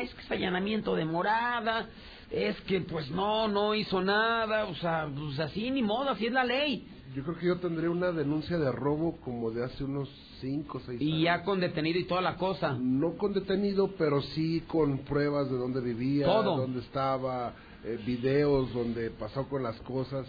es 0.00 0.14
que 0.14 0.22
es 0.22 0.30
allanamiento 0.30 0.94
de 0.94 1.04
morada, 1.04 1.88
es 2.30 2.60
que 2.62 2.80
pues 2.80 3.10
no, 3.10 3.48
no 3.48 3.74
hizo 3.74 4.02
nada, 4.02 4.64
o 4.66 4.74
sea, 4.76 5.08
pues 5.14 5.38
así 5.38 5.70
ni 5.70 5.82
modo, 5.82 6.10
así 6.10 6.26
es 6.26 6.32
la 6.32 6.44
ley. 6.44 6.86
Yo 7.14 7.22
creo 7.22 7.38
que 7.38 7.46
yo 7.46 7.56
tendré 7.58 7.88
una 7.88 8.12
denuncia 8.12 8.58
de 8.58 8.70
robo 8.70 9.16
como 9.24 9.50
de 9.50 9.64
hace 9.64 9.84
unos 9.84 10.08
5 10.40 10.76
o 10.76 10.80
6 10.80 10.88
años. 10.88 11.00
Y 11.00 11.22
ya 11.22 11.42
con 11.44 11.60
detenido 11.60 11.98
y 11.98 12.04
toda 12.04 12.20
la 12.20 12.36
cosa. 12.36 12.76
No 12.78 13.16
con 13.16 13.32
detenido, 13.32 13.94
pero 13.96 14.20
sí 14.20 14.62
con 14.66 14.98
pruebas 14.98 15.50
de 15.50 15.56
dónde 15.56 15.80
vivía, 15.80 16.26
Todo. 16.26 16.58
dónde 16.58 16.80
estaba, 16.80 17.54
eh, 17.84 17.98
videos 18.04 18.70
donde 18.74 19.10
pasó 19.10 19.48
con 19.48 19.62
las 19.62 19.76
cosas. 19.80 20.26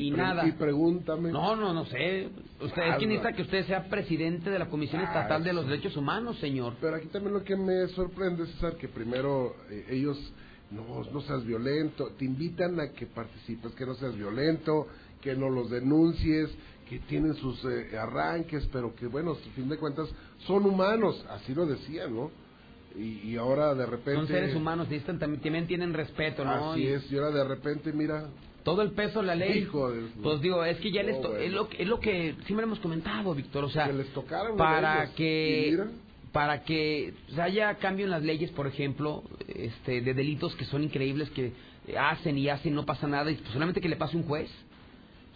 Y 0.00 0.10
nada. 0.10 0.46
Y 0.46 0.52
pregúntame. 0.52 1.30
No, 1.30 1.54
no, 1.56 1.74
no 1.74 1.84
sé. 1.86 2.28
Usted 2.60 2.82
es 2.82 2.96
quien 2.96 3.10
necesita 3.10 3.32
que 3.34 3.42
usted 3.42 3.66
sea 3.66 3.88
presidente 3.88 4.48
de 4.48 4.58
la 4.58 4.68
Comisión 4.68 5.02
Ah, 5.02 5.04
Estatal 5.04 5.44
de 5.44 5.52
los. 5.52 5.66
Derechos 5.66 5.96
Humanos, 5.96 6.38
señor. 6.38 6.74
Pero 6.80 6.96
aquí 6.96 7.08
también 7.08 7.34
lo 7.34 7.44
que 7.44 7.56
me 7.56 7.86
sorprende, 7.88 8.46
César, 8.46 8.76
que 8.76 8.88
primero 8.88 9.54
eh, 9.70 9.86
ellos, 9.90 10.18
no, 10.70 11.04
no 11.12 11.20
seas 11.22 11.44
violento, 11.44 12.12
te 12.18 12.24
invitan 12.24 12.80
a 12.80 12.92
que 12.92 13.06
participes, 13.06 13.72
que 13.74 13.84
no 13.84 13.94
seas 13.94 14.16
violento, 14.16 14.86
que 15.20 15.36
no 15.36 15.50
los 15.50 15.70
denuncies, 15.70 16.48
que 16.88 16.98
tienen 17.00 17.34
sus 17.34 17.62
eh, 17.66 17.98
arranques, 17.98 18.66
pero 18.72 18.94
que 18.94 19.06
bueno, 19.06 19.32
a 19.32 19.54
fin 19.54 19.68
de 19.68 19.76
cuentas 19.76 20.08
son 20.46 20.64
humanos, 20.64 21.24
así 21.30 21.54
lo 21.54 21.66
decían, 21.66 22.14
¿no? 22.14 22.30
Y, 22.96 23.30
y 23.30 23.36
ahora 23.36 23.74
de 23.74 23.86
repente... 23.86 24.16
Son 24.16 24.26
seres 24.26 24.56
humanos, 24.56 24.88
necesitan, 24.88 25.18
también, 25.18 25.42
también 25.42 25.66
tienen 25.68 25.94
respeto, 25.94 26.44
¿no? 26.44 26.72
Así 26.72 26.82
Y 26.82 26.86
es, 26.88 27.12
y 27.12 27.16
ahora 27.16 27.30
de 27.30 27.44
repente, 27.44 27.92
mira, 27.92 28.28
Todo 28.64 28.82
el 28.82 28.92
peso 28.92 29.20
de 29.20 29.26
la 29.26 29.34
ley. 29.34 29.58
Hijo 29.60 29.90
de- 29.90 30.08
Pues 30.22 30.40
digo, 30.40 30.64
es 30.64 30.78
que 30.78 30.90
ya 30.90 31.02
les 31.02 31.20
to- 31.20 31.36
es, 31.36 31.50
lo, 31.52 31.68
que- 31.68 31.82
es 31.82 31.88
lo 31.88 31.98
que 32.00 32.34
siempre 32.46 32.64
hemos 32.64 32.78
comentado, 32.80 33.34
Víctor. 33.34 33.64
O 33.64 33.70
sea, 33.70 33.86
que 33.86 33.92
les 33.94 34.06
para 34.56 35.10
que 35.14 35.66
para 36.32 36.62
que 36.62 37.12
haya 37.40 37.74
cambio 37.76 38.04
en 38.04 38.10
las 38.12 38.22
leyes, 38.22 38.50
por 38.52 38.66
ejemplo, 38.68 39.24
este, 39.48 40.00
de 40.00 40.14
delitos 40.14 40.54
que 40.54 40.64
son 40.64 40.84
increíbles 40.84 41.28
que 41.30 41.52
hacen 41.98 42.38
y 42.38 42.48
hacen 42.48 42.72
no 42.74 42.86
pasa 42.86 43.08
nada, 43.08 43.30
y 43.32 43.34
pues 43.34 43.50
solamente 43.52 43.80
que 43.80 43.88
le 43.88 43.96
pase 43.96 44.16
un 44.16 44.22
juez, 44.22 44.48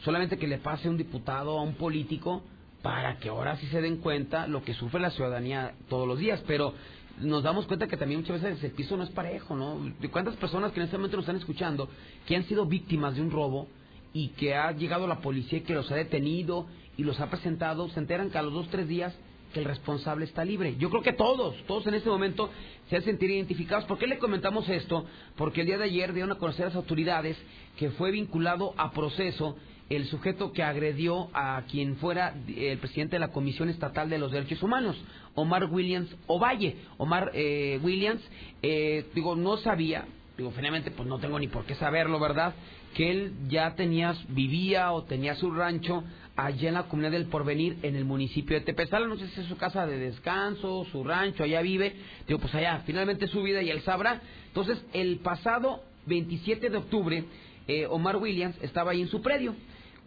solamente 0.05 0.37
que 0.39 0.47
le 0.47 0.59
pase 0.59 0.87
a 0.87 0.91
un 0.91 0.97
diputado, 0.97 1.59
a 1.59 1.63
un 1.63 1.75
político, 1.75 2.43
para 2.83 3.19
que 3.19 3.29
ahora 3.31 3.57
sí 3.57 3.67
se 3.69 3.81
den 3.81 3.97
cuenta 3.97 4.47
lo 4.47 4.63
que 4.63 4.75
sufre 4.75 5.01
la 5.01 5.11
ciudadanía 5.11 5.73
todos 5.89 6.07
los 6.07 6.19
días. 6.19 6.43
Pero 6.47 6.75
nos 7.21 7.43
damos 7.43 7.67
cuenta 7.67 7.87
que 7.87 7.97
también 7.97 8.21
muchas 8.21 8.43
veces 8.43 8.63
el 8.65 8.73
piso 8.73 8.97
no 8.97 9.05
es 9.05 9.11
parejo, 9.11 9.57
¿no? 9.57 9.79
¿De 10.01 10.11
cuántas 10.11 10.37
personas 10.37 10.73
que 10.73 10.81
en 10.81 10.85
este 10.85 10.97
momento 10.97 11.17
nos 11.17 11.25
están 11.25 11.37
escuchando 11.37 11.89
que 12.27 12.37
han 12.37 12.45
sido 12.45 12.67
víctimas 12.67 13.15
de 13.15 13.23
un 13.23 13.31
robo 13.31 13.69
y 14.13 14.29
que 14.29 14.55
ha 14.55 14.73
llegado 14.73 15.07
la 15.07 15.21
policía 15.21 15.59
y 15.59 15.63
que 15.63 15.75
los 15.75 15.91
ha 15.91 15.97
detenido 15.97 16.67
y 16.97 17.03
los 17.03 17.19
ha 17.21 17.31
presentado, 17.31 17.89
se 17.89 17.99
enteran 17.99 18.31
que 18.31 18.39
a 18.39 18.43
los 18.43 18.53
dos 18.53 18.69
tres 18.69 18.89
días 18.89 19.15
que 19.53 19.61
el 19.61 19.67
responsable 19.67 20.25
está 20.25 20.45
libre. 20.45 20.77
Yo 20.79 20.91
creo 20.91 21.03
que 21.03 21.13
todos, 21.13 21.55
todos 21.67 21.87
en 21.87 21.95
este 21.95 22.11
momento 22.11 22.51
se 22.91 22.97
han 22.97 23.03
sentido 23.03 23.33
identificados. 23.33 23.85
¿Por 23.85 23.99
qué 23.99 24.07
le 24.07 24.19
comentamos 24.19 24.69
esto? 24.69 25.07
Porque 25.37 25.61
el 25.61 25.69
día 25.69 25.79
de 25.79 25.85
ayer 25.85 26.13
dieron 26.13 26.33
a 26.33 26.39
conocer 26.39 26.67
a 26.67 26.69
las 26.69 26.77
autoridades 26.77 27.37
que 27.77 27.91
fue 27.91 28.11
vinculado 28.11 28.75
a 28.77 28.91
proceso 28.93 29.57
el 29.91 30.07
sujeto 30.07 30.53
que 30.53 30.63
agredió 30.63 31.29
a 31.35 31.63
quien 31.71 31.97
fuera 31.97 32.35
el 32.49 32.79
presidente 32.79 33.17
de 33.17 33.21
la 33.21 33.29
Comisión 33.29 33.69
Estatal 33.69 34.09
de 34.09 34.19
los 34.19 34.33
Derechos 34.33 34.63
Humanos, 34.63 34.97
Omar 35.35 35.67
Williams 35.71 36.15
Ovalle. 36.27 36.77
Omar 36.97 37.31
eh, 37.35 37.79
Williams, 37.83 38.23
eh, 38.63 39.07
digo, 39.15 39.37
no 39.37 39.57
sabía, 39.59 40.07
digo, 40.37 40.53
finalmente 40.53 40.91
pues 40.91 41.09
no 41.09 41.19
tengo 41.19 41.39
ni 41.39 41.49
por 41.49 41.65
qué 41.65 41.75
saberlo, 41.75 42.19
¿verdad? 42.19 42.55
Que 42.95 43.11
él 43.11 43.33
ya 43.49 43.75
tenía, 43.75 44.15
vivía 44.29 44.93
o 44.93 45.03
tenía 45.05 45.35
su 45.35 45.51
rancho 45.51 46.05
allá 46.37 46.69
en 46.69 46.75
la 46.75 46.85
comunidad 46.85 47.13
del 47.13 47.27
Porvenir, 47.27 47.77
en 47.83 47.95
el 47.95 48.05
municipio 48.05 48.59
de 48.59 48.65
Tepezala, 48.65 49.07
no 49.07 49.17
sé 49.17 49.29
si 49.29 49.41
es 49.41 49.47
su 49.47 49.57
casa 49.57 49.87
de 49.87 49.99
descanso, 49.99 50.85
su 50.91 51.05
rancho, 51.05 51.45
allá 51.45 51.61
vive, 51.63 51.95
digo, 52.27 52.41
pues 52.41 52.55
allá, 52.55 52.83
finalmente 52.87 53.27
su 53.29 53.43
vida 53.43 53.63
y 53.63 53.71
él 53.71 53.83
sabrá. 53.83 54.21
Entonces, 54.49 54.83
el 54.93 55.19
pasado 55.19 55.83
27 56.07 56.71
de 56.71 56.77
octubre, 56.77 57.25
eh, 57.69 57.87
Omar 57.87 58.17
Williams 58.17 58.57
estaba 58.63 58.93
ahí 58.93 59.03
en 59.03 59.09
su 59.09 59.23
predio, 59.23 59.55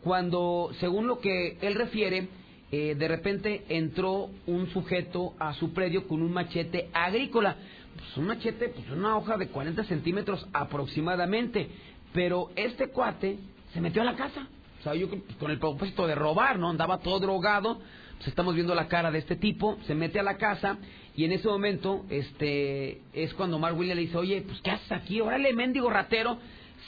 cuando, 0.08 0.72
según 0.80 1.06
lo 1.06 1.20
que 1.20 1.58
él 1.60 1.76
refiere, 1.76 2.30
eh, 2.72 2.96
de 2.98 3.08
repente 3.10 3.66
entró 3.68 4.30
un 4.46 4.70
sujeto 4.70 5.34
a 5.38 5.54
su 5.54 5.74
predio 5.74 6.08
con 6.08 6.22
un 6.22 6.32
machete 6.32 6.88
agrícola. 6.94 7.58
Pues 7.94 8.16
un 8.16 8.28
machete, 8.28 8.70
pues 8.70 8.90
una 8.90 9.18
hoja 9.18 9.36
de 9.36 9.50
40 9.50 9.84
centímetros 9.84 10.48
aproximadamente. 10.54 11.68
Pero 12.14 12.52
este 12.56 12.88
cuate 12.88 13.38
se 13.74 13.82
metió 13.82 14.02
a 14.02 14.06
la 14.06 14.16
casa. 14.16 14.48
O 14.80 14.84
sea, 14.84 14.96
yo 14.96 15.10
con 15.38 15.52
el 15.52 15.60
propósito 15.60 16.08
de 16.08 16.16
robar, 16.16 16.58
¿no? 16.58 16.70
Andaba 16.70 17.00
todo 17.00 17.20
drogado. 17.20 17.82
Pues 18.16 18.30
estamos 18.30 18.56
viendo 18.56 18.74
la 18.76 18.88
cara 18.88 19.12
de 19.12 19.20
este 19.20 19.36
tipo. 19.36 19.78
Se 19.88 19.94
mete 19.94 20.22
a 20.22 20.24
la 20.24 20.38
casa 20.38 20.78
y 21.18 21.26
en 21.26 21.34
ese 21.34 21.50
momento, 21.50 22.06
este, 22.10 23.02
es 23.12 23.34
cuando 23.34 23.60
Mark 23.60 23.78
Williams 23.78 23.98
le 23.98 24.06
dice, 24.06 24.18
oye, 24.18 24.42
pues 24.48 24.62
¿qué 24.62 24.72
haces 24.72 24.90
aquí? 24.94 25.20
Órale, 25.20 25.52
mendigo 25.52 25.90
ratero 25.90 26.38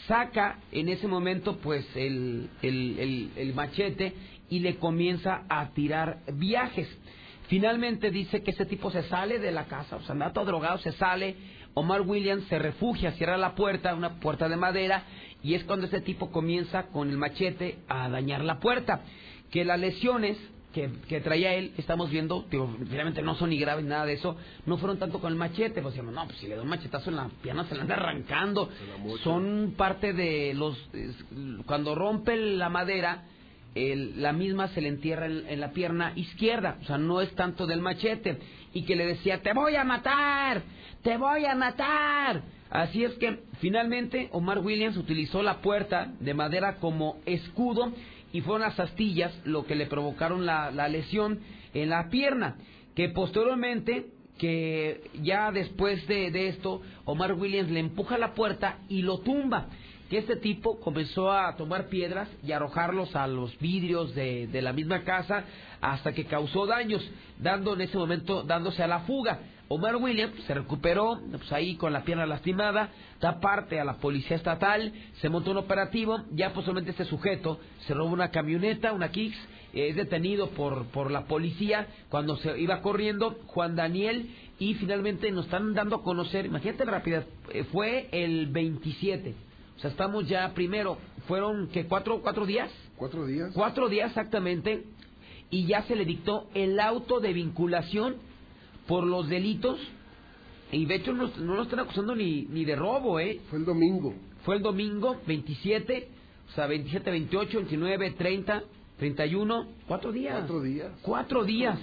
saca 0.08 0.60
en 0.72 0.90
ese 0.90 1.08
momento 1.08 1.58
pues 1.58 1.86
el, 1.96 2.50
el, 2.62 3.32
el, 3.36 3.54
machete 3.54 4.14
y 4.50 4.60
le 4.60 4.78
comienza 4.78 5.44
a 5.50 5.70
tirar 5.70 6.20
viajes. 6.34 6.88
Finalmente 7.48 8.12
dice 8.12 8.44
que 8.44 8.52
ese 8.52 8.66
tipo 8.66 8.92
se 8.92 9.04
sale 9.04 9.40
de 9.40 9.52
la 9.52 9.66
casa, 9.66 9.96
o 9.96 10.02
sea, 10.02 10.14
anda 10.14 10.34
todo 10.34 10.46
drogado, 10.46 10.78
se 10.80 10.92
sale. 10.94 11.36
Omar 11.74 12.02
Williams 12.02 12.46
se 12.46 12.60
refugia, 12.60 13.12
cierra 13.14 13.38
la 13.38 13.56
puerta, 13.56 13.94
una 13.94 14.20
puerta 14.20 14.50
de 14.50 14.58
madera, 14.58 15.04
y 15.44 15.54
es 15.54 15.64
cuando 15.64 15.86
ese 15.86 16.02
tipo 16.02 16.32
comienza 16.32 16.88
con 16.88 17.10
el 17.10 17.18
machete 17.18 17.78
a 17.88 18.10
dañar 18.10 18.44
la 18.44 18.60
puerta. 18.60 19.02
Que 19.52 19.66
las 19.66 19.80
lesiones 19.80 20.38
que, 20.74 20.90
que 21.08 21.20
traía 21.22 21.54
él, 21.56 21.72
estamos 21.78 22.10
viendo, 22.12 22.46
digo, 22.50 22.70
finalmente 22.90 23.22
no 23.22 23.36
son 23.36 23.50
ni 23.50 23.58
graves 23.58 23.86
nada 23.86 24.06
de 24.06 24.14
eso, 24.14 24.38
no 24.66 24.78
fueron 24.78 25.00
tanto 25.00 25.20
con 25.20 25.32
el 25.32 25.38
machete, 25.38 25.82
pues 25.82 25.94
decíamos, 25.96 26.14
no, 26.14 26.26
pues 26.26 26.38
si 26.38 26.48
le 26.48 26.56
da 26.56 26.62
un 26.62 26.70
machetazo 26.70 27.10
en 27.10 27.16
la 27.16 27.30
pierna 27.42 27.66
se 27.66 27.76
la 27.76 27.82
anda 27.82 27.96
arrancando. 27.96 28.70
Son 29.24 29.74
parte 29.76 30.14
de 30.14 30.54
los, 30.54 30.78
es- 30.94 31.26
cuando 31.66 31.96
rompe 31.96 32.36
la 32.38 32.70
madera, 32.70 33.24
el- 33.74 34.22
la 34.22 34.32
misma 34.34 34.68
se 34.70 34.82
le 34.82 34.90
entierra 34.90 35.26
en, 35.26 35.46
en 35.48 35.60
la 35.60 35.72
pierna 35.72 36.14
izquierda, 36.16 36.78
o 36.82 36.86
sea, 36.86 36.98
no 36.98 37.22
es 37.22 37.34
tanto 37.36 37.66
del 37.66 37.82
machete, 37.82 38.38
y 38.74 38.84
que 38.84 38.96
le 38.96 39.06
decía, 39.08 39.42
te 39.42 39.54
voy 39.54 39.76
a 39.76 39.84
matar, 39.84 40.62
te 41.02 41.18
voy 41.18 41.46
a 41.46 41.56
matar. 41.56 42.42
Así 42.70 43.04
es 43.04 43.14
que 43.14 43.40
finalmente 43.60 44.30
Omar 44.32 44.60
Williams 44.60 44.96
utilizó 44.98 45.42
la 45.42 45.62
puerta 45.62 46.14
de 46.20 46.36
madera 46.36 46.76
como 46.76 47.18
escudo 47.26 47.92
y 48.32 48.42
fueron 48.42 48.62
las 48.62 48.80
astillas 48.80 49.34
lo 49.46 49.66
que 49.66 49.76
le 49.76 49.86
provocaron 49.86 50.46
la, 50.46 50.72
la 50.72 50.88
lesión 50.88 51.40
en 51.74 51.90
la 51.90 52.10
pierna, 52.10 52.58
que 52.96 53.10
posteriormente, 53.10 54.08
que 54.38 55.10
ya 55.22 55.52
después 55.52 56.06
de, 56.08 56.32
de 56.32 56.50
esto, 56.50 56.82
Omar 57.06 57.34
Williams 57.34 57.72
le 57.72 57.80
empuja 57.80 58.18
la 58.18 58.34
puerta 58.34 58.80
y 58.88 59.02
lo 59.02 59.20
tumba 59.20 59.68
que 60.10 60.18
este 60.18 60.36
tipo 60.38 60.80
comenzó 60.80 61.32
a 61.32 61.56
tomar 61.56 61.88
piedras 61.88 62.28
y 62.44 62.52
arrojarlos 62.52 63.16
a 63.16 63.28
los 63.28 63.58
vidrios 63.60 64.16
de, 64.16 64.48
de 64.48 64.62
la 64.62 64.74
misma 64.74 65.04
casa 65.04 65.44
hasta 65.82 66.14
que 66.14 66.26
causó 66.26 66.66
daños, 66.66 67.08
dando 67.38 67.76
en 67.76 67.82
ese 67.82 67.96
momento, 67.96 68.42
dándose 68.44 68.82
a 68.82 68.88
la 68.88 69.02
fuga. 69.02 69.40
Omar 69.72 69.98
Williams 69.98 70.34
se 70.48 70.56
recuperó, 70.56 71.20
pues 71.30 71.52
ahí 71.52 71.76
con 71.76 71.94
la 71.94 72.04
pierna 72.04 72.26
lastimada, 72.26 72.90
da 73.22 73.40
parte 73.40 73.80
a 73.80 73.86
la 73.86 73.98
policía 73.98 74.36
estatal, 74.36 74.92
se 75.22 75.30
montó 75.30 75.52
un 75.52 75.58
operativo, 75.58 76.24
ya 76.32 76.54
posiblemente 76.54 76.90
este 76.90 77.06
sujeto 77.06 77.60
se 77.86 77.94
roba 77.94 78.10
una 78.10 78.32
camioneta, 78.32 78.94
una 78.94 79.12
Kicks, 79.12 79.38
es 79.74 79.96
detenido 79.96 80.50
por, 80.50 80.86
por 80.88 81.12
la 81.12 81.26
policía 81.26 81.86
cuando 82.10 82.38
se 82.38 82.60
iba 82.60 82.82
corriendo, 82.82 83.38
Juan 83.46 83.76
Daniel, 83.76 84.32
y 84.58 84.74
finalmente 84.74 85.30
nos 85.30 85.46
están 85.46 85.76
dando 85.76 85.98
a 85.98 86.04
conocer, 86.04 86.48
imagínate 86.48 86.86
la 86.86 86.92
rapidez, 86.94 87.28
eh, 87.54 87.64
fue 87.66 88.10
el 88.12 88.48
27, 88.48 89.36
o 89.78 89.80
sea, 89.82 89.92
estamos 89.92 90.28
ya 90.28 90.52
primero, 90.56 90.98
fueron 91.28 91.68
que 91.68 91.86
cuatro, 91.86 92.22
cuatro 92.24 92.48
días, 92.48 92.72
cuatro 92.96 93.28
días. 93.28 93.52
cuatro 93.54 93.88
días 93.88 94.10
exactamente, 94.10 94.86
y 95.52 95.68
ya 95.68 95.84
se 95.84 95.96
le 95.96 96.06
dictó 96.06 96.48
el 96.56 96.80
auto 96.80 97.20
de 97.20 97.34
vinculación 97.34 98.16
por 98.90 99.06
los 99.06 99.30
delitos, 99.30 99.80
y 100.72 100.86
de 100.88 100.96
hecho 100.96 101.14
no, 101.14 101.28
no 101.38 101.54
lo 101.54 101.62
están 101.62 101.80
acusando 101.80 102.16
ni, 102.16 102.42
ni 102.50 102.66
de 102.66 102.76
robo, 102.76 103.20
¿eh? 103.20 103.40
Fue 103.52 103.60
el 103.60 103.66
domingo. 103.66 104.16
Fue 104.44 104.56
el 104.56 104.64
domingo 104.64 105.16
27, 105.28 106.08
o 106.50 106.56
sea, 106.56 106.66
27, 106.66 107.12
28, 107.12 107.58
29, 107.60 108.12
30, 108.18 108.64
31, 108.98 109.68
cuatro 109.88 110.12
días. 110.12 110.40
Cuatro 110.40 110.62
días. 110.62 110.92
Cuatro 111.04 111.44
días. 111.44 111.80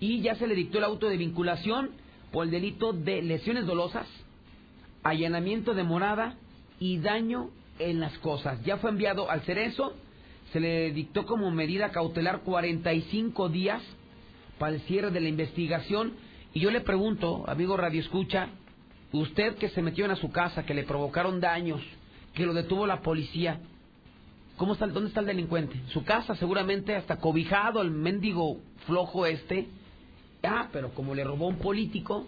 Y 0.00 0.20
ya 0.20 0.34
se 0.34 0.48
le 0.48 0.56
dictó 0.56 0.78
el 0.78 0.84
auto 0.84 1.08
de 1.08 1.16
vinculación 1.16 1.90
por 2.32 2.44
el 2.44 2.50
delito 2.50 2.92
de 2.92 3.22
lesiones 3.22 3.64
dolosas, 3.64 4.08
allanamiento 5.04 5.74
de 5.74 5.84
morada 5.84 6.38
y 6.80 6.98
daño 6.98 7.50
en 7.78 8.00
las 8.00 8.18
cosas. 8.18 8.60
Ya 8.64 8.78
fue 8.78 8.90
enviado 8.90 9.30
al 9.30 9.42
Cerezo, 9.42 9.94
se 10.52 10.58
le 10.58 10.90
dictó 10.90 11.24
como 11.24 11.52
medida 11.52 11.92
cautelar 11.92 12.40
45 12.40 13.48
días 13.48 13.80
para 14.58 14.74
el 14.74 14.80
cierre 14.82 15.12
de 15.12 15.20
la 15.20 15.28
investigación. 15.28 16.14
Y 16.54 16.60
yo 16.60 16.70
le 16.70 16.80
pregunto, 16.80 17.44
amigo 17.46 17.76
Radio 17.76 18.00
Escucha, 18.00 18.48
usted 19.12 19.56
que 19.56 19.68
se 19.70 19.82
metió 19.82 20.04
en 20.04 20.12
a 20.12 20.16
su 20.16 20.30
casa, 20.30 20.64
que 20.64 20.74
le 20.74 20.84
provocaron 20.84 21.40
daños, 21.40 21.80
que 22.34 22.46
lo 22.46 22.54
detuvo 22.54 22.86
la 22.86 23.00
policía, 23.00 23.60
¿cómo 24.56 24.72
está, 24.72 24.86
¿dónde 24.86 25.08
está 25.08 25.20
el 25.20 25.26
delincuente? 25.26 25.78
Su 25.88 26.04
casa 26.04 26.34
seguramente 26.36 26.96
hasta 26.96 27.16
cobijado 27.16 27.82
el 27.82 27.90
mendigo 27.90 28.58
flojo 28.86 29.26
este. 29.26 29.68
Ah, 30.42 30.68
pero 30.72 30.90
como 30.94 31.14
le 31.14 31.24
robó 31.24 31.48
un 31.48 31.58
político, 31.58 32.26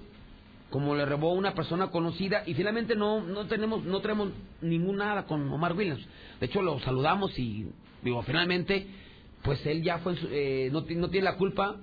como 0.68 0.94
le 0.94 1.06
robó 1.06 1.32
una 1.32 1.54
persona 1.54 1.88
conocida 1.90 2.42
y 2.46 2.54
finalmente 2.54 2.94
no 2.96 3.20
no 3.20 3.46
tenemos 3.46 3.84
no 3.84 4.00
tenemos 4.00 4.30
ningún 4.60 4.96
nada 4.96 5.24
con 5.24 5.50
Omar 5.50 5.74
Williams. 5.74 6.04
De 6.38 6.46
hecho 6.46 6.62
lo 6.62 6.78
saludamos 6.80 7.36
y 7.38 7.66
digo 8.02 8.22
finalmente 8.22 8.86
pues 9.42 9.64
él 9.66 9.82
ya 9.82 9.98
fue 9.98 10.16
eh, 10.30 10.70
no, 10.72 10.80
no 10.80 11.10
tiene 11.10 11.24
la 11.24 11.36
culpa 11.36 11.76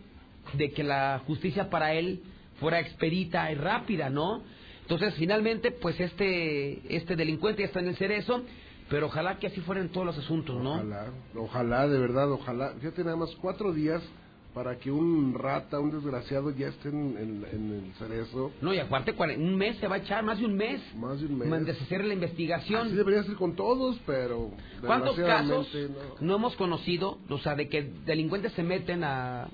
de 0.54 0.72
que 0.72 0.84
la 0.84 1.22
justicia 1.26 1.70
para 1.70 1.94
él 1.94 2.22
fuera 2.60 2.80
expedita 2.80 3.52
y 3.52 3.56
rápida, 3.56 4.10
¿no? 4.10 4.42
Entonces 4.82 5.14
finalmente 5.16 5.72
pues 5.72 6.00
este 6.00 6.96
este 6.96 7.16
delincuente 7.16 7.62
ya 7.62 7.68
está 7.68 7.80
en 7.80 7.90
el 7.90 7.98
cerezo 7.98 8.44
pero 8.90 9.08
ojalá 9.08 9.38
que 9.38 9.48
así 9.48 9.60
fueran 9.62 9.90
todos 9.90 10.06
los 10.06 10.18
asuntos, 10.18 10.62
¿no? 10.62 10.76
Ojalá, 10.76 11.06
ojalá, 11.36 11.88
de 11.88 12.00
verdad, 12.00 12.32
ojalá. 12.32 12.74
Fíjate, 12.80 13.04
nada 13.04 13.18
más 13.18 13.36
cuatro 13.42 13.74
días 13.74 14.02
para 14.54 14.78
que 14.78 14.90
un 14.90 15.36
rata, 15.36 15.80
un 15.80 15.92
desgraciado 15.92 16.50
ya 16.52 16.70
esté 16.70 16.90
en, 16.90 17.46
el 17.52 17.94
cerezo. 18.00 18.52
No, 18.62 18.74
y 18.74 18.80
aparte, 18.80 19.14
un 19.38 19.56
mes 19.56 19.78
se 19.78 19.88
va 19.88 19.96
a 19.96 20.00
echar, 20.00 20.24
más 20.24 20.40
de 20.40 20.46
un 20.46 20.56
mes. 20.56 20.82
Más 20.96 21.20
de 21.20 21.28
un 21.28 21.38
mes. 21.38 21.66
De 21.66 21.72
hacer 21.74 22.04
la 22.06 22.14
investigación. 22.14 22.88
Así 22.88 22.96
debería 22.96 23.24
ser 23.24 23.36
con 23.36 23.56
todos, 23.56 24.00
pero. 24.06 24.52
¿Cuántos 24.84 25.18
casos 25.18 25.68
no. 26.22 26.36
hemos 26.36 26.56
conocido, 26.56 27.20
o 27.30 27.38
sea, 27.40 27.56
de 27.56 27.68
que 27.68 27.92
delincuentes 28.06 28.54
se 28.54 28.64
meten 28.64 29.04
a. 29.04 29.50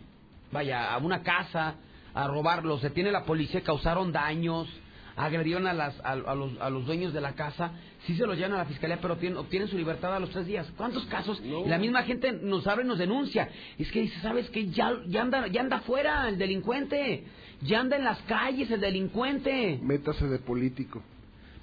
Vaya, 0.54 0.94
a 0.94 0.98
una 1.00 1.22
casa 1.22 1.76
a 2.14 2.28
robarlos, 2.28 2.82
se 2.82 2.92
tiene 2.92 3.12
la 3.12 3.26
policía, 3.26 3.62
causaron 3.62 4.12
daños, 4.12 4.70
agredieron 5.16 5.68
a, 5.68 5.74
las, 5.74 6.00
a, 6.04 6.16
los, 6.16 6.60
a 6.62 6.70
los 6.70 6.86
dueños 6.86 7.12
de 7.12 7.22
la 7.22 7.34
casa 7.34 7.72
sí 8.06 8.16
se 8.16 8.26
los 8.26 8.36
llevan 8.36 8.54
a 8.54 8.58
la 8.58 8.66
fiscalía, 8.66 9.00
pero 9.02 9.14
obtienen, 9.14 9.68
su 9.68 9.78
libertad 9.78 10.16
a 10.16 10.20
los 10.20 10.30
tres 10.30 10.46
días. 10.46 10.72
¿Cuántos 10.76 11.06
casos? 11.06 11.42
Y 11.44 11.70
la 11.70 11.78
misma 11.78 12.04
gente 12.04 12.32
nos 12.32 12.68
abre 12.68 12.84
y 12.84 12.88
nos 12.88 12.98
denuncia. 12.98 13.50
Es 13.78 13.92
que 13.92 14.02
dice, 14.02 14.20
¿sabes 14.22 14.50
qué? 14.50 14.70
Ya, 14.70 14.94
ya, 15.08 15.22
anda, 15.22 15.48
ya 15.48 15.62
anda 15.62 15.78
afuera 15.78 16.28
el 16.28 16.38
delincuente. 16.38 17.24
Ya 17.62 17.80
anda 17.80 17.96
en 17.96 18.04
las 18.04 18.20
calles 18.24 18.70
el 18.72 18.82
delincuente. 18.82 19.80
Métase 19.82 20.28
de 20.28 20.40
político. 20.40 21.02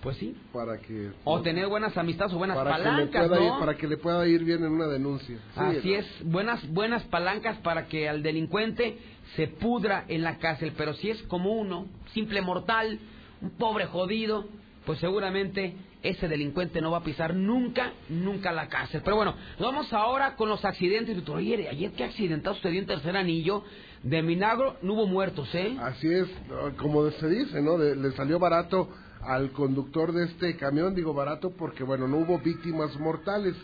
Pues 0.03 0.17
sí. 0.17 0.35
Para 0.53 0.79
que... 0.79 1.11
O 1.25 1.43
tener 1.43 1.67
buenas 1.69 1.97
amistades 1.97 2.33
o 2.33 2.39
buenas 2.39 2.57
palancas, 2.57 3.29
para 3.59 3.77
que 3.77 3.87
le 3.87 3.99
pueda 3.99 4.27
ir 4.27 4.45
bien 4.45 4.65
en 4.65 4.73
una 4.73 4.87
denuncia. 4.87 5.39
Así 5.55 5.93
es, 5.93 6.07
buenas, 6.25 6.67
buenas 6.73 7.03
palancas 7.05 7.59
para 7.59 7.87
que 7.87 8.09
al 8.09 8.23
delincuente 8.23 8.99
se 9.37 9.49
pudra 9.49 10.05
en 10.09 10.23
la 10.23 10.39
cárcel. 10.39 10.73
Pero 10.77 10.95
si 10.95 11.11
es 11.11 11.23
como 11.25 11.53
uno, 11.53 11.87
simple 12.15 12.41
mortal, 12.41 12.99
un 13.43 13.51
pobre 13.51 13.87
jodido, 13.87 14.49
pues 14.87 14.99
seguramente 15.01 15.77
ese 16.03 16.29
delincuente 16.29 16.81
no 16.81 16.91
va 16.91 16.99
a 16.99 17.05
pisar 17.05 17.35
nunca, 17.35 17.93
nunca 18.09 18.53
la 18.53 18.69
cárcel. 18.69 19.03
Pero 19.05 19.17
bueno, 19.17 19.35
vamos 19.59 19.93
ahora 19.93 20.35
con 20.35 20.49
los 20.49 20.65
accidentes. 20.65 21.29
Oye, 21.29 21.69
ayer 21.69 21.93
qué 21.93 22.05
accidentado 22.05 22.57
sucedió 22.57 22.81
en 22.81 22.87
Tercer 22.87 23.17
Anillo. 23.19 23.65
De 24.03 24.23
milagro 24.23 24.79
no 24.81 24.95
hubo 24.95 25.07
muertos, 25.07 25.55
¿eh? 25.55 25.77
Así 25.79 26.11
es, 26.11 26.27
como 26.79 27.11
se 27.11 27.29
dice, 27.29 27.61
¿no? 27.61 27.77
le 27.77 28.13
salió 28.13 28.39
barato 28.39 28.89
al 29.23 29.53
conductor 29.53 30.13
de 30.13 30.25
este 30.25 30.57
camión, 30.57 30.95
digo 30.95 31.15
barato 31.15 31.51
porque, 31.51 31.85
bueno, 31.85 32.09
no 32.09 32.19
hubo 32.19 32.39
víctimas 32.39 32.99
mortales. 32.99 33.55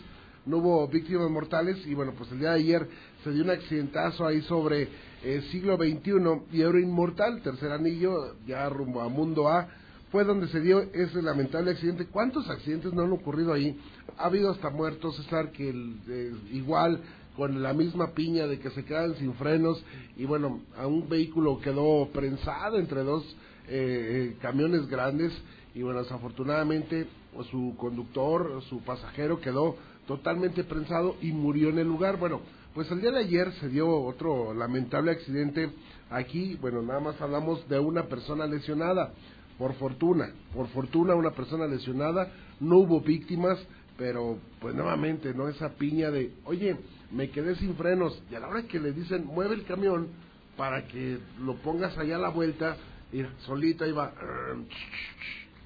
No 0.45 0.57
hubo 0.57 0.87
víctimas 0.87 1.29
mortales 1.29 1.77
y, 1.85 1.93
bueno, 1.93 2.13
pues 2.17 2.31
el 2.31 2.39
día 2.39 2.51
de 2.51 2.59
ayer 2.59 2.87
se 3.23 3.31
dio 3.31 3.43
un 3.43 3.49
accidentazo 3.49 4.25
ahí 4.25 4.41
sobre 4.43 4.87
el 5.23 5.43
siglo 5.51 5.75
XXI 5.75 6.53
y 6.53 6.61
era 6.61 6.79
inmortal, 6.79 7.41
tercer 7.41 7.71
anillo, 7.71 8.35
ya 8.45 8.69
rumbo 8.69 9.01
a 9.01 9.09
Mundo 9.09 9.49
A 9.49 9.67
fue 10.11 10.23
donde 10.23 10.47
se 10.47 10.61
dio 10.61 10.81
ese 10.93 11.21
lamentable 11.21 11.71
accidente. 11.71 12.05
¿Cuántos 12.05 12.49
accidentes 12.49 12.93
no 12.93 13.03
han 13.03 13.11
ocurrido 13.11 13.53
ahí? 13.53 13.77
Ha 14.17 14.25
habido 14.25 14.51
hasta 14.51 14.69
muertos, 14.69 15.17
César, 15.17 15.51
que 15.51 15.69
eh, 15.69 16.33
igual 16.51 17.01
con 17.35 17.61
la 17.61 17.73
misma 17.73 18.13
piña 18.13 18.47
de 18.47 18.59
que 18.59 18.71
se 18.71 18.83
quedan 18.83 19.15
sin 19.17 19.33
frenos 19.35 19.83
y 20.15 20.25
bueno, 20.25 20.61
a 20.75 20.87
un 20.87 21.07
vehículo 21.07 21.59
quedó 21.59 22.09
prensado 22.11 22.79
entre 22.79 23.03
dos 23.03 23.23
eh, 23.67 24.31
eh, 24.31 24.37
camiones 24.41 24.87
grandes 24.87 25.33
y 25.73 25.81
bueno, 25.81 26.01
desafortunadamente 26.01 27.07
pues, 27.33 27.47
su 27.47 27.75
conductor, 27.77 28.61
su 28.69 28.81
pasajero 28.81 29.39
quedó 29.39 29.75
totalmente 30.07 30.63
prensado 30.63 31.15
y 31.21 31.31
murió 31.31 31.69
en 31.69 31.79
el 31.79 31.87
lugar. 31.87 32.17
Bueno, 32.17 32.41
pues 32.73 32.89
el 32.91 33.01
día 33.01 33.11
de 33.11 33.19
ayer 33.19 33.51
se 33.59 33.69
dio 33.69 33.89
otro 33.89 34.53
lamentable 34.53 35.11
accidente 35.11 35.69
aquí, 36.09 36.55
bueno, 36.61 36.81
nada 36.81 36.99
más 36.99 37.19
hablamos 37.21 37.67
de 37.69 37.79
una 37.79 38.03
persona 38.03 38.47
lesionada. 38.47 39.13
Por 39.57 39.73
fortuna, 39.73 40.31
por 40.53 40.67
fortuna 40.67 41.15
una 41.15 41.31
persona 41.31 41.65
lesionada, 41.65 42.31
no 42.59 42.77
hubo 42.77 43.01
víctimas, 43.01 43.57
pero 43.97 44.37
pues 44.61 44.75
nuevamente, 44.75 45.33
¿no? 45.33 45.49
Esa 45.49 45.69
piña 45.69 46.11
de, 46.11 46.31
oye, 46.45 46.77
me 47.11 47.31
quedé 47.31 47.55
sin 47.55 47.75
frenos, 47.75 48.21
y 48.29 48.35
a 48.35 48.39
la 48.39 48.49
hora 48.49 48.63
que 48.63 48.79
le 48.79 48.91
dicen, 48.91 49.25
mueve 49.25 49.55
el 49.55 49.63
camión 49.63 50.09
para 50.55 50.85
que 50.87 51.17
lo 51.41 51.55
pongas 51.55 51.97
allá 51.97 52.17
a 52.17 52.19
la 52.19 52.29
vuelta, 52.29 52.77
y 53.11 53.23
solito 53.45 53.85
iba, 53.85 54.13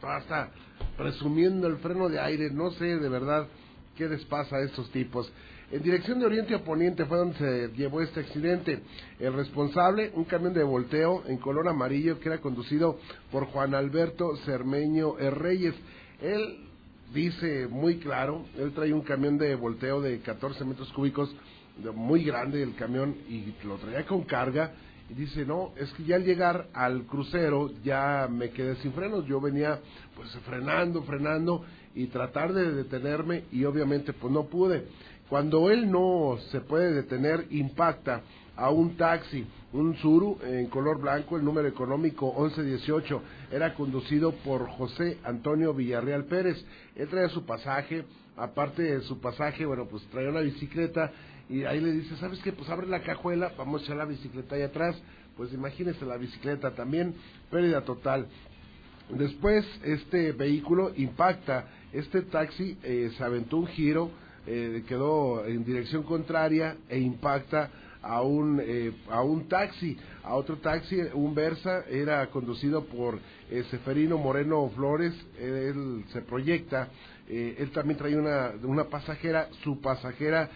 hasta 0.02 0.52
presumiendo 0.98 1.68
el 1.68 1.78
freno 1.78 2.10
de 2.10 2.20
aire, 2.20 2.50
no 2.52 2.72
sé 2.72 2.86
de 2.86 3.10
verdad 3.10 3.48
qué 3.96 4.08
les 4.08 4.24
pasa 4.26 4.58
a 4.58 4.62
estos 4.62 4.92
tipos. 4.92 5.32
En 5.72 5.82
dirección 5.84 6.20
de 6.20 6.26
Oriente 6.26 6.54
a 6.54 6.64
Poniente 6.66 7.06
fue 7.06 7.18
donde 7.18 7.38
se 7.38 7.70
llevó 7.78 8.02
este 8.02 8.20
accidente. 8.20 8.82
El 9.20 9.34
responsable, 9.34 10.12
un 10.16 10.26
camión 10.26 10.54
de 10.54 10.64
volteo 10.64 11.24
en 11.28 11.38
color 11.38 11.68
amarillo 11.70 12.20
que 12.20 12.28
era 12.28 12.42
conducido 12.42 13.00
por 13.32 13.46
Juan 13.46 13.74
Alberto 13.74 14.36
Cermeño 14.44 15.16
Reyes. 15.16 15.74
Él 16.22 16.66
dice 17.14 17.68
muy 17.70 18.00
claro, 18.00 18.46
él 18.58 18.74
trae 18.74 18.92
un 18.92 19.02
camión 19.02 19.38
de 19.38 19.56
volteo 19.56 20.02
de 20.02 20.20
14 20.20 20.66
metros 20.66 20.92
cúbicos, 20.92 21.34
muy 21.96 22.26
grande 22.26 22.62
el 22.62 22.76
camión, 22.76 23.16
y 23.30 23.54
lo 23.66 23.78
traía 23.78 24.06
con 24.06 24.24
carga. 24.24 24.74
Y 25.12 25.14
dice, 25.14 25.46
no, 25.46 25.72
es 25.76 25.92
que 25.92 26.06
ya 26.06 26.16
al 26.16 26.24
llegar 26.24 26.68
al 26.74 27.04
crucero 27.04 27.70
ya 27.84 28.30
me 28.32 28.52
quedé 28.52 28.78
sin 28.78 28.94
frenos. 28.94 29.26
Yo 29.26 29.42
venía 29.42 29.82
pues 30.16 30.32
frenando, 30.46 31.04
frenando 31.04 31.66
y 31.94 32.08
tratar 32.08 32.54
de 32.54 32.72
detenerme 32.72 33.44
y 33.52 33.66
obviamente 33.66 34.14
pues 34.14 34.32
no 34.32 34.46
pude. 34.46 34.88
Cuando 35.28 35.70
él 35.70 35.92
no 35.92 36.38
se 36.52 36.62
puede 36.62 36.94
detener, 36.94 37.46
impacta 37.50 38.22
a 38.56 38.70
un 38.70 38.96
taxi, 38.96 39.46
un 39.74 39.96
Zuru 39.96 40.38
en 40.46 40.68
color 40.68 41.02
blanco, 41.02 41.36
el 41.36 41.44
número 41.44 41.68
económico 41.68 42.34
1118, 42.34 43.22
era 43.52 43.74
conducido 43.74 44.32
por 44.46 44.70
José 44.70 45.18
Antonio 45.26 45.74
Villarreal 45.74 46.24
Pérez. 46.24 46.64
Él 46.96 47.10
traía 47.10 47.28
su 47.28 47.46
pasaje, 47.46 48.06
aparte 48.38 48.84
de 48.84 49.02
su 49.02 49.20
pasaje, 49.20 49.66
bueno, 49.66 49.88
pues 49.90 50.04
traía 50.04 50.30
una 50.30 50.40
bicicleta 50.40 51.12
y 51.52 51.66
ahí 51.66 51.82
le 51.82 51.92
dice, 51.92 52.16
¿sabes 52.16 52.40
qué? 52.40 52.54
Pues 52.54 52.70
abre 52.70 52.88
la 52.88 53.04
cajuela, 53.04 53.52
vamos 53.58 53.82
a 53.82 53.84
echar 53.84 53.98
la 53.98 54.06
bicicleta 54.06 54.56
ahí 54.56 54.62
atrás. 54.62 54.96
Pues 55.36 55.52
imagínese 55.54 56.06
la 56.06 56.16
bicicleta 56.16 56.72
también, 56.72 57.14
pérdida 57.50 57.82
total. 57.82 58.28
Después 59.10 59.66
este 59.84 60.32
vehículo 60.32 60.94
impacta, 60.96 61.68
este 61.92 62.22
taxi 62.22 62.78
eh, 62.84 63.12
se 63.18 63.24
aventó 63.24 63.58
un 63.58 63.68
giro, 63.68 64.12
eh, 64.48 64.84
quedó 64.88 65.46
en 65.46 65.66
dirección 65.66 66.04
contraria 66.04 66.78
e 66.88 67.00
impacta 67.00 67.70
a 68.02 68.22
un, 68.22 68.60
eh, 68.64 68.94
a 69.10 69.22
un 69.22 69.48
taxi, 69.48 69.98
a 70.24 70.34
otro 70.36 70.58
taxi, 70.58 71.00
un 71.14 71.36
Versa, 71.36 71.84
era 71.90 72.26
conducido 72.28 72.86
por 72.86 73.20
eh, 73.50 73.64
Seferino 73.70 74.18
Moreno 74.18 74.70
Flores, 74.76 75.14
él 75.40 76.06
se 76.12 76.22
proyecta, 76.22 76.88
él 77.32 77.72
también 77.72 77.98
traía 77.98 78.18
una, 78.18 78.52
una 78.64 78.86
pasajera, 78.86 79.50
su 79.64 79.80
pasajera 79.80 80.50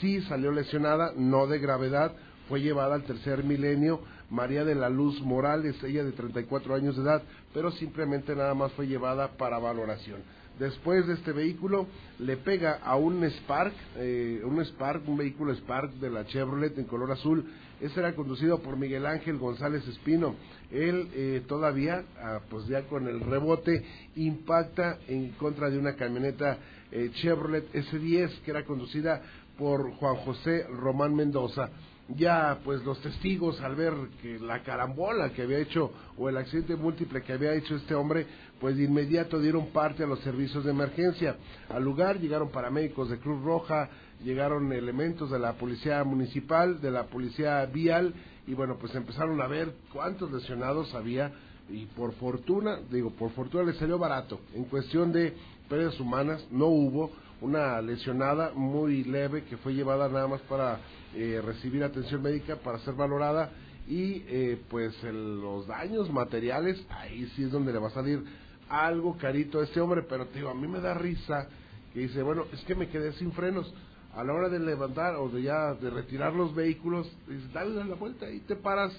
sí 0.00 0.20
salió 0.22 0.52
lesionada, 0.52 1.12
no 1.16 1.46
de 1.46 1.58
gravedad, 1.58 2.12
fue 2.48 2.60
llevada 2.60 2.94
al 2.94 3.04
tercer 3.04 3.44
milenio, 3.44 4.00
María 4.30 4.64
de 4.64 4.74
la 4.74 4.88
Luz 4.88 5.20
Morales, 5.22 5.82
ella 5.82 6.04
de 6.04 6.12
34 6.12 6.74
años 6.74 6.96
de 6.96 7.02
edad, 7.02 7.22
pero 7.52 7.72
simplemente 7.72 8.34
nada 8.36 8.54
más 8.54 8.72
fue 8.72 8.86
llevada 8.86 9.28
para 9.36 9.58
valoración 9.58 10.20
después 10.60 11.06
de 11.06 11.14
este 11.14 11.32
vehículo 11.32 11.86
le 12.18 12.36
pega 12.36 12.78
a 12.84 12.94
un 12.94 13.24
Spark, 13.24 13.72
eh, 13.96 14.42
un 14.44 14.60
Spark, 14.64 15.08
un 15.08 15.16
vehículo 15.16 15.52
Spark 15.54 15.94
de 15.94 16.10
la 16.10 16.26
Chevrolet 16.26 16.78
en 16.78 16.84
color 16.84 17.10
azul. 17.10 17.44
Ese 17.80 18.00
era 18.00 18.14
conducido 18.14 18.60
por 18.60 18.76
Miguel 18.76 19.06
Ángel 19.06 19.38
González 19.38 19.86
Espino. 19.88 20.34
Él 20.70 21.08
eh, 21.14 21.42
todavía, 21.48 22.04
ah, 22.20 22.40
pues 22.50 22.66
ya 22.66 22.82
con 22.82 23.08
el 23.08 23.20
rebote, 23.20 23.84
impacta 24.16 24.98
en 25.08 25.30
contra 25.30 25.70
de 25.70 25.78
una 25.78 25.96
camioneta 25.96 26.58
eh, 26.92 27.10
Chevrolet 27.14 27.72
S10 27.72 28.40
que 28.42 28.50
era 28.50 28.64
conducida 28.64 29.22
por 29.56 29.92
Juan 29.92 30.16
José 30.16 30.66
Román 30.68 31.14
Mendoza 31.14 31.70
ya 32.16 32.58
pues 32.64 32.84
los 32.84 33.00
testigos 33.00 33.60
al 33.60 33.76
ver 33.76 33.92
que 34.22 34.38
la 34.38 34.62
carambola 34.62 35.30
que 35.30 35.42
había 35.42 35.58
hecho 35.58 35.92
o 36.16 36.28
el 36.28 36.36
accidente 36.36 36.76
múltiple 36.76 37.22
que 37.22 37.32
había 37.32 37.54
hecho 37.54 37.76
este 37.76 37.94
hombre, 37.94 38.26
pues 38.60 38.76
de 38.76 38.84
inmediato 38.84 39.38
dieron 39.38 39.68
parte 39.68 40.04
a 40.04 40.06
los 40.06 40.20
servicios 40.20 40.64
de 40.64 40.70
emergencia. 40.70 41.36
Al 41.68 41.82
lugar 41.82 42.18
llegaron 42.18 42.50
paramédicos 42.50 43.10
de 43.10 43.18
Cruz 43.18 43.42
Roja, 43.42 43.88
llegaron 44.24 44.72
elementos 44.72 45.30
de 45.30 45.38
la 45.38 45.54
policía 45.54 46.02
municipal, 46.04 46.80
de 46.80 46.90
la 46.90 47.04
policía 47.04 47.64
vial 47.66 48.14
y 48.46 48.54
bueno, 48.54 48.76
pues 48.80 48.94
empezaron 48.94 49.40
a 49.40 49.46
ver 49.46 49.72
cuántos 49.92 50.30
lesionados 50.32 50.94
había 50.94 51.32
y 51.68 51.86
por 51.86 52.12
fortuna, 52.14 52.78
digo, 52.90 53.10
por 53.10 53.30
fortuna 53.32 53.64
les 53.64 53.76
salió 53.76 53.98
barato. 53.98 54.40
En 54.54 54.64
cuestión 54.64 55.12
de 55.12 55.34
pérdidas 55.68 55.98
humanas 56.00 56.44
no 56.50 56.66
hubo 56.66 57.10
una 57.40 57.80
lesionada 57.80 58.52
muy 58.54 59.04
leve 59.04 59.44
que 59.44 59.56
fue 59.58 59.72
llevada 59.74 60.08
nada 60.08 60.26
más 60.28 60.40
para 60.42 60.78
eh, 61.14 61.40
recibir 61.44 61.82
atención 61.84 62.22
médica 62.22 62.56
para 62.56 62.78
ser 62.80 62.94
valorada 62.94 63.50
y 63.88 64.22
eh, 64.28 64.60
pues 64.68 64.92
el- 65.04 65.40
los 65.40 65.66
daños 65.66 66.10
materiales, 66.12 66.84
ahí 66.90 67.26
sí 67.34 67.44
es 67.44 67.50
donde 67.50 67.72
le 67.72 67.78
va 67.78 67.88
a 67.88 67.92
salir 67.92 68.22
algo 68.68 69.16
carito 69.16 69.60
a 69.60 69.64
este 69.64 69.80
hombre, 69.80 70.02
pero 70.08 70.26
te 70.26 70.38
digo, 70.38 70.50
a 70.50 70.54
mí 70.54 70.68
me 70.68 70.80
da 70.80 70.94
risa 70.94 71.48
que 71.92 72.00
dice, 72.00 72.22
bueno, 72.22 72.44
es 72.52 72.60
que 72.64 72.74
me 72.76 72.88
quedé 72.88 73.12
sin 73.14 73.32
frenos. 73.32 73.72
A 74.16 74.24
la 74.24 74.32
hora 74.32 74.48
de 74.48 74.58
levantar 74.58 75.14
o 75.16 75.28
de 75.28 75.42
ya 75.42 75.74
de 75.74 75.88
retirar 75.90 76.32
los 76.34 76.54
vehículos, 76.54 77.10
dices, 77.28 77.52
dale 77.52 77.84
la 77.84 77.94
vuelta 77.94 78.28
y 78.30 78.40
te 78.40 78.56
paras 78.56 78.92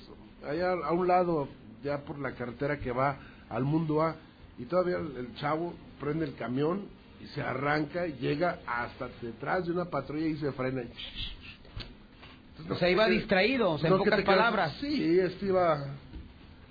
allá 0.48 0.72
a 0.72 0.92
un 0.94 1.08
lado, 1.08 1.50
ya 1.84 2.00
por 2.00 2.18
la 2.18 2.32
carretera 2.34 2.80
que 2.80 2.92
va 2.92 3.18
al 3.50 3.64
mundo 3.66 4.02
A, 4.02 4.16
y 4.58 4.66
todavía 4.66 4.98
el, 4.98 5.36
chavo 5.36 5.74
prende 6.00 6.26
el 6.26 6.36
camión 6.36 6.84
y 7.22 7.28
se 7.28 7.42
arranca 7.42 8.08
y 8.08 8.14
llega 8.14 8.60
hasta 8.66 9.10
detrás 9.22 9.66
de 9.66 9.74
una 9.74 9.86
patrulla 9.86 10.28
y 10.28 10.38
se 10.38 10.52
frena. 10.54 10.82
Entonces, 10.82 12.72
O 12.72 12.76
sea, 12.80 12.90
iba 12.90 13.08
distraído, 13.08 13.78
en 13.84 13.90
pocas 13.98 14.16
te 14.18 14.24
quedas- 14.24 14.26
palabras. 14.26 14.78
Sí, 14.80 15.20
este 15.20 15.48
iba, 15.48 15.86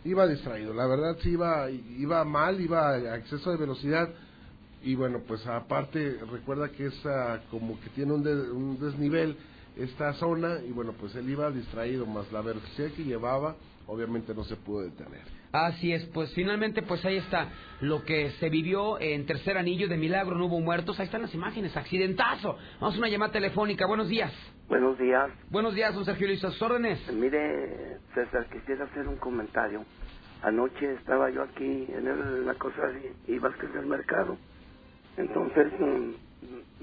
iba 0.04 0.26
distraído, 0.26 0.72
la 0.72 0.86
verdad 0.86 1.16
sí 1.22 1.30
iba, 1.30 1.70
iba 1.70 2.24
mal, 2.24 2.60
iba 2.60 2.90
a 2.90 3.16
exceso 3.16 3.50
de 3.50 3.56
velocidad 3.58 4.08
y 4.82 4.94
bueno, 4.94 5.20
pues 5.26 5.46
aparte 5.46 6.18
recuerda 6.30 6.68
que 6.70 6.86
es 6.86 7.06
ah, 7.06 7.40
como 7.50 7.78
que 7.80 7.90
tiene 7.90 8.12
un, 8.12 8.22
de- 8.22 8.50
un 8.50 8.78
desnivel 8.80 9.36
esta 9.76 10.12
zona 10.14 10.58
y 10.66 10.72
bueno, 10.72 10.92
pues 10.98 11.14
él 11.14 11.28
iba 11.30 11.50
distraído, 11.50 12.06
más 12.06 12.30
la 12.32 12.40
velocidad 12.42 12.88
que 12.96 13.04
llevaba 13.04 13.56
obviamente 13.86 14.34
no 14.34 14.44
se 14.44 14.54
pudo 14.56 14.82
detener. 14.82 15.22
Así 15.52 15.92
es, 15.92 16.04
pues 16.06 16.32
finalmente 16.34 16.82
pues 16.82 17.04
ahí 17.04 17.16
está 17.16 17.48
lo 17.80 18.04
que 18.04 18.30
se 18.38 18.48
vivió 18.48 19.00
en 19.00 19.26
Tercer 19.26 19.58
Anillo 19.58 19.88
de 19.88 19.96
Milagro, 19.96 20.36
no 20.36 20.46
hubo 20.46 20.60
muertos, 20.60 20.98
ahí 21.00 21.06
están 21.06 21.22
las 21.22 21.34
imágenes, 21.34 21.76
accidentazo. 21.76 22.56
Vamos 22.80 22.94
a 22.94 22.98
una 22.98 23.08
llamada 23.08 23.32
telefónica, 23.32 23.86
buenos 23.86 24.08
días. 24.08 24.32
Buenos 24.68 24.96
días. 24.98 25.28
Buenos 25.50 25.74
días, 25.74 25.92
don 25.94 26.04
Sergio 26.04 26.28
Luis, 26.28 26.44
a 26.44 26.50
sus 26.52 26.62
órdenes. 26.62 27.00
Mire, 27.12 27.98
César, 28.14 28.46
quisiera 28.52 28.84
hacer 28.84 29.08
un 29.08 29.16
comentario. 29.16 29.84
Anoche 30.42 30.94
estaba 30.94 31.28
yo 31.30 31.42
aquí 31.42 31.86
en 31.88 32.06
el- 32.06 32.46
la 32.46 32.54
cosa 32.54 32.82
y 33.26 33.32
iba 33.34 33.48
a 33.48 33.78
el 33.80 33.86
mercado. 33.86 34.38
Entonces 35.16 35.72
mm, 35.80 36.14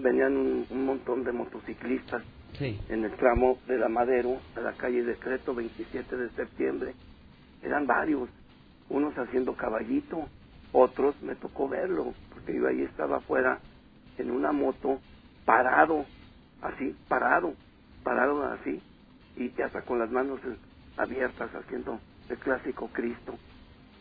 venían 0.02 0.38
un, 0.38 0.68
un 0.70 0.86
montón 0.86 1.24
de 1.24 1.34
motociclistas 1.34 2.26
Sí. 2.58 2.86
en 2.90 3.06
el 3.06 3.16
tramo 3.18 3.62
de 3.68 3.78
la 3.80 3.90
Madero 3.90 4.44
a 4.56 4.62
la 4.62 4.76
calle 4.76 5.04
Decreto 5.04 5.56
27 5.56 6.16
de 6.18 6.32
septiembre. 6.32 6.98
Eran 7.62 7.88
varios, 7.88 8.30
unos 8.90 9.16
haciendo 9.16 9.56
caballito, 9.56 10.30
otros 10.72 11.22
me 11.22 11.36
tocó 11.38 11.70
verlo, 11.70 12.16
porque 12.30 12.56
yo 12.56 12.68
ahí 12.68 12.84
estaba 12.84 13.18
afuera 13.18 13.64
en 14.16 14.32
una 14.32 14.52
moto, 14.54 15.02
parado, 15.46 16.08
así, 16.62 16.98
parado, 17.08 17.58
parado 18.04 18.44
así, 18.46 18.84
y 19.36 19.62
hasta 19.62 19.84
con 19.86 20.00
las 20.00 20.12
manos 20.12 20.42
abiertas 20.98 21.52
haciendo 21.56 22.02
el 22.30 22.40
clásico 22.40 22.90
Cristo. 22.92 23.40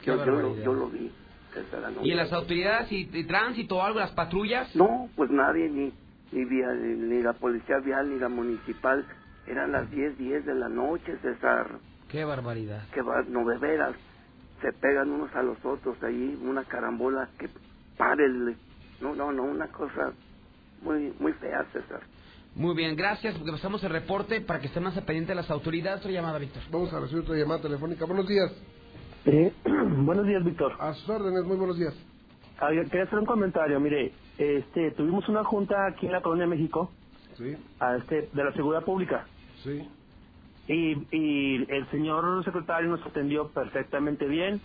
Yo, 0.03 0.17
yo, 0.19 0.37
lo, 0.37 0.59
yo 0.59 0.75
lo 0.75 0.91
vi. 0.91 1.17
César. 1.65 1.93
¿Y 2.03 2.11
en 2.11 2.17
las 2.17 2.33
autoridades 2.33 2.91
y, 2.93 3.09
y 3.13 3.25
tránsito 3.25 3.77
o 3.77 3.83
algo, 3.83 3.99
las 3.99 4.13
patrullas? 4.13 4.75
No, 4.77 5.09
pues 5.17 5.31
nadie, 5.31 5.69
ni, 5.69 5.93
ni, 6.33 6.45
via- 6.45 6.73
ni 6.73 7.23
la 7.23 7.33
policía 7.33 7.77
vial, 7.85 8.11
ni 8.11 8.19
la 8.19 8.29
municipal. 8.29 9.05
Eran 9.47 9.73
las 9.73 9.91
10, 9.91 10.19
10 10.19 10.45
de 10.45 10.55
la 10.55 10.69
noche, 10.69 11.17
César. 11.23 11.79
Qué 12.09 12.25
barbaridad. 12.25 12.89
Que 12.93 13.01
va, 13.03 13.23
no 13.29 13.45
de 13.49 13.59
veras. 13.59 13.95
Se 14.61 14.73
pegan 14.73 15.11
unos 15.11 15.35
a 15.35 15.43
los 15.43 15.59
otros 15.65 16.03
ahí, 16.03 16.39
una 16.43 16.65
carambola 16.65 17.29
que 17.39 17.49
párele. 17.97 18.57
No, 19.01 19.15
no, 19.15 19.31
no, 19.33 19.43
una 19.45 19.69
cosa 19.69 20.13
muy, 20.83 21.13
muy 21.19 21.33
fea, 21.35 21.65
César. 21.73 22.01
Muy 22.55 22.75
bien, 22.75 22.97
gracias, 22.97 23.35
porque 23.35 23.53
pasamos 23.53 23.85
el 23.85 23.91
reporte 23.91 24.41
para 24.41 24.61
que 24.61 24.69
estén 24.69 24.83
más 24.83 24.95
pendientes 24.95 25.29
de 25.29 25.35
las 25.35 25.51
autoridades. 25.51 26.01
Otra 26.01 26.11
llamada, 26.11 26.39
Víctor. 26.39 26.63
Vamos 26.71 26.93
a 26.93 27.01
recibir 27.01 27.23
otra 27.23 27.37
llamada 27.37 27.61
telefónica. 27.61 28.07
Buenos 28.07 28.27
días. 28.27 28.51
Eh, 29.27 29.53
buenos 30.05 30.27
días, 30.27 30.45
Víctor. 30.45 30.75
A 30.79 30.95
sus 30.95 31.09
órdenes, 31.09 31.45
muy 31.45 31.57
buenos 31.57 31.77
días. 31.79 31.95
Ah, 32.59 32.71
quería 32.71 33.05
hacer 33.05 33.19
un 33.19 33.27
comentario. 33.27 33.81
Mire, 33.81 34.13
este, 34.39 34.93
tuvimos 34.93 35.29
una 35.29 35.45
junta 35.45 35.87
aquí 35.87 36.07
en 36.07 36.13
la 36.13 36.23
Colonia 36.23 36.47
México 36.47 36.91
Sí, 37.37 37.55
a 37.81 37.97
este, 37.97 38.31
de 38.33 38.45
la 38.45 38.53
Seguridad 38.53 38.85
Pública 38.85 39.27
sí. 39.63 39.87
y, 40.69 40.93
y 41.11 41.67
el 41.71 41.91
señor 41.91 42.43
secretario 42.45 42.89
nos 42.89 43.05
atendió 43.05 43.49
perfectamente 43.49 44.27
bien 44.27 44.63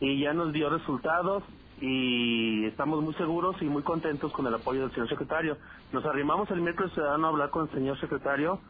y 0.00 0.20
ya 0.20 0.32
nos 0.32 0.52
dio 0.54 0.70
resultados 0.70 1.42
y 1.80 2.64
estamos 2.66 3.02
muy 3.02 3.14
seguros 3.14 3.56
y 3.60 3.66
muy 3.66 3.82
contentos 3.82 4.32
con 4.32 4.46
el 4.46 4.54
apoyo 4.54 4.82
del 4.82 4.92
señor 4.92 5.08
secretario. 5.10 5.58
Nos 5.92 6.04
arrimamos 6.06 6.50
el 6.50 6.62
miércoles 6.62 6.92
ciudadano 6.94 7.26
a 7.26 7.30
hablar 7.30 7.50
con 7.50 7.64
el 7.68 7.74
señor 7.74 8.00
secretario 8.00 8.60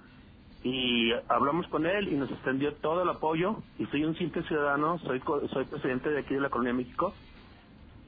y 0.62 1.12
hablamos 1.28 1.66
con 1.68 1.86
él 1.86 2.08
y 2.08 2.16
nos 2.16 2.30
extendió 2.30 2.74
todo 2.74 3.02
el 3.02 3.08
apoyo 3.08 3.56
y 3.78 3.86
soy 3.86 4.04
un 4.04 4.16
simple 4.16 4.42
ciudadano, 4.42 4.98
soy 5.00 5.22
soy 5.52 5.64
presidente 5.64 6.10
de 6.10 6.20
aquí 6.20 6.34
de 6.34 6.40
la 6.40 6.50
Colonia 6.50 6.74
México 6.74 7.14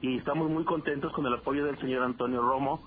y 0.01 0.17
estamos 0.17 0.49
muy 0.49 0.63
contentos 0.63 1.13
con 1.13 1.25
el 1.25 1.33
apoyo 1.33 1.65
del 1.65 1.79
señor 1.79 2.03
Antonio 2.03 2.41
Romo 2.41 2.81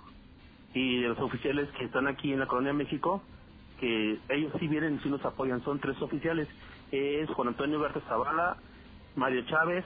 y 0.74 1.00
de 1.00 1.08
los 1.08 1.18
oficiales 1.20 1.68
que 1.78 1.84
están 1.84 2.08
aquí 2.08 2.32
en 2.32 2.40
la 2.40 2.46
Colonia 2.46 2.72
México, 2.72 3.22
que 3.78 4.18
ellos 4.28 4.52
sí 4.58 4.66
vienen 4.66 4.96
y 4.96 4.98
sí 4.98 5.08
nos 5.08 5.24
apoyan. 5.24 5.62
Son 5.62 5.78
tres 5.78 6.00
oficiales, 6.02 6.48
es 6.90 7.30
Juan 7.30 7.48
Antonio 7.48 7.78
Berta 7.78 8.00
Zavala, 8.08 8.56
Mario 9.14 9.42
Chávez 9.46 9.84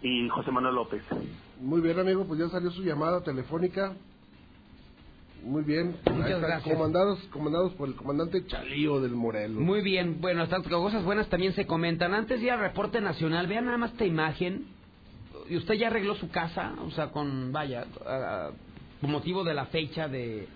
y 0.00 0.28
José 0.28 0.52
Manuel 0.52 0.76
López. 0.76 1.02
Muy 1.60 1.80
bien, 1.80 1.98
amigo, 1.98 2.24
pues 2.24 2.38
ya 2.38 2.48
salió 2.48 2.70
su 2.70 2.82
llamada 2.82 3.22
telefónica. 3.22 3.94
Muy 5.42 5.64
bien. 5.64 5.96
Muchas 6.12 6.40
gracias. 6.40 6.74
Comandados, 6.74 7.18
comandados 7.32 7.72
por 7.74 7.88
el 7.88 7.96
comandante 7.96 8.46
Chalío 8.46 9.00
del 9.00 9.12
Morelos. 9.12 9.60
Muy 9.60 9.80
bien, 9.82 10.20
bueno, 10.20 10.44
estas 10.44 10.62
cosas 10.68 11.04
buenas 11.04 11.28
también 11.28 11.52
se 11.54 11.66
comentan. 11.66 12.14
Antes 12.14 12.40
de 12.40 12.46
ir 12.46 12.52
al 12.52 12.60
reporte 12.60 13.00
nacional, 13.00 13.46
vean 13.46 13.66
nada 13.66 13.78
más 13.78 13.92
esta 13.92 14.04
imagen. 14.04 14.66
¿Y 15.48 15.56
usted 15.56 15.74
ya 15.74 15.88
arregló 15.88 16.14
su 16.14 16.30
casa? 16.30 16.74
O 16.86 16.90
sea, 16.92 17.08
con, 17.08 17.52
vaya, 17.52 17.84
con 19.00 19.10
motivo 19.10 19.42
de 19.42 19.54
la 19.54 19.66
fecha 19.66 20.06
de, 20.08 20.46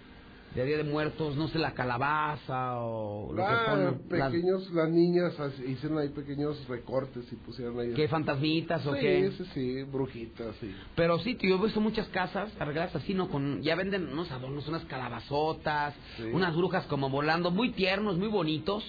de 0.57 0.65
Día 0.65 0.77
de 0.79 0.85
Muertos, 0.85 1.37
no 1.37 1.49
sé, 1.49 1.59
la 1.59 1.75
calabaza 1.75 2.81
o 2.81 3.33
lo 3.33 3.45
Ah, 3.47 3.49
que 3.67 3.71
ponen. 3.71 3.85
las- 4.19 4.31
pequeños, 4.33 4.71
las 4.73 4.89
niñas 4.91 5.39
as- 5.39 5.59
hicieron 5.61 5.99
ahí 5.99 6.09
pequeños 6.09 6.67
recortes 6.69 7.31
y 7.31 7.37
pusieron 7.37 7.79
ahí. 7.79 7.93
¿Qué 7.95 8.09
fantasmitas 8.09 8.85
o 8.87 8.95
sí, 8.95 9.01
qué? 9.01 9.31
sí, 9.37 9.45
sí, 9.55 9.83
brujitas, 9.85 10.57
sí. 10.61 10.75
Pero 10.95 11.19
sí, 11.19 11.35
tío, 11.35 11.51
yo 11.57 11.63
he 11.63 11.65
visto 11.67 11.81
muchas 11.81 12.09
casas 12.09 12.51
arregladas 12.59 12.97
así, 12.97 13.13
¿no? 13.15 13.29
Con, 13.29 13.63
ya 13.63 13.75
venden 13.75 14.09
unos 14.13 14.31
adornos, 14.33 14.67
unas 14.69 14.85
calabazotas, 14.87 15.95
Sí. 16.17 16.25
unas 16.33 16.57
brujas 16.57 16.87
como 16.87 17.11
volando, 17.11 17.51
muy 17.51 17.71
tiernos, 17.73 18.17
muy 18.17 18.29
bonitos, 18.29 18.83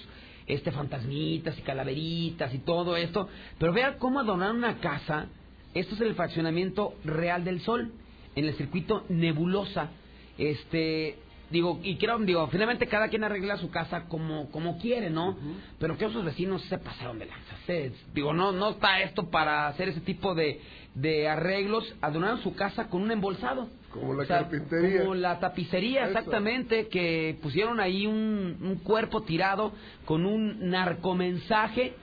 este, 0.46 0.72
fantasmitas 0.72 1.58
y 1.58 1.62
calaveritas 1.62 2.54
y 2.54 2.58
todo 2.60 2.96
esto. 2.96 3.28
Pero 3.58 3.72
vean 3.74 3.96
cómo 3.98 4.20
adornar 4.20 4.52
una 4.52 4.78
casa. 4.80 5.26
Esto 5.74 5.94
es 5.96 6.00
el 6.00 6.14
fraccionamiento 6.14 6.94
Real 7.04 7.44
del 7.44 7.60
Sol, 7.60 7.92
en 8.34 8.46
el 8.46 8.54
circuito 8.54 9.04
Nebulosa. 9.10 9.90
Este, 10.38 11.18
digo, 11.50 11.80
y 11.82 11.96
creo, 11.96 12.18
digo, 12.18 12.46
finalmente 12.48 12.86
cada 12.86 13.08
quien 13.08 13.24
arregla 13.24 13.56
su 13.56 13.70
casa 13.70 14.04
como, 14.04 14.50
como 14.50 14.78
quiere, 14.78 15.10
¿no? 15.10 15.36
Pero 15.78 15.96
que 15.96 16.04
esos 16.06 16.24
vecinos 16.24 16.62
se 16.64 16.78
pasaron 16.78 17.18
de 17.18 17.26
lanza. 17.26 17.56
Se- 17.66 17.92
digo, 18.14 18.32
no, 18.34 18.52
no 18.52 18.70
está 18.70 19.00
esto 19.02 19.30
para 19.30 19.68
hacer 19.68 19.88
ese 19.88 20.00
tipo 20.00 20.34
de, 20.34 20.60
de 20.94 21.28
arreglos. 21.28 21.94
Adornaron 22.00 22.42
su 22.42 22.54
casa 22.54 22.88
con 22.88 23.02
un 23.02 23.10
embolsado. 23.10 23.68
Como 23.92 24.12
la 24.14 24.22
O 24.22 24.26
sea, 24.26 24.38
carpintería. 24.40 25.00
Como 25.00 25.14
la 25.14 25.40
tapicería, 25.40 26.02
Eso. 26.02 26.10
exactamente, 26.18 26.88
que 26.88 27.38
pusieron 27.42 27.80
ahí 27.80 28.06
un, 28.06 28.58
un 28.60 28.76
cuerpo 28.84 29.22
tirado 29.22 29.72
con 30.04 30.26
un 30.26 30.68
narcomensaje. 30.70 31.94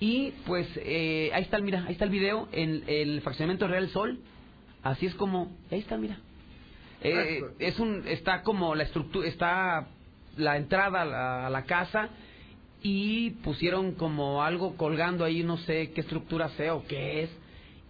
Y 0.00 0.30
pues 0.46 0.66
eh, 0.76 1.30
ahí 1.34 1.42
está, 1.42 1.56
el- 1.58 1.62
mira, 1.62 1.84
ahí 1.86 1.92
está 1.92 2.04
el 2.06 2.10
video 2.10 2.48
en 2.52 2.82
el 2.86 3.20
fraccionamiento 3.20 3.68
Real 3.68 3.88
Sol. 3.90 4.18
Así 4.82 5.06
es 5.06 5.14
como, 5.14 5.54
ahí 5.70 5.78
está, 5.80 5.96
mira. 5.98 6.16
Eh, 7.02 7.42
es 7.58 7.78
un, 7.78 8.06
está 8.06 8.42
como 8.42 8.74
la 8.74 8.82
estructura, 8.84 9.26
está 9.26 9.86
la 10.36 10.56
entrada 10.56 11.02
a 11.02 11.04
la, 11.04 11.46
a 11.46 11.50
la 11.50 11.64
casa 11.64 12.08
y 12.82 13.30
pusieron 13.42 13.92
como 13.92 14.42
algo 14.42 14.76
colgando 14.76 15.24
ahí, 15.24 15.42
no 15.42 15.58
sé 15.58 15.92
qué 15.92 16.00
estructura 16.02 16.48
sea 16.50 16.74
o 16.74 16.84
qué 16.84 17.22
es, 17.24 17.30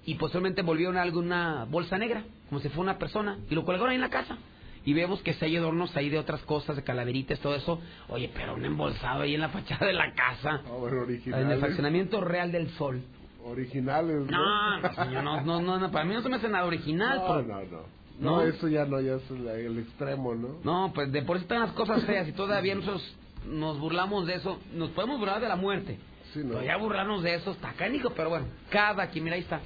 y 0.05 0.15
posteriormente 0.15 0.63
volvieron 0.63 0.97
algo 0.97 1.21
una 1.21 1.65
bolsa 1.65 1.99
negra, 1.99 2.25
como 2.49 2.61
si 2.61 2.69
fuera 2.69 2.83
una 2.93 2.99
persona, 2.99 3.39
y 3.49 3.55
lo 3.55 3.65
colgaron 3.65 3.91
ahí 3.91 3.97
en 3.97 4.01
la 4.01 4.11
casa. 4.11 4.39
Y 4.83 4.95
vemos 4.95 5.21
que 5.23 5.35
se 5.35 5.45
hay 5.45 5.57
adornos 5.59 5.95
ahí 5.95 6.09
de 6.09 6.19
otras 6.19 6.41
cosas, 6.43 6.75
de 6.75 6.83
calaveritas, 6.83 7.39
todo 7.41 7.55
eso. 7.55 7.83
Oye, 8.09 8.31
pero 8.35 8.55
un 8.55 8.65
embolsado 8.65 9.23
ahí 9.23 9.35
en 9.35 9.43
la 9.43 9.51
fachada 9.51 9.87
de 9.87 9.93
la 9.93 10.15
casa, 10.15 10.63
Ah, 10.65 10.71
bueno, 10.79 11.05
en 11.05 11.51
el 11.51 11.61
fraccionamiento 11.61 12.23
Real 12.23 12.51
del 12.51 12.71
Sol. 12.71 13.03
Originales, 13.45 14.27
¿no? 14.27 14.81
No, 15.23 15.43
no, 15.43 15.61
no, 15.61 15.79
no, 15.79 15.91
para 15.91 16.07
mí 16.07 16.15
no 16.15 16.23
se 16.23 16.31
me 16.31 16.37
hace 16.37 16.49
nada 16.49 16.65
original. 16.65 17.19
No, 17.19 17.43
no, 17.43 17.63
no. 17.63 18.00
¿No? 18.21 18.37
No, 18.37 18.43
eso 18.43 18.69
ya 18.69 18.85
no, 18.85 19.01
ya 19.01 19.15
es 19.15 19.31
el, 19.31 19.49
el 19.49 19.79
extremo, 19.79 20.35
¿no? 20.35 20.59
No, 20.63 20.93
pues 20.95 21.11
de 21.11 21.23
por 21.23 21.39
sí 21.39 21.43
están 21.43 21.61
las 21.61 21.73
cosas 21.73 22.05
feas 22.05 22.29
y 22.29 22.33
todavía 22.33 22.75
nosotros 22.75 23.17
nos 23.47 23.79
burlamos 23.81 24.27
de 24.27 24.35
eso. 24.35 24.59
Nos 24.75 24.91
podemos 24.91 25.19
burlar 25.19 25.41
de 25.41 25.49
la 25.49 25.57
muerte. 25.57 25.99
Sí, 26.35 26.41
no. 26.45 26.51
Pero 26.51 26.65
ya 26.65 26.77
burlarnos 26.77 27.23
de 27.23 27.35
eso 27.35 27.51
está 27.53 27.73
cánico, 27.73 28.11
pero 28.15 28.29
bueno, 28.29 28.47
cada 28.69 29.09
quien, 29.09 29.25
mira, 29.25 29.37
ahí 29.37 29.43
está. 29.43 29.61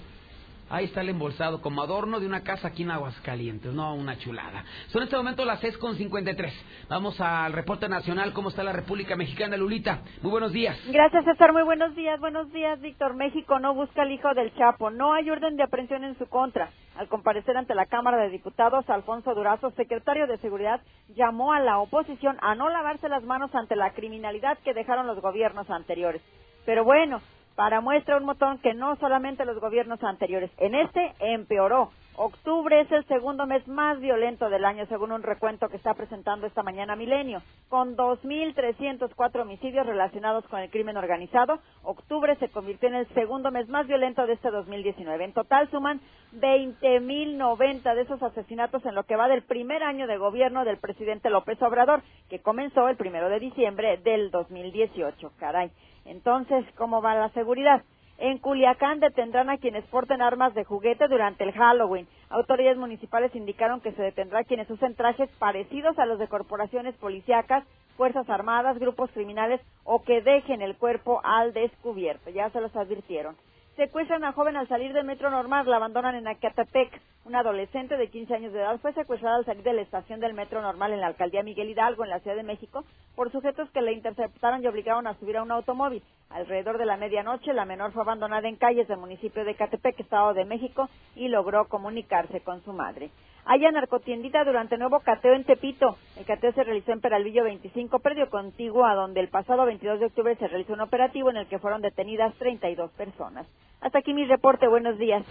Ahí 0.75 0.87
está 0.87 1.02
el 1.02 1.09
embolsado 1.09 1.62
como 1.62 1.83
adorno 1.83 2.19
de 2.19 2.26
una 2.26 2.43
casa 2.43 2.66
aquí 2.66 2.83
en 2.83 2.90
Aguascalientes. 2.90 3.73
No, 3.73 3.95
una 3.95 4.19
chulada. 4.19 4.64
Son 4.88 5.02
en 5.02 5.04
este 5.04 5.16
momento 5.16 5.45
las 5.45 5.62
6.53. 5.62 6.52
Vamos 6.88 7.21
al 7.21 7.52
reporte 7.52 7.88
nacional. 7.88 8.33
¿Cómo 8.33 8.49
está 8.49 8.64
la 8.64 8.73
República 8.73 9.14
Mexicana, 9.14 9.57
Lulita? 9.57 10.00
Muy 10.21 10.33
buenos 10.33 10.52
días. 10.52 10.76
Gracias, 10.88 11.26
César. 11.26 11.52
Muy 11.52 11.62
buenos 11.62 11.95
días. 11.95 12.19
Buenos 12.19 12.52
días, 12.52 12.81
Víctor. 12.81 13.14
México 13.14 13.61
no 13.61 13.73
busca 13.73 14.02
al 14.02 14.11
hijo 14.11 14.35
del 14.35 14.52
Chapo. 14.57 14.90
No 14.90 15.12
hay 15.12 15.31
orden 15.31 15.57
de 15.57 15.62
aprehensión 15.62 16.02
en 16.02 16.19
su 16.19 16.26
contra. 16.26 16.71
Al 16.97 17.07
comparecer 17.07 17.57
ante 17.57 17.76
la 17.76 17.87
Cámara 17.87 18.16
de 18.16 18.31
Diputados, 18.31 18.90
Alfonso 18.90 19.33
Durazo, 19.33 19.71
secretario 19.76 20.26
de 20.26 20.38
Seguridad, 20.38 20.81
llamó 21.14 21.52
a 21.52 21.61
la 21.61 21.78
oposición 21.78 22.37
a 22.40 22.57
no 22.57 22.69
lavarse 22.69 23.09
las 23.09 23.23
manos 23.23 23.54
ante 23.54 23.76
la 23.76 23.93
criminalidad 23.93 24.59
que 24.64 24.75
dejaron 24.75 25.07
los 25.07 25.21
gobiernos 25.21 25.71
anteriores. 25.71 26.21
Pero 26.66 26.83
bueno, 26.83 27.21
para 27.54 27.80
muestra 27.80 28.16
un 28.16 28.26
botón 28.26 28.58
que 28.58 28.75
no 28.75 28.96
solamente 28.96 29.44
los 29.44 29.61
gobiernos 29.61 30.02
anteriores, 30.02 30.50
en 30.58 30.75
este 30.75 31.14
empeoró. 31.20 31.90
Octubre 32.16 32.80
es 32.80 32.92
el 32.92 33.04
segundo 33.06 33.44
mes 33.44 33.66
más 33.66 33.99
violento 33.99 34.49
del 34.49 34.64
año, 34.64 34.87
según 34.87 35.11
un 35.11 35.25
recuento 35.25 35.68
que 35.68 35.76
está 35.76 35.94
presentando 35.94 36.46
esta 36.46 36.62
mañana 36.62 36.94
Milenio. 36.94 37.42
Con 37.68 37.96
2.304 37.96 39.40
homicidios 39.40 39.84
relacionados 39.84 40.44
con 40.46 40.61
el 40.61 40.70
crimen 40.70 40.96
organizado, 40.96 41.58
octubre 41.82 42.37
se 42.37 42.50
convirtió 42.50 42.88
en 42.88 42.94
el 42.94 43.08
segundo 43.14 43.50
mes 43.50 43.68
más 43.68 43.88
violento 43.88 44.28
de 44.28 44.34
este 44.34 44.52
2019. 44.52 45.25
En 45.25 45.32
total 45.32 45.68
suman 45.73 46.00
20.090 46.37 47.94
de 47.96 48.02
esos 48.02 48.23
asesinatos 48.23 48.87
en 48.87 48.94
lo 48.94 49.02
que 49.02 49.16
va 49.16 49.26
del 49.26 49.42
primer 49.42 49.82
año 49.82 50.06
de 50.06 50.16
gobierno 50.16 50.64
del 50.64 50.78
presidente 50.78 51.30
López 51.30 51.61
Obrador, 51.62 52.02
que 52.30 52.40
comenzó 52.40 52.88
el 52.88 52.96
primero 52.96 53.28
de 53.28 53.40
diciembre 53.40 53.96
del 53.99 54.30
2018. 54.30 55.32
Caray. 55.37 55.73
Entonces, 56.04 56.64
¿cómo 56.76 57.00
va 57.02 57.14
la 57.14 57.30
seguridad? 57.30 57.82
En 58.18 58.38
Culiacán 58.38 59.00
detendrán 59.00 59.50
a 59.50 59.58
quienes 59.58 59.84
porten 59.87 60.23
armas 60.23 60.54
de 60.54 60.64
juguete 60.64 61.08
durante 61.08 61.42
el 61.44 61.52
Halloween. 61.52 62.06
Autoridades 62.30 62.78
municipales 62.78 63.34
indicaron 63.34 63.80
que 63.80 63.92
se 63.92 64.02
detendrá 64.02 64.40
a 64.40 64.44
quienes 64.44 64.70
usen 64.70 64.94
trajes 64.94 65.28
parecidos 65.38 65.99
a 65.99 66.06
los 66.06 66.18
de 66.18 66.28
corporaciones 66.28 66.94
policíacas, 66.96 67.64
fuerzas 67.96 68.28
armadas, 68.30 68.78
grupos 68.78 69.11
criminales 69.11 69.61
o 69.82 70.02
que 70.02 70.20
dejen 70.23 70.62
el 70.62 70.76
cuerpo 70.76 71.20
al 71.25 71.52
descubierto. 71.52 72.30
Ya 72.30 72.50
se 72.50 72.61
los 72.61 72.75
advirtieron. 72.76 73.37
Secuestran 73.76 74.23
a 74.23 74.33
joven 74.33 74.57
al 74.57 74.69
salir 74.69 74.93
del 74.93 75.04
metro 75.04 75.31
normal, 75.31 75.69
la 75.69 75.76
abandonan 75.76 76.14
en 76.14 76.28
Acatepec. 76.28 77.02
Una 77.25 77.40
adolescente 77.40 77.97
de 77.97 78.09
15 78.09 78.35
años 78.35 78.52
de 78.52 78.61
edad 78.61 78.78
fue 78.78 78.93
secuestrada 78.93 79.38
al 79.38 79.45
salir 79.45 79.64
de 79.64 79.73
la 79.73 79.83
estación 79.83 80.21
del 80.21 80.33
metro 80.33 80.62
normal 80.62 80.93
en 80.93 81.00
la 81.00 81.09
alcaldía 81.09 81.43
Miguel 81.43 81.71
Hidalgo, 81.71 82.04
en 82.04 82.11
la 82.11 82.21
Ciudad 82.21 82.37
de 82.37 82.45
México, 82.45 82.85
por 83.16 83.33
sujetos 83.33 83.69
que 83.71 83.81
la 83.81 83.90
interceptaron 83.90 84.62
y 84.62 84.69
obligaron 84.69 85.09
a 85.09 85.19
subir 85.19 85.38
a 85.38 85.43
un 85.43 85.50
automóvil. 85.50 86.04
Alrededor 86.31 86.78
de 86.78 86.87
la 86.87 86.97
medianoche, 86.97 87.52
la 87.52 87.64
menor 87.64 87.90
fue 87.90 88.02
abandonada 88.02 88.49
en 88.49 88.54
calles 88.54 88.87
del 88.87 88.99
municipio 88.99 89.45
de 89.45 89.50
Ecatepec, 89.50 89.99
Estado 89.99 90.35
de 90.35 90.45
México, 90.45 90.88
y 91.16 91.26
logró 91.26 91.66
comunicarse 91.66 92.43
con 92.43 92.62
su 92.62 92.73
madre. 92.73 93.11
Haya 93.46 93.70
narcotiendita 93.70 94.42
durante 94.44 94.78
nuevo 94.78 95.00
cateo 95.00 95.34
en 95.34 95.44
Tepito. 95.44 95.98
El 96.16 96.24
cateo 96.24 96.52
se 96.52 96.64
realizó 96.64 96.92
en 96.92 97.00
Peralvillo 97.00 97.44
25, 97.44 97.98
predio 97.98 98.30
contiguo 98.30 98.86
a 98.86 98.94
donde 98.94 99.20
el 99.20 99.28
pasado 99.28 99.66
22 99.66 100.00
de 100.00 100.06
octubre 100.06 100.34
se 100.36 100.48
realizó 100.48 100.72
un 100.72 100.80
operativo 100.80 101.28
en 101.28 101.36
el 101.36 101.46
que 101.46 101.58
fueron 101.58 101.82
detenidas 101.82 102.34
32 102.36 102.90
personas. 102.92 103.46
Hasta 103.82 103.98
aquí 103.98 104.14
mi 104.14 104.24
reporte. 104.24 104.66
Buenos 104.66 104.98
días. 104.98 105.24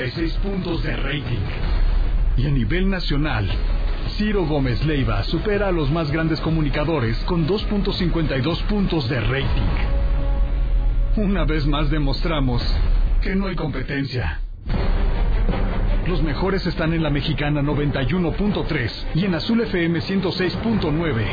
8.36 0.00 0.38
puntos 0.38 0.82
de 0.82 0.96
rating. 0.96 1.44
Y 2.38 2.46
a 2.46 2.50
nivel 2.50 2.88
nacional, 2.88 3.46
Ciro 4.16 4.46
Gómez 4.46 4.84
Leiva 4.86 5.22
supera 5.24 5.68
a 5.68 5.72
los 5.72 5.90
más 5.90 6.10
grandes 6.10 6.40
comunicadores 6.40 7.18
con 7.24 7.46
2.52 7.46 8.62
puntos 8.62 9.08
de 9.10 9.20
rating. 9.20 10.00
Una 11.16 11.44
vez 11.44 11.66
más 11.66 11.90
demostramos 11.90 12.62
que 13.20 13.34
no 13.34 13.48
hay 13.48 13.56
competencia. 13.56 14.40
Los 16.06 16.22
mejores 16.22 16.66
están 16.66 16.94
en 16.94 17.02
la 17.02 17.10
mexicana 17.10 17.60
91.3 17.60 19.04
y 19.14 19.26
en 19.26 19.34
Azul 19.34 19.60
FM 19.60 20.00
106.9. 20.00 21.26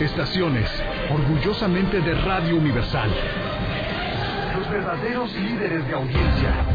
Estaciones 0.00 0.68
orgullosamente 1.10 2.00
de 2.00 2.14
Radio 2.14 2.56
Universal. 2.56 3.10
Los 4.58 4.70
verdaderos 4.70 5.34
líderes 5.36 5.86
de 5.86 5.94
audiencia. 5.94 6.69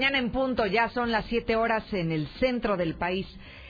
Mañana 0.00 0.18
en 0.18 0.32
punto, 0.32 0.64
ya 0.64 0.88
son 0.88 1.12
las 1.12 1.26
siete 1.26 1.56
horas 1.56 1.84
en 1.92 2.10
el 2.10 2.26
centro 2.38 2.78
del 2.78 2.94
país. 2.94 3.26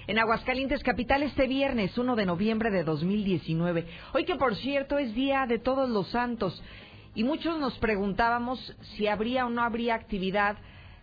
En 0.07 0.17
Aguascalientes 0.17 0.81
Capital 0.85 1.25
este 1.25 1.49
viernes 1.49 1.99
1 1.99 2.15
de 2.15 2.25
noviembre 2.25 2.71
de 2.71 2.85
2019. 2.85 3.85
Hoy 4.15 4.25
que 4.25 4.37
por 4.37 4.55
cierto 4.55 4.97
es 4.99 5.13
Día 5.13 5.47
de 5.49 5.59
Todos 5.59 5.89
los 5.89 6.07
Santos 6.11 6.63
y 7.17 7.25
muchos 7.25 7.59
nos 7.59 7.77
preguntábamos 7.79 8.77
si 8.95 9.09
habría 9.09 9.45
o 9.45 9.51
no 9.51 9.65
habría 9.65 9.97
actividad 9.97 10.57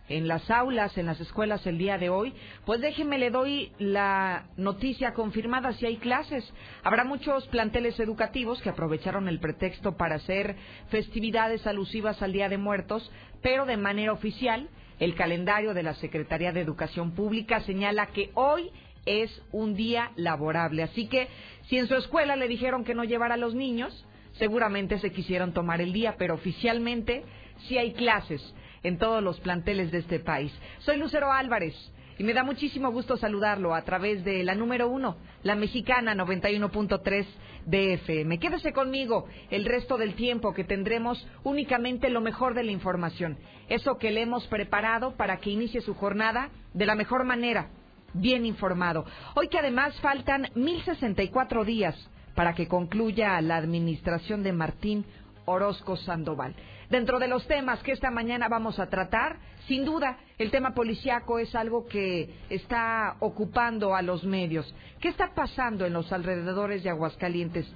en 0.08 0.28
las 0.28 0.50
aulas, 0.50 0.96
en 0.96 1.04
las 1.04 1.20
escuelas 1.20 1.66
el 1.66 1.76
día 1.76 1.98
de 1.98 2.08
hoy, 2.08 2.32
pues 2.64 2.80
déjenme 2.80 3.18
le 3.18 3.28
doy 3.28 3.70
la 3.78 4.46
noticia 4.56 5.12
confirmada 5.12 5.74
si 5.74 5.84
hay 5.84 5.98
clases. 5.98 6.50
Habrá 6.82 7.04
muchos 7.04 7.46
planteles 7.48 8.00
educativos 8.00 8.62
que 8.62 8.70
aprovecharon 8.70 9.28
el 9.28 9.40
pretexto 9.40 9.98
para 9.98 10.14
hacer 10.14 10.56
festividades 10.88 11.66
alusivas 11.66 12.22
al 12.22 12.32
Día 12.32 12.48
de 12.48 12.56
Muertos, 12.56 13.12
pero 13.42 13.66
de 13.66 13.76
manera 13.76 14.14
oficial 14.14 14.70
el 14.98 15.14
calendario 15.14 15.74
de 15.74 15.82
la 15.82 15.94
Secretaría 15.94 16.52
de 16.52 16.60
Educación 16.60 17.12
Pública 17.12 17.60
señala 17.60 18.06
que 18.06 18.30
hoy 18.34 18.70
es 19.06 19.42
un 19.52 19.74
día 19.74 20.10
laborable. 20.16 20.82
Así 20.82 21.08
que 21.08 21.28
si 21.68 21.78
en 21.78 21.86
su 21.86 21.94
escuela 21.94 22.36
le 22.36 22.48
dijeron 22.48 22.84
que 22.84 22.94
no 22.94 23.04
llevara 23.04 23.34
a 23.34 23.38
los 23.38 23.54
niños, 23.54 24.06
seguramente 24.32 24.98
se 24.98 25.12
quisieron 25.12 25.52
tomar 25.52 25.80
el 25.80 25.92
día, 25.92 26.16
pero 26.18 26.34
oficialmente 26.34 27.24
sí 27.66 27.78
hay 27.78 27.92
clases 27.92 28.42
en 28.82 28.98
todos 28.98 29.22
los 29.22 29.40
planteles 29.40 29.90
de 29.90 29.98
este 29.98 30.20
país. 30.20 30.52
Soy 30.80 30.98
Lucero 30.98 31.32
Álvarez 31.32 31.74
y 32.18 32.24
me 32.24 32.34
da 32.34 32.42
muchísimo 32.42 32.90
gusto 32.90 33.16
saludarlo 33.16 33.74
a 33.74 33.82
través 33.82 34.24
de 34.24 34.42
la 34.42 34.56
número 34.56 34.88
uno, 34.88 35.16
la 35.44 35.54
mexicana 35.54 36.14
91.3 36.14 37.26
DFM. 37.64 38.38
Quédese 38.40 38.72
conmigo 38.72 39.26
el 39.50 39.64
resto 39.64 39.96
del 39.96 40.14
tiempo 40.14 40.52
que 40.52 40.64
tendremos 40.64 41.24
únicamente 41.44 42.10
lo 42.10 42.20
mejor 42.20 42.54
de 42.54 42.64
la 42.64 42.72
información, 42.72 43.38
eso 43.68 43.98
que 43.98 44.10
le 44.10 44.22
hemos 44.22 44.46
preparado 44.48 45.16
para 45.16 45.36
que 45.38 45.50
inicie 45.50 45.80
su 45.80 45.94
jornada 45.94 46.50
de 46.74 46.86
la 46.86 46.96
mejor 46.96 47.24
manera, 47.24 47.68
bien 48.14 48.44
informado. 48.44 49.04
Hoy 49.36 49.48
que 49.48 49.58
además 49.58 49.98
faltan 50.00 50.48
1064 50.56 51.64
días 51.64 51.94
para 52.34 52.54
que 52.54 52.66
concluya 52.66 53.40
la 53.40 53.56
administración 53.56 54.42
de 54.42 54.52
Martín 54.52 55.04
Orozco 55.44 55.96
Sandoval. 55.96 56.54
Dentro 56.90 57.18
de 57.18 57.28
los 57.28 57.46
temas 57.46 57.82
que 57.82 57.92
esta 57.92 58.10
mañana 58.10 58.48
vamos 58.48 58.78
a 58.78 58.88
tratar, 58.88 59.36
sin 59.66 59.84
duda, 59.84 60.16
el 60.38 60.50
tema 60.50 60.72
policiaco 60.72 61.38
es 61.38 61.54
algo 61.54 61.86
que 61.86 62.30
está 62.48 63.16
ocupando 63.20 63.94
a 63.94 64.00
los 64.00 64.24
medios. 64.24 64.74
¿Qué 64.98 65.08
está 65.08 65.34
pasando 65.34 65.84
en 65.84 65.92
los 65.92 66.10
alrededores 66.12 66.82
de 66.82 66.88
Aguascalientes? 66.88 67.70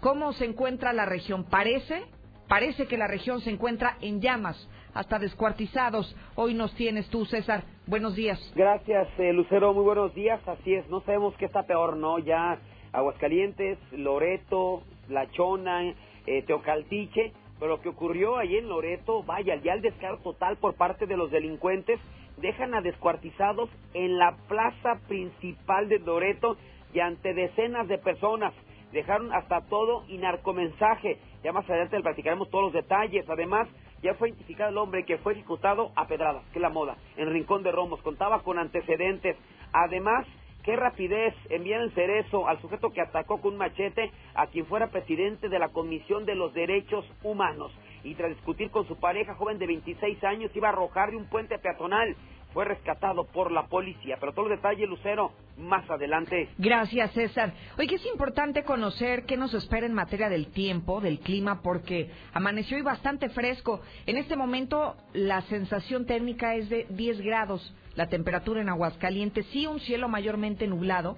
¿Cómo 0.00 0.32
se 0.32 0.46
encuentra 0.46 0.92
la 0.92 1.06
región? 1.06 1.44
Parece, 1.44 2.02
parece 2.48 2.88
que 2.88 2.98
la 2.98 3.06
región 3.06 3.40
se 3.42 3.50
encuentra 3.50 3.96
en 4.00 4.20
llamas, 4.20 4.68
hasta 4.92 5.20
descuartizados. 5.20 6.16
Hoy 6.34 6.54
nos 6.54 6.74
tienes 6.74 7.08
tú, 7.10 7.24
César. 7.26 7.62
Buenos 7.86 8.16
días. 8.16 8.40
Gracias, 8.56 9.06
eh, 9.18 9.32
Lucero. 9.32 9.72
Muy 9.72 9.84
buenos 9.84 10.12
días. 10.14 10.40
Así 10.48 10.74
es, 10.74 10.88
no 10.88 11.00
sabemos 11.02 11.36
qué 11.36 11.44
está 11.44 11.62
peor, 11.62 11.96
¿no? 11.96 12.18
Ya 12.18 12.58
Aguascalientes, 12.92 13.78
Loreto, 13.92 14.82
La 15.08 15.30
Chona, 15.30 15.94
eh, 16.26 16.42
Teocaltiche, 16.44 17.32
pero 17.62 17.76
lo 17.76 17.80
que 17.80 17.90
ocurrió 17.90 18.38
ahí 18.38 18.56
en 18.56 18.68
Loreto, 18.68 19.22
vaya, 19.22 19.54
ya 19.54 19.74
el 19.74 19.82
descaro 19.82 20.18
total 20.18 20.56
por 20.56 20.74
parte 20.74 21.06
de 21.06 21.16
los 21.16 21.30
delincuentes, 21.30 22.00
dejan 22.38 22.74
a 22.74 22.80
descuartizados 22.80 23.70
en 23.94 24.18
la 24.18 24.34
plaza 24.48 24.98
principal 25.06 25.88
de 25.88 26.00
Loreto 26.00 26.56
y 26.92 26.98
ante 26.98 27.32
decenas 27.34 27.86
de 27.86 27.98
personas. 27.98 28.52
Dejaron 28.90 29.32
hasta 29.32 29.60
todo 29.68 30.02
y 30.08 30.18
narcomensaje. 30.18 31.20
Ya 31.44 31.52
más 31.52 31.64
adelante 31.70 31.98
le 31.98 32.02
platicaremos 32.02 32.50
todos 32.50 32.64
los 32.64 32.72
detalles. 32.72 33.30
Además, 33.30 33.68
ya 34.02 34.14
fue 34.14 34.30
identificado 34.30 34.70
el 34.70 34.78
hombre 34.78 35.04
que 35.04 35.18
fue 35.18 35.34
ejecutado 35.34 35.92
a 35.94 36.08
pedradas, 36.08 36.42
que 36.46 36.58
es 36.58 36.62
la 36.62 36.68
moda, 36.68 36.96
en 37.16 37.30
Rincón 37.32 37.62
de 37.62 37.70
Romos. 37.70 38.02
Contaba 38.02 38.42
con 38.42 38.58
antecedentes. 38.58 39.36
Además, 39.72 40.26
qué 40.62 40.76
rapidez 40.76 41.34
envían 41.50 41.82
el 41.82 41.92
cerezo 41.92 42.48
al 42.48 42.60
sujeto 42.60 42.90
que 42.90 43.00
atacó 43.00 43.40
con 43.40 43.52
un 43.52 43.58
machete 43.58 44.10
a 44.34 44.46
quien 44.46 44.66
fuera 44.66 44.90
presidente 44.90 45.48
de 45.48 45.58
la 45.58 45.70
Comisión 45.70 46.24
de 46.24 46.34
los 46.34 46.54
Derechos 46.54 47.04
Humanos. 47.22 47.72
Y 48.04 48.14
tras 48.14 48.30
discutir 48.30 48.70
con 48.70 48.86
su 48.86 48.96
pareja 48.96 49.34
joven 49.34 49.58
de 49.58 49.66
26 49.66 50.22
años, 50.24 50.50
iba 50.54 50.68
a 50.68 50.72
arrojar 50.72 51.10
de 51.10 51.16
un 51.16 51.28
puente 51.28 51.58
peatonal. 51.58 52.16
Fue 52.52 52.64
rescatado 52.66 53.24
por 53.24 53.50
la 53.50 53.66
policía. 53.66 54.18
Pero 54.20 54.32
todos 54.32 54.50
los 54.50 54.58
detalles, 54.58 54.86
Lucero, 54.86 55.32
más 55.56 55.88
adelante. 55.88 56.50
Gracias, 56.58 57.12
César. 57.12 57.54
Hoy 57.78 57.86
que 57.86 57.94
es 57.94 58.06
importante 58.06 58.64
conocer 58.64 59.24
qué 59.24 59.38
nos 59.38 59.54
espera 59.54 59.86
en 59.86 59.94
materia 59.94 60.28
del 60.28 60.48
tiempo, 60.48 61.00
del 61.00 61.20
clima, 61.20 61.62
porque 61.62 62.10
amaneció 62.34 62.76
hoy 62.76 62.82
bastante 62.82 63.30
fresco. 63.30 63.80
En 64.04 64.18
este 64.18 64.36
momento 64.36 64.96
la 65.14 65.40
sensación 65.42 66.04
térmica 66.04 66.54
es 66.54 66.68
de 66.68 66.86
10 66.90 67.22
grados 67.22 67.74
la 67.94 68.08
temperatura 68.08 68.60
en 68.60 68.68
Aguascalientes, 68.68 69.46
sí 69.52 69.66
un 69.66 69.80
cielo 69.80 70.08
mayormente 70.08 70.66
nublado, 70.66 71.16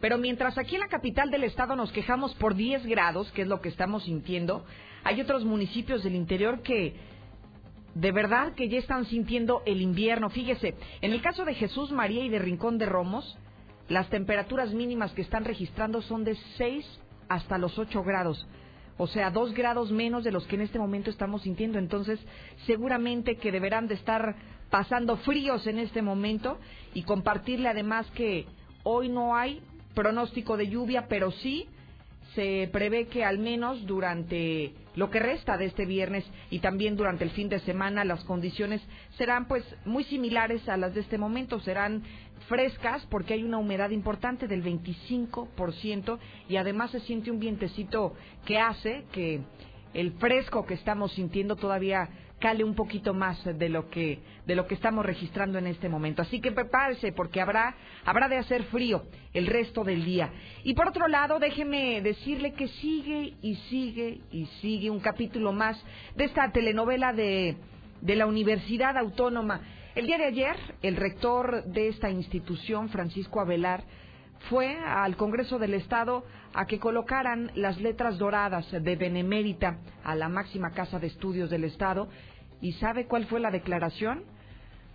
pero 0.00 0.18
mientras 0.18 0.58
aquí 0.58 0.74
en 0.74 0.82
la 0.82 0.88
capital 0.88 1.30
del 1.30 1.44
estado 1.44 1.76
nos 1.76 1.92
quejamos 1.92 2.34
por 2.34 2.54
10 2.54 2.86
grados, 2.86 3.30
que 3.32 3.42
es 3.42 3.48
lo 3.48 3.60
que 3.60 3.68
estamos 3.68 4.04
sintiendo, 4.04 4.64
hay 5.04 5.20
otros 5.20 5.44
municipios 5.44 6.02
del 6.02 6.14
interior 6.14 6.62
que 6.62 6.94
de 7.94 8.12
verdad 8.12 8.52
que 8.52 8.68
ya 8.68 8.78
están 8.78 9.06
sintiendo 9.06 9.62
el 9.64 9.80
invierno. 9.80 10.28
Fíjese, 10.28 10.74
en 11.00 11.12
el 11.12 11.22
caso 11.22 11.44
de 11.46 11.54
Jesús 11.54 11.92
María 11.92 12.24
y 12.24 12.28
de 12.28 12.38
Rincón 12.38 12.76
de 12.76 12.84
Romos, 12.84 13.38
las 13.88 14.10
temperaturas 14.10 14.74
mínimas 14.74 15.12
que 15.12 15.22
están 15.22 15.44
registrando 15.44 16.02
son 16.02 16.24
de 16.24 16.36
6 16.58 16.84
hasta 17.28 17.56
los 17.56 17.78
8 17.78 18.02
grados. 18.02 18.46
O 18.98 19.06
sea, 19.06 19.30
dos 19.30 19.52
grados 19.54 19.92
menos 19.92 20.24
de 20.24 20.32
los 20.32 20.46
que 20.46 20.56
en 20.56 20.62
este 20.62 20.78
momento 20.78 21.10
estamos 21.10 21.42
sintiendo. 21.42 21.78
Entonces, 21.78 22.18
seguramente 22.66 23.36
que 23.36 23.52
deberán 23.52 23.88
de 23.88 23.94
estar 23.94 24.36
pasando 24.70 25.16
fríos 25.18 25.66
en 25.66 25.78
este 25.78 26.02
momento 26.02 26.58
y 26.94 27.02
compartirle 27.02 27.68
además 27.68 28.06
que 28.12 28.46
hoy 28.82 29.08
no 29.08 29.36
hay 29.36 29.60
pronóstico 29.94 30.56
de 30.56 30.68
lluvia, 30.68 31.06
pero 31.08 31.30
sí 31.30 31.66
se 32.34 32.68
prevé 32.70 33.06
que 33.06 33.24
al 33.24 33.38
menos 33.38 33.86
durante 33.86 34.72
lo 34.94 35.10
que 35.10 35.20
resta 35.20 35.56
de 35.56 35.66
este 35.66 35.86
viernes 35.86 36.24
y 36.50 36.58
también 36.58 36.96
durante 36.96 37.24
el 37.24 37.30
fin 37.30 37.48
de 37.48 37.60
semana 37.60 38.04
las 38.04 38.24
condiciones 38.24 38.82
serán 39.16 39.48
pues 39.48 39.64
muy 39.84 40.04
similares 40.04 40.68
a 40.68 40.76
las 40.76 40.94
de 40.94 41.00
este 41.00 41.18
momento, 41.18 41.60
serán 41.60 42.02
frescas 42.48 43.06
porque 43.10 43.34
hay 43.34 43.42
una 43.42 43.58
humedad 43.58 43.90
importante 43.90 44.48
del 44.48 44.62
25% 44.62 46.18
y 46.48 46.56
además 46.56 46.90
se 46.90 47.00
siente 47.00 47.30
un 47.30 47.40
vientecito 47.40 48.14
que 48.44 48.58
hace 48.58 49.04
que 49.12 49.40
el 49.94 50.12
fresco 50.12 50.66
que 50.66 50.74
estamos 50.74 51.12
sintiendo 51.12 51.56
todavía 51.56 52.08
cale 52.38 52.64
un 52.64 52.74
poquito 52.74 53.14
más 53.14 53.42
de 53.44 53.68
lo 53.70 53.88
que 53.88 54.18
de 54.46 54.54
lo 54.54 54.66
que 54.66 54.74
estamos 54.74 55.04
registrando 55.04 55.58
en 55.58 55.66
este 55.66 55.88
momento. 55.88 56.22
Así 56.22 56.40
que 56.40 56.52
prepárese 56.52 57.12
porque 57.12 57.40
habrá 57.40 57.76
habrá 58.04 58.28
de 58.28 58.38
hacer 58.38 58.64
frío 58.64 59.04
el 59.32 59.46
resto 59.46 59.84
del 59.84 60.04
día. 60.04 60.30
Y 60.62 60.74
por 60.74 60.88
otro 60.88 61.08
lado, 61.08 61.38
déjeme 61.38 62.00
decirle 62.00 62.52
que 62.54 62.68
sigue 62.68 63.34
y 63.42 63.56
sigue 63.68 64.20
y 64.30 64.46
sigue 64.60 64.90
un 64.90 65.00
capítulo 65.00 65.52
más 65.52 65.82
de 66.14 66.24
esta 66.24 66.50
telenovela 66.52 67.12
de 67.12 67.56
de 68.00 68.16
la 68.16 68.26
Universidad 68.26 68.96
Autónoma. 68.96 69.60
El 69.94 70.06
día 70.06 70.18
de 70.18 70.26
ayer, 70.26 70.56
el 70.82 70.96
rector 70.96 71.64
de 71.64 71.88
esta 71.88 72.10
institución, 72.10 72.88
Francisco 72.90 73.40
Avelar, 73.40 73.82
fue 74.50 74.76
al 74.78 75.16
Congreso 75.16 75.58
del 75.58 75.74
Estado 75.74 76.24
a 76.54 76.66
que 76.66 76.78
colocaran 76.78 77.50
las 77.54 77.80
letras 77.80 78.18
doradas 78.18 78.70
de 78.70 78.96
Benemérita 78.96 79.78
a 80.04 80.14
la 80.14 80.28
máxima 80.28 80.72
casa 80.72 80.98
de 80.98 81.06
estudios 81.06 81.50
del 81.50 81.64
Estado. 81.64 82.08
¿Y 82.60 82.72
sabe 82.74 83.06
cuál 83.06 83.26
fue 83.26 83.40
la 83.40 83.50
declaración? 83.50 84.24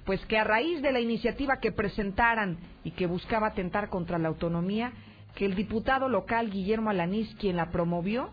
Pues 0.05 0.25
que 0.25 0.37
a 0.37 0.43
raíz 0.43 0.81
de 0.81 0.91
la 0.91 0.99
iniciativa 0.99 1.59
que 1.59 1.71
presentaran 1.71 2.57
y 2.83 2.91
que 2.91 3.05
buscaba 3.05 3.47
atentar 3.47 3.89
contra 3.89 4.17
la 4.17 4.29
autonomía, 4.29 4.93
que 5.35 5.45
el 5.45 5.55
diputado 5.55 6.09
local 6.09 6.49
Guillermo 6.49 6.89
Alanís, 6.89 7.33
quien 7.35 7.55
la 7.55 7.71
promovió, 7.71 8.29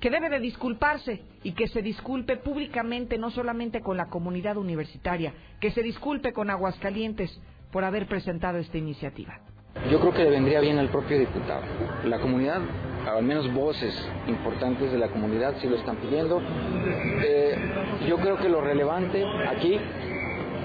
que 0.00 0.10
debe 0.10 0.28
de 0.28 0.40
disculparse 0.40 1.22
y 1.42 1.52
que 1.52 1.68
se 1.68 1.80
disculpe 1.80 2.36
públicamente 2.36 3.18
no 3.18 3.30
solamente 3.30 3.80
con 3.80 3.96
la 3.96 4.06
comunidad 4.06 4.56
universitaria, 4.56 5.32
que 5.60 5.70
se 5.70 5.82
disculpe 5.82 6.32
con 6.32 6.50
Aguascalientes 6.50 7.40
por 7.70 7.84
haber 7.84 8.06
presentado 8.06 8.58
esta 8.58 8.76
iniciativa. 8.76 9.40
Yo 9.90 10.00
creo 10.00 10.12
que 10.12 10.24
le 10.24 10.30
vendría 10.30 10.60
bien 10.60 10.78
al 10.78 10.88
propio 10.88 11.18
diputado. 11.18 11.62
La 12.04 12.18
comunidad, 12.18 12.60
al 13.06 13.22
menos 13.22 13.52
voces 13.52 13.94
importantes 14.26 14.90
de 14.90 14.98
la 14.98 15.08
comunidad, 15.08 15.54
sí 15.60 15.68
lo 15.68 15.76
están 15.76 15.96
pidiendo. 15.96 16.40
Eh, 16.42 17.56
yo 18.08 18.16
creo 18.16 18.36
que 18.38 18.48
lo 18.48 18.60
relevante 18.60 19.24
aquí 19.46 19.78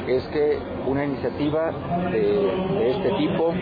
es 0.08 0.24
que 0.28 0.58
una 0.86 1.06
iniciativa 1.06 1.72
de, 2.12 2.92
este 2.92 3.12
tipo 3.18 3.54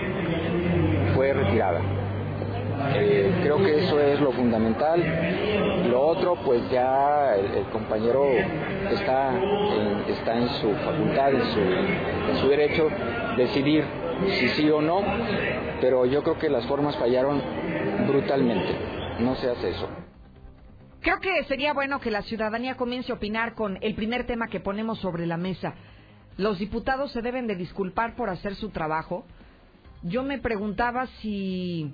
fue 1.16 1.34
retirada. 1.34 1.82
Eh, 2.96 3.40
creo 3.44 3.58
que 3.58 3.80
eso 3.80 4.00
es 4.00 4.20
lo 4.22 4.32
fundamental. 4.32 5.04
Lo 5.90 6.02
otro, 6.02 6.36
pues 6.46 6.70
ya 6.72 7.36
el, 7.36 7.64
compañero 7.72 8.26
está 8.90 9.34
en, 9.34 10.14
está 10.14 10.38
en 10.38 10.50
su 10.50 10.72
facultad, 10.76 11.34
en 11.34 11.44
su, 11.44 11.60
en 11.60 12.36
su 12.38 12.48
derecho, 12.48 12.88
decidir 13.38 13.84
si 14.28 14.50
sí 14.50 14.70
o 14.70 14.82
no, 14.82 15.02
pero 15.82 16.06
yo 16.06 16.24
creo 16.24 16.38
que 16.38 16.50
las 16.50 16.66
formas 16.68 16.98
fallaron 16.98 17.42
brutalmente. 18.08 18.76
No 19.20 19.36
se 19.36 19.50
hace 19.50 19.70
eso. 19.70 19.90
Creo 21.02 21.20
que 21.20 21.44
sería 21.46 21.74
bueno 21.74 22.00
que 22.00 22.12
la 22.12 22.22
ciudadanía 22.24 22.76
comience 22.76 23.12
a 23.12 23.16
opinar 23.16 23.54
con 23.54 23.78
el 23.82 23.96
primer 23.96 24.26
tema 24.26 24.48
que 24.48 24.60
ponemos 24.60 25.00
sobre 25.00 25.26
la 25.26 25.38
mesa. 25.38 25.74
Los 26.40 26.58
diputados 26.58 27.12
se 27.12 27.22
deben 27.22 27.48
de 27.48 27.56
disculpar 27.58 28.16
por 28.16 28.30
hacer 28.30 28.56
su 28.56 28.70
trabajo. 28.70 29.26
Yo 30.04 30.24
me 30.24 30.38
preguntaba 30.38 31.06
si 31.22 31.94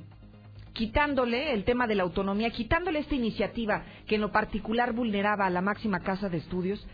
quitándole 0.73 1.51
el 1.53 1.63
tema 1.63 1.88
de 1.88 1.95
la 1.95 2.03
autonomía, 2.03 2.51
quitándole 2.51 2.99
esta 2.99 3.15
iniciativa 3.15 3.81
que 4.05 4.15
en 4.15 4.21
lo 4.21 4.31
particular 4.31 4.93
vulneraba 4.93 5.47
a 5.47 5.49
la 5.49 5.62
máxima 5.62 6.01
casa 6.01 6.29
de 6.29 6.38
estudios, 6.38 6.86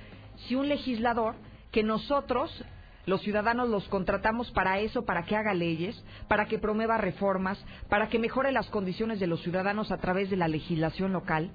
si 0.48 0.56
un 0.56 0.70
legislador 0.70 1.36
que 1.74 1.84
nosotros 1.84 2.64
los 3.06 3.20
ciudadanos 3.22 3.68
los 3.68 3.86
contratamos 3.90 4.50
para 4.52 4.80
eso, 4.80 5.04
para 5.04 5.24
que 5.24 5.36
haga 5.36 5.54
leyes, 5.54 6.02
para 6.30 6.46
que 6.46 6.58
promueva 6.58 7.00
reformas, 7.00 7.62
para 7.90 8.08
que 8.08 8.18
mejore 8.18 8.54
las 8.54 8.70
condiciones 8.70 9.20
de 9.20 9.28
los 9.28 9.42
ciudadanos 9.42 9.92
a 9.92 9.98
través 9.98 10.30
de 10.30 10.38
la 10.38 10.48
legislación 10.48 11.12
local, 11.12 11.52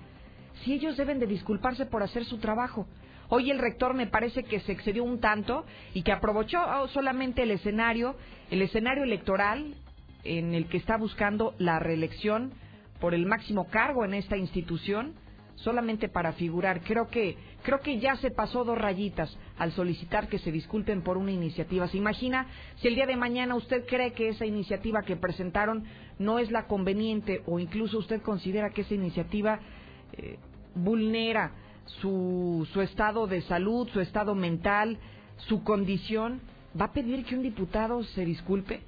si 0.62 0.74
ellos 0.74 0.98
deben 0.98 1.20
de 1.20 1.26
disculparse 1.26 1.86
por 1.86 2.02
hacer 2.02 2.26
su 2.26 2.36
trabajo. 2.36 2.86
Hoy 3.28 3.50
el 3.50 3.58
rector 3.58 3.94
me 3.94 4.06
parece 4.06 4.44
que 4.44 4.60
se 4.60 4.72
excedió 4.72 5.02
un 5.02 5.20
tanto 5.20 5.64
y 5.94 6.02
que 6.02 6.12
aprovechó 6.12 6.58
solamente 6.88 7.42
el 7.42 7.50
escenario, 7.50 8.16
el 8.50 8.62
escenario 8.62 9.02
electoral 9.02 9.74
en 10.22 10.54
el 10.54 10.68
que 10.68 10.76
está 10.76 10.96
buscando 10.96 11.54
la 11.58 11.78
reelección 11.78 12.52
por 13.00 13.14
el 13.14 13.26
máximo 13.26 13.68
cargo 13.68 14.04
en 14.04 14.14
esta 14.14 14.36
institución 14.36 15.14
solamente 15.56 16.08
para 16.08 16.32
figurar. 16.34 16.82
Creo 16.82 17.08
que 17.08 17.36
creo 17.62 17.80
que 17.80 17.98
ya 17.98 18.14
se 18.16 18.30
pasó 18.30 18.64
dos 18.64 18.78
rayitas 18.78 19.36
al 19.58 19.72
solicitar 19.72 20.28
que 20.28 20.38
se 20.38 20.52
disculpen 20.52 21.02
por 21.02 21.16
una 21.16 21.32
iniciativa. 21.32 21.88
¿Se 21.88 21.96
imagina 21.96 22.46
si 22.76 22.88
el 22.88 22.94
día 22.94 23.06
de 23.06 23.16
mañana 23.16 23.56
usted 23.56 23.86
cree 23.86 24.12
que 24.12 24.28
esa 24.28 24.46
iniciativa 24.46 25.02
que 25.02 25.16
presentaron 25.16 25.84
no 26.18 26.38
es 26.38 26.52
la 26.52 26.66
conveniente 26.66 27.42
o 27.46 27.58
incluso 27.58 27.98
usted 27.98 28.22
considera 28.22 28.70
que 28.70 28.82
esa 28.82 28.94
iniciativa 28.94 29.58
eh, 30.12 30.38
vulnera 30.74 31.52
su, 31.86 32.68
su 32.72 32.82
estado 32.82 33.26
de 33.26 33.42
salud, 33.42 33.88
su 33.88 34.00
estado 34.00 34.34
mental, 34.34 34.98
su 35.36 35.64
condición? 35.64 36.40
¿Va 36.78 36.86
a 36.86 36.92
pedir 36.92 37.24
que 37.24 37.34
un 37.34 37.42
diputado 37.42 38.02
se 38.04 38.24
disculpe? 38.24 38.80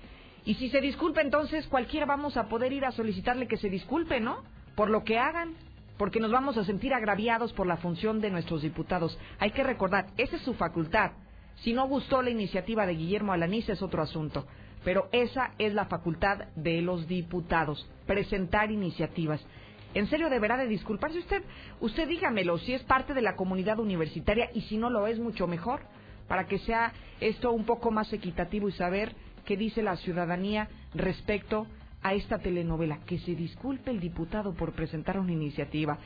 Y 0.45 0.55
si 0.55 0.69
se 0.71 0.81
disculpe, 0.81 1.21
entonces 1.21 1.67
cualquiera 1.67 2.07
vamos 2.07 2.37
a 2.37 2.49
poder 2.49 2.73
ir 2.73 2.85
a 2.85 2.93
solicitarle 2.93 3.49
que 3.49 3.57
se 3.57 3.71
disculpe, 3.71 4.21
¿no? 4.21 4.43
Por 4.75 4.91
lo 4.91 5.05
que 5.05 5.19
hagan 5.19 5.55
porque 5.99 6.21
nos 6.21 6.31
vamos 6.31 6.57
a 6.57 6.65
sentir 6.65 6.95
agraviados 6.95 7.53
por 7.53 7.67
la 7.67 7.77
función 7.77 8.21
de 8.21 8.31
nuestros 8.31 8.63
diputados. 8.63 9.19
Hay 9.41 9.51
que 9.51 9.65
recordar, 9.65 10.07
esa 10.17 10.37
es 10.37 10.43
su 10.43 10.55
facultad. 10.55 11.11
Si 11.57 11.73
no 11.73 11.89
gustó 11.89 12.23
la 12.23 12.31
iniciativa 12.31 12.87
de 12.87 12.95
Guillermo 12.95 13.33
Alaniz 13.33 13.69
es 13.69 13.83
otro 13.83 14.01
asunto, 14.01 14.47
pero 14.85 15.09
esa 15.11 15.55
es 15.59 15.75
la 15.75 15.87
facultad 15.87 16.47
de 16.55 16.81
los 16.83 17.09
diputados, 17.09 17.91
presentar 18.07 18.71
iniciativas. 18.71 19.45
¿En 19.95 20.07
serio 20.09 20.29
deberá 20.29 20.57
de 20.57 20.67
disculparse 20.67 21.19
usted? 21.19 21.43
Usted 21.81 22.09
dígamelo, 22.09 22.59
si 22.59 22.75
es 22.75 22.83
parte 22.83 23.15
de 23.15 23.23
la 23.23 23.37
comunidad 23.37 23.79
universitaria 23.79 24.51
y 24.55 24.63
si 24.63 24.77
no 24.77 24.91
lo 24.91 25.07
es, 25.07 25.19
mucho 25.19 25.47
mejor, 25.47 25.81
para 26.29 26.47
que 26.47 26.59
sea 26.59 26.93
esto 27.21 27.53
un 27.53 27.65
poco 27.65 27.91
más 27.91 28.13
equitativo 28.13 28.69
y 28.69 28.73
saber 28.73 29.15
qué 29.45 29.57
dice 29.57 29.83
la 29.83 29.97
ciudadanía 29.97 30.69
respecto 30.95 31.67
a 32.03 32.15
esta 32.15 32.39
telenovela. 32.39 32.99
Que 33.07 33.19
se 33.19 33.35
disculpe 33.35 33.91
el 33.91 34.01
diputado 34.01 34.55
por 34.55 34.73
presentar 34.73 35.19
una 35.19 35.33
iniciativa. 35.33 35.99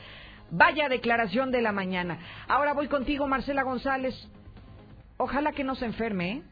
Vaya 0.50 0.88
declaración 0.88 1.50
de 1.50 1.62
la 1.62 1.72
mañana. 1.72 2.18
Ahora 2.46 2.74
voy 2.74 2.88
contigo, 2.88 3.26
Marcela 3.26 3.62
González. 3.62 4.14
Ojalá 5.16 5.52
que 5.52 5.64
no 5.64 5.74
se 5.74 5.86
enferme, 5.86 6.30
¿eh? 6.30 6.42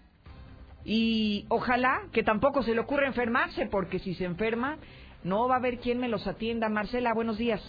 Y 0.85 1.45
ojalá 1.49 2.03
que 2.13 2.23
tampoco 2.23 2.63
se 2.63 2.75
le 2.75 2.81
ocurra 2.81 3.07
enfermarse, 3.07 3.67
porque 3.67 3.99
si 3.99 4.15
se 4.15 4.25
enferma, 4.25 4.79
no 5.25 5.49
va 5.49 5.55
a 5.55 5.59
haber 5.59 5.79
quien 5.79 5.99
me 5.99 6.09
los 6.09 6.27
atienda. 6.27 6.69
Marcela, 6.69 7.15
buenos 7.15 7.39
días. 7.39 7.61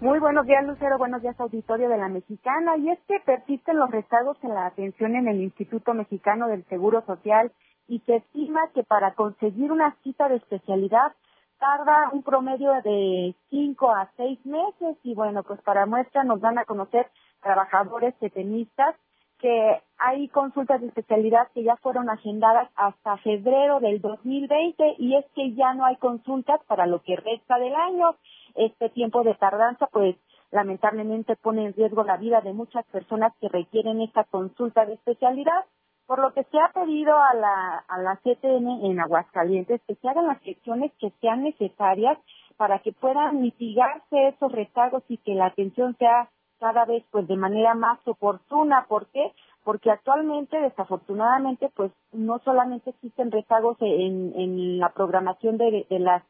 Muy 0.00 0.20
buenos 0.20 0.46
días, 0.46 0.64
Lucero. 0.64 0.96
Buenos 0.96 1.22
días, 1.22 1.38
auditorio 1.40 1.88
de 1.88 1.98
la 1.98 2.08
Mexicana. 2.08 2.76
Y 2.76 2.90
es 2.90 2.98
que 3.08 3.18
persisten 3.26 3.78
los 3.78 3.90
rezagos 3.90 4.38
en 4.42 4.54
la 4.54 4.66
atención 4.66 5.16
en 5.16 5.26
el 5.26 5.40
Instituto 5.40 5.92
Mexicano 5.92 6.46
del 6.46 6.64
Seguro 6.66 7.04
Social 7.04 7.50
y 7.88 7.98
se 8.00 8.16
estima 8.16 8.60
que 8.74 8.84
para 8.84 9.14
conseguir 9.14 9.72
una 9.72 9.96
cita 10.04 10.28
de 10.28 10.36
especialidad 10.36 11.12
tarda 11.58 12.10
un 12.12 12.22
promedio 12.22 12.70
de 12.84 13.34
cinco 13.50 13.90
a 13.90 14.10
seis 14.16 14.38
meses 14.46 14.96
y 15.02 15.14
bueno, 15.14 15.42
pues 15.42 15.60
para 15.62 15.86
muestra 15.86 16.22
nos 16.22 16.40
dan 16.40 16.58
a 16.58 16.64
conocer 16.64 17.10
trabajadores 17.42 18.14
tenistas 18.32 18.94
que 19.38 19.80
hay 19.98 20.28
consultas 20.28 20.80
de 20.80 20.88
especialidad 20.88 21.48
que 21.54 21.62
ya 21.62 21.76
fueron 21.76 22.10
agendadas 22.10 22.70
hasta 22.76 23.16
febrero 23.18 23.80
del 23.80 24.00
2020 24.00 24.96
y 24.98 25.16
es 25.16 25.24
que 25.34 25.54
ya 25.54 25.74
no 25.74 25.84
hay 25.84 25.96
consultas 25.96 26.60
para 26.66 26.86
lo 26.86 27.02
que 27.02 27.16
resta 27.16 27.58
del 27.58 27.74
año. 27.74 28.16
Este 28.54 28.90
tiempo 28.90 29.22
de 29.22 29.34
tardanza 29.34 29.86
pues 29.86 30.16
lamentablemente 30.50 31.36
pone 31.36 31.66
en 31.66 31.74
riesgo 31.74 32.04
la 32.04 32.16
vida 32.16 32.40
de 32.40 32.52
muchas 32.52 32.84
personas 32.86 33.32
que 33.40 33.48
requieren 33.48 34.00
esta 34.00 34.24
consulta 34.24 34.86
de 34.86 34.94
especialidad 34.94 35.64
por 36.06 36.20
lo 36.20 36.32
que 36.32 36.42
se 36.44 36.58
ha 36.58 36.72
pedido 36.72 37.14
a 37.18 37.34
la, 37.34 37.84
a 37.86 37.98
la 37.98 38.16
CTN 38.16 38.86
en 38.86 38.98
Aguascalientes 38.98 39.82
que 39.86 39.94
se 39.94 40.08
hagan 40.08 40.26
las 40.26 40.40
gestiones 40.40 40.90
que 40.98 41.12
sean 41.20 41.42
necesarias 41.42 42.18
para 42.56 42.78
que 42.78 42.92
puedan 42.92 43.42
mitigarse 43.42 44.28
esos 44.28 44.50
rezagos 44.50 45.02
y 45.08 45.18
que 45.18 45.34
la 45.34 45.46
atención 45.46 45.94
sea 45.98 46.30
cada 46.58 46.84
vez 46.84 47.04
pues 47.10 47.26
de 47.28 47.36
manera 47.36 47.74
más 47.74 47.98
oportuna. 48.06 48.86
¿Por 48.88 49.06
qué? 49.06 49.32
Porque 49.64 49.90
actualmente, 49.90 50.58
desafortunadamente, 50.60 51.70
pues 51.74 51.92
no 52.12 52.38
solamente 52.40 52.90
existen 52.90 53.30
rezagos 53.30 53.76
en, 53.80 54.32
en 54.36 54.78
la 54.78 54.90
programación 54.90 55.58
de, 55.58 55.86
de 55.88 55.98
las 55.98 56.22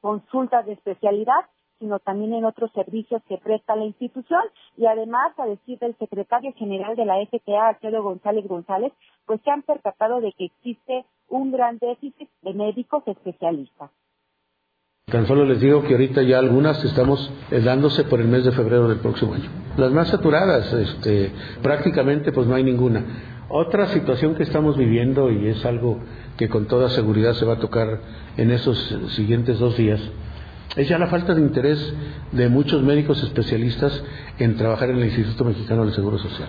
consultas 0.00 0.66
de 0.66 0.72
especialidad, 0.74 1.46
sino 1.78 1.98
también 1.98 2.34
en 2.34 2.44
otros 2.44 2.70
servicios 2.72 3.22
que 3.28 3.38
presta 3.38 3.74
la 3.76 3.84
institución 3.84 4.42
y 4.76 4.86
además, 4.86 5.38
a 5.38 5.46
decir 5.46 5.78
del 5.78 5.96
secretario 5.98 6.52
general 6.54 6.94
de 6.96 7.04
la 7.04 7.24
FTA, 7.26 7.68
Alfredo 7.68 8.02
González 8.02 8.46
González, 8.46 8.92
pues 9.26 9.40
se 9.42 9.50
han 9.50 9.62
percatado 9.62 10.20
de 10.20 10.32
que 10.32 10.46
existe 10.46 11.04
un 11.28 11.52
gran 11.52 11.78
déficit 11.78 12.28
de 12.42 12.54
médicos 12.54 13.02
especialistas. 13.06 13.90
Tan 15.06 15.26
solo 15.26 15.44
les 15.44 15.60
digo 15.60 15.84
que 15.84 15.92
ahorita 15.92 16.22
ya 16.22 16.38
algunas 16.38 16.82
estamos 16.82 17.30
dándose 17.62 18.04
por 18.04 18.20
el 18.20 18.28
mes 18.28 18.42
de 18.42 18.52
febrero 18.52 18.88
del 18.88 18.98
próximo 18.98 19.34
año. 19.34 19.50
Las 19.76 19.92
más 19.92 20.08
saturadas, 20.08 20.72
este, 20.72 21.30
prácticamente 21.62 22.32
pues 22.32 22.46
no 22.46 22.54
hay 22.54 22.64
ninguna. 22.64 23.04
Otra 23.50 23.86
situación 23.88 24.34
que 24.34 24.44
estamos 24.44 24.78
viviendo 24.78 25.30
y 25.30 25.48
es 25.48 25.62
algo 25.66 26.00
que 26.38 26.48
con 26.48 26.66
toda 26.66 26.88
seguridad 26.88 27.34
se 27.34 27.44
va 27.44 27.52
a 27.52 27.58
tocar 27.58 28.00
en 28.38 28.50
esos 28.50 28.98
siguientes 29.10 29.58
dos 29.58 29.76
días, 29.76 30.00
es 30.74 30.88
ya 30.88 30.98
la 30.98 31.08
falta 31.08 31.34
de 31.34 31.42
interés 31.42 31.94
de 32.32 32.48
muchos 32.48 32.82
médicos 32.82 33.22
especialistas 33.22 34.02
en 34.38 34.56
trabajar 34.56 34.88
en 34.88 34.96
el 34.96 35.04
Instituto 35.04 35.44
Mexicano 35.44 35.84
del 35.84 35.94
Seguro 35.94 36.18
Social. 36.18 36.48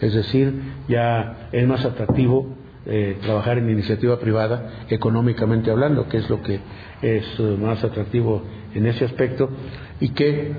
Es 0.00 0.12
decir, 0.12 0.52
ya 0.88 1.48
es 1.52 1.66
más 1.66 1.84
atractivo 1.84 2.56
eh, 2.86 3.16
trabajar 3.22 3.58
en 3.58 3.70
iniciativa 3.70 4.18
privada, 4.18 4.86
económicamente 4.88 5.70
hablando, 5.70 6.08
que 6.08 6.18
es 6.18 6.28
lo 6.28 6.42
que 6.42 6.60
es 7.02 7.24
eh, 7.38 7.56
más 7.58 7.82
atractivo 7.82 8.42
en 8.74 8.86
ese 8.86 9.04
aspecto, 9.04 9.48
y 10.00 10.10
que 10.10 10.52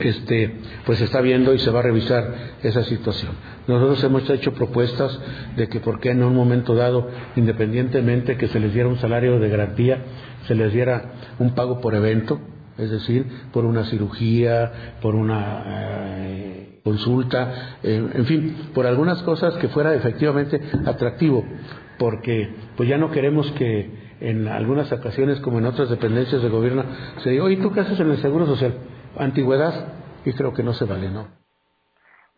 este, 0.00 0.52
pues 0.84 1.00
está 1.00 1.20
viendo 1.20 1.54
y 1.54 1.58
se 1.58 1.70
va 1.70 1.80
a 1.80 1.82
revisar 1.82 2.34
esa 2.62 2.82
situación. 2.84 3.32
Nosotros 3.66 4.02
hemos 4.04 4.28
hecho 4.28 4.52
propuestas 4.52 5.18
de 5.56 5.68
que 5.68 5.80
por 5.80 6.00
qué 6.00 6.10
en 6.10 6.22
un 6.22 6.34
momento 6.34 6.74
dado, 6.74 7.08
independientemente 7.36 8.36
que 8.36 8.48
se 8.48 8.60
les 8.60 8.74
diera 8.74 8.88
un 8.88 8.98
salario 8.98 9.38
de 9.38 9.48
garantía, 9.48 9.98
se 10.46 10.54
les 10.54 10.72
diera 10.72 11.12
un 11.38 11.54
pago 11.54 11.80
por 11.80 11.94
evento, 11.94 12.40
es 12.78 12.90
decir, 12.90 13.26
por 13.52 13.64
una 13.64 13.84
cirugía, 13.84 14.96
por 15.00 15.14
una 15.14 15.64
eh, 15.66 16.75
consulta, 16.86 17.78
eh, 17.82 18.10
en 18.14 18.26
fin, 18.26 18.70
por 18.72 18.86
algunas 18.86 19.20
cosas 19.24 19.56
que 19.56 19.66
fuera 19.66 19.92
efectivamente 19.92 20.60
atractivo, 20.86 21.44
porque 21.98 22.54
pues 22.76 22.88
ya 22.88 22.96
no 22.96 23.10
queremos 23.10 23.50
que 23.58 23.90
en 24.20 24.46
algunas 24.46 24.92
ocasiones, 24.92 25.40
como 25.40 25.58
en 25.58 25.66
otras 25.66 25.90
dependencias 25.90 26.40
de 26.40 26.48
gobierno, 26.48 26.84
se 27.24 27.30
diga, 27.30 27.42
oye, 27.42 27.56
¿tú 27.56 27.72
qué 27.72 27.80
haces 27.80 27.98
en 27.98 28.08
el 28.08 28.18
Seguro 28.18 28.46
Social? 28.46 28.74
Antigüedad, 29.18 29.94
y 30.24 30.32
creo 30.32 30.54
que 30.54 30.62
no 30.62 30.74
se 30.74 30.84
vale, 30.84 31.10
¿no? 31.10 31.26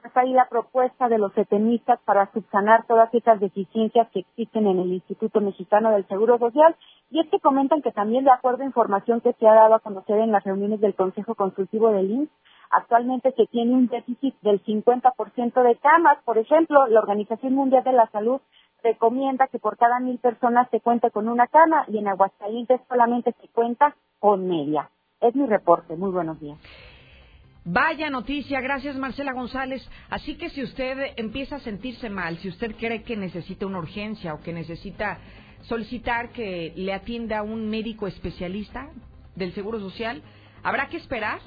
Está 0.02 0.20
ahí 0.20 0.32
la 0.32 0.48
propuesta 0.48 1.10
de 1.10 1.18
los 1.18 1.36
etenistas 1.36 2.00
para 2.06 2.32
subsanar 2.32 2.86
todas 2.86 3.12
esas 3.12 3.40
deficiencias 3.40 4.08
que 4.14 4.20
existen 4.20 4.66
en 4.66 4.78
el 4.78 4.94
Instituto 4.94 5.42
Mexicano 5.42 5.90
del 5.90 6.08
Seguro 6.08 6.38
Social 6.38 6.74
y 7.10 7.20
es 7.20 7.28
que 7.28 7.38
comentan 7.40 7.82
que 7.82 7.92
también 7.92 8.24
de 8.24 8.30
acuerdo 8.30 8.62
a 8.62 8.66
información 8.66 9.20
que 9.20 9.34
se 9.34 9.46
ha 9.46 9.52
dado 9.52 9.74
a 9.74 9.80
conocer 9.80 10.18
en 10.20 10.32
las 10.32 10.44
reuniones 10.44 10.80
del 10.80 10.94
Consejo 10.94 11.34
Consultivo 11.34 11.90
del 11.90 12.10
INSS, 12.10 12.30
actualmente 12.70 13.32
se 13.32 13.46
tiene 13.46 13.74
un 13.74 13.88
déficit 13.88 14.34
del 14.42 14.62
50% 14.64 15.62
de 15.62 15.76
camas. 15.76 16.18
Por 16.24 16.38
ejemplo, 16.38 16.86
la 16.86 17.00
Organización 17.00 17.54
Mundial 17.54 17.84
de 17.84 17.92
la 17.92 18.08
Salud 18.10 18.40
recomienda 18.82 19.48
que 19.48 19.58
por 19.58 19.76
cada 19.76 20.00
mil 20.00 20.18
personas 20.18 20.68
se 20.70 20.80
cuente 20.80 21.10
con 21.10 21.28
una 21.28 21.46
cama 21.46 21.84
y 21.88 21.98
en 21.98 22.08
Aguascalientes 22.08 22.80
solamente 22.88 23.34
se 23.40 23.48
cuenta 23.48 23.96
con 24.18 24.46
media. 24.46 24.90
Es 25.20 25.34
mi 25.34 25.46
reporte. 25.46 25.96
Muy 25.96 26.10
buenos 26.10 26.40
días. 26.40 26.58
Vaya 27.64 28.08
noticia, 28.08 28.60
gracias 28.60 28.96
Marcela 28.96 29.32
González. 29.32 29.86
Así 30.08 30.38
que 30.38 30.48
si 30.48 30.62
usted 30.62 31.12
empieza 31.16 31.56
a 31.56 31.60
sentirse 31.60 32.08
mal, 32.08 32.38
si 32.38 32.48
usted 32.48 32.74
cree 32.76 33.02
que 33.02 33.16
necesita 33.16 33.66
una 33.66 33.78
urgencia 33.78 34.32
o 34.32 34.40
que 34.40 34.52
necesita 34.52 35.18
solicitar 35.62 36.30
que 36.30 36.72
le 36.76 36.94
atienda 36.94 37.42
un 37.42 37.68
médico 37.68 38.06
especialista 38.06 38.88
del 39.34 39.52
Seguro 39.52 39.80
Social, 39.80 40.22
habrá 40.62 40.88
que 40.88 40.96
esperar 40.96 41.40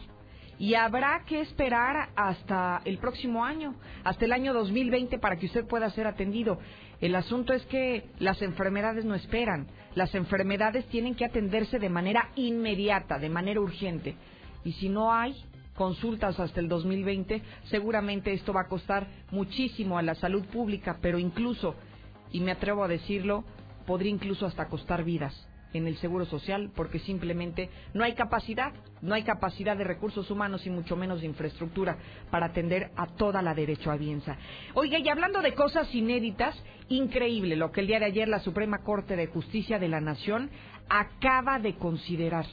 y 0.62 0.76
habrá 0.76 1.24
que 1.26 1.42
esperar 1.42 2.10
hasta 2.16 2.84
el 2.86 3.00
próximo 3.00 3.44
año, 3.44 3.74
hasta 4.04 4.26
el 4.26 4.32
año 4.32 4.54
2020 4.54 5.18
para 5.18 5.36
que 5.38 5.48
usted 5.48 5.66
pueda 5.66 5.90
ser 5.90 6.06
atendido. 6.06 6.60
El 7.00 7.16
asunto 7.16 7.54
es 7.54 7.66
que 7.66 8.12
las 8.20 8.44
enfermedades 8.44 9.04
no 9.04 9.16
esperan, 9.16 9.66
las 9.96 10.14
enfermedades 10.14 10.86
tienen 10.90 11.16
que 11.16 11.26
atenderse 11.26 11.80
de 11.80 11.90
manera 11.90 12.30
inmediata, 12.36 13.18
de 13.18 13.30
manera 13.30 13.60
urgente. 13.60 14.16
Y 14.64 14.74
si 14.74 14.88
no 14.88 15.12
hay 15.12 15.34
consultas 15.74 16.40
hasta 16.40 16.60
el 16.60 16.68
2020, 16.68 17.42
seguramente 17.64 18.32
esto 18.32 18.54
va 18.54 18.62
a 18.62 18.70
costar 18.70 19.08
muchísimo 19.32 19.98
a 19.98 20.04
la 20.04 20.14
salud 20.14 20.46
pública, 20.46 21.00
pero 21.02 21.18
incluso, 21.18 21.74
y 22.32 22.40
me 22.40 22.52
atrevo 22.52 22.84
a 22.84 22.88
decirlo, 22.88 23.46
podría 23.88 24.12
incluso 24.12 24.46
hasta 24.46 24.68
costar 24.68 25.04
vidas 25.04 25.34
en 25.74 25.88
el 25.88 25.98
Seguro 25.98 26.26
Social 26.26 26.72
porque 26.76 27.00
simplemente 27.00 27.70
no 27.94 28.04
hay 28.04 28.14
capacidad, 28.14 28.74
no 29.02 29.14
hay 29.14 29.24
capacidad 29.24 29.78
de 29.78 29.84
recursos 29.84 30.30
humanos 30.30 30.66
y 30.66 30.70
mucho 30.70 30.96
menos 30.96 31.22
de 31.22 31.28
infraestructura 31.28 31.98
para 32.30 32.48
atender 32.48 32.92
a 32.96 33.08
toda 33.08 33.42
la 33.42 33.54
derechohabiense. 33.54 34.36
Oiga, 34.74 35.00
y 35.00 35.10
hablando 35.10 35.42
de 35.42 35.54
cosas 35.54 35.94
inéditas, 35.94 36.56
increíble 36.90 37.56
lo 37.56 37.72
que 37.72 37.82
el 37.82 37.88
día 37.88 38.00
de 38.00 38.06
ayer 38.06 38.28
la 38.28 38.40
Suprema 38.40 38.80
Corte 38.80 39.16
de 39.16 39.28
Justicia 39.28 39.80
de 39.80 39.88
la 39.88 40.02
Nación 40.02 40.50
acaba 40.90 41.60
de 41.60 41.76
considerar 41.76 42.46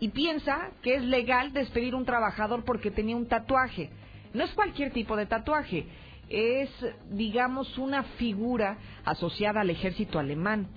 y 0.00 0.08
piensa 0.08 0.70
que 0.82 0.96
es 0.96 1.02
legal 1.02 1.52
despedir 1.52 1.94
a 1.94 1.96
un 1.96 2.04
trabajador 2.04 2.64
porque 2.64 2.90
tenía 2.90 3.16
un 3.16 3.26
tatuaje. 3.26 3.90
No 4.32 4.44
es 4.44 4.50
cualquier 4.52 4.92
tipo 4.92 5.16
de 5.16 5.26
tatuaje, 5.26 5.86
es, 6.28 6.70
digamos, 7.10 7.78
una 7.78 8.02
figura 8.02 8.78
asociada 9.04 9.60
al 9.60 9.70
ejército 9.70 10.18
alemán. 10.18 10.68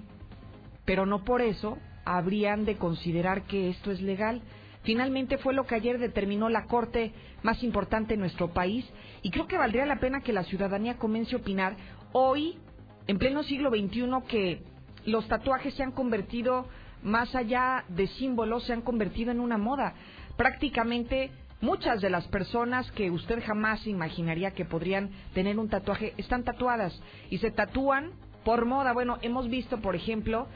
Pero 0.88 1.06
no 1.06 1.26
por 1.26 1.42
eso 1.42 1.78
habrían 2.06 2.64
de 2.64 2.78
considerar 2.78 3.44
que 3.44 3.70
esto 3.70 3.92
es 3.92 4.02
legal. 4.02 4.42
Finalmente 4.84 5.38
fue 5.38 5.54
lo 5.54 5.66
que 5.68 5.76
ayer 5.76 6.00
determinó 6.00 6.48
la 6.48 6.64
Corte 6.64 7.12
más 7.44 7.62
importante 7.62 8.14
en 8.14 8.22
nuestro 8.22 8.54
país 8.54 8.86
y 9.22 9.30
creo 9.30 9.48
que 9.48 9.58
valdría 9.58 9.86
la 9.86 10.00
pena 10.00 10.22
que 10.22 10.32
la 10.32 10.46
ciudadanía 10.46 10.98
comience 10.98 11.36
a 11.36 11.40
opinar 11.40 11.76
hoy, 12.14 12.58
en 13.06 13.18
pleno 13.18 13.44
siglo 13.44 13.70
XXI, 13.70 14.06
que 14.30 14.64
los 15.04 15.28
tatuajes 15.28 15.74
se 15.74 15.84
han 15.84 15.92
convertido 15.92 16.70
más 17.04 17.36
allá 17.36 17.84
de 17.90 18.08
símbolos, 18.08 18.64
se 18.64 18.72
han 18.72 18.82
convertido 18.82 19.32
en 19.32 19.42
una 19.42 19.58
moda. 19.58 19.94
Prácticamente 20.38 21.32
muchas 21.60 22.00
de 22.00 22.10
las 22.10 22.26
personas 22.30 22.90
que 22.94 23.12
usted 23.12 23.44
jamás 23.46 23.86
imaginaría 23.88 24.52
que 24.52 24.64
podrían 24.64 25.10
tener 25.34 25.60
un 25.60 25.68
tatuaje 25.68 26.14
están 26.16 26.46
tatuadas 26.46 26.98
y 27.30 27.40
se 27.40 27.52
tatúan 27.52 28.12
por 28.46 28.64
moda. 28.64 28.94
Bueno, 28.94 29.18
hemos 29.22 29.50
visto, 29.50 29.82
por 29.82 29.98
ejemplo, 29.98 30.48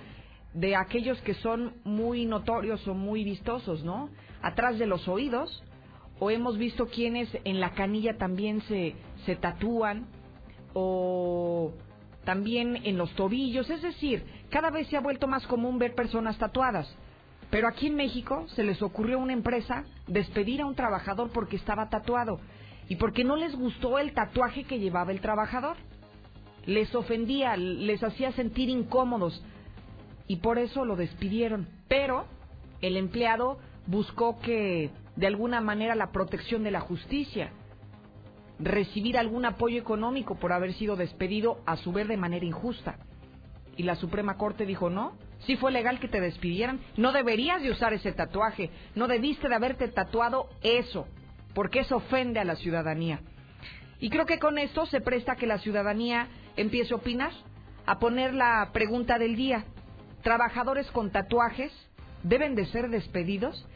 de 0.54 0.76
aquellos 0.76 1.20
que 1.22 1.34
son 1.36 1.76
muy 1.84 2.26
notorios 2.26 2.86
o 2.88 2.94
muy 2.94 3.24
vistosos, 3.24 3.84
¿no? 3.84 4.10
Atrás 4.42 4.78
de 4.80 4.86
los 4.86 5.08
oídos, 5.08 5.64
o 6.20 6.30
hemos 6.30 6.58
visto 6.58 6.88
quienes 6.88 7.30
en 7.46 7.60
la 7.60 7.72
canilla 7.72 8.18
también 8.18 8.62
se, 8.64 8.96
se 9.26 9.36
tatúan, 9.36 10.08
o 10.74 11.74
también 12.24 12.80
en 12.84 12.98
los 12.98 13.14
tobillos, 13.16 13.70
es 13.70 13.82
decir, 13.82 14.24
cada 14.50 14.70
vez 14.70 14.88
se 14.88 14.98
ha 14.98 15.02
vuelto 15.02 15.28
más 15.28 15.46
común 15.48 15.80
ver 15.80 15.96
personas 15.96 16.38
tatuadas. 16.38 16.94
Pero 17.50 17.68
aquí 17.68 17.88
en 17.88 17.96
México 17.96 18.46
se 18.56 18.64
les 18.64 18.82
ocurrió 18.82 19.18
a 19.18 19.22
una 19.22 19.34
empresa 19.34 19.84
despedir 20.08 20.62
a 20.62 20.66
un 20.66 20.76
trabajador 20.76 21.32
porque 21.32 21.58
estaba 21.58 21.90
tatuado 21.90 22.40
y 22.88 22.96
porque 22.96 23.24
no 23.24 23.36
les 23.36 23.56
gustó 23.56 24.00
el 24.00 24.14
tatuaje 24.14 24.64
que 24.64 24.80
llevaba 24.80 25.12
el 25.12 25.20
trabajador. 25.20 25.76
Les 26.66 26.94
ofendía, 26.96 27.58
les 27.58 28.04
hacía 28.04 28.32
sentir 28.34 28.70
incómodos 28.70 29.44
y 30.28 30.38
por 30.38 30.58
eso 30.58 30.86
lo 30.86 30.96
despidieron. 30.96 31.68
Pero 31.88 32.26
el 32.82 32.98
empleado 32.98 33.60
buscó 33.88 34.40
que 34.40 34.90
de 35.16 35.28
alguna 35.28 35.62
manera 35.62 35.96
la 35.96 36.12
protección 36.12 36.64
de 36.64 36.72
la 36.72 36.80
justicia 36.80 37.52
recibir 38.60 39.18
algún 39.18 39.46
apoyo 39.46 39.80
económico 39.80 40.36
por 40.36 40.54
haber 40.54 40.74
sido 40.74 40.96
despedido 40.96 41.60
a 41.66 41.78
su 41.78 41.92
vez 41.92 42.08
de 42.08 42.18
manera 42.18 42.46
injusta. 42.46 42.98
Y 43.76 43.84
la 43.84 43.96
Suprema 43.96 44.38
Corte 44.38 44.66
dijo, 44.66 44.90
no, 44.90 45.14
si 45.46 45.56
fue 45.56 45.72
legal 45.72 46.00
que 46.00 46.08
te 46.08 46.22
despidieran, 46.22 46.80
no 46.98 47.12
deberías 47.12 47.62
de 47.62 47.72
usar 47.72 47.94
ese 47.94 48.12
tatuaje, 48.12 48.70
no 48.96 49.08
debiste 49.08 49.50
de 49.50 49.56
haberte 49.56 49.88
tatuado 49.88 50.50
eso, 50.62 51.08
porque 51.56 51.80
eso 51.80 51.98
ofende 51.98 52.40
a 52.40 52.46
la 52.46 52.56
ciudadanía. 52.56 53.22
Y 54.00 54.10
creo 54.10 54.26
que 54.26 54.40
con 54.40 54.58
esto 54.58 54.86
se 54.86 55.02
presta 55.02 55.36
que 55.36 55.48
la 55.48 55.60
ciudadanía 55.60 56.28
empiece 56.58 56.94
a 56.94 56.98
opinar, 56.98 57.32
a 57.86 58.00
poner 58.00 58.34
la 58.34 58.70
pregunta 58.74 59.18
del 59.18 59.36
día. 59.36 59.66
¿Trabajadores 60.24 60.90
con 60.92 61.12
tatuajes 61.12 61.72
deben 62.24 62.56
de 62.56 62.66
ser 62.68 62.90
despedidos? 62.90 63.68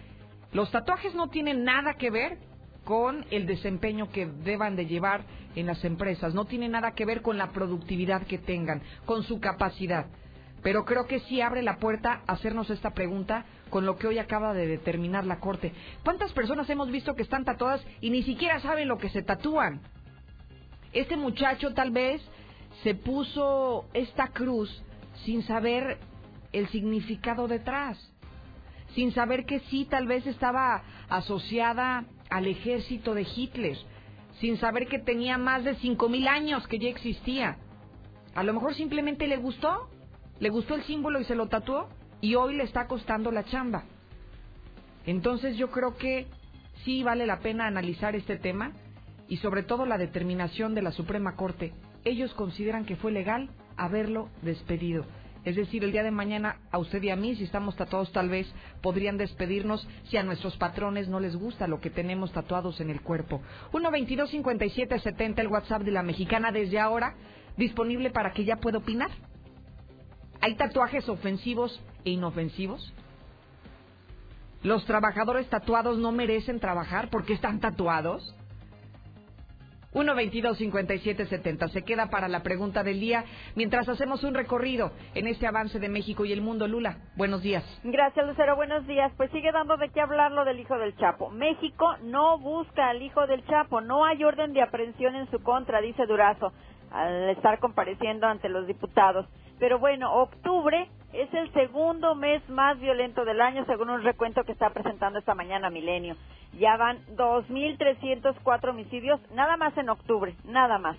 Los 0.52 0.72
tatuajes 0.72 1.16
no 1.16 1.30
tienen 1.30 1.64
nada 1.64 1.96
que 1.96 2.12
ver 2.12 2.38
con 2.84 3.26
el 3.32 3.48
desempeño 3.48 4.12
que 4.12 4.28
deban 4.28 4.76
de 4.76 4.86
llevar 4.86 5.24
en 5.56 5.66
las 5.66 5.84
empresas, 5.84 6.34
no 6.34 6.46
tiene 6.46 6.70
nada 6.70 6.92
que 6.92 7.06
ver 7.06 7.22
con 7.22 7.38
la 7.38 7.52
productividad 7.52 8.28
que 8.28 8.38
tengan, 8.38 8.82
con 9.06 9.24
su 9.24 9.40
capacidad. 9.40 10.06
Pero 10.62 10.86
creo 10.86 11.08
que 11.08 11.20
sí 11.22 11.42
abre 11.42 11.64
la 11.64 11.78
puerta 11.78 12.22
a 12.28 12.34
hacernos 12.34 12.70
esta 12.70 12.92
pregunta 12.92 13.46
con 13.70 13.86
lo 13.86 13.98
que 13.98 14.08
hoy 14.08 14.20
acaba 14.20 14.54
de 14.54 14.68
determinar 14.68 15.26
la 15.26 15.40
Corte. 15.40 15.74
¿Cuántas 16.04 16.32
personas 16.34 16.70
hemos 16.70 16.92
visto 16.92 17.16
que 17.16 17.24
están 17.24 17.46
tatuadas 17.46 17.86
y 18.02 18.10
ni 18.10 18.24
siquiera 18.24 18.60
saben 18.60 18.88
lo 18.88 18.98
que 18.98 19.10
se 19.10 19.24
tatúan? 19.24 19.82
Este 20.94 21.18
muchacho 21.18 21.74
tal 21.74 21.92
vez 21.92 22.22
se 22.84 22.96
puso 22.96 23.86
esta 23.94 24.28
cruz 24.28 24.84
sin 25.24 25.44
saber 25.44 25.98
el 26.52 26.68
significado 26.70 27.48
detrás, 27.48 27.98
sin 28.94 29.12
saber 29.14 29.46
que 29.46 29.60
sí 29.72 29.86
tal 29.86 30.08
vez 30.08 30.26
estaba 30.26 30.84
asociada 31.10 32.06
al 32.30 32.48
ejército 32.48 33.14
de 33.14 33.24
Hitler, 33.24 33.78
sin 34.40 34.58
saber 34.58 34.88
que 34.88 35.00
tenía 35.00 35.38
más 35.38 35.64
de 35.64 35.76
cinco 35.76 36.10
mil 36.10 36.28
años 36.28 36.68
que 36.68 36.80
ya 36.80 36.90
existía. 36.90 37.58
A 38.34 38.44
lo 38.44 38.54
mejor 38.54 38.76
simplemente 38.76 39.28
le 39.28 39.38
gustó, 39.38 39.90
le 40.40 40.50
gustó 40.50 40.76
el 40.76 40.84
símbolo 40.84 41.20
y 41.20 41.26
se 41.26 41.36
lo 41.36 41.48
tatuó 41.48 41.90
y 42.22 42.36
hoy 42.36 42.56
le 42.56 42.64
está 42.64 42.88
costando 42.88 43.32
la 43.32 43.46
chamba. 43.46 43.84
Entonces 45.06 45.58
yo 45.58 45.70
creo 45.72 45.96
que 45.98 46.28
sí 46.84 47.04
vale 47.04 47.26
la 47.26 47.40
pena 47.40 47.68
analizar 47.68 48.16
este 48.16 48.38
tema 48.38 48.72
y 49.28 49.38
sobre 49.38 49.64
todo 49.64 49.86
la 49.86 49.98
determinación 49.98 50.76
de 50.76 50.82
la 50.82 50.92
Suprema 50.92 51.36
Corte. 51.36 51.74
Ellos 52.04 52.34
consideran 52.34 52.86
que 52.86 52.96
fue 52.96 53.12
legal 53.12 53.50
haberlo 53.78 54.30
despedido. 54.42 55.06
Es 55.46 55.56
decir, 55.56 55.84
el 55.84 55.92
día 55.92 56.02
de 56.02 56.10
mañana 56.10 56.58
a 56.72 56.80
usted 56.80 57.02
y 57.04 57.12
a 57.12 57.16
mí, 57.16 57.36
si 57.36 57.44
estamos 57.44 57.76
tatuados 57.76 58.12
tal 58.12 58.30
vez, 58.30 58.52
podrían 58.82 59.16
despedirnos 59.18 59.88
si 60.10 60.18
a 60.18 60.24
nuestros 60.24 60.58
patrones 60.58 61.08
no 61.08 61.20
les 61.20 61.36
gusta 61.36 61.68
lo 61.68 61.80
que 61.80 61.92
tenemos 61.92 62.32
tatuados 62.32 62.82
en 62.82 62.90
el 62.90 63.02
cuerpo. 63.02 63.42
1-22-57-70, 63.72 65.40
el 65.40 65.48
WhatsApp 65.48 65.84
de 65.84 65.92
la 65.92 66.02
mexicana 66.02 66.52
desde 66.52 66.80
ahora, 66.80 67.16
disponible 67.58 68.10
para 68.10 68.34
que 68.34 68.44
ya 68.44 68.56
pueda 68.56 68.80
opinar. 68.80 69.12
¿Hay 70.42 70.56
tatuajes 70.56 71.08
ofensivos 71.08 71.80
e 72.04 72.10
inofensivos? 72.10 72.92
¿Los 74.64 74.84
trabajadores 74.86 75.48
tatuados 75.48 76.00
no 76.00 76.12
merecen 76.12 76.60
trabajar 76.60 77.12
porque 77.12 77.34
están 77.34 77.60
tatuados? 77.60 78.36
1-22-57-70. 79.96 81.70
Se 81.70 81.84
queda 81.84 82.10
para 82.10 82.28
la 82.28 82.44
pregunta 82.44 82.84
del 82.84 83.00
día 83.00 83.24
mientras 83.56 83.90
hacemos 83.90 84.24
un 84.24 84.36
recorrido 84.36 84.92
en 85.16 85.26
este 85.26 85.48
avance 85.48 85.80
de 85.80 85.90
México 85.90 86.26
y 86.26 86.34
el 86.34 86.42
mundo. 86.42 86.68
Lula, 86.68 86.98
buenos 87.16 87.42
días. 87.42 87.64
Gracias, 87.84 88.28
Lucero. 88.28 88.56
Buenos 88.56 88.86
días. 88.86 89.12
Pues 89.18 89.32
sigue 89.32 89.52
dando 89.52 89.78
de 89.78 89.90
qué 89.90 90.02
hablar 90.02 90.32
lo 90.32 90.46
del 90.46 90.60
hijo 90.60 90.78
del 90.78 90.96
Chapo. 90.98 91.32
México 91.32 91.96
no 92.04 92.38
busca 92.38 92.90
al 92.90 93.02
hijo 93.02 93.26
del 93.26 93.46
Chapo. 93.46 93.82
No 93.82 94.06
hay 94.06 94.24
orden 94.24 94.54
de 94.54 94.62
aprehensión 94.62 95.16
en 95.16 95.32
su 95.32 95.42
contra, 95.42 95.82
dice 95.82 96.06
Durazo, 96.06 96.52
al 96.92 97.30
estar 97.30 97.60
compareciendo 97.60 98.28
ante 98.28 98.50
los 98.50 98.68
diputados. 98.68 99.26
Pero 99.60 99.80
bueno, 99.80 100.14
octubre 100.14 100.90
es 101.22 101.34
el 101.34 101.52
segundo 101.54 102.14
mes 102.16 102.48
más 102.50 102.80
violento 102.80 103.24
del 103.24 103.42
año, 103.42 103.66
según 103.66 103.90
un 103.90 104.04
recuento 104.04 104.44
que 104.44 104.52
está 104.52 104.70
presentando 104.72 105.20
esta 105.20 105.34
mañana 105.34 105.70
Milenio. 105.70 106.16
Ya 106.60 106.76
van 106.78 107.00
2.304 107.16 108.70
homicidios, 108.70 109.20
nada 109.32 109.56
más 109.58 109.78
en 109.78 109.90
octubre, 109.90 110.36
nada 110.44 110.78
más. 110.78 110.98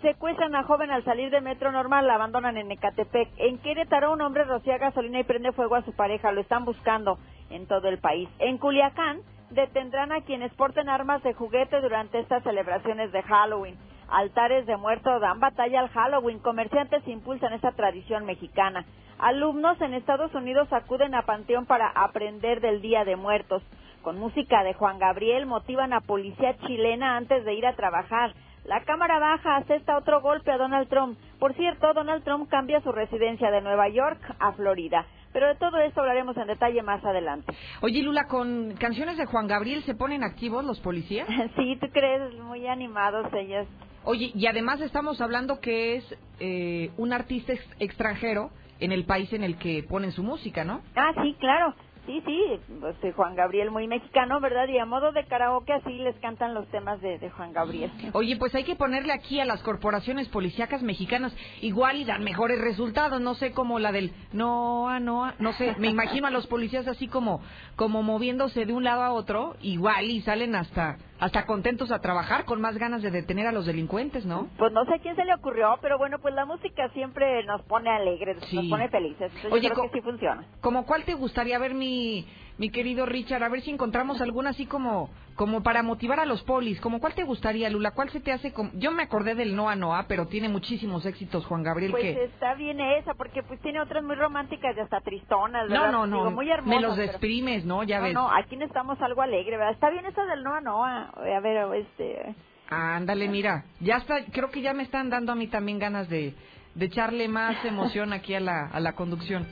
Secuestran 0.00 0.54
a 0.54 0.62
joven 0.62 0.90
al 0.90 1.04
salir 1.04 1.30
de 1.30 1.40
metro 1.40 1.72
normal, 1.72 2.06
la 2.06 2.14
abandonan 2.14 2.56
en 2.56 2.70
Ecatepec. 2.70 3.28
En 3.36 3.58
Querétaro, 3.58 4.12
un 4.12 4.20
hombre 4.20 4.44
rocía 4.44 4.78
gasolina 4.78 5.20
y 5.20 5.24
prende 5.24 5.52
fuego 5.52 5.74
a 5.74 5.82
su 5.82 5.92
pareja. 5.92 6.30
Lo 6.32 6.40
están 6.40 6.64
buscando 6.64 7.18
en 7.50 7.66
todo 7.66 7.88
el 7.88 7.98
país. 7.98 8.28
En 8.38 8.58
Culiacán, 8.58 9.20
detendrán 9.50 10.12
a 10.12 10.20
quienes 10.20 10.52
porten 10.54 10.88
armas 10.88 11.22
de 11.22 11.34
juguete 11.34 11.80
durante 11.80 12.20
estas 12.20 12.42
celebraciones 12.44 13.10
de 13.12 13.22
Halloween. 13.22 13.76
Altares 14.08 14.66
de 14.66 14.76
muerto 14.76 15.20
dan 15.20 15.40
batalla 15.40 15.80
al 15.80 15.88
Halloween. 15.88 16.38
Comerciantes 16.38 17.06
impulsan 17.06 17.52
esta 17.52 17.72
tradición 17.72 18.24
mexicana. 18.24 18.84
Alumnos 19.18 19.80
en 19.80 19.94
Estados 19.94 20.34
Unidos 20.34 20.72
acuden 20.72 21.14
a 21.14 21.22
Panteón 21.22 21.66
para 21.66 21.88
aprender 21.88 22.60
del 22.60 22.80
Día 22.80 23.04
de 23.04 23.16
Muertos. 23.16 23.62
Con 24.02 24.18
música 24.18 24.62
de 24.62 24.74
Juan 24.74 24.98
Gabriel 24.98 25.44
motivan 25.46 25.92
a 25.92 26.00
policía 26.00 26.56
chilena 26.66 27.16
antes 27.16 27.44
de 27.44 27.54
ir 27.54 27.66
a 27.66 27.74
trabajar. 27.74 28.32
La 28.64 28.82
Cámara 28.84 29.18
Baja 29.18 29.56
acepta 29.56 29.96
otro 29.96 30.20
golpe 30.20 30.52
a 30.52 30.58
Donald 30.58 30.88
Trump. 30.88 31.18
Por 31.38 31.54
cierto, 31.54 31.92
Donald 31.94 32.22
Trump 32.22 32.48
cambia 32.48 32.80
su 32.80 32.92
residencia 32.92 33.50
de 33.50 33.60
Nueva 33.60 33.88
York 33.88 34.20
a 34.38 34.52
Florida. 34.52 35.06
Pero 35.32 35.48
de 35.48 35.56
todo 35.56 35.78
esto 35.78 36.00
hablaremos 36.00 36.36
en 36.36 36.46
detalle 36.46 36.82
más 36.82 37.04
adelante. 37.04 37.52
Oye, 37.82 38.02
Lula, 38.02 38.26
¿con 38.28 38.74
canciones 38.78 39.18
de 39.18 39.26
Juan 39.26 39.46
Gabriel 39.46 39.82
se 39.84 39.94
ponen 39.94 40.22
activos 40.22 40.64
los 40.64 40.80
policías? 40.80 41.28
sí, 41.56 41.76
¿tú 41.80 41.88
crees? 41.92 42.34
Muy 42.40 42.66
animados 42.66 43.32
ellos. 43.34 43.66
Oye, 44.04 44.32
y 44.34 44.46
además 44.46 44.80
estamos 44.80 45.20
hablando 45.20 45.60
que 45.60 45.96
es 45.96 46.16
eh, 46.40 46.90
un 46.96 47.12
artista 47.12 47.52
extranjero 47.78 48.50
en 48.80 48.92
el 48.92 49.04
país 49.04 49.32
en 49.32 49.44
el 49.44 49.58
que 49.58 49.82
ponen 49.82 50.12
su 50.12 50.22
música, 50.22 50.64
¿no? 50.64 50.80
Ah, 50.94 51.12
sí, 51.22 51.36
claro. 51.38 51.74
Sí, 52.08 52.22
sí, 52.24 52.58
pues, 52.80 52.96
Juan 53.14 53.34
Gabriel 53.34 53.70
muy 53.70 53.86
mexicano, 53.86 54.40
¿verdad? 54.40 54.66
Y 54.66 54.78
a 54.78 54.86
modo 54.86 55.12
de 55.12 55.26
karaoke 55.26 55.74
así 55.74 55.92
les 55.92 56.16
cantan 56.20 56.54
los 56.54 56.66
temas 56.68 57.02
de, 57.02 57.18
de, 57.18 57.28
Juan 57.28 57.52
Gabriel. 57.52 57.92
Oye, 58.14 58.34
pues 58.38 58.54
hay 58.54 58.64
que 58.64 58.76
ponerle 58.76 59.12
aquí 59.12 59.40
a 59.40 59.44
las 59.44 59.62
corporaciones 59.62 60.26
policíacas 60.28 60.82
mexicanas 60.82 61.36
igual 61.60 61.98
y 61.98 62.06
dan 62.06 62.24
mejores 62.24 62.58
resultados, 62.62 63.20
no 63.20 63.34
sé 63.34 63.52
como 63.52 63.78
la 63.78 63.92
del 63.92 64.12
no, 64.32 64.98
no, 65.00 65.30
no 65.38 65.52
sé, 65.52 65.74
me 65.78 65.88
imagino 65.88 66.26
a 66.26 66.30
los 66.30 66.46
policías 66.46 66.88
así 66.88 67.08
como 67.08 67.42
como 67.76 68.02
moviéndose 68.02 68.64
de 68.64 68.72
un 68.72 68.84
lado 68.84 69.02
a 69.02 69.12
otro, 69.12 69.56
igual 69.60 70.06
y 70.06 70.22
salen 70.22 70.54
hasta 70.54 70.96
hasta 71.20 71.46
contentos 71.46 71.90
a 71.90 72.00
trabajar, 72.00 72.44
con 72.44 72.60
más 72.60 72.76
ganas 72.78 73.02
de 73.02 73.10
detener 73.10 73.46
a 73.46 73.52
los 73.52 73.66
delincuentes, 73.66 74.24
¿no? 74.24 74.48
Pues 74.56 74.72
no 74.72 74.84
sé 74.84 74.94
a 74.94 74.98
quién 74.98 75.16
se 75.16 75.24
le 75.24 75.34
ocurrió, 75.34 75.78
pero 75.82 75.98
bueno, 75.98 76.18
pues 76.20 76.34
la 76.34 76.44
música 76.44 76.88
siempre 76.90 77.44
nos 77.44 77.62
pone 77.62 77.90
alegres, 77.90 78.36
nos 78.52 78.66
pone 78.68 78.88
felices. 78.88 79.32
Oye, 79.50 79.68
yo 79.68 79.74
creo 79.74 79.90
que 79.90 79.98
sí 79.98 80.02
funciona. 80.02 80.44
¿Como 80.60 80.86
cuál 80.86 81.04
te 81.04 81.14
gustaría 81.14 81.58
ver 81.58 81.74
mi 81.74 82.26
mi 82.58 82.70
querido 82.70 83.06
Richard, 83.06 83.42
a 83.42 83.48
ver 83.48 83.62
si 83.62 83.70
encontramos 83.70 84.20
alguna 84.20 84.50
así 84.50 84.66
como 84.66 85.10
como 85.38 85.62
para 85.62 85.84
motivar 85.84 86.18
a 86.18 86.26
los 86.26 86.42
polis. 86.42 86.80
Como 86.80 86.98
cuál 86.98 87.14
te 87.14 87.22
gustaría, 87.22 87.70
Lula? 87.70 87.92
¿Cuál 87.92 88.10
se 88.10 88.18
te 88.18 88.32
hace? 88.32 88.52
Como... 88.52 88.72
Yo 88.74 88.90
me 88.90 89.04
acordé 89.04 89.36
del 89.36 89.54
Noa 89.54 89.76
Noa, 89.76 90.06
pero 90.08 90.26
tiene 90.26 90.48
muchísimos 90.48 91.06
éxitos, 91.06 91.46
Juan 91.46 91.62
Gabriel. 91.62 91.92
Pues 91.92 92.16
está 92.16 92.54
bien 92.54 92.80
esa, 92.80 93.14
porque 93.14 93.44
pues 93.44 93.60
tiene 93.60 93.80
otras 93.80 94.02
muy 94.02 94.16
románticas 94.16 94.76
y 94.76 94.80
hasta 94.80 95.00
tristonas, 95.00 95.68
¿verdad? 95.68 95.92
No, 95.92 96.08
no, 96.08 96.24
no. 96.24 96.30
muy 96.32 96.50
hermosas. 96.50 96.80
Me 96.80 96.84
los 96.84 96.98
exprimes, 96.98 97.64
¿no? 97.64 97.84
Ya 97.84 98.00
ves. 98.00 98.14
No, 98.14 98.28
aquí 98.28 98.56
necesitamos 98.56 99.00
algo 99.00 99.22
alegre, 99.22 99.56
¿verdad? 99.56 99.74
Está 99.74 99.90
bien 99.90 100.06
esa 100.06 100.24
del 100.26 100.42
Noa 100.42 100.60
Noa. 100.60 101.12
A 101.14 101.40
ver, 101.40 101.72
este... 101.76 102.34
Ándale, 102.68 103.28
mira. 103.28 103.64
Ya 103.78 103.98
está, 103.98 104.24
creo 104.32 104.50
que 104.50 104.60
ya 104.60 104.74
me 104.74 104.82
están 104.82 105.08
dando 105.08 105.30
a 105.30 105.36
mí 105.36 105.46
también 105.46 105.78
ganas 105.78 106.08
de, 106.08 106.34
de 106.74 106.84
echarle 106.84 107.28
más 107.28 107.64
emoción 107.64 108.12
aquí 108.12 108.34
a 108.34 108.40
la, 108.40 108.66
a 108.66 108.80
la 108.80 108.94
conducción. 108.94 109.46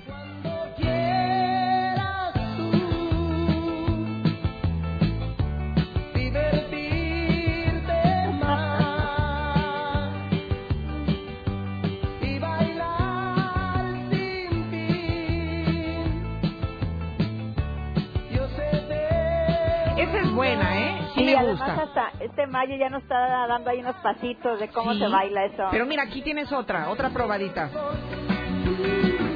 Hasta 21.36 22.12
este 22.20 22.46
mayo 22.46 22.76
ya 22.76 22.88
nos 22.88 23.02
está 23.02 23.46
dando 23.46 23.70
ahí 23.70 23.80
unos 23.80 23.96
pasitos 23.96 24.58
de 24.60 24.68
cómo 24.68 24.94
se 24.94 25.06
baila 25.08 25.44
eso. 25.44 25.68
Pero 25.70 25.86
mira, 25.86 26.02
aquí 26.04 26.22
tienes 26.22 26.52
otra, 26.52 26.90
otra 26.90 27.10
probadita. 27.10 27.70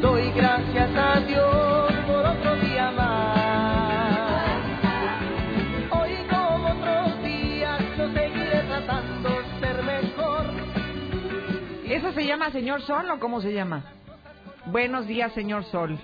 Doy 0.00 0.32
gracias 0.32 0.90
a 0.96 1.20
Dios 1.20 1.92
por 2.06 2.26
otro 2.26 2.56
día 2.56 2.90
más. 2.90 4.60
Hoy 5.90 6.16
como 6.28 6.68
otros 6.68 7.22
días 7.22 7.80
yo 7.96 8.12
seguiré 8.12 8.62
tratando 8.62 9.28
de 9.28 9.60
ser 9.60 9.82
mejor. 9.82 10.46
¿Eso 11.84 12.12
se 12.12 12.26
llama 12.26 12.50
Señor 12.50 12.82
Sol 12.82 13.10
o 13.10 13.18
cómo 13.18 13.40
se 13.40 13.52
llama? 13.52 13.84
Buenos 14.66 15.06
días, 15.06 15.32
Señor 15.32 15.64
Sol. 15.64 15.98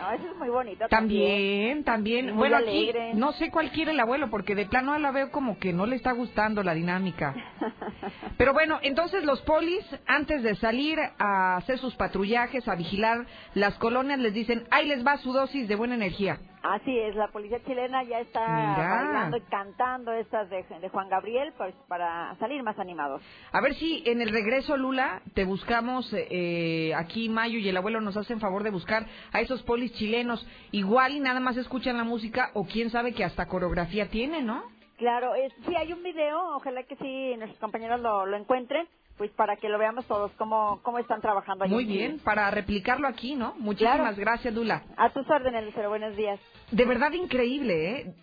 No, 0.00 0.12
eso 0.12 0.28
es 0.28 0.36
muy 0.36 0.48
bonito. 0.48 0.88
También, 0.88 1.84
también. 1.84 2.34
bueno, 2.36 2.56
aquí 2.56 2.90
no 3.14 3.32
sé 3.32 3.50
cuál 3.50 3.70
quiere 3.70 3.92
el 3.92 4.00
abuelo, 4.00 4.30
porque 4.30 4.54
de 4.54 4.66
plano 4.66 4.98
la 4.98 5.10
veo 5.10 5.30
como 5.30 5.58
que 5.58 5.72
no 5.72 5.84
le 5.84 5.96
está 5.96 6.12
gustando 6.12 6.62
la 6.62 6.74
dinámica. 6.74 7.34
Pero 8.38 8.54
bueno, 8.54 8.78
entonces 8.82 9.24
los 9.24 9.42
polis, 9.42 9.84
antes 10.06 10.42
de 10.42 10.54
salir 10.56 10.98
a 11.18 11.56
hacer 11.56 11.78
sus 11.78 11.94
patrullajes, 11.96 12.66
a 12.66 12.74
vigilar 12.74 13.26
las 13.54 13.74
colonias, 13.74 14.18
les 14.18 14.32
dicen, 14.32 14.64
ahí 14.70 14.86
les 14.86 15.06
va 15.06 15.18
su 15.18 15.32
dosis 15.32 15.68
de 15.68 15.76
buena 15.76 15.94
energía. 15.96 16.38
Así 16.62 16.98
es, 16.98 17.16
la 17.16 17.28
policía 17.28 17.58
chilena 17.64 18.02
ya 18.02 18.20
está 18.20 18.40
bailando 18.40 19.38
y 19.38 19.40
cantando 19.42 20.12
estas 20.12 20.50
de, 20.50 20.62
Juan 20.90 21.08
Gabriel 21.08 21.54
pues, 21.56 21.74
para 21.88 22.36
salir 22.36 22.62
más 22.62 22.78
animados. 22.78 23.22
A 23.52 23.62
ver 23.62 23.74
si 23.76 24.02
en 24.04 24.20
el 24.20 24.28
regreso, 24.28 24.76
Lula, 24.76 25.22
te 25.34 25.44
buscamos 25.44 26.12
eh, 26.12 26.92
aquí, 26.94 27.30
Mayo 27.30 27.58
y 27.58 27.68
el 27.68 27.76
abuelo 27.76 28.02
nos 28.02 28.16
hacen 28.18 28.40
favor 28.40 28.62
de 28.62 28.70
buscar 28.70 29.06
a 29.32 29.40
esos 29.40 29.62
polis 29.62 29.92
chilenos. 29.94 30.46
Igual 30.70 31.12
y 31.12 31.20
nada 31.20 31.40
más 31.40 31.56
escuchan 31.56 31.96
la 31.96 32.04
música 32.04 32.50
o 32.52 32.66
quién 32.66 32.90
sabe 32.90 33.14
que 33.14 33.24
hasta 33.24 33.46
coreografía 33.46 34.10
tiene, 34.10 34.42
¿no? 34.42 34.62
Claro, 34.98 35.32
sí 35.66 35.74
hay 35.76 35.94
un 35.94 36.02
video, 36.02 36.56
ojalá 36.56 36.82
que 36.82 36.94
sí 36.96 37.36
nuestros 37.38 37.58
compañeros 37.58 38.02
lo, 38.02 38.26
lo 38.26 38.36
encuentren 38.36 38.86
pues 39.20 39.30
para 39.32 39.56
que 39.56 39.68
lo 39.68 39.78
veamos 39.78 40.06
todos 40.06 40.32
cómo, 40.38 40.80
cómo 40.82 40.98
están 40.98 41.20
trabajando 41.20 41.64
allí. 41.64 41.74
Muy 41.74 41.84
bien, 41.84 42.20
para 42.20 42.50
replicarlo 42.50 43.06
aquí, 43.06 43.34
¿no? 43.34 43.54
Muchísimas 43.58 44.16
gracias, 44.16 44.54
Dula. 44.54 44.82
A 44.96 45.10
tus 45.10 45.28
órdenes, 45.28 45.62
Lucero, 45.62 45.90
buenos 45.90 46.16
días. 46.16 46.40
De 46.70 46.86
verdad 46.86 47.12
increíble, 47.12 47.90
¿eh? 47.90 48.14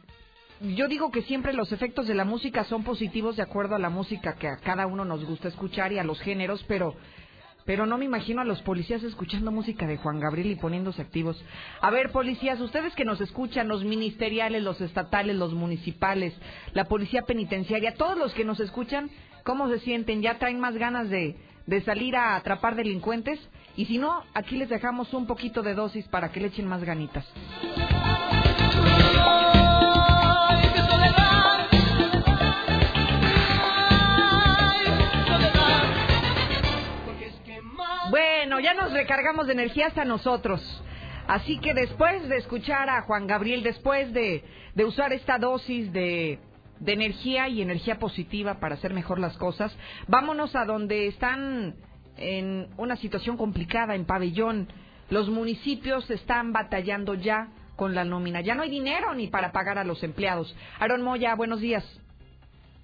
Yo 0.59 0.87
digo 0.87 1.11
que 1.11 1.21
siempre 1.21 1.53
los 1.53 1.71
efectos 1.71 2.07
de 2.07 2.15
la 2.15 2.25
música 2.25 2.63
son 2.63 2.83
positivos 2.83 3.35
de 3.35 3.43
acuerdo 3.43 3.75
a 3.75 3.79
la 3.79 3.91
música 3.91 4.37
que 4.39 4.47
a 4.47 4.57
cada 4.57 4.87
uno 4.87 5.05
nos 5.05 5.23
gusta 5.23 5.49
escuchar 5.49 5.93
y 5.93 5.99
a 5.99 6.03
los 6.03 6.19
géneros, 6.19 6.65
pero 6.67 6.95
pero 7.67 7.85
no 7.85 7.97
me 7.97 8.05
imagino 8.05 8.41
a 8.41 8.45
los 8.45 8.61
policías 8.61 9.03
escuchando 9.03 9.51
música 9.51 9.85
de 9.85 9.97
Juan 9.97 10.21
Gabriel 10.21 10.51
y 10.51 10.55
poniéndose 10.55 11.01
activos. 11.01 11.43
A 11.81 11.91
ver, 11.91 12.13
policías, 12.13 12.61
ustedes 12.61 12.95
que 12.95 13.03
nos 13.03 13.19
escuchan, 13.19 13.67
los 13.67 13.83
ministeriales, 13.83 14.63
los 14.63 14.79
estatales, 14.79 15.35
los 15.35 15.53
municipales, 15.53 16.33
la 16.73 16.85
policía 16.85 17.23
penitenciaria, 17.23 17.93
todos 17.95 18.17
los 18.17 18.33
que 18.33 18.45
nos 18.45 18.61
escuchan, 18.61 19.11
¿Cómo 19.47 19.69
se 19.69 19.79
sienten? 19.79 20.21
¿Ya 20.21 20.37
traen 20.39 20.59
más 20.59 20.75
ganas 20.75 21.09
de, 21.09 21.37
de 21.67 21.81
salir 21.83 22.17
a 22.17 22.35
atrapar 22.35 22.75
delincuentes? 22.75 23.39
Y 23.77 23.85
si 23.85 23.97
no, 23.97 24.21
aquí 24.33 24.57
les 24.57 24.67
dejamos 24.67 25.13
un 25.13 25.25
poquito 25.25 25.63
de 25.63 25.73
dosis 25.73 26.05
para 26.09 26.33
que 26.33 26.41
le 26.41 26.47
echen 26.47 26.67
más 26.67 26.83
ganitas. 26.83 27.25
Bueno, 38.09 38.59
ya 38.59 38.73
nos 38.73 38.91
recargamos 38.91 39.47
de 39.47 39.53
energía 39.53 39.87
hasta 39.87 40.03
nosotros. 40.03 40.83
Así 41.25 41.57
que 41.59 41.73
después 41.73 42.27
de 42.27 42.35
escuchar 42.35 42.89
a 42.89 43.03
Juan 43.03 43.27
Gabriel, 43.27 43.63
después 43.63 44.11
de, 44.11 44.43
de 44.75 44.83
usar 44.83 45.13
esta 45.13 45.37
dosis 45.37 45.93
de 45.93 46.37
de 46.79 46.93
energía 46.93 47.47
y 47.49 47.61
energía 47.61 47.99
positiva 47.99 48.59
para 48.59 48.75
hacer 48.75 48.93
mejor 48.93 49.19
las 49.19 49.37
cosas. 49.37 49.75
Vámonos 50.07 50.55
a 50.55 50.65
donde 50.65 51.07
están 51.07 51.75
en 52.17 52.67
una 52.77 52.95
situación 52.95 53.37
complicada, 53.37 53.95
en 53.95 54.05
pabellón. 54.05 54.67
Los 55.09 55.29
municipios 55.29 56.09
están 56.09 56.51
batallando 56.51 57.13
ya 57.13 57.49
con 57.75 57.95
la 57.95 58.03
nómina. 58.03 58.41
Ya 58.41 58.55
no 58.55 58.63
hay 58.63 58.69
dinero 58.69 59.13
ni 59.13 59.27
para 59.27 59.51
pagar 59.51 59.77
a 59.77 59.83
los 59.83 60.03
empleados. 60.03 60.55
Aaron 60.79 61.01
Moya, 61.01 61.35
buenos 61.35 61.61
días. 61.61 61.85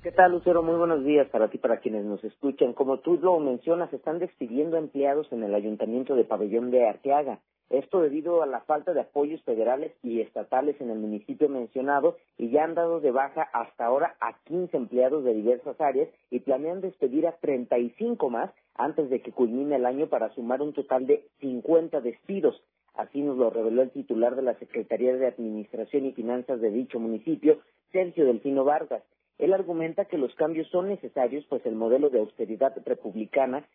¿Qué 0.03 0.11
tal, 0.11 0.31
Lucero? 0.33 0.61
Muy 0.63 0.75
buenos 0.75 1.05
días 1.05 1.27
para 1.29 1.49
ti, 1.49 1.57
para 1.57 1.77
quienes 1.77 2.03
nos 2.03 2.21
escuchan. 2.25 2.73
Como 2.73 2.99
tú 2.99 3.17
lo 3.21 3.39
mencionas, 3.39 3.91
están 3.93 4.19
despidiendo 4.19 4.77
empleados 4.77 5.31
en 5.31 5.43
el 5.43 5.55
Ayuntamiento 5.55 6.15
de 6.15 6.25
Pabellón 6.25 6.71
de 6.71 6.87
Arteaga. 6.87 7.39
Esto 7.73 8.01
debido 8.01 8.43
a 8.43 8.45
la 8.45 8.61
falta 8.61 8.93
de 8.93 9.01
apoyos 9.01 9.41
federales 9.41 9.91
y 10.03 10.21
estatales 10.21 10.79
en 10.79 10.91
el 10.91 10.99
municipio 10.99 11.49
mencionado 11.49 12.17
y 12.37 12.51
ya 12.51 12.65
han 12.65 12.75
dado 12.75 12.99
de 12.99 13.09
baja 13.09 13.49
hasta 13.51 13.87
ahora 13.87 14.15
a 14.21 14.37
15 14.43 14.77
empleados 14.77 15.23
de 15.23 15.33
diversas 15.33 15.81
áreas 15.81 16.07
y 16.29 16.41
planean 16.41 16.81
despedir 16.81 17.25
a 17.25 17.31
35 17.37 18.29
más 18.29 18.51
antes 18.75 19.09
de 19.09 19.23
que 19.23 19.31
culmine 19.31 19.77
el 19.77 19.87
año 19.87 20.05
para 20.05 20.29
sumar 20.35 20.61
un 20.61 20.73
total 20.73 21.07
de 21.07 21.25
50 21.39 21.99
despidos. 22.01 22.61
Así 22.93 23.23
nos 23.23 23.37
lo 23.37 23.49
reveló 23.49 23.81
el 23.81 23.89
titular 23.89 24.35
de 24.35 24.43
la 24.43 24.53
Secretaría 24.59 25.15
de 25.15 25.25
Administración 25.25 26.05
y 26.05 26.11
Finanzas 26.11 26.61
de 26.61 26.69
dicho 26.69 26.99
municipio, 26.99 27.57
Sergio 27.91 28.25
Delfino 28.25 28.65
Vargas. 28.65 29.01
Él 29.39 29.51
argumenta 29.51 30.05
que 30.05 30.19
los 30.19 30.35
cambios 30.35 30.67
son 30.69 30.89
necesarios, 30.89 31.43
pues 31.49 31.65
el 31.65 31.73
modelo 31.73 32.11
de 32.11 32.19
austeridad 32.19 32.75
republicana 32.85 33.65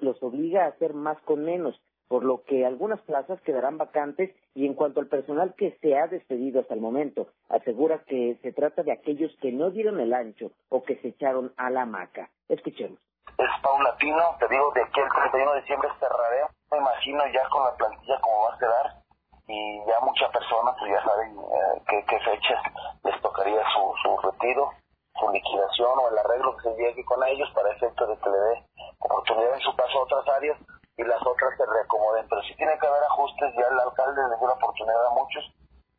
los 0.00 0.22
obliga 0.22 0.64
a 0.64 0.68
hacer 0.68 0.94
más 0.94 1.20
con 1.22 1.44
menos, 1.44 1.78
por 2.08 2.24
lo 2.24 2.42
que 2.44 2.66
algunas 2.66 3.00
plazas 3.02 3.40
quedarán 3.42 3.78
vacantes 3.78 4.34
y 4.54 4.66
en 4.66 4.74
cuanto 4.74 5.00
al 5.00 5.08
personal 5.08 5.54
que 5.56 5.76
se 5.80 5.96
ha 5.96 6.06
despedido 6.06 6.60
hasta 6.60 6.74
el 6.74 6.80
momento, 6.80 7.28
asegura 7.48 8.04
que 8.06 8.38
se 8.42 8.52
trata 8.52 8.82
de 8.82 8.92
aquellos 8.92 9.34
que 9.40 9.52
no 9.52 9.70
dieron 9.70 10.00
el 10.00 10.12
ancho 10.12 10.52
o 10.68 10.82
que 10.82 10.96
se 10.96 11.08
echaron 11.08 11.52
a 11.56 11.70
la 11.70 11.82
hamaca. 11.82 12.30
Escuchemos. 12.48 12.98
Es 13.38 13.50
paulatino, 13.62 14.36
te 14.38 14.48
digo, 14.48 14.70
de 14.74 14.82
aquí 14.82 15.00
al 15.00 15.08
31 15.08 15.52
de 15.52 15.60
diciembre 15.60 15.88
cerraré, 15.98 16.42
me 16.70 16.78
imagino 16.78 17.22
ya 17.32 17.48
con 17.48 17.64
la 17.64 17.74
plantilla 17.74 18.20
cómo 18.20 18.44
va 18.44 18.54
a 18.54 18.58
quedar 18.58 19.04
y 19.46 19.78
ya 19.86 20.00
muchas 20.00 20.30
personas 20.30 20.74
pues 20.78 20.92
ya 20.92 21.04
saben 21.04 21.36
eh, 21.36 21.82
qué, 21.88 22.04
qué 22.08 22.18
fechas 22.20 22.62
les 23.02 23.20
tocaría 23.20 23.62
su, 23.74 23.94
su 24.02 24.16
retiro, 24.18 24.70
su 25.18 25.28
liquidación 25.30 25.98
o 25.98 26.08
el 26.10 26.18
arreglo 26.18 26.56
que 26.56 26.70
se 26.70 26.76
llegue 26.76 27.04
con 27.04 27.22
ellos 27.24 27.50
para 27.54 27.72
efecto 27.72 28.06
de 28.06 28.16
que 28.18 28.30
le 28.30 28.38
dé 28.38 28.64
oportunidad 29.00 29.54
en 29.54 29.60
su 29.60 29.76
caso 29.76 29.98
a 29.98 30.02
otras 30.02 30.28
áreas 30.36 30.58
y 30.96 31.02
las 31.04 31.20
otras 31.26 31.56
se 31.56 31.66
reacomoden. 31.66 32.26
Pero 32.28 32.42
sí 32.42 32.54
tiene 32.56 32.78
que 32.78 32.86
haber 32.86 33.02
ajustes, 33.04 33.54
ya 33.54 33.66
el 33.66 33.80
alcalde 33.80 34.28
les 34.28 34.38
dio 34.38 34.48
la 34.48 34.54
oportunidad 34.54 35.06
a 35.06 35.10
muchos 35.10 35.44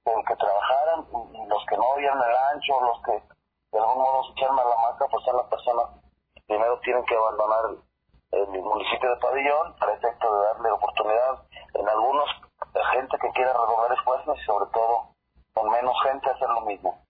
por 0.04 0.24
que 0.26 0.36
trabajaran 0.36 1.06
y 1.34 1.48
los 1.48 1.66
que 1.66 1.78
no 1.78 1.96
dieron 1.98 2.22
el 2.22 2.36
ancho, 2.54 2.80
los 2.82 3.02
que 3.04 3.24
de 3.72 3.80
algún 3.80 3.98
modo 3.98 4.24
se 4.24 4.32
echaron 4.34 4.60
a 4.60 4.64
la 4.64 4.78
marca, 4.78 5.06
pues 5.10 5.26
son 5.26 5.38
las 5.38 5.48
personas 5.48 5.86
que 6.36 6.42
primero 6.48 6.80
tienen 6.82 7.04
que 7.06 7.16
abandonar 7.16 7.76
el 8.32 8.48
municipio 8.48 9.10
de 9.10 9.18
Pabellón 9.18 9.76
para 9.80 9.94
efecto 9.94 10.26
de 10.30 10.46
darle 10.46 10.72
oportunidad 10.72 11.44
en 11.74 11.90
algunos 11.90 12.30
gente 12.96 13.18
que 13.20 13.32
quiera 13.32 13.54
redoblar 13.54 13.92
esfuerzos 13.94 14.38
y 14.40 14.46
sobre 14.46 14.66
todo 14.72 15.16
con 15.54 15.72
menos 15.72 15.96
gente 16.04 16.30
hacer 16.30 16.50
lo 16.50 16.62
mismo. 16.62 17.05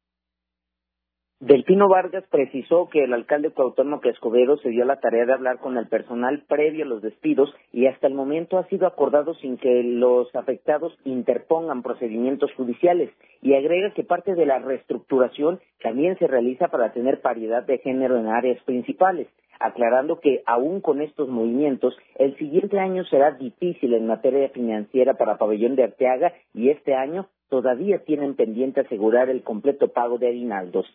Delfino 1.41 1.89
Vargas 1.89 2.23
precisó 2.31 2.88
que 2.88 3.03
el 3.03 3.11
alcalde 3.11 3.51
Cuauhtémoc 3.51 4.05
Escobedo 4.05 4.55
se 4.59 4.69
dio 4.69 4.86
la 4.86 5.01
tarea 5.01 5.25
de 5.25 5.33
hablar 5.33 5.59
con 5.59 5.77
el 5.77 5.89
personal 5.89 6.45
previo 6.47 6.86
a 6.86 6.88
los 6.88 7.01
despidos 7.01 7.53
y 7.73 7.88
hasta 7.88 8.07
el 8.07 8.13
momento 8.13 8.57
ha 8.57 8.65
sido 8.69 8.88
acordado 8.88 9.33
sin 9.36 9.57
que 9.57 9.83
los 9.83 10.33
afectados 10.33 10.97
interpongan 11.03 11.83
procedimientos 11.83 12.53
judiciales 12.53 13.11
y 13.41 13.53
agrega 13.53 13.93
que 13.93 14.05
parte 14.05 14.33
de 14.33 14.45
la 14.45 14.59
reestructuración 14.59 15.59
también 15.81 16.17
se 16.19 16.27
realiza 16.27 16.69
para 16.69 16.93
tener 16.93 17.19
paridad 17.19 17.63
de 17.63 17.79
género 17.79 18.17
en 18.17 18.27
áreas 18.27 18.63
principales, 18.63 19.27
aclarando 19.59 20.21
que 20.21 20.41
aún 20.45 20.79
con 20.79 21.01
estos 21.01 21.27
movimientos 21.27 21.97
el 22.15 22.38
siguiente 22.38 22.79
año 22.79 23.03
será 23.03 23.31
difícil 23.31 23.93
en 23.93 24.07
materia 24.07 24.47
financiera 24.51 25.15
para 25.15 25.38
Pabellón 25.38 25.75
de 25.75 25.83
Arteaga 25.83 26.31
y 26.53 26.69
este 26.69 26.95
año 26.95 27.27
todavía 27.49 28.05
tienen 28.05 28.36
pendiente 28.36 28.79
asegurar 28.79 29.29
el 29.29 29.43
completo 29.43 29.89
pago 29.89 30.17
de 30.17 30.29
aguinaldos. 30.29 30.88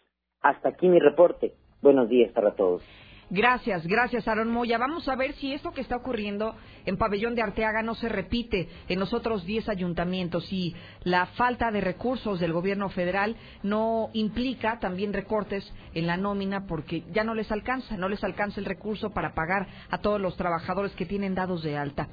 Hasta 0.42 0.70
aquí 0.70 0.88
mi 0.88 0.98
reporte. 0.98 1.54
Buenos 1.82 2.08
días 2.08 2.32
para 2.32 2.52
todos. 2.52 2.82
Gracias, 3.32 3.86
gracias 3.86 4.26
Aaron 4.26 4.50
Moya. 4.50 4.76
Vamos 4.76 5.08
a 5.08 5.14
ver 5.14 5.34
si 5.34 5.52
esto 5.52 5.70
que 5.70 5.82
está 5.82 5.94
ocurriendo 5.94 6.56
en 6.84 6.96
Pabellón 6.96 7.36
de 7.36 7.42
Arteaga 7.42 7.80
no 7.80 7.94
se 7.94 8.08
repite 8.08 8.68
en 8.88 8.98
los 8.98 9.14
otros 9.14 9.46
10 9.46 9.68
ayuntamientos 9.68 10.52
y 10.52 10.74
la 11.04 11.26
falta 11.26 11.70
de 11.70 11.80
recursos 11.80 12.40
del 12.40 12.52
gobierno 12.52 12.88
federal 12.88 13.36
no 13.62 14.10
implica 14.14 14.80
también 14.80 15.12
recortes 15.12 15.72
en 15.94 16.08
la 16.08 16.16
nómina 16.16 16.66
porque 16.66 17.04
ya 17.12 17.22
no 17.22 17.34
les 17.34 17.52
alcanza, 17.52 17.96
no 17.96 18.08
les 18.08 18.24
alcanza 18.24 18.58
el 18.58 18.66
recurso 18.66 19.10
para 19.10 19.32
pagar 19.32 19.68
a 19.90 19.98
todos 19.98 20.20
los 20.20 20.36
trabajadores 20.36 20.90
que 20.96 21.06
tienen 21.06 21.36
dados 21.36 21.62
de 21.62 21.76
alta. 21.76 22.08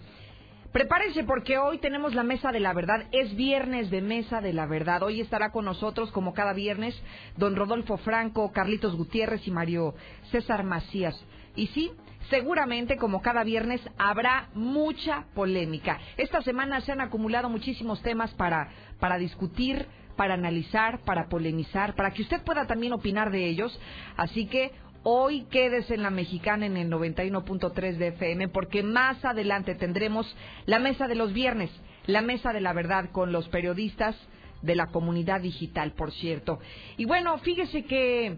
Prepárense 0.78 1.24
porque 1.24 1.58
hoy 1.58 1.80
tenemos 1.80 2.14
la 2.14 2.22
Mesa 2.22 2.52
de 2.52 2.60
la 2.60 2.72
Verdad. 2.72 3.08
Es 3.12 3.36
viernes 3.36 3.90
de 3.90 4.00
Mesa 4.00 4.42
de 4.42 4.54
la 4.54 4.68
Verdad. 4.68 5.02
Hoy 5.02 5.22
estará 5.22 5.52
con 5.52 5.66
nosotros, 5.66 6.12
como 6.12 6.36
cada 6.36 6.54
viernes, 6.54 6.96
don 7.36 7.56
Rodolfo 7.56 7.98
Franco, 7.98 8.52
Carlitos 8.52 8.96
Gutiérrez 8.96 9.48
y 9.48 9.50
Mario 9.50 9.96
César 10.30 10.64
Macías. 10.64 11.20
Y 11.56 11.66
sí, 11.70 11.92
seguramente, 12.30 12.98
como 12.98 13.24
cada 13.24 13.44
viernes, 13.44 13.82
habrá 13.98 14.50
mucha 14.54 15.26
polémica. 15.34 15.98
Esta 16.16 16.44
semana 16.44 16.80
se 16.82 16.92
han 16.92 17.02
acumulado 17.02 17.50
muchísimos 17.50 18.04
temas 18.04 18.32
para, 18.36 18.70
para 19.00 19.18
discutir, 19.18 19.88
para 20.16 20.36
analizar, 20.36 21.00
para 21.06 21.28
polemizar, 21.28 21.96
para 21.96 22.12
que 22.12 22.22
usted 22.22 22.44
pueda 22.44 22.68
también 22.68 22.94
opinar 22.94 23.32
de 23.32 23.48
ellos. 23.48 23.80
Así 24.16 24.46
que 24.46 24.74
Hoy 25.04 25.46
quédese 25.52 25.94
en 25.94 26.04
la 26.04 26.10
mexicana 26.10 26.66
en 26.66 26.78
el 26.78 26.90
91.3 26.90 27.98
de 27.98 28.08
FM 28.08 28.50
porque 28.50 28.84
más 28.84 29.24
adelante 29.24 29.76
tendremos 29.76 30.36
la 30.66 30.80
mesa 30.80 31.08
de 31.08 31.16
los 31.16 31.34
viernes, 31.34 31.72
la 32.06 32.22
mesa 32.22 32.52
de 32.54 32.62
la 32.62 32.74
verdad 32.74 33.10
con 33.12 33.32
los 33.32 33.48
periodistas 33.50 34.16
de 34.62 34.76
la 34.76 34.88
comunidad 34.88 35.42
digital, 35.42 35.92
por 35.92 36.12
cierto. 36.12 36.60
Y 36.98 37.06
bueno, 37.06 37.38
fíjese 37.40 37.86
que 37.86 38.38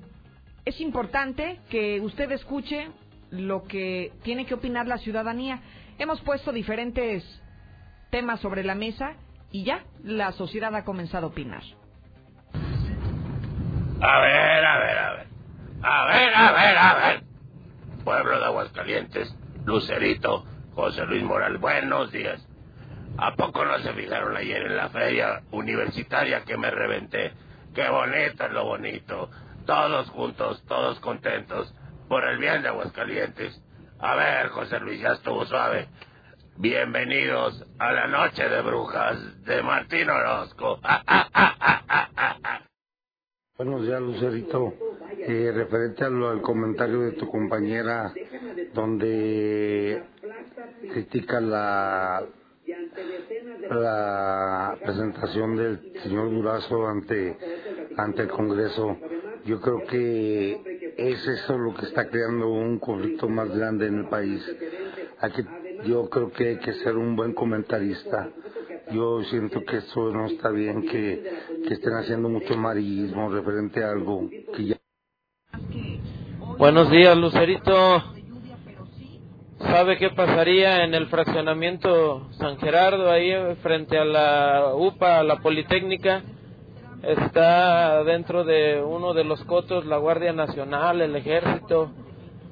es 0.66 0.82
importante 0.82 1.60
que 1.70 1.99
usted 2.01 2.32
escuche 2.32 2.89
lo 3.32 3.64
que 3.64 4.12
tiene 4.24 4.45
que 4.45 4.53
opinar 4.53 4.88
la 4.88 4.97
ciudadanía. 4.97 5.62
Hemos 5.97 6.22
puesto 6.22 6.51
diferentes 6.51 7.24
temas 8.10 8.39
sobre 8.39 8.64
la 8.64 8.76
mesa 8.76 9.14
y 9.51 9.64
ya 9.64 9.84
la 10.03 10.32
sociedad 10.34 10.76
ha 10.76 10.84
comenzado 10.84 11.28
a 11.28 11.30
opinar. 11.30 11.64
A 14.01 14.22
ver, 14.22 14.66
a 14.66 14.80
ver, 14.80 14.97
a 14.97 15.14
ver. 15.14 15.28
A 15.82 16.05
ver, 16.07 16.36
a 16.36 16.51
ver, 16.51 16.77
a 16.77 16.93
ver. 16.95 17.23
Pueblo 18.03 18.38
de 18.38 18.45
Aguascalientes, 18.45 19.34
Lucerito, 19.65 20.43
José 20.75 21.05
Luis 21.05 21.23
Moral, 21.23 21.57
buenos 21.57 22.11
días. 22.11 22.45
¿A 23.17 23.34
poco 23.36 23.63
no 23.63 23.80
se 23.80 23.93
fijaron 23.93 24.36
ayer 24.36 24.61
en 24.65 24.75
la 24.75 24.89
feria 24.89 25.41
universitaria 25.51 26.43
que 26.43 26.57
me 26.57 26.69
reventé? 26.69 27.32
Qué 27.73 27.88
bonito 27.89 28.45
es 28.45 28.51
lo 28.51 28.65
bonito. 28.65 29.30
Todos 29.65 30.09
juntos, 30.09 30.61
todos 30.67 30.99
contentos, 30.99 31.73
por 32.09 32.25
el 32.25 32.39
bien 32.39 32.61
de 32.61 32.69
Aguascalientes. 32.69 33.61
A 33.99 34.15
ver, 34.15 34.49
José 34.49 34.80
Luis, 34.82 34.99
ya 35.01 35.13
estuvo 35.13 35.45
suave. 35.45 35.88
Bienvenidos 36.57 37.63
a 37.80 37.93
la 37.93 38.07
noche 38.07 38.49
de 38.49 38.61
brujas 38.61 39.45
de 39.45 39.63
Martín 39.63 40.09
Orozco. 40.09 40.80
Buenos 43.60 43.86
días, 43.86 44.01
Lucerito. 44.01 44.74
Eh, 45.18 45.51
referente 45.53 46.05
al, 46.05 46.41
comentario 46.41 47.01
de 47.01 47.12
tu 47.12 47.28
compañera, 47.28 48.14
donde 48.74 50.01
critica 50.93 51.41
la, 51.41 52.24
la 53.70 54.78
presentación 54.82 55.57
del 55.57 55.91
señor 56.01 56.30
Durazo 56.30 56.88
ante, 56.88 57.36
ante 57.97 58.22
el 58.22 58.30
Congreso, 58.30 58.97
yo 59.43 59.60
creo 59.60 59.86
que 59.86 60.95
es 60.95 61.28
eso 61.28 61.57
lo 61.57 61.74
que 61.76 61.88
está 61.88 62.07
creando 62.07 62.47
un 62.47 62.80
conflicto 62.80 63.28
más 63.28 63.53
grande 63.53 63.88
en 63.88 63.95
el 63.97 64.07
país. 64.07 64.41
yo 65.84 66.10
creo 66.10 66.32
que 66.32 66.47
hay 66.47 66.60
que 66.60 66.72
ser 66.76 66.95
un 66.95 67.18
buen 67.18 67.34
comentarista 67.34 68.30
yo 68.91 69.21
siento 69.23 69.63
que 69.63 69.77
eso 69.77 70.11
no 70.11 70.25
está 70.25 70.49
bien, 70.49 70.81
que, 70.83 71.23
que 71.67 71.73
estén 71.73 71.93
haciendo 71.93 72.29
mucho 72.29 72.53
amarillismo 72.53 73.29
referente 73.29 73.83
a 73.83 73.91
algo 73.91 74.29
que 74.55 74.65
ya... 74.65 74.77
Buenos 76.57 76.89
días, 76.89 77.15
Lucerito. 77.15 78.03
¿Sabe 79.59 79.97
qué 79.97 80.09
pasaría 80.09 80.83
en 80.83 80.93
el 80.93 81.07
fraccionamiento 81.07 82.29
San 82.31 82.57
Gerardo, 82.59 83.11
ahí 83.11 83.31
frente 83.61 83.97
a 83.97 84.05
la 84.05 84.73
UPA, 84.75 85.19
a 85.19 85.23
la 85.23 85.37
Politécnica? 85.37 86.23
Está 87.03 88.03
dentro 88.03 88.43
de 88.43 88.81
uno 88.81 89.13
de 89.13 89.23
los 89.23 89.43
cotos 89.45 89.85
la 89.85 89.97
Guardia 89.97 90.33
Nacional, 90.33 91.01
el 91.01 91.15
Ejército. 91.15 91.91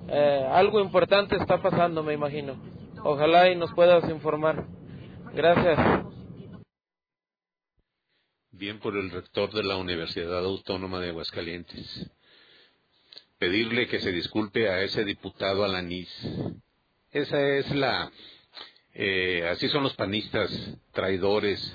Eh, 0.10 0.48
algo 0.52 0.80
importante 0.80 1.36
está 1.36 1.62
pasando, 1.62 2.04
me 2.04 2.14
imagino. 2.14 2.56
Ojalá 3.04 3.50
y 3.50 3.56
nos 3.56 3.74
puedas 3.74 4.10
informar. 4.10 4.66
Gracias 5.34 5.78
bien 8.58 8.80
por 8.80 8.98
el 8.98 9.12
rector 9.12 9.54
de 9.54 9.64
la 9.64 9.78
Universidad 9.78 10.44
Autónoma 10.44 11.00
de 11.00 11.10
Aguascalientes. 11.10 12.10
Pedirle 13.38 13.88
que 13.88 14.00
se 14.00 14.12
disculpe 14.12 14.68
a 14.70 14.82
ese 14.82 15.06
diputado 15.06 15.64
Alanís. 15.64 16.10
Esa 17.12 17.42
es 17.42 17.70
la... 17.72 18.12
Eh, 18.94 19.48
así 19.48 19.70
son 19.70 19.84
los 19.84 19.94
panistas, 19.96 20.52
traidores. 20.92 21.74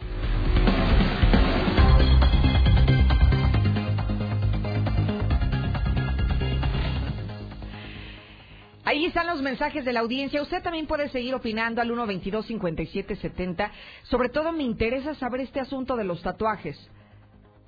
Ahí 8.92 9.06
están 9.06 9.26
los 9.26 9.40
mensajes 9.40 9.86
de 9.86 9.92
la 9.94 10.00
audiencia. 10.00 10.42
Usted 10.42 10.62
también 10.62 10.86
puede 10.86 11.08
seguir 11.08 11.34
opinando 11.34 11.80
al 11.80 11.88
122-5770. 11.88 13.70
Sobre 14.02 14.28
todo 14.28 14.52
me 14.52 14.64
interesa 14.64 15.14
saber 15.14 15.40
este 15.40 15.60
asunto 15.60 15.96
de 15.96 16.04
los 16.04 16.20
tatuajes. 16.22 16.76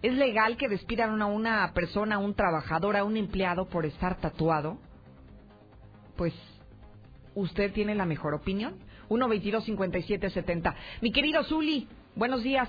¿Es 0.02 0.12
legal 0.12 0.58
que 0.58 0.68
despidan 0.68 1.22
a 1.22 1.24
una 1.24 1.72
persona, 1.72 2.16
a 2.16 2.18
un 2.18 2.34
trabajador, 2.34 2.94
a 2.94 3.04
un 3.04 3.16
empleado 3.16 3.66
por 3.70 3.86
estar 3.86 4.20
tatuado? 4.20 4.76
Pues 6.18 6.34
usted 7.34 7.72
tiene 7.72 7.94
la 7.94 8.04
mejor 8.04 8.34
opinión. 8.34 8.74
122-5770. 9.08 10.74
Mi 11.00 11.10
querido 11.10 11.42
Zuli, 11.44 11.88
buenos 12.16 12.42
días. 12.42 12.68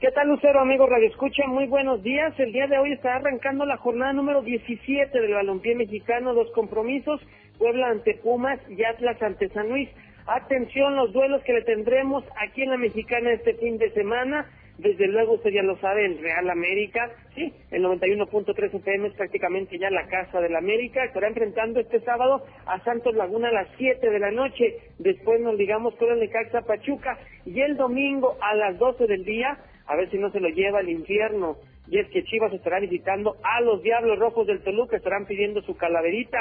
¿Qué 0.00 0.10
tal, 0.10 0.26
Lucero, 0.26 0.58
amigo 0.58 0.88
Radio 0.88 1.06
Escucha? 1.06 1.46
Muy 1.46 1.68
buenos 1.68 2.02
días. 2.02 2.34
El 2.40 2.52
día 2.52 2.66
de 2.66 2.76
hoy 2.76 2.90
está 2.90 3.14
arrancando 3.14 3.64
la 3.64 3.76
jornada 3.76 4.12
número 4.12 4.42
17 4.42 5.16
del 5.20 5.32
balompié 5.32 5.76
mexicano. 5.76 6.34
Dos 6.34 6.50
compromisos 6.56 7.20
Puebla 7.58 7.88
ante 7.88 8.14
Pumas 8.14 8.58
y 8.68 8.82
Atlas 8.84 9.20
ante 9.22 9.48
San 9.50 9.68
Luis. 9.68 9.88
Atención, 10.26 10.96
los 10.96 11.12
duelos 11.12 11.42
que 11.42 11.52
le 11.52 11.62
tendremos 11.62 12.24
aquí 12.40 12.62
en 12.62 12.70
la 12.70 12.76
Mexicana 12.76 13.32
este 13.32 13.54
fin 13.54 13.78
de 13.78 13.90
semana. 13.90 14.46
Desde 14.78 15.06
luego, 15.06 15.34
usted 15.34 15.50
ya 15.50 15.62
lo 15.62 15.76
sabe, 15.78 16.06
el 16.06 16.18
Real 16.18 16.48
América, 16.48 17.10
sí, 17.34 17.52
el 17.70 17.84
91.3 17.84 18.74
FM 18.74 19.08
es 19.08 19.14
prácticamente 19.14 19.78
ya 19.78 19.90
la 19.90 20.06
casa 20.08 20.40
del 20.40 20.56
América. 20.56 21.04
Estará 21.04 21.28
enfrentando 21.28 21.78
este 21.78 22.00
sábado 22.00 22.44
a 22.66 22.80
Santos 22.80 23.14
Laguna 23.14 23.48
a 23.48 23.52
las 23.52 23.68
7 23.76 24.08
de 24.08 24.18
la 24.18 24.30
noche. 24.30 24.78
Después 24.98 25.40
nos 25.40 25.56
ligamos 25.56 25.94
con 25.96 26.10
el 26.10 26.20
Necaxa 26.20 26.62
Pachuca. 26.62 27.18
Y 27.44 27.60
el 27.60 27.76
domingo 27.76 28.36
a 28.40 28.54
las 28.54 28.78
12 28.78 29.06
del 29.06 29.24
día, 29.24 29.58
a 29.86 29.96
ver 29.96 30.10
si 30.10 30.18
no 30.18 30.30
se 30.30 30.40
lo 30.40 30.48
lleva 30.48 30.78
al 30.78 30.88
infierno. 30.88 31.56
Y 31.88 31.98
es 31.98 32.08
que 32.08 32.24
Chivas 32.24 32.52
estará 32.52 32.78
visitando 32.80 33.36
a 33.42 33.60
los 33.60 33.82
Diablos 33.82 34.18
Rojos 34.18 34.46
del 34.46 34.62
Toluca, 34.62 34.96
estarán 34.96 35.26
pidiendo 35.26 35.62
su 35.62 35.76
calaverita. 35.76 36.38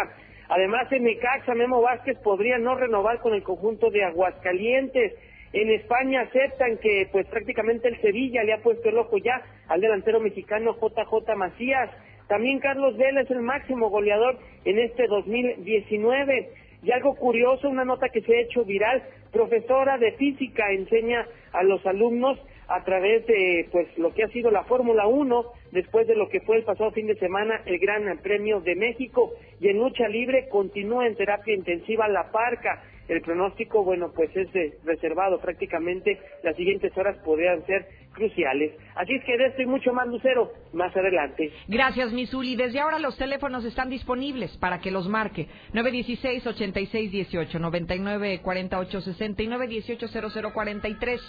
Además, 0.49 0.91
en 0.91 1.03
Necaxa, 1.03 1.55
Memo 1.55 1.81
Vázquez 1.81 2.17
podría 2.19 2.57
no 2.57 2.75
renovar 2.75 3.19
con 3.19 3.33
el 3.33 3.43
conjunto 3.43 3.89
de 3.89 4.03
Aguascalientes. 4.03 5.13
En 5.53 5.69
España 5.69 6.21
aceptan 6.21 6.77
que 6.77 7.09
pues 7.11 7.27
prácticamente 7.27 7.87
el 7.87 7.99
Sevilla 8.01 8.43
le 8.43 8.53
ha 8.53 8.61
puesto 8.61 8.87
el 8.89 8.97
ojo 8.97 9.17
ya 9.17 9.41
al 9.67 9.81
delantero 9.81 10.19
mexicano 10.19 10.77
JJ 10.79 11.35
Macías. 11.35 11.89
También 12.27 12.59
Carlos 12.59 12.95
Vela 12.97 13.21
es 13.21 13.31
el 13.31 13.41
máximo 13.41 13.89
goleador 13.89 14.37
en 14.63 14.79
este 14.79 15.07
2019. 15.07 16.49
Y 16.83 16.91
algo 16.91 17.15
curioso, 17.15 17.69
una 17.69 17.85
nota 17.85 18.09
que 18.09 18.21
se 18.21 18.35
ha 18.35 18.41
hecho 18.41 18.63
viral, 18.63 19.03
profesora 19.31 19.97
de 19.97 20.13
física 20.13 20.71
enseña 20.71 21.27
a 21.51 21.63
los 21.63 21.85
alumnos 21.85 22.39
a 22.75 22.83
través 22.83 23.25
de 23.27 23.67
pues 23.71 23.87
lo 23.97 24.13
que 24.13 24.23
ha 24.23 24.27
sido 24.29 24.51
la 24.51 24.63
Fórmula 24.63 25.07
1 25.07 25.45
después 25.71 26.07
de 26.07 26.15
lo 26.15 26.29
que 26.29 26.41
fue 26.41 26.57
el 26.57 26.63
pasado 26.63 26.91
fin 26.91 27.07
de 27.07 27.15
semana 27.15 27.61
el 27.65 27.79
Gran 27.79 28.17
Premio 28.19 28.61
de 28.61 28.75
México 28.75 29.31
y 29.59 29.69
en 29.69 29.77
lucha 29.77 30.07
libre 30.07 30.47
continúa 30.49 31.07
en 31.07 31.15
terapia 31.15 31.53
intensiva 31.55 32.07
la 32.07 32.31
Parca. 32.31 32.83
El 33.07 33.21
pronóstico, 33.21 33.83
bueno, 33.83 34.11
pues 34.15 34.29
es 34.37 34.53
de- 34.53 34.77
reservado 34.85 35.39
prácticamente, 35.41 36.17
las 36.43 36.55
siguientes 36.55 36.95
horas 36.97 37.17
podrían 37.25 37.65
ser 37.65 37.85
cruciales. 38.13 38.71
Así 38.95 39.13
es 39.15 39.23
que 39.25 39.37
de 39.37 39.47
esto 39.47 39.61
y 39.63 39.65
mucho 39.65 39.91
más, 39.91 40.07
Lucero, 40.07 40.53
más 40.71 40.95
adelante. 40.95 41.51
Gracias, 41.67 42.13
Misuli. 42.13 42.55
Desde 42.55 42.79
ahora 42.79 42.99
los 42.99 43.17
teléfonos 43.17 43.65
están 43.65 43.89
disponibles 43.89 44.55
para 44.57 44.79
que 44.79 44.91
los 44.91 45.09
marque. 45.09 45.47
916-8618, 45.73 47.59
994860 47.59 49.43
y 49.43 49.47
918-0043. 49.47 51.19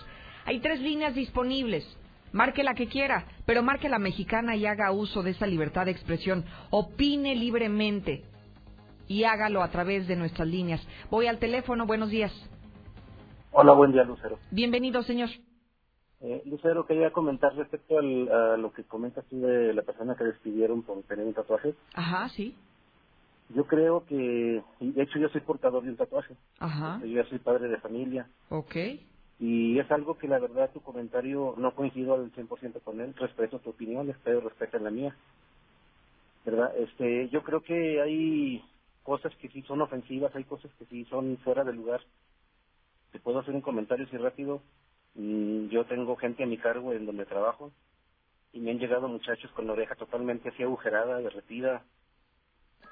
Hay 0.45 0.61
tres 0.61 0.80
líneas 0.80 1.14
disponibles. 1.14 1.84
Marque 2.32 2.62
la 2.64 2.74
que 2.74 2.86
quiera, 2.88 3.26
pero 3.45 3.62
marque 3.62 3.88
la 3.90 3.99
mexicana 3.99 4.57
y 4.57 4.64
haga 4.66 4.90
uso 4.90 5.22
de 5.22 5.32
esa 5.32 5.47
libertad 5.47 5.84
de 5.84 5.90
expresión. 5.93 6.45
Opine 6.70 7.34
libremente 7.34 8.24
y 9.07 9.24
hágalo 9.24 9.62
a 9.62 9.70
través 9.70 10.09
de 10.09 10.16
nuestras 10.16 10.49
líneas. 10.49 10.80
Voy 11.11 11.26
al 11.26 11.38
teléfono. 11.38 11.84
Buenos 11.86 12.09
días. 12.11 12.32
Hola, 13.51 13.72
buen 13.72 13.93
día, 13.93 14.03
Lucero. 14.05 14.38
Bienvenido, 14.51 15.03
señor. 15.03 15.28
Eh, 16.22 16.43
Lucero, 16.47 16.86
quería 16.86 17.11
comentar 17.12 17.55
respecto 17.55 17.99
al- 17.99 18.28
a 18.30 18.57
lo 18.57 18.72
que 18.72 18.84
comentas 18.84 19.26
tú 19.26 19.40
de 19.43 19.74
la 19.74 19.82
persona 19.82 20.14
que 20.16 20.24
despidieron 20.24 20.82
por 20.82 21.03
tener 21.03 21.26
un 21.26 21.34
tatuaje. 21.34 21.74
Ajá, 21.95 22.28
sí. 22.30 22.57
Yo 23.51 23.66
creo 23.66 24.07
que, 24.07 24.62
de 24.80 25.03
hecho 25.03 25.18
yo 25.18 25.28
soy 25.28 25.43
portador 25.43 25.82
de 25.82 25.90
un 25.90 25.97
tatuaje. 25.97 26.34
Ajá. 26.59 26.99
Yo 27.05 27.09
ya 27.22 27.24
soy 27.28 27.38
padre 27.40 27.68
de 27.68 27.76
familia. 27.78 28.26
Ok. 28.49 28.74
Y 29.39 29.78
es 29.78 29.91
algo 29.91 30.18
que 30.18 30.28
la 30.28 30.39
verdad 30.39 30.70
tu 30.72 30.80
comentario 30.83 31.55
no 31.59 31.74
coincido 31.74 32.14
al 32.14 32.33
100% 32.33 32.80
con 32.83 33.01
él. 33.01 33.14
Respeto 33.14 33.59
tu 33.59 33.70
opinión, 33.70 34.09
espero 34.11 34.41
respeten 34.41 34.85
la 34.85 34.91
mía. 34.91 35.16
¿Verdad? 36.45 36.76
Este, 36.78 37.28
yo 37.30 37.43
creo 37.43 37.62
que 37.62 38.01
hay 38.01 38.64
cosas 39.03 39.35
que 39.37 39.49
sí 39.49 39.62
son 39.62 39.80
ofensivas, 39.83 40.35
hay 40.37 40.45
cosas 40.45 40.72
que 40.78 40.87
sí 40.87 41.05
son 41.07 41.39
fuera 41.39 41.64
de 41.64 41.72
lugar. 41.72 42.01
Te 43.12 43.20
puedo 43.20 43.41
hacer 43.41 43.55
un 43.55 43.61
comentario 43.61 44.07
así 44.07 44.16
rápido. 44.16 44.62
Mm, 45.14 45.68
Yo 45.68 45.85
tengo 45.87 46.16
gente 46.16 46.43
a 46.45 46.47
mi 46.47 46.59
cargo 46.59 46.93
en 46.93 47.07
donde 47.07 47.26
trabajo 47.26 47.72
y 48.53 48.61
me 48.61 48.70
han 48.70 48.78
llegado 48.78 49.09
muchachos 49.09 49.51
con 49.53 49.66
la 49.66 49.72
oreja 49.72 49.95
totalmente 49.97 50.51
así 50.51 50.62
agujerada, 50.62 51.18
derretida, 51.18 51.85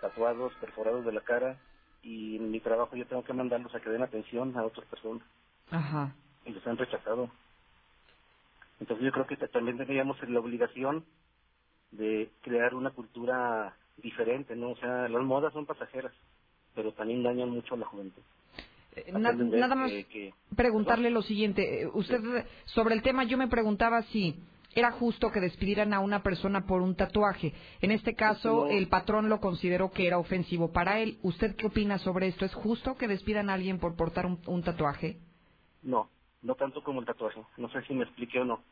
tatuados, 0.01 0.53
perforados 0.61 1.05
de 1.05 1.13
la 1.13 1.21
cara 1.23 1.59
y 2.03 2.37
en 2.37 2.51
mi 2.51 2.61
trabajo 2.61 2.97
yo 2.97 3.07
tengo 3.07 3.25
que 3.25 3.33
mandarlos 3.33 3.75
a 3.75 3.81
que 3.81 3.91
den 3.91 4.03
atención 4.03 4.57
a 4.57 4.65
otras 4.65 4.87
personas 4.89 5.23
Ajá. 5.71 6.15
Y 6.51 6.55
los 6.55 6.67
han 6.67 6.77
rechazado. 6.77 7.31
Entonces 8.81 9.05
yo 9.05 9.13
creo 9.13 9.27
que 9.27 9.37
también 9.49 9.77
tendríamos 9.77 10.17
la 10.29 10.41
obligación 10.41 11.05
de 11.93 12.31
crear 12.43 12.75
una 12.75 12.91
cultura 12.91 13.77
diferente, 13.99 14.57
¿no? 14.57 14.71
O 14.71 14.77
sea, 14.77 15.09
las 15.09 15.23
modas 15.23 15.53
son 15.53 15.67
pasajeras, 15.67 16.13
pero 16.75 16.93
también 16.93 17.23
dañan 17.23 17.51
mucho 17.51 17.75
a 17.75 17.79
la 17.79 17.87
juventud. 17.87 18.23
Eh, 18.97 19.13
na- 19.13 19.33
nada 19.33 19.75
más 19.75 19.91
que- 19.91 20.05
que- 20.05 20.35
preguntarle 20.57 21.11
lo 21.11 21.23
siguiente. 21.23 21.83
Eh, 21.83 21.91
Usted, 21.93 22.47
sobre 22.67 22.95
el 22.95 23.03
tema, 23.03 23.25
yo 23.25 23.39
me 23.39 23.49
preguntaba 23.49 24.03
si 24.05 24.35
era 24.75 24.93
justo 24.93 25.31
que 25.31 25.41
despidieran 25.41 25.93
a 25.93 26.01
una 26.01 26.23
persona 26.23 26.67
por 26.67 26.81
un 26.81 26.95
tatuaje. 26.97 27.53
En 27.83 27.91
este 27.91 28.15
caso, 28.15 28.65
No. 28.65 28.71
el 28.71 28.89
patrón 28.89 29.29
lo 29.29 29.41
consideró 29.41 29.91
que 29.91 30.07
era 30.07 30.19
ofensivo 30.19 30.73
para 30.73 31.01
él. 31.01 31.19
¿Usted 31.23 31.55
qué 31.57 31.67
opina 31.67 31.99
sobre 31.99 32.29
esto? 32.29 32.45
¿Es 32.45 32.55
justo 32.55 32.97
que 32.97 33.09
despidan 33.09 33.51
a 33.51 33.55
alguien 33.55 33.79
por 33.79 33.95
portar 33.97 34.27
un, 34.27 34.41
un 34.47 34.63
tatuaje? 34.63 35.19
No, 35.83 36.09
no 36.43 36.55
tanto 36.55 36.83
como 36.83 37.01
el 37.01 37.07
tatuaje. 37.07 37.43
No 37.57 37.69
sé 37.71 37.83
si 37.83 37.95
me 37.95 38.05
expliqué 38.05 38.41
o 38.41 38.45
no. 38.45 38.63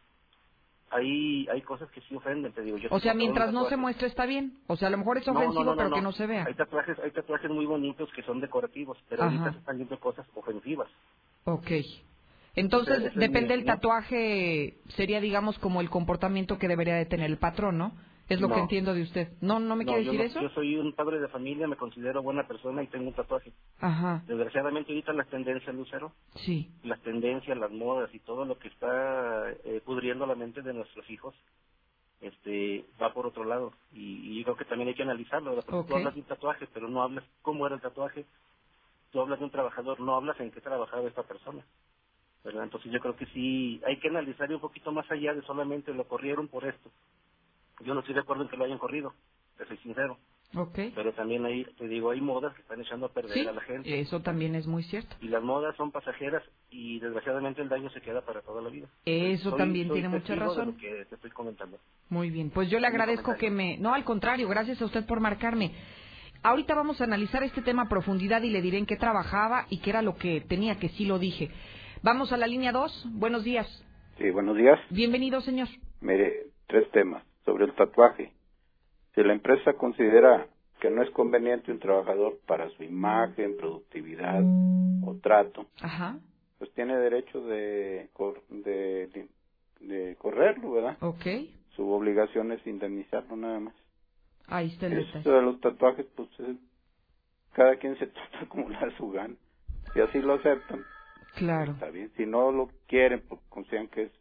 Hay, 0.91 1.47
hay 1.49 1.62
cosas 1.62 1.91
que 1.91 2.01
sí 2.03 2.16
ofenden, 2.16 2.53
te 2.53 2.62
digo. 2.62 2.79
Yo 2.79 2.89
O 2.91 3.01
sea, 3.01 3.14
mientras 3.14 3.53
no 3.53 3.69
se 3.69 3.77
muestre 3.77 4.07
está 4.09 4.27
bien. 4.27 4.59
O 4.69 4.77
sea, 4.77 4.89
a 4.89 4.91
lo 4.91 4.99
mejor 4.99 5.19
es 5.19 5.27
no, 5.27 5.35
ofensivo, 5.35 5.64
no, 5.64 5.71
no, 5.73 5.77
pero 5.77 5.91
que 5.93 6.01
no. 6.03 6.12
se 6.12 6.27
vea. 6.27 6.45
Hay 6.47 6.55
tatuajes, 6.55 6.99
hay 7.01 7.11
tatuajes 7.12 7.51
muy 7.51 7.66
bonitos 7.66 8.11
que 8.14 8.23
son 8.23 8.41
decorativos, 8.41 8.99
pero 9.09 9.23
Ajá. 9.23 9.31
ahorita 9.33 9.53
se 9.53 9.59
están 9.59 9.77
viendo 9.77 10.01
cosas 10.01 10.27
ofensivas. 10.35 10.89
Ok. 11.45 11.71
Entonces, 12.55 12.99
Esa 12.99 13.09
es 13.09 13.16
mi 13.16 13.21
depende 13.21 13.57
del 13.57 13.64
tatuaje, 13.66 14.79
sería, 14.97 15.21
digamos, 15.21 15.59
como 15.59 15.81
el 15.81 15.91
comportamiento 15.91 16.59
que 16.59 16.69
debería 16.69 16.95
de 16.97 17.07
tener 17.07 17.31
el 17.31 17.39
patrón, 17.39 17.79
¿no? 17.79 17.93
Es 18.29 18.41
lo 18.41 18.49
No. 18.49 18.55
que 18.55 18.61
entiendo 18.61 18.95
de 18.95 19.03
usted. 19.03 19.29
¿No, 19.41 19.59
no 19.59 19.74
me 19.76 19.85
quiere 19.85 20.05
decir 20.05 20.20
eso? 20.20 20.41
Yo 20.41 20.51
soy 20.51 20.76
un 20.76 20.93
padre 20.93 21.18
de 21.18 21.29
familia, 21.29 21.66
me 21.66 21.76
considero 21.76 22.22
buena 22.22 22.47
persona 22.47 22.83
y 22.83 22.89
tengo 22.89 23.09
un 23.09 23.14
tatuaje. 23.14 23.53
Ajá. 23.81 24.22
Desgraciadamente 24.26 24.93
ahorita 24.93 25.12
las 25.14 25.29
tendencias, 25.29 25.74
Lucero, 25.74 26.12
Sí. 26.35 26.70
las 26.83 27.01
tendencias, 27.03 27.57
las 27.57 27.70
modas 27.70 28.14
y 28.14 28.18
todo 28.20 28.45
lo 28.45 28.59
que 28.59 28.68
está 28.68 29.51
eh, 29.64 29.81
pudriendo 29.85 30.26
la 30.26 30.35
mente 30.35 30.61
de 30.62 30.74
nuestros 30.74 31.09
hijos, 31.11 31.35
este, 32.20 32.85
va 33.01 33.14
por 33.14 33.26
otro 33.26 33.45
lado. 33.45 33.72
Y, 33.93 34.33
y 34.33 34.39
yo 34.39 34.45
creo 34.45 34.57
que 34.57 34.64
también 34.66 34.89
hay 34.89 34.95
que 34.95 35.03
analizarlo. 35.05 35.51
¿verdad? 35.51 35.64
Porque 35.64 35.81
Ok. 35.81 35.89
Tú 35.89 35.97
hablas 35.97 36.14
de 36.14 36.20
un 36.20 36.26
tatuaje, 36.26 36.68
pero 36.74 36.89
no 36.89 37.03
hablas 37.03 37.24
cómo 37.43 37.66
era 37.66 37.76
el 37.76 37.81
tatuaje. 37.83 38.26
Tú 39.11 39.20
hablas 39.20 39.39
de 39.39 39.47
un 39.47 39.51
trabajador, 39.51 40.01
no 40.01 40.14
hablas 40.16 40.39
en 40.41 40.51
qué 40.51 40.61
trabajaba 40.61 41.09
esta 41.09 41.22
persona. 41.22 41.64
¿verdad? 42.45 42.64
Entonces 42.64 42.93
yo 42.93 43.01
creo 43.01 43.16
que 43.16 43.26
sí, 43.26 43.81
hay 43.87 43.99
que 43.99 44.09
analizar 44.09 44.53
un 44.53 44.61
poquito 44.61 44.93
más 44.93 45.11
allá 45.11 45.35
de 45.35 45.43
solamente 45.43 45.93
lo 45.95 46.07
corrieron 46.07 46.49
por 46.49 46.64
esto. 46.66 46.91
Yo 47.85 47.95
no 47.95 48.01
estoy 48.01 48.14
de 48.14 48.20
acuerdo 48.20 48.43
en 48.45 48.49
que 48.49 48.57
lo 48.57 48.64
hayan 48.64 48.79
corrido, 48.79 49.12
te 49.57 49.64
soy 49.66 49.76
sincero. 49.79 50.18
Ok. 50.55 50.79
Pero 50.95 51.12
también 51.12 51.45
hay, 51.45 51.64
te 51.76 51.87
digo, 51.89 52.11
hay 52.11 52.20
modas 52.22 52.55
que 52.55 52.62
están 52.62 52.81
echando 52.81 53.07
a 53.07 53.12
perder 53.12 53.33
Sí, 53.35 53.47
a 53.47 53.53
la 53.53 53.61
gente. 53.61 54.01
eso 54.01 54.22
también 54.22 54.55
es 54.55 54.66
muy 54.66 54.83
cierto. 54.83 55.14
Y 55.20 55.29
las 55.29 55.43
modas 55.43 55.76
son 55.76 55.93
pasajeras 55.93 56.43
y 56.70 56.99
desgraciadamente 57.01 57.61
el 57.61 57.68
daño 57.68 57.91
se 57.91 58.01
queda 58.01 58.22
para 58.22 58.41
toda 58.41 58.62
la 58.62 58.70
vida. 58.70 58.89
Eso 59.05 59.51
Soy- 59.51 59.59
también 59.59 59.89
soy 59.89 59.97
tiene 59.97 60.09
mucha 60.09 60.24
testigo 60.35 60.41
de 60.55 60.59
razón. 60.61 60.66
lo 60.74 60.76
que 60.81 61.05
te 61.05 61.14
estoy 61.16 61.31
comentando. 61.33 61.79
Muy 62.09 62.31
bien, 62.31 62.49
pues 62.51 62.70
yo 62.70 62.81
le 62.81 62.87
agradezco 62.87 63.35
que 63.37 63.51
me... 63.51 63.76
No, 63.76 63.93
al 63.93 64.05
contrario, 64.05 64.49
gracias 64.49 64.81
a 64.81 64.87
usted 64.87 65.05
por 65.05 65.20
marcarme. 65.20 65.72
Ahorita 66.43 66.74
vamos 66.74 67.01
a 67.01 67.05
analizar 67.05 67.43
este 67.43 67.61
tema 67.61 67.83
a 67.83 67.89
profundidad 67.89 68.43
y 68.43 68.49
le 68.51 68.62
diré 68.62 68.79
en 68.79 68.87
qué 68.87 68.97
trabajaba 68.97 69.66
y 69.68 69.81
qué 69.81 69.91
era 69.91 70.01
lo 70.03 70.16
que 70.16 70.41
tenía, 70.41 70.79
que 70.79 70.89
sí 70.91 71.05
lo 71.05 71.18
dije. 71.18 71.51
Vamos 72.03 72.33
a 72.33 72.39
la 72.39 72.47
línea 72.47 72.72
2. 72.72 73.07
Buenos 73.12 73.45
días. 73.45 73.66
Sí, 74.16 74.31
buenos 74.31 74.57
días. 74.57 74.79
Bienvenido, 74.89 75.41
señor. 75.43 75.68
Mire, 76.01 76.47
tres 76.68 76.91
temas. 76.93 77.22
Sobre 77.49 77.64
el 77.64 77.74
tatuaje. 77.74 78.30
Si 79.14 79.22
la 79.22 79.32
empresa 79.32 79.72
considera 79.72 80.49
que 80.82 80.90
no 80.90 81.03
es 81.03 81.09
conveniente 81.12 81.72
un 81.72 81.78
trabajador 81.78 82.38
para 82.46 82.68
su 82.68 82.82
imagen, 82.82 83.57
productividad 83.57 84.42
o 85.03 85.16
trato, 85.22 85.64
Ajá. 85.80 86.18
pues 86.59 86.70
tiene 86.74 86.94
derecho 86.99 87.40
de, 87.40 88.11
de, 88.51 89.07
de, 89.07 89.28
de 89.80 90.16
correrlo, 90.16 90.72
¿verdad? 90.72 90.99
Ok. 91.01 91.24
Su 91.74 91.90
obligación 91.90 92.53
es 92.53 92.64
indemnizarlo 92.66 93.34
nada 93.34 93.61
más. 93.61 93.74
Ahí 94.46 94.66
está 94.66 94.86
el 94.88 94.99
Esto 94.99 95.32
de 95.32 95.40
los 95.40 95.59
tatuajes, 95.62 96.05
pues 96.14 96.28
es- 96.40 96.57
cada 97.55 97.76
quien 97.76 97.96
se 97.99 98.07
trata 98.09 98.46
como 98.51 98.68
le 98.68 98.74
da 98.78 98.94
su 98.99 99.09
gana. 99.11 99.34
Si 99.94 100.01
así 100.03 100.20
lo 100.20 100.34
aceptan, 100.34 100.84
Claro. 101.34 101.72
está 101.72 101.88
bien. 101.88 102.12
Si 102.14 102.26
no 102.26 102.53
lo 102.53 102.68
quieren, 102.86 103.22
porque 103.26 103.44
consideran 103.49 103.88
que 103.88 104.03
es 104.03 104.12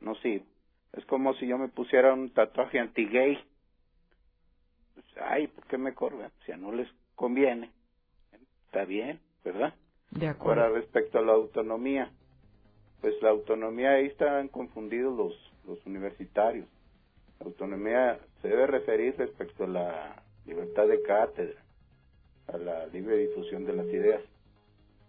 nocivo. 0.00 0.44
Es 0.92 1.04
como 1.06 1.34
si 1.34 1.46
yo 1.46 1.58
me 1.58 1.68
pusiera 1.68 2.12
un 2.12 2.30
tatuaje 2.30 2.78
anti-gay. 2.78 3.38
Pues, 4.94 5.06
ay, 5.22 5.46
¿por 5.46 5.66
qué 5.66 5.78
me 5.78 5.94
corren? 5.94 6.30
Si 6.44 6.52
a 6.52 6.56
no 6.56 6.72
les 6.72 6.88
conviene. 7.14 7.70
Está 8.66 8.84
bien, 8.84 9.20
¿verdad? 9.44 9.74
De 10.10 10.28
acuerdo. 10.28 10.62
Ahora, 10.62 10.74
respecto 10.74 11.18
a 11.18 11.22
la 11.22 11.32
autonomía, 11.32 12.10
pues 13.00 13.14
la 13.22 13.30
autonomía 13.30 13.92
ahí 13.92 14.06
están 14.06 14.48
confundidos 14.48 15.16
los, 15.16 15.52
los 15.66 15.84
universitarios. 15.86 16.66
La 17.38 17.46
autonomía 17.46 18.18
se 18.42 18.48
debe 18.48 18.66
referir 18.66 19.16
respecto 19.16 19.64
a 19.64 19.68
la 19.68 20.22
libertad 20.46 20.86
de 20.88 21.02
cátedra, 21.02 21.62
a 22.48 22.58
la 22.58 22.86
libre 22.88 23.16
difusión 23.16 23.64
de 23.64 23.72
las 23.72 23.86
ideas. 23.86 24.22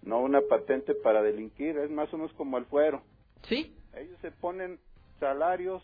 no 0.03 0.21
una 0.21 0.41
patente 0.41 0.95
para 0.95 1.21
delinquir, 1.21 1.77
es 1.77 1.89
más 1.89 2.13
o 2.13 2.17
menos 2.17 2.33
como 2.33 2.57
el 2.57 2.65
fuero. 2.65 3.01
Sí. 3.43 3.75
Ellos 3.93 4.17
se 4.21 4.31
ponen 4.31 4.79
salarios 5.21 5.81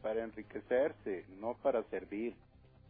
para 0.00 0.22
enriquecerse, 0.24 1.26
no 1.40 1.56
para 1.62 1.82
servir. 1.90 2.34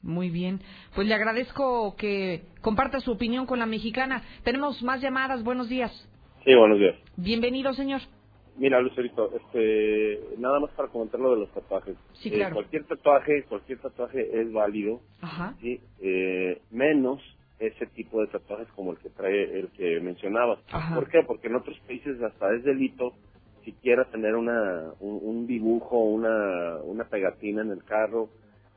Muy 0.02 0.30
bien. 0.30 0.60
Pues 0.94 1.08
le 1.08 1.14
agradezco 1.14 1.96
que 1.96 2.42
comparta 2.60 3.00
su 3.00 3.10
opinión 3.12 3.46
con 3.46 3.58
la 3.58 3.66
mexicana. 3.66 4.22
Tenemos 4.44 4.82
más 4.82 5.00
llamadas. 5.00 5.42
Buenos 5.42 5.68
días. 5.68 5.90
Sí, 6.44 6.54
buenos 6.54 6.78
días. 6.78 6.94
Bienvenido, 7.16 7.72
señor. 7.74 8.00
Mira, 8.56 8.80
Lucerito, 8.80 9.30
este, 9.34 10.20
nada 10.38 10.60
más 10.60 10.70
para 10.72 10.88
comentar 10.88 11.18
lo 11.18 11.30
de 11.34 11.40
los 11.40 11.50
tatuajes. 11.52 11.96
Sí, 12.14 12.28
Eh, 12.28 12.32
claro. 12.36 12.54
cualquier 12.56 12.84
tatuaje, 12.84 13.44
cualquier 13.44 13.78
tatuaje 13.78 14.40
es 14.40 14.52
válido, 14.52 15.00
Ajá. 15.22 15.54
¿sí? 15.60 15.80
Eh, 16.00 16.60
menos 16.70 17.20
ese 17.58 17.86
tipo 17.86 18.20
de 18.20 18.26
tatuajes 18.28 18.68
como 18.74 18.92
el 18.92 18.98
que 18.98 19.08
trae 19.10 19.58
el 19.60 19.68
que 19.72 20.00
mencionabas. 20.00 20.58
Ajá. 20.70 20.94
¿Por 20.94 21.08
qué? 21.08 21.22
Porque 21.26 21.48
en 21.48 21.56
otros 21.56 21.78
países 21.86 22.20
hasta 22.22 22.54
es 22.54 22.64
delito 22.64 23.12
siquiera 23.64 24.04
tener 24.10 24.34
una 24.36 24.92
un, 25.00 25.20
un 25.22 25.46
dibujo, 25.46 25.98
una 25.98 26.78
una 26.84 27.04
pegatina 27.04 27.62
en 27.62 27.70
el 27.70 27.84
carro, 27.84 28.28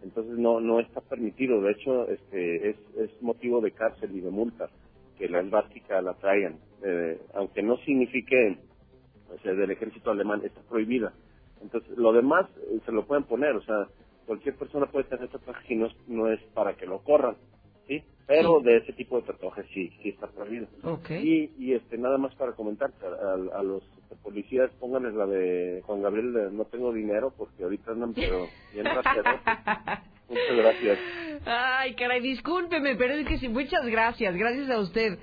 entonces 0.04 0.38
no 0.38 0.60
no 0.60 0.80
está 0.80 1.02
permitido. 1.02 1.62
De 1.62 1.72
hecho, 1.72 2.08
este 2.10 2.70
es 2.70 2.78
es 2.98 3.22
motivo 3.22 3.62
de 3.62 3.72
cárcel 3.72 4.16
y 4.16 4.22
de 4.22 4.30
multa 4.32 4.70
que 5.18 5.30
la 5.30 5.42
esvástica 5.42 6.02
la 6.02 6.14
traigan, 6.16 6.58
Eh, 6.84 7.20
aunque 7.36 7.62
no 7.64 7.78
signifique 7.86 8.58
o 9.34 9.40
sea, 9.42 9.54
del 9.54 9.72
ejército 9.72 10.12
alemán 10.12 10.42
está 10.44 10.62
prohibida. 10.70 11.14
Entonces, 11.62 11.98
lo 11.98 12.12
demás 12.14 12.46
eh, 12.58 12.80
se 12.86 12.92
lo 12.92 13.06
pueden 13.06 13.24
poner, 13.24 13.56
o 13.56 13.62
sea, 13.64 13.88
cualquier 14.28 14.56
persona 14.56 14.86
puede 14.88 15.06
tener 15.06 15.30
tatuaje 15.30 15.74
y 15.74 15.78
no 15.78 15.88
es, 15.88 15.96
no 16.08 16.32
es 16.32 16.40
para 16.54 16.76
que 16.76 16.86
lo 16.86 17.00
corran, 17.04 17.36
¿sí? 17.88 18.04
Pero 18.28 18.60
de 18.62 18.78
ese 18.78 18.94
tipo 18.94 19.20
de 19.20 19.28
tatuajes 19.28 19.66
sí, 19.74 19.90
sí 20.02 20.10
está 20.10 20.28
prohibido. 20.28 20.68
Ok. 20.84 21.10
Y, 21.12 21.52
y 21.58 21.74
este, 21.74 21.98
nada 21.98 22.18
más 22.18 22.34
para 22.36 22.54
comentar, 22.54 22.92
a, 23.02 23.60
a 23.60 23.64
los 23.64 23.84
policías 24.16 24.70
pónganles 24.80 25.14
la 25.14 25.26
de 25.26 25.82
Juan 25.86 26.02
Gabriel, 26.02 26.34
de 26.34 26.52
no 26.52 26.66
tengo 26.66 26.94
dinero, 26.94 27.34
porque 27.38 27.64
ahorita 27.64 27.92
andan 27.92 28.14
pero 28.14 28.48
bien 28.74 28.86
rateados. 28.86 29.42
Muchas 30.30 30.56
gracias. 30.56 31.00
Ay, 31.46 31.96
caray, 31.96 32.22
discúlpeme, 32.22 32.96
pero 32.96 33.14
es 33.14 33.28
que 33.28 33.38
sí, 33.38 33.50
muchas 33.50 33.86
gracias, 33.86 34.36
gracias 34.36 34.70
a 34.70 34.80
usted. 34.80 35.20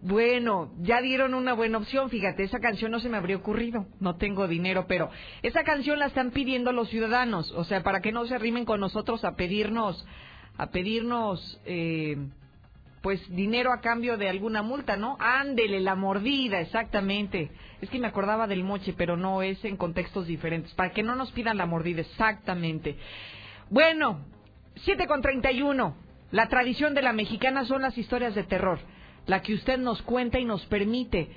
Bueno, 0.00 0.70
ya 0.82 1.00
dieron 1.00 1.32
una 1.32 1.54
buena 1.54 1.78
opción, 1.78 2.10
fíjate, 2.10 2.42
esa 2.42 2.60
canción 2.60 2.90
no 2.90 3.00
se 3.00 3.08
me 3.08 3.16
habría 3.16 3.38
ocurrido, 3.38 3.86
no 4.00 4.16
tengo 4.16 4.46
dinero, 4.46 4.84
pero 4.86 5.08
esa 5.42 5.64
canción 5.64 5.98
la 5.98 6.06
están 6.06 6.30
pidiendo 6.30 6.72
los 6.72 6.90
ciudadanos, 6.90 7.50
o 7.52 7.64
sea, 7.64 7.82
para 7.82 8.02
que 8.02 8.12
no 8.12 8.26
se 8.26 8.34
arrimen 8.34 8.66
con 8.66 8.80
nosotros 8.80 9.24
a 9.24 9.34
pedirnos, 9.34 10.06
a 10.58 10.70
pedirnos, 10.70 11.58
eh, 11.64 12.18
pues 13.04 13.20
dinero 13.28 13.70
a 13.70 13.82
cambio 13.82 14.16
de 14.16 14.30
alguna 14.30 14.62
multa, 14.62 14.96
¿no? 14.96 15.18
Ándele, 15.20 15.78
la 15.80 15.94
mordida, 15.94 16.58
exactamente. 16.60 17.50
Es 17.82 17.90
que 17.90 17.98
me 17.98 18.06
acordaba 18.06 18.46
del 18.46 18.64
moche, 18.64 18.94
pero 18.96 19.14
no 19.14 19.42
es 19.42 19.62
en 19.66 19.76
contextos 19.76 20.26
diferentes, 20.26 20.72
para 20.72 20.92
que 20.92 21.02
no 21.02 21.14
nos 21.14 21.30
pidan 21.32 21.58
la 21.58 21.66
mordida, 21.66 22.00
exactamente. 22.00 22.96
Bueno, 23.68 24.24
7 24.76 25.06
con 25.06 25.20
31. 25.20 25.94
La 26.30 26.48
tradición 26.48 26.94
de 26.94 27.02
la 27.02 27.12
mexicana 27.12 27.66
son 27.66 27.82
las 27.82 27.98
historias 27.98 28.34
de 28.34 28.44
terror, 28.44 28.78
la 29.26 29.42
que 29.42 29.52
usted 29.52 29.76
nos 29.76 30.00
cuenta 30.00 30.38
y 30.38 30.46
nos 30.46 30.64
permite 30.64 31.28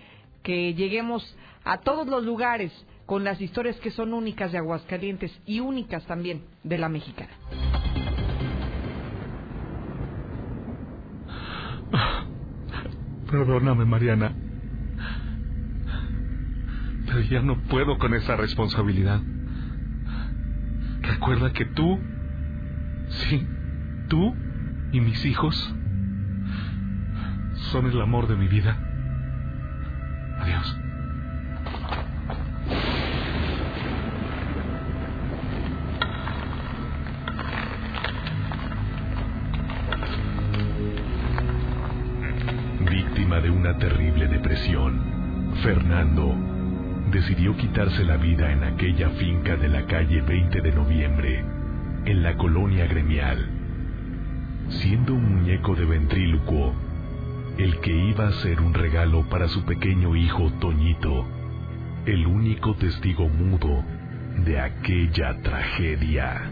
que 0.43 0.73
lleguemos 0.73 1.35
a 1.65 1.81
todos 1.81 2.07
los 2.07 2.23
lugares 2.23 2.71
con 3.05 3.25
las 3.25 3.41
historias 3.41 3.75
que 3.81 3.91
son 3.91 4.13
únicas 4.13 4.53
de 4.53 4.59
Aguascalientes 4.59 5.37
y 5.45 5.59
únicas 5.59 6.05
también 6.05 6.45
de 6.63 6.77
la 6.77 6.87
mexicana. 6.87 7.96
Perdóname, 13.29 13.85
Mariana. 13.85 14.33
Pero 17.05 17.21
ya 17.21 17.41
no 17.41 17.61
puedo 17.63 17.97
con 17.97 18.13
esa 18.13 18.35
responsabilidad. 18.35 19.21
Recuerda 21.01 21.53
que 21.53 21.65
tú, 21.65 21.99
sí, 23.09 23.47
tú 24.09 24.35
y 24.91 25.01
mis 25.01 25.25
hijos 25.25 25.55
son 27.71 27.87
el 27.87 27.99
amor 28.01 28.27
de 28.27 28.35
mi 28.35 28.47
vida. 28.47 28.77
Adiós. 30.39 30.86
De 43.41 43.51
una 43.51 43.77
terrible 43.77 44.27
depresión, 44.27 45.53
Fernando 45.61 46.35
decidió 47.11 47.55
quitarse 47.55 48.03
la 48.03 48.17
vida 48.17 48.51
en 48.51 48.63
aquella 48.63 49.11
finca 49.11 49.55
de 49.55 49.69
la 49.69 49.85
calle 49.85 50.21
20 50.21 50.59
de 50.59 50.71
noviembre, 50.71 51.45
en 52.05 52.23
la 52.23 52.35
colonia 52.35 52.87
gremial, 52.87 53.47
siendo 54.69 55.13
un 55.13 55.35
muñeco 55.35 55.75
de 55.75 55.85
ventrílocuo, 55.85 56.73
el 57.59 57.79
que 57.79 57.91
iba 57.91 58.27
a 58.27 58.31
ser 58.41 58.59
un 58.59 58.73
regalo 58.73 59.29
para 59.29 59.47
su 59.47 59.63
pequeño 59.65 60.15
hijo 60.15 60.51
Toñito, 60.59 61.27
el 62.07 62.25
único 62.25 62.73
testigo 62.75 63.29
mudo 63.29 63.83
de 64.45 64.59
aquella 64.59 65.39
tragedia. 65.43 66.51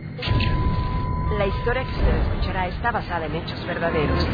La 1.40 1.48
historia 1.48 1.84
que 1.84 1.90
usted 1.90 2.16
escuchará 2.16 2.68
está 2.68 2.92
basada 2.92 3.26
en 3.26 3.36
hechos 3.36 3.66
verdaderos. 3.66 4.28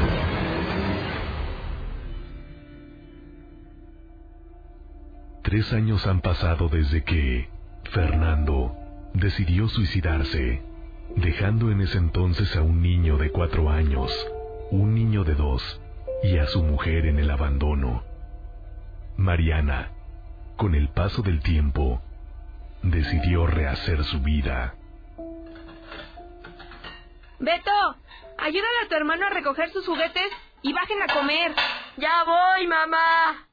Tres 5.52 5.74
años 5.74 6.08
han 6.08 6.22
pasado 6.22 6.70
desde 6.70 7.04
que 7.04 7.50
Fernando 7.92 8.74
decidió 9.14 9.68
suicidarse, 9.68 10.62
dejando 11.18 11.72
en 11.72 11.82
ese 11.82 11.98
entonces 11.98 12.56
a 12.56 12.62
un 12.62 12.82
niño 12.82 13.18
de 13.18 13.34
cuatro 13.34 13.70
años, 13.70 14.14
un 14.70 14.96
niño 14.96 15.26
de 15.26 15.36
dos 15.36 15.82
y 16.24 16.38
a 16.38 16.48
su 16.48 16.64
mujer 16.64 17.06
en 17.06 17.20
el 17.20 17.30
abandono. 17.30 18.06
Mariana, 19.18 19.92
con 20.56 20.74
el 20.74 20.88
paso 20.88 21.22
del 21.22 21.42
tiempo, 21.42 22.02
decidió 22.82 23.46
rehacer 23.46 24.06
su 24.06 24.22
vida. 24.22 24.76
Beto, 27.40 27.98
ayúdale 28.38 28.86
a 28.86 28.88
tu 28.88 28.96
hermano 28.96 29.26
a 29.26 29.32
recoger 29.32 29.70
sus 29.72 29.86
juguetes 29.86 30.32
y 30.62 30.72
bajen 30.72 31.02
a 31.02 31.14
comer. 31.14 31.54
Ya 31.98 32.24
voy, 32.24 32.68
mamá. 32.68 33.51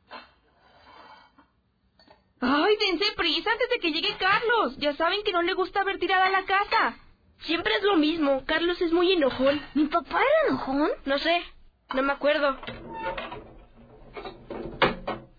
Ay, 2.40 2.76
dense 2.76 3.12
prisa 3.16 3.50
antes 3.50 3.68
de 3.70 3.78
que 3.80 3.92
llegue 3.92 4.16
Carlos. 4.18 4.76
Ya 4.78 4.94
saben 4.94 5.22
que 5.24 5.32
no 5.32 5.42
le 5.42 5.54
gusta 5.54 5.84
ver 5.84 5.98
tirada 5.98 6.30
la 6.30 6.44
casa. 6.44 6.96
Siempre 7.40 7.74
es 7.74 7.82
lo 7.82 7.96
mismo. 7.96 8.44
Carlos 8.46 8.80
es 8.80 8.92
muy 8.92 9.12
enojón. 9.12 9.60
¿Mi 9.74 9.86
papá 9.86 10.20
era 10.20 10.48
enojón? 10.48 10.90
No 11.04 11.18
sé. 11.18 11.42
No 11.94 12.02
me 12.02 12.12
acuerdo. 12.12 12.58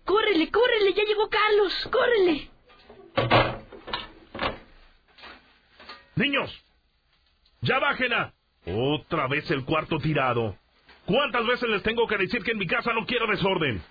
Córrele, 0.04 0.50
córrele. 0.50 0.92
Ya 0.94 1.04
llegó 1.04 1.28
Carlos. 1.28 1.88
Córrele. 1.90 2.50
Niños, 6.16 6.64
ya 7.62 7.78
bajen 7.78 8.12
a... 8.12 8.34
Otra 8.66 9.26
vez 9.26 9.50
el 9.50 9.64
cuarto 9.64 9.98
tirado. 9.98 10.54
¿Cuántas 11.06 11.46
veces 11.46 11.68
les 11.70 11.82
tengo 11.82 12.06
que 12.06 12.18
decir 12.18 12.42
que 12.44 12.50
en 12.50 12.58
mi 12.58 12.66
casa 12.66 12.92
no 12.92 13.06
quiero 13.06 13.26
desorden? 13.26 13.82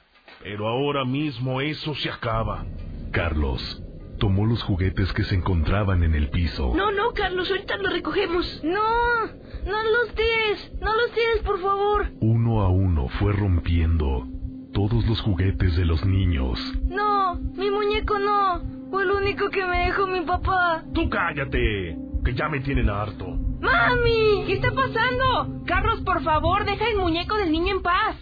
Pero 0.43 0.67
ahora 0.67 1.03
mismo 1.05 1.59
eso 1.59 1.95
se 1.95 2.09
acaba. 2.09 2.63
Carlos 3.11 3.83
tomó 4.19 4.45
los 4.45 4.61
juguetes 4.63 5.11
que 5.13 5.23
se 5.23 5.35
encontraban 5.35 6.03
en 6.03 6.13
el 6.13 6.29
piso. 6.29 6.73
No, 6.75 6.91
no, 6.91 7.11
Carlos. 7.13 7.49
Ahorita 7.49 7.77
los 7.77 7.93
recogemos. 7.93 8.61
No, 8.63 9.25
no 9.25 9.83
los 9.83 10.15
tires. 10.15 10.71
No 10.81 10.93
los 10.93 11.11
tires, 11.11 11.41
por 11.45 11.61
favor. 11.61 12.11
Uno 12.19 12.61
a 12.61 12.69
uno 12.69 13.07
fue 13.19 13.31
rompiendo 13.33 14.27
todos 14.73 15.05
los 15.07 15.21
juguetes 15.21 15.75
de 15.75 15.85
los 15.85 16.05
niños. 16.05 16.59
No, 16.83 17.35
mi 17.35 17.71
muñeco 17.71 18.19
no. 18.19 18.61
Fue 18.91 19.03
el 19.03 19.11
único 19.11 19.49
que 19.49 19.65
me 19.65 19.85
dejó 19.85 20.07
mi 20.07 20.21
papá. 20.21 20.83
Tú 20.93 21.09
cállate, 21.09 21.97
que 22.25 22.33
ya 22.33 22.49
me 22.49 22.59
tienen 22.59 22.89
harto. 22.89 23.25
¡Mami! 23.61 24.45
¿Qué 24.47 24.53
está 24.53 24.69
pasando? 24.71 25.63
Carlos, 25.65 26.01
por 26.01 26.23
favor, 26.23 26.65
deja 26.65 26.89
el 26.89 26.97
muñeco 26.97 27.35
del 27.37 27.51
niño 27.51 27.75
en 27.75 27.81
paz. 27.81 28.15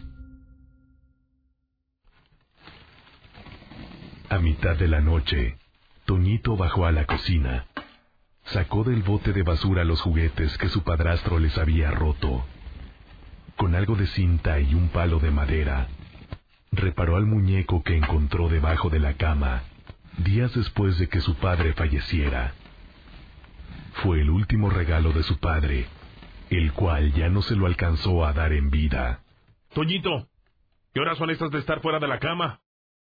A 4.29 4.39
mitad 4.39 4.75
de 4.75 4.87
la 4.87 4.99
noche, 4.99 5.57
Toñito 6.05 6.57
bajó 6.57 6.85
a 6.85 6.91
la 6.91 7.05
cocina. 7.05 7.65
Sacó 8.45 8.83
del 8.83 9.03
bote 9.03 9.33
de 9.33 9.43
basura 9.43 9.83
los 9.83 10.01
juguetes 10.01 10.57
que 10.57 10.69
su 10.69 10.83
padrastro 10.83 11.39
les 11.39 11.57
había 11.57 11.91
roto. 11.91 12.45
Con 13.55 13.75
algo 13.75 13.95
de 13.95 14.07
cinta 14.07 14.59
y 14.59 14.73
un 14.73 14.89
palo 14.89 15.19
de 15.19 15.31
madera, 15.31 15.87
reparó 16.71 17.15
al 17.15 17.25
muñeco 17.25 17.83
que 17.83 17.95
encontró 17.95 18.49
debajo 18.49 18.89
de 18.89 18.99
la 18.99 19.13
cama 19.13 19.63
días 20.17 20.53
después 20.53 20.97
de 20.97 21.07
que 21.07 21.21
su 21.21 21.35
padre 21.35 21.73
falleciera. 21.73 22.53
Fue 24.03 24.21
el 24.21 24.29
último 24.29 24.69
regalo 24.69 25.11
de 25.11 25.23
su 25.23 25.39
padre, 25.39 25.87
el 26.49 26.73
cual 26.73 27.13
ya 27.13 27.29
no 27.29 27.41
se 27.41 27.55
lo 27.55 27.65
alcanzó 27.65 28.25
a 28.25 28.33
dar 28.33 28.53
en 28.53 28.69
vida. 28.69 29.21
Toñito, 29.73 30.27
¿qué 30.93 30.99
horas 30.99 31.17
son 31.17 31.29
estas 31.29 31.51
de 31.51 31.59
estar 31.59 31.81
fuera 31.81 31.99
de 31.99 32.07
la 32.07 32.19
cama? 32.19 32.59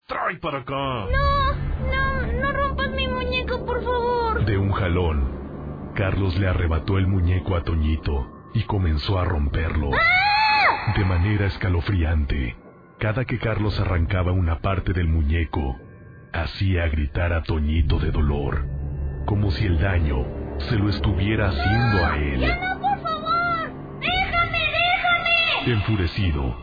Trae 0.10 0.38
para 0.38 0.58
acá. 0.58 0.74
No, 0.74 1.54
no, 1.86 2.42
no 2.42 2.52
rompas 2.52 2.90
mi 2.90 3.08
muñeco, 3.08 3.64
por 3.64 3.84
favor. 3.84 4.44
De 4.44 4.58
un 4.58 4.72
jalón, 4.72 5.92
Carlos 5.94 6.36
le 6.40 6.48
arrebató 6.48 6.98
el 6.98 7.06
muñeco 7.06 7.56
a 7.56 7.64
Toñito 7.64 8.28
y 8.56 8.64
comenzó 8.64 9.20
a 9.20 9.26
romperlo. 9.26 9.92
De 10.96 11.06
manera 11.06 11.46
escalofriante, 11.46 12.58
cada 12.98 13.24
que 13.26 13.38
Carlos 13.38 13.80
arrancaba 13.80 14.32
una 14.32 14.62
parte 14.62 14.94
del 14.94 15.08
muñeco, 15.08 15.78
hacía 16.34 16.88
gritar 16.88 17.32
a 17.32 17.44
Toñito 17.44 18.00
de 18.00 18.10
dolor, 18.10 18.66
como 19.28 19.52
si 19.52 19.68
el 19.68 19.80
daño 19.80 20.26
se 20.58 20.76
lo 20.76 20.90
estuviera 20.90 21.50
haciendo 21.50 22.04
a 22.04 22.18
él. 22.18 22.42
¡No, 22.42 22.80
por 22.80 23.00
favor! 23.02 23.72
¡Déjame, 24.00 24.58
déjame! 24.58 25.74
Enfurecido, 25.74 26.58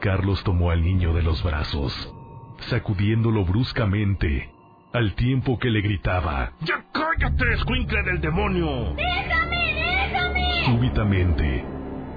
Carlos 0.00 0.44
tomó 0.44 0.70
al 0.70 0.80
niño 0.82 1.12
de 1.12 1.22
los 1.22 1.42
brazos, 1.42 2.14
sacudiéndolo 2.60 3.44
bruscamente, 3.44 4.50
al 4.92 5.14
tiempo 5.14 5.58
que 5.58 5.70
le 5.70 5.80
gritaba. 5.80 6.52
¡Ya 6.60 6.84
cállate, 6.92 7.52
escuincle 7.54 8.02
del 8.02 8.20
demonio! 8.20 8.94
¡Déjame, 8.94 9.74
déjame! 9.74 10.64
Súbitamente, 10.66 11.64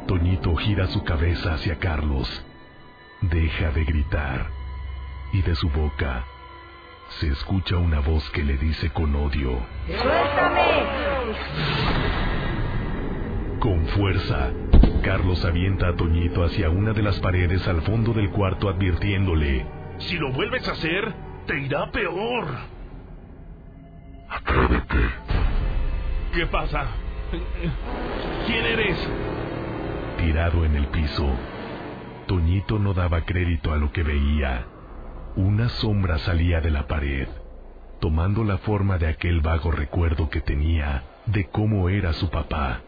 Toñito 0.07 0.55
gira 0.55 0.87
su 0.87 1.03
cabeza 1.03 1.53
hacia 1.53 1.77
Carlos. 1.79 2.45
Deja 3.21 3.71
de 3.71 3.85
gritar 3.85 4.47
y 5.33 5.41
de 5.41 5.55
su 5.55 5.69
boca 5.69 6.25
se 7.19 7.27
escucha 7.27 7.75
una 7.77 7.99
voz 7.99 8.29
que 8.31 8.43
le 8.43 8.57
dice 8.57 8.89
con 8.89 9.15
odio. 9.15 9.59
¡Suéltame! 9.85 10.61
Con 13.59 13.85
fuerza, 13.87 14.51
Carlos 15.03 15.43
avienta 15.45 15.89
a 15.89 15.95
Toñito 15.95 16.43
hacia 16.43 16.69
una 16.69 16.93
de 16.93 17.03
las 17.03 17.19
paredes 17.19 17.67
al 17.67 17.81
fondo 17.81 18.13
del 18.13 18.31
cuarto 18.31 18.69
advirtiéndole. 18.69 19.65
Si 20.07 20.17
lo 20.17 20.31
vuelves 20.31 20.67
a 20.67 20.71
hacer, 20.71 21.13
te 21.45 21.59
irá 21.59 21.91
peor. 21.91 22.47
Atrévete. 24.29 24.97
¿Qué 26.33 26.45
pasa? 26.47 26.87
¿Quién 28.45 28.65
eres? 28.65 28.97
Tirado 30.17 30.65
en 30.65 30.75
el 30.75 30.87
piso, 30.87 31.29
Toñito 32.27 32.79
no 32.79 32.93
daba 32.93 33.21
crédito 33.21 33.73
a 33.73 33.77
lo 33.77 33.91
que 33.91 34.03
veía. 34.03 34.65
Una 35.35 35.69
sombra 35.69 36.17
salía 36.19 36.61
de 36.61 36.71
la 36.71 36.87
pared, 36.87 37.27
tomando 37.99 38.43
la 38.43 38.57
forma 38.59 38.97
de 38.97 39.07
aquel 39.07 39.41
vago 39.41 39.71
recuerdo 39.71 40.29
que 40.29 40.41
tenía 40.41 41.03
de 41.25 41.47
cómo 41.49 41.89
era 41.89 42.13
su 42.13 42.29
papá. 42.29 42.81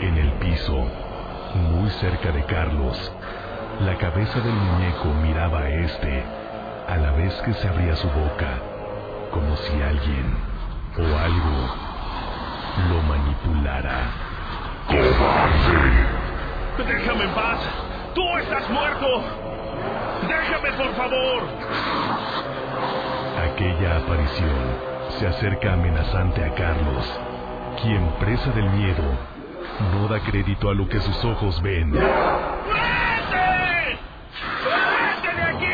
En 0.00 0.16
el 0.16 0.32
piso, 0.34 0.90
muy 1.54 1.90
cerca 1.90 2.32
de 2.32 2.44
Carlos, 2.44 3.12
la 3.80 3.96
cabeza 3.96 4.40
del 4.40 4.54
muñeco 4.54 5.06
miraba 5.22 5.60
a 5.60 5.68
este, 5.68 6.22
a 6.88 6.96
la 6.96 7.12
vez 7.12 7.34
que 7.42 7.54
se 7.54 7.68
abría 7.68 7.96
su 7.96 8.08
boca, 8.08 8.48
como 9.30 9.56
si 9.56 9.82
alguien 9.82 10.36
o 10.96 11.18
algo 11.18 11.74
lo 12.88 13.02
manipulara. 13.02 14.10
¡Cobarde! 14.86 16.06
¡Déjame 16.92 17.24
en 17.24 17.30
paz! 17.34 17.58
¡Tú 18.14 18.22
estás 18.38 18.68
muerto! 18.70 19.06
¡Déjame, 20.28 20.72
por 20.72 20.94
favor! 20.94 21.42
Aquella 23.52 23.98
aparición 23.98 24.94
se 25.18 25.26
acerca 25.26 25.72
amenazante 25.74 26.44
a 26.44 26.54
Carlos, 26.54 27.20
quien, 27.82 28.06
presa 28.20 28.50
del 28.50 28.70
miedo, 28.70 29.04
no 29.92 30.08
da 30.08 30.20
crédito 30.20 30.68
a 30.70 30.74
lo 30.74 30.88
que 30.88 31.00
sus 31.00 31.24
ojos 31.24 31.60
ven. 31.62 31.90
¡Vete! 31.92 32.04
¡Vete 34.64 35.36
de 35.36 35.42
aquí! 35.42 35.66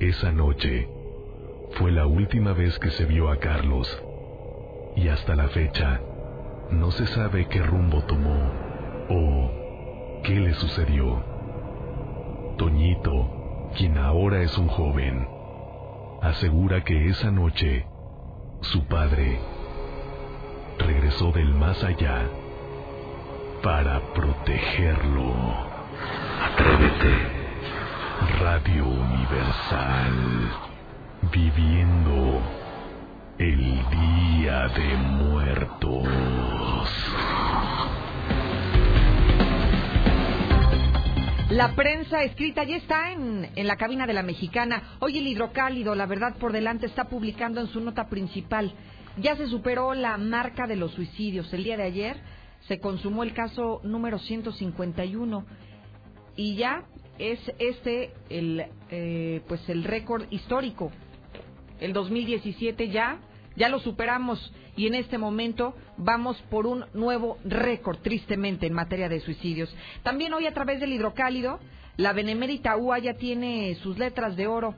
Esa 0.00 0.32
noche 0.32 0.88
fue 1.72 1.90
la 1.90 2.06
última 2.06 2.52
vez 2.52 2.78
que 2.78 2.90
se 2.90 3.04
vio 3.04 3.30
a 3.30 3.38
Carlos 3.38 4.02
y 4.96 5.08
hasta 5.08 5.34
la 5.34 5.48
fecha 5.48 6.00
no 6.70 6.90
se 6.90 7.06
sabe 7.06 7.46
qué 7.48 7.62
rumbo 7.62 8.02
tomó 8.02 8.50
o 9.08 9.50
qué 10.24 10.40
le 10.40 10.54
sucedió. 10.54 11.22
Toñito, 12.56 13.70
quien 13.76 13.98
ahora 13.98 14.42
es 14.42 14.56
un 14.56 14.68
joven, 14.68 15.28
asegura 16.22 16.82
que 16.82 17.08
esa 17.08 17.30
noche 17.30 17.86
su 18.72 18.84
padre 18.84 19.38
regresó 20.78 21.30
del 21.30 21.54
más 21.54 21.82
allá 21.84 22.28
para 23.62 24.00
protegerlo. 24.12 25.34
Atrévete. 26.44 27.36
Radio 28.40 28.86
Universal. 28.86 30.12
Viviendo 31.32 32.40
el 33.38 33.84
Día 33.90 34.68
de 34.68 34.96
Muertos. 34.96 36.08
La 41.50 41.76
prensa 41.76 42.24
escrita 42.24 42.64
ya 42.64 42.76
está 42.76 43.12
en, 43.12 43.48
en 43.54 43.66
la 43.68 43.76
cabina 43.76 44.04
de 44.04 44.12
la 44.12 44.24
mexicana. 44.24 44.96
Hoy 44.98 45.18
el 45.18 45.28
hidrocálido, 45.28 45.94
la 45.94 46.06
verdad 46.06 46.34
por 46.38 46.52
delante, 46.52 46.86
está 46.86 47.04
publicando 47.04 47.60
en 47.60 47.68
su 47.68 47.80
nota 47.80 48.08
principal. 48.08 48.72
Ya 49.18 49.36
se 49.36 49.46
superó 49.46 49.94
la 49.94 50.18
marca 50.18 50.66
de 50.66 50.74
los 50.74 50.90
suicidios. 50.90 51.52
El 51.54 51.62
día 51.62 51.76
de 51.76 51.84
ayer 51.84 52.16
se 52.66 52.80
consumó 52.80 53.22
el 53.22 53.32
caso 53.32 53.80
número 53.84 54.18
151 54.18 55.46
y 56.34 56.56
ya 56.56 56.82
es 57.16 57.38
este 57.60 58.10
el 58.28 58.66
eh, 58.90 59.40
pues 59.46 59.68
el 59.68 59.84
récord 59.84 60.24
histórico. 60.30 60.90
El 61.78 61.92
2017 61.92 62.88
ya 62.88 63.20
ya 63.56 63.68
lo 63.68 63.80
superamos 63.80 64.52
y 64.76 64.86
en 64.86 64.94
este 64.94 65.18
momento 65.18 65.74
vamos 65.96 66.36
por 66.50 66.66
un 66.66 66.84
nuevo 66.92 67.38
récord, 67.44 67.98
tristemente, 67.98 68.66
en 68.66 68.74
materia 68.74 69.08
de 69.08 69.20
suicidios. 69.20 69.74
También 70.02 70.34
hoy 70.34 70.46
a 70.46 70.54
través 70.54 70.80
del 70.80 70.92
hidrocálido, 70.92 71.58
la 71.96 72.12
Benemérita 72.12 72.76
UA 72.76 72.98
ya 72.98 73.14
tiene 73.14 73.74
sus 73.76 73.98
letras 73.98 74.36
de 74.36 74.46
oro 74.46 74.74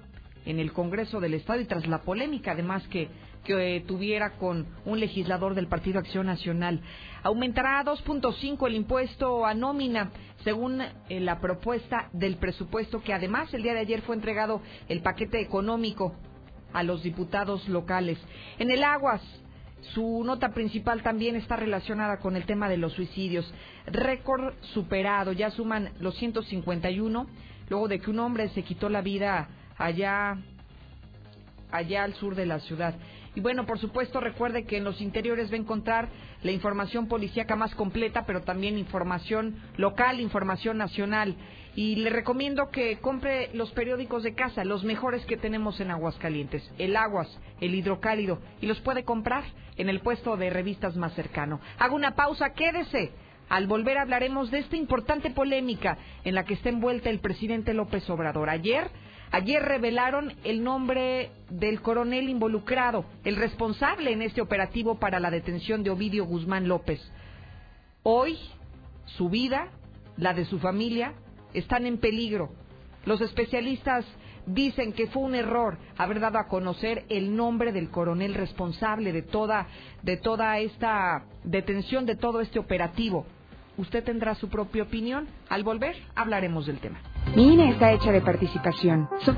en 0.47 0.61
el 0.61 0.73
Congreso 0.73 1.21
del 1.21 1.35
Estado 1.35 1.61
y 1.61 1.65
tras 1.67 1.87
la 1.87 2.03
polémica 2.03 2.53
además 2.53 2.87
que, 2.89 3.09
que 3.45 3.77
eh, 3.77 3.81
tuviera 3.81 4.37
con 4.37 4.67
un 4.85 5.01
legislador 5.01 5.55
del 5.55 5.67
Partido 5.67 5.99
Acción 5.99 6.27
Nacional. 6.27 6.81
Aumentará 7.23 7.81
a 7.81 7.85
2.5 7.85 8.67
el 8.69 8.77
impuesto 8.77 9.45
a 9.45 9.53
nómina 9.55 10.11
según 10.45 10.81
eh, 10.81 11.21
la 11.21 11.41
propuesta 11.41 12.09
del 12.13 12.37
presupuesto 12.37 13.03
que 13.03 13.13
además 13.13 13.53
el 13.53 13.63
día 13.63 13.75
de 13.75 13.81
ayer 13.81 14.03
fue 14.03 14.15
entregado 14.15 14.63
el 14.89 15.03
paquete 15.03 15.41
económico 15.41 16.15
a 16.73 16.83
los 16.83 17.03
diputados 17.03 17.69
locales. 17.69 18.19
En 18.59 18.71
el 18.71 18.85
Aguas, 18.85 19.23
su 19.95 20.23
nota 20.25 20.51
principal 20.51 21.03
también 21.03 21.37
está 21.37 21.57
relacionada 21.57 22.19
con 22.19 22.37
el 22.37 22.45
tema 22.47 22.69
de 22.69 22.77
los 22.77 22.93
suicidios. 22.93 23.53
Récord 23.87 24.55
superado, 24.75 25.33
ya 25.33 25.51
suman 25.51 25.93
los 26.01 26.17
151, 26.17 27.27
luego 27.69 27.89
de 27.89 28.01
que 28.01 28.11
un 28.11 28.19
hombre 28.19 28.49
se 28.51 28.63
quitó 28.63 28.89
la 28.89 29.03
vida 29.03 29.49
allá, 29.77 30.37
allá 31.71 32.05
al 32.05 32.15
sur 32.15 32.35
de 32.35 32.47
la 32.47 32.61
ciudad. 32.61 32.95
Y 33.35 33.41
bueno, 33.41 33.67
por 33.67 33.79
supuesto, 33.79 34.21
recuerde 34.21 34.65
que 34.65 34.79
en 34.79 34.85
los 34.85 35.01
interiores 35.01 35.51
va 35.51 35.55
a 35.55 35.59
encontrar 35.59 36.09
la 36.43 36.51
información 36.51 37.07
policíaca 37.07 37.55
más 37.57 37.75
completa, 37.75 38.25
pero 38.27 38.43
también 38.43 38.79
información 38.79 39.57
local, 39.77 40.21
información 40.21 40.77
nacional. 40.77 41.37
Y 41.79 41.95
le 41.95 42.11
recomiendo 42.11 42.71
que 42.71 42.99
compre 42.99 43.51
los 43.55 43.71
periódicos 43.71 44.25
de 44.25 44.35
casa, 44.35 44.65
los 44.65 44.83
mejores 44.83 45.25
que 45.27 45.37
tenemos 45.37 45.79
en 45.79 45.93
Aguascalientes, 45.93 46.69
el 46.77 46.97
Aguas, 46.97 47.29
el 47.61 47.73
Hidrocálido, 47.73 48.41
y 48.61 48.67
los 48.67 48.81
puede 48.81 49.05
comprar 49.05 49.45
en 49.77 49.89
el 49.89 50.01
puesto 50.01 50.37
de 50.37 50.51
revistas 50.51 50.97
más 50.97 51.15
cercano. 51.15 51.61
Hago 51.79 51.95
una 51.95 52.17
pausa, 52.17 52.53
quédese. 52.53 53.13
Al 53.49 53.69
volver 53.69 53.97
hablaremos 53.97 54.51
de 54.51 54.59
esta 54.59 54.75
importante 54.75 55.31
polémica 55.31 55.99
en 56.25 56.35
la 56.35 56.45
que 56.45 56.55
está 56.55 56.69
envuelta 56.69 57.11
el 57.11 57.21
presidente 57.21 57.73
López 57.75 58.11
Obrador. 58.11 58.51
Ayer, 58.51 58.91
ayer 59.31 59.63
revelaron 59.63 60.33
el 60.43 60.65
nombre 60.65 61.31
del 61.49 61.81
coronel 61.81 62.29
involucrado, 62.29 63.05
el 63.23 63.37
responsable 63.37 64.11
en 64.11 64.23
este 64.23 64.41
operativo 64.41 64.99
para 64.99 65.21
la 65.21 65.31
detención 65.31 65.85
de 65.85 65.91
Ovidio 65.91 66.25
Guzmán 66.25 66.67
López. 66.67 67.01
Hoy, 68.03 68.37
su 69.05 69.29
vida, 69.29 69.69
la 70.17 70.35
de 70.35 70.45
su 70.45 70.59
familia, 70.59 71.15
están 71.55 71.87
en 71.87 71.99
peligro. 71.99 72.51
Los 73.05 73.21
especialistas 73.21 74.05
dicen 74.47 74.93
que 74.93 75.07
fue 75.09 75.23
un 75.23 75.35
error 75.35 75.79
haber 75.97 76.21
dado 76.21 76.39
a 76.39 76.49
conocer 76.49 77.05
el 77.09 77.37
nombre 77.37 77.73
del 77.73 77.91
coronel 77.91 78.35
responsable 78.35 79.13
de 79.13 79.23
toda 79.23 79.67
de 80.03 80.17
toda 80.17 80.59
esta 80.59 81.25
detención 81.45 82.07
de 82.07 82.17
todo 82.17 82.41
este 82.41 82.59
operativo. 82.59 83.27
Usted 83.77 84.03
tendrá 84.03 84.35
su 84.35 84.49
propia 84.49 84.83
opinión. 84.83 85.29
Al 85.49 85.63
volver 85.63 85.97
hablaremos 86.17 86.67
del 86.67 86.79
tema. 86.79 87.01
Mi 87.37 87.53
INE 87.55 87.71
está 87.71 87.93
hecha 87.93 88.11
de 88.11 88.21
participación. 88.21 89.09
So- 89.21 89.35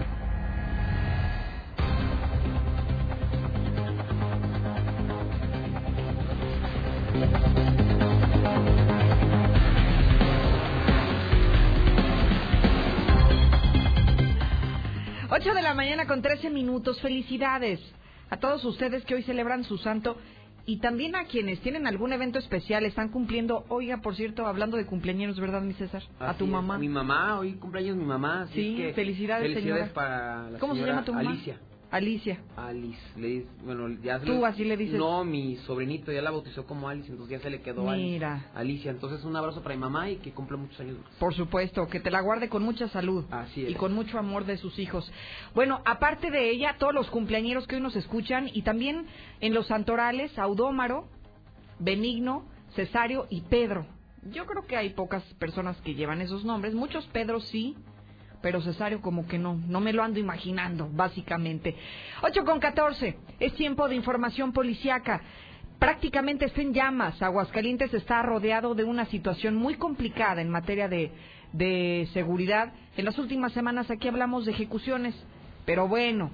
8 15.33 15.55
de 15.55 15.63
la 15.63 15.75
mañana 15.75 16.07
con 16.07 16.23
13 16.23 16.51
minutos. 16.51 17.01
Felicidades 17.01 17.81
a 18.31 18.37
todos 18.39 18.65
ustedes 18.65 19.05
que 19.05 19.15
hoy 19.15 19.23
celebran 19.23 19.65
su 19.65 19.79
santo 19.79 20.17
y 20.67 20.79
también 20.79 21.17
a 21.17 21.25
quienes 21.25 21.61
tienen 21.61 21.87
algún 21.87 22.13
evento 22.13 22.39
especial, 22.39 22.85
están 22.85 23.11
cumpliendo. 23.11 23.65
Oiga, 23.69 23.99
por 23.99 24.15
cierto, 24.17 24.47
hablando 24.47 24.77
de 24.77 24.87
cumpleaños, 24.87 25.39
¿verdad, 25.39 25.63
mi 25.63 25.75
César? 25.75 26.03
a 26.19 26.35
tu 26.35 26.45
es, 26.45 26.51
mamá. 26.51 26.79
Mi 26.79 26.89
mamá, 26.89 27.39
hoy 27.39 27.55
cumpleaños 27.55 27.97
mi 27.97 28.05
mamá. 28.05 28.43
así 28.43 28.55
Sí, 28.55 28.71
es 28.83 28.89
que 28.89 28.95
felicidades, 28.95 29.49
Felicidades 29.55 29.89
señora. 29.89 29.95
para 29.95 30.51
la 30.51 30.59
¿Cómo 30.59 30.75
se 30.75 30.85
llama 30.85 31.05
tu 31.05 31.15
mamá? 31.15 31.31
Alicia. 31.31 31.59
Alicia. 31.91 32.41
Alice, 32.57 33.01
le 33.17 33.27
dice- 33.29 33.49
bueno, 33.65 33.89
ya 34.03 34.21
¿Tú 34.21 34.33
le- 34.41 34.47
así 34.47 34.65
le 34.65 34.77
dices? 34.77 34.97
No, 34.99 35.25
mi 35.25 35.57
sobrinito 35.67 36.13
ya 36.13 36.23
la 36.23 36.31
bautizó 36.31 36.65
como 36.65 36.89
Alice, 36.89 37.11
entonces 37.11 37.39
ya 37.39 37.43
se 37.43 37.51
le 37.51 37.61
quedó 37.63 37.89
Alice. 37.91 38.11
Mira. 38.13 38.51
Alicia. 38.55 38.91
Entonces 38.93 39.25
un 39.25 39.35
abrazo 39.35 39.61
para 39.63 39.75
mi 39.75 39.81
mamá 39.81 40.09
y 40.09 40.17
que 40.17 40.31
cumpla 40.31 40.57
muchos 40.57 40.79
años. 40.81 40.97
Por 41.19 41.35
supuesto, 41.35 41.89
que 41.89 41.99
te 41.99 42.11
la 42.11 42.21
guarde 42.21 42.49
con 42.49 42.63
mucha 42.63 42.89
salud 42.89 43.25
Así 43.31 43.65
es. 43.65 43.71
y 43.71 43.75
con 43.75 43.93
mucho 43.93 44.19
amor 44.19 44.45
de 44.45 44.57
sus 44.57 44.79
hijos. 44.79 45.11
Bueno, 45.55 45.83
aparte 45.85 46.31
de 46.31 46.51
ella, 46.51 46.77
todos 46.79 46.95
los 46.95 47.11
cumpleañeros 47.11 47.67
que 47.67 47.75
hoy 47.77 47.81
nos 47.83 47.97
escuchan 47.97 48.49
y 48.53 48.63
también 48.63 49.07
en 49.41 49.53
los 49.55 49.67
santorales, 49.67 50.39
Audómaro, 50.39 51.09
Benigno, 51.79 52.45
Cesario 52.75 53.27
y 53.31 53.41
Pedro. 53.43 53.87
Yo 54.31 54.45
creo 54.47 54.67
que 54.67 54.77
hay 54.77 54.91
pocas 54.91 55.23
personas 55.39 55.77
que 55.81 55.95
llevan 55.95 56.21
esos 56.21 56.45
nombres, 56.45 56.75
muchos 56.75 57.07
Pedros 57.07 57.45
sí, 57.49 57.75
pero 58.43 58.61
Cesario 58.63 59.01
como 59.01 59.27
que 59.27 59.39
no, 59.39 59.55
no 59.69 59.81
me 59.81 59.93
lo 59.93 60.03
ando 60.03 60.19
imaginando, 60.19 60.89
básicamente. 60.93 61.75
8 62.23 62.45
con 62.45 62.61
14, 62.61 63.17
es 63.39 63.55
tiempo 63.55 63.89
de 63.89 63.97
información 63.97 64.53
policiaca. 64.53 65.21
Prácticamente 65.79 66.45
está 66.45 66.61
en 66.61 66.75
llamas. 66.75 67.21
Aguascalientes 67.23 67.93
está 67.95 68.23
rodeado 68.23 68.75
de 68.75 68.85
una 68.85 69.07
situación 69.07 69.57
muy 69.57 69.75
complicada 69.75 70.43
en 70.43 70.51
materia 70.51 70.89
de, 70.89 71.11
de 71.53 72.09
seguridad. 72.13 72.73
En 72.97 73.05
las 73.05 73.19
últimas 73.19 73.53
semanas 73.53 73.91
aquí 73.91 74.09
hablamos 74.09 74.45
de 74.45 74.53
ejecuciones, 74.53 75.15
pero 75.65 75.89
bueno, 75.89 76.31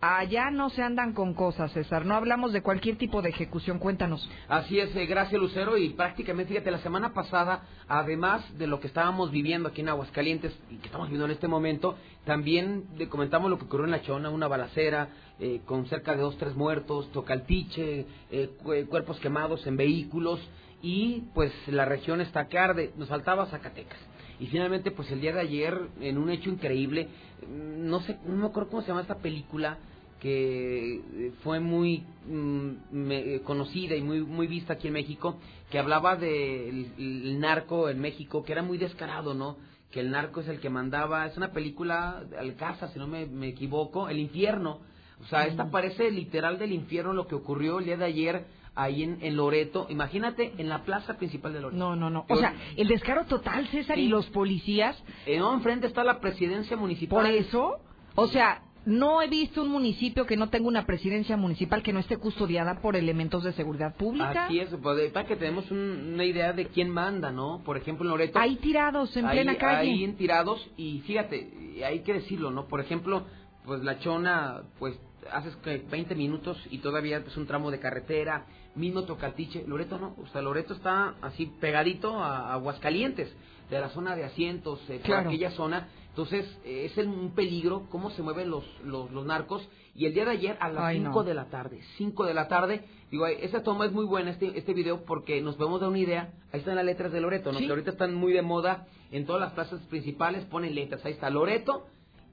allá 0.00 0.50
no 0.50 0.70
se 0.70 0.82
andan 0.82 1.12
con 1.12 1.34
cosas, 1.34 1.72
César. 1.72 2.06
No 2.06 2.14
hablamos 2.14 2.52
de 2.52 2.62
cualquier 2.62 2.96
tipo 2.96 3.22
de 3.22 3.30
ejecución. 3.30 3.78
Cuéntanos. 3.78 4.28
Así 4.48 4.78
es, 4.78 4.94
eh, 4.96 5.06
gracias 5.06 5.40
Lucero. 5.40 5.76
Y 5.76 5.90
prácticamente, 5.90 6.52
fíjate, 6.52 6.70
la 6.70 6.78
semana 6.78 7.12
pasada, 7.12 7.62
además 7.88 8.42
de 8.58 8.66
lo 8.66 8.80
que 8.80 8.86
estábamos 8.86 9.30
viviendo 9.30 9.68
aquí 9.68 9.80
en 9.80 9.88
Aguascalientes 9.88 10.52
y 10.70 10.76
que 10.76 10.86
estamos 10.86 11.08
viviendo 11.08 11.26
en 11.26 11.32
este 11.32 11.48
momento, 11.48 11.96
también 12.24 12.84
le 12.96 13.08
comentamos 13.08 13.50
lo 13.50 13.58
que 13.58 13.64
ocurrió 13.64 13.86
en 13.86 13.92
La 13.92 14.02
Chona, 14.02 14.30
una 14.30 14.48
balacera 14.48 15.08
eh, 15.38 15.62
con 15.64 15.86
cerca 15.86 16.14
de 16.14 16.20
dos, 16.20 16.36
tres 16.36 16.54
muertos, 16.54 17.10
tocaltiche, 17.12 18.00
eh, 18.00 18.06
eh, 18.30 18.86
cuerpos 18.88 19.18
quemados 19.20 19.66
en 19.66 19.76
vehículos 19.76 20.38
y 20.82 21.24
pues 21.34 21.50
la 21.66 21.86
región 21.86 22.20
está 22.20 22.46
que 22.46 22.58
arde. 22.58 22.92
Nos 22.96 23.08
faltaba 23.08 23.46
Zacatecas. 23.46 23.98
Y 24.38 24.46
finalmente, 24.46 24.90
pues 24.90 25.10
el 25.10 25.20
día 25.20 25.32
de 25.32 25.40
ayer, 25.40 25.78
en 26.00 26.18
un 26.18 26.30
hecho 26.30 26.50
increíble, 26.50 27.08
mm, 27.46 27.88
no 27.88 28.00
sé, 28.00 28.18
no 28.26 28.36
me 28.36 28.46
acuerdo 28.46 28.70
cómo 28.70 28.82
se 28.82 28.88
llama 28.88 29.02
esta 29.02 29.16
película, 29.16 29.78
que 30.20 30.96
eh, 30.96 31.32
fue 31.42 31.60
muy 31.60 32.04
mm, 32.28 32.68
me- 32.92 33.34
eh, 33.36 33.40
conocida 33.42 33.96
y 33.96 34.02
muy 34.02 34.20
muy 34.20 34.46
vista 34.46 34.74
aquí 34.74 34.86
en 34.88 34.94
México, 34.94 35.38
que 35.70 35.78
hablaba 35.78 36.16
del 36.16 36.92
el 36.98 37.40
narco 37.40 37.88
en 37.88 38.00
México, 38.00 38.44
que 38.44 38.52
era 38.52 38.62
muy 38.62 38.78
descarado, 38.78 39.34
¿no? 39.34 39.56
Que 39.90 40.00
el 40.00 40.10
narco 40.10 40.40
es 40.40 40.48
el 40.48 40.60
que 40.60 40.70
mandaba, 40.70 41.26
es 41.26 41.36
una 41.36 41.52
película 41.52 42.22
de 42.30 42.38
Alcázar, 42.38 42.90
si 42.92 42.98
no 42.98 43.08
me, 43.08 43.26
me 43.26 43.48
equivoco, 43.48 44.08
El 44.08 44.18
infierno. 44.20 44.78
O 45.22 45.24
sea, 45.26 45.46
esta 45.46 45.70
parece 45.70 46.10
literal 46.10 46.58
del 46.58 46.72
infierno 46.72 47.12
lo 47.12 47.26
que 47.26 47.34
ocurrió 47.34 47.78
el 47.78 47.84
día 47.84 47.96
de 47.98 48.06
ayer 48.06 48.44
ahí 48.74 49.02
en, 49.02 49.18
en 49.20 49.36
Loreto. 49.36 49.86
Imagínate, 49.90 50.54
en 50.56 50.68
la 50.70 50.84
plaza 50.84 51.18
principal 51.18 51.52
de 51.52 51.60
Loreto. 51.60 51.78
No, 51.78 51.94
no, 51.94 52.08
no. 52.08 52.24
O 52.28 52.36
sea, 52.36 52.54
el 52.76 52.88
descaro 52.88 53.26
total, 53.26 53.66
César, 53.68 53.98
y 53.98 54.08
los 54.08 54.26
policías. 54.30 54.96
Eh, 55.26 55.38
no, 55.38 55.52
enfrente 55.52 55.88
está 55.88 56.04
la 56.04 56.20
presidencia 56.20 56.74
municipal. 56.76 57.18
Por 57.18 57.26
eso, 57.30 57.80
o 58.14 58.28
sea, 58.28 58.62
no 58.86 59.20
he 59.22 59.28
visto 59.28 59.62
un 59.62 59.68
municipio 59.68 60.24
que 60.26 60.36
no 60.36 60.48
tenga 60.48 60.66
una 60.68 60.86
presidencia 60.86 61.36
municipal 61.36 61.82
que 61.82 61.92
no 61.92 62.00
esté 62.00 62.16
custodiada 62.16 62.80
por 62.80 62.96
elementos 62.96 63.44
de 63.44 63.52
seguridad 63.52 63.94
pública. 63.96 64.46
Así 64.46 64.58
es, 64.58 64.70
pues, 64.82 65.10
para 65.12 65.26
que 65.26 65.36
tenemos 65.36 65.70
un- 65.70 66.12
una 66.14 66.24
idea 66.24 66.52
de 66.52 66.66
quién 66.68 66.90
manda, 66.90 67.30
¿no? 67.30 67.62
Por 67.64 67.76
ejemplo, 67.76 68.04
en 68.06 68.10
Loreto. 68.10 68.38
Ahí 68.38 68.56
tirados 68.56 69.14
en 69.16 69.26
ahí- 69.26 69.36
plena 69.36 69.56
calle. 69.58 69.90
Ahí 69.90 70.04
en 70.04 70.16
tirados, 70.16 70.66
y 70.76 71.00
fíjate, 71.00 71.82
hay 71.84 72.00
que 72.00 72.14
decirlo, 72.14 72.50
¿no? 72.50 72.66
Por 72.68 72.80
ejemplo, 72.80 73.24
pues 73.64 73.82
la 73.84 73.98
chona, 73.98 74.62
pues 74.78 74.98
haces 75.30 75.54
que 75.56 75.78
20 75.90 76.14
minutos 76.14 76.58
y 76.70 76.78
todavía 76.78 77.18
es 77.18 77.36
un 77.36 77.46
tramo 77.46 77.70
de 77.70 77.78
carretera, 77.78 78.46
mismo 78.74 79.02
Tocatiche. 79.04 79.64
Loreto 79.66 79.98
no, 79.98 80.14
o 80.20 80.26
sea, 80.28 80.40
Loreto 80.40 80.72
está 80.72 81.14
así 81.20 81.52
pegadito 81.60 82.16
a 82.18 82.54
Aguascalientes, 82.54 83.30
de 83.68 83.78
la 83.80 83.90
zona 83.90 84.16
de 84.16 84.24
asientos, 84.24 84.80
eh, 84.88 85.00
por 85.00 85.04
aquella 85.28 85.50
zona. 85.52 85.88
Entonces, 86.10 86.46
eh, 86.64 86.90
es 86.90 87.06
un 87.06 87.32
peligro 87.34 87.86
cómo 87.90 88.10
se 88.10 88.22
mueven 88.22 88.50
los, 88.50 88.64
los, 88.84 89.10
los 89.10 89.24
narcos. 89.24 89.66
Y 89.94 90.06
el 90.06 90.14
día 90.14 90.24
de 90.24 90.32
ayer, 90.32 90.56
a 90.60 90.68
las 90.68 90.84
Ay, 90.84 90.98
5 90.98 91.10
no. 91.10 91.22
de 91.22 91.34
la 91.34 91.46
tarde, 91.46 91.80
5 91.96 92.24
de 92.24 92.34
la 92.34 92.48
tarde, 92.48 92.84
digo, 93.10 93.24
ay, 93.24 93.36
esa 93.40 93.62
toma 93.62 93.86
es 93.86 93.92
muy 93.92 94.04
buena, 94.04 94.30
este, 94.30 94.56
este 94.58 94.74
video, 94.74 95.04
porque 95.04 95.40
nos 95.40 95.56
podemos 95.56 95.80
dar 95.80 95.88
una 95.88 95.98
idea. 95.98 96.32
Ahí 96.52 96.60
están 96.60 96.76
las 96.76 96.84
letras 96.84 97.12
de 97.12 97.20
Loreto, 97.20 97.52
¿no? 97.52 97.58
Sí. 97.58 97.64
Que 97.64 97.70
ahorita 97.70 97.90
están 97.90 98.14
muy 98.14 98.32
de 98.32 98.42
moda 98.42 98.86
en 99.10 99.26
todas 99.26 99.40
las 99.40 99.52
plazas 99.52 99.80
principales, 99.88 100.44
ponen 100.46 100.74
letras. 100.74 101.04
Ahí 101.04 101.12
está 101.12 101.30
Loreto, 101.30 101.86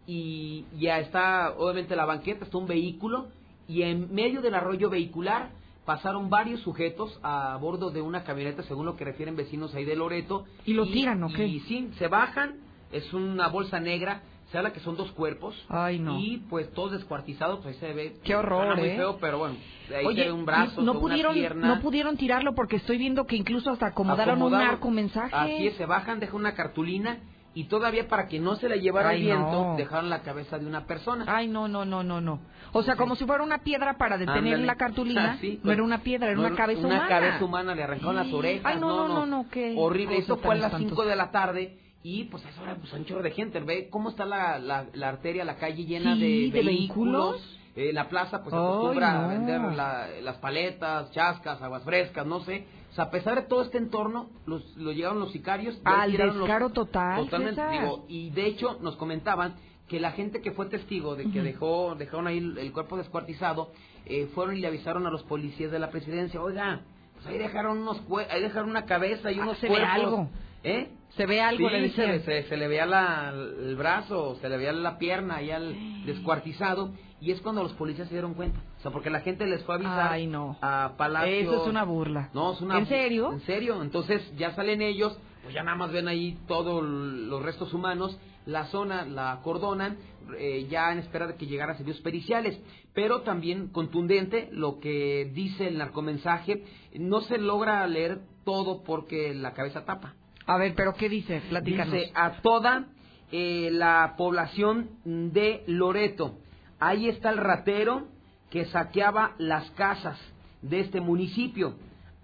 y 0.08 0.66
ya 0.80 1.00
está, 1.00 1.54
obviamente, 1.58 1.96
la 1.96 2.06
banqueta, 2.06 2.46
está 2.46 2.58
un 2.58 2.68
vehículo, 2.68 3.28
y 3.68 3.82
en 3.84 4.14
medio 4.14 4.42
del 4.42 4.56
arroyo 4.56 4.90
vehicular 4.90 5.52
pasaron 5.86 6.30
varios 6.30 6.62
sujetos 6.62 7.20
a 7.24 7.58
bordo 7.62 7.92
de 7.92 8.02
una 8.02 8.24
camioneta, 8.24 8.64
según 8.64 8.86
lo 8.86 8.96
que 8.96 9.06
refieren 9.06 9.36
vecinos 9.36 9.76
ahí 9.76 9.86
de 9.86 9.96
Loreto. 9.96 10.46
¿Y 10.66 10.74
lo 10.74 10.86
tiran 10.86 11.24
o 11.24 11.30
qué? 11.30 11.46
Y 11.46 11.60
sí, 11.62 11.90
se 11.98 12.08
bajan, 12.08 12.56
es 12.92 13.14
una 13.14 13.48
bolsa 13.48 13.80
negra, 13.80 14.22
se 14.52 14.58
habla 14.58 14.72
que 14.72 14.80
son 14.80 14.96
dos 14.96 15.12
cuerpos. 15.12 15.56
Ay, 15.68 16.00
no. 16.00 16.18
Y 16.20 16.38
pues 16.50 16.72
todos 16.74 16.94
descuartizados, 16.94 17.60
pues 17.62 17.76
ahí 17.76 17.80
se 17.90 17.94
ve. 17.94 18.16
Qué 18.24 18.36
horror, 18.36 18.78
muy 18.78 18.88
¿eh? 18.90 18.96
feo, 18.96 19.18
pero 19.20 19.40
bueno, 19.40 19.58
ahí 19.96 20.06
Oye, 20.06 20.24
se 20.24 20.28
ve 20.30 20.32
un 20.32 20.46
brazo, 20.46 20.82
no 20.82 21.00
pudieron, 21.00 21.32
una 21.34 21.40
pierna. 21.40 21.68
no 21.68 21.82
pudieron 21.82 22.16
tirarlo 22.18 22.56
porque 22.56 22.78
estoy 22.78 22.98
viendo 22.98 23.26
que 23.26 23.36
incluso 23.36 23.72
hasta 23.72 23.88
acomodaron 23.88 24.42
un 24.42 24.52
narco 24.52 24.90
mensaje. 24.90 25.36
Así 25.36 25.68
es, 25.68 25.76
se 25.76 25.86
bajan, 25.86 26.20
dejan 26.20 26.38
una 26.38 26.54
cartulina 26.56 27.20
y 27.54 27.66
todavía 27.66 28.08
para 28.08 28.28
que 28.28 28.40
no 28.40 28.56
se 28.56 28.70
la 28.70 28.76
llevara 28.76 29.10
Ay, 29.10 29.18
el 29.22 29.26
viento, 29.26 29.52
no. 29.70 29.76
dejaron 29.76 30.10
la 30.10 30.22
cabeza 30.22 30.60
de 30.60 30.66
una 30.68 30.86
persona. 30.86 31.26
Ay, 31.28 31.48
no, 31.48 31.68
no, 31.68 31.84
no, 31.86 32.04
no, 32.04 32.22
no. 32.22 32.40
O 32.72 32.84
sea, 32.84 32.96
como 32.96 33.16
si 33.16 33.26
fuera 33.26 33.44
una 33.44 33.64
piedra 33.64 33.98
para 33.98 34.18
detener 34.18 34.54
Ándale. 34.54 34.66
la 34.66 34.76
cartulina. 34.76 35.32
Ah, 35.34 35.38
sí, 35.42 35.56
no 35.58 35.64
pues, 35.64 35.74
era 35.74 35.84
una 35.84 35.98
piedra, 36.04 36.28
era 36.28 36.36
no 36.40 36.48
una 36.48 36.56
cabeza 36.56 36.80
una 36.82 36.90
humana. 36.96 37.08
cabeza 37.10 37.44
humana, 37.44 37.76
le 37.76 37.84
arrancaron 37.84 38.16
las 38.16 38.32
orejas. 38.32 38.66
Ay, 38.66 38.80
no, 38.80 39.08
no, 39.08 39.08
no, 39.10 39.26
no, 39.26 39.50
qué 39.50 39.74
Horrible. 39.76 40.20
Esto 40.20 40.38
fue 40.38 40.54
a 40.54 40.58
las 40.58 40.72
5 40.72 40.84
espantosa. 40.84 41.10
de 41.10 41.16
la 41.16 41.32
tarde 41.32 41.78
y 42.04 42.26
pues 42.26 42.46
a 42.46 42.50
esa 42.50 42.62
hora 42.62 42.76
pues 42.76 42.92
un 42.94 43.06
chorro 43.06 43.24
de 43.24 43.32
gente. 43.32 43.60
Ve 43.60 43.90
cómo 43.90 44.10
está 44.10 44.26
la, 44.26 44.60
la, 44.60 44.86
la 44.94 45.10
arteria, 45.10 45.44
la 45.44 45.56
calle 45.58 45.86
llena 45.86 46.16
Sí, 46.16 46.50
de, 46.52 46.58
¿de 46.58 46.64
vehículos? 46.66 47.54
Eh, 47.76 47.94
la 47.94 48.10
plaza 48.10 48.42
pues 48.44 48.56
acostumbra 48.56 49.20
a 49.20 49.22
no. 49.24 49.28
vender 49.30 49.62
la- 49.76 50.08
las 50.22 50.38
paletas, 50.38 51.12
chascas, 51.12 51.62
aguas 51.62 51.84
frescas, 51.84 52.26
no 52.26 52.40
sé. 52.42 52.66
O 52.92 52.96
sea, 52.96 53.06
a 53.06 53.12
pesar 53.12 53.36
de 53.36 53.44
todo 53.44 53.62
este 53.62 53.78
entorno, 53.78 54.30
los, 54.48 54.76
lo 54.78 54.92
llegaron 54.92 55.20
los 55.20 55.32
sicarios. 55.32 55.80
Al 55.84 56.10
tiraron 56.12 56.40
los- 56.40 56.48
descaro 56.48 56.70
total, 56.72 57.24
Totalmente, 57.26 57.62
digo, 57.70 58.06
y 58.08 58.32
de 58.32 58.48
hecho 58.48 58.80
nos 58.82 58.96
comentaban 58.96 59.56
que 59.88 60.00
la 60.00 60.12
gente 60.12 60.42
que 60.42 60.52
fue 60.52 60.66
testigo 60.66 61.16
de 61.16 61.30
que 61.30 61.42
dejó 61.42 61.96
dejaron 61.96 62.28
ahí 62.28 62.40
el, 62.40 62.58
el 62.58 62.74
cuerpo 62.74 62.98
descuartizado 62.98 63.72
eh, 64.06 64.28
fueron 64.36 64.58
y 64.58 64.60
le 64.60 64.68
avisaron 64.68 65.06
a 65.08 65.12
los 65.12 65.24
policías 65.24 65.72
de 65.72 65.80
la 65.80 65.92
presidencia 65.92 66.42
oiga 66.42 66.82
pues 67.14 67.26
ahí 67.28 67.38
dejaron 67.38 67.78
unos 67.78 68.02
ahí 68.30 68.42
dejaron 68.42 68.70
una 68.70 68.84
cabeza 68.86 69.32
y 69.32 69.40
Ah, 69.40 69.44
unos 69.44 69.62
ve 69.62 69.68
cuerpos 69.70 69.90
algo. 69.90 70.30
¿Eh? 70.64 70.90
Se 71.16 71.26
ve 71.26 71.42
algo, 71.42 71.68
Sí, 71.70 71.76
le 71.76 71.90
se, 71.92 72.08
le- 72.08 72.20
se, 72.22 72.44
se 72.44 72.58
le 72.58 72.68
veía 72.68 72.86
la, 72.86 73.30
el 73.32 73.76
brazo, 73.76 74.36
se 74.42 74.50
le 74.50 74.58
veía 74.58 74.72
la 74.74 74.98
pierna 75.00 75.42
ya 75.42 75.60
descuartizado 76.06 76.94
y 77.20 77.32
es 77.32 77.42
cuando 77.42 77.64
los 77.64 77.74
policías 77.74 78.08
se 78.08 78.14
dieron 78.14 78.34
cuenta. 78.36 78.60
O 78.78 78.82
sea, 78.82 78.92
porque 78.92 79.10
la 79.10 79.22
gente 79.22 79.46
les 79.48 79.64
fue 79.64 79.76
a 79.76 79.78
avisar 79.78 80.12
Ay, 80.12 80.28
no. 80.28 80.58
a 80.62 80.94
Palacio. 80.98 81.34
Eso 81.54 81.62
es 81.64 81.68
una 81.68 81.84
burla. 81.84 82.30
No, 82.34 82.54
es 82.54 82.62
una 82.62 82.78
¿En 82.78 82.86
serio? 82.88 83.32
En 83.34 83.42
serio. 83.42 83.82
Entonces 83.82 84.22
ya 84.38 84.54
salen 84.54 84.82
ellos, 84.82 85.18
pues 85.44 85.54
ya 85.56 85.64
nada 85.64 85.78
más 85.78 85.92
ven 85.92 86.08
ahí 86.08 86.38
todos 86.48 86.84
los 86.84 87.42
restos 87.42 87.74
humanos, 87.74 88.20
la 88.46 88.66
zona 88.66 89.06
la 89.06 89.32
acordonan, 89.32 89.98
eh, 90.38 90.68
ya 90.70 90.92
en 90.92 91.00
espera 91.00 91.26
de 91.28 91.36
que 91.36 91.48
llegaran 91.48 91.78
servicios 91.78 92.04
periciales. 92.04 92.62
Pero 92.94 93.22
también 93.22 93.70
contundente 93.70 94.50
lo 94.52 94.80
que 94.80 95.32
dice 95.34 95.68
el 95.68 95.78
narcomensaje, 95.80 96.64
no 96.94 97.22
se 97.22 97.40
logra 97.40 97.86
leer 97.88 98.20
todo 98.46 98.84
porque 98.84 99.34
la 99.34 99.54
cabeza 99.54 99.84
tapa. 99.86 100.14
A 100.48 100.58
ver, 100.58 100.76
pero 100.76 100.94
¿qué 100.94 101.10
dice? 101.10 101.42
Platícanos. 101.50 101.94
Dice 101.94 102.12
a 102.16 102.42
toda 102.42 102.86
eh, 103.32 103.70
la 103.72 104.16
población 104.18 104.90
de 105.04 105.64
Loreto. 105.68 106.40
Ahí 106.80 107.10
está 107.10 107.30
el 107.32 107.38
ratero 107.38 108.08
que 108.50 108.66
saqueaba 108.66 109.36
las 109.40 109.70
casas 109.72 110.18
de 110.62 110.80
este 110.80 111.02
municipio. 111.02 111.76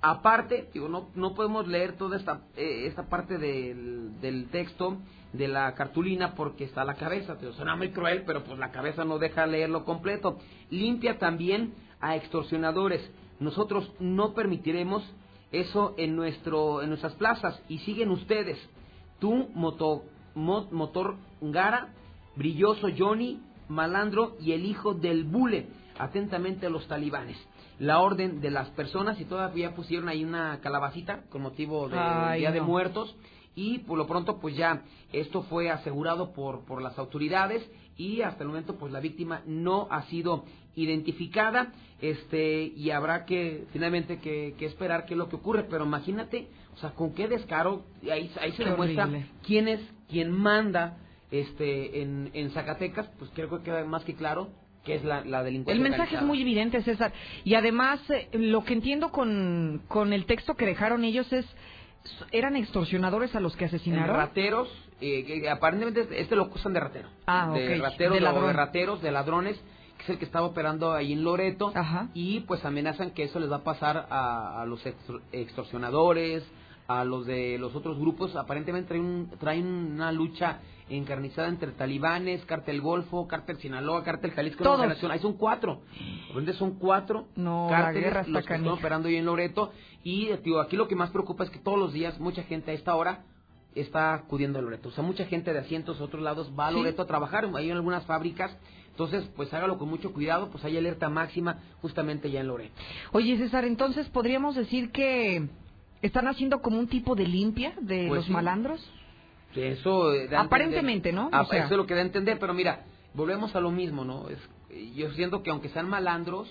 Aparte, 0.01 0.69
digo, 0.73 0.87
no, 0.87 1.09
no 1.15 1.33
podemos 1.33 1.67
leer 1.67 1.97
toda 1.97 2.15
esta, 2.15 2.43
eh, 2.55 2.85
esta 2.87 3.09
parte 3.09 3.37
del, 3.37 4.19
del 4.21 4.47
texto 4.49 4.97
de 5.33 5.49
la 5.49 5.73
cartulina 5.75 6.33
porque 6.33 6.63
está 6.63 6.85
la 6.85 6.95
cabeza. 6.95 7.37
Te 7.37 7.51
suena 7.51 7.75
muy 7.75 7.91
cruel, 7.91 8.23
pero 8.25 8.45
pues 8.45 8.57
la 8.57 8.71
cabeza 8.71 9.03
no 9.03 9.19
deja 9.19 9.45
leerlo 9.45 9.83
completo. 9.83 10.39
Limpia 10.69 11.19
también 11.19 11.73
a 11.99 12.15
extorsionadores. 12.15 13.01
Nosotros 13.41 13.91
no 13.99 14.33
permitiremos 14.33 15.03
eso 15.53 15.93
en 15.97 16.15
nuestro 16.17 16.81
en 16.81 16.89
nuestras 16.89 17.13
plazas 17.13 17.61
y 17.69 17.77
siguen 17.79 18.09
ustedes. 18.11 18.57
Tú, 19.19 19.47
moto, 19.53 20.03
mo- 20.35 20.67
motor 20.71 21.15
Gara, 21.39 21.93
Brilloso 22.35 22.87
Johnny, 22.97 23.39
malandro 23.69 24.35
y 24.41 24.51
el 24.51 24.65
hijo 24.65 24.93
del 24.93 25.23
bule. 25.23 25.67
Atentamente 25.97 26.69
los 26.69 26.87
talibanes. 26.87 27.37
La 27.79 27.99
orden 27.99 28.41
de 28.41 28.49
las 28.51 28.69
personas 28.71 29.19
y 29.21 29.25
todavía 29.25 29.75
pusieron 29.75 30.09
ahí 30.09 30.23
una 30.25 30.59
calabacita 30.61 31.23
con 31.29 31.41
motivo 31.43 31.87
del 31.87 31.99
Ay, 31.99 32.39
Día 32.41 32.51
de. 32.51 32.61
Muertos 32.61 33.15
y 33.55 33.79
por 33.79 33.97
lo 33.99 34.07
pronto 34.07 34.39
pues 34.39 34.55
ya 34.55 34.81
esto 35.11 35.43
fue 35.43 35.69
asegurado 35.69 36.33
por, 36.33 36.65
por 36.65 36.81
las 36.81 36.97
autoridades 36.97 37.63
y 37.95 38.21
hasta 38.21 38.41
el 38.43 38.49
momento 38.49 38.75
pues 38.77 38.91
la 38.91 38.99
víctima 38.99 39.43
no 39.45 39.87
ha 39.91 40.01
sido 40.03 40.45
identificada 40.75 41.71
este 42.01 42.63
y 42.75 42.89
habrá 42.91 43.25
que 43.25 43.65
finalmente 43.71 44.19
que, 44.19 44.55
que 44.57 44.65
esperar 44.65 45.05
qué 45.05 45.13
es 45.13 45.17
lo 45.17 45.29
que 45.29 45.35
ocurre 45.37 45.63
pero 45.69 45.85
imagínate 45.85 46.47
o 46.75 46.77
sea 46.77 46.91
con 46.91 47.13
qué 47.13 47.27
descaro 47.27 47.85
ahí, 48.03 48.31
ahí 48.41 48.51
se 48.51 48.63
Qué 48.63 48.69
demuestra 48.69 49.03
horrible. 49.05 49.25
quién 49.45 49.67
es 49.67 49.79
quien 50.09 50.31
manda 50.31 50.97
este 51.31 52.01
en, 52.01 52.29
en 52.33 52.51
Zacatecas 52.51 53.07
pues 53.19 53.31
creo 53.33 53.49
que 53.49 53.63
queda 53.63 53.83
más 53.85 54.03
que 54.03 54.15
claro 54.15 54.49
que 54.83 54.95
es 54.95 55.03
la, 55.05 55.23
la 55.23 55.43
delincuencia 55.43 55.81
El 55.81 55.89
mensaje 55.89 56.17
es 56.17 56.21
muy 56.23 56.41
evidente, 56.41 56.81
César. 56.83 57.13
Y 57.45 57.55
además, 57.55 58.01
eh, 58.09 58.27
lo 58.33 58.65
que 58.65 58.73
entiendo 58.73 59.11
con, 59.13 59.81
con 59.87 60.11
el 60.11 60.25
texto 60.25 60.55
que 60.55 60.65
dejaron 60.65 61.05
ellos 61.05 61.31
es, 61.31 61.45
¿eran 62.33 62.57
extorsionadores 62.57 63.33
a 63.33 63.39
los 63.39 63.55
que 63.55 63.63
asesinaron? 63.63 64.13
rateros, 64.17 64.67
eh, 64.99 65.23
que 65.23 65.49
aparentemente 65.49 66.05
este 66.19 66.35
lo 66.35 66.43
acusan 66.43 66.73
de 66.73 66.81
ratero. 66.81 67.07
Ah, 67.27 67.49
de 67.55 67.77
rateros, 67.77 68.13
de 68.15 68.19
o 68.19 68.23
ladrón. 68.23 68.47
de 68.47 68.53
rateros, 68.53 69.01
de 69.01 69.11
ladrones, 69.11 69.61
que 70.05 70.11
es 70.11 70.15
el 70.15 70.19
que 70.19 70.25
estaba 70.25 70.45
operando 70.47 70.91
ahí 70.93 71.13
en 71.13 71.23
Loreto. 71.23 71.71
Y 72.13 72.41
pues 72.41 72.63
amenazan 72.65 73.11
que 73.11 73.23
eso 73.23 73.39
les 73.39 73.51
va 73.51 73.57
a 73.57 73.63
pasar 73.63 74.07
a, 74.09 74.61
a 74.61 74.65
los 74.65 74.85
extor- 74.85 75.21
extorsionadores, 75.31 76.43
a 76.87 77.03
los 77.05 77.25
de 77.25 77.57
los 77.57 77.75
otros 77.75 77.97
grupos. 77.97 78.35
Aparentemente 78.35 78.89
traen, 78.89 79.03
un- 79.05 79.29
traen 79.39 79.65
una 79.65 80.11
lucha 80.11 80.59
encarnizada 80.89 81.47
entre 81.47 81.71
talibanes, 81.71 82.43
cártel 82.45 82.81
Golfo, 82.81 83.27
cártel 83.27 83.57
Sinaloa, 83.57 84.03
cártel 84.03 84.31
Jalisco 84.31 84.63
Todos. 84.63 84.81
Generación. 84.81 85.11
Ahí 85.11 85.19
son 85.19 85.33
cuatro. 85.33 85.81
Aparentemente 86.25 86.53
son 86.53 86.71
cuatro 86.77 87.27
No, 87.35 87.67
cárteles 87.69 88.27
los 88.27 88.45
que 88.45 88.53
están 88.53 88.67
operando 88.67 89.07
ahí 89.07 89.15
en 89.15 89.25
Loreto. 89.25 89.71
Y 90.03 90.27
eh, 90.27 90.39
digo, 90.43 90.59
aquí 90.59 90.75
lo 90.75 90.87
que 90.89 90.95
más 90.95 91.09
preocupa 91.11 91.45
es 91.45 91.49
que 91.49 91.59
todos 91.59 91.79
los 91.79 91.93
días 91.93 92.19
mucha 92.19 92.43
gente 92.43 92.71
a 92.71 92.73
esta 92.73 92.95
hora 92.95 93.23
está 93.75 94.13
acudiendo 94.13 94.59
a 94.59 94.61
Loreto. 94.61 94.89
O 94.89 94.91
sea, 94.91 95.03
mucha 95.03 95.25
gente 95.25 95.51
de 95.53 95.59
asientos 95.59 95.99
a 95.99 96.03
otros 96.03 96.21
lados 96.21 96.51
va 96.59 96.67
a 96.67 96.71
Sí. 96.71 96.75
Loreto 96.75 97.01
a 97.01 97.07
trabajar, 97.07 97.49
hay 97.55 97.71
algunas 97.71 98.05
fábricas. 98.05 98.55
Entonces, 98.93 99.27
pues 99.35 99.51
hágalo 99.53 99.79
con 99.79 99.89
mucho 99.89 100.13
cuidado, 100.13 100.49
pues 100.51 100.63
hay 100.65 100.77
alerta 100.77 101.09
máxima 101.09 101.57
justamente 101.81 102.29
ya 102.29 102.41
en 102.41 102.47
Loreto. 102.47 102.73
Oye, 103.11 103.37
César, 103.37 103.65
entonces 103.65 104.07
podríamos 104.09 104.55
decir 104.55 104.91
que 104.91 105.47
están 106.03 106.27
haciendo 106.27 106.61
como 106.61 106.77
un 106.77 106.87
tipo 106.87 107.15
de 107.15 107.27
limpia 107.27 107.73
de 107.81 108.05
Pues 108.07 108.17
los 108.19 108.25
sí. 108.27 108.31
malandros. 108.31 108.87
Eso 109.55 110.13
eh, 110.13 110.27
da 110.27 110.41
Aparentemente, 110.41 111.09
entender- 111.09 111.15
¿no? 111.15 111.27
O 111.27 111.41
Ah, 111.41 111.45
sea- 111.45 111.65
Eso 111.65 111.73
es 111.73 111.77
lo 111.77 111.87
que 111.87 111.95
da 111.95 112.01
a 112.01 112.05
entender, 112.05 112.37
pero 112.39 112.53
mira, 112.53 112.85
volvemos 113.15 113.55
a 113.55 113.59
lo 113.61 113.71
mismo, 113.71 114.05
¿no? 114.05 114.27
Es, 114.29 114.37
yo 114.95 115.11
siento 115.13 115.41
que 115.41 115.49
aunque 115.49 115.69
sean 115.69 115.89
malandros, 115.89 116.47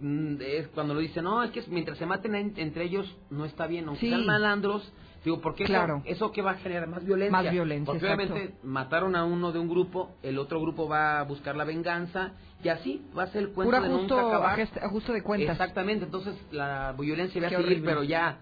mm, 0.00 0.36
es 0.40 0.68
cuando 0.68 0.94
lo 0.94 1.00
dicen, 1.00 1.24
no, 1.24 1.42
es 1.42 1.50
que 1.50 1.62
mientras 1.68 1.98
se 1.98 2.06
maten 2.06 2.34
en- 2.36 2.54
entre 2.56 2.84
ellos 2.84 3.14
no 3.28 3.44
está 3.44 3.66
bien, 3.66 3.86
aunque 3.86 4.00
Sí. 4.00 4.08
sean 4.08 4.24
malandros, 4.24 4.90
digo, 5.24 5.40
porque 5.40 5.64
eso- 5.64 5.72
Claro. 5.72 6.02
eso, 6.04 6.32
que 6.32 6.42
va 6.42 6.52
a 6.52 6.54
generar 6.54 6.88
más 6.88 7.04
violencia. 7.04 7.30
Más 7.42 7.50
violencia, 7.52 7.86
Porque 7.92 8.06
exacto. 8.06 8.32
obviamente 8.34 8.54
mataron 8.62 9.16
a 9.16 9.24
uno 9.24 9.52
de 9.52 9.58
un 9.58 9.68
grupo, 9.68 10.16
el 10.22 10.38
otro 10.38 10.60
grupo 10.60 10.88
va 10.88 11.20
a 11.20 11.22
buscar 11.24 11.56
la 11.56 11.64
venganza, 11.64 12.32
y 12.62 12.68
así 12.68 13.02
va 13.16 13.24
a 13.24 13.26
ser 13.28 13.42
el 13.42 13.48
cuento 13.50 13.70
Pura 13.76 13.80
de 13.80 13.88
justo, 13.94 14.14
nunca 14.16 14.28
acabar. 14.28 14.58
ajust- 14.58 14.82
ajuste 14.82 15.12
de 15.12 15.22
cuentas. 15.22 15.52
Exactamente, 15.52 16.04
entonces 16.04 16.34
la 16.52 16.94
violencia 16.98 17.40
va 17.40 17.46
a 17.48 17.50
seguir, 17.50 17.82
pero 17.84 18.02
ya 18.02 18.40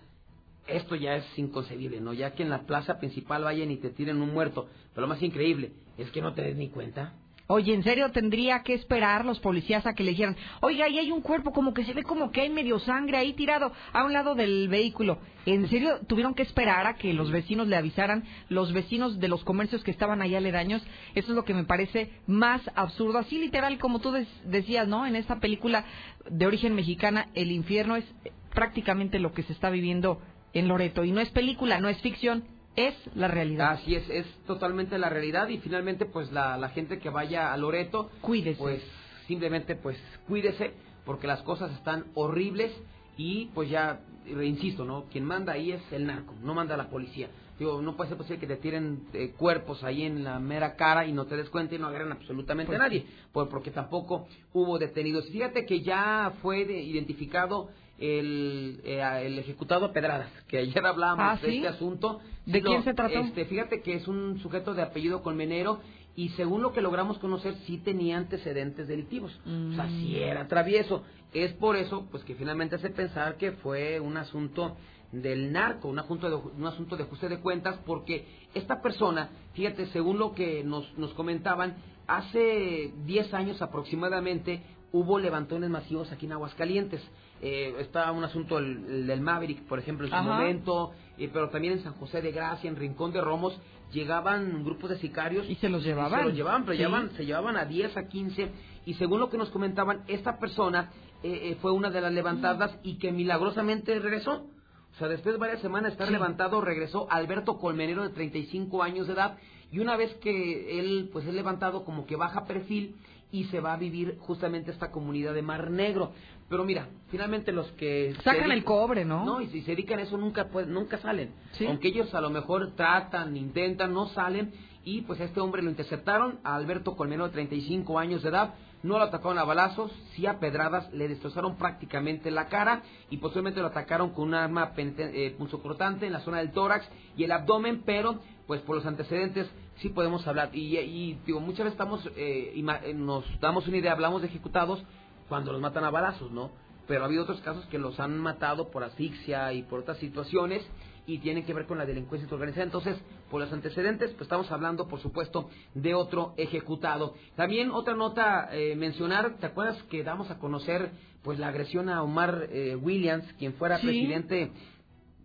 esto 0.67 0.95
ya 0.97 1.17
es 1.17 1.25
inconcebible, 1.39 2.01
¿no? 2.01 2.13
Ya 2.13 2.35
que 2.35 2.43
en 2.43 2.51
la 2.51 2.63
plaza 2.67 2.99
principal 2.99 3.43
vayan 3.45 3.71
y 3.71 3.79
te 3.79 3.89
tiren 3.91 4.21
un 4.21 4.33
muerto. 4.35 4.69
Pero 4.95 5.07
lo 5.07 5.09
más 5.09 5.23
increíble 5.23 5.73
es 5.97 6.11
que 6.11 6.21
no 6.21 6.35
te 6.35 6.43
des 6.43 6.57
ni 6.57 6.69
cuenta. 6.69 7.15
Oye, 7.51 7.73
¿en 7.73 7.83
serio 7.83 8.11
tendría 8.11 8.63
que 8.63 8.75
esperar 8.75 9.25
los 9.25 9.41
policías 9.41 9.87
a 9.87 9.95
que 9.95 10.05
le 10.05 10.11
dijeran, 10.11 10.37
oiga, 10.61 10.85
ahí 10.85 10.99
hay 10.99 11.11
un 11.11 11.23
cuerpo, 11.23 11.51
como 11.51 11.73
que 11.73 11.83
se 11.87 11.95
ve 11.95 12.03
como 12.03 12.31
que 12.31 12.43
hay 12.43 12.51
medio 12.51 12.79
sangre 12.79 13.17
ahí 13.17 13.33
tirado 13.33 13.73
a 13.95 14.05
un 14.05 14.13
lado 14.13 14.35
del 14.35 14.69
vehículo? 14.69 15.19
¿En 15.47 15.67
serio 15.71 16.01
tuvieron 16.07 16.35
que 16.35 16.43
esperar 16.43 16.87
a 16.87 16.97
que 16.97 17.15
los 17.15 17.31
vecinos 17.31 17.67
le 17.67 17.77
avisaran, 17.77 18.25
los 18.51 18.75
vecinos 18.75 19.19
de 19.19 19.29
los 19.29 19.45
comercios 19.45 19.83
que 19.83 19.91
estaban 19.91 20.21
ahí 20.21 20.35
aledaños? 20.35 20.83
Eso 21.15 21.31
es 21.31 21.35
lo 21.35 21.47
que 21.47 21.55
me 21.55 21.65
parece 21.65 22.11
más 22.27 22.61
absurdo. 22.75 23.17
Así 23.17 23.39
literal, 23.39 23.79
como 23.79 24.01
tú 24.01 24.13
decías, 24.45 24.87
¿no? 24.87 25.07
En 25.07 25.17
esta 25.17 25.41
película 25.41 25.87
de 26.29 26.47
origen 26.47 26.75
mexicana, 26.75 27.29
el 27.33 27.51
infierno 27.51 27.97
es 27.97 28.05
prácticamente 28.53 29.19
lo 29.19 29.33
que 29.33 29.43
se 29.45 29.55
está 29.55 29.71
viviendo 29.71 30.21
en 30.53 30.69
Loreto. 30.69 31.03
Y 31.03 31.13
no 31.13 31.21
es 31.23 31.31
película, 31.31 31.81
no 31.81 31.89
es 31.89 31.99
ficción, 32.03 32.45
es 32.87 32.95
la 33.15 33.29
realidad. 33.29 33.73
Así 33.73 33.95
es, 33.95 34.09
es 34.11 34.27
totalmente 34.47 34.99
la 34.99 35.09
realidad 35.09 35.49
y 35.49 35.59
finalmente 35.59 36.07
pues 36.07 36.31
la, 36.33 36.57
la 36.57 36.69
gente 36.71 36.99
que 36.99 37.11
vaya 37.11 37.53
a 37.53 37.57
Loreto, 37.57 38.11
Cuídese. 38.21 38.59
pues 38.59 38.83
simplemente 39.27 39.75
pues 39.77 39.97
cuídese 40.27 40.73
porque 41.05 41.27
las 41.27 41.43
cosas 41.43 41.73
están 41.73 42.05
horribles 42.15 42.73
y 43.17 43.47
pues 43.55 43.69
ya, 43.71 44.01
insisto, 44.43 44.85
¿no? 44.85 45.05
Quien 45.11 45.25
manda 45.25 45.53
ahí 45.55 45.73
es 45.73 45.83
el 45.93 46.07
narco, 46.07 46.35
no 46.43 46.55
manda 46.55 46.77
la 46.77 46.89
policía. 46.89 47.29
Digo, 47.59 47.83
no 47.83 47.97
puede 47.97 48.11
ser 48.11 48.19
posible 48.19 48.39
que 48.39 48.47
te 48.47 48.57
tiren 48.57 49.01
eh, 49.13 49.33
cuerpos 49.37 49.83
ahí 49.83 50.05
en 50.05 50.23
la 50.23 50.39
mera 50.39 50.77
cara 50.77 51.05
y 51.07 51.13
no 51.13 51.27
te 51.27 51.37
des 51.37 51.49
cuenta 51.51 51.75
y 51.75 51.79
no 51.79 51.89
agarren 51.89 52.13
absolutamente 52.13 52.69
Pues 52.69 52.79
a 52.81 52.85
nadie, 52.85 53.05
por- 53.33 53.49
porque 53.49 53.73
tampoco 53.73 54.29
hubo 54.53 54.79
detenidos. 54.79 55.29
Fíjate 55.31 55.67
que 55.67 55.81
ya 55.81 56.35
fue 56.41 56.65
de- 56.65 56.81
identificado 56.81 57.71
el, 57.99 58.81
eh, 58.85 59.23
el 59.25 59.39
ejecutado 59.39 59.87
a 59.87 59.93
Pedradas, 59.93 60.31
que 60.47 60.59
ayer 60.59 60.87
hablábamos 60.87 61.25
Ah, 61.25 61.39
de 61.41 61.57
este 61.57 61.69
asunto. 61.69 62.21
¿De 62.47 62.63
quién 62.63 62.83
se 62.85 62.95
trató? 62.95 63.19
Este, 63.19 63.45
fíjate 63.45 63.83
que 63.83 63.95
es 63.95 64.09
un 64.09 64.39
sujeto 64.41 64.73
de 64.73 64.83
apellido 64.83 65.23
colmenero 65.23 65.81
y 66.15 66.31
según 66.31 66.63
lo 66.63 66.73
que 66.73 66.81
logramos 66.81 67.19
conocer 67.19 67.55
sí 67.67 67.79
tenía 67.79 68.17
antecedentes 68.17 68.89
delictivos. 68.89 69.39
O 69.47 69.75
sea, 69.75 69.89
sí 69.89 70.19
era 70.19 70.49
travieso. 70.49 71.03
Es 71.33 71.53
por 71.53 71.77
eso 71.77 72.09
pues 72.11 72.25
que 72.25 72.35
finalmente 72.35 72.77
hace 72.77 72.91
pensar 72.91 73.37
que 73.37 73.53
fue 73.53 74.01
un 74.01 74.17
asunto 74.17 74.77
del 75.13 75.53
narco, 75.53 75.89
un 75.89 75.99
asunto 75.99 76.29
de, 76.29 76.37
un 76.37 76.67
asunto 76.67 76.97
de 76.97 77.05
ajuste 77.05 77.29
de 77.29 77.41
cuentas, 77.41 77.79
porque 77.87 78.27
esta 78.55 78.81
persona, 78.83 79.31
fíjate, 79.55 79.87
según 79.87 80.19
lo 80.19 80.35
que 80.35 80.65
nos, 80.65 80.97
nos 80.99 81.13
comentaban, 81.15 81.77
hace 82.07 82.93
10 83.05 83.35
años 83.35 83.63
aproximadamente 83.63 84.63
hubo 84.93 85.19
levantones 85.19 85.71
masivos 85.71 86.11
aquí 86.13 86.27
en 86.27 86.33
Aguascalientes. 86.33 87.03
Eh, 87.41 87.75
está 87.79 88.11
un 88.13 88.25
asunto 88.25 88.59
el- 88.59 88.85
el 88.89 89.07
del 89.07 89.21
Maverick, 89.21 89.63
por 89.67 89.79
ejemplo, 89.79 90.07
en 90.07 90.11
su 90.11 90.17
Ajá. 90.17 90.25
momento, 90.29 90.93
eh, 91.17 91.31
pero 91.33 91.51
también 91.51 91.75
en 91.75 91.83
San 91.85 91.95
José 91.95 92.21
de 92.21 92.33
Gracia, 92.33 92.69
en 92.69 92.77
Rincón 92.77 93.13
de 93.13 93.21
Romos, 93.21 93.59
llegaban 93.93 94.65
grupos 94.65 94.91
de 94.91 94.99
sicarios. 94.99 95.49
Y 95.49 95.55
se 95.57 95.69
los 95.69 95.85
llevaban. 95.85 96.21
se 96.21 96.27
los 96.27 96.35
llevaban, 96.35 96.63
pero 96.65 96.73
Sí. 96.77 96.79
llevaban- 96.83 97.11
se 97.13 97.25
llevaban 97.25 97.57
a 97.57 97.65
10, 97.65 97.97
a 97.97 98.09
15, 98.09 98.51
y 98.87 98.95
según 98.95 99.21
lo 99.21 99.31
que 99.31 99.39
nos 99.39 99.51
comentaban, 99.51 100.03
esta 100.09 100.39
persona 100.39 100.91
eh, 101.25 101.51
eh, 101.51 101.57
fue 101.61 101.73
una 101.73 101.91
de 101.91 102.01
las 102.01 102.13
levantadas 102.13 102.79
y 102.85 102.97
que 102.99 103.11
milagrosamente 103.11 103.99
regresó. 103.99 104.47
O 104.95 104.99
sea, 104.99 105.09
después 105.09 105.35
de 105.35 105.41
varias 105.41 105.61
semanas 105.61 105.91
de 105.91 105.93
estar 105.95 106.07
Sí. 106.07 106.13
levantado, 106.13 106.61
regresó 106.61 107.09
Alberto 107.11 107.59
Colmenero 107.59 108.05
de 108.05 108.11
35 108.11 108.85
años 108.85 109.09
de 109.09 109.15
edad, 109.15 109.37
y 109.73 109.81
una 109.81 109.97
vez 109.97 110.15
que 110.17 110.79
él, 110.79 111.11
pues 111.13 111.27
es 111.27 111.35
levantado, 111.35 111.85
como 111.85 112.07
que 112.07 112.15
baja 112.15 112.45
perfil 112.47 112.95
y 113.33 113.45
se 113.47 113.59
va 113.61 113.73
a 113.73 113.77
vivir 113.77 114.17
justamente 114.21 114.71
esta 114.71 114.91
comunidad 114.93 115.35
de 115.35 115.43
Mar 115.43 115.71
Negro. 115.73 116.13
Pero 116.49 116.65
mira, 116.65 116.89
finalmente 117.11 117.53
los 117.53 117.71
que... 117.73 118.15
Sacan 118.25 118.51
el 118.53 118.65
cobre, 118.65 119.05
¿no? 119.05 119.25
No, 119.25 119.41
y 119.41 119.49
si 119.49 119.61
se 119.63 119.73
dedican 119.73 119.99
a 119.99 120.03
eso 120.03 120.17
nunca, 120.17 120.49
pues, 120.49 120.67
nunca 120.67 120.97
salen. 120.99 121.33
Sí. 121.53 121.67
Aunque 121.67 121.89
ellos 121.89 122.15
a 122.15 122.21
lo 122.21 122.31
mejor 122.31 122.75
tratan, 122.75 123.37
intentan, 123.37 123.93
no 123.93 124.09
salen. 124.09 124.53
Y 124.83 125.03
pues 125.03 125.21
a 125.21 125.25
este 125.25 125.41
hombre 125.41 125.63
lo 125.63 125.69
interceptaron, 125.69 126.41
a 126.45 126.55
Alberto 126.55 126.97
Colmenero 126.97 127.27
de 127.27 127.35
35 127.35 127.99
años 127.99 128.23
de 128.23 128.31
edad. 128.31 128.55
No 128.83 128.99
lo 128.99 129.05
atacaron 129.05 129.39
a 129.39 129.45
balazos, 129.45 129.91
sí 130.15 130.25
a 130.27 130.39
pedradas, 130.39 130.91
le 130.95 131.09
destrozaron 131.09 131.57
prácticamente 131.57 132.31
la 132.31 132.47
cara 132.47 132.83
y 133.11 133.17
posteriormente 133.17 133.61
lo 133.61 133.67
atacaron 133.67 134.11
con 134.11 134.29
un 134.29 134.35
arma 134.35 134.73
eh, 134.77 135.35
punzocortante 135.37 136.07
en 136.07 136.13
la 136.13 136.21
zona 136.21 136.39
del 136.39 136.53
tórax 136.53 136.89
y 137.17 137.25
el 137.25 137.33
abdomen, 137.33 137.83
pero 137.85 138.21
pues 138.47 138.61
por 138.63 138.77
los 138.77 138.87
antecedentes 138.87 139.51
sí 139.79 139.89
podemos 139.89 140.27
hablar. 140.27 140.51
Y, 140.53 140.79
y, 140.79 141.19
digo, 141.27 141.41
muchas 141.41 141.65
veces 141.65 141.73
estamos, 141.73 142.09
eh, 142.17 142.55
eh, 142.55 142.95
nos 142.95 143.25
damos 143.41 143.67
una 143.67 143.79
idea, 143.79 143.93
hablamos 143.93 144.23
de 144.23 144.29
ejecutados 144.29 144.83
cuando 145.29 145.53
los 145.53 145.61
matan 145.61 145.85
a 145.85 145.91
balazos, 145.91 146.31
¿no? 146.31 146.51
Pero 146.87 147.03
ha 147.03 147.07
habido 147.07 147.23
otros 147.25 147.41
casos 147.43 147.67
que 147.67 147.79
los 147.79 148.01
han 148.01 148.19
matado 148.19 148.71
por 148.71 148.83
asfixia 148.83 149.53
y 149.53 149.63
por 149.63 149.81
otras 149.81 149.99
situaciones 149.99 150.67
y 151.07 151.19
tienen 151.19 151.45
que 151.45 151.55
ver 151.55 151.67
con 151.67 151.79
la 151.79 151.87
delincuencia 151.87 152.29
organizada. 152.33 152.65
Entonces, 152.65 152.99
por 153.31 153.41
los 153.41 153.53
antecedentes, 153.53 154.11
pues 154.13 154.23
estamos 154.23 154.51
hablando, 154.53 154.89
por 154.89 155.01
supuesto, 155.01 155.49
de 155.75 155.95
otro 155.95 156.35
ejecutado. 156.37 157.15
También 157.37 157.71
otra 157.71 157.95
nota 157.95 158.49
eh, 158.53 158.75
mencionar, 158.77 159.37
¿te 159.39 159.47
acuerdas 159.47 159.83
que 159.85 160.03
damos 160.03 160.31
a 160.31 160.39
conocer 160.39 160.91
pues 161.23 161.39
la 161.39 161.49
agresión 161.49 161.89
a 161.89 162.03
Omar 162.03 162.47
eh, 162.51 162.77
Williams, 162.77 163.25
quien 163.39 163.55
fuera 163.55 163.79
Sí. 163.79 163.87
presidente 163.87 164.53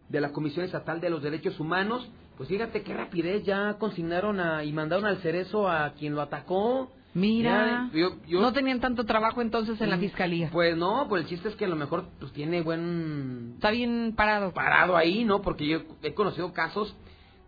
de 0.09 0.21
la 0.21 0.31
Comisión 0.31 0.65
Estatal 0.65 0.99
de 1.01 1.09
los 1.09 1.21
Derechos 1.23 1.59
Humanos? 1.59 2.09
Pues 2.37 2.49
fíjate 2.49 2.81
qué 2.81 2.93
rapidez 2.93 3.43
ya 3.43 3.75
consignaron 3.77 4.39
a, 4.39 4.63
y 4.63 4.71
mandaron 4.73 5.05
al 5.05 5.17
cerezo 5.17 5.69
a 5.69 5.91
quien 5.93 6.15
lo 6.15 6.21
atacó. 6.21 6.91
Mira, 7.15 7.89
Ya, 7.93 7.97
yo- 7.97 8.15
yo- 8.27 8.41
no 8.41 8.51
tenían 8.53 8.79
tanto 8.79 9.05
trabajo 9.05 9.41
entonces 9.41 9.79
en 9.81 9.89
la 9.89 9.97
Mm, 9.97 9.99
fiscalía. 10.01 10.49
Pues 10.51 10.75
no, 10.75 11.05
pues 11.07 11.23
el 11.23 11.29
chiste 11.29 11.49
es 11.49 11.55
que 11.55 11.65
a 11.65 11.67
lo 11.67 11.75
mejor 11.75 12.05
pues 12.19 12.31
tiene 12.33 12.61
buen 12.61 13.53
Está 13.55 13.69
bien 13.71 14.13
parado. 14.15 14.51
parado 14.53 14.97
ahí, 14.97 15.23
¿no? 15.23 15.41
Porque 15.41 15.67
yo 15.67 15.81
he 16.01 16.13
conocido 16.13 16.53
casos 16.53 16.95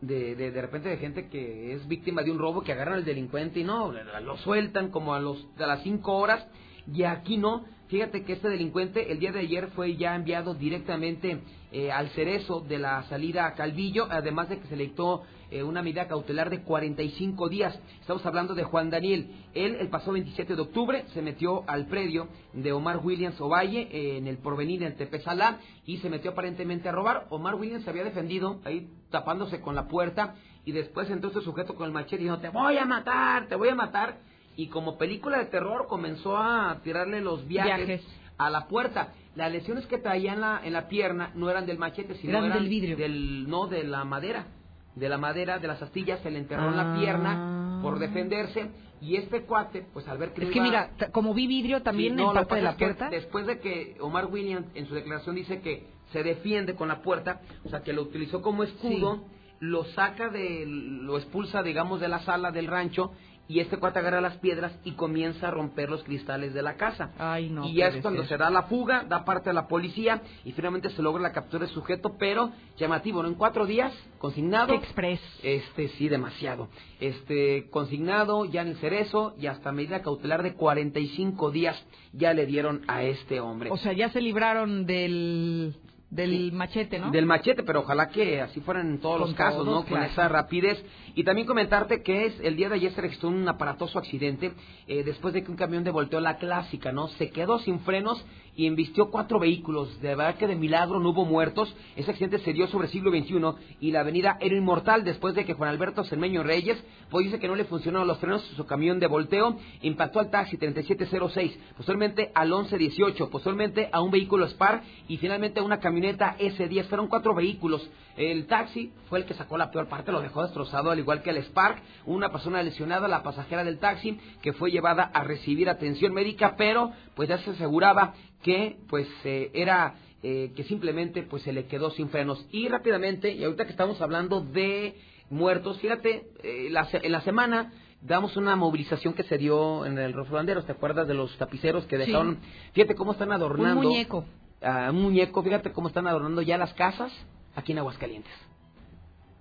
de, 0.02 0.36
de, 0.36 0.52
de 0.52 0.62
repente 0.62 0.90
de 0.90 0.98
gente 0.98 1.30
que 1.30 1.74
es 1.74 1.88
víctima 1.88 2.22
de 2.22 2.30
un 2.32 2.38
robo, 2.38 2.62
que 2.62 2.74
agarran 2.74 2.96
al 2.96 3.06
delincuente 3.06 3.62
y 3.62 3.64
no, 3.64 3.92
lo 3.92 4.38
sueltan 4.38 4.92
como 4.92 5.16
a, 5.16 5.20
los, 5.20 5.48
a 5.58 5.66
las 5.66 5.82
cinco 5.82 6.14
horas 6.18 6.46
y 6.92 7.04
aquí 7.04 7.38
no. 7.38 7.66
Fíjate 7.88 8.24
que 8.24 8.34
este 8.34 8.50
delincuente 8.50 9.12
el 9.12 9.20
día 9.20 9.32
de 9.32 9.40
ayer 9.40 9.68
fue 9.76 9.96
ya 9.96 10.16
enviado 10.16 10.54
directamente 10.56 11.40
eh, 11.72 11.92
al 11.92 12.10
cerezo 12.10 12.60
de 12.62 12.80
la 12.80 13.04
salida 13.04 13.46
a 13.48 13.54
Calvillo, 13.54 14.08
además 14.10 14.50
de 14.50 14.60
que 14.60 14.68
se 14.68 14.76
le 14.76 14.84
dictó 14.86 15.24
eh, 15.52 15.64
una 15.64 15.82
medida 15.82 16.08
cautelar 16.08 16.50
de 16.50 16.62
45 16.62 17.50
días. 17.50 17.80
Estamos 18.02 18.26
hablando 18.26 18.56
de 18.56 18.64
Juan 18.64 18.90
Daniel. 18.90 19.30
Él 19.54 19.78
el 19.80 19.90
pasado 19.90 20.14
27 20.14 20.56
de 20.56 20.62
octubre 20.62 21.06
se 21.14 21.22
metió 21.22 21.64
al 21.68 21.88
predio 21.88 22.28
de 22.54 22.72
Omar 22.72 23.00
Williams 23.04 23.40
Ovalle 23.42 23.88
eh, 23.92 24.18
en 24.18 24.28
el 24.28 24.38
porvenir 24.38 24.84
en 24.84 24.96
Tepezalá 24.96 25.60
y 25.86 25.98
se 25.98 26.10
metió 26.10 26.32
aparentemente 26.32 26.90
a 26.90 26.92
robar. 26.92 27.28
Omar 27.30 27.56
Williams 27.56 27.84
se 27.84 27.90
había 27.90 28.04
defendido 28.04 28.60
ahí 28.66 28.88
tapándose 29.12 29.62
con 29.62 29.76
la 29.76 29.88
puerta 29.88 30.36
y 30.66 30.72
después 30.72 31.10
entró 31.10 31.30
este 31.30 31.42
sujeto 31.42 31.76
con 31.76 31.88
el 31.88 31.94
machete 31.94 32.22
y 32.22 32.26
dijo, 32.26 32.40
te 32.40 32.50
voy 32.50 32.78
a 32.78 32.86
matar, 32.86 33.48
te 33.48 33.56
voy 33.56 33.70
a 33.70 33.76
matar 33.76 34.18
y 34.58 34.68
como 34.68 34.98
película 34.98 35.38
de 35.38 35.46
terror 35.46 35.88
comenzó 35.88 36.38
a 36.38 36.80
tirarle 36.84 37.22
los 37.22 37.48
viajes, 37.48 38.02
a 38.38 38.50
la 38.50 38.68
puerta. 38.68 39.14
Las 39.36 39.52
lesiones 39.52 39.86
que 39.88 39.98
traía 39.98 40.34
en 40.34 40.42
la, 40.42 40.62
en 40.64 40.74
la 40.74 40.88
pierna 40.88 41.32
no 41.36 41.50
eran 41.50 41.66
del 41.66 41.78
machete, 41.78 42.16
sino 42.16 42.38
eran, 42.38 42.58
del 42.58 42.70
vidrio. 42.70 42.96
Del, 42.96 43.50
no, 43.50 43.68
de 43.68 43.84
la 43.84 44.06
madera. 44.06 44.48
De 44.96 45.10
la 45.10 45.18
madera, 45.18 45.60
de 45.60 45.68
las 45.68 45.82
astillas, 45.82 46.20
se 46.22 46.32
le 46.32 46.40
enterró 46.40 46.70
en 46.70 46.78
la 46.78 46.94
Ah. 46.94 46.98
pierna 47.00 47.80
por 47.82 48.00
defenderse. 48.00 48.70
Y 49.02 49.18
este 49.18 49.42
cuate, 49.44 49.86
pues 49.94 50.08
al 50.08 50.18
ver 50.18 50.34
que 50.34 50.44
Es 50.46 50.50
que 50.50 50.56
iba- 50.58 50.66
mira, 50.66 50.90
como 51.12 51.34
vi 51.34 51.48
vidrio 51.48 51.82
también 51.84 52.14
Sí, 52.16 52.22
no, 52.22 52.30
en 52.30 52.34
parte 52.36 52.56
de 52.56 52.62
la 52.62 52.78
puerta. 52.78 53.10
Después 53.10 53.46
de 53.46 53.60
que 53.60 53.98
Omar 54.00 54.28
Williams 54.28 54.68
en 54.74 54.88
su 54.88 54.96
declaración 54.96 55.36
dice 55.36 55.60
que 55.62 55.88
se 56.14 56.24
defiende 56.24 56.76
con 56.76 56.88
la 56.88 57.02
puerta, 57.02 57.42
o 57.66 57.70
sea, 57.70 57.82
que 57.84 57.92
lo 57.94 58.04
utilizó 58.04 58.42
como 58.42 58.64
escudo, 58.64 59.26
lo 59.60 59.84
saca 59.86 60.30
de, 60.30 60.66
lo 60.66 61.18
expulsa, 61.18 61.62
digamos, 61.62 62.00
de 62.00 62.08
la 62.08 62.20
sala 62.20 62.52
del 62.52 62.68
rancho 62.68 63.12
y 63.48 63.60
este 63.60 63.78
cuate 63.78 64.00
agarra 64.00 64.22
las 64.22 64.38
piedras 64.38 64.74
y 64.84 64.94
comienza 64.94 65.48
a 65.48 65.52
romper 65.52 65.90
los 65.90 66.04
cristales 66.04 66.54
de 66.54 66.62
la 66.62 66.76
casa. 66.76 67.12
Ay, 67.18 67.50
no. 67.50 67.68
y 67.68 67.76
ya 67.76 67.88
es 67.88 68.02
cuando 68.02 68.22
ser. 68.22 68.30
se 68.30 68.38
da 68.38 68.50
la 68.50 68.64
fuga, 68.64 69.04
da 69.08 69.24
parte 69.24 69.50
a 69.50 69.54
la 69.54 69.68
policía 69.68 70.22
y 70.44 70.52
finalmente 70.52 70.90
se 70.90 71.02
logra 71.02 71.22
la 71.22 71.32
captura 71.32 71.66
del 71.66 71.74
sujeto, 71.74 72.16
pero 72.18 72.52
llamativo, 72.78 73.22
¿no? 73.22 73.30
En 73.30 73.36
cuatro 73.36 73.66
días, 73.66 73.94
consignado. 74.18 74.74
Express. 74.74 75.22
Este, 75.44 75.90
sí, 75.90 76.10
demasiado. 76.10 76.70
Este, 77.00 77.70
consignado 77.70 78.46
ya 78.46 78.62
en 78.62 78.70
el 78.70 78.78
cerezo 78.78 79.36
y 79.40 79.48
hasta 79.48 79.72
medida 79.72 80.02
cautelar 80.02 80.44
de 80.44 80.54
45 80.54 81.52
días 81.52 81.82
ya 82.14 82.34
le 82.34 82.46
dieron 82.46 82.84
a 82.88 83.04
este 83.04 83.40
hombre. 83.40 83.70
O 83.72 83.78
sea, 83.78 83.94
ya 83.94 84.10
se 84.10 84.22
libraron 84.22 84.86
del, 84.86 85.76
del 86.16 86.52
machete, 86.52 87.00
¿no? 87.00 87.12
Del 87.12 87.26
machete, 87.26 87.64
pero 87.64 87.82
ojalá 87.82 88.10
que 88.10 88.42
así 88.42 88.62
fueran 88.62 88.88
en 88.88 89.00
todos 89.00 89.20
Con 89.20 89.28
los 89.28 89.36
casos, 89.36 89.66
todos, 89.66 89.68
¿no? 89.68 89.86
claro. 89.86 90.04
Con 90.04 90.12
esa 90.12 90.28
rapidez. 90.28 90.84
Y 91.14 91.24
también 91.24 91.48
comentarte 91.48 92.02
que 92.02 92.26
es 92.26 92.40
el 92.42 92.56
día 92.56 92.70
de 92.70 92.76
ayer 92.76 92.92
se 92.94 93.02
registró 93.02 93.30
un 93.30 93.48
aparatoso 93.48 94.00
accidente 94.00 94.54
eh, 94.88 95.04
después 95.04 95.34
de 95.34 95.44
que 95.44 95.52
un 95.52 95.58
camión 95.58 95.84
de 95.84 95.92
volteo 95.92 96.20
la 96.20 96.38
clásica, 96.38 96.92
¿no? 96.92 97.08
Se 97.10 97.30
quedó 97.30 97.60
sin 97.60 97.80
frenos 97.82 98.26
y 98.56 98.68
embistió 98.68 99.10
cuatro 99.12 99.40
vehículos. 99.40 100.02
De 100.02 100.16
verdad 100.16 100.36
que 100.36 100.48
de 100.48 100.56
milagro 100.56 101.00
no 101.00 101.10
hubo 101.10 101.26
muertos. 101.26 101.76
Ese 101.96 102.12
accidente 102.12 102.40
se 102.40 102.54
dio 102.54 102.68
sobre 102.68 102.88
siglo 102.88 103.12
XXI 103.12 103.36
y 103.80 103.92
la 103.92 104.02
avenida 104.02 104.38
era 104.40 104.56
inmortal 104.56 105.04
después 105.04 105.36
de 105.36 105.46
que 105.46 105.54
Juan 105.54 105.70
Alberto 105.70 106.04
Cermeño 106.04 106.44
Reyes, 106.44 106.82
pues 107.10 107.26
dice 107.26 107.40
que 107.40 107.48
no 107.48 107.56
le 107.56 107.66
funcionaron 107.66 108.08
los 108.08 108.20
frenos, 108.20 108.44
su 108.56 108.66
camión 108.66 109.00
de 109.00 109.08
volteo 109.08 109.58
impactó 109.82 110.20
al 110.20 110.30
taxi 110.30 110.58
3706, 110.58 111.58
posteriormente 111.76 112.32
al 112.34 112.50
1118, 112.50 113.30
posteriormente 113.30 113.90
a 113.92 114.02
un 114.02 114.12
vehículo 114.12 114.48
Spar 114.48 114.84
y 115.08 115.18
finalmente 115.18 115.60
a 115.60 115.64
una 115.64 115.80
camioneta 115.80 116.38
S10. 116.40 116.86
Fueron 116.86 117.08
cuatro 117.08 117.34
vehículos. 117.36 117.90
El 118.18 118.48
taxi 118.48 118.94
fue 119.10 119.20
el 119.20 119.26
que 119.26 119.34
sacó 119.34 119.58
la 119.58 119.72
peor 119.72 119.90
parte, 119.90 120.12
lo 120.12 120.22
dejó 120.22 120.44
destrozado, 120.44 120.90
al 120.90 121.00
igual 121.00 121.22
que 121.22 121.32
el 121.32 121.44
Spark. 121.44 121.82
Una 122.06 122.32
persona 122.32 122.64
lesionada, 122.64 123.08
la 123.08 123.24
pasajera 123.24 123.64
del 123.64 123.80
taxi, 123.80 124.18
que 124.42 124.54
fue 124.54 124.72
llevada 124.72 125.04
a 125.04 125.24
recibir 125.24 125.70
atención 125.70 126.14
médica, 126.14 126.56
pero 126.58 126.92
pues 127.16 127.28
ya 127.28 127.38
se 127.40 127.52
aseguraba 127.52 128.14
que 128.46 128.78
pues 128.88 129.08
eh, 129.24 129.50
era 129.56 129.96
eh, 130.22 130.52
que 130.56 130.64
simplemente 130.66 131.24
pues 131.24 131.42
se 131.42 131.52
le 131.52 131.66
quedó 131.66 131.90
sin 131.90 132.10
frenos. 132.10 132.46
Y 132.52 132.68
rápidamente, 132.68 133.32
y 133.34 133.44
ahorita 133.44 133.66
que 133.66 133.72
estamos 133.72 134.00
hablando 134.02 134.40
de 134.42 134.96
muertos, 135.32 135.80
fíjate, 135.80 136.28
eh, 136.44 136.68
la 136.70 136.88
en 136.94 137.12
la 137.12 137.22
semana 137.22 137.74
damos 138.02 138.38
una 138.38 138.56
movilización 138.56 139.16
que 139.16 139.24
se 139.24 139.40
dio 139.40 139.84
en 139.88 139.98
el 139.98 140.14
Roslanderos, 140.14 140.68
¿te 140.68 140.74
acuerdas 140.74 141.08
de 141.08 141.16
los 141.16 141.36
tapiceros 141.40 141.86
que 141.86 141.98
Sí. 141.98 142.06
dejaron? 142.12 142.38
Fíjate 142.74 142.94
cómo 142.94 143.14
están 143.14 143.32
adornando. 143.32 143.82
Un 143.82 143.88
muñeco. 143.88 144.26
un 144.62 145.02
muñeco, 145.02 145.42
fíjate 145.42 145.72
cómo 145.72 145.88
están 145.88 146.06
adornando 146.06 146.44
ya 146.44 146.58
las 146.60 146.74
casas 146.76 147.12
aquí 147.56 147.72
en 147.72 147.80
Aguascalientes. 147.80 148.32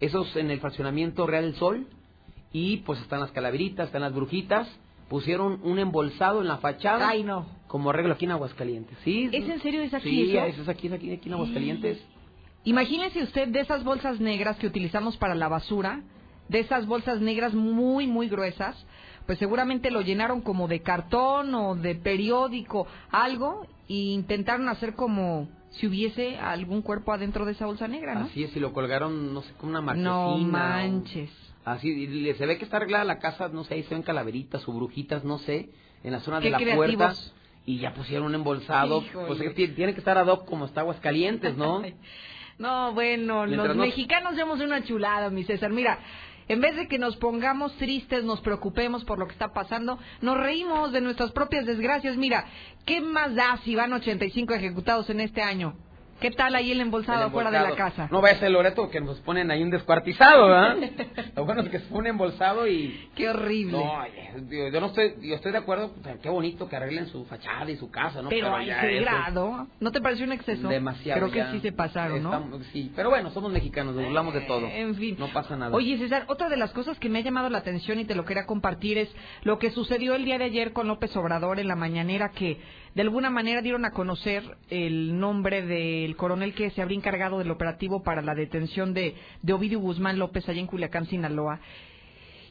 Esos 0.00 0.34
en 0.36 0.50
el 0.50 0.60
fraccionamiento 0.60 1.26
Real 1.26 1.44
del 1.44 1.56
Sol 1.56 1.86
y 2.52 2.78
pues 2.78 3.00
están 3.02 3.20
las 3.20 3.32
calaveritas, 3.32 3.86
están 3.86 4.00
las 4.02 4.14
brujitas, 4.14 4.66
pusieron 5.08 5.60
un 5.62 5.78
embolsado 5.78 6.40
en 6.40 6.48
la 6.48 6.58
fachada. 6.58 7.08
Ay, 7.08 7.22
no. 7.22 7.46
Como 7.66 7.90
arreglo 7.90 8.14
aquí 8.14 8.24
en 8.24 8.30
Aguascalientes. 8.32 8.96
¿Sí? 9.04 9.28
¿Es 9.32 9.48
en 9.48 9.60
serio? 9.60 9.82
¿Es 9.82 9.92
aquí 9.94 10.08
Sí, 10.08 10.36
eso? 10.36 10.62
es 10.62 10.68
aquí, 10.68 10.86
es 10.86 10.92
aquí, 10.92 11.12
aquí 11.12 11.28
en 11.28 11.34
Aguascalientes. 11.34 12.02
Imagínese 12.64 13.22
usted 13.22 13.48
de 13.48 13.60
esas 13.60 13.84
bolsas 13.84 14.20
negras 14.20 14.56
que 14.56 14.66
utilizamos 14.66 15.16
para 15.18 15.34
la 15.34 15.48
basura, 15.48 16.00
de 16.48 16.60
esas 16.60 16.86
bolsas 16.86 17.20
negras 17.20 17.52
muy, 17.54 18.06
muy 18.06 18.28
gruesas, 18.28 18.86
pues 19.26 19.38
seguramente 19.38 19.90
lo 19.90 20.00
llenaron 20.02 20.40
como 20.40 20.68
de 20.68 20.80
cartón 20.80 21.54
o 21.54 21.74
de 21.74 21.94
periódico, 21.94 22.86
algo, 23.10 23.66
e 23.88 23.94
intentaron 23.94 24.68
hacer 24.68 24.94
como 24.94 25.48
si 25.70 25.86
hubiese 25.88 26.38
algún 26.38 26.80
cuerpo 26.82 27.12
adentro 27.12 27.44
de 27.44 27.52
esa 27.52 27.66
bolsa 27.66 27.88
negra, 27.88 28.14
¿no? 28.14 28.26
Así 28.26 28.44
es, 28.44 28.56
y 28.56 28.60
lo 28.60 28.72
colgaron, 28.72 29.34
no 29.34 29.42
sé, 29.42 29.52
con 29.54 29.70
una 29.70 29.80
marquesina. 29.80 30.10
No 30.10 30.34
o- 30.34 30.38
manches. 30.38 31.30
Así, 31.64 32.34
se 32.34 32.46
ve 32.46 32.58
que 32.58 32.64
está 32.64 32.76
arreglada 32.76 33.04
la 33.04 33.18
casa, 33.18 33.48
no 33.48 33.64
sé, 33.64 33.74
ahí 33.74 33.82
se 33.84 33.94
ven 33.94 34.02
calaveritas 34.02 34.68
o 34.68 34.72
brujitas, 34.72 35.24
no 35.24 35.38
sé, 35.38 35.70
en 36.02 36.12
la 36.12 36.20
zona 36.20 36.40
de 36.40 36.50
la 36.50 36.58
puerta. 36.58 36.76
creativos. 36.76 37.34
Y 37.66 37.78
ya 37.78 37.94
pusieron 37.94 38.26
un 38.26 38.34
embolsado. 38.34 39.02
Híjole. 39.02 39.26
Pues 39.26 39.54
tiene 39.74 39.94
que 39.94 39.98
estar 40.00 40.18
ad 40.18 40.26
hoc 40.26 40.44
como 40.46 40.66
está 40.66 40.80
Aguascalientes, 40.82 41.56
¿no? 41.56 41.82
No, 42.56 42.92
bueno, 42.92 43.46
Mientras 43.46 43.68
los 43.68 43.76
no- 43.76 43.82
mexicanos 43.82 44.36
somos 44.36 44.60
una 44.60 44.84
chulada, 44.84 45.28
mi 45.28 45.42
César. 45.42 45.72
Mira, 45.72 45.98
en 46.46 46.60
vez 46.60 46.76
de 46.76 46.86
que 46.86 46.98
nos 47.00 47.16
pongamos 47.16 47.76
tristes, 47.78 48.22
nos 48.22 48.40
preocupemos 48.42 49.04
por 49.04 49.18
lo 49.18 49.26
que 49.26 49.32
está 49.32 49.52
pasando, 49.52 49.98
nos 50.20 50.36
reímos 50.36 50.92
de 50.92 51.00
nuestras 51.00 51.32
propias 51.32 51.66
desgracias. 51.66 52.16
Mira, 52.16 52.44
¿qué 52.86 53.00
más 53.00 53.34
da 53.34 53.56
si 53.64 53.74
van 53.74 53.92
85 53.92 54.54
ejecutados 54.54 55.10
en 55.10 55.18
este 55.20 55.42
año? 55.42 55.74
¿Qué 56.20 56.30
tal 56.30 56.54
ahí 56.54 56.70
el 56.72 56.80
embolsado 56.80 57.22
El 57.22 57.28
afuera 57.28 57.50
de 57.50 57.58
la 57.58 57.64
embolsado. 57.64 57.90
casa? 57.90 58.08
No 58.10 58.20
vaya 58.20 58.36
a 58.36 58.40
ser 58.40 58.50
Loreto 58.50 58.88
que 58.90 59.00
nos 59.00 59.18
ponen 59.20 59.50
ahí 59.50 59.62
un 59.62 59.70
descuartizado, 59.70 60.48
¿verdad? 60.48 60.76
Lo 61.36 61.44
bueno 61.44 61.62
es 61.62 61.68
que 61.68 61.80
se 61.80 61.86
pone 61.86 62.10
embolsado 62.10 62.66
y... 62.66 63.08
Qué 63.14 63.28
horrible. 63.28 63.72
No, 63.78 64.04
yo 64.72 64.80
no 64.80 64.86
estoy, 64.86 65.14
yo 65.22 65.34
estoy 65.34 65.52
de 65.52 65.58
acuerdo, 65.58 65.92
qué 66.22 66.28
bonito 66.30 66.68
que 66.68 66.76
arreglen 66.76 67.08
su 67.08 67.24
fachada 67.26 67.70
y 67.70 67.76
su 67.76 67.90
casa, 67.90 68.22
¿no? 68.22 68.28
Pero 68.30 68.54
a 68.54 68.62
ya 68.64 68.82
ese 68.82 69.00
grado, 69.00 69.66
¿no 69.80 69.92
te 69.92 70.00
pareció 70.00 70.24
un 70.24 70.32
exceso? 70.32 70.68
Demasiado. 70.68 71.28
Creo 71.28 71.32
que 71.32 71.52
sí 71.52 71.60
se 71.60 71.72
pasaron, 71.72 72.22
¿no? 72.22 72.32
Estamos- 72.32 72.62
sí, 72.72 72.92
pero 72.96 73.10
bueno, 73.10 73.30
somos 73.30 73.52
mexicanos, 73.52 73.94
nos 73.94 74.04
burlamos 74.04 74.34
de 74.34 74.40
todo. 74.42 74.66
En 74.66 74.94
fin. 74.94 75.16
No 75.18 75.28
pasa 75.28 75.56
nada. 75.56 75.74
Oye, 75.74 75.98
César, 75.98 76.24
otra 76.28 76.48
de 76.48 76.56
las 76.56 76.72
cosas 76.72 76.98
que 76.98 77.08
me 77.08 77.18
ha 77.18 77.22
llamado 77.22 77.50
la 77.50 77.58
atención 77.58 77.98
y 77.98 78.04
te 78.04 78.14
lo 78.14 78.24
quería 78.24 78.46
compartir 78.46 78.98
es 78.98 79.14
lo 79.42 79.58
que 79.58 79.70
sucedió 79.70 80.14
el 80.14 80.24
día 80.24 80.38
de 80.38 80.44
ayer 80.44 80.72
con 80.72 80.88
López 80.88 81.14
Obrador 81.16 81.58
en 81.60 81.68
la 81.68 81.76
mañanera, 81.76 82.30
que 82.30 82.58
de 82.94 83.02
alguna 83.02 83.30
manera 83.30 83.60
dieron 83.60 83.84
a 83.84 83.90
conocer 83.90 84.56
el 84.70 85.18
nombre 85.18 85.62
del 85.66 86.16
coronel 86.16 86.54
que 86.54 86.70
se 86.70 86.80
habría 86.82 86.96
encargado 86.98 87.38
del 87.38 87.50
operativo 87.50 88.02
para 88.02 88.22
la 88.22 88.34
detención 88.34 88.94
de, 88.94 89.14
de 89.42 89.52
Ovidio 89.52 89.80
Guzmán 89.80 90.18
López 90.18 90.48
allá 90.48 90.60
en 90.60 90.66
Culiacán, 90.66 91.06
Sinaloa. 91.06 91.60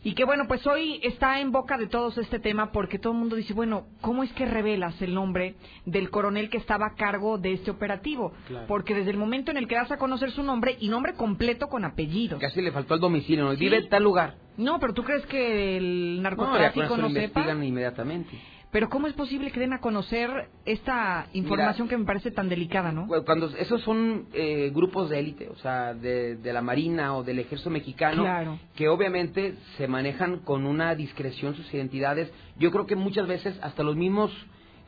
Y 0.05 0.15
que 0.15 0.25
bueno, 0.25 0.49
pues 0.49 0.67
hoy 0.67 0.99
está 1.01 1.39
en 1.39 1.53
boca 1.53 1.77
de 1.77 1.87
todos 1.87 2.17
este 2.17 2.37
tema 2.39 2.73
porque 2.73 2.99
todo 2.99 3.13
el 3.13 3.19
mundo 3.19 3.37
dice, 3.37 3.53
bueno, 3.53 3.85
¿cómo 4.01 4.23
es 4.23 4.33
que 4.33 4.45
revelas 4.45 5.01
el 5.01 5.13
nombre 5.13 5.55
del 5.85 6.09
coronel 6.09 6.49
que 6.49 6.57
estaba 6.57 6.87
a 6.87 6.95
cargo 6.95 7.37
de 7.37 7.53
este 7.53 7.71
operativo? 7.71 8.33
Claro. 8.49 8.67
Porque 8.67 8.93
desde 8.95 9.11
el 9.11 9.17
momento 9.17 9.49
en 9.51 9.55
el 9.55 9.65
que 9.65 9.75
das 9.75 9.91
a 9.91 9.97
conocer 9.97 10.31
su 10.31 10.43
nombre 10.43 10.75
y 10.81 10.89
nombre 10.89 11.13
completo 11.13 11.67
con 11.69 11.85
apellido. 11.85 12.37
Casi 12.37 12.61
le 12.61 12.73
faltó 12.73 12.95
el 12.95 12.99
domicilio, 12.99 13.45
¿no? 13.45 13.51
Sí. 13.53 13.59
Vive 13.59 13.77
en 13.77 13.87
tal 13.87 14.03
lugar. 14.03 14.35
No, 14.57 14.77
pero 14.77 14.93
tú 14.93 15.03
crees 15.05 15.25
que 15.27 15.77
el 15.77 16.17
No, 16.17 16.17
ya 16.17 16.21
narcotráfico 16.23 16.97
no, 16.97 17.07
sepa. 17.07 17.23
investigan 17.23 17.63
inmediatamente. 17.63 18.37
Pero 18.73 18.89
¿cómo 18.89 19.07
es 19.07 19.13
posible 19.13 19.51
que 19.51 19.59
den 19.59 19.71
a 19.71 19.79
conocer 19.79 20.49
esta 20.65 21.27
información 21.33 21.87
que 21.87 21.95
me 21.97 22.03
parece 22.05 22.31
tan 22.31 22.49
delicada, 22.49 22.91
no? 22.91 23.07
Cu- 23.07 23.23
Cuando 23.23 23.47
esos 23.57 23.81
son 23.83 24.25
eh, 24.33 24.71
grupos 24.73 25.09
de 25.11 25.19
élite, 25.19 25.47
o 25.47 25.55
sea, 25.57 25.93
de, 25.93 26.35
de 26.37 26.51
la 26.53 26.61
Marina 26.61 27.15
o 27.15 27.23
del 27.23 27.39
Ejército 27.39 27.69
Mexicano, 27.69 28.23
Claro. 28.23 28.59
que 28.75 28.89
obviamente 28.89 29.53
se 29.77 29.87
manejan 29.87 30.39
con 30.39 30.65
una 30.65 30.95
discreción 30.95 31.55
sus 31.55 31.71
identidades. 31.73 32.29
Yo 32.57 32.71
creo 32.71 32.85
que 32.85 32.95
muchas 32.97 33.27
veces 33.27 33.57
hasta 33.61 33.83
los 33.83 33.95
mismos 33.95 34.31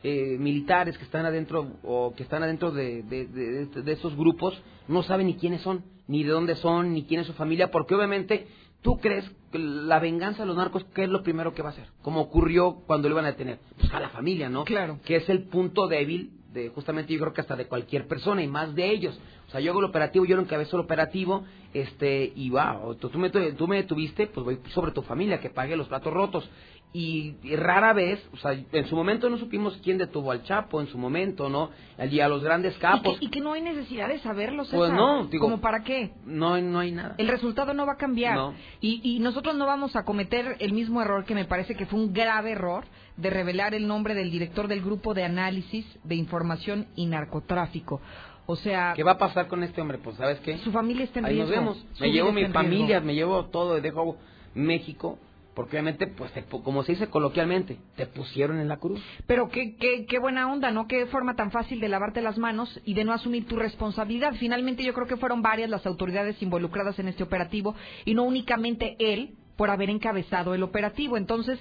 eh, 0.02 0.36
militares 0.38 0.98
que 0.98 1.04
están 1.04 1.24
adentro 1.24 1.68
o 1.82 2.12
que 2.16 2.22
están 2.24 2.42
adentro 2.42 2.70
de, 2.72 3.02
de, 3.04 3.26
de- 3.26 3.82
de 3.82 3.92
esos 3.92 4.14
grupos 4.16 4.60
no 4.88 5.02
saben 5.04 5.28
ni 5.28 5.34
quiénes 5.36 5.62
son, 5.62 5.84
ni 6.08 6.22
de 6.22 6.30
dónde 6.30 6.54
son, 6.56 6.92
ni 6.92 7.04
quién 7.04 7.20
es 7.20 7.26
su 7.28 7.32
familia, 7.32 7.70
porque 7.70 7.94
obviamente 7.94 8.46
tú 8.82 8.98
crees 8.98 9.24
que 9.50 9.58
la 9.58 9.98
venganza 9.98 10.42
de 10.42 10.46
los 10.46 10.56
narcos, 10.56 10.84
¿qué 10.94 11.04
es 11.04 11.08
lo 11.08 11.22
primero 11.22 11.54
que 11.54 11.62
va 11.62 11.70
a 11.70 11.72
hacer? 11.72 11.88
Como 12.02 12.20
ocurrió 12.20 12.82
cuando 12.86 13.08
lo 13.08 13.14
iban 13.14 13.24
a 13.24 13.32
detener. 13.32 13.58
Pues 13.78 13.92
a 13.92 14.00
la 14.00 14.10
familia, 14.10 14.48
¿no? 14.48 14.64
Claro. 14.64 14.98
Que 15.04 15.16
es 15.16 15.28
el 15.28 15.44
punto 15.44 15.88
débil 15.88 16.32
de 16.52 16.70
justamente 16.70 17.12
yo 17.12 17.20
creo 17.20 17.32
que 17.32 17.42
hasta 17.42 17.56
de 17.56 17.66
cualquier 17.66 18.06
persona 18.08 18.42
y 18.42 18.48
más 18.48 18.74
de 18.74 18.90
ellos. 18.90 19.18
O 19.46 19.50
sea, 19.50 19.60
yo 19.60 19.70
hago 19.70 19.80
el 19.80 19.86
operativo, 19.86 20.24
yo 20.24 20.36
lo 20.36 20.42
encabezo 20.42 20.76
el 20.76 20.82
operativo, 20.84 21.44
este, 21.72 22.32
y 22.34 22.50
va, 22.50 22.78
o 22.82 22.96
tú, 22.96 23.10
me, 23.18 23.30
tú 23.30 23.68
me 23.68 23.76
detuviste, 23.76 24.26
pues 24.26 24.44
voy 24.44 24.58
sobre 24.74 24.90
tu 24.92 25.02
familia, 25.02 25.40
que 25.40 25.50
pague 25.50 25.76
los 25.76 25.86
platos 25.88 26.12
rotos. 26.12 26.48
Y, 26.92 27.34
y 27.42 27.56
rara 27.56 27.92
vez, 27.92 28.24
o 28.32 28.38
sea, 28.38 28.52
en 28.52 28.86
su 28.86 28.96
momento 28.96 29.28
no 29.28 29.36
supimos 29.36 29.78
quién 29.84 29.98
detuvo 29.98 30.32
al 30.32 30.42
Chapo, 30.44 30.80
en 30.80 30.86
su 30.86 30.96
momento, 30.96 31.50
¿no? 31.50 31.70
Y 32.10 32.20
a 32.20 32.28
los 32.28 32.42
grandes 32.42 32.74
Y 32.76 32.80
capos. 32.80 33.18
que, 33.18 33.26
y 33.26 33.28
que 33.28 33.40
no 33.40 33.52
hay 33.52 33.60
necesidad 33.60 34.08
de 34.08 34.18
saberlo, 34.20 34.64
César. 34.64 34.78
Pues 34.78 34.92
no, 34.92 35.26
digo- 35.26 35.44
¿Como 35.44 35.60
para 35.60 35.82
qué? 35.84 36.12
No, 36.24 36.58
no 36.60 36.78
hay 36.78 36.92
nada. 36.92 37.14
El 37.18 37.28
resultado 37.28 37.74
no 37.74 37.84
va 37.84 37.94
a 37.94 37.96
cambiar. 37.98 38.36
No. 38.36 38.54
Y, 38.80 39.00
y 39.16 39.18
nosotros 39.18 39.54
no 39.56 39.66
vamos 39.66 39.94
a 39.94 40.04
cometer 40.04 40.56
el 40.60 40.72
mismo 40.72 41.02
error 41.02 41.24
que 41.26 41.34
me 41.34 41.44
parece 41.44 41.74
que 41.74 41.84
fue 41.86 41.98
un 42.00 42.14
grave 42.14 42.52
error 42.52 42.84
de 43.18 43.28
revelar 43.30 43.74
el 43.74 43.86
nombre 43.86 44.14
del 44.14 44.30
director 44.30 44.66
del 44.66 44.80
Grupo 44.80 45.12
de 45.12 45.24
Análisis 45.24 45.84
de 46.02 46.14
Información 46.14 46.86
y 46.96 47.06
Narcotráfico. 47.06 48.00
O 48.46 48.54
sea, 48.56 48.92
¿Qué 48.94 49.02
va 49.02 49.12
a 49.12 49.18
pasar 49.18 49.48
con 49.48 49.62
este 49.64 49.80
hombre? 49.80 49.98
Pues, 49.98 50.16
¿sabes 50.16 50.38
qué? 50.40 50.58
su 50.58 50.70
familia 50.72 51.04
está 51.04 51.18
en 51.18 51.24
Ahí 51.26 51.34
riesgo. 51.34 51.50
nos 51.54 51.60
vemos. 51.74 51.86
Me 52.00 52.12
llevo 52.12 52.28
está 52.28 52.38
mi 52.40 52.44
en 52.46 52.52
familia, 52.52 52.86
riesgo. 52.86 53.06
me 53.06 53.14
llevo 53.14 53.44
todo, 53.46 53.80
dejo 53.80 54.16
México, 54.54 55.18
porque 55.54 55.76
obviamente, 55.76 56.06
pues, 56.06 56.30
te 56.32 56.44
como 56.44 56.82
se 56.84 56.92
dice 56.92 57.08
coloquialmente, 57.08 57.78
te 57.96 58.06
pusieron 58.06 58.60
en 58.60 58.68
la 58.68 58.76
cruz. 58.76 59.02
Pero 59.26 59.48
qué, 59.48 59.74
qué, 59.76 60.06
qué 60.06 60.18
buena 60.20 60.52
onda, 60.52 60.70
¿no? 60.70 60.86
Qué 60.86 61.06
forma 61.06 61.34
tan 61.34 61.50
fácil 61.50 61.80
de 61.80 61.88
lavarte 61.88 62.20
las 62.22 62.38
manos 62.38 62.80
y 62.84 62.94
de 62.94 63.04
no 63.04 63.12
asumir 63.12 63.46
tu 63.48 63.56
responsabilidad. 63.56 64.34
Finalmente 64.38 64.84
yo 64.84 64.94
creo 64.94 65.06
que 65.06 65.16
fueron 65.16 65.42
varias 65.42 65.68
las 65.70 65.84
autoridades 65.86 66.40
involucradas 66.42 66.98
en 66.98 67.08
este 67.08 67.22
operativo 67.24 67.74
y 68.04 68.14
no 68.14 68.22
únicamente 68.24 68.96
él 69.00 69.34
por 69.56 69.70
haber 69.70 69.90
encabezado 69.90 70.54
el 70.54 70.62
operativo. 70.62 71.16
Entonces, 71.16 71.58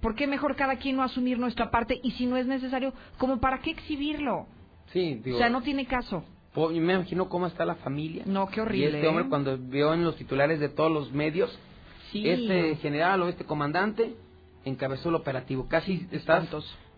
¿por 0.00 0.14
qué 0.14 0.26
mejor 0.26 0.56
cada 0.56 0.76
quien 0.76 0.96
no 0.96 1.02
asumir 1.02 1.38
nuestra 1.38 1.70
parte 1.70 2.00
y 2.02 2.12
si 2.12 2.24
no 2.26 2.36
es 2.36 2.46
necesario, 2.46 2.94
como 3.18 3.38
para 3.40 3.58
qué 3.58 3.72
exhibirlo? 3.72 4.46
Sí, 4.92 5.20
digo. 5.24 5.36
o 5.36 5.38
sea, 5.38 5.48
no 5.48 5.62
tiene 5.62 5.86
caso. 5.86 6.24
po- 6.54 6.68
me 6.70 6.76
imagino 6.94 7.28
cómo 7.28 7.46
está 7.46 7.64
la 7.64 7.76
familia. 7.76 8.24
No, 8.26 8.48
qué 8.48 8.58
Y 8.58 8.62
horrible. 8.62 8.86
este 8.96 9.04
¿eh? 9.04 9.08
hombre 9.08 9.28
cuando 9.28 9.56
vio 9.56 9.94
en 9.94 10.02
los 10.04 10.16
titulares 10.16 10.58
de 10.60 10.68
todos 10.68 10.90
los 10.90 11.12
medios, 11.12 11.56
Sí. 12.10 12.28
este 12.28 12.74
general 12.76 13.22
o 13.22 13.28
este 13.28 13.44
comandante 13.44 14.16
encabezó 14.64 15.10
el 15.10 15.14
operativo. 15.14 15.66
Casi 15.68 16.08
estás, 16.10 16.48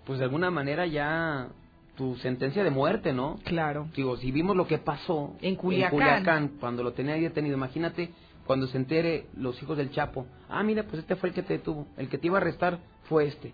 pues 0.06 0.18
de 0.18 0.24
alguna 0.24 0.50
manera 0.50 0.86
ya 0.86 1.48
tu 1.96 2.16
sentencia 2.16 2.64
de 2.64 2.70
muerte, 2.70 3.12
¿no? 3.12 3.38
Claro. 3.44 3.88
Digo, 3.94 4.16
si 4.16 4.32
vimos 4.32 4.56
lo 4.56 4.66
que 4.66 4.78
pasó 4.78 5.34
En 5.42 5.56
Culiacán. 5.56 5.90
Culiacán, 5.90 6.48
cuando 6.58 6.82
lo 6.82 6.92
tenía 6.94 7.12
ahí 7.14 7.20
detenido, 7.20 7.54
imagínate 7.54 8.08
cuando 8.46 8.66
se 8.66 8.78
entere 8.78 9.26
los 9.36 9.62
hijos 9.62 9.76
del 9.76 9.90
Chapo. 9.90 10.26
Ah, 10.48 10.62
mira, 10.62 10.82
pues 10.84 11.00
este 11.00 11.14
fue 11.16 11.28
el 11.28 11.34
que 11.34 11.42
te 11.42 11.52
detuvo. 11.58 11.86
El 11.98 12.08
que 12.08 12.16
te 12.16 12.26
iba 12.28 12.38
a 12.38 12.40
arrestar 12.40 12.78
fue 13.04 13.26
este. 13.26 13.52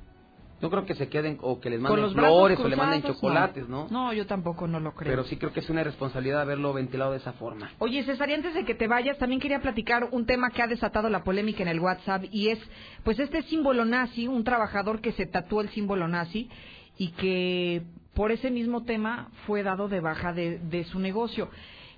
No 0.60 0.70
creo 0.70 0.84
que 0.84 0.94
se 0.96 1.08
queden 1.08 1.38
o 1.40 1.60
que 1.60 1.70
les 1.70 1.80
manden 1.80 2.12
flores 2.12 2.58
o 2.58 2.68
le 2.68 2.76
manden 2.76 3.02
chocolates, 3.02 3.68
¿no? 3.68 3.86
No, 3.90 4.12
yo 4.12 4.26
tampoco 4.26 4.66
no 4.66 4.80
lo 4.80 4.92
creo. 4.92 5.12
Pero 5.12 5.24
sí 5.24 5.36
creo 5.36 5.52
que 5.52 5.60
es 5.60 5.70
una 5.70 5.82
irresponsabilidad 5.82 6.40
haberlo 6.40 6.72
ventilado 6.72 7.12
de 7.12 7.18
esa 7.18 7.32
forma. 7.34 7.70
Oye, 7.78 8.02
César, 8.04 8.28
y 8.28 8.34
antes 8.34 8.54
de 8.54 8.64
que 8.64 8.74
te 8.74 8.88
vayas, 8.88 9.18
también 9.18 9.40
quería 9.40 9.60
platicar 9.60 10.08
un 10.10 10.26
tema 10.26 10.50
que 10.50 10.62
ha 10.62 10.66
desatado 10.66 11.08
la 11.08 11.22
polémica 11.22 11.62
en 11.62 11.68
el 11.68 11.78
WhatsApp 11.78 12.24
y 12.32 12.48
es, 12.48 12.58
pues, 13.04 13.20
este 13.20 13.42
símbolo 13.42 13.84
nazi, 13.84 14.26
un 14.26 14.42
trabajador 14.42 15.00
que 15.00 15.12
se 15.12 15.26
tatuó 15.26 15.60
el 15.60 15.68
símbolo 15.70 16.08
nazi 16.08 16.50
y 16.96 17.12
que 17.12 17.82
por 18.14 18.32
ese 18.32 18.50
mismo 18.50 18.82
tema 18.82 19.30
fue 19.46 19.62
dado 19.62 19.88
de 19.88 20.00
baja 20.00 20.32
de, 20.32 20.58
de 20.58 20.82
su 20.84 20.98
negocio. 20.98 21.48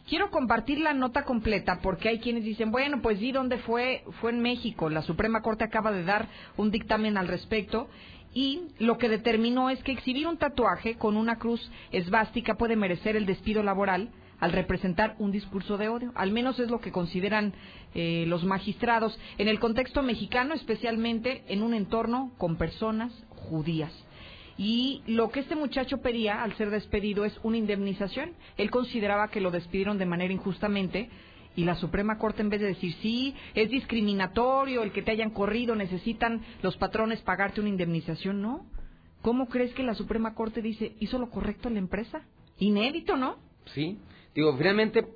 Quiero 0.06 0.30
compartir 0.30 0.80
la 0.80 0.92
nota 0.92 1.24
completa 1.24 1.78
porque 1.82 2.08
hay 2.08 2.18
quienes 2.18 2.44
dicen, 2.44 2.70
bueno, 2.72 3.00
pues 3.00 3.18
sí, 3.20 3.32
¿dónde 3.32 3.58
fue? 3.58 4.02
Fue 4.20 4.32
en 4.32 4.40
México. 4.40 4.90
La 4.90 5.02
Suprema 5.02 5.40
Corte 5.40 5.64
acaba 5.64 5.92
de 5.92 6.04
dar 6.04 6.28
un 6.56 6.70
dictamen 6.70 7.16
al 7.16 7.28
respecto 7.28 7.88
y 8.32 8.68
lo 8.78 8.98
que 8.98 9.08
determinó 9.08 9.70
es 9.70 9.82
que 9.82 9.92
exhibir 9.92 10.26
un 10.26 10.38
tatuaje 10.38 10.96
con 10.96 11.16
una 11.16 11.36
cruz 11.36 11.70
esvástica 11.90 12.54
puede 12.54 12.76
merecer 12.76 13.16
el 13.16 13.26
despido 13.26 13.62
laboral 13.62 14.10
al 14.38 14.52
representar 14.52 15.16
un 15.18 15.32
discurso 15.32 15.76
de 15.76 15.88
odio. 15.88 16.12
Al 16.14 16.32
menos 16.32 16.58
es 16.58 16.70
lo 16.70 16.80
que 16.80 16.92
consideran 16.92 17.52
eh, 17.94 18.24
los 18.26 18.44
magistrados 18.44 19.18
en 19.38 19.48
el 19.48 19.58
contexto 19.58 20.02
mexicano, 20.02 20.54
especialmente 20.54 21.44
en 21.48 21.62
un 21.62 21.74
entorno 21.74 22.32
con 22.38 22.56
personas 22.56 23.12
judías. 23.30 23.92
Y 24.56 25.02
lo 25.06 25.30
que 25.30 25.40
este 25.40 25.56
muchacho 25.56 25.98
pedía 25.98 26.42
al 26.42 26.54
ser 26.56 26.70
despedido 26.70 27.24
es 27.24 27.38
una 27.42 27.56
indemnización. 27.56 28.32
Él 28.56 28.70
consideraba 28.70 29.28
que 29.28 29.40
lo 29.40 29.50
despidieron 29.50 29.98
de 29.98 30.06
manera 30.06 30.32
injustamente 30.32 31.08
y 31.56 31.64
la 31.64 31.74
Suprema 31.74 32.18
Corte 32.18 32.42
en 32.42 32.48
vez 32.48 32.60
de 32.60 32.68
decir 32.68 32.94
sí, 33.02 33.34
es 33.54 33.70
discriminatorio 33.70 34.82
el 34.82 34.92
que 34.92 35.02
te 35.02 35.10
hayan 35.10 35.30
corrido, 35.30 35.74
necesitan 35.74 36.42
los 36.62 36.76
patrones 36.76 37.20
pagarte 37.22 37.60
una 37.60 37.70
indemnización, 37.70 38.40
no. 38.40 38.66
¿Cómo 39.22 39.48
crees 39.48 39.74
que 39.74 39.82
la 39.82 39.94
Suprema 39.94 40.34
Corte 40.34 40.62
dice 40.62 40.96
hizo 41.00 41.18
lo 41.18 41.30
correcto 41.30 41.68
la 41.68 41.78
empresa? 41.78 42.22
Inédito, 42.58 43.16
¿no? 43.16 43.36
Sí, 43.74 43.98
digo, 44.34 44.56
finalmente, 44.56 45.06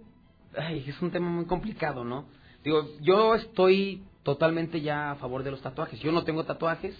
ay, 0.57 0.85
es 0.87 1.01
un 1.01 1.11
tema 1.11 1.31
muy 1.31 1.47
complicado, 1.47 2.05
¿no? 2.05 2.27
Digo, 2.63 2.87
yo 3.01 3.35
estoy 3.35 4.03
totalmente 4.23 4.81
ya 4.81 5.13
a 5.13 5.15
favor 5.17 5.43
de 5.43 5.51
los 5.51 5.63
tatuajes. 5.63 6.01
Yo 6.01 6.11
no 6.13 6.25
tengo 6.25 6.45
tatuajes, 6.45 6.97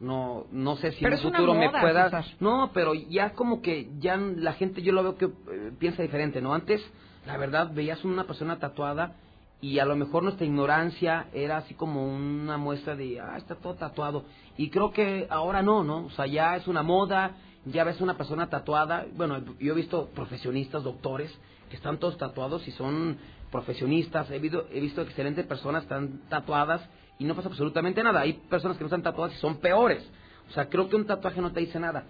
no 0.00 0.46
no 0.50 0.76
sé 0.76 0.92
si 0.92 1.02
Pero 1.02 1.16
en 1.16 1.24
el 1.24 1.30
futuro 1.30 1.54
me 1.54 1.70
pueda... 1.70 2.04
César. 2.04 2.24
No, 2.40 2.70
pero 2.74 2.92
ya 2.94 3.30
como 3.30 3.62
que 3.62 3.88
ya 3.98 4.16
la 4.16 4.52
gente 4.54 4.82
yo 4.82 4.92
lo 4.92 5.02
veo 5.02 5.16
que 5.16 5.26
eh, 5.26 5.72
piensa 5.78 6.02
diferente, 6.02 6.40
¿no? 6.40 6.52
Antes, 6.52 6.82
la 7.26 7.36
verdad, 7.36 7.70
veías 7.72 8.04
una 8.04 8.24
persona 8.24 8.58
tatuada 8.58 9.16
y 9.60 9.78
a 9.78 9.84
lo 9.84 9.96
mejor 9.96 10.22
nuestra 10.22 10.46
ignorancia 10.46 11.26
era 11.32 11.56
así 11.56 11.74
como 11.74 12.06
una 12.06 12.56
muestra 12.56 12.94
de, 12.94 13.20
ah, 13.20 13.36
está 13.36 13.56
todo 13.56 13.74
tatuado. 13.74 14.24
Y 14.56 14.70
creo 14.70 14.92
que 14.92 15.26
ahora 15.30 15.62
no, 15.62 15.82
¿no? 15.82 16.06
O 16.06 16.10
sea, 16.10 16.26
ya 16.26 16.56
es 16.56 16.68
una 16.68 16.82
moda, 16.82 17.32
ya 17.64 17.84
ves 17.84 18.00
una 18.00 18.16
persona 18.16 18.48
tatuada. 18.48 19.06
Bueno, 19.16 19.42
yo 19.58 19.72
he 19.72 19.76
visto 19.76 20.08
profesionistas, 20.14 20.84
doctores, 20.84 21.36
que 21.68 21.76
están 21.76 21.98
todos 21.98 22.16
tatuados 22.16 22.66
y 22.68 22.70
son 22.72 23.18
profesionistas. 23.50 24.30
He 24.30 24.38
visto, 24.38 24.66
he 24.70 24.80
visto 24.80 25.02
excelentes 25.02 25.46
personas 25.46 25.82
que 25.82 25.86
están 25.86 26.20
tatuadas 26.28 26.88
y 27.18 27.24
no 27.24 27.34
pasa 27.34 27.48
absolutamente 27.48 28.02
nada. 28.02 28.20
Hay 28.20 28.34
personas 28.34 28.76
que 28.76 28.84
no 28.84 28.88
están 28.88 29.02
tatuadas 29.02 29.34
y 29.34 29.40
son 29.40 29.56
peores. 29.56 30.06
O 30.48 30.52
sea, 30.52 30.68
creo 30.68 30.88
que 30.88 30.96
un 30.96 31.06
tatuaje 31.06 31.40
no 31.40 31.52
te 31.52 31.60
dice 31.60 31.80
nada. 31.80 32.04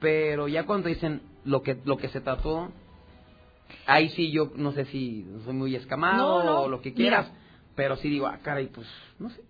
Pero 0.00 0.48
ya 0.48 0.64
cuando 0.64 0.88
dicen 0.88 1.20
lo 1.44 1.62
que, 1.62 1.78
lo 1.84 1.96
que 1.96 2.08
se 2.08 2.20
tatuó, 2.20 2.70
ahí 3.86 4.08
sí 4.10 4.30
yo 4.30 4.50
no 4.56 4.72
sé 4.72 4.84
si 4.86 5.26
soy 5.44 5.54
muy 5.54 5.74
escamado 5.76 6.38
No, 6.38 6.44
no, 6.44 6.60
o 6.62 6.68
lo 6.68 6.80
que 6.80 6.92
quieras. 6.94 7.26
mira. 7.28 7.38
Pero 7.74 7.96
sí 7.96 8.08
digo, 8.10 8.26
ah, 8.26 8.38
caray, 8.42 8.66
pues, 8.66 8.86
no 9.18 9.30
sé. 9.30 9.40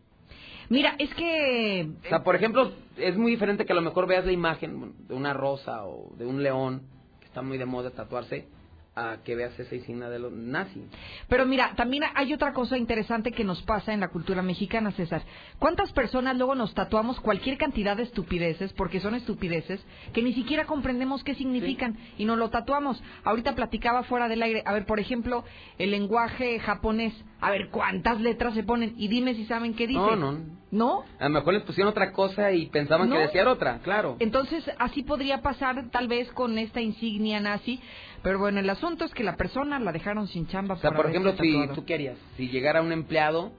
Mira, 0.68 0.94
es 0.98 1.12
que 1.14 1.88
O 2.06 2.08
sea, 2.08 2.22
por 2.22 2.36
ejemplo, 2.36 2.72
es 2.96 3.16
muy 3.16 3.32
diferente 3.32 3.64
que 3.66 3.72
a 3.72 3.76
lo 3.76 3.82
mejor 3.82 4.06
veas 4.06 4.24
la 4.24 4.32
imagen 4.32 4.94
de 5.08 5.14
una 5.14 5.32
rosa 5.34 5.84
o 5.84 6.14
de 6.16 6.24
un 6.24 6.42
león, 6.42 6.82
que 7.20 7.26
está 7.26 7.42
muy 7.42 7.58
de 7.58 7.66
moda 7.66 7.90
tatuarse, 7.90 8.46
a 8.94 9.18
que 9.24 9.34
veas 9.34 9.58
esa 9.58 9.74
insignia 9.74 10.10
de 10.10 10.18
los 10.18 10.32
nazis. 10.32 10.82
Pero 11.28 11.46
mira, 11.46 11.72
también 11.76 12.02
hay 12.14 12.34
otra 12.34 12.52
cosa 12.52 12.76
interesante 12.76 13.32
que 13.32 13.42
nos 13.44 13.62
pasa 13.62 13.92
en 13.94 14.00
la 14.00 14.08
cultura 14.08 14.42
mexicana, 14.42 14.92
César. 14.92 15.22
¿Cuántas 15.58 15.92
personas 15.92 16.36
luego 16.36 16.54
nos 16.54 16.74
tatuamos 16.74 17.18
cualquier 17.20 17.56
cantidad 17.56 17.96
de 17.96 18.02
estupideces, 18.02 18.72
porque 18.74 19.00
son 19.00 19.14
estupideces, 19.14 19.80
que 20.12 20.22
ni 20.22 20.34
siquiera 20.34 20.66
comprendemos 20.66 21.24
qué 21.24 21.34
significan 21.34 21.96
y 22.18 22.26
nos 22.26 22.36
lo 22.36 22.50
tatuamos? 22.50 23.02
Ahorita 23.24 23.54
platicaba 23.54 24.02
fuera 24.02 24.28
del 24.28 24.42
aire. 24.42 24.62
A 24.66 24.72
ver, 24.72 24.84
por 24.84 25.00
ejemplo, 25.00 25.44
el 25.78 25.90
lenguaje 25.90 26.58
japonés. 26.60 27.14
A 27.40 27.50
ver, 27.50 27.70
¿cuántas 27.70 28.20
letras 28.20 28.54
se 28.54 28.62
ponen? 28.62 28.94
Y 28.98 29.08
dime 29.08 29.34
si 29.34 29.46
saben 29.46 29.74
qué 29.74 29.86
dice. 29.86 30.00
No, 30.00 30.16
no. 30.16 30.62
¿No? 30.70 31.04
A 31.18 31.24
lo 31.24 31.30
mejor 31.30 31.52
les 31.52 31.64
pusieron 31.64 31.90
otra 31.90 32.12
cosa 32.12 32.50
y 32.52 32.66
pensaban 32.66 33.10
No. 33.10 33.16
que 33.16 33.22
decía 33.22 33.46
otra, 33.50 33.80
claro. 33.80 34.16
Entonces, 34.20 34.64
así 34.78 35.02
podría 35.02 35.42
pasar 35.42 35.90
tal 35.90 36.08
vez 36.08 36.32
con 36.32 36.56
esta 36.56 36.80
insignia 36.80 37.40
nazi. 37.40 37.78
Pero 38.22 38.38
bueno, 38.38 38.60
el 38.60 38.70
asunto 38.70 39.04
es 39.04 39.12
que 39.12 39.24
la 39.24 39.36
persona 39.36 39.78
la 39.78 39.92
dejaron 39.92 40.28
sin 40.28 40.46
chamba. 40.46 40.74
O 40.74 40.78
sea, 40.78 40.92
por 40.92 41.06
ejemplo, 41.06 41.34
si 41.36 41.68
tú 41.74 41.84
qué 41.84 41.94
harías, 41.94 42.18
si 42.36 42.48
llegara 42.48 42.80
un 42.80 42.92
empleado 42.92 43.52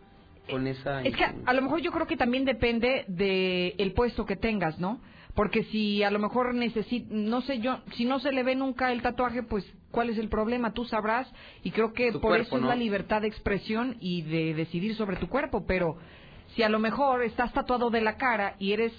con 0.50 0.68
esa... 0.68 1.02
Es 1.02 1.16
que 1.16 1.24
a 1.24 1.54
lo 1.54 1.62
mejor 1.62 1.82
yo 1.82 1.92
creo 1.92 2.08
que 2.08 2.18
también 2.18 2.46
depende 2.46 3.06
de 3.08 3.76
el 3.78 3.94
puesto 3.94 4.26
que 4.26 4.36
tengas, 4.36 4.80
¿no? 4.80 5.02
Porque 5.36 5.64
si 5.66 6.04
a 6.04 6.12
lo 6.12 6.20
mejor 6.20 6.54
necesita, 6.54 7.08
no 7.10 7.42
sé 7.42 7.60
yo, 7.60 7.80
si 7.96 8.06
no 8.06 8.20
se 8.20 8.32
le 8.32 8.44
ve 8.44 8.56
nunca 8.56 8.92
el 8.92 9.02
tatuaje, 9.02 9.42
pues 9.42 9.66
¿cuál 9.90 10.10
es 10.10 10.18
el 10.18 10.30
problema? 10.30 10.74
Tú 10.74 10.86
sabrás 10.86 11.28
y 11.64 11.72
creo 11.72 11.92
que 11.92 12.12
Tu 12.12 12.22
por 12.22 12.30
cuerpo, 12.30 12.58
eso 12.58 12.58
es 12.58 12.64
la 12.64 12.76
libertad 12.76 13.22
de 13.22 13.30
expresión 13.30 13.98
y 14.00 14.22
de 14.22 14.54
decidir 14.54 14.96
sobre 14.96 15.18
tu 15.18 15.28
cuerpo, 15.28 15.66
pero 15.66 15.98
si 16.56 16.62
a 16.62 16.70
lo 16.70 16.78
mejor 16.78 17.24
estás 17.24 17.52
tatuado 17.52 17.90
de 17.90 18.02
la 18.02 18.18
cara 18.18 18.56
y 18.60 18.74
eres 18.74 18.94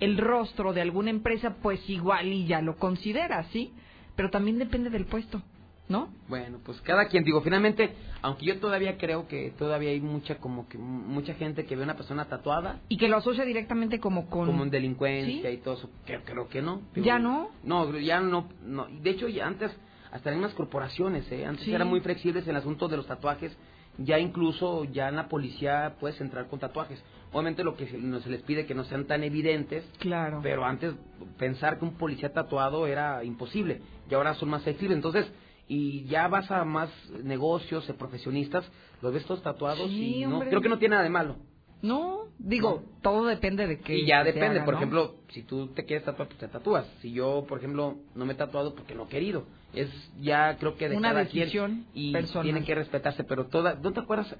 el 0.00 0.16
rostro 0.16 0.72
de 0.72 0.80
alguna 0.80 1.10
empresa, 1.10 1.56
pues 1.62 1.78
igual 1.90 2.28
y 2.28 2.46
ya 2.46 2.62
lo 2.62 2.76
consideras, 2.76 3.46
¿sí? 3.52 3.72
Pero 4.16 4.30
también 4.30 4.58
depende 4.58 4.90
del 4.90 5.04
puesto, 5.04 5.42
¿no? 5.88 6.08
Bueno, 6.28 6.58
pues 6.64 6.80
cada 6.80 7.06
quien, 7.06 7.22
digo, 7.22 7.42
finalmente, 7.42 7.94
aunque 8.22 8.46
yo 8.46 8.58
todavía 8.58 8.96
creo 8.96 9.28
que 9.28 9.52
todavía 9.58 9.90
hay 9.90 10.00
mucha, 10.00 10.38
como 10.38 10.68
que 10.68 10.78
mucha 10.78 11.34
gente 11.34 11.64
que 11.66 11.76
ve 11.76 11.82
a 11.82 11.84
una 11.84 11.96
persona 11.96 12.24
tatuada 12.24 12.80
Y 12.88 12.96
que 12.96 13.08
lo 13.08 13.18
asocia 13.18 13.44
directamente 13.44 14.00
como 14.00 14.28
con... 14.28 14.46
como 14.46 14.64
en 14.64 14.70
delincuencia 14.70 15.50
y 15.50 15.58
todo 15.58 15.74
eso, 15.74 15.90
que 16.04 16.18
creo 16.24 16.48
que 16.48 16.62
no. 16.62 16.80
Digo, 16.94 17.06
¿Ya 17.06 17.18
no? 17.18 17.50
No, 17.62 17.96
ya 17.98 18.20
no, 18.20 18.48
no. 18.64 18.86
De 18.86 19.10
hecho, 19.10 19.28
ya 19.28 19.46
antes, 19.46 19.70
hasta 20.10 20.32
en 20.32 20.38
unas 20.38 20.54
corporaciones, 20.54 21.30
¿eh? 21.30 21.44
Antes 21.44 21.66
Sí. 21.66 21.74
eran 21.74 21.88
muy 21.88 22.00
flexibles 22.00 22.44
en 22.44 22.50
el 22.50 22.56
asunto 22.56 22.88
de 22.88 22.96
los 22.96 23.06
tatuajes. 23.06 23.56
Ya 23.98 24.18
incluso, 24.18 24.84
ya 24.84 25.08
en 25.08 25.16
la 25.16 25.28
policía 25.28 25.94
puedes 26.00 26.20
entrar 26.20 26.48
con 26.48 26.58
tatuajes. 26.58 27.02
Obviamente 27.36 27.62
lo 27.64 27.76
que 27.76 27.86
se, 27.86 27.98
no 27.98 28.18
se 28.20 28.30
les 28.30 28.40
pide 28.42 28.64
que 28.64 28.74
no 28.74 28.84
sean 28.84 29.04
tan 29.06 29.22
evidentes. 29.22 29.84
Claro. 29.98 30.40
Pero 30.42 30.64
antes, 30.64 30.94
pensar 31.38 31.78
que 31.78 31.84
un 31.84 31.92
policía 31.98 32.32
tatuado 32.32 32.86
era 32.86 33.22
imposible. 33.24 33.82
Y 34.10 34.14
ahora 34.14 34.32
son 34.34 34.48
más 34.48 34.62
flexibles. 34.62 34.96
Entonces, 34.96 35.30
y 35.68 36.04
ya 36.04 36.28
vas 36.28 36.50
a 36.50 36.64
más 36.64 36.88
negocios, 37.22 37.86
eh, 37.90 37.92
profesionistas, 37.94 38.64
los 39.02 39.12
ves 39.12 39.26
todos 39.26 39.42
tatuados 39.42 39.88
Sí, 39.90 40.16
y 40.16 40.20
no, 40.24 40.34
hombre. 40.36 40.48
creo 40.48 40.62
que 40.62 40.68
no 40.70 40.78
tiene 40.78 40.92
nada 40.94 41.02
de 41.04 41.10
malo. 41.10 41.36
No, 41.82 42.20
digo, 42.38 42.82
todo 43.02 43.26
depende 43.26 43.66
de 43.66 43.80
qué. 43.80 43.98
Y 43.98 44.06
ya 44.06 44.24
depende, 44.24 44.56
haga, 44.56 44.64
por 44.64 44.74
¿no? 44.74 44.78
ejemplo, 44.80 45.14
si 45.28 45.42
tú 45.42 45.66
te 45.68 45.84
quieres 45.84 46.06
tatuar, 46.06 46.28
pues 46.28 46.38
te 46.40 46.48
tatúas. 46.48 46.86
Si 47.02 47.12
yo, 47.12 47.44
por 47.46 47.58
ejemplo, 47.58 47.98
no 48.14 48.24
me 48.24 48.32
he 48.32 48.36
tatuado 48.36 48.74
porque 48.74 48.94
no 48.94 49.04
he 49.04 49.08
querido. 49.08 49.44
Es 49.74 49.90
ya 50.18 50.56
creo 50.56 50.76
que 50.76 50.88
de 50.88 50.96
Una 50.96 51.10
cada 51.10 51.24
decisión 51.24 51.84
quien 51.92 52.08
y 52.08 52.12
personal. 52.12 52.44
tiene 52.44 52.64
que 52.64 52.74
respetarse, 52.74 53.24
pero 53.24 53.46
toda, 53.48 53.74
¿no 53.74 53.92
te 53.92 54.00
acuerdas? 54.00 54.34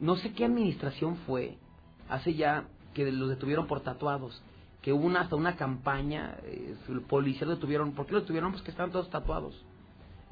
No 0.00 0.16
sé 0.16 0.32
qué 0.32 0.46
administración 0.46 1.16
fue, 1.26 1.58
hace 2.08 2.34
ya 2.34 2.64
que 2.94 3.10
los 3.12 3.28
detuvieron 3.28 3.66
por 3.66 3.80
tatuados, 3.80 4.42
que 4.82 4.92
hubo 4.92 5.06
una, 5.06 5.22
hasta 5.22 5.36
una 5.36 5.56
campaña, 5.56 6.36
eh, 6.44 6.74
el 6.88 7.00
policía 7.02 7.46
lo 7.46 7.54
detuvieron, 7.54 7.92
¿por 7.92 8.06
qué 8.06 8.12
lo 8.14 8.20
detuvieron? 8.20 8.52
Pues 8.52 8.62
que 8.62 8.70
estaban 8.70 8.92
todos 8.92 9.10
tatuados. 9.10 9.54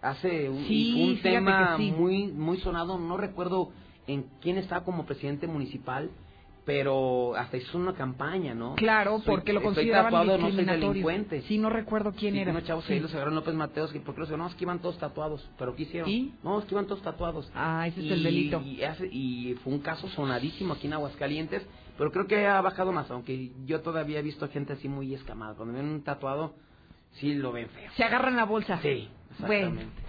Hace 0.02 0.48
un, 0.48 0.64
Sí, 0.66 1.18
tema 1.22 1.76
sí. 1.76 1.90
muy 1.92 2.28
muy 2.28 2.58
sonado, 2.58 2.98
no 2.98 3.16
recuerdo 3.16 3.70
en 4.06 4.26
quién 4.40 4.58
estaba 4.58 4.84
como 4.84 5.06
presidente 5.06 5.46
municipal, 5.46 6.10
pero 6.66 7.36
hasta 7.36 7.56
hizo 7.56 7.78
una 7.78 7.94
campaña, 7.94 8.52
¿no? 8.52 8.74
Claro, 8.74 9.20
Soy- 9.20 9.26
porque 9.36 9.52
lo 9.52 9.62
consideraban 9.62 10.06
tatuado, 10.06 10.26
no 10.32 10.32
soy 10.32 10.46
discriminatorio. 10.46 10.88
delincuente. 10.88 11.42
Sí, 11.42 11.58
no 11.58 11.70
recuerdo 11.70 12.12
quién 12.12 12.34
Sí, 12.34 12.40
era. 12.40 12.50
unos 12.50 12.64
chavos 12.64 12.84
Sí. 12.86 12.94
ahí 12.94 13.00
los 13.00 13.12
agarraron 13.14 13.36
López 13.36 13.54
Mateos, 13.54 13.92
que 13.92 14.00
¿por 14.00 14.14
qué 14.16 14.20
los? 14.22 14.30
No, 14.32 14.48
es 14.48 14.54
que 14.56 14.64
iban 14.64 14.80
todos 14.80 14.98
tatuados, 14.98 15.48
pero 15.58 15.76
¿qué 15.76 15.84
hicieron? 15.84 16.10
¿Y? 16.10 16.34
No, 16.42 16.58
es 16.58 16.64
que 16.64 16.74
iban 16.74 16.86
todos 16.86 17.02
tatuados. 17.02 17.48
Ah, 17.54 17.86
ese 17.86 18.00
es 18.00 18.06
Y- 18.06 18.12
el 18.12 18.22
delito. 18.24 18.60
Y, 18.62 18.82
hace- 18.82 19.08
y 19.10 19.54
fue 19.62 19.72
un 19.74 19.78
caso 19.78 20.08
sonadísimo 20.08 20.74
aquí 20.74 20.88
en 20.88 20.94
Aguascalientes, 20.94 21.64
pero 21.96 22.10
creo 22.10 22.26
que 22.26 22.44
ha 22.48 22.60
bajado 22.60 22.90
más, 22.90 23.08
aunque 23.12 23.52
yo 23.64 23.80
todavía 23.82 24.18
he 24.18 24.22
visto 24.22 24.48
gente 24.48 24.72
así 24.72 24.88
muy 24.88 25.14
escamada. 25.14 25.54
Cuando 25.54 25.72
ven 25.74 25.86
un 25.86 26.02
tatuado, 26.02 26.54
sí 27.12 27.32
lo 27.36 27.52
ven 27.52 27.68
feo. 27.68 27.90
Se 27.96 28.02
agarran 28.02 28.34
la 28.34 28.44
bolsa. 28.44 28.80
Sí, 28.82 29.08
Bueno, 29.38 29.68
exactamente. 29.68 30.02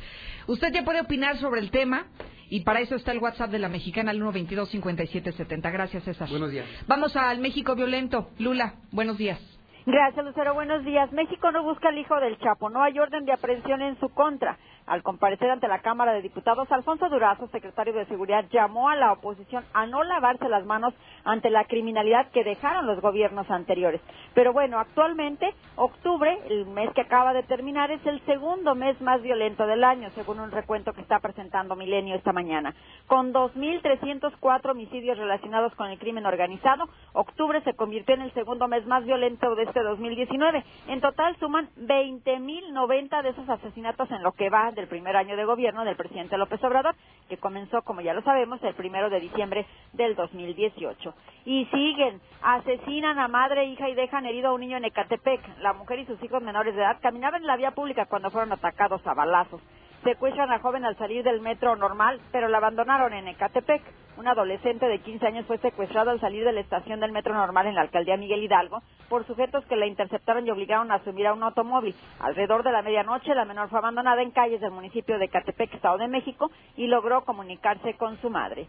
usted 0.47 0.73
ya 0.73 0.83
puede 0.83 1.01
opinar 1.01 1.37
sobre 1.37 1.61
el 1.61 1.69
tema 1.69 2.07
y 2.49 2.61
para 2.61 2.79
eso 2.79 2.95
está 2.95 3.11
el 3.11 3.19
WhatsApp 3.19 3.51
de 3.51 3.59
la 3.59 3.69
mexicana 3.69 4.11
al 4.11 4.21
122-5770. 4.21 5.71
Gracias, 5.71 6.03
César. 6.03 6.29
Buenos 6.29 6.51
días. 6.51 6.65
Vamos 6.87 7.15
al 7.15 7.39
México 7.39 7.75
violento. 7.75 8.29
Lula, 8.39 8.75
buenos 8.91 9.17
días. 9.17 9.39
Gracias, 9.85 10.25
Lucero. 10.25 10.53
Buenos 10.53 10.83
días. 10.83 11.09
México 11.13 11.49
no 11.51 11.63
busca 11.63 11.87
al 11.87 11.97
hijo 11.97 12.19
del 12.19 12.37
Chapo. 12.39 12.69
No 12.69 12.83
hay 12.83 12.99
orden 12.99 13.23
de 13.23 13.31
aprehensión 13.31 13.81
en 13.81 13.97
su 13.99 14.09
contra. 14.09 14.57
Al 14.87 15.03
comparecer 15.03 15.51
ante 15.51 15.67
la 15.67 15.79
Cámara 15.79 16.13
de 16.13 16.21
Diputados, 16.21 16.71
Alfonso 16.71 17.09
Durazo, 17.09 17.47
secretario 17.49 17.93
de 17.93 18.05
Seguridad, 18.05 18.45
llamó 18.49 18.87
a 18.87 18.95
la 18.95 19.11
oposición 19.11 19.65
a 19.73 19.85
no 19.85 20.01
lavarse 20.05 20.47
las 20.47 20.65
manos 20.65 20.93
ante 21.25 21.49
la 21.49 21.65
criminalidad 21.65 22.31
que 22.31 22.45
dejaron 22.45 22.87
los 22.87 23.01
gobiernos 23.01 23.51
anteriores. 23.51 23.99
Pero 24.33 24.53
bueno, 24.53 24.79
actualmente, 24.79 25.53
octubre, 25.75 26.39
el 26.49 26.67
mes 26.67 26.89
que 26.93 27.01
acaba 27.01 27.33
de 27.33 27.43
terminar, 27.43 27.91
es 27.91 28.05
el 28.05 28.21
segundo 28.25 28.75
mes 28.75 28.99
más 29.01 29.21
violento 29.21 29.67
del 29.67 29.83
año, 29.83 30.09
según 30.11 30.39
un 30.39 30.51
recuento 30.51 30.93
que 30.93 31.01
está 31.01 31.19
presentando 31.19 31.75
Milenio 31.75 32.15
esta 32.15 32.31
mañana. 32.31 32.73
Con 33.07 33.33
2.304 33.33 34.71
homicidios 34.71 35.17
relacionados 35.17 35.75
con 35.75 35.89
el 35.89 35.99
crimen 35.99 36.25
organizado, 36.25 36.85
octubre 37.11 37.59
se 37.63 37.73
convirtió 37.73 38.15
en 38.15 38.21
el 38.21 38.33
segundo 38.33 38.69
mes 38.69 38.87
más 38.87 39.03
violento 39.03 39.53
de 39.55 39.63
este 39.63 39.83
2019. 39.83 40.63
En 40.87 41.01
total 41.01 41.35
suman 41.41 41.67
20.090 41.75 43.21
de 43.21 43.29
esos 43.29 43.49
asesinatos 43.49 44.09
en 44.11 44.23
lo 44.23 44.31
que 44.31 44.49
va 44.49 44.71
del 44.77 44.87
primer 44.87 45.17
año 45.17 45.35
de 45.35 45.43
gobierno 45.43 45.83
del 45.83 45.95
presidente 45.95 46.37
López 46.37 46.63
Obrador, 46.63 46.95
que 47.27 47.37
comenzó, 47.37 47.81
como 47.81 48.01
ya 48.01 48.13
lo 48.13 48.21
sabemos, 48.21 48.63
el 48.63 48.75
primero 48.75 49.09
de 49.09 49.19
diciembre 49.19 49.65
del 49.93 50.15
2018. 50.15 51.13
Y 51.45 51.65
siguen, 51.65 52.21
asesinan 52.41 53.19
a 53.19 53.27
madre, 53.27 53.65
hija 53.65 53.89
y 53.89 53.95
dejan 53.95 54.25
herido 54.25 54.49
a 54.49 54.53
un 54.53 54.61
niño 54.61 54.77
en 54.77 54.85
Ecatepec. 54.85 55.41
La 55.59 55.73
mujer 55.73 55.99
y 55.99 56.05
sus 56.05 56.23
hijos 56.23 56.41
menores 56.43 56.75
de 56.75 56.81
edad 56.81 56.99
caminaban 57.01 57.41
en 57.41 57.47
la 57.47 57.57
vía 57.57 57.71
pública 57.71 58.05
cuando 58.05 58.29
fueron 58.29 58.53
atacados 58.53 59.05
a 59.05 59.13
balazos. 59.13 59.61
Secuestran 60.07 60.49
a 60.53 60.59
joven 60.59 60.85
al 60.85 60.95
salir 60.95 61.21
del 61.21 61.41
metro 61.41 61.75
normal, 61.75 62.21
pero 62.31 62.47
la 62.47 62.59
abandonaron 62.59 63.11
en 63.11 63.27
Ecatepec. 63.27 63.81
Un 64.15 64.25
adolescente 64.25 64.87
de 64.87 64.99
15 64.99 65.27
años 65.27 65.45
fue 65.45 65.57
secuestrado 65.57 66.11
al 66.11 66.21
salir 66.21 66.45
de 66.45 66.53
la 66.53 66.61
estación 66.61 67.01
del 67.01 67.11
metro 67.11 67.33
normal 67.33 67.67
en 67.67 67.75
la 67.75 67.81
alcaldía 67.81 68.15
Miguel 68.15 68.41
Hidalgo 68.41 68.81
por 69.09 69.27
sujetos 69.27 69.65
que 69.65 69.75
la 69.75 69.85
interceptaron 69.85 70.47
y 70.47 70.49
obligaron 70.49 70.93
a 70.93 71.03
subir 71.03 71.27
a 71.27 71.33
un 71.33 71.43
automóvil. 71.43 71.93
Alrededor 72.21 72.63
de 72.63 72.71
la 72.71 72.83
medianoche, 72.83 73.35
la 73.35 73.43
menor 73.43 73.67
fue 73.67 73.79
abandonada 73.79 74.21
en 74.21 74.31
calles 74.31 74.61
del 74.61 74.71
municipio 74.71 75.19
de 75.19 75.25
Ecatepec, 75.25 75.73
Estado 75.73 75.97
de 75.97 76.07
México, 76.07 76.51
y 76.77 76.87
logró 76.87 77.25
comunicarse 77.25 77.95
con 77.95 78.15
su 78.21 78.29
madre. 78.29 78.65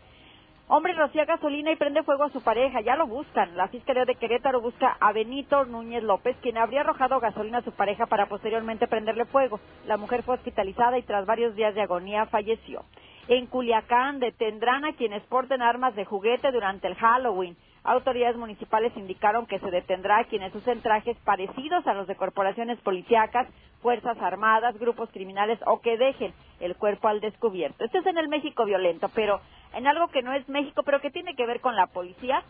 Hombre 0.70 0.92
rocía 0.92 1.24
gasolina 1.24 1.72
y 1.72 1.76
prende 1.76 2.02
fuego 2.02 2.24
a 2.24 2.28
su 2.30 2.42
pareja, 2.42 2.82
ya 2.82 2.94
lo 2.94 3.06
buscan. 3.06 3.56
La 3.56 3.68
Fiscalía 3.68 4.04
de 4.04 4.16
Querétaro 4.16 4.60
busca 4.60 4.98
a 5.00 5.12
Benito 5.12 5.64
Núñez 5.64 6.02
López, 6.02 6.36
quien 6.42 6.58
habría 6.58 6.82
arrojado 6.82 7.20
gasolina 7.20 7.58
a 7.58 7.62
su 7.62 7.72
pareja 7.72 8.04
para 8.04 8.26
posteriormente 8.26 8.86
prenderle 8.86 9.24
fuego. 9.24 9.60
La 9.86 9.96
mujer 9.96 10.22
fue 10.24 10.34
hospitalizada 10.34 10.98
y 10.98 11.02
tras 11.04 11.24
varios 11.24 11.54
días 11.54 11.74
de 11.74 11.80
agonía 11.80 12.26
falleció. 12.26 12.84
En 13.28 13.46
Culiacán 13.46 14.20
detendrán 14.20 14.84
a 14.84 14.92
quienes 14.92 15.22
porten 15.22 15.62
armas 15.62 15.96
de 15.96 16.04
juguete 16.04 16.52
durante 16.52 16.86
el 16.86 16.96
Halloween. 16.96 17.56
Autoridades 17.88 18.36
municipales 18.36 18.92
indicaron 18.96 19.46
que 19.46 19.58
se 19.60 19.70
detendrá 19.70 20.18
a 20.18 20.24
quienes 20.24 20.54
usen 20.54 20.82
trajes 20.82 21.16
parecidos 21.24 21.86
a 21.86 21.94
los 21.94 22.06
de 22.06 22.16
corporaciones 22.16 22.78
policíacas, 22.80 23.48
fuerzas 23.80 24.18
armadas, 24.20 24.78
grupos 24.78 25.08
criminales 25.10 25.58
o 25.64 25.80
que 25.80 25.96
dejen 25.96 26.34
el 26.60 26.76
cuerpo 26.76 27.08
al 27.08 27.20
descubierto. 27.20 27.82
Esto 27.82 28.00
es 28.00 28.06
en 28.06 28.18
el 28.18 28.28
México 28.28 28.66
violento, 28.66 29.08
pero 29.14 29.40
en 29.72 29.86
algo 29.86 30.08
que 30.08 30.20
no 30.20 30.34
es 30.34 30.46
México, 30.50 30.82
pero 30.82 31.00
que 31.00 31.10
tiene 31.10 31.34
que 31.34 31.46
ver 31.46 31.62
con 31.62 31.76
la 31.76 31.86
policía, 31.86 32.42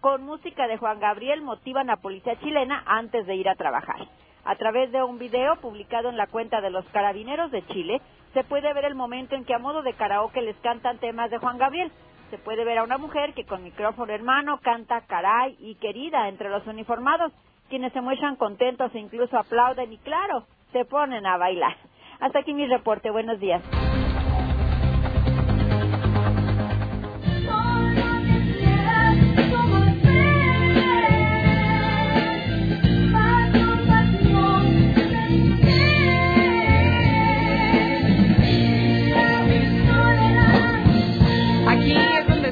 con 0.00 0.24
música 0.24 0.66
de 0.66 0.78
Juan 0.78 0.98
Gabriel 0.98 1.42
motivan 1.42 1.90
a 1.90 1.98
policía 1.98 2.40
chilena 2.40 2.82
antes 2.86 3.26
de 3.26 3.36
ir 3.36 3.50
a 3.50 3.54
trabajar. 3.54 4.08
A 4.46 4.56
través 4.56 4.92
de 4.92 5.02
un 5.02 5.18
video 5.18 5.56
publicado 5.56 6.08
en 6.08 6.16
la 6.16 6.28
cuenta 6.28 6.62
de 6.62 6.70
los 6.70 6.86
carabineros 6.86 7.50
de 7.50 7.66
Chile, 7.66 8.00
se 8.32 8.44
puede 8.44 8.72
ver 8.72 8.86
el 8.86 8.94
momento 8.94 9.34
en 9.34 9.44
que 9.44 9.52
a 9.52 9.58
modo 9.58 9.82
de 9.82 9.92
karaoke 9.92 10.40
les 10.40 10.56
cantan 10.58 10.96
temas 10.98 11.30
de 11.30 11.36
Juan 11.36 11.58
Gabriel. 11.58 11.92
Se 12.30 12.38
puede 12.38 12.64
ver 12.64 12.78
a 12.78 12.82
una 12.82 12.98
mujer 12.98 13.34
que 13.34 13.44
con 13.44 13.62
micrófono 13.62 14.12
hermano 14.12 14.58
canta 14.60 15.02
caray 15.02 15.56
y 15.60 15.76
querida 15.76 16.28
entre 16.28 16.48
los 16.48 16.66
uniformados, 16.66 17.32
quienes 17.68 17.92
se 17.92 18.00
muestran 18.00 18.36
contentos 18.36 18.94
e 18.94 18.98
incluso 18.98 19.38
aplauden 19.38 19.92
y 19.92 19.98
claro, 19.98 20.44
se 20.72 20.84
ponen 20.84 21.26
a 21.26 21.36
bailar. 21.36 21.76
Hasta 22.20 22.40
aquí 22.40 22.52
mi 22.52 22.66
reporte. 22.66 23.10
Buenos 23.10 23.38
días. 23.38 23.62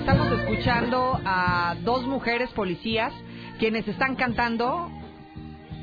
Estamos 0.07 0.39
escuchando 0.39 1.19
a 1.25 1.77
dos 1.83 2.07
mujeres 2.07 2.51
policías 2.51 3.11
quienes 3.59 3.89
están 3.89 4.17
cantando 4.17 4.91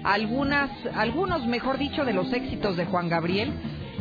algunas, 0.03 0.69
algunos, 0.93 1.47
mejor 1.47 1.79
dicho, 1.79 2.05
de 2.05 2.13
los 2.13 2.31
éxitos 2.31 2.77
de 2.77 2.85
Juan 2.85 3.09
Gabriel 3.09 3.51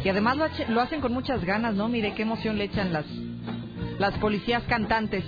y 0.05 0.11
además 0.11 0.37
lo, 0.37 0.47
lo 0.69 0.83
hacen 0.83 1.01
con 1.01 1.15
muchas 1.15 1.43
ganas, 1.43 1.75
¿no? 1.75 1.89
Mire 1.89 2.13
qué 2.13 2.21
emoción 2.21 2.59
le 2.59 2.65
echan 2.65 2.93
las, 2.93 3.07
las 3.99 4.13
policías 4.19 4.63
cantantes. 4.65 5.25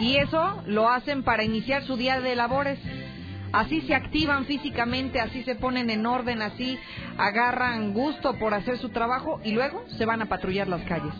Y 0.00 0.16
eso 0.16 0.62
lo 0.64 0.88
hacen 0.88 1.22
para 1.22 1.44
iniciar 1.44 1.82
su 1.84 1.98
día 1.98 2.18
de 2.22 2.36
labores. 2.36 2.78
Así 3.52 3.82
se 3.82 3.94
activan 3.94 4.46
físicamente, 4.46 5.20
así 5.20 5.42
se 5.42 5.56
ponen 5.56 5.90
en 5.90 6.06
orden, 6.06 6.40
así 6.40 6.78
agarran 7.18 7.92
gusto 7.92 8.32
por 8.38 8.54
hacer 8.54 8.78
su 8.78 8.88
trabajo 8.88 9.42
y 9.44 9.52
luego 9.52 9.84
se 9.98 10.06
van 10.06 10.22
a 10.22 10.26
patrullar 10.26 10.68
las 10.68 10.80
calles. 10.84 11.12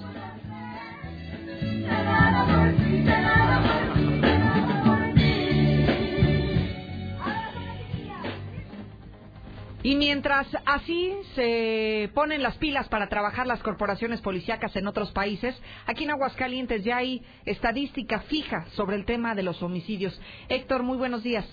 Y 9.87 9.95
mientras 9.95 10.49
así 10.65 11.13
se 11.37 12.11
ponen 12.13 12.43
las 12.43 12.57
pilas 12.57 12.89
para 12.89 13.09
trabajar 13.09 13.47
las 13.47 13.63
corporaciones 13.63 14.21
policíacas 14.21 14.75
en 14.75 14.89
otros 14.89 15.13
países, 15.13 15.55
aquí 15.87 16.03
en 16.03 16.11
Aguascalientes 16.11 16.83
ya 16.83 16.97
hay 16.97 17.23
estadística 17.45 18.19
fija 18.23 18.67
sobre 18.73 18.97
el 18.97 19.05
tema 19.05 19.37
de 19.37 19.45
los 19.45 19.63
homicidios. 19.63 20.21
Héctor, 20.49 20.83
muy 20.83 20.99
buenos 20.99 21.23
días. 21.23 21.47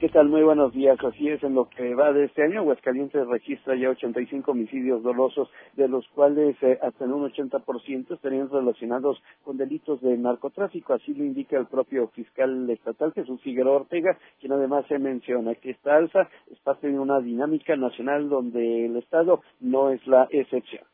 ¿Qué 0.00 0.08
tal? 0.08 0.30
Muy 0.30 0.42
buenos 0.42 0.72
días. 0.72 0.96
Así 1.04 1.28
es, 1.28 1.42
en 1.42 1.54
lo 1.54 1.68
que 1.68 1.94
va 1.94 2.10
de 2.14 2.24
este 2.24 2.42
año, 2.42 2.60
Aguascalientes 2.60 3.26
registra 3.26 3.76
ya 3.76 3.90
85 3.90 4.50
homicidios 4.50 5.02
dolosos, 5.02 5.50
de 5.76 5.88
los 5.88 6.08
cuales 6.14 6.56
eh, 6.62 6.78
hasta 6.80 7.04
en 7.04 7.12
un 7.12 7.30
80% 7.30 8.14
estarían 8.14 8.48
relacionados 8.48 9.22
con 9.44 9.58
delitos 9.58 10.00
de 10.00 10.16
narcotráfico. 10.16 10.94
Así 10.94 11.12
lo 11.12 11.22
indica 11.22 11.58
el 11.58 11.66
propio 11.66 12.08
fiscal 12.14 12.70
estatal, 12.70 13.12
Jesús 13.12 13.42
Figueroa 13.42 13.80
Ortega, 13.80 14.16
quien 14.40 14.52
además 14.52 14.86
se 14.88 14.98
menciona 14.98 15.54
que 15.54 15.72
esta 15.72 15.96
alza 15.96 16.30
es 16.50 16.58
parte 16.60 16.88
de 16.88 16.98
una 16.98 17.20
dinámica 17.20 17.76
nacional 17.76 18.30
donde 18.30 18.86
el 18.86 18.96
Estado 18.96 19.42
no 19.60 19.90
es 19.90 20.06
la 20.06 20.28
excepción. 20.30 20.84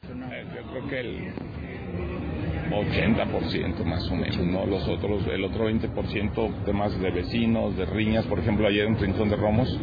Yo 0.00 0.62
creo 0.72 0.88
que 0.88 1.00
el 1.00 2.15
80% 2.70 3.84
más 3.84 4.10
o 4.10 4.16
menos, 4.16 4.38
¿no? 4.38 4.66
Los 4.66 4.86
otros, 4.88 5.26
el 5.26 5.44
otro 5.44 5.70
20% 5.70 6.64
temas 6.64 6.98
de 7.00 7.10
vecinos, 7.10 7.76
de 7.76 7.86
riñas, 7.86 8.24
por 8.26 8.38
ejemplo, 8.38 8.66
ayer 8.66 8.86
en 8.86 8.98
Rincón 8.98 9.28
de 9.28 9.36
Romos 9.36 9.78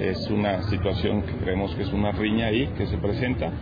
es 0.00 0.28
una 0.30 0.62
situación 0.64 1.22
que 1.22 1.32
creemos 1.32 1.74
que 1.74 1.82
es 1.82 1.92
una 1.92 2.12
riña 2.12 2.46
ahí 2.46 2.66
que 2.76 2.86
se 2.86 2.96
presenta 2.98 3.52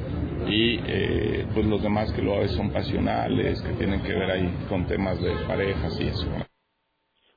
y 0.48 0.80
eh, 0.86 1.46
pues 1.54 1.66
los 1.66 1.82
demás 1.82 2.10
que 2.12 2.22
lo 2.22 2.46
son 2.48 2.70
pasionales, 2.70 3.60
que 3.62 3.72
tienen 3.74 4.00
que 4.02 4.12
ver 4.12 4.30
ahí 4.30 4.54
con 4.68 4.86
temas 4.86 5.20
de 5.20 5.30
parejas 5.46 5.98
y 6.00 6.04
eso. 6.08 6.51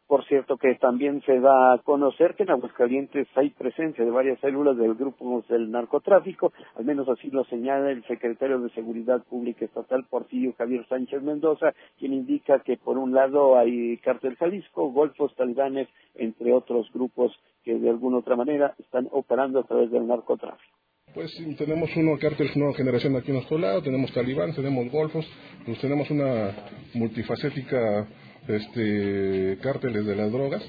Por 0.08 0.24
cierto 0.28 0.58
que 0.58 0.76
también 0.76 1.22
se 1.26 1.40
da 1.40 1.74
a 1.74 1.78
conocer 1.80 2.36
que 2.36 2.44
en 2.44 2.52
Aguascalientes 2.52 3.28
hay 3.36 3.50
presencia 3.50 4.06
de 4.06 4.12
varias 4.12 4.40
células 4.40 4.78
del 4.78 4.94
grupo 4.94 5.44
del 5.50 5.72
narcotráfico, 5.72 6.54
al 6.76 6.86
menos 6.86 7.10
así 7.10 7.32
lo 7.32 7.44
señala 7.46 7.90
el 7.90 8.04
secretario 8.06 8.60
de 8.60 8.70
Seguridad 8.70 9.24
Pública 9.24 9.66
Estatal 9.66 10.06
Porfirio 10.08 10.54
Javier 10.58 10.86
Sánchez 10.88 11.24
Mendoza, 11.24 11.74
quien 11.98 12.14
indica 12.14 12.60
que 12.60 12.78
por 12.78 13.00
un 13.00 13.14
lado 13.14 13.58
hay 13.58 13.98
Cártel 13.98 14.36
Jalisco, 14.36 14.92
Golfos, 14.92 15.36
Talibanes, 15.36 15.88
entre 16.14 16.54
otros 16.54 16.88
grupos 16.94 17.36
que 17.64 17.74
de 17.74 17.90
alguna 17.90 18.18
otra 18.18 18.36
manera 18.36 18.76
están 18.78 19.08
operando 19.12 19.60
a 19.60 19.64
través 19.64 19.90
del 19.90 20.06
narcotráfico. 20.06 20.78
Pues 21.16 21.32
tenemos 21.58 21.90
uno, 21.96 22.18
Cártel 22.20 22.50
Nueva 22.56 22.76
Generación 22.76 23.16
aquí 23.16 23.30
en 23.30 23.36
nuestro 23.36 23.58
lado, 23.58 23.82
tenemos 23.82 24.14
Talibán, 24.14 24.54
tenemos 24.54 24.92
Golfos, 24.92 25.26
pues 25.66 25.80
tenemos 25.80 26.12
una 26.12 26.52
multifacética 26.94 28.06
este, 28.48 29.58
cárteles 29.62 30.06
de 30.06 30.16
las 30.16 30.32
drogas. 30.32 30.64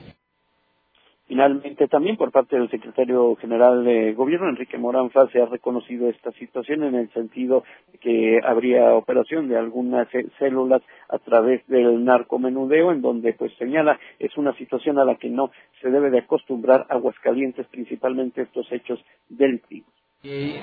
Finalmente, 1.29 1.89
también 1.89 2.17
por 2.17 2.31
parte 2.31 2.57
del 2.57 2.71
secretario 2.71 3.35
general 3.37 3.85
de 3.85 4.13
Gobierno, 4.13 4.49
Enrique 4.49 4.79
Moranfa, 4.79 5.27
se 5.33 5.43
ha 5.43 5.47
reconocido 5.47 6.09
esta 6.09 6.31
situación 6.33 6.85
en 6.85 6.95
el 6.95 7.13
sentido 7.13 7.65
de 7.91 7.99
que 7.99 8.39
habría 8.45 8.95
operación 8.95 9.49
de 9.49 9.59
algunas 9.59 10.07
células 10.39 10.83
a 11.09 11.19
través 11.19 11.67
del 11.67 12.05
narcomenudeo, 12.05 12.93
en 12.93 13.03
donde, 13.03 13.33
pues, 13.33 13.53
señala, 13.59 13.99
es 14.21 14.37
una 14.37 14.57
situación 14.57 15.01
a 15.01 15.05
la 15.05 15.17
que 15.17 15.29
no 15.29 15.51
se 15.81 15.91
debe 15.91 16.11
de 16.11 16.21
acostumbrar 16.21 16.87
Aguascalientes, 16.89 17.67
principalmente 17.73 18.43
estos 18.43 18.71
hechos 18.71 19.05
delictivos. 19.29 19.91
Y 20.23 20.55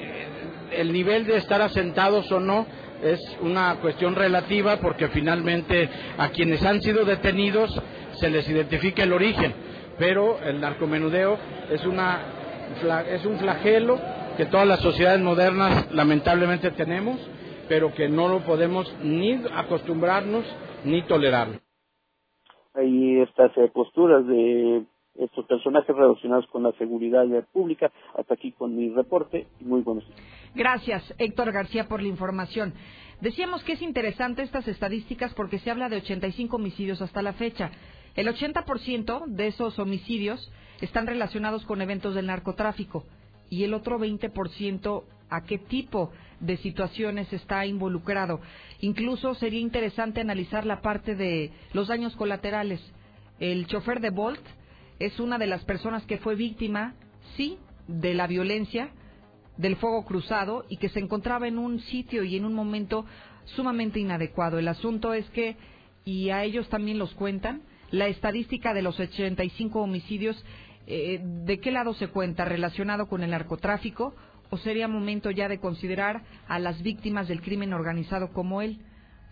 el 0.72 0.94
nivel 0.94 1.26
de 1.26 1.38
estar 1.38 1.61
asentados 1.61 2.31
o 2.31 2.40
no 2.40 2.65
es 3.03 3.38
una 3.41 3.75
cuestión 3.81 4.15
relativa 4.15 4.77
porque 4.77 5.09
finalmente 5.09 5.89
a 6.17 6.30
quienes 6.30 6.63
han 6.63 6.81
sido 6.81 7.05
detenidos 7.05 7.69
se 8.13 8.30
les 8.30 8.47
identifica 8.49 9.03
el 9.03 9.13
origen, 9.13 9.53
pero 9.97 10.39
el 10.41 10.61
narcomenudeo 10.61 11.38
es, 11.69 11.85
una, 11.85 12.21
es 13.09 13.25
un 13.25 13.38
flagelo 13.38 13.99
que 14.38 14.45
todas 14.45 14.67
las 14.67 14.80
sociedades 14.80 15.21
modernas 15.21 15.91
lamentablemente 15.91 16.71
tenemos, 16.71 17.19
pero 17.67 17.93
que 17.93 18.09
no 18.09 18.27
lo 18.27 18.39
podemos 18.39 18.93
ni 19.01 19.39
acostumbrarnos 19.53 20.45
ni 20.85 21.01
tolerarlo. 21.03 21.59
Hay 22.73 23.21
estas 23.21 23.55
eh, 23.57 23.69
posturas 23.71 24.25
de 24.25 24.84
estos 25.15 25.45
personajes 25.45 25.95
relacionados 25.95 26.48
con 26.48 26.64
la 26.64 26.72
seguridad 26.73 27.26
pública. 27.52 27.91
Hasta 28.18 28.34
aquí 28.34 28.52
con 28.52 28.76
mi 28.76 28.90
reporte 28.90 29.48
muy 29.60 29.81
buenos 29.81 30.06
días. 30.07 30.19
Gracias, 30.56 31.14
Héctor 31.18 31.52
García, 31.52 31.88
por 31.88 32.02
la 32.02 32.07
información. 32.07 32.73
Decíamos 33.22 33.64
que 33.64 33.73
es 33.73 33.81
interesante 33.81 34.41
estas 34.41 34.68
estadísticas 34.68 35.34
porque 35.34 35.60
se 35.60 35.72
habla 35.72 35.90
de 35.90 35.98
85 35.98 36.56
homicidios 36.56 37.02
hasta 37.02 37.22
la 37.22 37.34
fecha. 37.34 37.72
El 38.15 38.27
80% 38.27 39.26
de 39.27 39.48
esos 39.48 39.80
homicidios 39.80 40.52
están 40.81 41.07
relacionados 41.07 41.65
con 41.65 41.81
eventos 41.81 42.15
del 42.15 42.27
narcotráfico 42.27 43.06
y 43.49 43.64
el 43.64 43.73
otro 43.73 43.99
20% 43.99 45.03
a 45.30 45.44
qué 45.44 45.57
tipo 45.57 46.11
de 46.40 46.57
situaciones 46.57 47.31
está 47.34 47.65
involucrado. 47.65 48.41
Incluso 48.81 49.34
sería 49.35 49.60
interesante 49.60 50.22
analizar 50.22 50.65
la 50.65 50.81
parte 50.81 51.15
de 51.15 51.52
los 51.73 51.88
daños 51.88 52.15
colaterales. 52.15 52.81
El 53.40 53.65
chofer 53.68 53.99
de 53.99 54.10
Bolt 54.10 54.41
es 55.05 55.19
una 55.19 55.38
de 55.38 55.47
las 55.47 55.63
personas 55.65 56.03
que 56.03 56.17
fue 56.17 56.35
víctima, 56.35 56.95
sí, 57.35 57.57
de 57.88 58.13
la 58.13 58.27
violencia, 58.27 58.89
del 59.57 59.75
fuego 59.75 60.05
cruzado 60.05 60.65
y 60.69 60.77
que 60.77 60.89
se 60.89 60.99
encontraba 60.99 61.47
en 61.47 61.57
un 61.57 61.80
sitio 61.81 62.23
y 62.23 62.38
en 62.38 62.45
un 62.45 62.53
momento 62.53 63.05
sumamente 63.45 63.99
inadecuado. 63.99 64.57
El 64.57 64.67
asunto 64.67 65.13
es 65.13 65.30
que, 65.31 65.57
y 66.05 66.30
a 66.30 66.43
ellos 66.43 66.69
también 66.69 66.99
los 66.99 67.13
cuentan, 67.13 67.61
la 67.91 68.07
estadística 68.07 68.73
de 68.73 68.81
los 68.81 68.99
85 68.99 69.81
homicidios, 69.81 70.43
eh, 70.88 71.19
¿de 71.21 71.59
qué 71.59 71.71
lado 71.71 71.93
se 71.93 72.07
cuenta? 72.07 72.45
¿Relacionado 72.45 73.07
con 73.07 73.23
el 73.23 73.31
narcotráfico? 73.31 74.15
¿O 74.49 74.57
sería 74.57 74.88
momento 74.88 75.31
ya 75.31 75.47
de 75.47 75.59
considerar 75.59 76.23
a 76.47 76.59
las 76.59 76.81
víctimas 76.81 77.27
del 77.27 77.41
crimen 77.41 77.73
organizado 77.73 78.31
como 78.31 78.61
él? 78.61 78.80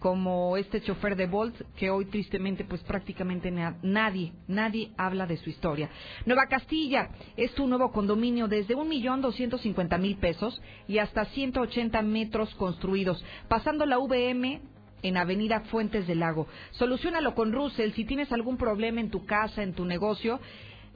Como 0.02 0.57
este 0.57 0.82
chofer 0.82 1.15
de 1.15 1.28
Bolt, 1.28 1.56
que 1.76 1.91
hoy 1.91 2.06
tristemente 2.06 2.65
pues 2.65 2.82
prácticamente 2.82 3.52
nadie, 3.52 4.34
nadie 4.48 4.90
habla 4.98 5.28
de 5.28 5.38
su 5.38 5.52
historia. 5.52 5.91
Nueva 6.26 6.48
Castilla 6.48 7.10
es 7.38 7.53
tu 7.53 7.68
nuevo 7.68 7.91
condominio 7.91 8.48
desde 8.48 8.73
un 8.73 8.90
millón 8.90 9.22
doscientos 9.22 9.61
cincuenta 9.61 9.99
mil 9.99 10.18
pesos 10.18 10.60
y 10.88 10.98
hasta 10.98 11.26
180 11.26 12.02
metros 12.02 12.53
construidos, 12.56 13.23
pasando 13.48 13.86
la 13.86 13.99
VM 13.99 14.61
en 15.03 15.18
Avenida 15.18 15.61
Fuentes 15.69 16.07
del 16.07 16.22
Lago. 16.22 16.48
Solucionalo 16.72 17.36
con 17.36 17.52
Russell. 17.52 17.91
Si 17.91 18.03
tienes 18.03 18.32
algún 18.32 18.57
problema 18.57 19.02
en 19.02 19.11
tu 19.11 19.28
casa, 19.28 19.61
en 19.61 19.73
tu 19.73 19.86
negocio, 19.86 20.40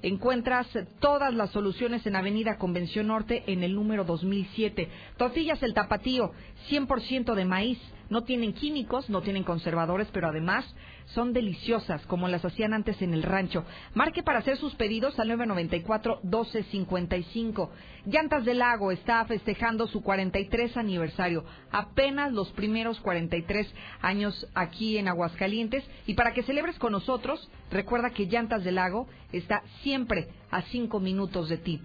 encuentras 0.02 0.68
todas 1.00 1.32
las 1.32 1.52
soluciones 1.52 2.08
en 2.08 2.16
Avenida 2.16 2.58
Convención 2.58 3.08
Norte 3.08 3.44
en 3.46 3.64
el 3.64 3.76
número 3.76 4.04
2007. 4.04 4.90
Tortillas 5.18 5.62
El 5.62 5.76
Tapatío, 5.76 6.32
100% 6.72 7.36
de 7.36 7.46
maíz 7.46 7.80
no 8.10 8.24
tienen 8.24 8.54
químicos, 8.54 9.10
no 9.10 9.22
tienen 9.22 9.44
conservadores, 9.44 10.08
pero 10.12 10.28
además 10.28 10.66
son 11.08 11.34
deliciosas, 11.34 12.06
como 12.08 12.28
las 12.28 12.44
hacían 12.44 12.74
antes 12.74 13.00
en 13.02 13.14
el 13.14 13.24
rancho. 13.24 13.64
Marque 13.94 14.24
para 14.24 14.40
hacer 14.40 14.58
sus 14.58 14.76
pedidos 14.76 15.18
al 15.20 15.30
994-1255. 15.32 17.70
Llantas 18.06 18.44
del 18.46 18.60
Lago 18.60 18.92
está 18.92 19.26
festejando 19.26 19.88
su 19.88 20.02
43 20.02 20.78
aniversario, 20.78 21.44
apenas 21.72 22.32
los 22.34 22.52
primeros 22.52 23.00
43 23.00 23.68
años 24.02 24.48
aquí 24.54 24.98
en 24.98 25.08
Aguascalientes. 25.08 25.86
Y 26.08 26.16
para 26.16 26.34
que 26.34 26.44
celebres 26.44 26.78
con 26.80 26.92
nosotros, 26.92 27.50
recuerda 27.72 28.10
que 28.12 28.28
Llantas 28.28 28.64
del 28.64 28.76
Lago 28.76 29.08
está 29.32 29.64
siempre 29.84 30.28
a 30.52 30.62
cinco 30.64 31.00
minutos 31.00 31.48
de 31.50 31.58
ti. 31.58 31.82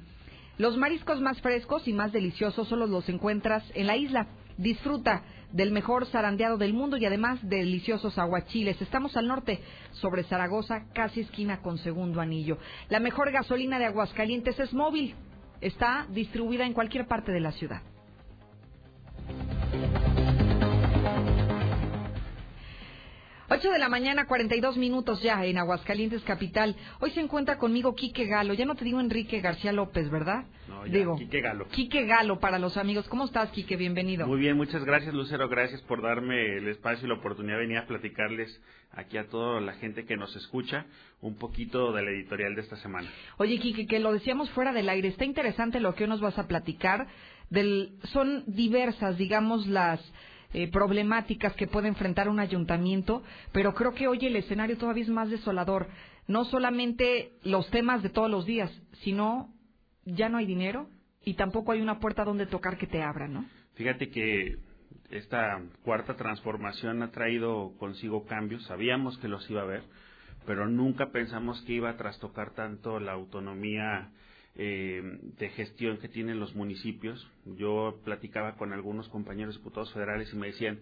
Los 0.59 0.77
mariscos 0.77 1.23
más 1.23 1.41
frescos 1.41 1.89
y 1.89 1.95
más 1.95 2.13
deliciosos 2.13 2.69
solo 2.69 2.87
los 2.87 3.09
encuentras 3.09 3.65
en 3.75 3.87
la 3.87 3.97
isla. 3.97 4.27
Disfruta 4.59 5.23
del 5.53 5.73
mejor 5.73 6.07
zarandeado 6.07 6.57
del 6.57 6.75
mundo 6.75 6.97
y 6.97 7.07
además 7.07 7.39
deliciosos 7.43 8.19
aguachiles. 8.19 8.81
Estamos 8.81 9.17
al 9.17 9.27
norte, 9.27 9.61
sobre 9.93 10.25
Zaragoza, 10.25 10.87
casi 10.95 11.21
esquina 11.21 11.61
con 11.63 11.79
segundo 11.79 12.21
anillo. 12.21 12.59
La 12.89 13.01
mejor 13.01 13.31
gasolina 13.33 13.79
de 13.79 13.87
Aguascalientes 13.87 14.59
es 14.59 14.73
móvil. 14.73 15.15
Está 15.61 16.07
distribuida 16.11 16.65
en 16.65 16.73
cualquier 16.73 17.07
parte 17.07 17.33
de 17.33 17.41
la 17.41 17.53
ciudad. 17.53 17.83
8 23.53 23.73
de 23.73 23.81
la 23.81 23.89
mañana, 23.89 24.27
42 24.27 24.77
minutos 24.77 25.21
ya 25.23 25.45
en 25.45 25.59
Aguascalientes 25.59 26.23
Capital. 26.23 26.77
Hoy 27.01 27.11
se 27.11 27.21
encuentra 27.21 27.59
conmigo 27.59 27.97
Quique 27.97 28.27
Galo. 28.27 28.55
Ya 28.55 28.65
no 28.65 28.77
te 28.77 28.85
digo 28.85 29.01
Enrique 29.01 29.41
García 29.41 29.73
López, 29.73 30.09
¿verdad? 30.09 30.45
No, 30.69 30.87
ya, 30.87 30.93
digo, 30.93 31.17
Quique 31.17 31.41
Galo. 31.41 31.67
Quique 31.67 32.07
Galo 32.07 32.39
para 32.39 32.61
los 32.61 32.77
amigos. 32.77 33.09
¿Cómo 33.09 33.25
estás, 33.25 33.51
Quique? 33.51 33.75
Bienvenido. 33.75 34.25
Muy 34.29 34.39
bien, 34.39 34.57
muchas 34.57 34.85
gracias, 34.85 35.13
Lucero. 35.13 35.49
Gracias 35.49 35.83
por 35.83 36.01
darme 36.01 36.59
el 36.59 36.69
espacio 36.69 37.07
y 37.07 37.09
la 37.09 37.17
oportunidad 37.17 37.57
de 37.57 37.63
venir 37.63 37.79
a 37.79 37.89
platicarles 37.89 38.63
aquí 38.93 39.19
a 39.19 39.27
toda 39.27 39.61
la 39.61 39.73
gente 39.73 40.05
que 40.05 40.17
nos 40.17 40.37
escucha 40.37 40.87
un 41.21 41.37
poquito 41.37 41.91
de 41.91 42.05
la 42.05 42.11
editorial 42.13 42.55
de 42.55 42.61
esta 42.61 42.77
semana. 42.77 43.11
Oye, 43.39 43.59
Quique, 43.59 43.89
que 43.89 43.99
lo 43.99 44.13
decíamos 44.13 44.49
fuera 44.51 44.73
del 44.73 44.89
aire. 44.89 45.09
Está 45.09 45.25
interesante 45.25 45.81
lo 45.81 45.97
que 45.97 46.05
hoy 46.05 46.11
nos 46.11 46.21
vas 46.21 46.39
a 46.39 46.47
platicar. 46.47 47.09
Del, 47.49 47.99
son 48.13 48.45
diversas, 48.47 49.19
digamos, 49.19 49.67
las 49.67 50.01
eh, 50.53 50.71
problemáticas 50.71 51.55
que 51.55 51.67
puede 51.67 51.89
enfrentar 51.89 52.29
un 52.29 52.41
ayuntamiento, 52.41 53.23
pero 53.53 53.75
creo 53.75 53.95
que 53.95 54.09
hoy 54.09 54.19
el 54.27 54.37
escenario 54.37 54.77
todavía 54.77 55.05
es 55.05 55.11
más 55.11 55.31
desolador. 55.31 55.89
No 56.27 56.45
solamente 56.45 57.33
los 57.43 57.71
temas 57.71 58.03
de 58.03 58.11
todos 58.11 58.31
los 58.31 58.47
días, 58.47 58.71
sino 59.03 59.53
ya 60.05 60.29
no 60.29 60.39
hay 60.39 60.47
dinero 60.47 60.89
y 61.25 61.35
tampoco 61.35 61.73
hay 61.73 61.81
una 61.81 62.01
puerta 62.01 62.25
donde 62.25 62.47
tocar 62.47 62.79
que 62.79 62.87
te 62.87 63.03
abra, 63.03 63.29
¿no? 63.29 63.45
Fíjate 63.75 64.11
que 64.11 64.59
esta 65.11 65.61
cuarta 65.83 66.17
transformación 66.17 67.03
ha 67.03 67.11
traído 67.11 67.73
consigo 67.79 68.25
cambios, 68.27 68.65
sabíamos 68.67 69.19
que 69.19 69.29
los 69.29 69.49
iba 69.51 69.61
a 69.61 69.65
haber, 69.65 69.83
pero 70.47 70.69
nunca 70.69 71.11
pensamos 71.11 71.61
que 71.63 71.75
iba 71.75 71.91
a 71.91 71.97
trastocar 71.97 72.53
tanto 72.55 73.01
la 73.01 73.13
autonomía 73.13 74.11
eh, 74.57 75.19
de 75.39 75.49
gestión 75.51 75.99
que 75.99 76.09
tienen 76.09 76.41
los 76.41 76.55
municipios. 76.55 77.29
Yo 77.45 78.01
platicaba 78.05 78.57
con 78.57 78.73
algunos 78.73 79.09
compañeros 79.09 79.57
diputados 79.57 79.93
federales 79.93 80.33
y 80.33 80.37
me 80.37 80.49
decían, 80.49 80.81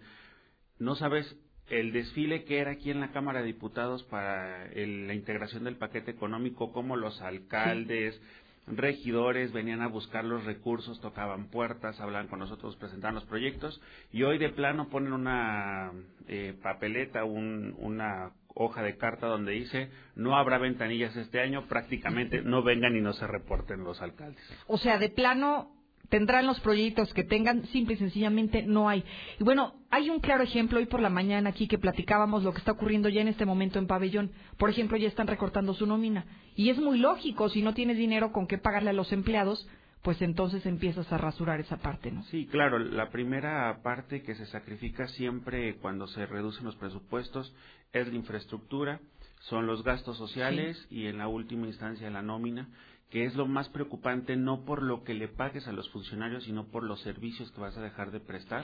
no 0.79 0.95
sabes 0.95 1.37
el 1.69 1.91
desfile 1.91 2.45
que 2.45 2.59
era 2.59 2.71
aquí 2.71 2.89
en 2.89 2.99
la 2.99 3.11
Cámara 3.11 3.41
de 3.41 3.47
Diputados 3.47 4.03
para 4.03 4.67
la 4.73 5.13
integración 5.13 5.63
del 5.63 5.77
paquete 5.77 6.11
económico, 6.11 6.71
como 6.71 6.95
los 6.95 7.21
alcaldes, 7.21 8.19
regidores 8.67 9.51
venían 9.51 9.81
a 9.81 9.87
buscar 9.87 10.25
los 10.25 10.45
recursos, 10.45 10.99
tocaban 11.01 11.49
puertas, 11.49 11.99
hablaban 11.99 12.27
con 12.27 12.39
nosotros, 12.39 12.75
presentaban 12.75 13.15
los 13.15 13.25
proyectos 13.25 13.81
y 14.11 14.23
hoy 14.23 14.37
de 14.37 14.49
plano 14.49 14.89
ponen 14.89 15.13
una 15.13 15.91
eh, 16.27 16.55
papeleta, 16.61 17.23
un, 17.23 17.75
una 17.79 18.31
hoja 18.59 18.83
de 18.83 18.97
carta 18.97 19.27
donde 19.27 19.53
dice 19.53 19.89
no 20.15 20.35
habrá 20.35 20.57
ventanillas 20.57 21.15
este 21.15 21.39
año, 21.39 21.67
prácticamente 21.67 22.41
no 22.41 22.61
vengan 22.61 22.95
y 22.95 23.01
no 23.01 23.13
se 23.13 23.25
reporten 23.25 23.83
los 23.83 24.01
alcaldes. 24.01 24.43
O 24.67 24.77
sea, 24.77 24.99
de 24.99 25.09
plano 25.09 25.71
tendrán 26.09 26.45
los 26.45 26.59
proyectos 26.59 27.13
que 27.13 27.23
tengan, 27.23 27.65
simple 27.67 27.93
y 27.93 27.97
sencillamente 27.97 28.63
no 28.63 28.89
hay. 28.89 29.03
Y 29.39 29.43
bueno, 29.43 29.75
hay 29.89 30.09
un 30.09 30.19
claro 30.19 30.43
ejemplo 30.43 30.79
hoy 30.79 30.87
por 30.87 31.01
la 31.01 31.09
mañana 31.09 31.51
aquí 31.51 31.67
que 31.67 31.77
platicábamos 31.77 32.43
lo 32.43 32.51
que 32.51 32.59
está 32.59 32.73
ocurriendo 32.73 33.07
ya 33.09 33.21
en 33.21 33.29
este 33.29 33.45
momento 33.45 33.79
en 33.79 33.87
Pabellón. 33.87 34.31
Por 34.57 34.69
ejemplo, 34.69 34.97
ya 34.97 35.07
están 35.07 35.27
recortando 35.27 35.73
su 35.73 35.85
nómina. 35.85 36.25
Y 36.55 36.69
es 36.69 36.77
muy 36.77 36.97
lógico, 36.97 37.47
si 37.47 37.61
no 37.61 37.73
tienes 37.73 37.97
dinero 37.97 38.33
con 38.33 38.47
qué 38.47 38.57
pagarle 38.57 38.89
a 38.89 38.93
los 38.93 39.13
empleados, 39.13 39.67
pues 40.01 40.21
entonces 40.21 40.65
empiezas 40.65 41.11
a 41.11 41.17
rasurar 41.17 41.59
esa 41.59 41.77
parte, 41.77 42.11
¿no? 42.11 42.23
Sí, 42.25 42.47
claro, 42.47 42.79
la 42.79 43.09
primera 43.09 43.81
parte 43.83 44.21
que 44.21 44.35
se 44.35 44.45
sacrifica 44.45 45.07
siempre 45.07 45.75
cuando 45.75 46.07
se 46.07 46.25
reducen 46.25 46.65
los 46.65 46.75
presupuestos 46.77 47.53
es 47.93 48.07
la 48.07 48.15
infraestructura, 48.15 48.99
son 49.41 49.67
los 49.67 49.83
gastos 49.83 50.17
sociales 50.17 50.85
y 50.89 51.07
en 51.07 51.17
la 51.17 51.27
última 51.27 51.67
instancia 51.67 52.09
la 52.09 52.21
nómina 52.21 52.67
que 53.09 53.25
es 53.25 53.35
lo 53.35 53.47
más 53.47 53.69
preocupante 53.69 54.35
no 54.35 54.65
por 54.65 54.83
lo 54.83 55.03
que 55.03 55.15
le 55.15 55.27
pagues 55.27 55.67
a 55.67 55.71
los 55.71 55.89
funcionarios, 55.89 56.43
sino 56.43 56.67
por 56.67 56.83
los 56.83 57.01
servicios 57.01 57.51
que 57.51 57.59
vas 57.59 57.75
a 57.75 57.81
dejar 57.81 58.11
de 58.11 58.19
prestar 58.19 58.63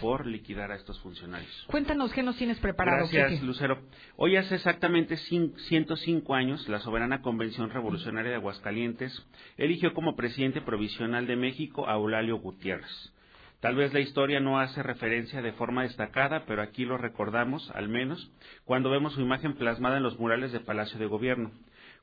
por 0.00 0.26
liquidar 0.26 0.70
a 0.70 0.76
estos 0.76 1.00
funcionarios. 1.00 1.64
Cuéntanos 1.68 2.12
qué 2.12 2.22
nos 2.22 2.36
tienes 2.36 2.58
preparado. 2.58 3.08
Gracias, 3.10 3.42
Lucero. 3.42 3.80
Hoy 4.16 4.36
hace 4.36 4.56
exactamente 4.56 5.16
105 5.16 6.34
años, 6.34 6.68
la 6.68 6.80
Soberana 6.80 7.22
Convención 7.22 7.70
Revolucionaria 7.70 8.32
de 8.32 8.36
Aguascalientes 8.36 9.26
eligió 9.56 9.94
como 9.94 10.14
presidente 10.14 10.60
provisional 10.60 11.26
de 11.26 11.36
México 11.36 11.88
a 11.88 11.94
Eulalio 11.94 12.36
Gutiérrez. 12.36 13.12
Tal 13.60 13.74
vez 13.74 13.92
la 13.92 14.00
historia 14.00 14.40
no 14.40 14.60
hace 14.60 14.82
referencia 14.82 15.42
de 15.42 15.52
forma 15.52 15.82
destacada, 15.82 16.44
pero 16.46 16.62
aquí 16.62 16.84
lo 16.84 16.98
recordamos, 16.98 17.70
al 17.74 17.88
menos, 17.88 18.30
cuando 18.64 18.90
vemos 18.90 19.14
su 19.14 19.20
imagen 19.20 19.54
plasmada 19.54 19.96
en 19.96 20.02
los 20.02 20.18
murales 20.18 20.52
de 20.52 20.60
Palacio 20.60 20.98
de 20.98 21.06
Gobierno 21.06 21.52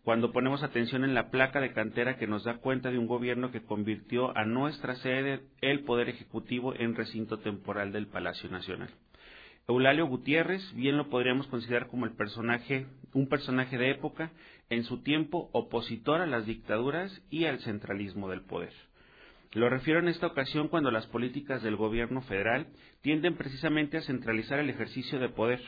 cuando 0.03 0.34
ponemos 0.34 0.63
atención 0.63 1.05
en 1.05 1.13
la 1.13 1.30
placa 1.30 1.61
de 1.61 1.71
cantera 1.71 2.17
que 2.17 2.27
nos 2.27 2.43
da 2.43 2.57
cuenta 2.57 2.91
de 2.91 2.97
un 2.97 3.07
gobierno 3.07 3.51
que 3.51 3.63
convirtió 3.63 4.38
a 4.38 4.43
nuestra 4.43 4.95
sede, 4.95 5.43
el 5.61 5.85
Poder 5.85 6.09
Ejecutivo, 6.09 6.75
en 6.75 6.93
recinto 6.93 7.39
temporal 7.39 7.93
del 7.93 8.07
Palacio 8.07 8.49
Nacional. 8.49 8.89
Eulalio 9.65 10.05
Gutiérrez, 10.07 10.61
bien 10.75 10.97
lo 10.97 11.09
podríamos 11.09 11.47
considerar 11.47 11.88
como 11.88 12.05
el 12.05 12.11
personaje, 12.11 12.85
un 13.13 13.30
personaje 13.30 13.77
de 13.77 13.91
época, 13.91 14.31
en 14.69 14.84
su 14.84 15.01
tiempo 15.03 15.49
opositor 15.53 16.19
a 16.19 16.27
las 16.27 16.45
dictaduras 16.45 17.21
y 17.30 17.45
al 17.45 17.59
centralismo 17.59 18.30
del 18.30 18.41
poder. 18.41 18.73
Lo 19.53 19.69
refiero 19.69 19.99
en 19.99 20.07
esta 20.07 20.27
ocasión 20.27 20.67
cuando 20.67 20.89
las 20.89 21.05
políticas 21.07 21.61
del 21.61 21.75
gobierno 21.75 22.21
federal 22.23 22.67
tienden 23.01 23.35
precisamente 23.35 23.97
a 23.97 24.01
centralizar 24.01 24.59
el 24.59 24.69
ejercicio 24.69 25.19
de 25.19 25.30
poder, 25.30 25.61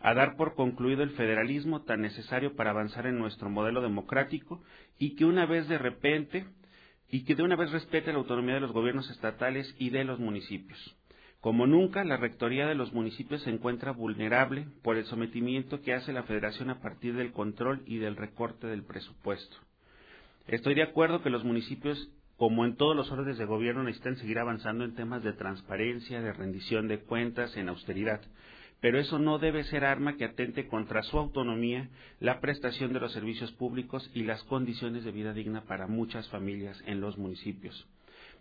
a 0.00 0.14
dar 0.14 0.36
por 0.36 0.54
concluido 0.54 1.02
el 1.02 1.10
federalismo 1.10 1.82
tan 1.82 2.00
necesario 2.00 2.56
para 2.56 2.70
avanzar 2.70 3.06
en 3.06 3.18
nuestro 3.18 3.50
modelo 3.50 3.82
democrático 3.82 4.62
y 4.98 5.16
que 5.16 5.26
una 5.26 5.44
vez 5.44 5.68
de 5.68 5.76
repente 5.76 6.46
y 7.10 7.24
que 7.24 7.34
de 7.34 7.42
una 7.42 7.56
vez 7.56 7.70
respete 7.72 8.10
la 8.10 8.18
autonomía 8.18 8.54
de 8.54 8.60
los 8.60 8.72
gobiernos 8.72 9.10
estatales 9.10 9.74
y 9.78 9.90
de 9.90 10.04
los 10.04 10.18
municipios. 10.18 10.96
Como 11.40 11.66
nunca, 11.66 12.04
la 12.04 12.16
rectoría 12.16 12.66
de 12.66 12.74
los 12.74 12.92
municipios 12.92 13.42
se 13.42 13.50
encuentra 13.50 13.92
vulnerable 13.92 14.66
por 14.82 14.96
el 14.96 15.04
sometimiento 15.04 15.82
que 15.82 15.92
hace 15.92 16.12
la 16.12 16.24
federación 16.24 16.70
a 16.70 16.80
partir 16.80 17.14
del 17.14 17.32
control 17.32 17.82
y 17.86 17.98
del 17.98 18.16
recorte 18.16 18.66
del 18.66 18.82
presupuesto. 18.82 19.56
Estoy 20.48 20.74
de 20.74 20.82
acuerdo 20.82 21.22
que 21.22 21.30
los 21.30 21.44
municipios, 21.44 22.08
como 22.36 22.64
en 22.64 22.76
todos 22.76 22.94
los 22.94 23.10
órdenes 23.10 23.38
de 23.38 23.44
gobierno, 23.44 23.82
necesitan 23.82 24.16
seguir 24.16 24.38
avanzando 24.38 24.84
en 24.84 24.94
temas 24.94 25.22
de 25.22 25.32
transparencia, 25.32 26.20
de 26.20 26.32
rendición 26.32 26.88
de 26.88 27.00
cuentas, 27.00 27.56
en 27.56 27.68
austeridad, 27.68 28.20
pero 28.80 28.98
eso 28.98 29.18
no 29.18 29.38
debe 29.38 29.64
ser 29.64 29.84
arma 29.84 30.16
que 30.16 30.24
atente 30.24 30.68
contra 30.68 31.02
su 31.02 31.18
autonomía, 31.18 31.88
la 32.20 32.40
prestación 32.40 32.92
de 32.92 33.00
los 33.00 33.12
servicios 33.12 33.52
públicos 33.52 34.10
y 34.14 34.24
las 34.24 34.42
condiciones 34.44 35.04
de 35.04 35.12
vida 35.12 35.32
digna 35.32 35.62
para 35.62 35.86
muchas 35.86 36.28
familias 36.28 36.82
en 36.86 37.00
los 37.00 37.16
municipios. 37.16 37.86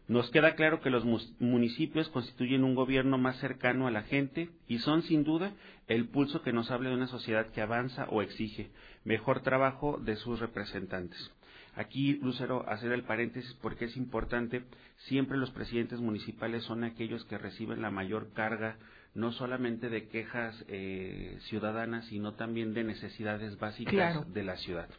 Nos 0.08 0.30
queda 0.30 0.54
claro 0.54 0.82
que 0.82 0.92
los 0.92 1.04
municipios 1.40 2.10
constituyen 2.10 2.64
un 2.64 2.76
gobierno 2.76 3.18
más 3.18 3.38
cercano 3.38 3.88
a 3.88 3.92
la 3.92 4.04
gente 4.04 4.50
y 4.68 4.78
son 4.80 5.02
sin 5.02 5.24
duda 5.24 5.54
el 5.88 6.08
pulso 6.10 6.44
que 6.44 6.54
nos 6.54 6.70
habla 6.70 6.90
de 6.90 6.96
una 6.96 7.08
sociedad 7.08 7.48
que 7.48 7.62
avanza 7.62 8.06
o 8.12 8.22
exige 8.22 8.70
mejor 9.04 9.42
trabajo 9.42 9.98
de 10.00 10.16
sus 10.16 10.40
representantes. 10.40 11.32
Aquí, 11.76 12.14
Lucero, 12.22 12.68
hacer 12.70 12.92
el 12.94 13.04
paréntesis 13.04 13.54
porque 13.62 13.86
es 13.86 13.98
importante, 13.98 14.64
siempre 15.08 15.38
los 15.38 15.52
presidentes 15.52 16.00
municipales 16.00 16.64
son 16.64 16.84
aquellos 16.84 17.26
que 17.26 17.38
reciben 17.38 17.82
la 17.82 17.92
mayor 17.92 18.32
carga 18.34 18.78
no 19.14 19.32
solamente 19.32 19.90
de 19.90 20.08
quejas 20.08 20.64
eh, 20.68 21.38
ciudadanas, 21.48 22.06
sino 22.08 22.34
también 22.34 22.74
de 22.74 22.84
necesidades 22.84 23.58
básicas 23.58 24.32
de 24.34 24.44
la 24.44 24.58
ciudad. 24.58 24.90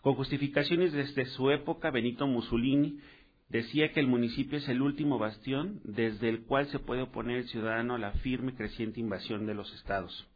Con 0.00 0.14
justificaciones 0.14 0.92
desde 0.92 1.26
su 1.26 1.50
época, 1.50 1.90
Benito 1.90 2.26
Mussolini 2.26 2.98
decía 3.48 3.92
que 3.92 4.00
el 4.00 4.06
municipio 4.06 4.58
es 4.58 4.68
el 4.68 4.82
último 4.82 5.18
bastión 5.18 5.80
desde 5.84 6.28
el 6.28 6.42
cual 6.42 6.66
se 6.68 6.78
puede 6.78 7.02
oponer 7.02 7.38
el 7.38 7.48
ciudadano 7.48 7.94
a 7.94 7.98
la 7.98 8.12
firme 8.12 8.54
creciente 8.54 9.00
invasión 9.00 9.46
de 9.46 9.54
los 9.54 9.72
estados. 9.74 10.26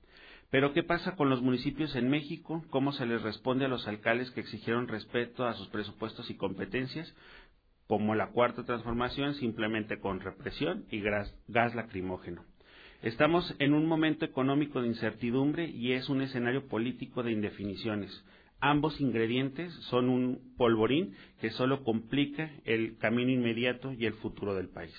Pero 0.54 0.72
¿qué 0.72 0.84
pasa 0.84 1.16
con 1.16 1.30
los 1.30 1.42
municipios 1.42 1.96
en 1.96 2.08
México? 2.08 2.64
¿Cómo 2.70 2.92
se 2.92 3.06
les 3.06 3.22
responde 3.22 3.64
a 3.64 3.68
los 3.68 3.88
alcaldes 3.88 4.30
que 4.30 4.40
exigieron 4.40 4.86
respeto 4.86 5.46
a 5.46 5.54
sus 5.54 5.66
presupuestos 5.66 6.30
y 6.30 6.36
competencias? 6.36 7.12
Como 7.88 8.14
la 8.14 8.28
cuarta 8.28 8.62
transformación, 8.62 9.34
simplemente 9.34 9.98
con 9.98 10.20
represión 10.20 10.84
y 10.92 11.00
gas 11.00 11.34
lacrimógeno. 11.74 12.44
Estamos 13.02 13.52
en 13.58 13.74
un 13.74 13.86
momento 13.86 14.24
económico 14.24 14.80
de 14.80 14.86
incertidumbre 14.86 15.68
y 15.68 15.94
es 15.94 16.08
un 16.08 16.22
escenario 16.22 16.68
político 16.68 17.24
de 17.24 17.32
indefiniciones. 17.32 18.24
Ambos 18.60 19.00
ingredientes 19.00 19.74
son 19.90 20.08
un 20.08 20.54
polvorín 20.56 21.16
que 21.40 21.50
solo 21.50 21.82
complica 21.82 22.52
el 22.64 22.96
camino 22.98 23.32
inmediato 23.32 23.92
y 23.92 24.06
el 24.06 24.14
futuro 24.14 24.54
del 24.54 24.68
país. 24.68 24.94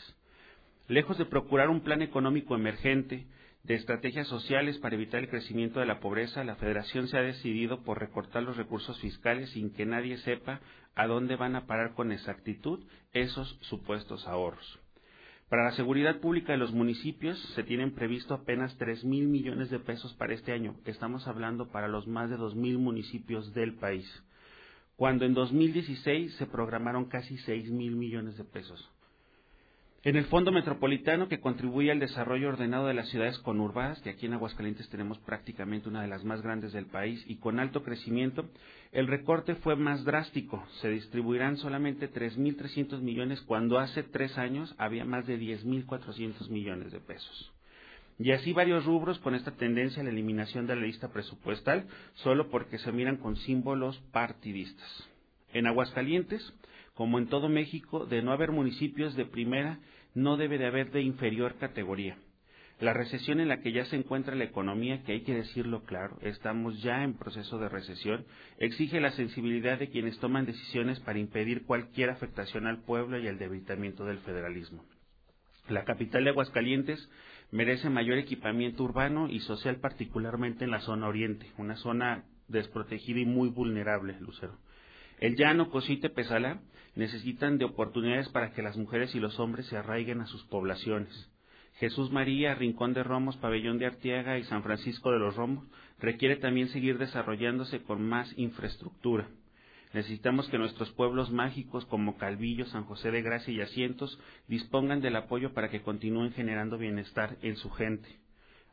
Lejos 0.89 1.17
de 1.17 1.23
procurar 1.23 1.69
un 1.69 1.79
plan 1.79 2.01
económico 2.01 2.55
emergente, 2.55 3.25
de 3.65 3.73
estrategias 3.73 4.27
sociales 4.27 4.77
para 4.77 4.95
evitar 4.95 5.21
el 5.21 5.29
crecimiento 5.29 5.79
de 5.79 5.87
la 5.87 5.99
pobreza, 5.99 6.43
la 6.43 6.55
Federación 6.55 7.07
se 7.07 7.17
ha 7.17 7.21
decidido 7.21 7.83
por 7.83 7.99
recortar 7.99 8.43
los 8.43 8.57
recursos 8.57 8.99
fiscales 8.99 9.49
sin 9.51 9.73
que 9.73 9.87
nadie 9.87 10.17
sepa 10.17 10.61
a 10.93 11.07
dónde 11.07 11.35
van 11.35 11.55
a 11.55 11.65
parar 11.65 11.95
con 11.95 12.11
exactitud 12.11 12.85
esos 13.11 13.57
supuestos 13.61 14.27
ahorros. 14.27 14.79
Para 15.49 15.63
la 15.63 15.71
seguridad 15.71 16.19
pública 16.19 16.51
de 16.51 16.59
los 16.59 16.73
municipios 16.73 17.39
se 17.55 17.63
tienen 17.63 17.93
previsto 17.93 18.35
apenas 18.35 18.77
tres 18.77 19.03
mil 19.03 19.27
millones 19.27 19.71
de 19.71 19.79
pesos 19.79 20.13
para 20.13 20.33
este 20.33 20.51
año. 20.51 20.75
Estamos 20.85 21.27
hablando 21.27 21.69
para 21.69 21.87
los 21.87 22.07
más 22.07 22.29
de 22.29 22.37
dos 22.37 22.55
mil 22.55 22.77
municipios 22.77 23.53
del 23.53 23.75
país. 23.75 24.07
Cuando 24.95 25.25
en 25.25 25.33
2016 25.33 26.35
se 26.35 26.45
programaron 26.45 27.05
casi 27.05 27.37
seis 27.39 27.69
mil 27.69 27.95
millones 27.95 28.37
de 28.37 28.43
pesos. 28.43 28.91
En 30.05 30.15
el 30.17 30.25
Fondo 30.25 30.51
Metropolitano, 30.51 31.27
que 31.27 31.39
contribuye 31.39 31.89
al 31.89 31.97
desarrollo 31.97 32.49
ordenado 32.49 32.85
de 32.85 32.93
las 32.93 33.09
ciudades 33.09 33.39
conurbadas, 33.39 33.99
que 34.03 34.11
aquí 34.11 34.27
en 34.27 34.33
Aguascalientes 34.33 34.87
tenemos 34.89 35.17
prácticamente 35.17 35.89
una 35.89 36.03
de 36.03 36.07
las 36.07 36.23
más 36.23 36.43
grandes 36.43 36.73
del 36.73 36.85
país 36.85 37.25
y 37.25 37.37
con 37.37 37.59
alto 37.59 37.81
crecimiento, 37.81 38.45
el 38.91 39.07
recorte 39.07 39.55
fue 39.55 39.75
más 39.75 40.03
drástico. 40.03 40.63
Se 40.79 40.89
distribuirán 40.89 41.57
solamente 41.57 42.07
3.300 42.07 43.01
millones 43.01 43.41
cuando 43.41 43.79
hace 43.79 44.03
tres 44.03 44.37
años 44.37 44.75
había 44.77 45.05
más 45.05 45.25
de 45.25 45.39
10.400 45.39 46.51
millones 46.51 46.91
de 46.91 46.99
pesos. 46.99 47.51
Y 48.19 48.31
así 48.31 48.53
varios 48.53 48.85
rubros 48.85 49.17
con 49.17 49.33
esta 49.33 49.55
tendencia 49.57 50.03
a 50.03 50.05
la 50.05 50.11
eliminación 50.11 50.67
de 50.67 50.75
la 50.75 50.83
lista 50.83 51.11
presupuestal, 51.11 51.87
solo 52.13 52.51
porque 52.51 52.77
se 52.77 52.91
miran 52.91 53.17
con 53.17 53.37
símbolos 53.37 53.97
partidistas. 54.11 55.09
En 55.51 55.65
Aguascalientes, 55.65 56.53
como 56.93 57.17
en 57.17 57.27
todo 57.27 57.49
México, 57.49 58.05
de 58.05 58.21
no 58.21 58.31
haber 58.31 58.51
municipios 58.51 59.15
de 59.15 59.25
primera, 59.25 59.79
no 60.15 60.37
debe 60.37 60.57
de 60.57 60.65
haber 60.65 60.91
de 60.91 61.01
inferior 61.01 61.55
categoría. 61.59 62.17
La 62.79 62.91
recesión 62.91 63.39
en 63.39 63.47
la 63.47 63.61
que 63.61 63.71
ya 63.71 63.85
se 63.85 63.95
encuentra 63.95 64.35
la 64.35 64.43
economía, 64.43 65.01
que 65.03 65.13
hay 65.13 65.21
que 65.21 65.33
decirlo 65.33 65.83
claro, 65.83 66.17
estamos 66.21 66.81
ya 66.81 67.03
en 67.03 67.13
proceso 67.13 67.57
de 67.57 67.69
recesión, 67.69 68.25
exige 68.57 68.99
la 68.99 69.11
sensibilidad 69.11 69.79
de 69.79 69.89
quienes 69.89 70.19
toman 70.19 70.45
decisiones 70.45 70.99
para 70.99 71.19
impedir 71.19 71.65
cualquier 71.65 72.09
afectación 72.09 72.67
al 72.67 72.81
pueblo 72.83 73.17
y 73.17 73.27
al 73.27 73.37
debilitamiento 73.37 74.03
del 74.03 74.19
federalismo. 74.19 74.83
La 75.69 75.85
capital 75.85 76.25
de 76.25 76.31
Aguascalientes 76.31 77.09
merece 77.51 77.89
mayor 77.89 78.17
equipamiento 78.17 78.83
urbano 78.83 79.29
y 79.29 79.39
social, 79.39 79.77
particularmente 79.77 80.65
en 80.65 80.71
la 80.71 80.81
zona 80.81 81.07
oriente, 81.07 81.49
una 81.57 81.77
zona 81.77 82.25
desprotegida 82.49 83.21
y 83.21 83.25
muy 83.25 83.49
vulnerable, 83.49 84.17
Lucero. 84.19 84.57
El 85.19 85.37
llano, 85.37 85.69
Cosite, 85.69 86.09
Pesalá 86.09 86.59
necesitan 86.95 87.57
de 87.57 87.65
oportunidades 87.65 88.29
para 88.29 88.51
que 88.53 88.61
las 88.61 88.77
mujeres 88.77 89.13
y 89.15 89.19
los 89.19 89.39
hombres 89.39 89.67
se 89.67 89.77
arraiguen 89.77 90.21
a 90.21 90.27
sus 90.27 90.43
poblaciones. 90.45 91.29
Jesús 91.75 92.09
María, 92.09 92.55
Rincón 92.55 92.93
de 92.93 93.03
Romos, 93.03 93.35
Pabellón 93.37 93.77
de 93.77 93.85
Artiaga 93.85 94.37
y 94.37 94.43
San 94.45 94.63
Francisco 94.63 95.11
de 95.11 95.19
los 95.19 95.35
Romos 95.35 95.65
requiere 95.99 96.37
también 96.37 96.69
seguir 96.69 96.97
desarrollándose 96.97 97.83
con 97.83 98.07
más 98.07 98.31
infraestructura. 98.37 99.27
Necesitamos 99.93 100.49
que 100.49 100.57
nuestros 100.57 100.91
pueblos 100.91 101.31
mágicos 101.31 101.85
como 101.85 102.17
Calvillo, 102.17 102.65
San 102.67 102.85
José 102.85 103.11
de 103.11 103.21
Gracia 103.21 103.53
y 103.53 103.61
Asientos 103.61 104.19
dispongan 104.47 105.01
del 105.01 105.15
apoyo 105.15 105.53
para 105.53 105.69
que 105.69 105.81
continúen 105.81 106.31
generando 106.31 106.77
bienestar 106.77 107.37
en 107.41 107.55
su 107.55 107.69
gente. 107.71 108.09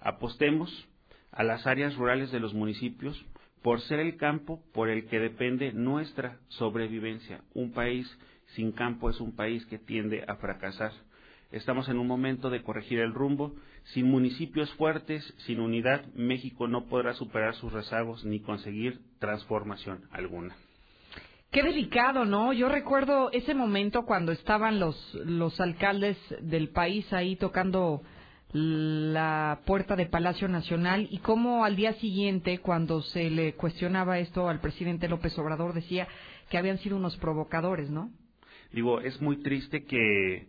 Apostemos 0.01 0.89
a 1.31 1.45
las 1.45 1.67
áreas 1.67 1.97
rurales 1.97 2.31
de 2.33 2.41
los 2.41 2.55
municipios 2.55 3.25
por 3.63 3.81
ser 3.83 4.01
el 4.01 4.17
campo 4.17 4.63
por 4.73 4.89
el 4.89 5.07
que 5.07 5.21
depende 5.21 5.73
nuestra 5.73 6.39
sobrevivencia. 6.49 7.43
Un 7.55 7.73
país 7.73 8.07
sin 8.55 8.73
campo 8.73 9.09
es 9.09 9.21
un 9.21 9.35
país 9.35 9.65
que 9.67 9.79
tiende 9.79 10.25
a 10.27 10.37
fracasar. 10.37 10.93
Estamos 11.51 11.89
en 11.89 11.99
un 11.99 12.07
momento 12.07 12.51
de 12.51 12.63
corregir 12.63 12.99
el 12.99 13.13
rumbo. 13.13 13.55
Sin 13.85 14.07
municipios 14.07 14.73
fuertes, 14.75 15.23
sin 15.47 15.61
unidad, 15.61 16.05
México 16.15 16.69
no 16.69 16.87
podrá 16.87 17.15
superar 17.15 17.55
sus 17.55 17.73
rezagos 17.73 18.25
ni 18.25 18.41
conseguir 18.41 19.01
transformación 19.19 20.03
alguna. 20.13 20.57
Qué 21.51 21.63
delicado, 21.63 22.25
¿no? 22.25 22.55
Yo 22.55 22.69
recuerdo 22.69 23.31
ese 23.33 23.55
momento 23.55 24.07
cuando 24.07 24.33
estaban 24.33 24.81
los, 24.81 25.15
los 25.27 25.61
alcaldes 25.61 26.17
del 26.41 26.71
país 26.71 27.13
ahí 27.13 27.37
tocando 27.37 28.03
la 28.53 29.61
puerta 29.65 29.97
de 29.97 30.07
Palacio 30.07 30.47
Nacional 30.47 31.09
y 31.11 31.19
cómo 31.19 31.65
al 31.65 31.75
día 31.75 31.95
siguiente, 31.95 32.59
cuando 32.59 33.01
se 33.03 33.31
le 33.31 33.55
cuestionaba 33.55 34.19
esto 34.19 34.49
al 34.49 34.61
presidente 34.61 35.09
López 35.09 35.37
Obrador, 35.39 35.73
decía 35.73 36.07
que 36.51 36.59
habían 36.59 36.79
sido 36.79 36.97
unos 36.97 37.17
provocadores, 37.17 37.91
¿no? 37.91 38.11
Digo, 38.73 39.01
es 39.01 39.21
muy 39.21 39.39
triste 39.43 39.85
que, 39.85 40.49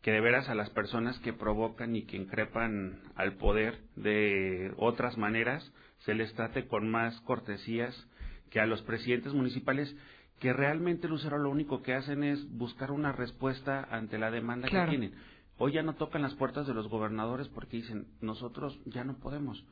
que 0.00 0.10
de 0.10 0.20
veras 0.20 0.48
a 0.48 0.54
las 0.54 0.70
personas 0.70 1.18
que 1.20 1.32
provocan 1.32 1.94
y 1.94 2.02
que 2.02 2.16
increpan 2.16 3.00
al 3.14 3.36
poder 3.36 3.78
de 3.94 4.72
otras 4.76 5.16
maneras 5.16 5.72
se 5.98 6.14
les 6.14 6.32
trate 6.34 6.66
con 6.66 6.90
más 6.90 7.20
cortesías 7.20 8.08
que 8.50 8.60
a 8.60 8.66
los 8.66 8.82
presidentes 8.82 9.32
municipales 9.32 9.94
que 10.40 10.52
realmente, 10.52 11.06
Lucero, 11.06 11.38
lo 11.38 11.50
único 11.50 11.82
que 11.82 11.94
hacen 11.94 12.24
es 12.24 12.50
buscar 12.50 12.90
una 12.90 13.12
respuesta 13.12 13.86
ante 13.92 14.18
la 14.18 14.32
demanda 14.32 14.68
que 14.68 14.86
tienen. 14.88 15.14
Hoy 15.64 15.74
ya 15.74 15.84
no 15.84 15.94
tocan 15.94 16.22
las 16.22 16.34
puertas 16.34 16.66
de 16.66 16.74
los 16.74 16.88
gobernadores 16.88 17.46
porque 17.46 17.76
dicen, 17.76 18.08
nosotros 18.20 18.76
ya 18.84 19.04
no 19.04 19.18
podemos. 19.18 19.64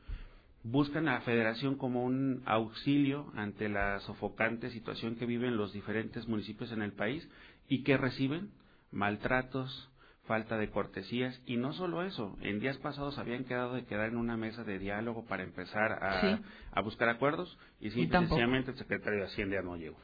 Buscan 0.63 1.09
a 1.09 1.15
la 1.15 1.19
federación 1.19 1.75
como 1.75 2.05
un 2.05 2.43
auxilio 2.45 3.29
ante 3.35 3.67
la 3.67 3.99
sofocante 3.99 4.69
situación 4.69 5.17
que 5.17 5.25
viven 5.25 5.57
los 5.57 5.73
diferentes 5.73 6.29
municipios 6.29 6.71
en 6.71 6.81
el 6.81 6.93
país 6.93 7.27
y 7.67 7.83
que 7.83 7.97
reciben 7.97 8.51
maltratos, 8.89 9.90
falta 10.31 10.57
de 10.57 10.69
cortesías 10.69 11.41
y 11.45 11.57
no 11.57 11.73
solo 11.73 12.03
eso, 12.03 12.37
en 12.41 12.61
días 12.61 12.77
pasados 12.77 13.17
habían 13.17 13.43
quedado 13.43 13.73
de 13.73 13.83
quedar 13.83 14.07
en 14.07 14.15
una 14.15 14.37
mesa 14.37 14.63
de 14.63 14.79
diálogo 14.79 15.25
para 15.25 15.43
empezar 15.43 15.91
a, 15.91 16.81
buscar 16.83 17.09
acuerdos 17.09 17.57
y 17.81 17.89
sencillamente 17.89 18.71
el 18.71 18.77
secretario 18.77 19.19
de 19.19 19.25
Hacienda 19.25 19.61
no 19.61 19.75
llegó. 19.75 19.97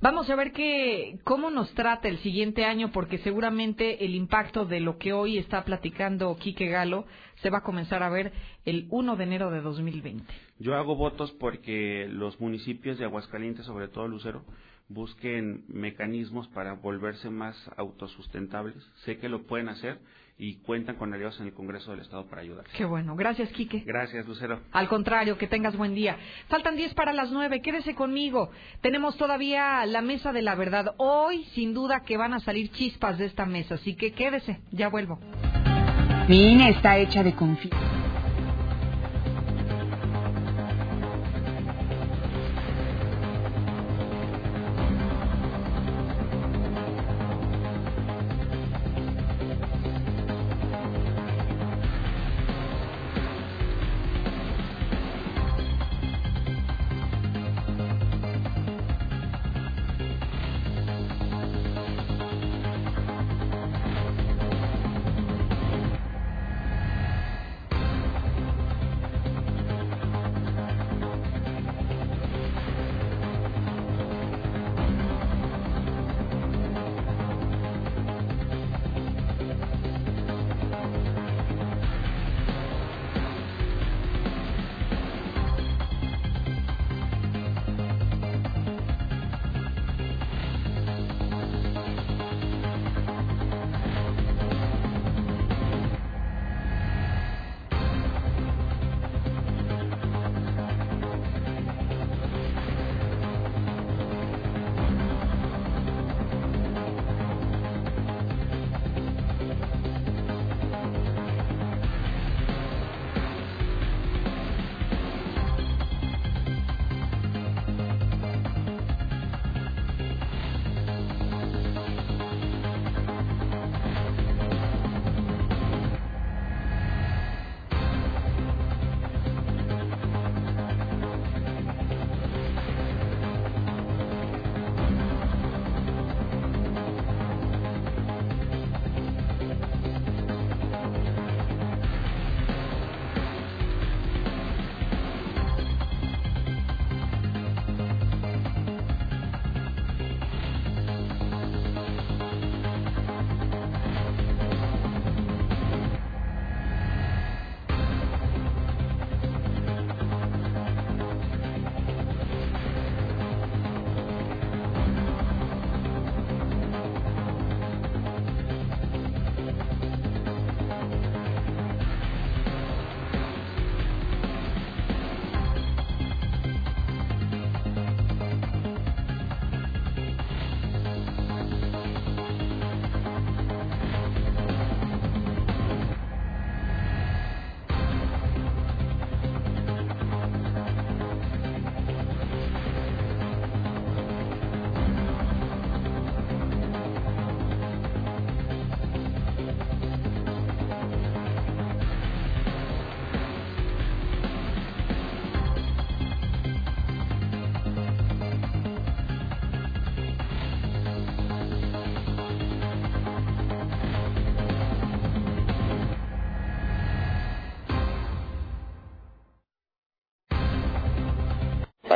Vamos 0.00 0.28
a 0.30 0.34
ver 0.34 0.50
qué, 0.50 1.20
cómo 1.22 1.52
nos 1.52 1.72
trata 1.74 2.08
el 2.08 2.18
siguiente 2.18 2.64
año 2.64 2.90
porque 2.90 3.18
seguramente 3.18 4.04
el 4.04 4.16
impacto 4.16 4.64
de 4.64 4.80
lo 4.80 4.98
que 4.98 5.12
hoy 5.12 5.38
está 5.38 5.64
platicando 5.64 6.36
Quique 6.40 6.66
Galo 6.66 7.06
se 7.36 7.48
va 7.48 7.58
a 7.58 7.62
comenzar 7.62 8.02
a 8.02 8.08
ver 8.08 8.32
el 8.64 8.88
1 8.90 9.14
de 9.14 9.22
enero 9.22 9.52
de 9.52 9.60
2020. 9.60 10.24
Yo 10.58 10.74
hago 10.74 10.96
votos 10.96 11.30
porque 11.38 12.08
los 12.10 12.40
municipios 12.40 12.98
de 12.98 13.04
Aguascalientes, 13.04 13.64
sobre 13.64 13.86
todo 13.86 14.08
Lucero, 14.08 14.42
busquen 14.88 15.64
mecanismos 15.68 16.48
para 16.48 16.74
volverse 16.74 17.30
más 17.30 17.56
autosustentables. 17.76 18.76
Sé 19.04 19.18
que 19.18 19.28
lo 19.28 19.46
pueden 19.46 19.68
hacer 19.68 19.98
y 20.38 20.54
cuentan 20.58 20.96
con 20.96 21.12
aliados 21.12 21.38
en 21.40 21.46
el 21.46 21.52
Congreso 21.52 21.90
del 21.90 22.00
Estado 22.00 22.26
para 22.26 22.42
ayudar. 22.42 22.64
Qué 22.76 22.84
bueno. 22.84 23.16
Gracias, 23.16 23.50
Quique. 23.50 23.82
Gracias, 23.84 24.26
Lucero. 24.26 24.60
Al 24.70 24.88
contrario, 24.88 25.36
que 25.36 25.48
tengas 25.48 25.76
buen 25.76 25.94
día. 25.94 26.16
Faltan 26.48 26.76
10 26.76 26.94
para 26.94 27.12
las 27.12 27.32
9. 27.32 27.60
Quédese 27.60 27.94
conmigo. 27.94 28.50
Tenemos 28.80 29.16
todavía 29.16 29.84
la 29.86 30.00
mesa 30.00 30.32
de 30.32 30.42
la 30.42 30.54
verdad. 30.54 30.94
Hoy, 30.98 31.44
sin 31.54 31.74
duda, 31.74 32.02
que 32.04 32.16
van 32.16 32.34
a 32.34 32.40
salir 32.40 32.70
chispas 32.70 33.18
de 33.18 33.26
esta 33.26 33.46
mesa. 33.46 33.74
Así 33.74 33.96
que 33.96 34.12
quédese. 34.12 34.60
Ya 34.70 34.88
vuelvo. 34.88 35.18
Mi 36.28 36.52
INE 36.52 36.70
está 36.70 36.98
hecha 36.98 37.22
de 37.22 37.34
confianza. 37.34 38.07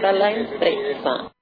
Para 0.02 0.18
la 0.18 0.32
empresa. 0.32 1.32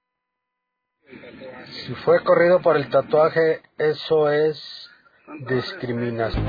Si 1.87 1.95
fue 1.95 2.23
corrido 2.23 2.61
por 2.61 2.77
el 2.77 2.91
tatuaje, 2.91 3.63
eso 3.79 4.31
es 4.31 4.91
discriminación. 5.49 6.45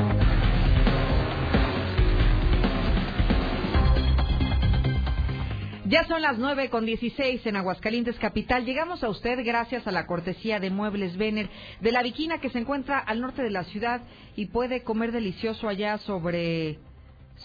Ya 5.85 6.05
son 6.07 6.21
las 6.21 6.38
nueve 6.38 6.69
con 6.69 6.85
dieciséis 6.85 7.45
en 7.45 7.55
Aguascalientes 7.57 8.17
Capital. 8.17 8.65
Llegamos 8.65 9.03
a 9.03 9.09
usted 9.09 9.39
gracias 9.45 9.88
a 9.88 9.91
la 9.91 10.05
cortesía 10.05 10.59
de 10.59 10.69
Muebles 10.69 11.17
Vener 11.17 11.49
de 11.79 11.91
la 11.91 12.01
Viquina 12.01 12.39
que 12.39 12.49
se 12.49 12.59
encuentra 12.59 12.99
al 12.99 13.21
norte 13.21 13.41
de 13.41 13.51
la 13.51 13.63
ciudad 13.65 14.01
y 14.35 14.47
puede 14.47 14.83
comer 14.83 15.11
delicioso 15.11 15.67
allá 15.67 15.97
sobre 15.99 16.79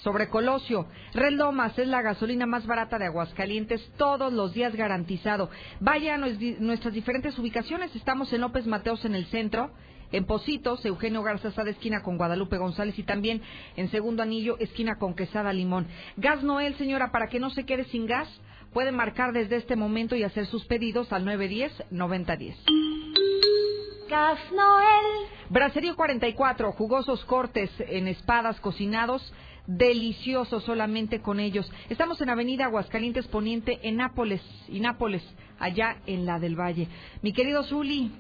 sobre 0.03 0.29
Colosio. 0.29 0.87
Red 1.15 1.33
Lomas 1.33 1.79
es 1.79 1.89
la 1.89 2.03
gasolina 2.03 2.47
más 2.47 2.67
barata 2.67 2.99
de 2.99 3.07
Aguascalientes, 3.07 3.91
todos 3.97 4.33
los 4.33 4.53
días 4.55 4.75
garantizado. 4.75 5.51
Vaya 5.81 6.15
a 6.15 6.19
nuestras 6.19 6.95
diferentes 6.95 7.39
ubicaciones. 7.39 7.95
Estamos 7.95 8.33
en 8.33 8.41
López 8.41 8.67
Mateos 8.67 9.05
en 9.05 9.15
el 9.15 9.27
centro, 9.27 9.71
en 10.13 10.25
Positos, 10.25 10.85
Eugenio 10.85 11.23
Garza 11.23 11.65
de 11.65 11.71
esquina 11.71 12.03
con 12.03 12.17
Guadalupe 12.17 12.59
González 12.59 12.99
y 12.99 13.03
también 13.03 13.43
en 13.77 13.91
Segundo 13.91 14.23
Anillo, 14.23 14.57
esquina 14.59 14.99
con 14.99 15.15
Quesada 15.15 15.53
Limón. 15.53 15.87
Gas 16.17 16.43
Noel, 16.43 16.77
señora, 16.77 17.11
para 17.11 17.29
que 17.29 17.41
no 17.41 17.51
se 17.51 17.65
quede 17.65 17.85
sin 17.85 18.07
gas, 18.07 18.29
puede 18.73 18.93
marcar 18.93 19.33
desde 19.33 19.57
este 19.57 19.77
momento 19.77 20.17
y 20.17 20.23
hacer 20.23 20.47
sus 20.47 20.65
pedidos 20.67 21.13
al 21.13 21.25
910-9010. 21.25 22.55
Gas 24.09 24.39
Noel. 24.53 25.29
Braserio 25.51 25.97
44, 25.97 26.73
jugosos 26.73 27.25
cortes 27.25 27.71
en 27.79 28.07
espadas 28.09 28.61
cocinados 28.61 29.33
deliciosos 29.67 30.65
solamente 30.65 31.21
con 31.21 31.41
ellos. 31.41 31.71
Estamos 31.89 32.21
en 32.21 32.31
Avenida 32.31 32.67
Aguascalientes 32.67 33.27
Poniente 33.29 33.79
en 33.83 33.97
Nápoles, 33.97 34.43
y 34.69 34.81
Nápoles, 34.81 35.23
allá 35.59 35.97
en 36.07 36.27
la 36.27 36.39
del 36.39 36.57
Valle. 36.59 36.89
Mi 37.23 37.33
querido 37.33 37.63
Zuli, 37.65 38.11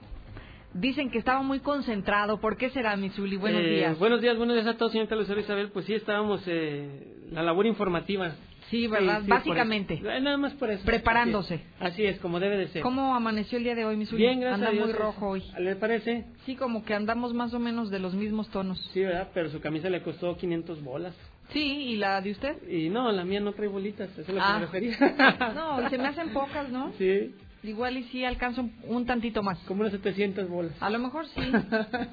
Dicen 0.74 1.10
que 1.10 1.16
estaba 1.16 1.40
muy 1.43 1.60
concentrado. 1.60 2.39
¿Por 2.39 2.59
qué 2.59 2.68
será, 2.68 2.98
Zuli? 3.12 3.39
Buenos 3.39 3.62
Eh, 3.62 3.77
días. 3.77 3.98
Buenos 3.98 4.20
días, 4.20 4.36
buenos 4.36 4.56
días 4.56 4.66
a 4.66 4.77
todos, 4.77 4.93
señorita 4.93 5.16
Lucero 5.16 5.40
Isabel. 5.40 5.70
Pues 5.70 5.86
sí, 5.86 5.94
estábamos 5.94 6.43
eh, 6.47 7.14
la 7.31 7.43
labor 7.43 7.64
informativa. 7.64 8.35
Sí, 8.68 8.86
¿verdad? 8.86 9.20
Sí, 9.20 9.24
sí, 9.24 9.28
por 9.31 9.39
Básicamente. 9.39 9.94
Eh, 9.94 10.20
Nada 10.20 10.36
más 10.36 10.52
por 10.55 10.70
eso. 10.70 10.85
Preparándose. 10.85 11.55
Así 11.55 11.64
es, 11.81 11.93
así 11.93 12.05
es, 12.05 12.18
como 12.20 12.40
debe 12.40 12.59
de 12.59 12.68
ser. 12.68 12.82
¿Cómo 12.82 13.14
amaneció 13.14 13.56
el 13.56 13.64
día 13.64 13.74
de 13.74 13.86
hoy, 13.86 13.97
mi 13.97 14.05
Zuli? 14.05 14.20
Bien, 14.23 14.39
gracias 14.40 14.59
Anda 14.59 14.68
a 14.68 14.73
Dios. 14.73 14.86
muy 14.86 14.93
rojo 14.93 15.28
hoy. 15.28 15.44
¿Le 15.59 15.77
parece? 15.77 16.27
Sí, 16.44 16.56
como 16.56 16.85
que 16.85 16.93
andamos 16.93 17.32
más 17.32 17.55
o 17.55 17.59
menos 17.59 17.89
de 17.90 17.98
los 18.01 18.14
mismos 18.14 18.51
tonos. 18.51 18.78
Sí, 18.93 19.01
¿verdad? 19.01 19.28
Pero 19.32 19.48
su 19.48 19.60
camisa 19.60 19.89
le 19.89 20.02
costó 20.02 20.36
500 20.36 20.82
bolas. 20.82 21.14
Sí, 21.52 21.62
¿y 21.62 21.97
la 21.97 22.20
de 22.20 22.32
usted? 22.32 22.68
Y 22.68 22.89
no, 22.89 23.10
la 23.12 23.24
mía 23.24 23.40
no 23.40 23.52
trae 23.52 23.68
bolitas, 23.68 24.10
eso 24.10 24.23
es 24.23 24.28
lo 24.28 24.40
Ah. 24.43 24.47
que 24.47 24.60
me 24.60 24.66
refería. 24.66 25.52
No, 25.55 25.89
se 25.89 25.97
me 25.98 26.09
hacen 26.09 26.31
pocas, 26.31 26.68
¿no? 26.70 26.93
Sí, 26.98 27.35
Igual 27.62 27.97
y 27.98 28.05
sí 28.05 28.24
alcanzo 28.24 28.60
un, 28.60 28.73
un 28.85 29.06
tantito 29.06 29.43
más. 29.43 29.59
como 29.60 29.81
unas 29.81 29.93
700 29.93 30.48
bolas. 30.48 30.73
A 30.81 30.89
lo 30.90 30.98
mejor 30.98 31.27
sí. 31.28 31.40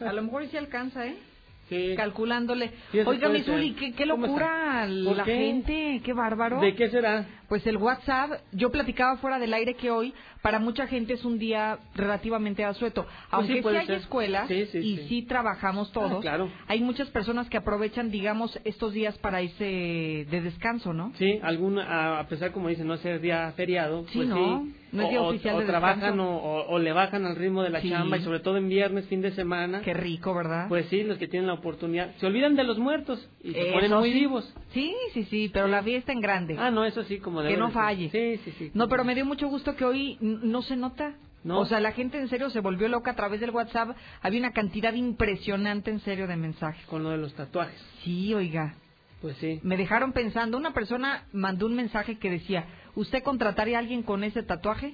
A 0.05 0.14
lo 0.14 0.22
mejor 0.23 0.47
sí 0.47 0.57
alcanza, 0.57 1.05
¿eh? 1.05 1.15
Sí. 1.73 1.95
Calculándole. 1.95 2.71
Eso 2.93 3.09
Oiga, 3.09 3.31
qué, 3.31 3.93
qué 3.93 4.05
¿Cómo 4.07 4.25
locura 4.27 4.85
la 4.87 5.23
qué? 5.23 5.35
gente, 5.35 6.01
qué 6.03 6.13
bárbaro. 6.13 6.59
¿De 6.59 6.75
qué 6.75 6.89
será? 6.89 7.25
Pues 7.49 7.65
el 7.67 7.77
WhatsApp, 7.77 8.31
yo 8.51 8.71
platicaba 8.71 9.17
fuera 9.17 9.39
del 9.39 9.53
aire 9.53 9.75
que 9.75 9.91
hoy 9.91 10.13
para 10.41 10.59
mucha 10.59 10.87
gente 10.87 11.13
es 11.13 11.23
un 11.25 11.37
día 11.39 11.79
relativamente 11.95 12.63
asueto. 12.63 13.05
Aunque 13.31 13.61
Pues 13.61 13.73
sí, 13.75 13.79
hay 13.81 13.85
ser. 13.87 13.95
escuelas 13.97 14.47
Sí, 14.47 14.67
y 14.79 14.97
sí. 15.07 15.21
trabajamos 15.23 15.91
todos, 15.91 16.13
Ah, 16.13 16.19
claro. 16.21 16.49
hay 16.67 16.81
muchas 16.81 17.09
personas 17.09 17.49
que 17.49 17.57
aprovechan, 17.57 18.11
digamos, 18.11 18.59
estos 18.63 18.93
días 18.93 19.17
para 19.19 19.41
irse 19.41 19.63
de 19.63 20.41
descanso, 20.41 20.93
¿no? 20.93 21.11
Sí, 21.17 21.39
algún, 21.43 21.79
a 21.79 22.25
pesar, 22.29 22.51
como 22.51 22.69
dicen, 22.69 22.87
no 22.87 22.97
ser 22.97 23.21
día 23.21 23.51
feriado. 23.55 24.05
Sí, 24.07 24.17
pues 24.17 24.29
no, 24.29 24.63
sí. 24.65 24.73
No 24.94 25.03
es 25.03 25.10
día 25.10 25.22
o, 25.22 25.28
oficial 25.30 25.56
o 25.56 25.60
de 25.60 25.65
trabajan 25.65 26.20
o, 26.20 26.38
o- 26.38 26.68
o 26.70 26.80
le 26.80 26.94
bajan 26.94 27.26
al 27.26 27.36
ritmo 27.36 27.64
de 27.64 27.70
la 27.70 27.82
Sí. 27.82 27.90
chamba 27.90 28.18
y 28.18 28.22
sobre 28.22 28.40
todo 28.40 28.57
en 28.57 28.70
viernes, 28.70 29.06
fin 29.07 29.22
de 29.22 29.32
semana. 29.32 29.82
Qué 29.82 29.94
rico, 29.94 30.34
¿verdad? 30.34 30.68
Pues 30.70 30.86
sí, 30.88 31.03
los 31.03 31.18
que 31.18 31.28
tienen 31.28 31.48
la 31.48 31.53
oportunidad. 31.53 32.15
Se 32.18 32.26
olvidan 32.26 32.56
de 32.56 32.64
los 32.64 32.78
muertos 32.80 33.30
y 33.44 33.52
se 33.53 33.60
Eso 33.61 33.74
ponen 33.74 33.91
muy 33.94 34.11
sí. 34.14 34.20
vivos. 34.20 34.53
Sí, 34.74 34.95
sí, 35.14 35.24
sí, 35.26 35.49
pero 35.53 35.68
la 35.68 35.84
fiesta 35.84 36.11
en 36.14 36.22
grande. 36.22 36.56
Ah, 36.57 36.72
no, 36.72 36.86
eso 36.86 37.03
sí, 37.03 37.18
como 37.20 37.40
que 37.41 37.48
debe 37.48 37.57
no 37.60 37.68
de 37.68 37.74
ser. 37.74 37.82
falle. 37.82 38.10
Sí, 38.10 38.38
sí, 38.45 38.52
sí. 38.57 38.72
No, 38.74 38.88
pero 38.88 39.03
me 39.03 39.15
dio 39.15 39.26
mucho 39.26 39.48
gusto 39.49 39.76
que 39.76 39.84
hoy 39.86 40.18
no 40.22 40.61
se 40.61 40.76
nota. 40.78 41.15
No. 41.44 41.60
O 41.60 41.65
sea, 41.65 41.82
la 41.82 41.91
gente 41.91 42.18
en 42.18 42.30
serio 42.30 42.49
se 42.52 42.61
volvió 42.61 42.88
loca 42.88 43.11
a 43.11 43.15
través 43.15 43.41
del 43.41 43.49
WhatsApp. 43.49 43.98
Había 44.22 44.40
una 44.40 44.53
cantidad 44.53 44.94
impresionante 44.94 45.91
en 45.91 45.99
serio 45.99 46.26
de 46.26 46.38
mensajes. 46.38 46.86
Con 46.86 47.03
lo 47.03 47.10
de 47.10 47.18
los 47.18 47.34
tatuajes. 47.34 47.78
Sí, 48.03 48.34
oiga. 48.34 48.76
Pues 49.22 49.36
sí. 49.38 49.60
Me 49.64 49.76
dejaron 49.76 50.14
pensando. 50.14 50.57
Una 50.57 50.72
persona 50.74 51.24
mandó 51.34 51.65
un 51.65 51.76
mensaje 51.76 52.18
que 52.18 52.30
decía, 52.30 52.65
¿usted 52.95 53.24
contrataría 53.24 53.78
a 53.78 53.80
alguien 53.80 54.03
con 54.03 54.24
ese 54.24 54.44
tatuaje? 54.44 54.94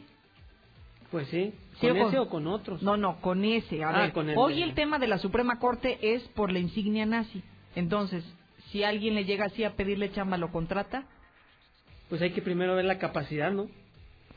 Pues 1.12 1.28
sí. 1.30 1.54
Sí, 1.80 1.88
¿Con 1.88 1.98
ese 1.98 2.20
o 2.20 2.30
con 2.30 2.46
otros? 2.48 2.84
No, 2.84 2.98
no, 2.98 3.20
con 3.22 3.44
ese. 3.44 3.84
A 3.84 3.90
Ah, 3.90 4.02
ver, 4.02 4.14
con 4.14 4.30
el 4.30 4.38
hoy 4.38 4.62
el 4.62 4.74
tema 4.74 5.00
de 5.00 5.08
la 5.08 5.18
Suprema 5.18 5.60
Corte 5.60 5.98
es 6.02 6.22
por 6.30 6.52
la 6.52 6.60
insignia 6.60 7.06
nazi. 7.06 7.42
Entonces, 7.76 8.24
si 8.72 8.84
alguien 8.84 9.16
le 9.16 9.26
llega 9.26 9.46
así 9.46 9.64
a 9.64 9.76
pedirle 9.76 10.12
chamba, 10.12 10.38
¿lo 10.38 10.52
contrata? 10.52 11.08
Pues 12.10 12.22
hay 12.22 12.32
que 12.32 12.42
primero 12.42 12.76
ver 12.76 12.86
la 12.86 13.00
capacidad, 13.00 13.52
¿no? 13.52 13.68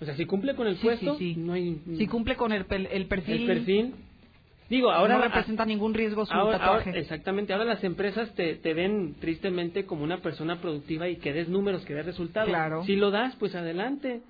O 0.01 0.05
sea, 0.05 0.17
si 0.17 0.25
cumple 0.27 0.55
con 0.55 0.67
el 0.67 0.77
Sí, 0.77 0.83
puesto, 0.83 1.19
sí, 1.19 1.35
sí. 1.35 1.41
no 1.41 1.53
hay... 1.53 1.81
Si 1.99 2.07
cumple 2.07 2.37
con 2.37 2.53
el, 2.53 2.67
el 2.71 3.07
perfil, 3.07 3.35
el 3.43 3.47
perfil. 3.47 3.95
Digo, 4.73 4.91
ahora 4.91 5.17
no 5.17 5.23
representa 5.25 5.67
ningún 5.67 5.93
riesgo 5.93 6.25
su 6.25 6.33
ahora- 6.33 6.59
tatuaje. 6.59 6.89
ahora- 6.89 6.99
exactamente, 7.01 7.53
ahora 7.53 7.67
las 7.67 7.85
empresas 7.85 8.35
te, 8.35 8.55
te 8.55 8.73
ven 8.73 9.17
tristemente 9.21 9.85
como 9.85 10.03
una 10.03 10.23
persona 10.23 10.57
productiva 10.63 11.09
y 11.09 11.17
que 11.17 11.35
des 11.35 11.47
números, 11.51 11.85
que 11.85 11.93
des 11.93 12.07
resultados. 12.07 12.49
Claro. 12.49 12.83
Si 12.85 12.97
lo 12.97 13.11
das, 13.11 13.37
pues 13.37 13.55
adelante. 13.55 14.23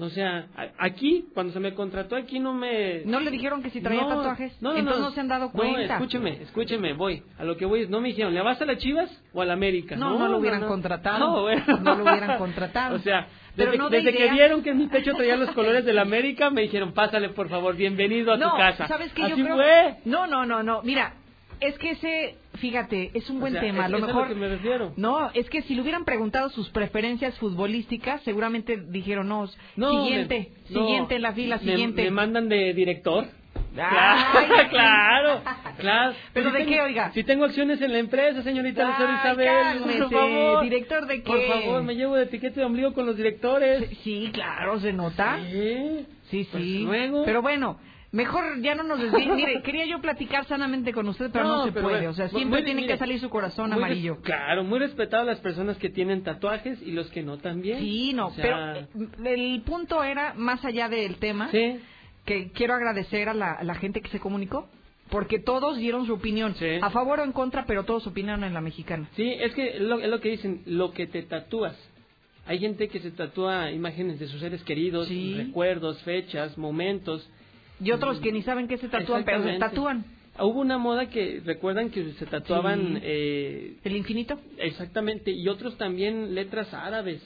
O 0.00 0.08
sea, 0.08 0.46
aquí, 0.78 1.26
cuando 1.34 1.52
se 1.52 1.60
me 1.60 1.74
contrató, 1.74 2.16
aquí 2.16 2.38
no 2.40 2.52
me... 2.54 3.02
¿No 3.04 3.20
le 3.20 3.30
dijeron 3.30 3.62
que 3.62 3.68
si 3.70 3.80
traía 3.82 4.00
No, 4.00 4.08
tatuajes? 4.08 4.60
No, 4.62 4.72
no, 4.72 4.78
Entonces 4.78 5.02
no 5.02 5.10
se 5.12 5.20
han 5.20 5.28
dado 5.28 5.46
No, 5.46 5.52
cuenta. 5.52 5.94
escúcheme, 5.94 6.42
escúcheme, 6.42 6.94
voy. 6.94 7.22
A 7.38 7.44
lo 7.44 7.56
que 7.58 7.66
voy 7.66 7.82
es, 7.82 7.90
no 7.90 8.00
me 8.00 8.08
dijeron, 8.08 8.32
¿le 8.34 8.40
vas 8.42 8.60
a 8.62 8.64
las 8.64 8.78
Chivas 8.78 9.10
o 9.34 9.42
a 9.42 9.44
la 9.44 9.52
América? 9.52 9.94
No, 9.96 10.18
no 10.18 10.26
lo 10.26 10.38
hubieran 10.38 10.62
contratado. 10.66 11.18
No, 11.36 11.42
bueno. 11.42 11.62
No 11.82 11.94
lo 11.96 12.02
hubieran 12.04 12.38
contratado. 12.38 12.96
O 13.00 13.00
sea, 13.00 13.28
desde, 13.56 13.76
no 13.78 13.90
de 13.90 13.98
desde 14.02 14.16
que 14.16 14.30
vieron 14.30 14.62
que 14.62 14.70
en 14.70 14.78
mi 14.78 14.86
pecho 14.86 15.12
traía 15.14 15.36
los 15.36 15.50
colores 15.50 15.84
de 15.84 15.92
la 15.92 16.02
América, 16.02 16.50
me 16.50 16.62
dijeron, 16.62 16.92
pásale 16.92 17.28
por 17.30 17.48
favor, 17.48 17.76
bienvenido 17.76 18.32
a 18.32 18.36
no, 18.36 18.50
tu 18.52 18.56
casa. 18.56 18.88
¿sabes 18.88 19.12
qué? 19.12 19.22
Así 19.24 19.36
Yo 19.36 19.44
creo... 19.44 19.56
fue. 19.56 19.94
No, 20.04 20.26
no, 20.26 20.46
no, 20.46 20.62
no. 20.62 20.82
Mira, 20.82 21.14
es 21.60 21.76
que 21.78 21.90
ese, 21.90 22.36
fíjate, 22.58 23.10
es 23.14 23.28
un 23.28 23.36
O 23.36 23.40
buen 23.40 23.52
sea, 23.52 23.60
tema. 23.62 23.84
A 23.84 23.88
lo 23.88 23.98
es 23.98 24.04
a 24.04 24.06
mejor... 24.06 24.28
lo 24.28 24.34
que 24.34 24.40
me 24.40 24.48
refiero. 24.48 24.92
No, 24.96 25.30
es 25.34 25.48
que 25.50 25.62
si 25.62 25.74
le 25.74 25.82
hubieran 25.82 26.04
preguntado 26.04 26.48
sus 26.50 26.70
preferencias 26.70 27.36
futbolísticas, 27.38 28.22
seguramente 28.22 28.78
dijeron, 28.88 29.28
no, 29.28 29.46
No, 29.76 30.04
siguiente, 30.04 30.50
me- 30.68 30.74
no, 30.74 30.80
siguiente 30.86 31.16
en 31.16 31.22
la 31.22 31.32
fila, 31.32 31.56
me- 31.56 31.62
siguiente. 31.72 32.02
Me 32.04 32.10
mandan 32.10 32.48
de 32.48 32.72
director. 32.72 33.26
Claro, 33.74 34.68
claro, 34.70 35.42
claro. 35.78 36.14
¿Pero 36.32 36.50
Si 36.50 36.52
de 36.52 36.58
tengo- 36.64 36.70
qué, 36.72 36.80
oiga? 36.80 37.10
Si 37.12 37.24
tengo 37.24 37.44
acciones 37.44 37.80
en 37.80 37.92
la 37.92 37.98
empresa, 37.98 38.42
señorita 38.42 38.84
Lucero 38.84 39.12
Isabel, 39.12 39.46
cálmese, 39.48 39.98
por 40.00 40.10
favor. 40.10 40.62
¿director 40.64 41.06
de 41.06 41.20
Por 41.20 41.38
qué? 41.38 41.48
favor, 41.48 41.82
me 41.82 41.94
llevo 41.94 42.16
de 42.16 42.26
piquete 42.26 42.60
de 42.60 42.66
ombligo 42.66 42.92
con 42.92 43.06
los 43.06 43.16
directores. 43.16 43.88
Sí, 44.02 44.30
claro, 44.32 44.80
se 44.80 44.92
nota. 44.92 45.38
Sí, 45.50 46.06
sí, 46.30 46.48
Pues 46.50 46.62
sí. 46.64 46.78
luego. 46.84 47.24
Pero 47.24 47.42
bueno, 47.42 47.78
mejor 48.12 48.60
ya 48.60 48.74
no 48.74 48.82
nos 48.82 49.00
desvíen. 49.00 49.36
Mire, 49.36 49.62
quería 49.62 49.86
yo 49.86 50.00
platicar 50.00 50.44
sanamente 50.46 50.92
con 50.92 51.06
usted, 51.08 51.30
pero 51.32 51.44
no, 51.44 51.64
se 51.66 51.72
pero 51.72 51.88
puede. 51.88 52.08
O 52.08 52.12
sea, 52.12 52.28
siempre 52.28 52.60
muy- 52.60 52.64
tiene 52.64 52.80
mire, 52.82 52.94
que 52.94 52.98
salir 52.98 53.20
su 53.20 53.30
corazón 53.30 53.72
amarillo. 53.72 54.18
Claro, 54.22 54.64
muy 54.64 54.78
respetado 54.80 55.22
a 55.22 55.26
las 55.26 55.38
personas 55.40 55.76
que 55.78 55.90
tienen 55.90 56.22
tatuajes 56.24 56.82
y 56.82 56.90
los 56.92 57.08
que 57.10 57.22
no 57.22 57.38
también. 57.38 57.78
Sí, 57.78 58.12
no, 58.14 58.26
O 58.26 58.30
sea, 58.32 58.42
pero 58.42 58.74
eh, 59.28 59.32
el 59.32 59.62
punto 59.62 60.02
era, 60.02 60.34
más 60.34 60.64
allá 60.64 60.88
del 60.88 61.16
tema, 61.16 61.48
Sí. 61.52 61.78
Que 62.24 62.50
quiero 62.52 62.74
agradecer 62.74 63.28
a 63.28 63.34
la, 63.34 63.52
a 63.52 63.64
la 63.64 63.74
gente 63.74 64.00
que 64.00 64.08
se 64.10 64.20
comunicó, 64.20 64.68
porque 65.10 65.38
todos 65.38 65.76
dieron 65.78 66.06
su 66.06 66.14
opinión, 66.14 66.54
a 66.82 66.90
favor 66.90 67.20
o 67.20 67.24
en 67.24 67.32
contra, 67.32 67.64
pero 67.66 67.84
todos 67.84 68.06
opinaron 68.06 68.44
en 68.44 68.54
la 68.54 68.60
mexicana. 68.60 69.08
Sí, 69.16 69.28
es 69.40 69.52
que 69.54 69.80
lo, 69.80 69.98
es 69.98 70.08
lo 70.08 70.20
que 70.20 70.30
dicen, 70.30 70.62
lo 70.66 70.92
que 70.92 71.06
te 71.06 71.22
tatúas. 71.22 71.76
Hay 72.46 72.58
gente 72.58 72.88
que 72.88 73.00
se 73.00 73.10
tatúa 73.10 73.70
imágenes 73.70 74.18
de 74.18 74.26
sus 74.26 74.40
seres 74.40 74.62
queridos, 74.64 75.08
recuerdos, 75.36 76.00
fechas, 76.02 76.56
momentos. 76.58 77.28
Y 77.82 77.90
otros 77.92 78.18
que 78.20 78.32
ni 78.32 78.42
saben 78.42 78.68
qué 78.68 78.78
se 78.78 78.88
tatúan, 78.88 79.24
pero 79.24 79.42
se 79.44 79.58
tatúan. 79.58 80.04
Hubo 80.38 80.60
una 80.60 80.78
moda 80.78 81.10
que 81.10 81.42
recuerdan 81.44 81.90
que 81.90 82.12
se 82.12 82.26
tatuaban 82.26 82.94
Sí. 82.94 83.00
eh, 83.02 83.74
el 83.84 83.96
infinito. 83.96 84.38
Exactamente, 84.58 85.30
y 85.32 85.48
otros 85.48 85.76
también 85.76 86.34
letras 86.34 86.72
árabes. 86.72 87.20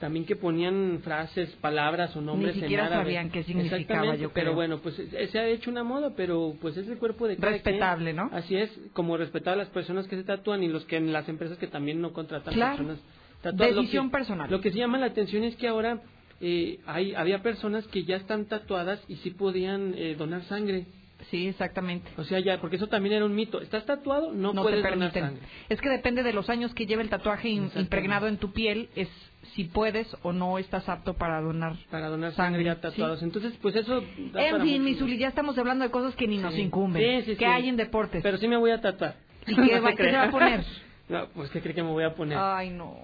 También 0.00 0.24
que 0.26 0.36
ponían 0.36 1.00
frases, 1.02 1.50
palabras 1.60 2.14
o 2.14 2.20
nombres 2.20 2.54
Ni 2.54 2.60
siquiera 2.62 2.84
en 2.86 2.92
árabe. 2.92 3.04
sabían 3.04 3.30
qué 3.30 3.42
significaba, 3.42 4.14
yo 4.14 4.30
Pero 4.30 4.46
creo. 4.50 4.54
bueno, 4.54 4.78
pues 4.78 4.96
eh, 4.98 5.28
se 5.32 5.38
ha 5.40 5.46
hecho 5.48 5.70
una 5.72 5.82
moda, 5.82 6.12
pero 6.16 6.54
pues 6.60 6.76
es 6.76 6.86
el 6.88 6.98
cuerpo 6.98 7.26
de 7.26 7.36
cada 7.36 7.52
Respetable, 7.52 8.12
quien. 8.12 8.16
¿no? 8.16 8.30
Así 8.32 8.54
es, 8.56 8.70
como 8.92 9.16
respetar 9.16 9.54
a 9.54 9.56
las 9.56 9.68
personas 9.70 10.06
que 10.06 10.14
se 10.14 10.22
tatúan 10.22 10.62
y 10.62 10.68
los 10.68 10.84
que 10.84 10.96
en 10.98 11.12
las 11.12 11.28
empresas 11.28 11.58
que 11.58 11.66
también 11.66 12.00
no 12.00 12.12
contratan 12.12 12.54
Claro. 12.54 12.76
personas 12.76 13.00
tatuadas. 13.42 13.74
Lo 13.74 13.80
Decisión 13.80 14.06
que- 14.08 14.12
personal. 14.12 14.50
Lo 14.50 14.60
que 14.60 14.70
sí 14.70 14.78
llama 14.78 14.98
la 14.98 15.06
atención 15.06 15.42
es 15.42 15.56
que 15.56 15.66
ahora 15.66 16.00
eh, 16.40 16.78
hay, 16.86 17.14
había 17.16 17.42
personas 17.42 17.84
que 17.88 18.04
ya 18.04 18.14
están 18.16 18.44
tatuadas 18.44 19.02
y 19.08 19.16
sí 19.16 19.30
podían 19.30 19.94
eh, 19.96 20.14
donar 20.16 20.44
sangre. 20.44 20.86
Sí, 21.32 21.48
exactamente. 21.48 22.08
O 22.16 22.22
sea, 22.22 22.38
ya, 22.38 22.60
porque 22.60 22.76
eso 22.76 22.86
también 22.86 23.16
era 23.16 23.24
un 23.24 23.34
mito. 23.34 23.60
¿Estás 23.60 23.84
tatuado? 23.84 24.32
No, 24.32 24.52
No 24.52 24.62
puedes 24.62 24.80
te 24.84 24.88
donar 24.90 25.12
sangre. 25.12 25.42
Es 25.68 25.80
que 25.80 25.88
depende 25.88 26.22
de 26.22 26.32
los 26.32 26.48
años 26.48 26.72
que 26.74 26.86
lleve 26.86 27.02
el 27.02 27.08
tatuaje 27.10 27.48
impregnado 27.48 28.28
en 28.28 28.36
tu 28.36 28.52
piel, 28.52 28.88
es 28.94 29.08
si 29.54 29.64
puedes 29.64 30.06
o 30.22 30.32
no 30.32 30.58
estás 30.58 30.88
apto 30.88 31.14
para 31.14 31.40
donar 31.40 31.74
Para 31.90 32.08
donar 32.08 32.32
sangre 32.32 32.64
ya 32.64 32.80
tatuados. 32.80 33.18
sí. 33.20 33.24
Entonces, 33.24 33.54
pues 33.62 33.74
eso... 33.76 34.00
da 34.32 34.44
En 34.44 34.52
para 34.52 34.64
fin, 34.64 34.82
mucho. 34.82 34.84
mi 34.84 34.94
Zuli, 34.94 35.18
ya 35.18 35.28
estamos 35.28 35.56
hablando 35.58 35.84
de 35.84 35.90
cosas 35.90 36.14
que 36.16 36.26
ni 36.26 36.38
nos 36.38 36.56
incumben. 36.56 37.02
Sí, 37.22 37.30
sí, 37.32 37.36
¿Qué 37.36 37.44
sí. 37.44 37.50
hay 37.50 37.68
en 37.68 37.76
deportes? 37.76 38.22
Pero 38.22 38.38
sí 38.38 38.48
me 38.48 38.56
voy 38.56 38.70
a 38.70 38.80
tatuar. 38.80 39.16
¿Y 39.46 39.54
qué 39.54 39.60
No 39.76 39.82
va- 39.82 39.90
se 39.90 39.96
qué 39.96 40.04
se 40.04 40.16
va 40.16 40.22
a 40.24 40.30
poner? 40.30 40.64
No, 41.08 41.26
pues 41.34 41.48
¿qué 41.50 41.62
cree 41.62 41.74
que 41.74 41.82
me 41.82 41.90
voy 41.90 42.04
a 42.04 42.14
poner? 42.14 42.36
Ay, 42.38 42.68
no. 42.68 42.94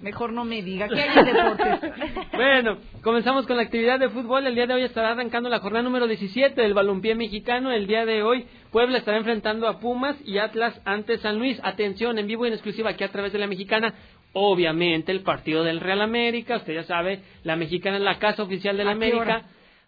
Mejor 0.00 0.32
no 0.32 0.44
me 0.44 0.62
diga. 0.62 0.88
¿Qué 0.88 1.00
hay 1.00 1.16
en 1.18 1.24
deportes? 1.26 1.92
Bueno, 2.32 2.78
comenzamos 3.02 3.46
con 3.46 3.56
la 3.56 3.62
actividad 3.62 4.00
de 4.00 4.08
fútbol. 4.08 4.46
El 4.46 4.54
día 4.54 4.66
de 4.66 4.74
hoy 4.74 4.82
estará 4.82 5.10
arrancando 5.12 5.48
la 5.48 5.60
jornada 5.60 5.82
número 5.84 6.08
17 6.08 6.60
del 6.60 6.74
balompié 6.74 7.14
mexicano. 7.14 7.70
El 7.70 7.86
día 7.86 8.04
de 8.06 8.22
hoy 8.22 8.46
Puebla 8.72 8.98
estará 8.98 9.18
enfrentando 9.18 9.68
a 9.68 9.78
Pumas 9.78 10.16
y 10.24 10.38
Atlas 10.38 10.80
ante 10.86 11.18
San 11.18 11.38
Luis. 11.38 11.60
Atención, 11.62 12.18
en 12.18 12.26
vivo 12.26 12.44
y 12.46 12.48
en 12.48 12.54
exclusiva 12.54 12.90
aquí 12.90 13.04
a 13.04 13.12
través 13.12 13.32
de 13.32 13.38
la 13.38 13.46
mexicana. 13.46 13.94
Obviamente 14.34 15.12
el 15.12 15.20
partido 15.22 15.62
del 15.64 15.80
Real 15.80 16.00
América. 16.00 16.56
Usted 16.56 16.74
ya 16.74 16.84
sabe, 16.84 17.20
la 17.44 17.56
mexicana 17.56 17.96
es 17.98 18.02
la 18.02 18.18
casa 18.18 18.42
oficial 18.42 18.76
de 18.76 18.84
la 18.84 18.92
¿A 18.92 18.94
qué 18.94 18.96
América. 19.06 19.20
hora? 19.20 19.42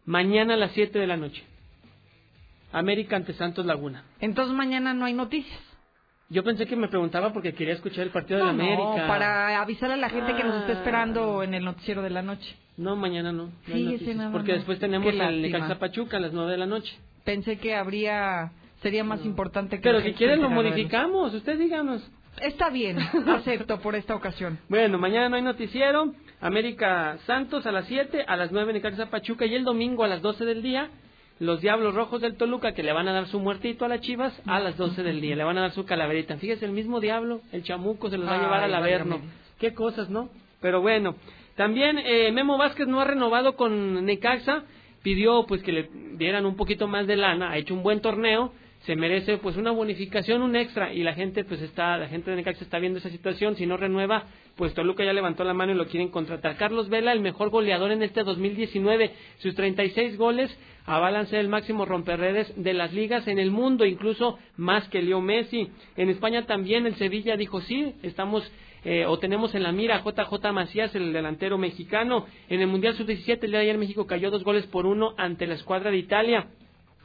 Mañana 0.07 0.55
a 0.55 0.57
las 0.57 0.73
7 0.73 0.99
de 0.99 1.07
la 1.07 1.17
noche. 1.17 1.43
América 2.73 3.17
ante 3.17 3.33
Santos 3.35 3.65
Laguna. 3.67 4.05
Entonces 4.21 4.55
mañana 4.55 4.95
no 4.95 5.05
hay 5.05 5.13
noticias. 5.15 5.59
Yo 6.31 6.43
pensé 6.43 6.67
que 6.67 6.75
me 6.75 6.89
preguntaba 6.89 7.33
porque 7.33 7.53
quería 7.55 7.75
escuchar 7.75 8.01
el 8.05 8.11
partido 8.11 8.39
No, 8.41 8.47
de 8.47 8.53
la 8.53 8.63
América. 8.65 9.03
no, 9.03 9.07
para 9.09 9.61
avisarle 9.61 9.95
a 9.95 9.99
la 9.99 10.09
gente 10.11 10.35
que 10.35 10.43
nos 10.43 10.57
está 10.63 10.73
Ah. 10.73 10.77
esperando 10.79 11.43
en 11.43 11.55
el 11.55 11.65
noticiero 11.65 12.03
de 12.03 12.11
la 12.11 12.23
noche. 12.23 12.55
No, 12.77 12.97
mañana 12.97 13.31
no. 13.31 13.45
no 13.45 13.53
hay 13.69 13.73
Sí, 13.75 13.83
noticias, 13.85 14.03
ese 14.11 14.15
nada 14.19 14.33
porque 14.33 14.53
más. 14.53 14.59
después 14.61 14.79
tenemos 14.81 15.13
Qué 15.15 15.21
el. 15.25 15.43
Necaxa 15.43 15.79
Pachuca 15.79 16.17
a 16.17 16.21
las 16.21 16.33
9 16.33 16.51
de 16.51 16.59
la 16.59 16.67
noche. 16.67 16.93
Pensé 17.25 17.59
que 17.59 17.75
habría 17.77 18.51
sería 18.83 19.05
más 19.05 19.25
importante 19.25 19.77
que 19.77 19.83
Pero 19.83 20.01
si 20.01 20.13
quieren 20.15 20.43
lo 20.43 20.51
modificamos, 20.51 21.33
usted 21.35 21.59
díganos. 21.59 22.03
Está 22.41 22.71
bien, 22.71 22.99
acepto 23.29 23.81
por 23.81 23.95
esta 23.95 24.15
ocasión. 24.15 24.59
Bueno, 24.69 24.99
mañana 24.99 25.29
no 25.29 25.37
hay 25.37 25.43
noticiero. 25.43 26.15
América 26.41 27.19
Santos 27.27 27.65
a 27.67 27.73
las 27.73 27.87
7, 27.87 28.25
a 28.27 28.37
las 28.37 28.53
9 28.53 28.73
Necaxa 28.73 29.07
Pachuca 29.07 29.47
y 29.47 29.55
el 29.55 29.65
domingo 29.65 30.05
a 30.05 30.09
las 30.09 30.21
12 30.21 30.45
del 30.45 30.63
día. 30.63 30.91
Los 31.41 31.61
Diablos 31.61 31.95
Rojos 31.95 32.21
del 32.21 32.37
Toluca 32.37 32.75
que 32.75 32.83
le 32.83 32.93
van 32.93 33.09
a 33.09 33.13
dar 33.13 33.27
su 33.27 33.41
muertito 33.41 33.85
a 33.85 33.89
las 33.89 34.01
Chivas 34.01 34.41
a 34.47 34.61
las 34.61 34.77
12 34.77 35.03
del 35.03 35.21
día. 35.21 35.37
Le 35.37 35.45
van 35.45 35.59
a 35.59 35.63
dar 35.63 35.73
su 35.73 35.85
calaverita. 35.85 36.37
Fíjese, 36.37 36.65
el 36.65 36.73
mismo 36.73 37.01
Diablo, 37.01 37.41
el 37.51 37.65
chamuco, 37.65 38.09
se 38.09 38.19
los 38.19 38.29
va 38.29 38.37
a 38.37 38.43
llevar 38.43 38.63
al 38.63 38.75
Averno. 38.75 39.21
Qué 39.59 39.75
cosas, 39.75 40.11
¿no? 40.11 40.29
Pero 40.61 40.81
bueno. 40.81 41.17
También 41.57 41.99
eh, 41.99 42.33
Memo 42.33 42.59
Vázquez 42.59 42.89
no 42.89 43.01
ha 43.01 43.05
renovado 43.05 43.57
con 43.57 44.05
Necaxa. 44.05 44.65
Pidió 45.03 45.45
pues 45.47 45.63
que 45.63 45.73
le 45.73 45.91
dieran 46.17 46.47
un 46.47 46.57
poquito 46.57 46.89
más 46.89 47.07
de 47.07 47.17
lana. 47.17 47.51
Ha 47.51 47.59
hecho 47.59 47.75
un 47.75 47.83
buen 47.83 48.01
torneo. 48.01 48.53
Se 48.87 48.97
merece 48.97 49.39
pues 49.39 49.57
una 49.57 49.71
bonificación, 49.71 50.43
un 50.43 50.57
extra. 50.57 50.93
Y 50.93 51.03
la 51.03 51.15
gente 51.15 51.45
pues 51.45 51.63
está, 51.63 51.97
la 51.97 52.09
gente 52.09 52.31
de 52.31 52.37
Necaxa 52.37 52.65
está 52.65 52.79
viendo 52.79 52.99
esa 52.99 53.11
situación. 53.11 53.57
Si 53.57 53.67
no 53.67 53.77
renueva, 53.77 54.25
pues 54.57 54.75
Toluca 54.75 55.05
ya 55.05 55.13
levantó 55.13 55.43
la 55.45 55.55
mano 55.55 55.73
y 55.73 55.77
lo 55.77 55.87
quieren 55.87 56.11
contratar. 56.11 56.57
Carlos 56.57 56.89
Vela, 56.89 57.13
el 57.13 57.21
mejor 57.21 57.51
goleador 57.51 57.93
en 57.93 58.03
este 58.03 58.25
2019. 58.25 59.11
Sus 59.39 59.55
36 59.55 60.19
goles 60.19 60.55
avalan 60.87 61.27
ser 61.29 61.41
el 61.41 61.49
máximo 61.49 61.87
romperredes 61.87 62.53
de 62.63 62.75
las 62.75 62.93
ligas 62.93 63.27
en 63.27 63.39
el 63.39 63.51
mundo, 63.51 63.87
incluso 63.87 64.39
más 64.57 64.87
que 64.89 65.01
Leo 65.01 65.23
Messi. 65.23 65.71
En 65.97 66.11
España 66.11 66.45
también 66.45 66.87
el 66.87 66.97
Sevilla 66.97 67.37
dijo 67.37 67.63
sí, 67.63 67.95
estamos 68.03 68.51
eh, 68.85 69.07
o 69.07 69.19
tenemos 69.19 69.55
en 69.55 69.63
la 69.63 69.73
mira 69.73 69.97
a 69.97 70.03
JJ 70.03 70.53
Macías, 70.53 70.95
el 70.95 71.13
delantero 71.13 71.57
mexicano. 71.57 72.27
En 72.51 72.61
el 72.61 72.67
Mundial 72.67 72.95
Sub-17, 72.97 73.39
el 73.45 73.51
día 73.51 73.61
de 73.61 73.65
ayer 73.65 73.79
México 73.79 74.07
cayó 74.07 74.31
dos 74.31 74.45
goles 74.45 74.67
por 74.67 74.85
uno 74.85 75.15
ante 75.17 75.47
la 75.47 75.55
escuadra 75.55 75.91
de 75.91 75.97
Italia. 75.97 76.49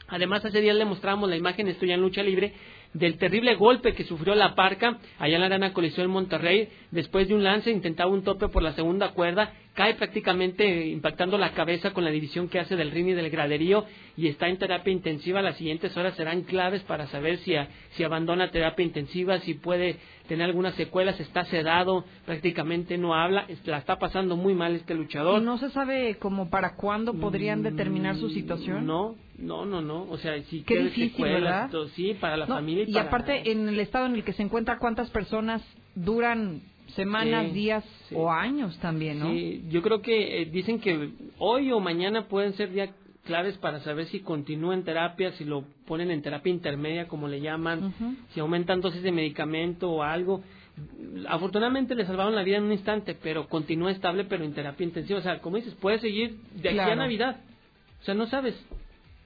Además, 0.10 0.44
hace 0.45 0.61
días 0.61 0.76
le 0.76 0.86
mostramos 0.86 1.30
la 1.30 1.38
imagen, 1.38 1.68
esto 1.68 1.86
ya 1.86 1.94
en 1.94 2.02
lucha 2.02 2.23
libre, 2.23 2.53
del 2.94 3.18
terrible 3.18 3.56
golpe 3.56 3.94
que 3.94 4.03
sufrió 4.03 4.36
la 4.36 4.56
Parca 4.56 4.99
allá 5.19 5.36
en 5.36 5.41
la 5.41 5.48
Arena 5.48 5.73
Coliseo 5.73 6.03
en 6.03 6.11
Monterrey. 6.11 6.69
Después 6.91 7.27
de 7.27 7.36
un 7.36 7.44
lance, 7.44 7.72
intentaba 7.72 8.11
un 8.11 8.23
tope 8.23 8.48
por 8.49 8.64
la 8.64 8.73
segunda 8.73 9.10
cuerda, 9.10 9.53
cae 9.80 9.93
prácticamente 9.93 10.88
impactando 10.88 11.38
la 11.38 11.53
cabeza 11.53 11.91
con 11.93 12.03
la 12.03 12.10
división 12.11 12.49
que 12.49 12.60
hace 12.60 12.76
del 12.76 12.91
ring 12.91 13.07
y 13.07 13.14
del 13.14 13.30
graderío 13.30 13.85
y 14.18 14.27
está 14.27 14.49
en 14.49 14.57
terapia 14.57 14.91
intensiva. 14.91 15.41
Las 15.41 15.56
siguientes 15.56 15.95
horas 15.95 16.15
serán 16.18 16.41
claves 16.41 16.81
para 16.84 17.07
saber 17.07 17.38
si, 17.38 17.56
a- 17.56 17.69
si 17.91 18.03
abandona 18.03 18.51
terapia 18.51 18.84
intensiva, 18.84 19.39
si 19.39 19.53
puede 19.53 19.95
tener 20.27 20.47
algunas 20.47 20.76
secuelas, 20.76 21.18
está 21.22 21.45
sedado, 21.45 22.03
prácticamente 22.26 22.97
no 22.97 23.15
habla, 23.15 23.47
la 23.64 23.77
está 23.77 23.97
pasando 23.97 24.35
muy 24.35 24.53
mal 24.53 24.76
este 24.76 24.93
luchador. 24.95 25.41
¿Y 25.41 25.45
no 25.45 25.57
se 25.57 25.69
sabe 25.69 26.18
como 26.19 26.49
para 26.49 26.76
cuándo 26.76 27.14
podrían 27.14 27.64
determinar 27.64 28.18
su 28.18 28.30
situación? 28.31 28.85
No, 28.85 29.15
no, 29.38 29.65
no, 29.65 29.81
no. 29.81 30.03
O 30.10 30.18
sea, 30.18 30.43
si 30.43 30.61
Qué 30.64 30.77
difícil, 30.84 31.11
secuelas, 31.11 31.72
¿verdad? 31.72 31.88
sí, 31.95 32.18
para 32.19 32.35
la 32.35 32.47
No, 32.47 32.56
familia 32.56 32.84
y, 32.85 32.89
y 32.89 32.93
para- 32.95 33.07
aparte, 33.07 33.49
en 33.49 33.69
el 33.69 33.80
estado 33.80 34.07
en 34.07 34.15
el 34.15 34.26
que 34.26 34.34
se 34.34 34.43
encuentra, 34.43 34.77
¿cuántas 34.77 35.10
personas 35.10 35.64
duran 35.95 36.64
semanas, 36.91 37.48
Sí, 37.48 37.52
días 37.52 37.86
o 38.14 38.32
años 38.32 38.78
también, 38.80 39.20
no? 39.20 39.32
Sí, 39.32 39.66
yo 39.70 39.82
creo 39.82 40.02
que 40.02 40.41
eh, 40.41 40.45
dicen 40.45 40.80
que 40.80 41.11
hoy 41.38 41.72
o 41.72 41.80
mañana 41.80 42.28
pueden 42.28 42.53
ser 42.53 42.72
ya 42.74 42.90
claves 43.24 43.57
para 43.57 43.80
saber 43.82 44.07
si 44.07 44.22
continúa 44.22 44.74
en 44.74 44.84
terapia, 44.84 45.32
si 45.34 45.45
lo 45.45 45.64
ponen 45.86 46.10
en 46.10 46.22
terapia 46.22 46.52
intermedia, 46.52 47.07
como 47.07 47.28
le 47.28 47.41
llaman, 47.41 47.94
si 48.34 48.40
aumentan 48.40 48.82
dosis 48.82 49.03
de 49.03 49.11
medicamento 49.11 49.91
o 49.91 50.03
algo. 50.03 50.44
Afortunadamente 51.28 51.94
le 51.94 52.06
salvaron 52.06 52.34
la 52.34 52.44
vida 52.44 52.57
en 52.57 52.64
un 52.64 52.72
instante, 52.72 53.16
pero 53.22 53.48
continúa 53.48 53.91
estable, 53.91 54.24
pero 54.24 54.44
en 54.44 54.53
terapia 54.53 54.84
intensiva. 54.84 55.20
O 55.20 55.22
sea, 55.22 55.41
como 55.41 55.57
dices, 55.57 55.76
puede 55.76 55.99
seguir 55.99 56.38
de 56.56 56.70
aquí 56.70 56.80
a. 56.80 56.95
Navidad. 56.95 57.41
O 58.02 58.06
sea, 58.06 58.16
no 58.16 58.28
sabes, 58.28 58.56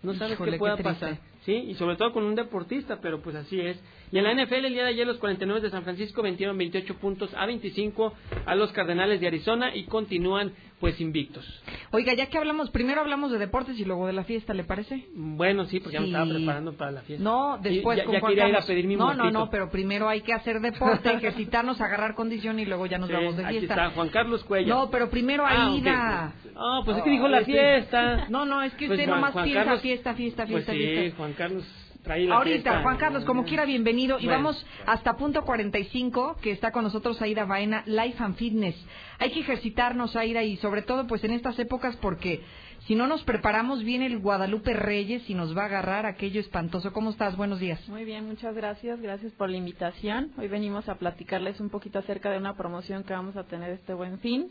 no 0.02 0.14
sabes 0.16 0.34
Híjole, 0.34 0.52
qué 0.54 0.58
pueda 0.58 0.78
pasar. 0.78 1.20
Sí, 1.46 1.54
y 1.54 1.76
sobre 1.76 1.96
todo 1.96 2.12
con 2.12 2.24
un 2.24 2.36
deportista, 2.36 3.00
pero 3.02 3.22
pues 3.22 3.36
así 3.36 3.60
es. 3.60 3.82
Y 4.14 4.20
en 4.20 4.26
la 4.26 4.34
NFL 4.36 4.66
el 4.66 4.74
día 4.74 4.84
de 4.84 4.90
ayer 4.90 5.08
los 5.08 5.18
49 5.18 5.60
de 5.60 5.72
San 5.72 5.84
Francisco 5.84 6.22
vencieron 6.22 6.56
28 6.56 6.98
puntos 7.00 7.34
a 7.34 7.48
25 7.48 8.14
a 8.46 8.54
los 8.56 8.72
Cardenales 8.72 9.20
de 9.20 9.26
Arizona 9.26 9.76
y 9.76 9.86
continúan 9.86 10.54
pues 10.80 11.00
invictos. 11.02 11.44
Oiga, 11.92 12.14
ya 12.14 12.28
que 12.28 12.38
hablamos, 12.38 12.70
primero 12.70 13.02
hablamos 13.02 13.32
de 13.32 13.40
deportes 13.40 13.80
y 13.80 13.86
luego 13.86 14.06
de 14.06 14.14
la 14.14 14.24
fiesta, 14.26 14.54
¿le 14.54 14.66
parece? 14.66 15.08
Bueno, 15.16 15.66
sí, 15.66 15.80
porque 15.80 15.94
ya 15.94 16.02
me 16.02 16.08
Sí. 16.08 16.12
estaba 16.12 16.30
preparando 16.30 16.74
para 16.74 16.92
la 16.92 17.02
fiesta. 17.02 17.24
No, 17.24 17.58
Sí, 17.64 17.70
después 17.70 17.98
ya, 17.98 18.04
con 18.06 18.20
quería 18.22 18.50
ir 18.50 18.56
a 18.56 18.62
pedir 18.62 18.86
mi 18.86 18.96
No, 18.98 19.14
no, 19.16 19.32
no, 19.32 19.50
pero 19.50 19.72
primero 19.72 20.08
hay 20.10 20.22
que 20.22 20.34
hacer 20.34 20.60
deporte, 20.60 21.12
ejercitarnos, 21.14 21.82
agarrar 21.82 22.14
condición 22.14 22.60
y 22.60 22.66
luego 22.66 22.86
ya 22.86 23.00
nos 23.00 23.08
Sí, 23.08 23.16
vamos 23.16 23.36
de 23.38 23.46
aquí 23.46 23.60
fiesta. 23.60 23.74
está 23.74 23.90
Juan 23.96 24.10
Carlos 24.10 24.44
Cuellar. 24.44 24.70
No, 24.78 24.90
pero 24.92 25.10
primero 25.10 25.44
Ah, 25.48 25.68
Aida. 25.72 26.34
ok. 26.46 26.52
Ah, 26.56 26.82
pues 26.86 26.98
es 26.98 27.04
que 27.04 27.10
dijo 27.10 27.28
la 27.30 27.38
Ay, 27.38 27.46
sí. 27.46 27.52
fiesta. 27.54 28.28
No, 28.30 28.46
no, 28.46 28.62
es 28.62 28.74
que 28.74 28.86
Pues 28.88 29.00
usted 29.00 29.06
Juan- 29.10 29.22
nomás 29.22 29.34
Juan 29.34 29.46
piensa 29.46 29.64
Carlos- 29.64 29.82
fiesta, 29.82 30.14
fiesta, 30.14 30.44
Pues 30.46 30.66
fiesta, 30.66 30.74
sí, 30.74 30.78
fiesta. 30.80 31.18
Juan 31.18 31.34
Carlos 31.34 31.64
la 32.06 32.36
Ahorita, 32.36 32.44
fiesta. 32.44 32.82
Juan 32.82 32.98
Carlos, 32.98 33.24
como 33.26 33.46
quiera, 33.46 33.66
bienvenido. 33.66 34.18
Y 34.20 34.26
Bueno. 34.26 34.44
vamos 34.44 34.66
hasta 34.86 35.16
punto 35.16 35.44
45, 35.44 36.38
que 36.42 36.52
está 36.52 36.72
con 36.72 36.84
nosotros 36.84 37.22
Aida 37.22 37.46
Baena, 37.46 37.84
Life 37.86 38.22
and 38.24 38.36
Fitness. 38.36 38.76
Hay 39.20 39.32
que 39.32 39.40
ejercitarnos, 39.40 40.16
Aida, 40.16 40.44
y 40.44 40.58
sobre 40.58 40.82
todo 40.82 41.08
pues 41.08 41.24
en 41.24 41.32
estas 41.32 41.58
épocas 41.60 41.96
porque 41.98 42.42
si 42.88 42.96
no 42.96 43.08
nos 43.08 43.24
preparamos 43.24 43.84
viene 43.84 44.06
el 44.08 44.20
Guadalupe 44.20 44.74
Reyes 44.74 45.30
y 45.30 45.34
nos 45.34 45.58
va 45.58 45.64
a 45.64 45.66
agarrar 45.66 46.06
aquello 46.06 46.42
espantoso. 46.42 46.92
¿Cómo 46.92 47.12
estás? 47.12 47.38
Buenos 47.38 47.60
días. 47.60 47.80
Muy 47.88 48.04
bien, 48.04 48.26
muchas 48.28 48.54
gracias. 48.56 49.00
Gracias 49.02 49.32
por 49.34 49.50
la 49.50 49.58
invitación. 49.58 50.32
Hoy 50.38 50.50
venimos 50.50 50.90
a 50.90 50.96
platicarles 50.96 51.60
un 51.62 51.70
poquito 51.70 52.00
acerca 52.00 52.30
de 52.32 52.38
una 52.38 52.56
promoción 52.56 53.04
que 53.04 53.14
vamos 53.14 53.38
a 53.38 53.46
tener 53.46 53.72
este 53.72 53.94
buen 53.94 54.20
fin. 54.20 54.50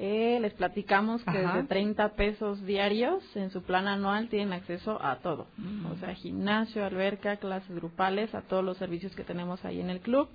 Eh, 0.00 0.38
les 0.40 0.54
platicamos 0.54 1.24
que 1.24 1.30
Ajá. 1.30 1.54
desde 1.54 1.68
30 1.68 2.10
pesos 2.10 2.64
diarios 2.64 3.24
en 3.34 3.50
su 3.50 3.64
plan 3.64 3.88
anual 3.88 4.28
tienen 4.28 4.52
acceso 4.52 4.96
a 5.02 5.16
todo. 5.16 5.48
O 5.92 5.96
sea, 5.96 6.14
gimnasio, 6.14 6.84
alberca, 6.84 7.38
clases 7.38 7.74
grupales, 7.74 8.32
a 8.32 8.42
todos 8.42 8.64
los 8.64 8.76
servicios 8.76 9.14
que 9.16 9.24
tenemos 9.24 9.64
ahí 9.64 9.80
en 9.80 9.90
el 9.90 9.98
club. 9.98 10.28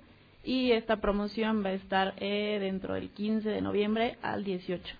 Y 0.44 0.72
esta 0.72 0.96
promoción 1.00 1.64
va 1.64 1.70
a 1.70 1.72
estar 1.72 2.12
eh, 2.18 2.58
dentro 2.60 2.92
del 2.92 3.08
15 3.08 3.48
de 3.48 3.62
noviembre 3.62 4.18
al 4.20 4.44
18. 4.44 4.96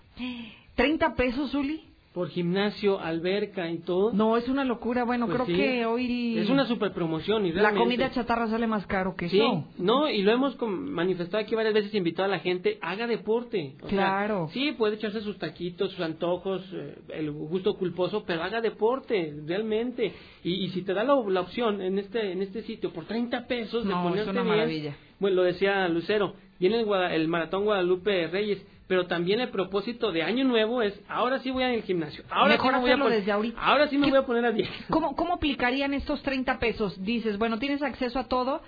¿30 0.75 1.15
pesos, 1.15 1.53
Uli? 1.53 1.83
Por 2.15 2.29
gimnasio, 2.29 2.97
alberca 2.99 3.69
y 3.69 3.79
todo. 3.79 4.13
No, 4.13 4.37
es 4.37 4.47
una 4.47 4.63
locura. 4.63 5.03
Bueno, 5.03 5.25
Pues 5.27 5.35
creo 5.41 5.45
sí. 5.47 5.53
que 5.53 5.85
hoy 5.85 6.37
Es 6.39 6.49
una 6.49 6.65
super 6.65 6.93
promoción 6.93 7.45
y 7.45 7.51
la 7.51 7.73
comida 7.75 8.09
chatarra 8.11 8.47
sale 8.47 8.67
más 8.67 8.87
caro 8.87 9.15
que 9.17 9.27
Sí, 9.27 9.37
eso. 9.37 9.65
no, 9.77 10.09
y 10.09 10.21
lo 10.23 10.31
hemos 10.31 10.55
manifestado 10.61 11.43
aquí 11.43 11.55
varias 11.55 11.73
veces, 11.73 11.93
invitado 11.93 12.27
a 12.27 12.31
la 12.31 12.39
gente, 12.39 12.79
haga 12.81 13.05
deporte. 13.05 13.75
O 13.83 13.89
sea, 13.89 13.89
Claro. 13.89 14.47
sí, 14.53 14.71
puede 14.77 14.95
echarse 14.95 15.19
sus 15.19 15.37
taquitos, 15.37 15.91
sus 15.91 15.99
antojos, 15.99 16.65
eh, 16.73 16.95
el 17.09 17.31
gusto 17.31 17.75
culposo, 17.77 18.23
pero 18.25 18.43
haga 18.43 18.61
deporte, 18.61 19.35
realmente. 19.45 20.13
Y, 20.41 20.53
y 20.63 20.69
si 20.69 20.83
te 20.83 20.93
da 20.93 21.03
la, 21.03 21.15
la 21.29 21.41
opción 21.41 21.81
en 21.81 21.99
este 21.99 22.31
en 22.31 22.41
este 22.41 22.61
sitio 22.63 22.93
por 22.93 23.03
30 23.05 23.45
pesos 23.45 23.83
de 23.83 23.89
No, 23.91 24.03
es 24.03 24.09
ponerte 24.09 24.29
una 24.31 24.43
bien, 24.43 24.55
maravilla. 24.55 24.95
bueno, 25.19 25.35
lo 25.35 25.43
decía 25.43 25.85
Lucero, 25.89 26.33
viene 26.61 26.79
el, 26.79 26.87
el 27.11 27.27
Maratón 27.27 27.65
Guadalupe 27.65 28.27
Reyes, 28.27 28.65
pero 28.87 29.07
también 29.07 29.39
el 29.39 29.49
propósito 29.49 30.11
de 30.11 30.23
Año 30.23 30.43
Nuevo 30.45 30.81
es, 30.81 30.93
ahora 31.07 31.39
sí 31.39 31.51
voy 31.51 31.63
al 31.63 31.81
gimnasio, 31.83 32.23
ahora 32.29 32.53
Mejor 32.53 32.71
sí 32.71 32.75
me 32.75 32.81
voy 32.81 32.89
a 32.89 32.93
hacerlo 32.93 33.05
pon- 33.05 33.13
desde 33.13 33.31
ahorita. 33.31 33.61
Ahora 33.61 33.87
sí 33.89 33.97
me 33.97 34.09
voy 34.09 34.17
a 34.19 34.25
poner 34.25 34.45
a 34.45 34.51
10. 34.51 34.69
¿Cómo, 34.89 35.15
¿Cómo 35.15 35.33
aplicarían 35.33 35.93
estos 35.93 36.21
30 36.21 36.59
pesos? 36.59 37.03
Dices, 37.03 37.37
bueno, 37.37 37.57
tienes 37.59 37.81
acceso 37.81 38.19
a 38.19 38.27
todo, 38.27 38.61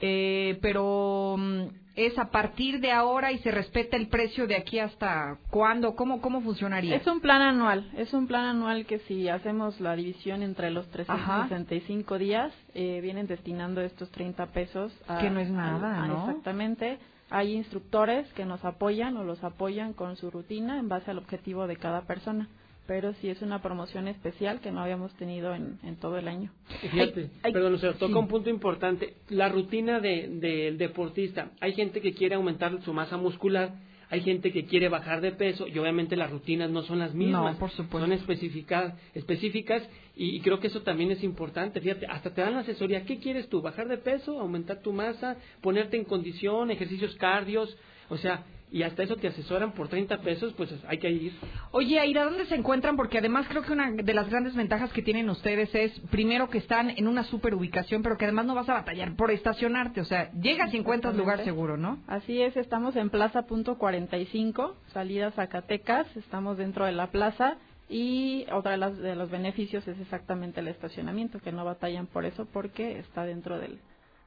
eh, 0.00 0.58
pero 0.62 1.36
mm, 1.38 1.62
¿Es 1.94 2.18
a 2.18 2.30
partir 2.30 2.80
de 2.80 2.90
ahora 2.90 3.32
y 3.32 3.38
se 3.40 3.50
respeta 3.50 3.98
el 3.98 4.08
precio 4.08 4.46
de 4.46 4.56
aquí 4.56 4.78
hasta 4.78 5.36
cuándo? 5.50 5.94
¿Cómo, 5.94 6.22
cómo 6.22 6.40
funcionaría? 6.40 6.96
Es 6.96 7.06
un 7.06 7.20
plan 7.20 7.42
anual, 7.42 7.90
es 7.98 8.14
un 8.14 8.26
plan 8.26 8.46
anual 8.46 8.86
que 8.86 9.00
si 9.00 9.28
hacemos 9.28 9.78
la 9.78 9.94
división 9.94 10.42
entre 10.42 10.70
los 10.70 10.88
365 10.90 12.16
días, 12.16 12.50
eh, 12.74 13.00
vienen 13.02 13.26
destinando 13.26 13.82
estos 13.82 14.10
30 14.10 14.46
pesos 14.52 14.90
a... 15.06 15.18
Que 15.18 15.28
no 15.28 15.38
es 15.38 15.50
nada, 15.50 16.02
a- 16.02 16.06
¿no? 16.06 16.14
Exactamente. 16.26 16.98
Hay 17.34 17.54
instructores 17.54 18.30
que 18.34 18.44
nos 18.44 18.64
apoyan 18.64 19.16
o 19.16 19.24
los 19.24 19.42
apoyan 19.42 19.92
con 19.94 20.16
su 20.16 20.30
rutina 20.30 20.78
en 20.78 20.88
base 20.88 21.10
al 21.10 21.18
objetivo 21.18 21.66
de 21.66 21.76
cada 21.76 22.02
persona. 22.02 22.48
Pero 22.86 23.14
sí 23.14 23.28
es 23.28 23.40
una 23.42 23.62
promoción 23.62 24.08
especial 24.08 24.60
que 24.60 24.72
no 24.72 24.80
habíamos 24.80 25.14
tenido 25.14 25.54
en, 25.54 25.78
en 25.84 25.96
todo 25.96 26.18
el 26.18 26.26
año. 26.26 26.50
Fíjate, 26.80 27.30
perdón, 27.52 27.74
o 27.74 27.78
sea, 27.78 27.92
toca 27.94 28.18
un 28.18 28.26
punto 28.28 28.50
importante. 28.50 29.14
La 29.28 29.48
rutina 29.48 30.00
de- 30.00 30.28
del 30.28 30.78
deportista. 30.78 31.50
Hay 31.60 31.74
gente 31.74 32.00
que 32.00 32.12
quiere 32.12 32.34
aumentar 32.34 32.82
su 32.82 32.92
masa 32.92 33.16
muscular, 33.16 33.70
hay 34.12 34.20
gente 34.20 34.52
que 34.52 34.66
quiere 34.66 34.90
bajar 34.90 35.22
de 35.22 35.32
peso 35.32 35.66
y 35.66 35.78
obviamente 35.78 36.16
las 36.16 36.30
rutinas 36.30 36.68
no 36.68 36.82
son 36.82 36.98
las 36.98 37.14
mismas. 37.14 37.54
No, 37.54 37.58
por 37.58 37.70
supuesto. 37.70 38.00
Son 38.00 38.12
especificadas, 38.12 38.94
específicas 39.14 39.82
y, 40.14 40.36
y 40.36 40.40
creo 40.42 40.60
que 40.60 40.66
eso 40.66 40.82
también 40.82 41.10
es 41.12 41.24
importante. 41.24 41.80
Fíjate, 41.80 42.04
hasta 42.06 42.34
te 42.34 42.42
dan 42.42 42.52
la 42.52 42.60
asesoría. 42.60 43.06
¿Qué 43.06 43.20
quieres 43.20 43.48
tú? 43.48 43.62
¿Bajar 43.62 43.88
de 43.88 43.96
peso? 43.96 44.38
¿Aumentar 44.38 44.82
tu 44.82 44.92
masa? 44.92 45.38
¿Ponerte 45.62 45.96
en 45.96 46.04
condición? 46.04 46.70
¿Ejercicios 46.70 47.14
cardios? 47.14 47.74
O 48.10 48.18
sea, 48.18 48.44
y 48.72 48.82
hasta 48.84 49.02
eso 49.02 49.16
te 49.16 49.28
asesoran 49.28 49.72
por 49.72 49.88
30 49.88 50.22
pesos, 50.22 50.54
pues 50.54 50.72
hay 50.88 50.98
que 50.98 51.10
ir. 51.10 51.32
Oye, 51.72 52.00
Aira, 52.00 52.24
¿dónde 52.24 52.46
se 52.46 52.54
encuentran? 52.54 52.96
Porque 52.96 53.18
además 53.18 53.46
creo 53.48 53.62
que 53.62 53.72
una 53.72 53.92
de 53.92 54.14
las 54.14 54.30
grandes 54.30 54.54
ventajas 54.54 54.90
que 54.92 55.02
tienen 55.02 55.28
ustedes 55.28 55.72
es, 55.74 55.92
primero, 56.10 56.48
que 56.48 56.58
están 56.58 56.88
en 56.90 57.06
una 57.06 57.22
super 57.24 57.54
ubicación, 57.54 58.02
pero 58.02 58.16
que 58.16 58.24
además 58.24 58.46
no 58.46 58.54
vas 58.54 58.68
a 58.70 58.74
batallar 58.74 59.14
por 59.14 59.30
estacionarte. 59.30 60.00
O 60.00 60.06
sea, 60.06 60.32
llegas 60.32 60.72
y 60.72 60.78
encuentras 60.78 61.14
lugar 61.14 61.44
seguro, 61.44 61.76
¿no? 61.76 61.98
Así 62.06 62.40
es, 62.40 62.56
estamos 62.56 62.96
en 62.96 63.10
Plaza 63.10 63.42
Punto 63.42 63.76
45, 63.76 64.76
salida 64.94 65.30
Zacatecas, 65.32 66.06
estamos 66.16 66.56
dentro 66.56 66.86
de 66.86 66.92
la 66.92 67.08
plaza 67.08 67.58
y 67.90 68.46
otra 68.50 68.72
de, 68.72 68.78
las, 68.78 68.96
de 68.96 69.14
los 69.14 69.30
beneficios 69.30 69.86
es 69.86 70.00
exactamente 70.00 70.60
el 70.60 70.68
estacionamiento, 70.68 71.40
que 71.40 71.52
no 71.52 71.62
batallan 71.66 72.06
por 72.06 72.24
eso 72.24 72.46
porque 72.46 72.98
está 72.98 73.26
dentro 73.26 73.58
del, 73.58 73.80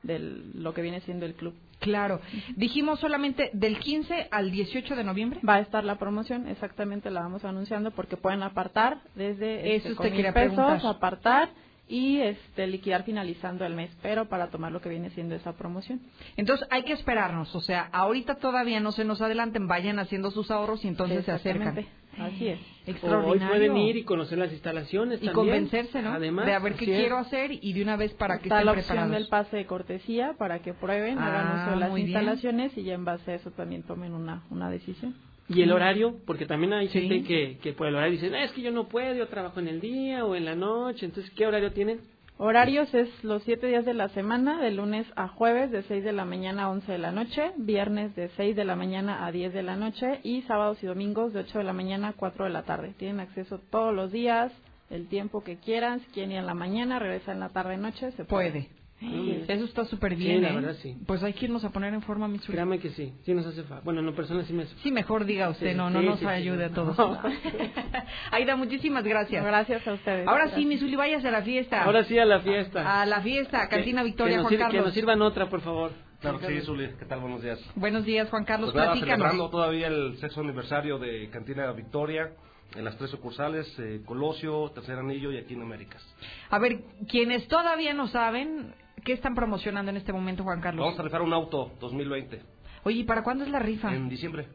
del 0.05 0.51
lo 0.61 0.73
que 0.73 0.81
viene 0.81 1.01
siendo 1.01 1.25
el 1.25 1.33
club. 1.33 1.53
Claro. 1.79 2.21
Dijimos 2.55 2.99
solamente 2.99 3.49
del 3.53 3.79
15 3.79 4.27
al 4.31 4.51
18 4.51 4.95
de 4.95 5.03
noviembre. 5.03 5.39
Va 5.47 5.55
a 5.55 5.59
estar 5.59 5.83
la 5.83 5.97
promoción, 5.97 6.47
exactamente 6.47 7.09
la 7.11 7.21
vamos 7.21 7.45
anunciando 7.45 7.91
porque 7.91 8.17
pueden 8.17 8.43
apartar 8.43 8.99
desde 9.15 9.75
Eso 9.75 9.89
este, 9.89 9.91
usted 9.91 10.11
quería 10.15 10.33
pesos, 10.33 10.55
preguntar. 10.55 10.95
apartar 10.95 11.49
y 11.87 12.19
este 12.21 12.65
liquidar 12.65 13.03
finalizando 13.03 13.65
el 13.65 13.75
mes, 13.75 13.91
pero 14.01 14.25
para 14.27 14.47
tomar 14.47 14.71
lo 14.71 14.81
que 14.81 14.89
viene 14.89 15.11
siendo 15.11 15.35
esa 15.35 15.53
promoción. 15.53 16.01
Entonces 16.35 16.67
hay 16.71 16.83
que 16.83 16.93
esperarnos. 16.93 17.53
O 17.55 17.61
sea, 17.61 17.89
ahorita 17.91 18.35
todavía 18.35 18.79
no 18.79 18.91
se 18.91 19.05
nos 19.05 19.21
adelanten, 19.21 19.67
vayan 19.67 19.99
haciendo 19.99 20.31
sus 20.31 20.49
ahorros 20.49 20.83
y 20.83 20.87
entonces 20.87 21.25
se 21.25 21.31
acercan. 21.31 21.85
Así 22.19 22.47
es. 22.47 22.59
O 22.59 22.61
hoy 22.61 22.91
Extraordinario. 22.93 23.47
pueden 23.49 23.77
ir 23.77 23.97
y 23.97 24.03
conocer 24.03 24.37
las 24.37 24.51
instalaciones 24.51 25.21
y 25.21 25.25
también. 25.25 25.33
convencerse, 25.47 26.01
¿no? 26.01 26.11
Además, 26.13 26.45
de 26.45 26.53
a 26.53 26.59
ver 26.59 26.75
qué 26.75 26.85
es. 26.85 26.99
quiero 26.99 27.17
hacer 27.17 27.51
y 27.51 27.73
de 27.73 27.81
una 27.81 27.95
vez 27.97 28.13
para 28.13 28.37
que 28.37 28.43
Está 28.43 28.55
estén 28.57 28.65
la 28.67 28.71
opción 28.71 28.87
preparados. 28.87 29.11
del 29.13 29.27
pase 29.27 29.57
de 29.57 29.65
cortesía 29.65 30.33
para 30.37 30.59
que 30.59 30.73
prueben, 30.73 31.17
hagan 31.19 31.47
Ah, 31.47 31.61
uso 31.63 31.71
de 31.71 31.77
las 31.77 31.89
muy 31.89 32.03
bien. 32.03 32.15
instalaciones 32.15 32.77
y 32.77 32.83
ya 32.83 32.93
en 32.93 33.05
base 33.05 33.31
a 33.31 33.35
eso 33.35 33.51
también 33.51 33.83
tomen 33.83 34.13
una, 34.13 34.43
una 34.49 34.69
decisión. 34.69 35.15
Y 35.47 35.61
el 35.61 35.71
horario, 35.71 36.15
porque 36.25 36.45
también 36.45 36.73
hay 36.73 36.87
Sí. 36.87 37.01
gente 37.07 37.23
que, 37.27 37.57
que 37.59 37.73
por 37.73 37.87
el 37.87 37.95
horario 37.95 38.13
dice, 38.13 38.29
"No, 38.31 38.37
es 38.37 38.51
que 38.51 38.61
yo 38.61 38.71
no 38.71 38.87
puedo, 38.87 39.13
yo 39.13 39.27
trabajo 39.27 39.59
en 39.59 39.67
el 39.67 39.79
día 39.81 40.25
o 40.25 40.35
en 40.35 40.45
la 40.45 40.55
noche, 40.55 41.05
entonces, 41.05 41.31
¿qué 41.35 41.45
horario 41.45 41.71
tienen? 41.71 41.99
Horarios 42.37 42.93
es 42.93 43.07
los 43.23 43.43
siete 43.43 43.67
días 43.67 43.85
de 43.85 43.93
la 43.93 44.09
semana, 44.09 44.61
de 44.61 44.69
lunes 44.71 45.07
a 45.15 45.29
jueves, 45.29 45.71
de 45.71 45.83
6 45.83 46.03
de 46.03 46.11
la 46.11 46.25
mañana 46.25 46.63
a 46.63 46.69
11 46.69 46.91
de 46.91 46.97
la 46.97 47.13
noche, 47.13 47.53
viernes 47.55 48.13
de 48.13 48.27
6 48.35 48.57
de 48.57 48.65
la 48.65 48.75
mañana 48.75 49.25
a 49.25 49.31
10 49.31 49.53
de 49.53 49.63
la 49.63 49.77
noche 49.77 50.19
y 50.21 50.41
sábados 50.41 50.83
y 50.83 50.85
domingos 50.85 51.31
de 51.31 51.39
8 51.39 51.59
de 51.59 51.63
la 51.63 51.71
mañana 51.71 52.09
a 52.09 52.13
4 52.13 52.43
de 52.43 52.51
la 52.51 52.63
tarde. 52.63 52.93
Tienen 52.97 53.21
acceso 53.21 53.59
todos 53.69 53.95
los 53.95 54.11
días, 54.11 54.51
el 54.89 55.07
tiempo 55.07 55.45
que 55.45 55.59
quieran, 55.59 56.01
si 56.01 56.07
quieren 56.07 56.33
ir 56.33 56.39
en 56.39 56.45
la 56.45 56.53
mañana, 56.53 56.99
regresar 56.99 57.35
en 57.35 57.39
la 57.39 57.49
tarde-noche, 57.49 58.11
se 58.11 58.25
Puede. 58.25 58.67
Sí. 59.05 59.43
Eso 59.47 59.65
está 59.65 59.85
súper 59.85 60.15
bien. 60.15 60.37
Sí, 60.37 60.41
la 60.41 60.49
¿eh? 60.49 60.55
verdad, 60.55 60.75
sí. 60.81 60.97
Pues 61.05 61.23
hay 61.23 61.33
que 61.33 61.45
irnos 61.45 61.63
a 61.63 61.69
poner 61.69 61.93
en 61.93 62.01
forma, 62.01 62.27
mi 62.27 62.39
Créame 62.39 62.79
que 62.79 62.89
sí, 62.91 63.13
sí 63.23 63.33
nos 63.33 63.45
hace 63.45 63.63
falta. 63.63 63.83
Bueno, 63.83 63.99
en 64.01 64.05
lo 64.07 64.15
personal 64.15 64.45
sí 64.45 64.53
me 64.53 64.63
hace 64.63 64.75
Sí, 64.83 64.91
mejor 64.91 65.25
diga 65.25 65.49
usted, 65.49 65.71
Sí, 65.71 65.77
no, 65.77 65.89
no 65.89 65.99
sí, 66.01 66.05
nos 66.05 66.19
sí, 66.19 66.25
sí. 66.25 66.31
ayude 66.31 66.65
a 66.65 66.69
todos. 66.71 66.97
Aida, 68.31 68.55
muchísimas 68.55 69.03
gracias. 69.03 69.43
Gracias 69.43 69.87
a 69.87 69.93
ustedes. 69.93 70.27
Ahora 70.27 70.45
sí, 70.45 70.51
Gracias. 70.51 70.67
mi 70.67 70.77
Zuli, 70.77 70.95
váyase 70.95 71.27
a 71.27 71.31
la 71.31 71.41
fiesta. 71.41 71.83
Ahora 71.83 72.03
sí 72.03 72.17
a 72.19 72.25
la 72.25 72.39
fiesta. 72.41 73.01
A 73.01 73.05
la 73.05 73.21
fiesta, 73.21 73.67
Cantina 73.67 74.01
Que- 74.01 74.05
Victoria, 74.07 74.35
que 74.37 74.41
Juan 74.41 74.49
sir- 74.49 74.59
Carlos. 74.59 74.73
Que 74.81 74.85
nos 74.85 74.93
sirvan 74.93 75.21
otra, 75.21 75.49
por 75.49 75.61
favor. 75.61 75.91
Claro 76.21 76.39
que 76.39 76.47
sí, 76.47 76.61
Zuli. 76.65 76.89
¿Qué 76.97 77.05
tal? 77.05 77.19
Buenos 77.19 77.41
días. 77.43 77.59
Buenos 77.75 78.03
días, 78.05 78.29
Juan 78.29 78.45
Carlos. 78.45 78.71
Pues 78.71 78.83
nada, 78.83 78.97
celebrando 78.97 79.49
todavía 79.49 79.87
el 79.87 80.17
sexto 80.17 80.41
aniversario 80.41 80.97
de 80.97 81.29
Cantina 81.29 81.71
Victoria 81.73 82.31
en 82.75 82.83
las 82.83 82.97
tres 82.97 83.11
sucursales, 83.11 83.67
eh, 83.79 84.01
Colosio, 84.05 84.71
Tercer 84.73 84.97
Anillo 84.97 85.31
y 85.31 85.37
aquí 85.37 85.53
en 85.53 85.61
Américas. 85.61 86.03
A 86.49 86.57
ver, 86.57 86.79
quienes 87.07 87.47
todavía 87.47 87.93
no 87.93 88.07
saben, 88.07 88.73
¿qué 89.05 89.13
están 89.13 89.33
promocionando 89.35 89.89
en 89.91 89.97
este 89.97 90.11
momento, 90.11 90.43
Juan 90.43 90.59
Carlos? 90.59 90.83
Vamos 90.85 90.99
a 90.99 91.03
rifar 91.03 91.21
un 91.21 91.31
auto 91.31 91.71
2020 91.79 92.41
Oye, 92.83 92.97
¿y 92.99 93.03
para 93.05 93.23
cuándo 93.23 93.43
es 93.45 93.49
la 93.49 93.59
rifa? 93.59 93.95
en 93.95 94.09
diciembre. 94.09 94.47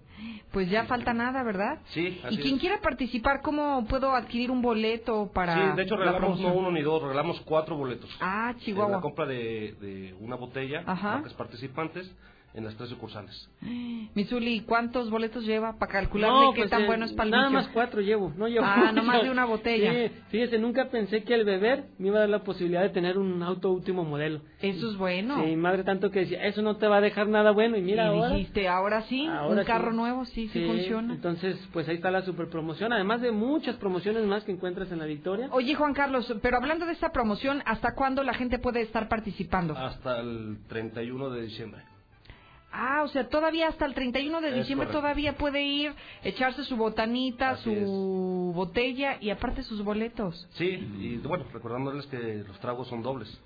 Pues 0.53 0.69
ya 0.71 0.85
falta 0.85 1.13
nada, 1.15 1.43
¿verdad? 1.43 1.79
Sí, 1.87 2.21
así 2.25 2.35
Y 2.35 2.39
quien 2.39 2.55
es. 2.57 2.61
quiera 2.61 2.81
participar, 2.81 3.41
¿cómo 3.43 3.87
puedo 3.89 4.15
adquirir 4.15 4.51
un 4.51 4.61
boleto 4.63 5.31
para 5.33 5.55
Sí, 5.55 5.77
de 5.77 5.83
hecho 5.83 5.97
la 5.97 6.05
regalamos 6.13 6.39
no 6.41 6.53
uno 6.53 6.71
ni 6.71 6.83
dos, 6.83 7.03
regalamos 7.03 7.41
cuatro 7.41 7.77
boletos. 7.77 8.11
Ah, 8.21 8.51
En 8.51 8.57
la 8.59 8.65
Chihuahua. 8.65 9.01
compra 9.01 9.27
de, 9.27 9.75
de 9.81 10.15
una 10.21 10.37
botella, 10.37 10.85
Ajá. 10.87 11.15
marcas 11.15 11.35
participantes, 11.35 12.13
en 12.53 12.65
las 12.65 12.75
tres 12.77 12.89
sucursales. 12.91 13.49
Misuli, 14.15 14.61
¿cuántos 14.61 15.09
boletos 15.11 15.45
lleva 15.45 15.79
para 15.79 15.93
calcularle 15.93 16.47
No, 16.47 16.53
qué 16.53 16.63
pues, 16.63 16.71
tan 16.71 16.83
eh, 16.83 16.87
bueno 16.87 17.05
es 17.05 17.13
para 17.13 17.25
el 17.27 17.31
Nada 17.31 17.43
inicio? 17.49 17.59
más 17.63 17.69
cuatro 17.73 18.01
llevo, 18.01 18.33
no 18.37 18.49
llevo. 18.49 18.65
Ah, 18.67 18.91
no 18.95 19.05
más 19.05 19.23
de 19.23 19.31
una 19.31 19.45
botella. 19.45 19.93
Sí, 19.93 20.13
fíjese, 20.31 20.59
nunca 20.59 20.91
pensé 20.91 21.23
que 21.23 21.35
el 21.35 21.45
beber 21.45 21.85
me 21.99 22.09
iba 22.09 22.17
a 22.17 22.21
dar 22.21 22.29
la 22.29 22.43
posibilidad 22.43 22.83
de 22.83 22.89
tener 22.91 23.19
un 23.19 23.41
auto 23.43 23.71
último 23.71 24.05
modelo. 24.05 24.41
Eso 24.61 24.91
es 24.91 24.97
bueno. 24.97 25.43
Sí, 25.45 25.55
madre 25.57 25.85
tanto 25.85 26.11
que 26.11 26.21
decía, 26.21 26.43
eso 26.45 26.61
no 26.63 26.77
te 26.77 26.87
va 26.89 26.97
a 26.97 27.01
dejar 27.01 27.29
nada 27.29 27.53
bueno 27.53 27.77
y 27.77 27.83
mira 27.83 28.05
y 28.05 28.09
ahora. 28.09 28.35
dijiste, 28.35 28.69
ahora 28.69 29.03
sí, 29.03 29.27
Ahora 29.27 29.61
un 29.61 29.67
carro 29.67 29.91
sí. 29.93 29.97
nuevo, 29.97 30.25
sí, 30.25 30.49
sí, 30.49 30.65
funciona. 30.67 31.15
Entonces, 31.15 31.57
pues 31.73 31.89
ahí 31.89 31.97
está 31.97 32.11
la 32.11 32.23
super 32.23 32.49
promoción, 32.49 32.93
además 32.93 33.21
de 33.21 33.31
muchas 33.31 33.77
promociones 33.77 34.25
más 34.25 34.43
que 34.45 34.53
encuentras 34.53 34.91
en 34.91 34.99
la 34.99 35.05
Victoria. 35.07 35.49
Oye, 35.53 35.75
Juan 35.77 35.95
Carlos, 35.95 36.33
pero 36.43 36.57
hablando 36.57 36.85
de 36.87 36.93
esta 36.93 37.11
promoción, 37.13 37.63
¿hasta 37.65 37.95
cuándo 37.95 38.25
la 38.25 38.35
gente 38.35 38.59
puede 38.59 38.81
estar 38.83 39.09
participando? 39.09 39.77
Hasta 39.77 40.19
el 40.21 40.59
31 40.69 41.31
de 41.31 41.43
diciembre. 41.43 41.83
Ah, 42.73 43.03
o 43.03 43.09
sea, 43.09 43.29
todavía 43.29 43.69
hasta 43.69 43.85
el 43.85 43.95
31 43.95 44.41
de 44.41 44.53
diciembre 44.53 44.89
todavía 44.89 45.37
puede 45.37 45.63
ir, 45.63 45.93
echarse 46.23 46.65
su 46.65 46.77
botanita, 46.77 47.51
Así 47.51 47.65
su 47.65 48.53
botella 48.55 49.19
y 49.21 49.31
aparte 49.31 49.63
sus 49.63 49.83
boletos. 49.83 50.49
Sí, 50.53 50.67
y 50.67 51.17
bueno, 51.19 51.47
recordándoles 51.53 52.07
que 52.07 52.45
los 52.47 52.59
tragos 52.61 52.89
son 52.89 53.03
dobles. 53.03 53.41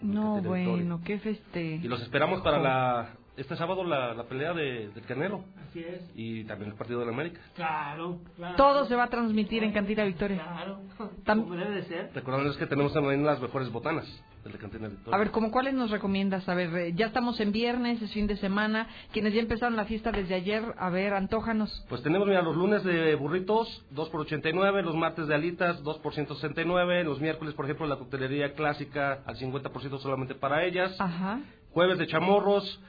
No, 0.00 0.42
bueno, 0.42 1.00
qué 1.04 1.18
feste. 1.18 1.80
Y 1.82 1.88
los 1.88 2.02
esperamos 2.02 2.40
para 2.42 2.58
la 2.58 3.10
este 3.36 3.56
sábado 3.56 3.84
la, 3.84 4.14
la 4.14 4.24
pelea 4.24 4.52
de, 4.54 4.88
del 4.88 5.04
Canelo 5.04 5.44
Así 5.68 5.80
es. 5.80 6.10
y 6.14 6.44
también 6.44 6.70
el 6.70 6.76
partido 6.76 7.00
de 7.00 7.06
la 7.06 7.12
América. 7.12 7.40
Claro, 7.54 8.18
claro. 8.36 8.56
Todo 8.56 8.86
se 8.86 8.94
va 8.94 9.04
a 9.04 9.08
transmitir 9.08 9.62
en 9.64 9.72
Cantina 9.72 10.04
Victoria. 10.04 10.42
Claro, 10.42 10.80
como 11.26 11.54
debe 11.56 11.74
de 11.76 11.82
ser. 11.84 12.10
Recordándoles 12.14 12.56
que 12.56 12.66
tenemos 12.66 12.92
también 12.92 13.24
las 13.24 13.40
mejores 13.40 13.70
botanas 13.70 14.06
del 14.42 14.52
de 14.52 14.58
Cantina 14.58 14.88
Victoria. 14.88 15.14
A 15.14 15.18
ver, 15.18 15.30
¿cómo 15.32 15.50
cuáles 15.50 15.74
nos 15.74 15.90
recomiendas? 15.90 16.48
A 16.48 16.54
ver, 16.54 16.74
eh, 16.76 16.92
ya 16.94 17.06
estamos 17.06 17.38
en 17.40 17.52
viernes, 17.52 18.00
es 18.00 18.12
fin 18.12 18.26
de 18.26 18.36
semana. 18.36 18.86
Quienes 19.12 19.34
ya 19.34 19.40
empezaron 19.40 19.76
la 19.76 19.84
fiesta 19.84 20.12
desde 20.12 20.34
ayer, 20.34 20.62
a 20.78 20.88
ver, 20.88 21.12
antójanos. 21.14 21.84
Pues 21.88 22.02
tenemos, 22.02 22.26
mira, 22.26 22.42
los 22.42 22.56
lunes 22.56 22.84
de 22.84 23.14
burritos, 23.16 23.84
2 23.90 24.08
por 24.10 24.20
89, 24.22 24.82
los 24.82 24.94
martes 24.94 25.26
de 25.26 25.34
alitas, 25.34 25.82
2 25.82 25.98
por 25.98 26.14
169, 26.14 27.04
los 27.04 27.20
miércoles, 27.20 27.54
por 27.54 27.64
ejemplo, 27.66 27.86
la 27.86 27.96
coctelería 27.96 28.54
clásica 28.54 29.22
al 29.26 29.36
50% 29.36 29.98
solamente 29.98 30.34
para 30.34 30.64
ellas, 30.64 30.94
Ajá. 31.00 31.40
jueves 31.72 31.98
de 31.98 32.06
chamorros, 32.06 32.80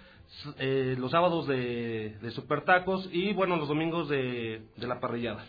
eh, 0.59 0.95
los 0.97 1.11
sábados 1.11 1.47
de, 1.47 2.17
de 2.21 2.31
super 2.31 2.63
tacos 2.63 3.09
y, 3.11 3.33
bueno, 3.33 3.55
los 3.57 3.67
domingos 3.67 4.09
de, 4.09 4.61
de 4.75 4.87
la 4.87 4.99
parrillada. 4.99 5.45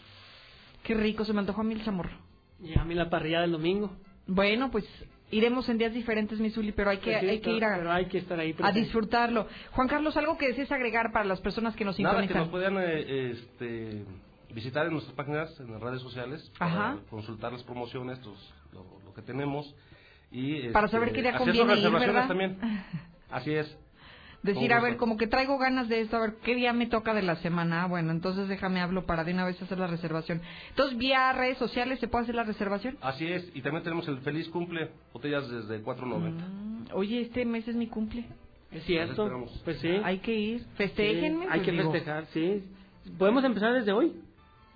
Qué 0.83 0.95
rico, 0.95 1.25
se 1.25 1.33
me 1.33 1.41
antojó 1.41 1.61
a 1.61 1.65
mí 1.65 1.75
el 1.75 1.85
chamorro. 1.85 2.17
Y 2.63 2.79
a 2.79 2.85
mí 2.85 2.95
la 2.95 3.09
parrilla 3.11 3.41
del 3.43 3.53
domingo. 3.53 3.93
Bueno, 4.27 4.71
pues 4.71 4.85
iremos 5.31 5.69
en 5.69 5.79
días 5.79 5.93
diferentes, 5.93 6.39
Misuli, 6.41 6.73
pero 6.73 6.91
hay 6.91 6.99
que, 6.99 7.11
Pues 7.11 7.21
sí, 7.21 7.29
hay 7.29 7.41
que 7.41 7.53
ir 7.53 7.65
a, 7.65 7.77
pero 7.77 7.93
hay 7.93 8.07
que 8.07 8.19
estar 8.19 8.39
ahí 8.39 8.55
a 8.61 8.73
disfrutarlo. 8.73 9.47
Juan 9.73 9.89
Carlos, 9.89 10.17
¿algo 10.17 10.37
que 10.39 10.49
desees 10.49 10.71
agregar 10.73 11.13
para 11.13 11.25
las 11.25 11.41
personas 11.41 11.75
que 11.77 11.85
nos 11.85 11.99
Nada, 11.99 12.17
que 12.17 12.29
sintonizan? 12.29 12.43
nos 12.43 12.51
puedan 12.51 12.77
eh, 12.79 13.31
este, 13.33 14.05
visitar 14.55 14.87
en 14.87 14.93
nuestras 14.93 15.15
páginas, 15.15 15.59
en 15.61 15.71
las 15.73 15.81
redes 15.81 16.01
sociales, 16.03 16.51
para 16.59 16.73
Ajá. 16.73 16.99
consultar 17.11 17.53
las 17.53 17.63
promociones, 17.65 18.19
los- 18.25 18.55
lo, 18.73 18.85
lo 19.05 19.15
que 19.15 19.23
tenemos. 19.23 19.75
Y, 20.31 20.69
Para 20.71 20.87
este, 20.87 20.97
saber 20.99 21.13
qué 21.13 21.23
día 21.23 21.37
conviene 21.39 21.61
ir, 21.73 21.77
reservaciones 21.77 22.07
¿verdad? 22.15 22.29
también. 22.29 22.59
Así 23.31 23.55
es. 23.55 23.79
Decir, 24.43 24.73
a 24.73 24.81
ver, 24.81 24.97
como 24.97 25.17
que 25.17 25.27
traigo 25.27 25.59
ganas 25.59 25.89
de 25.89 26.01
esto, 26.01 26.17
a 26.17 26.21
ver, 26.21 26.35
¿qué 26.45 26.55
día 26.55 26.73
me 26.73 26.87
toca 26.87 27.13
de 27.13 27.23
la 27.23 27.37
semana? 27.37 27.83
Ah, 27.83 27.87
bueno, 27.87 28.13
entonces 28.13 28.47
déjame 28.49 28.81
hablo 28.81 29.05
para 29.05 29.25
de 29.25 29.33
una 29.33 29.45
vez 29.45 29.61
hacer 29.61 29.79
la 29.79 29.89
reservación. 29.89 30.41
Entonces, 30.71 30.97
vía 30.97 31.33
redes 31.33 31.59
sociales, 31.59 31.99
¿se 31.99 32.07
puede 32.07 32.23
hacer 32.23 32.37
la 32.37 32.45
reservación? 32.45 32.97
Así 33.01 33.27
es, 33.27 33.51
y 33.55 33.63
también 33.63 33.83
tenemos 33.83 34.07
el 34.07 34.19
feliz 34.19 34.49
cumple, 34.49 34.91
botellas 35.13 35.51
desde 35.51 35.83
4.90. 35.83 36.31
Mm, 36.31 36.85
oye, 36.93 37.21
este 37.23 37.45
mes 37.45 37.67
es 37.67 37.75
mi 37.75 37.89
cumple. 37.89 38.27
Es 38.71 38.85
cierto. 38.85 39.23
esperamos. 39.23 39.61
Pues 39.65 39.79
sí. 39.81 39.89
Hay 40.05 40.19
que 40.19 40.35
ir. 40.35 40.65
Festéjenme. 40.77 41.45
Sí, 41.45 41.49
hay 41.51 41.61
pues, 41.61 41.63
que 41.63 41.73
digo. 41.73 41.93
festejar, 41.93 42.27
sí. 42.27 42.65
Podemos 43.19 43.43
empezar 43.45 43.73
desde 43.73 43.93
hoy. 43.93 44.13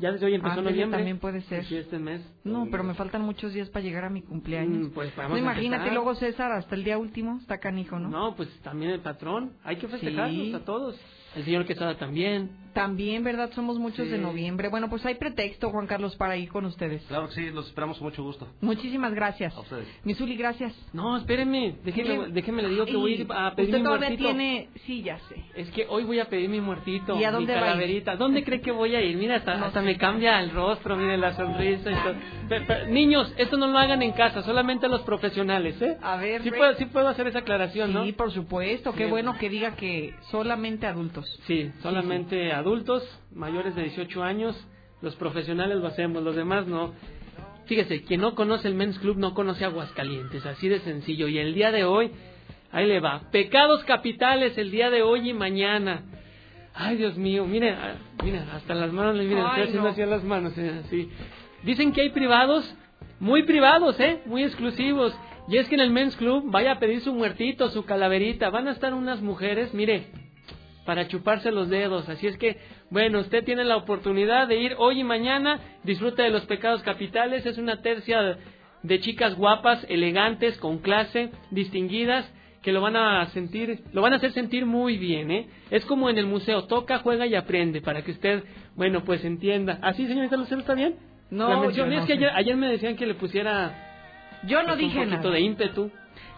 Ya 0.03 0.11
desde 0.13 0.27
hoy 0.27 0.35
empezó 0.35 0.59
Ah, 0.59 0.63
noviembre. 0.63 0.99
también 0.99 1.19
puede 1.19 1.41
ser. 1.43 1.65
Sí, 1.65 1.77
este 1.77 1.99
mes. 1.99 2.21
No, 2.45 2.67
pero 2.71 2.83
me 2.83 2.93
faltan 2.95 3.23
muchos 3.23 3.53
días 3.55 3.71
para 3.71 3.85
llegar 3.85 4.05
a 4.05 4.11
mi 4.11 4.21
cumpleaños. 4.21 4.89
Mm, 4.89 4.91
pues 4.91 5.15
vamos 5.17 5.31
no, 5.31 5.37
a 5.37 5.39
imagínate 5.39 5.85
empezar. 5.85 5.95
luego 5.95 6.15
César 6.17 6.51
hasta 6.53 6.75
el 6.75 6.83
día 6.85 6.99
último, 6.99 7.39
está 7.41 7.59
canijo, 7.59 7.99
¿no? 8.01 8.09
No, 8.11 8.35
pues 8.37 8.49
también 8.63 8.91
el 8.91 9.01
patrón. 9.01 9.53
Hay 9.63 9.77
que 9.77 9.87
festejarlos 9.87 10.47
Sí. 10.49 10.53
a 10.55 10.65
todos. 10.65 11.01
El 11.37 11.45
señor 11.45 11.65
Quesada 11.67 11.97
también. 11.97 12.51
También, 12.73 13.23
¿verdad? 13.23 13.51
Somos 13.55 13.79
muchos 13.79 14.07
Sí. 14.07 14.13
de 14.13 14.19
noviembre. 14.19 14.69
Bueno, 14.69 14.89
pues 14.89 15.05
hay 15.05 15.17
pretexto, 15.17 15.71
Juan 15.71 15.87
Carlos, 15.87 16.17
para 16.17 16.37
ir 16.37 16.49
con 16.49 16.65
ustedes. 16.65 17.03
Claro 17.05 17.29
que 17.29 17.35
sí, 17.35 17.51
los 17.51 17.67
esperamos 17.67 17.99
con 17.99 18.07
mucho 18.09 18.23
gusto. 18.23 18.49
Muchísimas 18.61 19.13
gracias. 19.15 19.55
A 19.57 19.61
ustedes. 19.61 19.87
Misuli, 20.05 20.37
gracias. 20.37 20.75
No, 20.93 21.17
espéreme. 21.17 21.77
Déjeme, 21.85 22.29
déjeme 22.29 22.63
le 22.63 22.69
digo 22.71 22.87
que 22.87 22.97
voy 22.97 23.13
a 23.13 23.15
ir 23.17 23.27
a 23.31 23.55
pedir 23.55 23.69
Usted 23.69 23.79
mi 23.79 23.85
todavía 23.85 24.09
muertito. 24.09 24.29
tiene... 24.31 24.69
Sí, 24.87 25.03
ya 25.03 25.19
sé. 25.29 25.37
Es 25.55 25.71
que 25.71 25.87
hoy 25.89 26.05
voy 26.05 26.19
a 26.19 26.25
pedir 26.27 26.49
mi 26.49 26.61
muertito. 26.61 27.19
¿Y 27.21 27.25
a 27.25 27.31
dónde 27.31 27.53
mi 27.55 27.61
va 27.61 27.67
a 27.67 27.69
ir? 27.69 27.73
calaverita. 27.75 28.17
¿Dónde 28.17 28.43
cree 28.45 28.61
que 28.61 28.71
voy 28.73 28.95
a 28.97 29.03
ir? 29.03 29.17
Mira, 29.17 29.37
hasta, 29.37 29.57
No 29.57 29.67
hasta 29.67 29.83
me 29.83 29.97
cambia 29.99 30.41
el 30.41 30.51
rostro, 30.51 30.97
mire 30.97 31.19
la 31.19 31.35
sonrisa 31.35 31.91
y 31.91 31.95
todo. 31.95 32.15
Niños, 32.89 33.33
esto 33.37 33.57
no 33.57 33.67
lo 33.67 33.79
hagan 33.79 34.03
en 34.03 34.13
casa, 34.13 34.43
solamente 34.43 34.89
los 34.89 35.03
profesionales, 35.03 35.81
¿eh? 35.83 35.97
A 36.03 36.17
ver, 36.17 36.43
Sí 36.43 36.51
Rey. 36.51 36.59
puedo, 36.59 36.75
sí 36.77 36.87
puedo 36.87 37.09
hacer 37.09 37.27
esa 37.27 37.41
aclaración, 37.41 37.93
¿no? 37.93 38.05
Sí, 38.05 38.13
por 38.13 38.31
supuesto. 38.33 38.93
Qué 38.93 39.05
Sí. 39.05 39.11
bueno 39.11 39.37
que 39.39 39.49
diga 39.49 39.75
que 39.77 40.15
solamente 40.31 40.87
adultos. 40.87 41.27
Sí, 41.47 41.71
solamente 41.83 42.53
adultos 42.53 42.62
mayores 43.35 43.75
de 43.75 43.83
18 43.83 44.23
años, 44.23 44.69
los 45.01 45.17
profesionales 45.17 45.79
lo 45.79 45.89
hacemos, 45.89 46.23
los 46.23 46.37
demás 46.37 46.67
no. 46.67 46.93
Fíjese, 47.67 48.03
quien 48.03 48.21
no 48.21 48.35
conoce 48.35 48.69
el 48.69 48.75
Men's 48.75 48.99
Club 48.99 49.17
no 49.19 49.35
conoce 49.35 49.65
Aguascalientes, 49.65 50.45
así 50.47 50.69
de 50.69 50.81
sencillo. 50.81 51.29
Y 51.29 51.39
el 51.39 51.55
día 51.55 51.73
de 51.73 51.85
hoy, 51.85 52.11
ahí 52.71 52.87
le 52.87 53.01
va. 53.01 53.31
Pecados 53.31 53.85
capitales 53.85 54.57
el 54.59 54.71
día 54.71 54.91
de 54.91 55.03
hoy 55.03 55.31
y 55.31 55.35
mañana. 55.35 56.03
Ay, 56.75 56.97
Dios 56.97 57.17
mío, 57.17 57.45
mire, 57.47 57.71
ah, 57.71 57.97
mire, 58.25 58.39
hasta 58.39 58.75
las 58.75 58.93
manos 58.93 59.15
le 59.17 59.25
miren, 59.25 59.45
estoy 59.45 59.63
haciendo 59.63 59.83
no. 59.83 59.89
así 59.89 60.03
a 60.03 60.07
las 60.07 60.25
manos, 60.25 60.57
eh, 60.57 60.81
así. 60.85 61.11
Dicen 61.63 61.93
que 61.93 62.03
hay 62.03 62.11
privados, 62.11 62.75
muy 63.21 63.43
privados, 63.45 64.01
¿eh? 64.01 64.23
Muy 64.27 64.43
exclusivos. 64.43 65.15
Y 65.49 65.59
es 65.59 65.69
que 65.69 65.75
en 65.75 65.81
el 65.83 65.91
Men's 65.91 66.17
Club 66.17 66.45
vaya 66.47 66.73
a 66.73 66.79
pedir 66.79 67.01
su 67.01 67.13
muertito, 67.13 67.69
su 67.69 67.85
calaverita. 67.85 68.51
Van 68.51 68.69
a 68.69 68.73
estar 68.73 68.95
unas 68.95 69.21
mujeres, 69.21 69.75
mire, 69.75 70.07
para 70.85 71.09
chuparse 71.09 71.51
los 71.51 71.69
dedos. 71.69 72.09
Así 72.09 72.27
es 72.27 72.37
que, 72.37 72.59
bueno, 72.91 73.21
usted 73.21 73.45
tiene 73.45 73.65
la 73.65 73.77
oportunidad 73.77 74.49
de 74.49 74.57
ir 74.57 74.75
hoy 74.79 75.01
y 75.01 75.05
mañana, 75.05 75.61
disfruta 75.85 76.23
de 76.23 76.31
los 76.31 76.45
pecados 76.47 76.83
capitales, 76.83 77.47
es 77.47 77.59
una 77.59 77.83
tercia 77.83 78.39
de 78.83 79.01
chicas 79.01 79.35
guapas, 79.37 79.85
elegantes, 79.89 80.59
con 80.59 80.79
clase, 80.79 81.31
distinguidas, 81.51 82.31
que 82.63 82.73
lo 82.73 82.81
van 82.81 82.97
a 82.97 83.27
sentir, 83.27 83.81
lo 83.93 84.03
van 84.03 84.13
a 84.13 84.17
hacer 84.17 84.33
sentir 84.33 84.67
muy 84.67 84.97
bien, 84.97 85.31
¿eh? 85.31 85.49
Es 85.71 85.85
como 85.85 86.09
en 86.09 86.19
el 86.19 86.27
museo, 86.27 86.65
toca, 86.67 86.99
juega 86.99 87.27
y 87.27 87.35
aprende, 87.35 87.81
para 87.81 88.03
que 88.03 88.13
usted, 88.13 88.45
bueno, 88.77 89.03
pues 89.05 89.25
entienda. 89.25 89.79
¿Así, 89.83 90.07
señorita 90.07 90.37
Lucero, 90.37 90.61
está 90.61 90.75
bien? 90.75 90.95
No, 91.31 91.49
La 91.49 91.73
yo 91.73 91.87
no 91.87 91.99
es 91.99 92.05
que 92.05 92.13
ayer, 92.13 92.31
ayer 92.35 92.57
me 92.57 92.69
decían 92.69 92.95
que 92.95 93.07
le 93.07 93.15
pusiera 93.15 93.73
Yo 94.47 94.63
no 94.63 94.69
pues, 94.69 94.79
dije 94.81 94.99
un 94.99 95.05
poquito 95.07 95.29
nada. 95.29 95.35
de 95.35 95.41
ímpetu. 95.41 95.91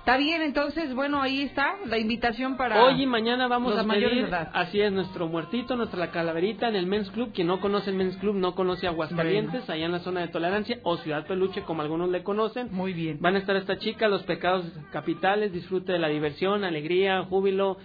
Está 0.05 0.19
bien, 0.19 0.43
entonces, 0.43 0.95
bueno, 0.95 1.23
ahí 1.23 1.41
está 1.41 1.77
la 1.87 1.97
invitación 1.97 2.59
para 2.59 2.85
Hoy 2.85 3.05
y 3.05 3.07
mañana 3.07 3.49
vamos 3.49 3.75
a 3.75 3.85
mayores 3.85 4.29
pedir, 4.29 4.35
así 4.53 4.79
es, 4.79 4.93
nuestro 4.93 5.29
muertito, 5.29 5.77
nuestra 5.77 6.11
calaverita 6.11 6.69
en 6.69 6.77
el 6.77 6.85
Men's 6.85 7.11
Club. 7.11 7.33
Quien 7.33 7.47
no 7.47 7.59
conoce 7.59 7.89
el 7.89 7.97
Men's 7.97 8.19
Club 8.19 8.35
no 8.35 8.55
conoce 8.55 8.87
Aguascalientes, 8.87 9.71
allá 9.71 9.87
en 9.87 9.93
la 9.93 10.01
zona 10.01 10.21
de 10.21 10.29
tolerancia, 10.29 10.79
o 10.83 10.99
Ciudad 10.99 11.27
Peluche, 11.27 11.63
como 11.63 11.81
algunos 11.81 12.11
le 12.11 12.23
conocen. 12.23 12.69
Muy 12.71 12.93
bien. 12.93 13.17
Van 13.19 13.35
a 13.35 13.39
estar 13.39 13.57
esta 13.57 13.79
chica, 13.79 14.07
los 14.07 14.25
pecados 14.25 14.67
capitales, 14.93 15.55
disfrute 15.55 15.93
de 15.93 15.99
la 15.99 16.09
diversión, 16.09 16.65
alegría, 16.65 17.23
júbilo. 17.23 17.79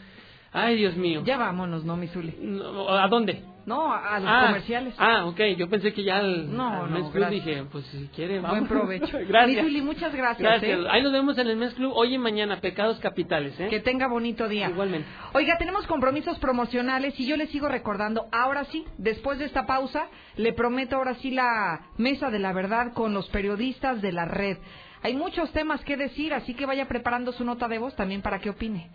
Ay, 0.51 0.76
Dios 0.77 0.95
mío. 0.95 1.21
Ya 1.26 1.38
vámonos, 1.38 1.84
¿no, 1.85 1.95
Misuli? 1.95 2.35
No, 2.41 2.89
¿A 2.89 3.07
dónde? 3.07 3.43
No, 3.65 3.93
a, 3.93 4.15
a 4.15 4.19
los 4.19 4.30
ah, 4.31 4.45
comerciales. 4.47 4.95
Ah, 4.97 5.26
ok, 5.26 5.39
yo 5.55 5.69
pensé 5.69 5.93
que 5.93 6.03
ya 6.03 6.17
al, 6.17 6.55
No, 6.55 6.85
al 6.85 6.89
no, 6.89 6.95
Men's 6.95 7.11
Club 7.11 7.21
gracias. 7.21 7.45
dije, 7.45 7.63
pues 7.71 7.85
si 7.88 8.07
quiere, 8.15 8.39
Buen 8.39 8.51
vamos. 8.51 8.69
provecho. 8.69 9.19
gracias. 9.27 9.63
Misuli, 9.63 9.81
muchas 9.84 10.15
gracias. 10.15 10.41
Gracias. 10.41 10.80
¿eh? 10.80 10.88
Ahí 10.89 11.03
nos 11.03 11.11
vemos 11.11 11.38
en 11.38 11.47
el 11.47 11.55
Men's 11.55 11.76
Club 11.76 11.91
hoy 11.95 12.15
y 12.15 12.17
mañana, 12.17 12.59
pecados 12.61 12.97
capitales, 12.99 13.59
¿eh? 13.59 13.67
Que 13.69 13.80
tenga 13.80 14.07
bonito 14.07 14.47
día. 14.47 14.69
Igualmente. 14.69 15.07
Oiga, 15.34 15.55
tenemos 15.59 15.85
compromisos 15.85 16.39
promocionales 16.39 17.19
y 17.19 17.27
yo 17.27 17.38
les 17.38 17.51
sigo 17.51 17.67
recordando, 17.67 18.26
ahora 18.31 18.63
sí, 18.65 18.85
después 18.97 19.38
de 19.38 19.45
esta 19.45 19.67
pausa, 19.67 20.07
le 20.35 20.51
prometo 20.53 20.95
ahora 20.95 21.13
sí 21.15 21.30
la 21.30 21.81
mesa 21.97 22.31
de 22.31 22.39
la 22.39 22.53
verdad 22.53 22.93
con 22.93 23.13
los 23.13 23.30
periodistas 23.30 24.01
de 24.01 24.11
la 24.13 24.26
red. 24.26 24.57
Hay 25.03 25.15
muchos 25.15 25.51
temas 25.53 25.81
que 25.85 25.95
decir, 25.95 26.34
así 26.34 26.55
que 26.55 26.65
vaya 26.65 26.88
preparando 26.88 27.34
su 27.34 27.45
nota 27.45 27.67
de 27.67 27.77
voz 27.77 27.95
también 27.95 28.23
para 28.23 28.39
que 28.39 28.49
opine. 28.49 28.89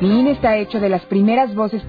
Mi 0.00 0.20
INE 0.20 0.32
está 0.32 0.56
hecho 0.56 0.80
de 0.80 0.88
las 0.88 1.04
primeras 1.06 1.54
voces. 1.54 1.82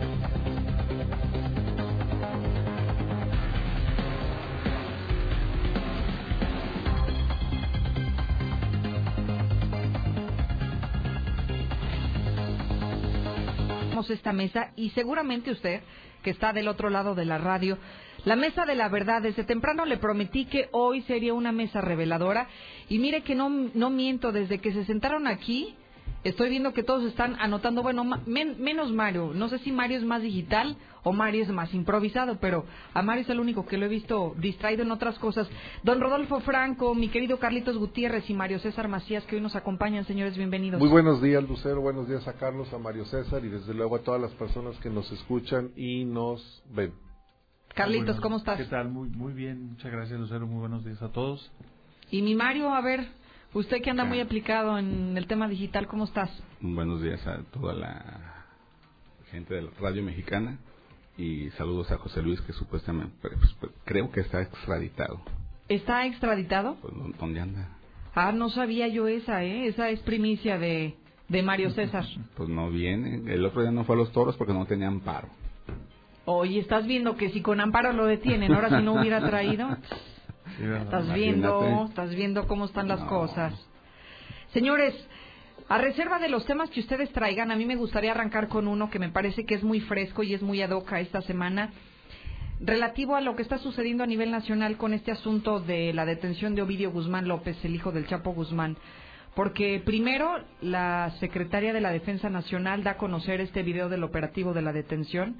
Esta 14.09 14.31
mesa 14.31 14.71
y 14.77 14.91
seguramente 14.91 15.51
usted, 15.51 15.81
que 16.23 16.29
está 16.29 16.53
del 16.53 16.69
otro 16.69 16.89
lado 16.89 17.13
de 17.13 17.25
la 17.25 17.37
radio, 17.37 17.77
la 18.23 18.37
mesa 18.37 18.65
de 18.65 18.73
la 18.73 18.87
verdad, 18.87 19.21
desde 19.21 19.43
temprano 19.43 19.85
le 19.85 19.97
prometí 19.97 20.45
que 20.45 20.69
hoy 20.71 21.01
sería 21.01 21.33
una 21.33 21.51
mesa 21.51 21.81
reveladora 21.81 22.47
y 22.87 22.99
mire 22.99 23.21
que 23.21 23.35
no, 23.35 23.49
no 23.49 23.89
miento, 23.89 24.31
desde 24.31 24.59
que 24.59 24.71
se 24.71 24.85
sentaron 24.85 25.27
aquí, 25.27 25.75
estoy 26.23 26.49
viendo 26.49 26.73
que 26.73 26.83
todos 26.83 27.03
están 27.05 27.35
anotando, 27.39 27.83
bueno, 27.83 28.03
ma- 28.03 28.21
men- 28.25 28.61
menos 28.61 28.91
Mario, 28.91 29.31
no 29.33 29.49
sé 29.49 29.59
si 29.59 29.71
Mario 29.71 29.97
es 29.97 30.03
más 30.03 30.21
digital 30.21 30.75
o 31.03 31.13
Mario 31.13 31.43
es 31.43 31.49
más 31.49 31.73
improvisado, 31.73 32.37
pero 32.39 32.65
a 32.93 33.01
Mario 33.01 33.21
es 33.23 33.29
el 33.29 33.39
único 33.39 33.65
que 33.65 33.77
lo 33.77 33.85
he 33.85 33.89
visto 33.89 34.35
distraído 34.37 34.83
en 34.83 34.91
otras 34.91 35.17
cosas. 35.19 35.47
Don 35.83 36.01
Rodolfo 36.01 36.39
Franco, 36.41 36.93
mi 36.95 37.07
querido 37.07 37.39
Carlitos 37.39 37.77
Gutiérrez 37.77 38.29
y 38.29 38.33
Mario 38.33 38.59
César 38.59 38.87
Macías, 38.89 39.23
que 39.25 39.35
hoy 39.37 39.41
nos 39.41 39.55
acompañan, 39.55 40.03
señores, 40.05 40.35
bienvenidos. 40.35 40.79
Muy 40.79 40.89
buenos 40.89 41.21
días, 41.21 41.41
Lucero. 41.47 41.79
Buenos 41.81 42.09
días 42.09 42.27
a 42.27 42.33
Carlos, 42.33 42.73
a 42.73 42.77
Mario 42.77 43.05
César 43.05 43.45
y 43.45 43.49
desde 43.49 43.73
luego 43.73 43.95
a 43.95 43.99
todas 43.99 44.19
las 44.21 44.31
personas 44.31 44.75
que 44.79 44.89
nos 44.89 45.09
escuchan 45.11 45.71
y 45.77 46.03
nos 46.03 46.61
ven. 46.69 46.93
Carlitos, 47.73 48.19
¿cómo 48.19 48.37
estás? 48.37 48.57
¿Qué 48.57 48.65
tal? 48.65 48.89
Muy, 48.89 49.07
muy 49.09 49.33
bien. 49.33 49.67
Muchas 49.69 49.91
gracias, 49.91 50.19
Lucero. 50.19 50.47
Muy 50.47 50.59
buenos 50.59 50.83
días 50.83 51.01
a 51.01 51.09
todos. 51.11 51.51
Y 52.09 52.21
mi 52.21 52.35
Mario, 52.35 52.73
a 52.73 52.81
ver, 52.81 53.07
usted 53.53 53.81
que 53.81 53.89
anda 53.89 54.05
muy 54.05 54.19
aplicado 54.19 54.77
en 54.77 55.17
el 55.17 55.27
tema 55.27 55.47
digital, 55.47 55.87
¿cómo 55.87 56.05
estás? 56.05 56.29
Buenos 56.61 57.01
días 57.01 57.25
a 57.27 57.39
toda 57.51 57.73
la 57.73 58.45
gente 59.31 59.55
de 59.55 59.63
la 59.63 59.69
radio 59.79 60.03
mexicana 60.03 60.57
y 61.17 61.49
saludos 61.51 61.91
a 61.91 61.97
José 61.97 62.21
Luis 62.21 62.39
que 62.41 62.53
supuestamente 62.53 63.13
pues, 63.21 63.33
pues, 63.59 63.71
creo 63.85 64.11
que 64.11 64.21
está 64.21 64.41
extraditado. 64.41 65.21
¿Está 65.67 66.05
extraditado? 66.05 66.75
Pues, 66.81 66.93
¿dó- 66.93 67.11
¿Dónde 67.19 67.39
anda? 67.41 67.69
Ah, 68.15 68.31
no 68.31 68.49
sabía 68.49 68.87
yo 68.87 69.07
esa, 69.07 69.43
¿eh? 69.43 69.67
Esa 69.67 69.89
es 69.89 69.99
primicia 70.01 70.57
de, 70.57 70.95
de 71.27 71.43
Mario 71.43 71.71
César. 71.71 72.05
Pues 72.37 72.49
no 72.49 72.69
viene. 72.69 73.31
El 73.33 73.45
otro 73.45 73.61
día 73.61 73.71
no 73.71 73.83
fue 73.83 73.95
a 73.95 73.99
los 73.99 74.11
toros 74.11 74.35
porque 74.37 74.53
no 74.53 74.65
tenía 74.65 74.87
amparo. 74.87 75.27
Oye, 76.25 76.59
estás 76.59 76.85
viendo 76.85 77.15
que 77.15 77.29
si 77.29 77.41
con 77.41 77.59
amparo 77.61 77.93
lo 77.93 78.05
detienen, 78.05 78.53
ahora 78.53 78.69
si 78.79 78.83
no 78.83 78.93
hubiera 78.95 79.21
traído. 79.27 79.67
Estás 80.59 81.13
viendo, 81.13 81.85
estás 81.89 82.15
viendo 82.15 82.47
cómo 82.47 82.65
están 82.65 82.87
las 82.87 83.01
No. 83.01 83.07
cosas. 83.07 83.53
Señores, 84.53 84.93
a 85.69 85.77
reserva 85.77 86.19
de 86.19 86.29
los 86.29 86.45
temas 86.45 86.69
que 86.69 86.79
ustedes 86.79 87.11
traigan, 87.11 87.51
a 87.51 87.55
mí 87.55 87.65
me 87.65 87.75
gustaría 87.75 88.11
arrancar 88.11 88.47
con 88.47 88.67
uno 88.67 88.89
que 88.89 88.99
me 88.99 89.09
parece 89.09 89.45
que 89.45 89.55
es 89.55 89.63
muy 89.63 89.81
fresco 89.81 90.23
y 90.23 90.33
es 90.33 90.41
muy 90.41 90.61
ad 90.61 90.71
hoc 90.71 90.93
a 90.93 90.99
esta 91.01 91.21
semana, 91.21 91.71
relativo 92.59 93.15
a 93.15 93.21
lo 93.21 93.35
que 93.35 93.43
está 93.43 93.57
sucediendo 93.57 94.03
a 94.03 94.07
nivel 94.07 94.31
nacional 94.31 94.77
con 94.77 94.93
este 94.93 95.11
asunto 95.11 95.59
de 95.59 95.93
la 95.93 96.05
detención 96.05 96.55
de 96.55 96.61
Ovidio 96.61 96.91
Guzmán 96.91 97.27
López, 97.27 97.57
el 97.63 97.75
hijo 97.75 97.91
del 97.91 98.07
Chapo 98.07 98.33
Guzmán. 98.33 98.77
Porque 99.35 99.79
primero 99.85 100.39
la 100.61 101.11
secretaria 101.19 101.71
de 101.71 101.81
la 101.81 101.91
Defensa 101.91 102.29
Nacional 102.29 102.83
da 102.83 102.91
a 102.91 102.97
conocer 102.97 103.39
este 103.41 103.61
video 103.61 103.87
del 103.89 104.03
operativo 104.03 104.53
de 104.53 104.63
la 104.63 104.73
detención, 104.73 105.37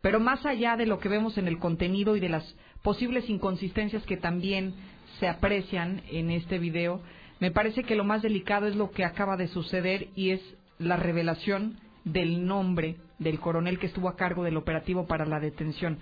pero 0.00 0.20
más 0.20 0.46
allá 0.46 0.76
de 0.76 0.86
lo 0.86 1.00
que 1.00 1.08
vemos 1.08 1.36
en 1.38 1.48
el 1.48 1.58
contenido 1.58 2.14
y 2.14 2.20
de 2.20 2.28
las 2.28 2.56
posibles 2.82 3.28
inconsistencias 3.28 4.04
que 4.04 4.16
también 4.16 4.74
se 5.18 5.28
aprecian 5.28 6.02
en 6.10 6.30
este 6.30 6.58
video, 6.58 7.00
me 7.40 7.50
parece 7.50 7.82
que 7.84 7.96
lo 7.96 8.04
más 8.04 8.22
delicado 8.22 8.66
es 8.66 8.76
lo 8.76 8.90
que 8.90 9.04
acaba 9.04 9.36
de 9.36 9.48
suceder 9.48 10.08
y 10.14 10.30
es 10.30 10.40
la 10.78 10.96
revelación 10.96 11.78
del 12.04 12.46
nombre 12.46 12.96
del 13.18 13.38
coronel 13.40 13.78
que 13.78 13.86
estuvo 13.86 14.08
a 14.08 14.16
cargo 14.16 14.44
del 14.44 14.56
operativo 14.56 15.06
para 15.06 15.26
la 15.26 15.40
detención. 15.40 15.98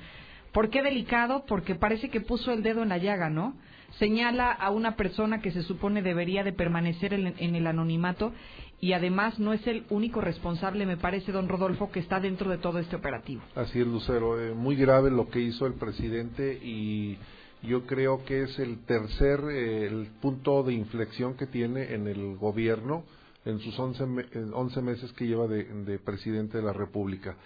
¿Por 0.52 0.70
qué 0.70 0.82
delicado? 0.82 1.44
Porque 1.46 1.74
parece 1.74 2.08
que 2.08 2.20
puso 2.20 2.52
el 2.52 2.62
dedo 2.62 2.82
en 2.82 2.88
la 2.88 2.98
llaga, 2.98 3.30
¿no? 3.30 3.54
Señala 3.98 4.50
a 4.50 4.70
una 4.70 4.96
persona 4.96 5.40
que 5.40 5.50
se 5.50 5.62
supone 5.62 6.02
debería 6.02 6.44
de 6.44 6.52
permanecer 6.52 7.12
en, 7.12 7.34
en 7.38 7.54
el 7.54 7.66
anonimato 7.66 8.32
y 8.80 8.92
además 8.94 9.38
no 9.38 9.52
es 9.52 9.66
el 9.66 9.84
único 9.90 10.20
responsable, 10.20 10.86
me 10.86 10.96
parece, 10.96 11.32
don 11.32 11.48
Rodolfo, 11.48 11.90
que 11.90 12.00
está 12.00 12.18
dentro 12.20 12.50
de 12.50 12.58
todo 12.58 12.78
este 12.78 12.96
operativo. 12.96 13.42
Así 13.54 13.80
es, 13.80 13.86
Lucero. 13.86 14.40
Eh, 14.40 14.54
muy 14.54 14.74
grave 14.76 15.10
lo 15.10 15.28
que 15.28 15.40
hizo 15.40 15.66
el 15.66 15.74
presidente 15.74 16.58
y 16.62 17.18
yo 17.62 17.84
creo 17.86 18.24
que 18.24 18.42
es 18.44 18.58
el 18.58 18.78
tercer 18.86 19.40
eh, 19.50 19.86
el 19.86 20.06
punto 20.22 20.62
de 20.62 20.72
inflexión 20.72 21.34
que 21.34 21.46
tiene 21.46 21.92
en 21.94 22.06
el 22.06 22.36
gobierno 22.36 23.04
en 23.44 23.58
sus 23.60 23.78
11, 23.78 24.06
me- 24.06 24.26
en 24.32 24.52
11 24.54 24.80
meses 24.82 25.12
que 25.12 25.26
lleva 25.26 25.46
de, 25.46 25.64
de 25.64 25.98
presidente 25.98 26.56
de 26.58 26.64
la 26.64 26.72
República. 26.72 27.36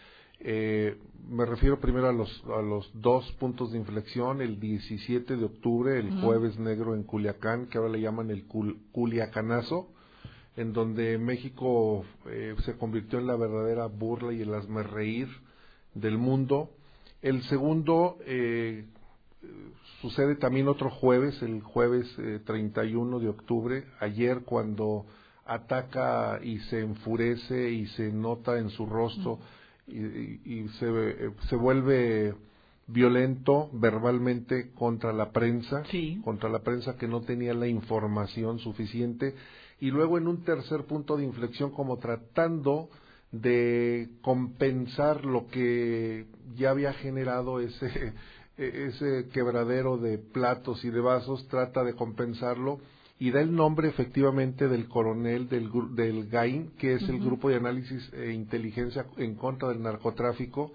Eh, 0.41 0.97
me 1.29 1.47
refiero 1.47 1.81
primero 1.81 2.09
a 2.09 2.13
los, 2.13 2.45
a 2.57 2.61
los 2.63 2.91
dos 3.01 3.31
puntos 3.41 3.73
de 3.73 3.79
inflexión, 3.79 4.41
el 4.43 4.61
17 4.61 5.37
de 5.37 5.45
octubre, 5.45 5.99
el 5.99 6.11
jueves 6.21 6.59
negro 6.59 6.95
en 6.95 7.03
Culiacán, 7.05 7.67
que 7.67 7.79
ahora 7.79 7.91
le 7.91 8.01
llaman 8.01 8.31
el 8.31 8.47
Cul- 8.47 8.77
Culiacanazo, 8.93 9.89
en 10.57 10.73
donde 10.73 11.19
México 11.19 12.05
eh, 12.27 12.55
se 12.65 12.77
convirtió 12.77 13.19
en 13.19 13.27
la 13.27 13.37
verdadera 13.37 13.87
burla 13.87 14.33
y 14.33 14.43
el 14.43 14.55
reír 14.85 15.29
del 15.95 16.19
mundo. 16.19 16.71
El 17.23 17.43
segundo 17.45 18.19
eh, 18.27 18.85
sucede 20.01 20.37
también 20.37 20.69
otro 20.69 20.91
jueves, 20.91 21.41
el 21.43 21.61
jueves 21.63 22.07
eh, 22.19 22.41
31 22.45 23.19
de 23.19 23.29
octubre, 23.29 23.85
ayer 24.01 24.41
cuando 24.45 25.07
ataca 25.47 26.41
y 26.43 26.59
se 26.61 26.81
enfurece 26.81 27.71
y 27.71 27.87
se 27.89 28.11
nota 28.13 28.59
en 28.59 28.71
su 28.71 28.87
rostro 28.87 29.39
y, 29.87 29.99
y- 29.99 30.41
y 30.45 30.69
se, 30.79 30.87
eh, 30.89 31.31
se 31.49 31.57
vuelve 31.57 32.35
violento 32.87 33.71
verbalmente 33.73 34.71
contra 34.73 35.13
la 35.13 35.31
prensa, 35.33 35.83
contra 36.23 36.49
la 36.49 36.61
prensa 36.61 36.97
que 36.97 37.09
no 37.09 37.23
tenía 37.23 37.55
la 37.55 37.67
información 37.67 38.59
suficiente 38.59 39.35
y 39.85 39.91
luego 39.91 40.17
en 40.17 40.29
un 40.29 40.45
tercer 40.45 40.87
punto 40.87 41.15
de 41.19 41.25
inflexión 41.25 41.71
como 41.71 41.99
tratando 41.99 42.89
de 43.33 44.09
compensar 44.23 45.27
lo 45.27 45.47
que 45.49 46.25
ya 46.57 46.71
había 46.71 46.95
generado 46.95 47.61
ese 47.61 48.15
ese 48.57 49.29
quebradero 49.31 49.99
de 49.99 50.17
platos 50.17 50.83
y 50.87 50.89
de 50.89 51.01
vasos 51.01 51.47
trata 51.49 51.85
de 51.85 51.93
compensarlo 51.93 52.79
y 53.19 53.31
da 53.31 53.43
el 53.43 53.55
nombre 53.55 53.89
efectivamente 53.89 54.69
del 54.69 54.89
coronel 54.89 55.51
del, 55.51 55.71
del 55.95 56.29
GAIN, 56.31 56.71
que 56.79 56.95
es 56.95 57.03
el. 57.11 57.21
Grupo 57.21 57.51
de 57.51 57.57
Análisis 57.57 58.11
e 58.15 58.33
Inteligencia 58.33 59.05
en 59.19 59.35
contra 59.35 59.69
del 59.69 59.83
Narcotráfico, 59.83 60.73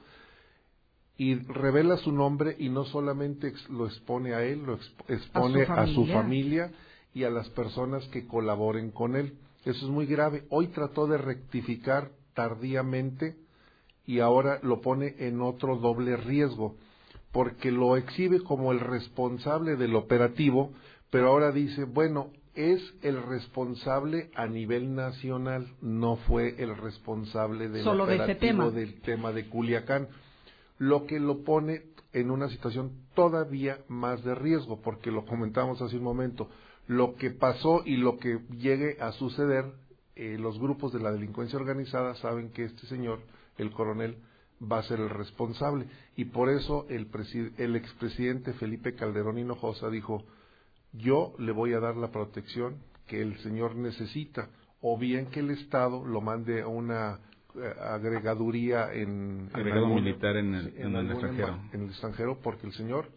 y 1.17 1.35
revela 1.35 1.97
su 1.97 2.11
nombre 2.11 2.55
y 2.59 2.69
no 2.69 2.85
solamente 2.85 3.53
lo 3.69 3.87
expone 3.87 4.35
a 4.35 4.43
él, 4.43 4.63
lo 4.65 4.77
exp- 4.77 5.03
expone 5.09 5.63
a 5.63 5.87
su, 5.87 6.05
familia. 6.05 6.13
familia 6.13 6.71
y 7.13 7.23
a 7.23 7.29
las 7.29 7.49
personas 7.49 8.05
que 8.07 8.27
colaboren 8.27 8.91
con 8.91 9.15
él. 9.15 9.37
Eso 9.65 9.85
es 9.85 9.91
muy 9.91 10.05
grave. 10.05 10.43
Hoy 10.49 10.67
trató 10.67 11.07
de 11.07 11.17
rectificar 11.17 12.11
tardíamente 12.33 13.35
y 14.05 14.19
ahora 14.19 14.59
lo 14.63 14.81
pone 14.81 15.15
en 15.19 15.41
otro 15.41 15.77
doble 15.77 16.17
riesgo, 16.17 16.75
porque 17.31 17.71
lo 17.71 17.95
exhibe 17.97 18.41
como 18.41 18.71
el 18.71 18.79
responsable 18.79 19.75
del 19.75 19.95
operativo, 19.95 20.71
pero 21.11 21.27
ahora 21.27 21.51
dice, 21.51 21.83
bueno, 21.83 22.31
es 22.55 22.81
el 23.03 23.21
responsable 23.21 24.31
a 24.35 24.47
nivel 24.47 24.95
nacional, 24.95 25.67
no 25.81 26.15
fue 26.15 26.55
el 26.61 26.75
responsable 26.75 27.69
del 27.69 27.83
Solo 27.83 28.05
de 28.05 28.15
ese 28.15 28.23
operativo 28.23 28.63
tema. 28.69 28.71
del 28.71 29.01
tema 29.01 29.31
de 29.31 29.47
Culiacán, 29.47 30.07
lo 30.77 31.05
que 31.05 31.19
lo 31.19 31.43
pone 31.43 31.83
en 32.13 32.31
una 32.31 32.49
situación 32.49 32.91
todavía 33.13 33.79
más 33.87 34.23
de 34.23 34.33
riesgo, 34.33 34.81
porque 34.81 35.11
lo 35.11 35.25
comentamos 35.25 35.81
hace 35.81 35.97
un 35.97 36.03
momento, 36.03 36.49
lo 36.89 37.13
que 37.15 37.29
pasó 37.29 37.83
y 37.85 37.97
lo 37.97 38.17
que 38.17 38.39
llegue 38.57 38.97
a 38.99 39.11
suceder, 39.11 39.65
eh, 40.15 40.37
los 40.39 40.57
grupos 40.59 40.91
de 40.91 40.99
la 40.99 41.11
delincuencia 41.11 41.59
organizada 41.59 42.15
saben 42.15 42.49
que 42.49 42.63
este 42.65 42.87
señor, 42.87 43.19
el 43.59 43.69
coronel, 43.71 44.17
va 44.59 44.79
a 44.79 44.83
ser 44.83 44.99
el 44.99 45.09
responsable. 45.11 45.85
Y 46.17 46.25
por 46.25 46.49
eso 46.49 46.87
el, 46.89 47.07
el 47.57 47.75
expresidente 47.75 48.53
Felipe 48.53 48.95
Calderón 48.95 49.37
Hinojosa 49.37 49.89
dijo, 49.91 50.23
yo 50.91 51.35
le 51.37 51.51
voy 51.51 51.73
a 51.73 51.79
dar 51.79 51.95
la 51.95 52.09
protección 52.11 52.77
que 53.05 53.21
el 53.21 53.37
señor 53.43 53.75
necesita, 53.75 54.49
o 54.81 54.97
bien 54.97 55.27
que 55.27 55.41
el 55.41 55.51
Estado 55.51 56.03
lo 56.03 56.21
mande 56.21 56.61
a 56.63 56.67
una 56.67 57.19
eh, 57.55 57.73
agregaduría 57.81 58.91
en, 58.93 59.47
en 59.47 59.49
Agregado 59.53 59.85
algún- 59.85 60.03
militar 60.03 60.37
en 60.37 60.55
el- 60.55 60.67
en 60.75 60.87
el 60.87 60.95
algún 60.95 61.11
extranjero. 61.11 61.59
en 61.71 61.81
el 61.83 61.89
extranjero, 61.89 62.39
porque 62.41 62.65
el 62.65 62.73
señor 62.73 63.09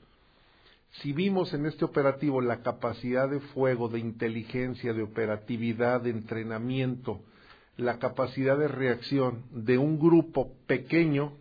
si 1.00 1.12
vimos 1.12 1.54
en 1.54 1.66
este 1.66 1.84
operativo 1.84 2.40
la 2.40 2.62
capacidad 2.62 3.28
de 3.28 3.40
fuego, 3.40 3.88
de 3.88 3.98
inteligencia, 3.98 4.92
de 4.92 5.02
operatividad, 5.02 6.02
de 6.02 6.10
entrenamiento, 6.10 7.20
la 7.78 7.98
capacidad 7.98 8.58
de 8.58 8.68
reacción 8.68 9.44
de 9.50 9.78
un 9.78 9.98
grupo 9.98 10.52
pequeño 10.66 11.32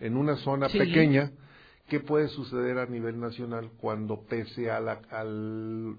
en 0.00 0.16
una 0.16 0.36
zona 0.36 0.68
Sí. 0.68 0.78
pequeña, 0.78 1.30
¿qué 1.88 2.00
puede 2.00 2.26
suceder 2.28 2.78
a 2.78 2.86
nivel 2.86 3.20
nacional 3.20 3.70
cuando 3.78 4.22
pese 4.22 4.70
a 4.70 4.80
la, 4.80 5.00
al 5.10 5.96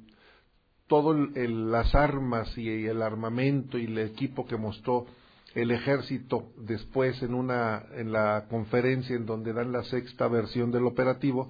todo 0.88 1.14
el- 1.14 1.32
el- 1.38 1.72
las 1.72 1.96
armas 1.96 2.56
y 2.58 2.86
el 2.86 3.02
armamento 3.02 3.78
y 3.78 3.86
el 3.86 3.98
equipo 4.00 4.46
que 4.46 4.58
mostró 4.58 5.06
el 5.56 5.72
ejército 5.72 6.50
después 6.58 7.22
en 7.24 7.34
una 7.34 7.84
en 7.96 8.12
la 8.12 8.46
conferencia 8.50 9.16
en 9.16 9.26
donde 9.26 9.54
dan 9.54 9.72
la 9.72 9.84
sexta 9.86 10.28
versión 10.28 10.72
del 10.72 10.86
operativo 10.86 11.50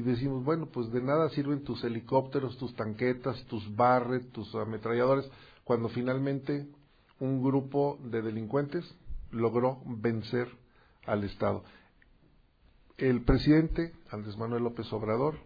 y 0.00 0.02
decimos 0.02 0.42
bueno 0.42 0.66
pues 0.66 0.90
de 0.90 1.02
nada 1.02 1.28
sirven 1.28 1.62
tus 1.62 1.84
helicópteros 1.84 2.56
tus 2.56 2.74
tanquetas 2.74 3.44
tus 3.44 3.76
barret 3.76 4.32
tus 4.32 4.54
ametralladores 4.54 5.30
cuando 5.62 5.90
finalmente 5.90 6.66
un 7.18 7.42
grupo 7.42 7.98
de 8.02 8.22
delincuentes 8.22 8.84
logró 9.30 9.82
vencer 9.84 10.48
al 11.04 11.24
estado 11.24 11.64
el 12.96 13.22
presidente 13.24 13.92
Andrés 14.10 14.38
Manuel 14.38 14.62
López 14.62 14.90
Obrador 14.90 15.36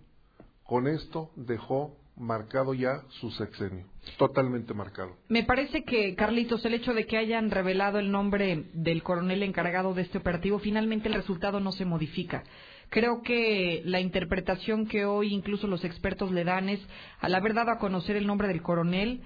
con 0.63 0.87
esto 0.87 1.31
dejó 1.35 1.97
marcado 2.17 2.75
ya 2.75 3.03
su 3.09 3.31
sexenio, 3.33 3.87
totalmente 4.19 4.73
marcado. 4.73 5.17
Me 5.29 5.43
parece 5.43 5.83
que, 5.83 6.15
Carlitos, 6.15 6.65
el 6.65 6.75
hecho 6.75 6.95
de 6.95 7.07
que 7.07 7.17
hayan 7.17 7.51
revelado 7.51 7.99
el 7.99 8.13
nombre 8.13 8.67
del 8.73 9.03
coronel 9.03 9.43
encargado 9.43 9.95
de 9.95 10.03
este 10.03 10.19
operativo, 10.19 10.61
finalmente 10.61 11.09
el 11.09 11.15
resultado 11.15 11.59
no 11.59 11.73
se 11.73 11.85
modifica. 11.85 12.45
Creo 12.91 13.23
que 13.23 13.83
la 13.85 14.01
interpretación 14.01 14.87
que 14.87 15.05
hoy 15.05 15.33
incluso 15.33 15.67
los 15.67 15.85
expertos 15.85 16.31
le 16.31 16.45
dan 16.45 16.69
es, 16.69 16.81
al 17.21 17.35
haber 17.35 17.55
dado 17.55 17.71
a 17.71 17.79
conocer 17.79 18.17
el 18.17 18.27
nombre 18.27 18.49
del 18.49 18.63
coronel, 18.63 19.23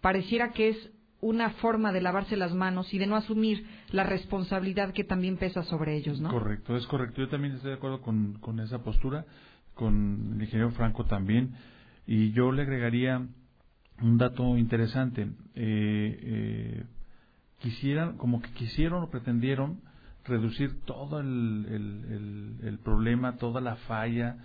pareciera 0.00 0.52
que 0.52 0.70
es 0.70 0.90
una 1.20 1.50
forma 1.50 1.92
de 1.92 2.00
lavarse 2.00 2.36
las 2.36 2.54
manos 2.54 2.92
y 2.94 2.98
de 2.98 3.06
no 3.06 3.16
asumir 3.16 3.66
la 3.90 4.04
responsabilidad 4.04 4.92
que 4.92 5.04
también 5.04 5.36
pesa 5.36 5.62
sobre 5.64 5.96
ellos, 5.96 6.20
¿no? 6.20 6.30
Correcto, 6.30 6.76
es 6.76 6.86
correcto. 6.86 7.20
Yo 7.20 7.28
también 7.28 7.54
estoy 7.54 7.70
de 7.70 7.76
acuerdo 7.76 8.00
con, 8.00 8.38
con 8.40 8.58
esa 8.60 8.82
postura, 8.82 9.26
con 9.74 10.32
el 10.34 10.42
ingeniero 10.42 10.70
Franco 10.70 11.04
también. 11.04 11.54
Y 12.06 12.32
yo 12.32 12.52
le 12.52 12.62
agregaría 12.62 13.26
un 14.00 14.18
dato 14.18 14.56
interesante. 14.56 15.28
Eh, 15.54 16.18
eh, 16.22 16.84
quisieran, 17.58 18.16
como 18.16 18.40
que 18.40 18.50
quisieron 18.52 19.02
o 19.02 19.10
pretendieron 19.10 19.80
reducir 20.24 20.80
todo 20.84 21.20
el, 21.20 21.66
el, 21.68 22.12
el- 22.60 22.68
el 22.68 22.78
problema, 22.78 23.36
toda 23.36 23.60
la 23.60 23.76
falla, 23.76 24.36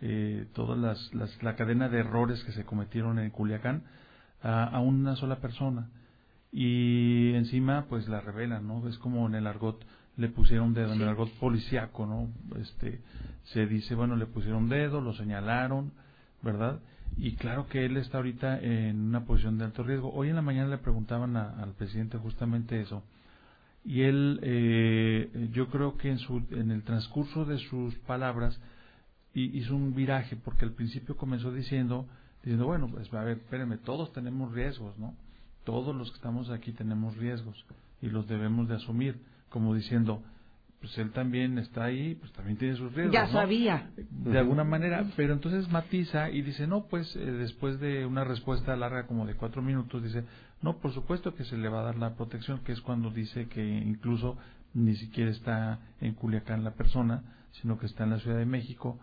eh, 0.00 0.46
toda 0.54 0.76
las, 0.76 1.12
las- 1.14 1.42
la 1.42 1.56
cadena 1.56 1.88
de 1.88 1.98
errores 2.00 2.42
que 2.44 2.52
se 2.52 2.64
cometieron 2.64 3.18
en 3.18 3.30
Culiacán 3.30 3.82
a, 4.42 4.64
a 4.64 4.80
una 4.80 5.16
sola 5.16 5.36
persona. 5.36 5.88
Y 6.52 7.32
encima, 7.34 7.86
pues 7.88 8.08
la 8.08 8.20
revelan, 8.20 8.66
¿no? 8.68 8.86
Es 8.88 8.96
como 8.98 9.26
en 9.26 9.34
el 9.34 9.46
argot 9.46 9.84
le 10.16 10.28
pusieron 10.28 10.72
dedo, 10.74 10.92
en 10.92 11.00
el 11.02 11.08
argot 11.08 11.30
policiaco, 11.40 12.06
¿no? 12.06 12.28
Este, 12.60 13.00
se 13.44 13.66
dice, 13.66 13.96
bueno, 13.96 14.14
le 14.14 14.26
pusieron 14.26 14.68
dedo, 14.68 15.00
lo 15.00 15.12
señalaron, 15.14 15.90
¿verdad? 16.42 16.78
Y 17.16 17.34
claro 17.34 17.66
que 17.66 17.84
él 17.84 17.96
está 17.96 18.18
ahorita 18.18 18.60
en 18.60 19.00
una 19.00 19.24
posición 19.24 19.58
de 19.58 19.64
alto 19.64 19.82
riesgo. 19.82 20.12
Hoy 20.14 20.28
en 20.28 20.36
la 20.36 20.42
mañana 20.42 20.68
le 20.68 20.78
preguntaban 20.78 21.36
a- 21.36 21.60
al 21.60 21.72
presidente 21.72 22.18
justamente 22.18 22.80
eso. 22.80 23.02
Y 23.84 24.02
él, 24.02 24.40
eh, 24.42 25.48
yo 25.52 25.68
creo 25.68 25.96
que 25.98 26.10
en, 26.10 26.18
su, 26.18 26.42
en 26.50 26.70
el 26.70 26.82
transcurso 26.84 27.44
de 27.44 27.58
sus 27.58 27.94
palabras 28.00 28.58
hi- 29.34 29.50
hizo 29.58 29.76
un 29.76 29.94
viraje, 29.94 30.36
porque 30.36 30.64
al 30.64 30.72
principio 30.72 31.16
comenzó 31.16 31.52
diciendo, 31.52 32.06
diciendo, 32.42 32.66
bueno, 32.66 32.88
pues 32.88 33.12
a 33.12 33.22
ver, 33.24 33.38
espérenme, 33.38 33.76
todos 33.78 34.12
tenemos 34.12 34.52
riesgos, 34.52 34.98
¿no? 34.98 35.14
Todos 35.64 35.94
los 35.94 36.10
que 36.10 36.16
estamos 36.16 36.50
aquí 36.50 36.72
tenemos 36.72 37.16
riesgos 37.16 37.64
y 38.00 38.08
los 38.08 38.26
debemos 38.26 38.68
de 38.68 38.76
asumir, 38.76 39.18
como 39.50 39.74
diciendo, 39.74 40.22
pues 40.84 40.98
él 40.98 41.12
también 41.12 41.56
está 41.56 41.84
ahí, 41.84 42.14
pues 42.14 42.30
también 42.32 42.58
tiene 42.58 42.76
sus 42.76 42.92
riesgos. 42.92 43.14
Ya 43.14 43.24
¿no? 43.24 43.32
sabía. 43.32 43.90
De 43.96 44.38
alguna 44.38 44.64
manera, 44.64 45.06
pero 45.16 45.32
entonces 45.32 45.66
matiza 45.70 46.28
y 46.28 46.42
dice, 46.42 46.66
no, 46.66 46.84
pues 46.88 47.16
eh, 47.16 47.20
después 47.20 47.80
de 47.80 48.04
una 48.04 48.22
respuesta 48.22 48.76
larga 48.76 49.06
como 49.06 49.24
de 49.24 49.34
cuatro 49.34 49.62
minutos, 49.62 50.02
dice, 50.02 50.24
no, 50.60 50.76
por 50.76 50.92
supuesto 50.92 51.34
que 51.34 51.44
se 51.44 51.56
le 51.56 51.70
va 51.70 51.80
a 51.80 51.84
dar 51.84 51.96
la 51.96 52.16
protección, 52.16 52.58
que 52.64 52.72
es 52.72 52.82
cuando 52.82 53.10
dice 53.10 53.48
que 53.48 53.66
incluso 53.66 54.36
ni 54.74 54.94
siquiera 54.96 55.30
está 55.30 55.78
en 56.02 56.12
Culiacán 56.12 56.64
la 56.64 56.72
persona, 56.72 57.22
sino 57.52 57.78
que 57.78 57.86
está 57.86 58.04
en 58.04 58.10
la 58.10 58.18
Ciudad 58.18 58.36
de 58.36 58.44
México. 58.44 58.98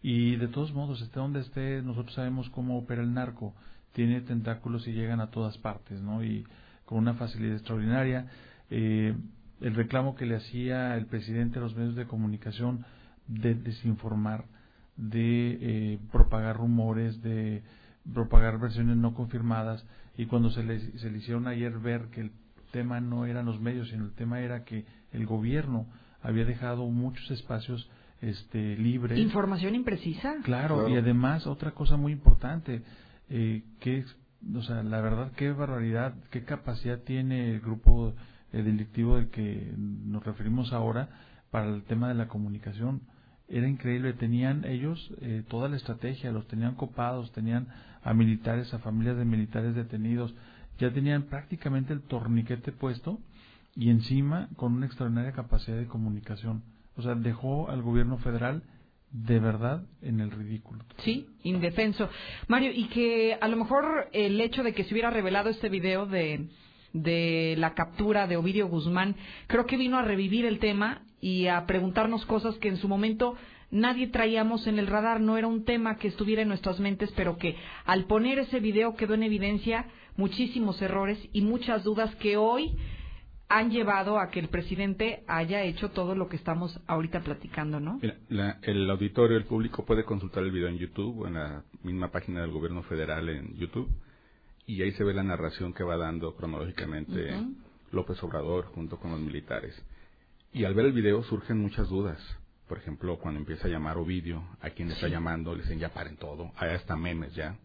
Y 0.00 0.36
de 0.36 0.48
todos 0.48 0.72
modos, 0.72 1.02
esté 1.02 1.20
donde 1.20 1.40
esté, 1.40 1.82
nosotros 1.82 2.14
sabemos 2.14 2.48
cómo 2.48 2.78
opera 2.78 3.02
el 3.02 3.12
narco. 3.12 3.54
Tiene 3.92 4.22
tentáculos 4.22 4.88
y 4.88 4.92
llegan 4.92 5.20
a 5.20 5.30
todas 5.30 5.58
partes, 5.58 6.00
¿no? 6.00 6.24
Y 6.24 6.46
con 6.86 6.96
una 6.96 7.12
facilidad 7.12 7.56
extraordinaria. 7.56 8.26
Eh, 8.70 9.14
el 9.60 9.74
reclamo 9.74 10.14
que 10.14 10.26
le 10.26 10.36
hacía 10.36 10.96
el 10.96 11.06
presidente 11.06 11.58
a 11.58 11.62
los 11.62 11.76
medios 11.76 11.96
de 11.96 12.06
comunicación 12.06 12.84
de 13.26 13.54
desinformar, 13.54 14.44
de 14.96 15.58
eh, 15.60 15.98
propagar 16.12 16.56
rumores, 16.56 17.22
de 17.22 17.62
propagar 18.12 18.58
versiones 18.58 18.96
no 18.96 19.14
confirmadas 19.14 19.84
y 20.16 20.26
cuando 20.26 20.50
se 20.50 20.62
le, 20.62 20.80
se 20.98 21.10
le 21.10 21.18
hicieron 21.18 21.48
ayer 21.48 21.78
ver 21.78 22.06
que 22.10 22.20
el 22.22 22.30
tema 22.70 23.00
no 23.00 23.26
eran 23.26 23.46
los 23.46 23.60
medios, 23.60 23.88
sino 23.88 24.04
el 24.04 24.12
tema 24.12 24.40
era 24.40 24.64
que 24.64 24.84
el 25.12 25.26
gobierno 25.26 25.86
había 26.22 26.44
dejado 26.44 26.86
muchos 26.86 27.30
espacios 27.30 27.88
este, 28.20 28.76
libres. 28.76 29.18
Información 29.18 29.74
imprecisa. 29.74 30.36
Claro, 30.42 30.88
y 30.88 30.96
además 30.96 31.46
otra 31.46 31.72
cosa 31.72 31.96
muy 31.96 32.12
importante, 32.12 32.82
eh, 33.28 33.62
que 33.80 34.04
o 34.54 34.62
sea, 34.62 34.82
la 34.82 35.00
verdad, 35.00 35.32
qué 35.36 35.50
barbaridad, 35.52 36.14
qué 36.30 36.44
capacidad 36.44 37.00
tiene 37.00 37.50
el 37.50 37.60
grupo 37.60 38.14
eh, 38.52 38.62
delictivo 38.62 39.16
del 39.16 39.28
que 39.28 39.72
nos 39.76 40.24
referimos 40.24 40.72
ahora 40.72 41.08
para 41.50 41.68
el 41.68 41.82
tema 41.84 42.08
de 42.08 42.14
la 42.14 42.28
comunicación. 42.28 43.02
Era 43.48 43.68
increíble, 43.68 44.12
tenían 44.12 44.64
ellos 44.64 45.12
eh, 45.20 45.44
toda 45.48 45.68
la 45.68 45.76
estrategia, 45.76 46.32
los 46.32 46.46
tenían 46.48 46.74
copados, 46.74 47.32
tenían 47.32 47.68
a 48.02 48.12
militares, 48.14 48.72
a 48.74 48.78
familias 48.78 49.16
de 49.16 49.24
militares 49.24 49.74
detenidos, 49.74 50.34
ya 50.78 50.92
tenían 50.92 51.24
prácticamente 51.24 51.92
el 51.92 52.02
torniquete 52.02 52.72
puesto 52.72 53.18
y 53.74 53.90
encima 53.90 54.48
con 54.56 54.74
una 54.74 54.86
extraordinaria 54.86 55.32
capacidad 55.32 55.76
de 55.76 55.86
comunicación. 55.86 56.62
O 56.96 57.02
sea, 57.02 57.14
dejó 57.14 57.68
al 57.68 57.82
gobierno 57.82 58.18
federal 58.18 58.62
de 59.12 59.38
verdad 59.38 59.84
en 60.02 60.20
el 60.20 60.30
ridículo. 60.30 60.84
Sí, 60.98 61.28
indefenso. 61.42 62.08
Mario, 62.48 62.72
y 62.74 62.88
que 62.88 63.38
a 63.40 63.48
lo 63.48 63.56
mejor 63.56 64.08
el 64.12 64.40
hecho 64.40 64.62
de 64.62 64.72
que 64.72 64.84
se 64.84 64.92
hubiera 64.92 65.10
revelado 65.10 65.50
este 65.50 65.68
video 65.68 66.06
de, 66.06 66.48
de 67.02 67.54
la 67.58 67.74
captura 67.74 68.26
de 68.26 68.36
Ovidio 68.36 68.68
Guzmán, 68.68 69.16
creo 69.46 69.66
que 69.66 69.76
vino 69.76 69.98
a 69.98 70.02
revivir 70.02 70.44
el 70.46 70.58
tema 70.58 71.02
y 71.20 71.46
a 71.46 71.66
preguntarnos 71.66 72.24
cosas 72.26 72.56
que 72.56 72.68
en 72.68 72.76
su 72.76 72.88
momento 72.88 73.36
nadie 73.70 74.08
traíamos 74.08 74.66
en 74.66 74.78
el 74.78 74.86
radar, 74.86 75.20
no 75.20 75.36
era 75.36 75.46
un 75.46 75.64
tema 75.64 75.96
que 75.96 76.08
estuviera 76.08 76.42
en 76.42 76.48
nuestras 76.48 76.80
mentes, 76.80 77.12
pero 77.12 77.36
que 77.36 77.56
al 77.84 78.04
poner 78.04 78.38
ese 78.38 78.60
video 78.60 78.96
quedó 78.96 79.14
en 79.14 79.24
evidencia 79.24 79.86
muchísimos 80.16 80.80
errores 80.80 81.18
y 81.32 81.42
muchas 81.42 81.84
dudas 81.84 82.14
que 82.16 82.36
hoy 82.36 82.76
han 83.48 83.70
llevado 83.70 84.18
a 84.18 84.30
que 84.30 84.40
el 84.40 84.48
presidente 84.48 85.22
haya 85.28 85.62
hecho 85.62 85.90
todo 85.90 86.16
lo 86.16 86.28
que 86.28 86.36
estamos 86.36 86.80
ahorita 86.88 87.20
platicando, 87.20 87.78
¿no? 87.78 88.00
Mira, 88.02 88.58
el 88.62 88.90
auditorio, 88.90 89.36
el 89.36 89.44
público 89.44 89.84
puede 89.84 90.04
consultar 90.04 90.42
el 90.42 90.50
video 90.50 90.68
en 90.68 90.78
YouTube 90.78 91.26
en 91.26 91.34
la 91.34 91.62
misma 91.84 92.10
página 92.10 92.40
del 92.40 92.50
gobierno 92.50 92.82
federal 92.82 93.28
en 93.28 93.54
YouTube 93.56 93.88
y 94.66 94.82
ahí 94.82 94.92
se 94.92 95.04
ve 95.04 95.14
la 95.14 95.22
narración 95.22 95.72
que 95.72 95.84
va 95.84 95.96
dando 95.96 96.34
cronológicamente 96.34 97.34
López 97.92 98.22
Obrador 98.22 98.66
junto 98.66 98.98
con 98.98 99.12
los 99.12 99.20
militares. 99.20 99.80
Y 100.52 100.64
al 100.64 100.74
ver 100.74 100.86
el 100.86 100.92
video 100.92 101.22
surgen 101.22 101.58
muchas 101.58 101.88
dudas. 101.88 102.18
Por 102.68 102.78
ejemplo, 102.78 103.18
cuando 103.18 103.38
empieza 103.38 103.68
a 103.68 103.70
llamar 103.70 103.96
Ovidio, 103.96 104.42
a 104.60 104.70
quien 104.70 104.88
le 104.88 104.94
está 104.94 105.06
llamando, 105.06 105.54
le 105.54 105.62
dicen 105.62 105.78
ya 105.78 105.90
paren 105.90 106.16
todo, 106.16 106.50
hay 106.56 106.70
hasta 106.70 106.96
memes 106.96 107.32
ya. 107.34 107.56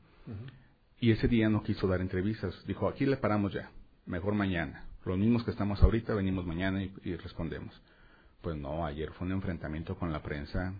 Y 0.99 1.11
ese 1.11 1.28
día 1.28 1.49
no 1.49 1.64
quiso 1.64 1.88
dar 1.88 2.02
entrevistas, 2.02 2.56
dijo 2.68 2.88
aquí 2.88 3.07
le 3.07 3.18
paramos 3.18 3.52
ya, 3.52 3.72
mejor 4.06 4.36
mañana. 4.36 4.86
Los 5.03 5.18
mismos 5.18 5.44
que 5.44 5.49
estamos 5.49 5.82
ahorita 5.82 6.14
venimos 6.14 6.45
mañana 6.45 6.84
y, 6.84 7.15
respondemos. 7.15 7.73
Pues 8.41 8.56
no, 8.56 8.86
ayer 8.86 9.11
fue 9.14 9.26
un 9.26 9.34
enfrentamiento 9.34 9.95
con 9.95 10.11
la 10.11 10.22
prensa. 10.22 10.73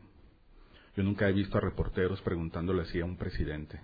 Yo 0.96 1.02
nunca 1.02 1.28
he 1.28 1.34
visto 1.34 1.58
a 1.58 1.62
reporteros 1.62 2.22
preguntándole 2.22 2.84
así 2.84 3.00
a 3.00 3.06
un 3.06 3.18
presidente. 3.18 3.80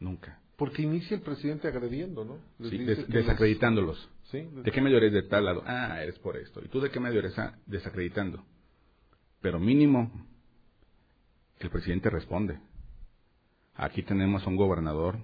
Nunca. 0.00 0.40
Porque 0.56 0.82
inicia 0.82 1.16
el 1.16 1.22
presidente 1.22 1.68
agrediendo, 1.68 2.24
¿no? 2.24 2.38
sí, 2.68 2.78
desacreditándolos. 2.78 4.08
¿De 4.32 4.72
qué 4.72 4.80
medio 4.80 4.96
eres 4.96 5.12
de 5.12 5.22
tal 5.22 5.44
lado? 5.44 5.62
Ah, 5.66 6.02
eres 6.02 6.18
por 6.18 6.36
esto. 6.36 6.60
¿Y 6.64 6.68
tú 6.68 6.80
de 6.80 6.90
qué 6.90 6.98
medio 6.98 7.20
eres? 7.20 7.38
Ah, 7.38 7.56
desacreditando. 7.66 8.42
Pero 9.40 9.60
mínimo, 9.60 10.10
el 11.60 11.70
presidente 11.70 12.10
responde. 12.10 12.58
Aquí 13.74 14.02
tenemos 14.02 14.44
a 14.44 14.48
un 14.48 14.56
gobernador 14.56 15.18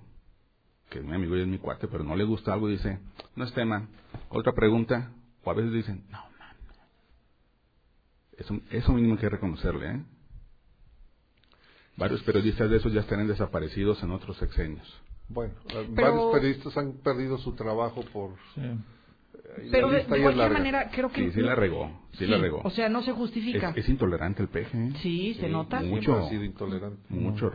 que 0.93 0.99
es 0.99 1.05
mi 1.05 1.15
amigo 1.15 1.35
y 1.37 1.41
es 1.41 1.47
mi 1.47 1.59
cuate, 1.59 1.89
pero 1.89 2.05
no 2.05 2.15
le 2.15 2.25
gusta 2.25 2.53
algo 2.53 2.69
y 2.69 2.73
dice, 2.73 2.99
no 3.35 3.45
es 3.45 3.55
tema. 3.55 3.89
Otra 4.29 4.53
pregunta, 4.53 5.11
o 5.43 5.51
a 5.51 5.55
veces 5.55 5.73
dicen, 5.73 6.05
no, 6.11 6.19
no. 6.19 6.45
Eso, 8.37 8.61
eso 8.71 8.93
mínimo 8.93 9.15
hay 9.15 9.21
que 9.21 9.29
reconocerle, 9.31 9.91
¿eh? 9.91 10.05
Varios 11.97 12.23
periodistas 12.25 12.69
de 12.69 12.77
esos 12.77 12.93
ya 12.93 13.01
están 13.01 13.27
desaparecidos 13.27 14.03
en 14.03 14.11
otros 14.11 14.37
sexenios. 14.37 14.87
Bueno, 15.33 15.55
varios 15.91 16.33
periodistas 16.33 16.77
han 16.77 16.93
perdido 17.03 17.39
su 17.39 17.53
trabajo 17.53 18.03
por... 18.13 18.35
Pero 19.71 19.91
de, 19.91 20.05
cualquier 20.05 20.51
manera, 20.51 20.91
creo 20.91 21.11
que... 21.11 21.25
Sí, 21.25 21.33
sí 21.33 21.41
la 21.41 21.55
regó, 21.55 22.01
sí, 22.13 22.27
la 22.27 22.39
regó. 22.39 22.63
O 22.65 22.71
sea, 22.71 22.89
no 22.89 23.03
se 23.03 23.13
justifica. 23.13 23.73
Es, 23.77 23.89
intolerante 23.89 24.43
el 24.43 24.49
peje. 24.49 24.79
¿eh? 24.79 24.93
Sí, 25.03 25.35
se 25.35 25.49
nota. 25.49 25.81
Mucho, 25.81 26.17
ha 26.17 26.29
sido 26.31 26.45
intolerante. 26.45 27.03
Mucho. 27.11 27.51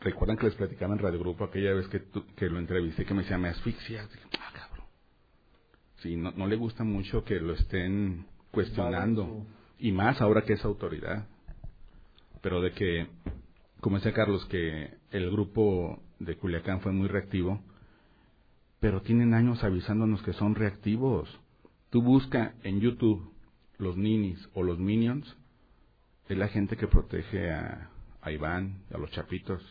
¿Recuerdan 0.00 0.36
que 0.36 0.46
les 0.46 0.54
platicaba 0.54 0.94
en 0.94 0.98
Radio 0.98 1.18
Grupo 1.18 1.44
aquella 1.44 1.74
vez 1.74 1.88
que, 1.88 2.02
que 2.36 2.48
lo 2.48 2.58
entrevisté 2.58 3.04
que 3.04 3.14
me 3.14 3.22
decía, 3.22 3.38
me 3.38 3.48
asfixia? 3.48 4.08
Ah, 4.40 4.52
cabrón. 4.54 4.86
Sí, 5.96 6.16
no, 6.16 6.32
no 6.32 6.46
le 6.46 6.56
gusta 6.56 6.84
mucho 6.84 7.22
que 7.24 7.38
lo 7.38 7.52
estén 7.52 8.26
cuestionando. 8.50 9.46
Y 9.78 9.92
más 9.92 10.20
ahora 10.22 10.42
que 10.42 10.54
es 10.54 10.64
autoridad. 10.64 11.26
Pero 12.40 12.62
de 12.62 12.72
que, 12.72 13.08
como 13.80 13.96
decía 13.96 14.12
Carlos, 14.12 14.44
que 14.46 14.90
el 15.10 15.30
grupo 15.30 16.02
de 16.24 16.36
Culiacán 16.36 16.80
fue 16.80 16.92
muy 16.92 17.08
reactivo 17.08 17.62
pero 18.82 19.00
tienen 19.00 19.32
años 19.32 19.62
avisándonos 19.62 20.24
que 20.24 20.32
son 20.32 20.56
reactivos. 20.56 21.28
Tú 21.90 22.02
busca 22.02 22.56
en 22.64 22.80
YouTube 22.80 23.32
los 23.78 23.96
ninis 23.96 24.48
o 24.54 24.64
los 24.64 24.80
minions, 24.80 25.36
es 26.28 26.36
la 26.36 26.48
gente 26.48 26.76
que 26.76 26.88
protege 26.88 27.52
a, 27.52 27.90
a 28.20 28.32
Iván, 28.32 28.82
a 28.92 28.98
los 28.98 29.12
chapitos, 29.12 29.62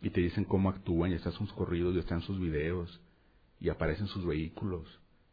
y 0.00 0.08
te 0.08 0.22
dicen 0.22 0.44
cómo 0.44 0.70
actúan, 0.70 1.12
y 1.12 1.16
están 1.16 1.34
sus 1.34 1.52
corridos, 1.52 1.94
y 1.94 1.98
están 1.98 2.22
sus 2.22 2.40
videos, 2.40 2.98
y 3.60 3.68
aparecen 3.68 4.06
sus 4.06 4.24
vehículos, 4.24 4.88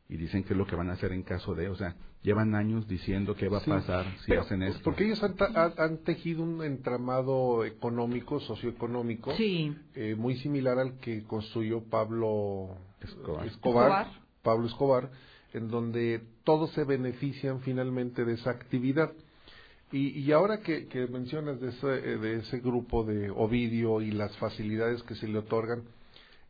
y 0.10 0.18
dicen 0.18 0.44
qué 0.44 0.54
es 0.54 0.58
lo 0.58 0.68
que 0.68 0.76
van 0.76 0.90
a 0.90 0.94
hacer 0.94 1.12
en 1.12 1.24
caso 1.24 1.56
de, 1.56 1.70
o 1.70 1.76
sea, 1.76 1.96
llevan 2.22 2.56
años 2.56 2.88
diciendo 2.88 3.36
qué 3.36 3.50
va 3.50 3.60
a 3.60 3.66
pasar 3.66 4.06
si 4.26 4.34
hacen 4.34 4.64
esto. 4.64 4.82
Porque 4.84 5.06
ellos 5.06 5.22
han, 5.24 5.98
tejido 6.00 6.44
un 6.44 6.64
entramado 6.64 7.66
económico, 7.66 8.40
socioeconómico, 8.40 9.34
eh, 9.38 10.16
muy 10.18 10.38
similar 10.38 10.80
al 10.80 11.00
que 11.00 11.24
construyó 11.24 11.84
Pablo 11.84 12.78
Escobar, 13.46 14.08
Pablo 14.42 14.68
Escobar, 14.68 15.12
en 15.54 15.70
donde 15.70 16.22
todos 16.44 16.72
se 16.72 16.84
benefician 16.84 17.62
finalmente 17.62 18.26
de 18.26 18.34
esa 18.34 18.52
actividad. 18.52 19.12
Y, 19.92 20.20
y 20.20 20.32
ahora 20.32 20.62
que, 20.62 20.88
que, 20.88 21.06
mencionas 21.08 21.62
de 21.62 21.70
ese, 21.70 21.88
de 21.88 22.40
ese 22.40 22.60
grupo 22.60 23.04
de 23.04 23.30
Ovidio 23.30 24.02
y 24.02 24.10
las 24.10 24.36
facilidades 24.38 25.04
que 25.04 25.14
se 25.14 25.28
le 25.28 25.38
otorgan, 25.38 25.84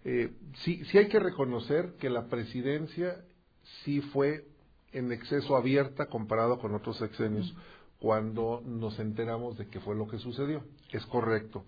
eh, 0.05 0.31
sí, 0.63 0.83
sí 0.85 0.97
hay 0.97 1.07
que 1.07 1.19
reconocer 1.19 1.93
que 1.99 2.09
la 2.09 2.27
presidencia 2.27 3.17
sí 3.83 4.01
fue 4.01 4.45
en 4.91 5.11
exceso 5.11 5.55
abierta 5.55 6.07
comparado 6.07 6.59
con 6.59 6.75
otros 6.75 6.97
sexenios 6.97 7.53
cuando 7.99 8.61
nos 8.65 8.99
enteramos 8.99 9.57
de 9.57 9.67
qué 9.67 9.79
fue 9.79 9.95
lo 9.95 10.07
que 10.07 10.19
sucedió. 10.19 10.63
Es 10.91 11.05
correcto 11.07 11.63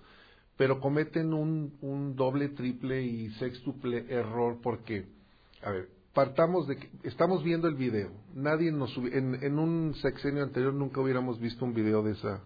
pero 0.58 0.80
cometen 0.80 1.34
un, 1.34 1.78
un 1.82 2.16
doble, 2.16 2.50
triple 2.50 3.04
y 3.04 3.30
sextuple 3.32 4.06
error 4.10 4.60
porque, 4.62 5.06
a 5.62 5.72
ver, 5.72 5.90
partamos 6.14 6.68
de 6.68 6.78
que 6.78 6.90
estamos 7.04 7.44
viendo 7.44 7.68
el 7.68 7.76
video. 7.76 8.12
Nadie 8.34 8.72
nos 8.72 8.96
en, 8.98 9.44
en 9.44 9.60
un 9.60 9.94
sexenio 9.96 10.44
anterior 10.44 10.74
nunca 10.74 11.02
hubiéramos 11.02 11.40
visto 11.40 11.66
un 11.66 11.74
video 11.74 12.04
de 12.04 12.14
esa 12.14 12.44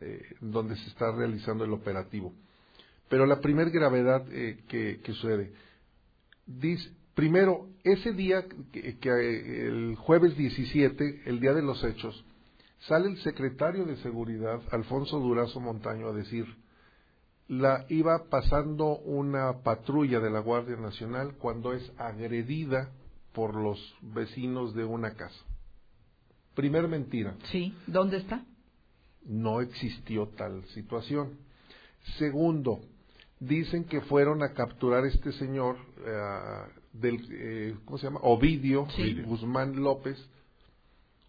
eh, 0.00 0.34
donde 0.40 0.76
se 0.76 0.88
está 0.88 1.12
realizando 1.12 1.64
el 1.64 1.72
operativo. 1.72 2.32
Pero 3.08 3.26
la 3.26 3.40
primer 3.40 3.70
gravedad 3.70 4.26
eh, 4.32 4.64
que, 4.66 5.00
que, 5.00 5.12
sucede, 5.12 5.52
dice, 6.46 6.90
primero, 7.14 7.68
ese 7.82 8.12
día, 8.12 8.44
que, 8.72 8.98
que, 8.98 9.08
eh, 9.08 9.66
el 9.66 9.96
jueves 9.96 10.36
17, 10.36 11.22
el 11.26 11.40
día 11.40 11.52
de 11.54 11.62
los 11.62 11.82
hechos, 11.84 12.24
sale 12.80 13.08
el 13.08 13.18
secretario 13.18 13.84
de 13.84 13.96
Seguridad, 13.98 14.60
Alfonso 14.70 15.18
Durazo 15.18 15.60
Montaño, 15.60 16.08
a 16.08 16.12
decir, 16.12 16.46
la 17.48 17.84
iba 17.88 18.24
pasando 18.30 18.98
una 18.98 19.62
patrulla 19.62 20.20
de 20.20 20.30
la 20.30 20.40
Guardia 20.40 20.76
Nacional 20.76 21.34
cuando 21.38 21.72
es 21.72 21.92
agredida 21.98 22.90
por 23.32 23.54
los 23.54 23.78
vecinos 24.00 24.74
de 24.74 24.84
una 24.84 25.14
casa. 25.14 25.44
Primer 26.54 26.88
mentira. 26.88 27.36
Sí, 27.50 27.74
¿dónde 27.86 28.18
está? 28.18 28.44
No 29.24 29.60
existió 29.60 30.28
tal 30.28 30.64
situación. 30.66 31.38
Segundo, 32.18 32.80
dicen 33.40 33.84
que 33.84 34.00
fueron 34.02 34.42
a 34.42 34.52
capturar 34.52 35.04
este 35.04 35.32
señor 35.32 35.76
eh, 36.06 36.82
del, 36.94 37.26
eh, 37.30 37.74
¿cómo 37.84 37.98
se 37.98 38.06
llama? 38.06 38.20
Ovidio 38.22 38.86
Guzmán 39.26 39.76
López, 39.82 40.16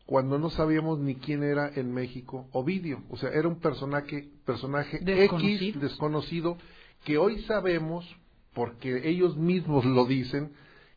cuando 0.06 0.38
no 0.38 0.50
sabíamos 0.52 1.00
ni 1.00 1.16
quién 1.16 1.44
era 1.44 1.72
en 1.76 1.94
México 1.94 2.48
Ovidio. 2.52 3.02
O 3.10 3.18
sea, 3.18 3.30
era 3.32 3.48
un 3.48 3.60
personaje, 3.60 4.30
personaje 4.46 5.00
X 5.04 5.80
desconocido 5.80 6.58
que 7.04 7.18
hoy 7.18 7.42
sabemos, 7.44 8.06
porque 8.54 9.10
ellos 9.10 9.36
mismos 9.36 9.84
lo 9.86 10.06
dicen, 10.06 10.52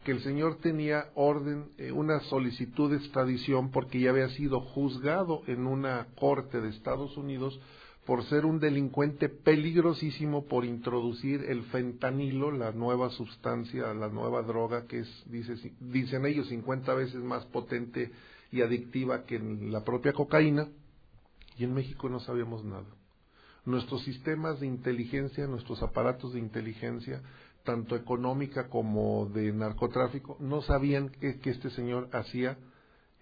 que 0.04 0.12
el 0.12 0.20
señor 0.22 0.58
tenía 0.58 1.10
orden, 1.14 1.66
eh, 1.76 1.90
una 1.92 2.20
solicitud 2.20 2.90
de 2.90 2.96
extradición 2.96 3.70
porque 3.70 4.00
ya 4.00 4.10
había 4.10 4.28
sido 4.30 4.60
juzgado 4.60 5.42
en 5.46 5.66
una 5.66 6.06
corte 6.16 6.60
de 6.60 6.68
Estados 6.68 7.16
Unidos 7.16 7.58
por 8.08 8.24
ser 8.24 8.46
un 8.46 8.58
delincuente 8.58 9.28
peligrosísimo 9.28 10.46
por 10.46 10.64
introducir 10.64 11.44
el 11.46 11.64
fentanilo, 11.64 12.50
la 12.50 12.72
nueva 12.72 13.10
sustancia, 13.10 13.92
la 13.92 14.08
nueva 14.08 14.40
droga 14.40 14.86
que 14.86 15.00
es, 15.00 15.24
dice, 15.26 15.74
dicen 15.78 16.24
ellos, 16.24 16.48
50 16.48 16.94
veces 16.94 17.16
más 17.16 17.44
potente 17.44 18.10
y 18.50 18.62
adictiva 18.62 19.26
que 19.26 19.38
la 19.38 19.84
propia 19.84 20.14
cocaína, 20.14 20.68
y 21.58 21.64
en 21.64 21.74
México 21.74 22.08
no 22.08 22.18
sabíamos 22.18 22.64
nada. 22.64 22.86
Nuestros 23.66 24.02
sistemas 24.04 24.58
de 24.58 24.68
inteligencia, 24.68 25.46
nuestros 25.46 25.82
aparatos 25.82 26.32
de 26.32 26.38
inteligencia, 26.38 27.20
tanto 27.62 27.94
económica 27.94 28.68
como 28.68 29.26
de 29.26 29.52
narcotráfico, 29.52 30.38
no 30.40 30.62
sabían 30.62 31.10
que, 31.10 31.40
que 31.40 31.50
este 31.50 31.68
señor 31.68 32.08
hacía 32.12 32.56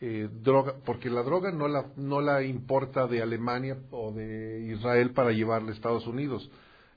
eh, 0.01 0.29
droga, 0.43 0.75
porque 0.85 1.09
la 1.09 1.23
droga 1.23 1.51
no 1.53 1.69
la, 1.69 1.87
no 1.97 2.21
la 2.21 2.43
importa 2.43 3.07
de 3.07 3.23
Alemania 3.23 3.79
o 3.91 4.13
de 4.13 4.73
Israel 4.77 5.13
para 5.13 5.33
llevarla 5.33 5.71
a 5.71 5.75
Estados 5.75 6.07
Unidos, 6.07 6.51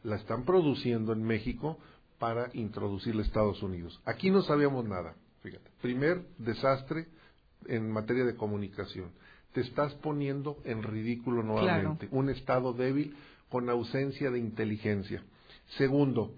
la 0.04 0.18
están 0.18 0.44
produciendo 0.44 1.14
en 1.14 1.24
México 1.24 1.78
para 2.18 2.50
introducirla 2.54 3.22
a 3.22 3.26
Estados 3.26 3.64
Unidos. 3.64 4.02
Aquí 4.06 4.30
no 4.32 4.42
sabíamos 4.42 4.86
nada, 4.86 5.16
fíjate. 5.42 5.70
Primer 5.82 6.24
desastre 6.38 7.08
en 7.68 7.90
materia 7.90 8.26
de 8.26 8.36
comunicación. 8.36 9.12
Te 9.54 9.62
estás 9.62 9.94
poniendo 9.96 10.58
en 10.66 10.84
ridículo 10.84 11.42
nuevamente. 11.42 12.08
Un 12.12 12.30
Estado 12.30 12.74
débil 12.74 13.16
con 13.50 13.70
ausencia 13.70 14.30
de 14.30 14.40
inteligencia. 14.40 15.24
Segundo, 15.78 16.34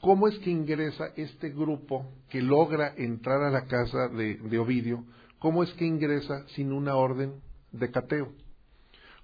¿cómo 0.00 0.28
es 0.28 0.38
que 0.38 0.50
ingresa 0.50 1.08
este 1.16 1.50
grupo 1.50 2.06
que 2.30 2.40
logra 2.40 2.94
entrar 2.96 3.42
a 3.42 3.50
la 3.50 3.66
casa 3.66 4.08
de, 4.08 4.36
de 4.36 4.58
Ovidio? 4.58 5.04
¿Cómo 5.44 5.62
es 5.62 5.70
que 5.74 5.84
ingresa 5.84 6.48
sin 6.54 6.72
una 6.72 6.96
orden 6.96 7.34
de 7.70 7.90
cateo? 7.90 8.32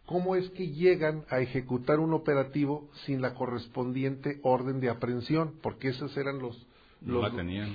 ¿Cómo 0.05 0.37
es 0.37 0.51
que 0.51 0.69
llegan 0.69 1.25
a 1.31 1.41
ejecutar 1.41 1.99
un 1.99 2.13
operativo 2.13 2.91
sin 3.07 3.23
la 3.23 3.33
correspondiente 3.33 4.39
orden 4.43 4.81
de 4.81 4.91
aprehensión? 4.91 5.55
Porque 5.63 5.89
esos 5.89 6.15
eran 6.19 6.39
los... 6.39 6.67
No 7.01 7.23
la 7.23 7.31
tenían. 7.31 7.75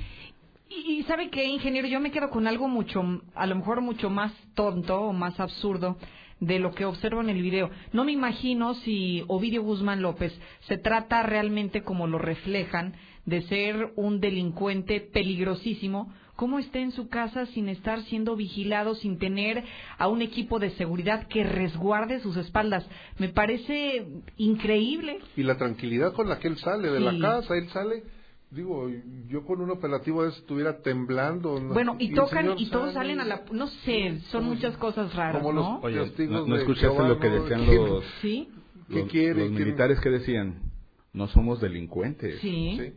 Y, 0.69 0.99
y 0.99 1.03
sabe 1.05 1.31
qué, 1.31 1.43
ingeniero, 1.45 1.88
yo 1.88 1.99
me 1.99 2.11
quedo 2.11 2.30
con 2.30 2.45
algo 2.45 2.67
mucho, 2.67 3.01
a 3.34 3.47
lo 3.47 3.55
mejor 3.55 3.81
mucho 3.81 4.11
más 4.11 4.31
tonto 4.53 5.01
o 5.01 5.11
más 5.11 5.39
absurdo 5.39 5.97
de 6.39 6.59
lo 6.59 6.72
que 6.72 6.85
observo 6.85 7.22
en 7.22 7.31
el 7.31 7.41
video. 7.41 7.72
No 7.93 8.03
me 8.03 8.11
imagino 8.11 8.76
si 8.76 9.23
Ovidio 9.27 9.63
Guzmán 9.63 10.03
López 10.03 10.39
se 10.67 10.77
trata 10.77 11.23
realmente 11.23 11.81
como 11.81 12.05
lo 12.05 12.19
reflejan 12.19 12.93
de 13.26 13.41
ser 13.41 13.91
un 13.95 14.19
delincuente 14.19 15.01
peligrosísimo 15.01 16.13
cómo 16.36 16.60
está 16.60 16.80
en 16.80 16.91
su 16.91 17.10
casa 17.10 17.45
sin 17.48 17.70
estar 17.70 18.02
siendo 18.03 18.36
vigilado, 18.36 18.95
sin 18.95 19.18
tener 19.18 19.64
a 19.98 20.07
un 20.07 20.22
equipo 20.22 20.60
de 20.60 20.72
seguridad 20.72 21.28
que 21.28 21.44
resguarde 21.44 22.20
sus 22.20 22.38
espaldas. 22.38 22.86
Me 23.18 23.30
parece 23.30 24.06
increíble. 24.38 25.20
Y 25.36 25.44
la 25.44 25.57
tranquilidad 25.57 26.14
con 26.14 26.30
la 26.30 26.40
que 26.40 26.48
él 26.48 26.57
sale 26.57 26.91
de 26.91 26.99
la 26.99 27.18
casa, 27.20 27.56
él 27.56 27.70
sale 27.70 28.03
digo, 28.52 28.90
yo 29.28 29.44
con 29.44 29.60
un 29.60 29.70
operativo 29.70 30.24
de 30.24 30.30
estuviera 30.30 30.82
temblando. 30.82 31.60
Bueno, 31.60 31.98
y, 31.99 32.14
tocan 32.14 32.57
y 32.57 32.70
todos 32.70 32.94
salen 32.94 33.20
a 33.20 33.26
la... 33.26 33.44
No 33.52 33.68
sé, 33.68 34.20
son 34.32 34.45
muchas 34.45 34.78
cosas 34.78 35.14
raras, 35.14 35.44
¿no? 35.44 35.80
Oye, 35.82 35.98
¿no, 36.30 36.56
escuchaste 36.56 37.03
lo 37.03 37.20
que 37.20 37.30
decían 37.30 37.66
los... 37.66 38.06
¿Sí? 38.22 38.49
¿Qué 38.90 39.06
quiere? 39.07 39.41
Los 39.41 39.52
militares 39.52 39.99
que 39.99 40.10
decían, 40.10 40.62
no 41.12 41.28
somos 41.28 41.60
delincuentes. 41.60 42.40
Sí. 42.40 42.78
¿Sí? 42.80 42.94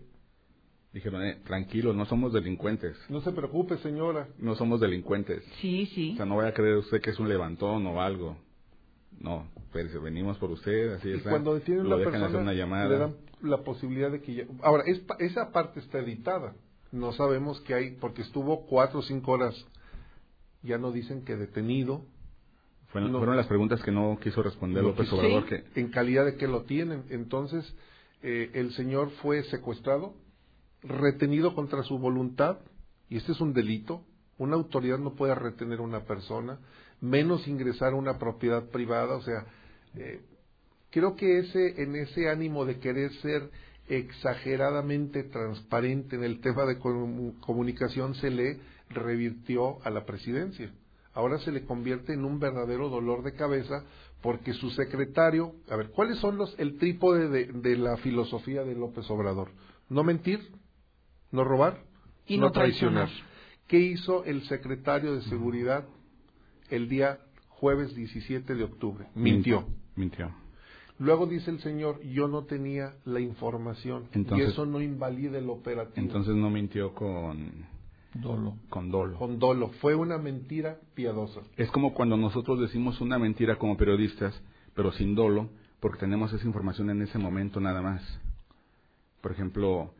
Dijeron, 0.92 1.22
eh, 1.22 1.38
tranquilo, 1.44 1.92
no 1.92 2.06
somos 2.06 2.32
delincuentes. 2.32 2.96
No 3.10 3.20
se 3.20 3.32
preocupe, 3.32 3.76
señora. 3.78 4.28
No 4.38 4.54
somos 4.54 4.80
delincuentes. 4.80 5.44
Sí, 5.60 5.86
sí. 5.94 6.12
O 6.14 6.16
sea, 6.16 6.26
no 6.26 6.36
vaya 6.36 6.50
a 6.50 6.54
creer 6.54 6.76
usted 6.76 7.00
que 7.00 7.10
es 7.10 7.18
un 7.18 7.28
levantón 7.28 7.86
o 7.86 8.00
algo. 8.00 8.38
No, 9.20 9.48
pero 9.72 10.00
venimos 10.00 10.38
por 10.38 10.50
usted, 10.50 10.94
así 10.94 11.10
es. 11.10 11.22
Cuando 11.22 11.54
detienen 11.54 11.88
lo 11.88 11.98
dejan 11.98 12.22
hacer 12.22 12.40
una 12.40 12.54
llamada. 12.54 12.88
le 12.88 12.98
dan 12.98 13.16
la 13.42 13.58
posibilidad 13.58 14.10
de 14.10 14.22
que 14.22 14.34
ya... 14.34 14.44
Ahora, 14.62 14.84
esa 15.18 15.52
parte 15.52 15.80
está 15.80 15.98
editada. 15.98 16.54
No 16.90 17.12
sabemos 17.12 17.60
qué 17.62 17.74
hay, 17.74 17.90
porque 17.92 18.22
estuvo 18.22 18.66
cuatro 18.66 19.00
o 19.00 19.02
cinco 19.02 19.32
horas. 19.32 19.54
Ya 20.62 20.78
no 20.78 20.90
dicen 20.90 21.24
que 21.24 21.36
detenido. 21.36 22.02
Fueron, 22.88 23.12
fueron 23.12 23.36
las 23.36 23.46
preguntas 23.46 23.82
que 23.82 23.90
no 23.90 24.18
quiso 24.22 24.42
responder 24.42 24.82
López 24.82 25.12
Obrador. 25.12 25.44
Que... 25.44 25.64
En 25.74 25.90
calidad 25.90 26.24
de 26.24 26.36
que 26.36 26.48
lo 26.48 26.62
tienen. 26.62 27.04
Entonces, 27.10 27.74
eh, 28.22 28.50
el 28.54 28.72
señor 28.72 29.10
fue 29.22 29.42
secuestrado 29.44 30.14
retenido 30.82 31.54
contra 31.54 31.82
su 31.82 31.98
voluntad, 31.98 32.58
y 33.08 33.16
este 33.16 33.32
es 33.32 33.40
un 33.40 33.52
delito, 33.52 34.02
una 34.38 34.56
autoridad 34.56 34.98
no 34.98 35.14
puede 35.14 35.34
retener 35.34 35.80
a 35.80 35.82
una 35.82 36.04
persona, 36.04 36.58
menos 37.00 37.46
ingresar 37.48 37.92
a 37.92 37.96
una 37.96 38.18
propiedad 38.18 38.68
privada, 38.70 39.16
o 39.16 39.22
sea, 39.22 39.46
eh, 39.96 40.20
creo 40.90 41.16
que 41.16 41.40
ese, 41.40 41.82
en 41.82 41.96
ese 41.96 42.28
ánimo 42.28 42.64
de 42.64 42.78
querer 42.78 43.12
ser 43.14 43.50
exageradamente 43.88 45.24
transparente 45.24 46.16
en 46.16 46.24
el 46.24 46.40
tema 46.40 46.66
de 46.66 46.78
comunicación 46.78 48.14
se 48.16 48.30
le 48.30 48.60
revirtió 48.90 49.82
a 49.84 49.90
la 49.90 50.04
presidencia. 50.04 50.70
Ahora 51.14 51.38
se 51.38 51.52
le 51.52 51.64
convierte 51.64 52.12
en 52.12 52.24
un 52.24 52.38
verdadero 52.38 52.90
dolor 52.90 53.22
de 53.22 53.32
cabeza 53.32 53.84
porque 54.22 54.52
su 54.52 54.70
secretario, 54.70 55.54
a 55.70 55.76
ver, 55.76 55.90
¿cuáles 55.90 56.18
son 56.18 56.36
los 56.36 56.54
el 56.58 56.76
trípode 56.76 57.28
de 57.28 57.76
la 57.76 57.96
filosofía 57.96 58.62
de 58.62 58.74
López 58.74 59.10
Obrador? 59.10 59.50
No 59.88 60.04
mentir, 60.04 60.40
no 61.30 61.44
robar, 61.44 61.82
y 62.26 62.38
no, 62.38 62.52
traicionar. 62.52 63.08
¿Qué 63.66 63.78
hizo 63.78 64.24
el 64.24 64.42
secretario 64.44 65.14
de 65.14 65.22
Seguridad 65.22 65.84
el 66.70 66.88
día 66.88 67.18
jueves 67.48 67.94
17 67.94 68.54
de 68.54 68.64
octubre? 68.64 69.06
Mintió. 69.14 69.66
Mintió. 69.96 70.32
Luego 70.98 71.26
dice 71.26 71.50
el 71.50 71.60
señor, 71.60 72.02
yo 72.02 72.26
no 72.26 72.44
tenía 72.44 72.94
la 73.04 73.20
información 73.20 74.08
y 74.14 74.40
eso 74.40 74.66
no 74.66 74.80
invalida 74.80 75.38
el 75.38 75.48
operativo. 75.48 76.04
Entonces 76.04 76.34
no 76.34 76.50
mintió 76.50 76.92
con 76.92 77.66
dolo. 78.14 78.56
Con 78.68 78.90
dolo. 78.90 79.16
Con 79.16 79.38
dolo. 79.38 79.68
Fue 79.80 79.94
una 79.94 80.18
mentira 80.18 80.78
piadosa. 80.94 81.40
Es 81.56 81.70
como 81.70 81.94
cuando 81.94 82.16
nosotros 82.16 82.58
decimos 82.58 83.00
una 83.00 83.18
mentira 83.18 83.56
como 83.56 83.76
periodistas, 83.76 84.40
pero 84.74 84.90
sin 84.92 85.14
dolo, 85.14 85.50
porque 85.78 86.00
tenemos 86.00 86.32
esa 86.32 86.44
información 86.44 86.90
en 86.90 87.02
ese 87.02 87.18
momento 87.18 87.60
nada 87.60 87.80
más. 87.80 88.02
Por 89.20 89.30
ejemplo, 89.30 89.92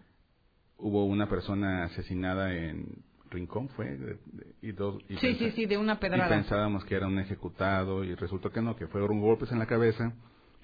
hubo 0.79 1.05
una 1.05 1.29
persona 1.29 1.85
asesinada 1.85 2.55
en 2.55 2.87
Rincón, 3.31 3.69
¿fue? 3.71 4.17
y 4.63 4.73
dos, 4.73 5.03
sí, 5.09 5.35
sí, 5.35 5.51
sí, 5.51 5.67
de 5.67 5.77
una 5.77 6.01
pedrada. 6.01 6.27
Y 6.27 6.31
pensábamos 6.31 6.85
que 6.85 6.95
era 6.95 7.07
un 7.07 7.19
ejecutado 7.19 8.05
y 8.05 8.15
resultó 8.15 8.51
que 8.51 8.63
no, 8.63 8.77
que 8.77 8.87
fueron 8.87 9.21
golpes 9.21 9.53
en 9.53 9.59
la 9.59 9.67
cabeza 9.67 10.13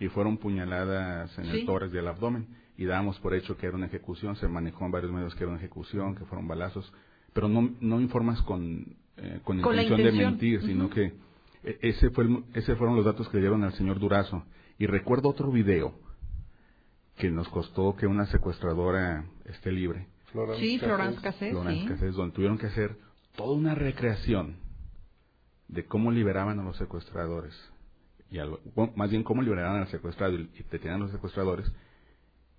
y 0.01 0.09
fueron 0.09 0.39
puñaladas 0.39 1.37
en 1.39 1.47
el 1.47 1.67
tórax 1.67 1.93
y 1.93 1.99
el 1.99 2.09
abdomen. 2.09 2.47
Y 2.77 2.87
dábamos 2.87 3.21
por 3.21 3.35
hecho 3.35 3.57
que 3.57 3.67
era 3.67 3.77
una 3.77 3.87
ejecución, 3.87 4.35
se 4.37 4.49
manejó 4.49 4.85
en 4.87 4.91
varios 4.91 5.13
medios 5.13 5.35
que 5.35 5.45
era 5.45 5.53
una 5.53 5.61
ejecución, 5.61 6.17
que 6.17 6.25
fueron 6.25 6.49
balazos, 6.49 6.93
pero 7.33 7.49
no, 7.49 7.71
no 7.81 8.01
informas 8.01 8.41
con, 8.43 8.97
eh, 9.17 9.41
con, 9.45 9.59
intención, 9.59 10.03
de 10.03 10.13
mentir, 10.13 10.63
sino 10.63 10.91
que 10.91 11.13
e, 11.63 11.79
ese, 11.83 12.11
fue 12.11 12.27
ese 12.55 12.75
fueron 12.77 12.97
los 12.97 13.05
datos 13.05 13.29
que 13.29 13.39
dieron 13.39 13.63
al 13.63 13.75
señor 13.75 14.01
Durazo. 14.01 14.45
Y 14.79 14.87
recuerdo 14.87 15.29
otro 15.29 15.53
video 15.53 15.95
que 17.17 17.31
nos 17.31 17.49
costó 17.49 17.97
que 17.97 18.07
una 18.07 18.27
secuestradora 18.27 19.25
esté 19.45 19.73
libre. 19.73 20.07
sí, 20.57 20.79
Florence 20.79 21.21
Cassés. 21.21 21.51
Florence 21.53 22.07
donde 22.13 22.35
tuvieron 22.35 22.59
que 22.59 22.67
hacer 22.67 22.97
toda 23.37 23.57
una 23.57 23.75
recreación 23.75 24.57
de 25.69 25.85
cómo 25.85 26.11
liberaban 26.11 26.59
a 26.59 26.65
los 26.65 26.77
secuestradores. 26.77 27.55
Y 28.31 28.39
más 28.97 29.11
bien 29.11 29.23
cómo 29.23 29.43
liberaban 29.43 29.83
al 29.83 29.89
secuestrado 29.89 30.35
y 30.35 30.49
detenían 30.71 30.97
a 30.97 31.05
los 31.05 31.13
secuestradores. 31.13 31.71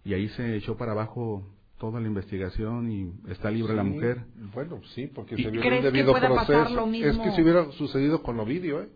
Y 0.04 0.14
ahí 0.14 0.30
se 0.30 0.56
echó 0.56 0.78
para 0.78 0.94
abajo 0.94 1.44
toda 1.78 2.00
la 2.00 2.08
investigación 2.08 2.92
y 2.92 3.32
está 3.32 3.52
libre 3.52 3.76
la 3.76 3.84
mujer. 3.84 4.24
Bueno, 4.54 4.82
sí, 4.94 5.08
porque 5.08 5.36
se 5.36 5.50
vio 5.50 5.62
un 5.62 5.84
debido 5.84 6.14
proceso. 6.14 6.90
Es 6.94 7.18
que 7.18 7.32
si 7.32 7.42
hubiera 7.42 7.70
sucedido 7.72 8.24
con 8.24 8.40
Ovidio, 8.40 8.84
¿eh? 8.84 8.90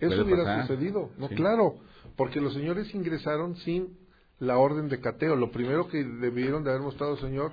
Eso 0.00 0.22
hubiera 0.24 0.62
sucedido. 0.62 1.10
No, 1.18 1.28
claro, 1.28 1.76
porque 2.16 2.40
los 2.40 2.54
señores 2.54 2.94
ingresaron 2.94 3.56
sin 3.56 3.96
la 4.40 4.58
orden 4.58 4.88
de 4.88 5.00
cateo. 5.00 5.36
Lo 5.36 5.50
primero 5.50 5.88
que 5.88 6.04
debieron 6.04 6.64
de 6.64 6.70
haber 6.70 6.82
mostrado, 6.82 7.16
señor, 7.16 7.52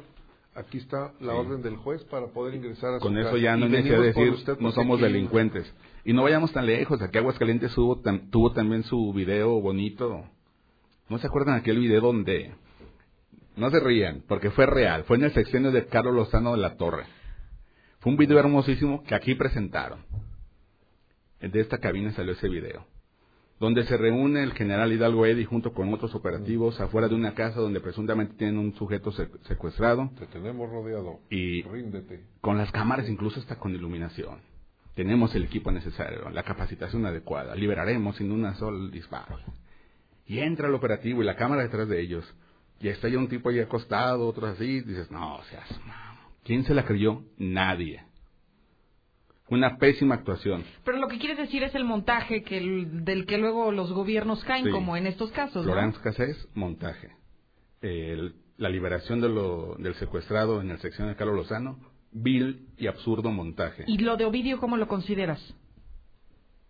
aquí 0.53 0.78
está 0.78 1.14
la 1.20 1.34
orden 1.34 1.62
del 1.62 1.78
juez 1.78 2.03
para 2.06 2.28
poder 2.28 2.56
ingresar 2.56 2.95
a 2.95 2.99
Con 2.99 3.18
eso 3.18 3.38
ya 3.38 3.56
no 3.57 3.68
necesita 3.68 3.99
decir 3.99 4.34
no 4.60 4.72
somos 4.72 5.02
delincuentes. 5.02 5.72
Y 6.03 6.14
no 6.14 6.24
vayamos 6.24 6.52
tan 6.53 6.66
lejos, 6.66 7.02
aquí 7.02 7.18
Aguascalientes 7.18 7.74
tuvo, 7.74 8.02
tuvo 8.30 8.52
también 8.52 8.84
su 8.84 9.12
video 9.14 9.60
bonito. 9.60 10.24
¿No 11.10 11.18
se 11.18 11.28
acuerdan 11.28 11.56
aquel 11.56 11.80
video 11.80 12.02
donde... 12.02 12.53
No 13.56 13.70
se 13.72 13.80
rían, 13.80 14.22
porque 14.28 14.52
fue 14.52 14.66
real, 14.66 15.06
fue 15.06 15.16
en 15.16 15.24
el 15.24 15.34
sexenio 15.34 15.72
de 15.72 15.86
Carlos 15.86 16.14
Lozano 16.14 16.52
de 16.52 16.57
la 16.57 16.76
Torre. 16.76 17.06
Fue 17.99 18.12
un 18.12 18.18
video 18.18 18.38
hermosísimo 18.38 19.02
que 19.03 19.16
aquí 19.16 19.34
presentaron. 19.34 19.99
De 21.40 21.62
esta 21.62 21.78
cabina 21.78 22.12
salió 22.12 22.34
ese 22.34 22.49
video 22.49 22.86
donde 23.60 23.86
se 23.86 23.95
reúne 23.95 24.44
el 24.44 24.53
general 24.53 24.91
Hidalgo 24.91 25.26
Eddy 25.26 25.45
junto 25.45 25.73
con 25.73 25.94
otros 25.94 26.14
operativos 26.14 26.80
afuera 26.82 27.07
de 27.07 27.15
una 27.15 27.34
casa 27.34 27.60
donde 27.60 27.80
presuntamente 27.80 28.36
tienen 28.36 28.57
un 28.57 28.73
sujeto 28.76 29.11
secuestrado. 29.11 30.11
Te 30.19 30.27
tenemos 30.27 30.69
rodeado. 30.69 31.19
Y 31.30 31.64
con 32.41 32.57
las 32.57 32.72
cámaras, 32.72 33.07
incluso 33.07 33.40
está 33.40 33.57
con 33.57 33.73
iluminación. 33.73 34.40
Tenemos 34.94 35.34
el 35.36 35.44
equipo 35.45 35.72
necesario, 35.72 36.30
la 36.30 36.44
capacitación 36.44 37.06
adecuada. 37.06 37.56
Liberaremos 37.56 38.15
sin 38.18 38.32
una 38.32 38.56
sola 38.56 38.90
disparo. 38.91 39.40
Y 40.26 40.40
entra 40.40 40.68
el 40.68 40.73
operativo 40.73 41.22
y 41.22 41.26
la 41.26 41.36
cámara 41.36 41.64
detrás 41.64 41.88
de 41.88 42.02
ellos. 42.02 42.26
Y 42.80 42.90
está 42.90 43.07
ya 43.07 43.18
un 43.18 43.27
tipo 43.27 43.49
ahí 43.49 43.60
acostado, 43.60 44.27
otro 44.27 44.48
así. 44.48 44.82
Dices, 44.82 45.11
no, 45.11 45.36
o 45.36 45.44
sea, 45.44 45.64
¿quién 46.44 46.64
se 46.65 46.73
la 46.73 46.86
creyó? 46.86 47.23
Nadie. 47.38 48.03
Una 49.56 49.77
pésima 49.77 50.15
actuación. 50.15 50.64
Pero 50.84 50.98
lo 50.98 51.07
que 51.07 51.18
quieres 51.18 51.38
decir 51.38 51.64
es 51.64 51.73
el 51.76 51.84
montaje 51.86 52.44
que 52.44 52.57
el- 52.57 53.03
del 53.06 53.26
que 53.26 53.38
luego 53.38 53.72
los 53.72 53.91
gobiernos 53.94 54.44
caen, 54.44 54.65
Sí. 54.65 54.72
como 54.72 54.95
en 54.98 55.07
estos 55.07 55.32
casos, 55.32 55.65
¿no? 55.65 55.72
Florence 55.72 55.99
Cassés, 56.02 56.48
montaje. 56.53 57.10
El- 57.82 58.36
la 58.57 58.69
liberación 58.69 59.22
de 59.22 59.30
lo- 59.30 59.76
del 59.80 59.95
secuestrado 59.95 60.61
en 60.61 60.72
el 60.72 60.80
sección 60.80 61.07
de 61.07 61.15
Carlos 61.15 61.36
Lozano, 61.36 61.77
vil 62.11 62.68
y 62.77 62.88
absurdo 62.88 63.32
montaje. 63.32 63.84
¿Y 63.88 63.98
lo 63.98 64.15
de 64.18 64.26
Ovidio 64.26 64.60
cómo 64.60 64.77
lo 64.77 64.88
consideras? 64.88 65.41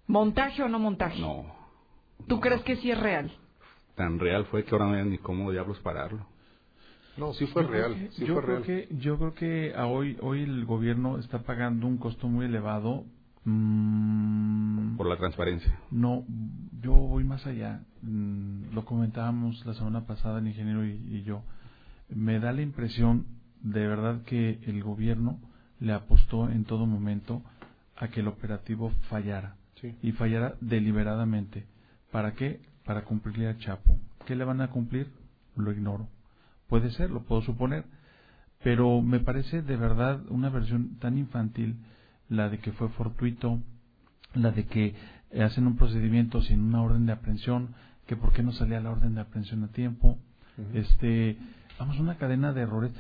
¿Montaje 0.07 0.61
o 0.63 0.69
no 0.69 0.79
montaje? 0.79 1.19
No, 1.19 1.45
¿Tú 2.27 2.39
crees 2.39 2.61
que 2.61 2.75
sí 2.77 2.91
es 2.91 2.99
real? 2.99 3.31
tan 3.95 4.19
real 4.19 4.45
fue 4.47 4.63
que 4.65 4.71
ahora 4.75 4.87
no 4.87 4.93
hay 4.95 5.05
ni 5.05 5.17
cómo 5.17 5.51
diablos 5.51 5.79
pararlo. 5.79 6.25
No, 7.17 7.33
sí 7.33 7.45
fue 7.47 7.63
Yo 7.63 7.69
creo 7.69 7.81
real, 7.87 7.93
que- 7.95 8.11
sí 8.11 8.25
yo 8.25 8.33
fue 8.35 8.43
creo 8.43 8.55
real. 8.57 8.63
Que, 8.63 8.95
yo 8.97 9.17
creo 9.17 9.33
que 9.33 9.73
a 9.75 9.85
hoy, 9.87 10.17
hoy 10.21 10.41
el 10.43 10.65
gobierno 10.65 11.17
está 11.17 11.39
pagando 11.43 11.87
un 11.87 11.97
costo 11.97 12.27
muy 12.27 12.45
elevado. 12.45 13.05
mm, 13.45 14.97
Por 14.97 15.07
la 15.07 15.17
transparencia. 15.17 15.77
No, 15.91 16.23
yo 16.81 16.93
voy 16.93 17.23
más 17.23 17.45
allá. 17.45 17.81
Mm, 18.01 18.73
Lo 18.73 18.85
comentábamos 18.85 19.65
la 19.65 19.73
semana 19.73 20.05
pasada 20.05 20.39
el 20.39 20.47
ingeniero 20.47 20.85
y, 20.85 20.91
y 20.91 21.23
yo. 21.23 21.41
Me 22.09 22.39
da 22.39 22.51
la 22.51 22.61
impresión 22.61 23.25
de 23.61 23.87
verdad 23.87 24.21
que 24.23 24.59
el 24.65 24.83
gobierno 24.83 25.39
le 25.79 25.93
apostó 25.93 26.49
en 26.49 26.65
todo 26.65 26.85
momento 26.85 27.41
a 27.97 28.09
que 28.09 28.19
el 28.21 28.27
operativo 28.27 28.91
fallara. 29.09 29.55
Sí. 29.81 29.93
Y 30.01 30.11
fallara 30.13 30.55
deliberadamente. 30.61 31.65
¿Para 32.11 32.33
qué? 32.33 32.59
Para 32.85 33.03
cumplirle 33.03 33.47
a 33.47 33.57
Chapo. 33.57 33.97
¿Qué 34.25 34.35
le 34.35 34.43
van 34.45 34.61
a 34.61 34.69
cumplir? 34.69 35.07
Lo 35.55 35.71
ignoro. 35.71 36.07
Puede 36.69 36.91
ser, 36.91 37.09
lo 37.11 37.21
puedo 37.23 37.41
suponer. 37.41 37.85
Pero 38.63 39.01
me 39.01 39.19
parece 39.19 39.61
de 39.61 39.77
verdad 39.77 40.21
una 40.29 40.49
versión 40.49 40.97
tan 40.99 41.17
infantil 41.17 41.75
la 42.29 42.49
de 42.49 42.57
que 42.59 42.71
fue 42.71 42.89
fortuito, 42.89 43.59
la 44.33 44.51
de 44.51 44.65
que 44.65 44.95
hacen 45.39 45.67
un 45.67 45.75
procedimiento 45.75 46.41
sin 46.41 46.61
una 46.61 46.81
orden 46.81 47.05
de 47.05 47.11
aprehensión, 47.13 47.75
que 48.07 48.15
por 48.15 48.33
qué 48.33 48.41
no 48.43 48.51
salía 48.53 48.79
la 48.81 48.91
orden 48.91 49.15
de 49.15 49.21
aprehensión 49.21 49.63
a 49.63 49.67
tiempo. 49.67 50.17
Este, 50.73 51.37
vamos, 51.77 51.99
una 51.99 52.15
cadena 52.17 52.53
de 52.53 52.61
errores. 52.61 52.91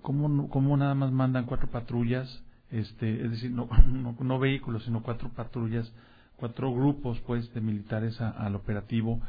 ¿Cómo, 0.00 0.48
cómo 0.48 0.76
nada 0.76 0.94
más 0.94 1.12
mandan 1.12 1.44
cuatro 1.44 1.68
patrullas? 1.68 2.42
Este, 2.70 3.24
es 3.24 3.30
decir, 3.30 3.50
no, 3.50 3.68
no, 3.86 4.16
no 4.18 4.38
vehículos, 4.38 4.84
sino 4.84 5.02
cuatro 5.02 5.28
patrullas, 5.28 5.92
cuatro 6.36 6.72
grupos, 6.74 7.20
pues, 7.20 7.52
de 7.54 7.60
militares 7.60 8.20
a- 8.20 8.30
al 8.30 8.54
operativo. 8.56 9.20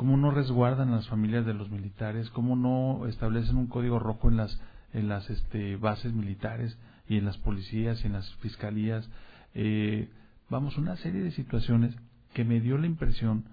¿Cómo 0.00 0.16
no 0.16 0.30
resguardan 0.30 0.94
a 0.94 0.96
las 0.96 1.08
familias 1.08 1.44
de 1.44 1.52
los 1.52 1.70
militares? 1.70 2.30
¿Cómo 2.30 2.56
no 2.56 3.06
establecen 3.06 3.58
un 3.58 3.66
código 3.66 3.98
rojo 3.98 4.30
en 4.30 4.38
las, 4.38 4.58
en 4.94 5.10
las 5.10 5.28
este, 5.28 5.76
bases 5.76 6.14
militares 6.14 6.78
y 7.06 7.18
en 7.18 7.26
las 7.26 7.36
policías 7.36 8.02
y 8.02 8.06
en 8.06 8.14
las 8.14 8.34
fiscalías? 8.36 9.06
Eh, 9.52 10.08
vamos, 10.48 10.78
una 10.78 10.96
serie 10.96 11.20
de 11.20 11.32
situaciones 11.32 11.94
que 12.32 12.46
me 12.46 12.60
dio 12.60 12.78
la 12.78 12.86
impresión 12.86 13.44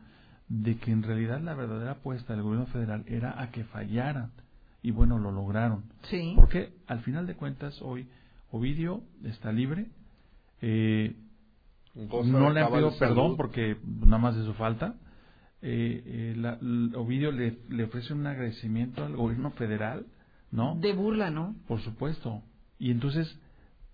de 0.47 0.77
que 0.77 0.89
en 0.89 1.03
realidad 1.03 1.41
la 1.41 1.53
verdadera 1.53 1.91
apuesta 1.91 2.31
del 2.31 2.43
gobierno 2.43 2.67
federal 2.67 3.03
era 3.07 3.41
a 3.41 3.51
que 3.51 3.65
fallaran. 3.65 4.31
Y 4.81 4.91
bueno, 4.91 5.19
lo 5.19 5.31
lograron. 5.31 5.83
Sí. 6.03 6.31
Porque 6.37 6.71
al 6.87 7.01
final 7.01 7.27
de 7.27 7.35
cuentas, 7.35 7.81
hoy 7.81 8.07
Ovidio 8.51 9.01
está 9.25 9.51
libre. 9.51 9.87
Eh, 10.61 11.13
no 11.93 12.51
le 12.51 12.61
han 12.61 12.71
pedido 12.71 12.97
perdón 12.97 13.35
porque 13.35 13.75
nada 13.85 14.17
más 14.17 14.37
de 14.37 14.43
eso 14.43 14.53
falta. 14.53 14.95
Eh, 15.61 16.03
eh, 16.05 16.35
la- 16.37 16.59
Ovidio 16.99 17.31
le, 17.31 17.57
le 17.69 17.83
ofrece 17.85 18.13
un 18.13 18.27
agradecimiento 18.27 19.03
al 19.03 19.15
gobierno 19.15 19.51
federal, 19.51 20.05
¿no? 20.51 20.75
De 20.79 20.93
burla, 20.93 21.29
¿no? 21.31 21.55
Por 21.67 21.81
supuesto. 21.81 22.43
Y 22.79 22.91
entonces, 22.91 23.39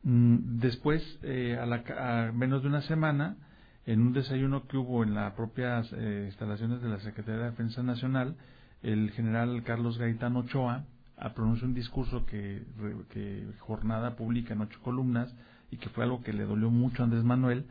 mm, 0.03 0.59
después, 0.59 1.01
eh, 1.23 1.57
a, 1.59 1.65
la 1.65 1.83
a 2.27 2.31
menos 2.33 2.63
de 2.63 2.67
una 2.69 2.81
semana, 2.81 3.37
en 3.85 4.01
un 4.01 4.13
desayuno 4.13 4.67
que 4.67 4.77
hubo 4.77 5.03
en 5.03 5.13
las 5.13 5.33
propias 5.33 5.91
eh, 5.93 6.23
instalaciones 6.27 6.81
de 6.81 6.89
la 6.89 6.99
Secretaría 6.99 7.41
de 7.41 7.49
Defensa 7.51 7.83
Nacional, 7.83 8.35
el 8.81 9.11
general 9.11 9.63
Carlos 9.63 9.97
Gaitán 9.97 10.35
Ochoa 10.35 10.85
ah, 11.17 11.33
pronunció 11.33 11.67
un 11.67 11.73
discurso 11.73 12.25
que, 12.25 12.63
que 13.09 13.45
Jornada 13.59 14.15
publica 14.15 14.53
en 14.53 14.61
ocho 14.61 14.79
columnas 14.81 15.33
y 15.71 15.77
que 15.77 15.89
fue 15.89 16.03
algo 16.03 16.21
que 16.21 16.33
le 16.33 16.43
dolió 16.43 16.69
mucho 16.69 17.01
a 17.01 17.05
Andrés 17.05 17.23
Manuel, 17.23 17.65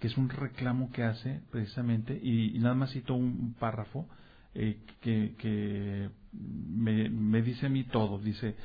que 0.00 0.08
es 0.08 0.16
un 0.16 0.30
reclamo 0.30 0.90
que 0.90 1.04
hace 1.04 1.42
precisamente, 1.50 2.18
y, 2.20 2.58
nada 2.58 2.74
más 2.74 2.92
cito 2.92 3.14
un, 3.14 3.24
un 3.24 3.54
párrafo 3.54 4.08
eh, 4.54 4.80
que, 5.00 5.34
que 5.38 6.10
me, 6.32 7.08
me 7.10 7.42
dice 7.42 7.66
a 7.66 7.68
mí 7.68 7.84
todo, 7.84 8.18
dice, 8.18 8.56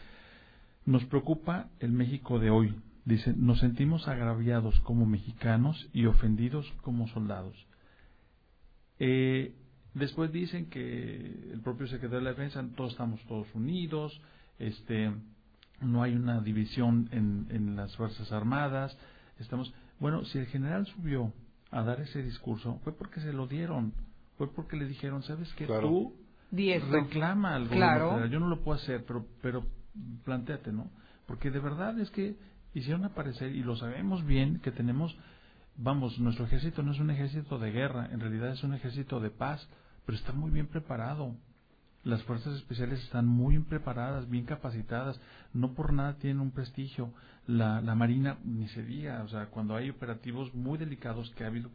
nos 0.86 1.04
preocupa 1.06 1.70
el 1.80 1.92
México 1.92 2.40
de 2.40 2.50
hoy. 2.50 2.74
Dice, 3.04 3.34
nos 3.38 3.60
sentimos 3.60 4.08
agraviados 4.08 4.80
como 4.80 5.06
mexicanos 5.06 5.90
y 5.94 6.06
ofendidos 6.06 6.72
como 6.82 7.08
soldados. 7.10 7.56
Eh, 8.98 9.54
después 9.94 10.32
dicen 10.32 10.70
que 10.70 11.52
el 11.52 11.62
propio 11.62 11.86
secretario 11.88 12.20
de 12.20 12.24
la 12.24 12.30
Defensa, 12.32 12.66
todos 12.76 12.94
estamos 12.94 13.22
todos 13.28 13.48
unidos, 13.54 14.20
este, 14.58 15.12
no 15.82 16.02
hay 16.02 16.16
una 16.16 16.42
división 16.42 17.10
en, 17.12 17.46
en 17.50 17.76
las 17.76 17.96
Fuerzas 17.96 18.32
Armadas. 18.32 18.98
Estamos, 19.38 19.72
bueno, 20.00 20.26
si 20.26 20.38
el 20.38 20.48
general 20.48 20.86
subió 20.88 21.32
a 21.72 21.84
dar 21.84 22.02
ese 22.02 22.22
discurso, 22.24 22.80
fue 22.84 22.94
porque 22.94 23.20
se 23.22 23.34
lo 23.34 23.48
dieron, 23.48 23.94
fue 24.38 24.52
porque 24.52 24.76
le 24.78 24.86
dijeron, 24.86 25.24
¿sabes 25.24 25.52
qué? 25.54 25.66
Claro. 25.66 25.90
Tú 25.90 26.14
reclama 26.52 27.56
al 27.56 27.66
gobierno 27.66 27.76
Claro. 27.86 28.10
federal. 28.12 28.30
Yo 28.30 28.40
no 28.40 28.48
lo 28.48 28.62
puedo 28.62 28.78
hacer, 28.80 29.04
pero, 29.06 29.26
pero 29.42 29.66
planteate, 30.24 30.72
¿no? 30.72 30.90
Porque 31.26 31.52
de 31.52 31.60
verdad 31.60 32.00
es 32.00 32.10
que 32.12 32.36
hicieron 32.74 33.06
aparecer, 33.06 33.56
y 33.56 33.64
lo 33.64 33.76
sabemos 33.76 34.26
bien, 34.26 34.60
que 34.60 34.72
tenemos, 34.72 35.18
vamos, 35.78 36.20
nuestro 36.20 36.46
ejército 36.46 36.84
no 36.84 36.92
es 36.92 37.00
un 37.00 37.10
ejército 37.10 37.58
de 37.58 37.72
guerra, 37.72 38.10
en 38.12 38.20
realidad 38.20 38.52
es 38.52 38.64
un 38.64 38.74
ejército 38.74 39.20
de 39.20 39.30
paz, 39.32 39.68
pero 40.06 40.18
está 40.18 40.34
muy 40.34 40.52
bien 40.52 40.68
preparado. 40.68 41.36
Las 42.06 42.24
fuerzas 42.24 42.56
especiales 42.56 43.04
están 43.04 43.28
muy 43.28 43.56
bien 43.56 43.66
preparadas, 43.66 44.30
bien 44.30 44.46
capacitadas, 44.46 45.20
no 45.54 45.74
por 45.74 45.92
nada 45.92 46.14
tienen 46.18 46.40
un 46.40 46.52
prestigio. 46.52 47.12
La, 47.48 47.82
la 47.82 47.96
Marina, 47.96 48.38
ni 48.46 48.68
se 48.70 48.84
diga, 48.84 49.22
o 49.24 49.28
sea, 49.28 49.48
cuando 49.48 49.76
hay 49.76 49.90
operativos 49.90 50.54
muy 50.54 50.78
delicados 50.78 51.30
que 51.32 51.44
ha 51.44 51.48
habido, 51.48 51.70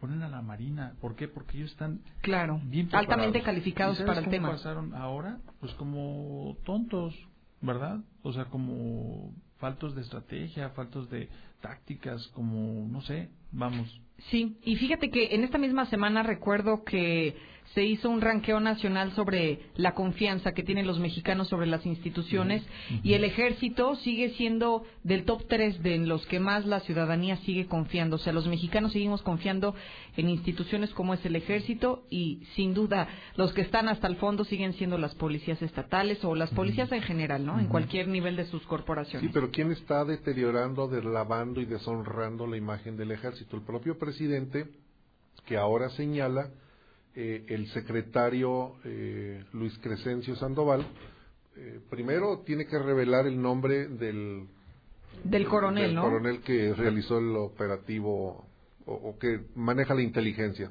ponen 0.00 0.22
a 0.22 0.28
la 0.28 0.40
Marina. 0.40 0.94
¿Por 1.00 1.16
qué? 1.16 1.28
Porque 1.28 1.58
ellos 1.58 1.70
están 1.72 2.00
Claro. 2.22 2.60
bien 2.64 2.88
Altamente 2.92 3.42
calificados 3.42 3.96
¿Y 3.96 3.98
sabes 3.98 4.06
para 4.08 4.18
el 4.20 4.24
cómo 4.26 4.32
tema. 4.36 4.50
pasaron 4.52 4.94
ahora? 4.94 5.38
Pues 5.60 5.72
como 5.74 6.56
tontos, 6.64 7.14
¿verdad? 7.60 7.98
O 8.22 8.32
sea, 8.32 8.46
como 8.46 9.32
faltos 9.58 9.94
de 9.94 10.02
estrategia, 10.02 10.70
faltos 10.70 11.10
de 11.10 11.28
tácticas, 11.60 12.26
como, 12.28 12.88
no 12.88 13.00
sé, 13.02 13.30
vamos. 13.52 14.00
Sí, 14.30 14.56
y 14.62 14.76
fíjate 14.76 15.10
que 15.10 15.34
en 15.34 15.44
esta 15.44 15.58
misma 15.58 15.86
semana 15.86 16.22
recuerdo 16.22 16.84
que 16.84 17.36
se 17.74 17.84
hizo 17.84 18.10
un 18.10 18.20
ranqueo 18.20 18.58
nacional 18.58 19.12
sobre 19.12 19.60
la 19.76 19.94
confianza 19.94 20.52
que 20.52 20.64
tienen 20.64 20.86
los 20.86 20.98
mexicanos 20.98 21.48
sobre 21.48 21.66
las 21.66 21.86
instituciones 21.86 22.64
y 23.04 23.14
el 23.14 23.22
ejército 23.22 23.94
sigue 23.96 24.30
siendo 24.30 24.84
del 25.04 25.24
top 25.24 25.44
3 25.48 25.82
de 25.82 25.98
los 25.98 26.26
que 26.26 26.40
más 26.40 26.66
la 26.66 26.80
ciudadanía 26.80 27.36
sigue 27.38 27.66
confiando. 27.66 28.16
O 28.16 28.18
sea, 28.18 28.32
los 28.32 28.48
mexicanos 28.48 28.92
seguimos 28.92 29.22
confiando 29.22 29.74
en 30.16 30.28
instituciones 30.28 30.90
como 30.90 31.14
es 31.14 31.24
el 31.24 31.36
ejército 31.36 32.02
y 32.10 32.42
sin 32.56 32.74
duda 32.74 33.06
los 33.36 33.52
que 33.52 33.60
están 33.60 33.88
hasta 33.88 34.08
el 34.08 34.16
fondo 34.16 34.44
siguen 34.44 34.72
siendo 34.72 34.98
las 34.98 35.14
policías 35.14 35.62
estatales 35.62 36.24
o 36.24 36.34
las 36.34 36.50
policías 36.50 36.90
en 36.90 37.02
general, 37.02 37.46
¿no? 37.46 37.60
En 37.60 37.66
cualquier 37.66 38.08
nivel 38.08 38.34
de 38.34 38.46
sus 38.46 38.62
corporaciones. 38.64 39.28
Sí, 39.28 39.30
pero 39.32 39.50
¿quién 39.50 39.70
está 39.70 40.04
deteriorando, 40.04 40.88
deslavando 40.88 41.60
y 41.60 41.66
deshonrando 41.66 42.48
la 42.48 42.56
imagen 42.56 42.96
del 42.96 43.12
ejército? 43.12 43.56
El 43.56 43.62
propio 43.62 43.96
presidente, 43.96 44.66
que 45.46 45.56
ahora 45.56 45.88
señala 45.90 46.50
eh, 47.14 47.44
el 47.48 47.66
secretario 47.68 48.76
eh, 48.84 49.44
Luis 49.52 49.76
Crescencio 49.78 50.36
Sandoval, 50.36 50.86
eh, 51.56 51.80
primero 51.90 52.40
tiene 52.46 52.66
que 52.66 52.78
revelar 52.78 53.26
el 53.26 53.40
nombre 53.40 53.88
del, 53.88 54.46
Del 55.24 55.46
coronel, 55.48 55.86
del 55.86 55.94
¿no? 55.96 56.02
coronel 56.02 56.40
que 56.42 56.72
realizó 56.74 57.18
el 57.18 57.34
operativo 57.36 58.46
o, 58.86 58.92
o 58.92 59.18
que 59.18 59.40
maneja 59.54 59.94
la 59.94 60.02
inteligencia. 60.02 60.70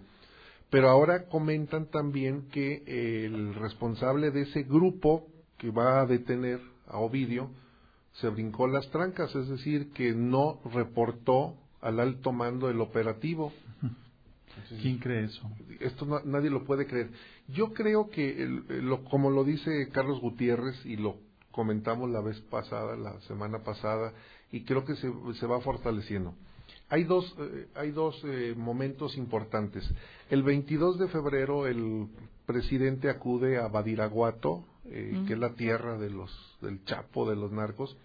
Pero 0.69 0.89
ahora 0.89 1.25
comentan 1.25 1.87
también 1.87 2.47
que 2.49 2.83
el 3.25 3.55
responsable 3.55 4.31
de 4.31 4.41
ese 4.41 4.63
grupo 4.63 5.27
que 5.57 5.71
va 5.71 6.01
a 6.01 6.05
detener 6.05 6.59
a 6.87 6.99
Ovidio 6.99 7.49
se 8.13 8.29
brincó 8.29 8.67
las 8.67 8.89
trancas, 8.91 9.33
es 9.35 9.47
decir, 9.49 9.91
que 9.93 10.13
no 10.13 10.59
reportó 10.73 11.55
al 11.81 11.99
alto 11.99 12.31
mando 12.31 12.69
el 12.69 12.81
operativo. 12.81 13.51
¿Quién 14.81 14.97
cree 14.99 15.25
eso? 15.25 15.41
Esto 15.79 16.05
no- 16.05 16.21
nadie 16.23 16.49
lo 16.49 16.63
puede 16.65 16.85
creer. 16.88 17.09
Yo 17.47 17.73
creo 17.73 18.09
que, 18.09 18.43
el- 18.43 18.63
lo, 18.88 19.03
como 19.05 19.29
lo 19.29 19.43
dice 19.43 19.89
Carlos 19.91 20.19
Gutiérrez 20.21 20.85
y 20.85 20.95
lo 20.97 21.17
comentamos 21.51 22.09
la 22.09 22.21
vez 22.21 22.39
pasada, 22.41 22.95
la 22.95 23.19
semana 23.21 23.59
pasada, 23.63 24.13
y 24.51 24.61
creo 24.63 24.85
que 24.85 24.95
se, 24.95 25.11
se 25.39 25.45
va 25.47 25.59
fortaleciendo. 25.61 26.33
Hay 26.89 27.03
dos, 27.03 27.35
eh, 27.39 27.67
hay 27.75 27.91
dos 27.91 28.19
eh, 28.23 28.53
momentos 28.57 29.15
importantes. 29.17 29.88
El 30.29 30.43
22 30.43 30.97
de 30.99 31.07
febrero, 31.07 31.67
el 31.67 32.07
presidente 32.45 33.09
acude 33.09 33.57
a 33.59 33.67
Badiraguato, 33.67 34.63
eh, 34.85 35.23
que 35.27 35.33
es 35.33 35.39
la 35.39 35.53
tierra 35.53 35.97
de 35.99 36.09
los, 36.09 36.57
del 36.61 36.83
Chapo, 36.85 37.29
de 37.29 37.35
los 37.35 37.51
narcos, 37.51 37.95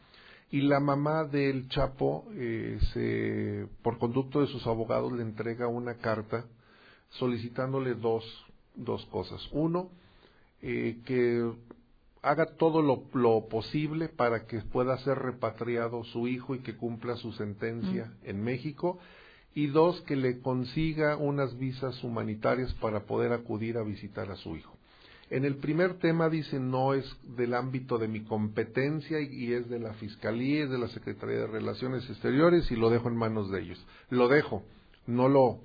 y 0.54 0.60
la 0.60 0.78
mamá 0.78 1.24
del 1.24 1.68
Chapo, 1.68 2.26
eh, 2.36 2.78
se, 2.92 3.66
por 3.82 3.98
conducto 3.98 4.40
de 4.40 4.46
sus 4.46 4.64
abogados, 4.68 5.12
le 5.12 5.22
entrega 5.22 5.66
una 5.66 5.94
carta 5.94 6.44
solicitándole 7.08 7.94
dos, 7.94 8.24
dos 8.76 9.04
cosas. 9.06 9.44
Uno, 9.50 9.90
eh, 10.62 11.00
que 11.06 11.52
haga 12.22 12.54
todo 12.54 12.82
lo, 12.82 13.02
lo 13.14 13.48
posible 13.48 14.08
para 14.08 14.46
que 14.46 14.60
pueda 14.60 14.96
ser 14.98 15.18
repatriado 15.18 16.04
su 16.04 16.28
hijo 16.28 16.54
y 16.54 16.60
que 16.60 16.76
cumpla 16.76 17.16
su 17.16 17.32
sentencia 17.32 18.12
en 18.22 18.44
México. 18.44 19.00
Y 19.56 19.66
dos, 19.66 20.02
que 20.02 20.14
le 20.14 20.38
consiga 20.38 21.16
unas 21.16 21.58
visas 21.58 22.04
humanitarias 22.04 22.72
para 22.74 23.06
poder 23.06 23.32
acudir 23.32 23.76
a 23.76 23.82
visitar 23.82 24.30
a 24.30 24.36
su 24.36 24.54
hijo. 24.54 24.73
En 25.34 25.44
el 25.44 25.56
primer 25.56 25.94
tema 25.94 26.28
dice 26.28 26.60
no 26.60 26.94
es 26.94 27.04
del 27.36 27.54
ámbito 27.54 27.98
de 27.98 28.06
mi 28.06 28.22
competencia 28.22 29.20
y, 29.20 29.52
es 29.52 29.68
de 29.68 29.80
la 29.80 29.92
Fiscalía, 29.94 30.62
es 30.62 30.70
de 30.70 30.78
la 30.78 30.86
Secretaría 30.86 31.38
de 31.38 31.46
Relaciones 31.48 32.08
Exteriores 32.08 32.70
y 32.70 32.76
lo 32.76 32.88
dejo 32.88 33.08
en 33.08 33.16
manos 33.16 33.50
de 33.50 33.62
ellos. 33.62 33.84
Lo 34.10 34.28
dejo, 34.28 34.62
no 35.08 35.28
lo, 35.28 35.58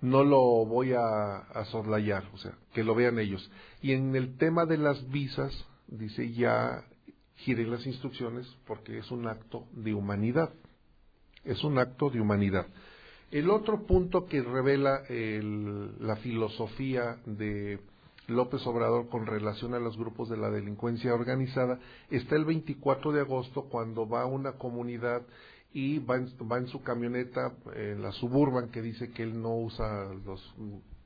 no 0.00 0.22
lo 0.22 0.64
voy 0.64 0.92
a, 0.92 1.38
a 1.38 1.64
soslayar, 1.64 2.22
o 2.34 2.38
sea, 2.38 2.52
que 2.72 2.84
lo 2.84 2.94
vean 2.94 3.18
ellos. 3.18 3.50
Y 3.82 3.94
en 3.94 4.14
el 4.14 4.36
tema 4.38 4.64
de 4.64 4.78
las 4.78 5.10
visas, 5.10 5.52
dice 5.88 6.30
ya 6.32 6.84
giré 7.34 7.66
las 7.66 7.84
instrucciones 7.84 8.46
porque 8.64 8.98
es 8.98 9.10
un 9.10 9.26
acto 9.26 9.66
de 9.72 9.92
humanidad. 9.92 10.50
Es 11.42 11.64
un 11.64 11.78
acto 11.78 12.10
de 12.10 12.20
humanidad. 12.20 12.68
El 13.32 13.50
otro 13.50 13.86
punto 13.86 14.26
que 14.26 14.40
revela 14.40 15.02
el- 15.08 15.98
la 15.98 16.14
filosofía 16.14 17.16
de 17.26 17.80
López 18.28 18.66
Obrador 18.66 19.08
con 19.08 19.26
relación 19.26 19.74
a 19.74 19.78
los 19.78 19.96
grupos 19.96 20.28
de 20.28 20.36
la 20.36 20.50
delincuencia 20.50 21.14
organizada 21.14 21.78
está 22.10 22.36
el 22.36 22.44
24 22.44 23.12
de 23.12 23.20
agosto 23.20 23.64
cuando 23.64 24.08
va 24.08 24.22
a 24.22 24.26
una 24.26 24.52
comunidad 24.52 25.22
y 25.72 25.98
va 25.98 26.16
en, 26.16 26.68
su 26.68 26.82
camioneta, 26.82 27.52
en 27.74 28.00
la 28.00 28.10
Suburban, 28.12 28.70
que 28.70 28.80
dice 28.80 29.10
que 29.10 29.22
él 29.22 29.40
no 29.40 29.56
usa 29.56 30.06
los, 30.24 30.54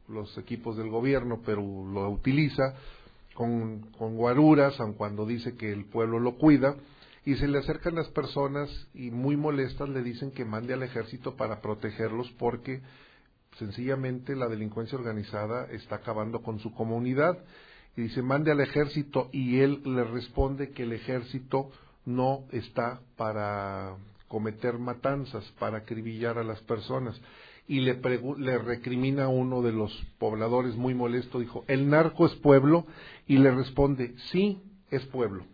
los 0.08 0.39
equipos 0.39 0.76
del 0.76 0.90
gobierno, 0.90 1.40
pero 1.44 1.60
lo 1.60 2.08
utiliza 2.08 2.74
con, 3.34 3.81
con 3.99 4.16
guaruras, 4.16 4.78
aun 4.78 4.92
cuando 4.92 5.26
dice 5.26 5.57
que 5.57 5.73
el 5.73 5.86
pueblo 5.86 6.20
lo 6.20 6.36
cuida, 6.36 6.76
y 7.24 7.34
se 7.34 7.49
le 7.49 7.58
acercan 7.58 7.97
las 7.97 8.08
personas 8.10 8.70
y 8.94 9.10
muy 9.10 9.36
molestas 9.36 9.89
le 9.89 10.02
dicen 10.02 10.31
que 10.31 10.44
mande 10.44 10.73
al 10.73 10.82
ejército 10.82 11.36
para 11.36 11.60
protegerlos 11.60 12.31
porque 12.39 12.81
sencillamente 13.59 14.37
la 14.37 14.49
delincuencia 14.49 14.99
organizada 14.99 15.67
está 15.70 15.97
acabando 15.97 16.43
con 16.43 16.59
su 16.61 16.73
comunidad 16.73 17.39
y 17.97 18.03
dice 18.03 18.23
mande 18.23 18.53
al 18.53 18.61
ejército 18.61 19.29
y 19.33 19.61
él 19.61 19.83
le 19.85 20.05
responde 20.05 20.70
que 20.70 20.85
el 20.85 20.93
ejército 20.93 21.70
no 22.05 22.45
está 22.53 23.01
para 23.17 23.97
cometer 24.29 24.79
matanzas, 24.79 25.45
para 25.59 25.79
acribillar 25.79 26.39
a 26.39 26.45
las 26.45 26.61
personas 26.62 27.20
y 27.70 27.81
le, 27.81 28.01
le 28.39 28.59
recrimina 28.59 29.25
a 29.25 29.29
uno 29.29 29.62
de 29.62 29.70
los 29.70 29.93
pobladores 30.19 30.75
muy 30.75 30.93
molesto, 30.93 31.39
dijo, 31.39 31.65
¿el 31.69 31.89
narco 31.89 32.27
es 32.27 32.35
pueblo? 32.35 32.85
Y 33.29 33.39
le 33.39 33.53
responde, 33.53 34.15
sí, 34.33 34.61
es 34.91 35.07
pueblo. 35.07 35.45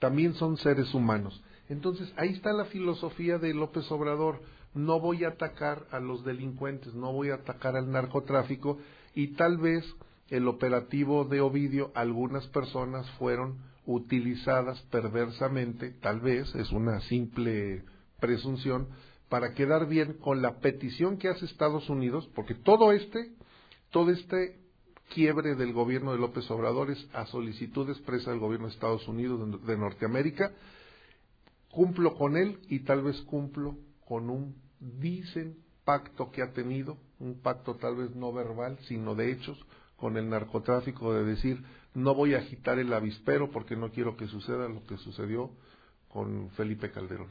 También 0.00 0.34
son 0.34 0.56
seres 0.56 0.92
humanos. 0.92 1.40
Entonces, 1.68 2.12
ahí 2.16 2.30
está 2.30 2.52
la 2.52 2.64
filosofía 2.64 3.38
de 3.38 3.54
López 3.54 3.88
Obrador. 3.92 4.42
No 4.74 5.00
voy 5.00 5.24
a 5.24 5.28
atacar 5.28 5.86
a 5.90 6.00
los 6.00 6.24
delincuentes, 6.24 6.94
no 6.94 7.12
voy 7.12 7.30
a 7.30 7.36
atacar 7.36 7.76
al 7.76 7.90
narcotráfico 7.90 8.78
y 9.14 9.28
tal 9.34 9.58
vez 9.58 9.84
el 10.28 10.48
operativo 10.48 11.24
de 11.24 11.40
Ovidio, 11.40 11.92
algunas 11.94 12.46
personas 12.48 13.08
fueron 13.18 13.58
utilizadas 13.84 14.80
perversamente, 14.90 15.90
tal 15.90 16.20
vez, 16.20 16.54
es 16.54 16.70
una 16.72 17.00
simple 17.02 17.84
presunción, 18.20 18.88
para 19.28 19.54
quedar 19.54 19.88
bien 19.88 20.14
con 20.14 20.42
la 20.42 20.58
petición 20.60 21.18
que 21.18 21.28
hace 21.28 21.44
Estados 21.46 21.88
Unidos, 21.88 22.28
porque 22.34 22.54
todo 22.54 22.92
este, 22.92 23.32
todo 23.90 24.10
este 24.10 24.58
quiebre 25.12 25.54
del 25.54 25.72
gobierno 25.72 26.12
de 26.12 26.18
López 26.18 26.50
Obrador 26.50 26.90
es 26.90 27.06
a 27.12 27.26
solicitud 27.26 27.88
expresa 27.90 28.30
del 28.30 28.40
gobierno 28.40 28.66
de 28.66 28.74
Estados 28.74 29.06
Unidos 29.08 29.66
de, 29.66 29.76
Norteamérica, 29.76 30.52
cumplo 31.70 32.14
con 32.14 32.36
él 32.36 32.58
y 32.68 32.80
tal 32.80 33.02
vez 33.02 33.20
cumplo 33.22 33.76
con 34.12 34.28
un, 34.28 34.54
dicen, 34.78 35.56
pacto 35.86 36.30
que 36.30 36.42
ha 36.42 36.52
tenido, 36.52 36.98
un 37.18 37.40
pacto 37.40 37.76
tal 37.76 37.96
vez 37.96 38.14
no 38.14 38.30
verbal, 38.30 38.76
sino 38.82 39.14
de 39.14 39.32
hechos, 39.32 39.58
con 39.96 40.18
el 40.18 40.28
narcotráfico, 40.28 41.14
de 41.14 41.24
decir, 41.24 41.62
no 41.94 42.14
voy 42.14 42.34
a 42.34 42.40
agitar 42.40 42.78
el 42.78 42.92
avispero 42.92 43.50
porque 43.50 43.74
no 43.74 43.90
quiero 43.90 44.18
que 44.18 44.26
suceda 44.26 44.68
lo 44.68 44.84
que 44.84 44.98
sucedió 44.98 45.50
con 46.08 46.50
Felipe 46.58 46.90
Calderón. 46.90 47.28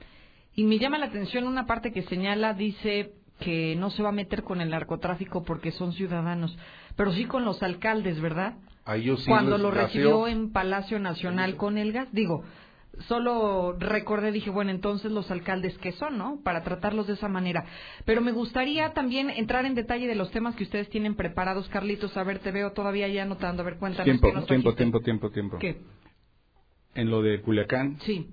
Y 0.56 0.64
me 0.64 0.80
llama 0.80 0.98
la 0.98 1.06
atención 1.06 1.46
una 1.46 1.68
parte 1.68 1.92
que 1.92 2.02
señala, 2.02 2.56
dice 2.56 3.14
que 3.40 3.76
no 3.76 3.92
se 3.92 4.02
va 4.02 4.10
a 4.10 4.14
meter 4.14 4.42
con 4.42 4.60
el 4.60 4.72
narcotráfico 4.72 5.44
porque 5.44 5.70
son 5.70 5.94
ciudadanos, 5.94 6.58
pero 6.96 7.14
sí 7.14 7.26
con 7.26 7.46
los 7.46 7.62
alcaldes, 7.62 8.20
¿verdad? 8.20 8.56
A 8.86 8.96
ellos 8.98 9.20
sí 9.24 9.30
Cuando 9.30 9.60
lo 9.60 9.70
gaseó. 9.70 9.86
recibió 9.86 10.28
en 10.28 10.52
Palacio 10.52 10.98
Nacional 10.98 11.58
con 11.58 11.78
el 11.78 11.92
gas, 11.92 12.08
digo, 12.12 12.44
solo 13.08 13.74
recordé, 13.80 14.32
dije, 14.32 14.50
bueno, 14.50 14.72
entonces 14.72 15.12
los 15.12 15.30
alcaldes 15.32 15.78
qué 15.80 15.92
son, 15.94 16.18
¿no? 16.18 16.40
Para 16.44 16.64
tratarlos 16.64 17.08
de 17.08 17.14
esa 17.14 17.28
manera. 17.28 17.66
Pero 18.06 18.22
me 18.22 18.32
gustaría 18.32 18.94
también 18.94 19.30
entrar 19.30 19.66
en 19.66 19.76
detalle 19.76 20.08
de 20.08 20.16
los 20.16 20.32
temas 20.32 20.56
que 20.56 20.64
ustedes 20.64 20.90
tienen 20.90 21.16
preparados, 21.16 21.68
Carlitos. 21.70 22.16
A 22.18 22.24
ver, 22.24 22.40
te 22.40 22.52
veo 22.52 22.72
todavía 22.74 23.08
ya 23.08 23.24
anotando. 23.24 23.62
A 23.62 23.66
ver, 23.66 23.78
cuéntanos. 23.78 24.06
Tiempo, 24.06 24.28
qué 24.28 24.34
nos 24.34 24.46
tiempo, 24.48 24.74
tiempo, 24.76 25.00
tiempo, 25.02 25.30
tiempo. 25.32 25.58
¿Qué? 25.60 25.82
En 26.94 27.10
lo 27.10 27.22
de 27.22 27.42
Culiacán, 27.42 27.98
Sí. 28.02 28.28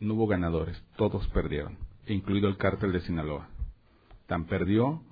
no 0.00 0.14
hubo 0.14 0.26
ganadores, 0.26 0.80
todos 0.96 1.26
perdieron, 1.28 1.78
incluido 2.06 2.48
el 2.48 2.58
cártel 2.58 2.92
de 2.92 3.00
Sinaloa. 3.00 3.48
Tan 4.26 4.44
perdió 4.44 5.02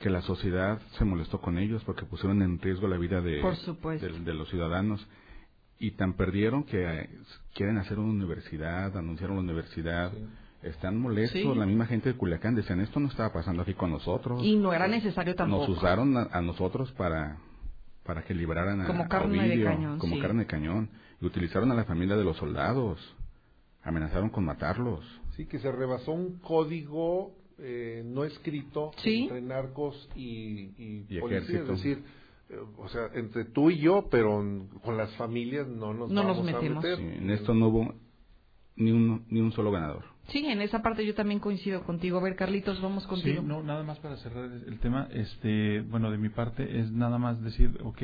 que 0.00 0.10
la 0.10 0.20
sociedad 0.22 0.80
se 0.98 1.04
molestó 1.06 1.40
con 1.40 1.56
ellos 1.56 1.82
porque 1.84 2.04
pusieron 2.04 2.42
en 2.42 2.58
riesgo 2.58 2.88
la 2.88 2.98
vida 2.98 3.20
de, 3.22 3.40
Por 3.40 3.56
supuesto. 3.56 4.06
de, 4.06 4.20
de 4.20 4.34
los 4.34 4.48
ciudadanos. 4.50 5.06
Y 5.78 5.92
tan 5.92 6.14
perdieron 6.14 6.64
que 6.64 6.82
eh, 6.84 7.10
quieren 7.54 7.78
hacer 7.78 7.98
una 7.98 8.12
universidad, 8.12 8.96
anunciaron 8.96 9.36
la 9.36 9.42
universidad. 9.42 10.12
Están 10.62 10.98
molestos, 10.98 11.40
Sí. 11.40 11.58
la 11.58 11.66
misma 11.66 11.84
gente 11.86 12.10
de 12.10 12.16
Culiacán 12.16 12.54
decían, 12.54 12.80
esto 12.80 12.98
no 13.00 13.08
estaba 13.08 13.32
pasando 13.32 13.62
aquí 13.62 13.74
con 13.74 13.90
nosotros. 13.90 14.42
Y 14.42 14.56
no 14.56 14.72
era 14.72 14.88
necesario 14.88 15.34
tampoco. 15.34 15.66
Nos 15.68 15.76
usaron 15.78 16.16
a, 16.16 16.22
a 16.32 16.40
nosotros 16.40 16.90
para, 16.92 17.36
para 18.04 18.22
que 18.22 18.32
libraran 18.34 18.80
a, 18.80 18.86
Como 18.86 19.04
a 19.04 19.08
carne 19.08 19.46
de 19.48 19.62
cañón, 19.62 19.98
Como 19.98 20.14
sí. 20.16 20.22
carne 20.22 20.40
de 20.44 20.46
cañón. 20.46 20.88
Y 21.20 21.26
utilizaron 21.26 21.70
a 21.70 21.74
la 21.74 21.84
familia 21.84 22.16
de 22.16 22.24
los 22.24 22.36
soldados. 22.38 22.98
Amenazaron 23.82 24.30
con 24.30 24.44
matarlos. 24.46 25.04
Sí, 25.36 25.44
que 25.46 25.58
se 25.58 25.70
rebasó 25.70 26.12
un 26.12 26.38
código 26.38 27.34
eh, 27.58 28.02
no 28.04 28.24
escrito 28.24 28.90
Sí. 28.98 29.24
entre 29.24 29.42
narcos 29.42 30.08
y, 30.16 30.72
y, 30.78 31.06
Y 31.08 31.20
policía, 31.20 31.38
ejército. 31.40 31.62
es 31.74 31.82
decir, 31.82 32.02
o 32.78 32.88
sea, 32.88 33.08
entre 33.14 33.44
tú 33.46 33.70
y 33.70 33.78
yo, 33.78 34.08
pero 34.10 34.42
con 34.82 34.96
las 34.96 35.14
familias 35.16 35.66
no 35.66 35.94
nos 35.94 36.10
No 36.10 36.22
nos 36.22 36.42
metemos. 36.44 36.84
a 36.84 36.88
meter. 36.88 36.98
Sí, 36.98 37.18
en 37.22 37.30
esto 37.30 37.54
no 37.54 37.68
hubo 37.68 37.94
ni 38.76 38.90
un, 38.90 39.24
ni 39.28 39.40
un 39.40 39.52
solo 39.52 39.70
ganador. 39.70 40.04
Sí, 40.28 40.44
en 40.46 40.60
esa 40.62 40.82
parte 40.82 41.04
yo 41.04 41.14
también 41.14 41.38
coincido 41.40 41.82
contigo. 41.84 42.18
A 42.18 42.22
ver, 42.22 42.34
Carlitos, 42.34 42.80
vamos 42.80 43.06
contigo. 43.06 43.42
Sí, 43.42 43.46
no, 43.46 43.62
nada 43.62 43.82
más 43.82 43.98
para 43.98 44.16
cerrar 44.16 44.50
el 44.50 44.78
tema, 44.78 45.08
este, 45.12 45.82
bueno, 45.82 46.10
de 46.10 46.18
mi 46.18 46.30
parte 46.30 46.80
es 46.80 46.90
nada 46.92 47.18
más 47.18 47.42
decir, 47.42 47.78
ok, 47.84 48.02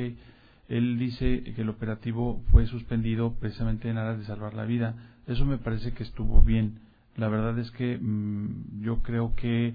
él 0.69 0.99
dice 0.99 1.43
que 1.55 1.61
el 1.61 1.69
operativo 1.69 2.41
fue 2.51 2.65
suspendido 2.67 3.33
precisamente 3.39 3.89
en 3.89 3.97
aras 3.97 4.19
de 4.19 4.25
salvar 4.25 4.53
la 4.53 4.65
vida. 4.65 4.95
Eso 5.27 5.45
me 5.45 5.57
parece 5.57 5.93
que 5.93 6.03
estuvo 6.03 6.41
bien. 6.43 6.79
La 7.17 7.27
verdad 7.27 7.57
es 7.59 7.71
que 7.71 7.97
mm, 7.97 8.81
yo 8.83 9.01
creo 9.01 9.33
que 9.35 9.73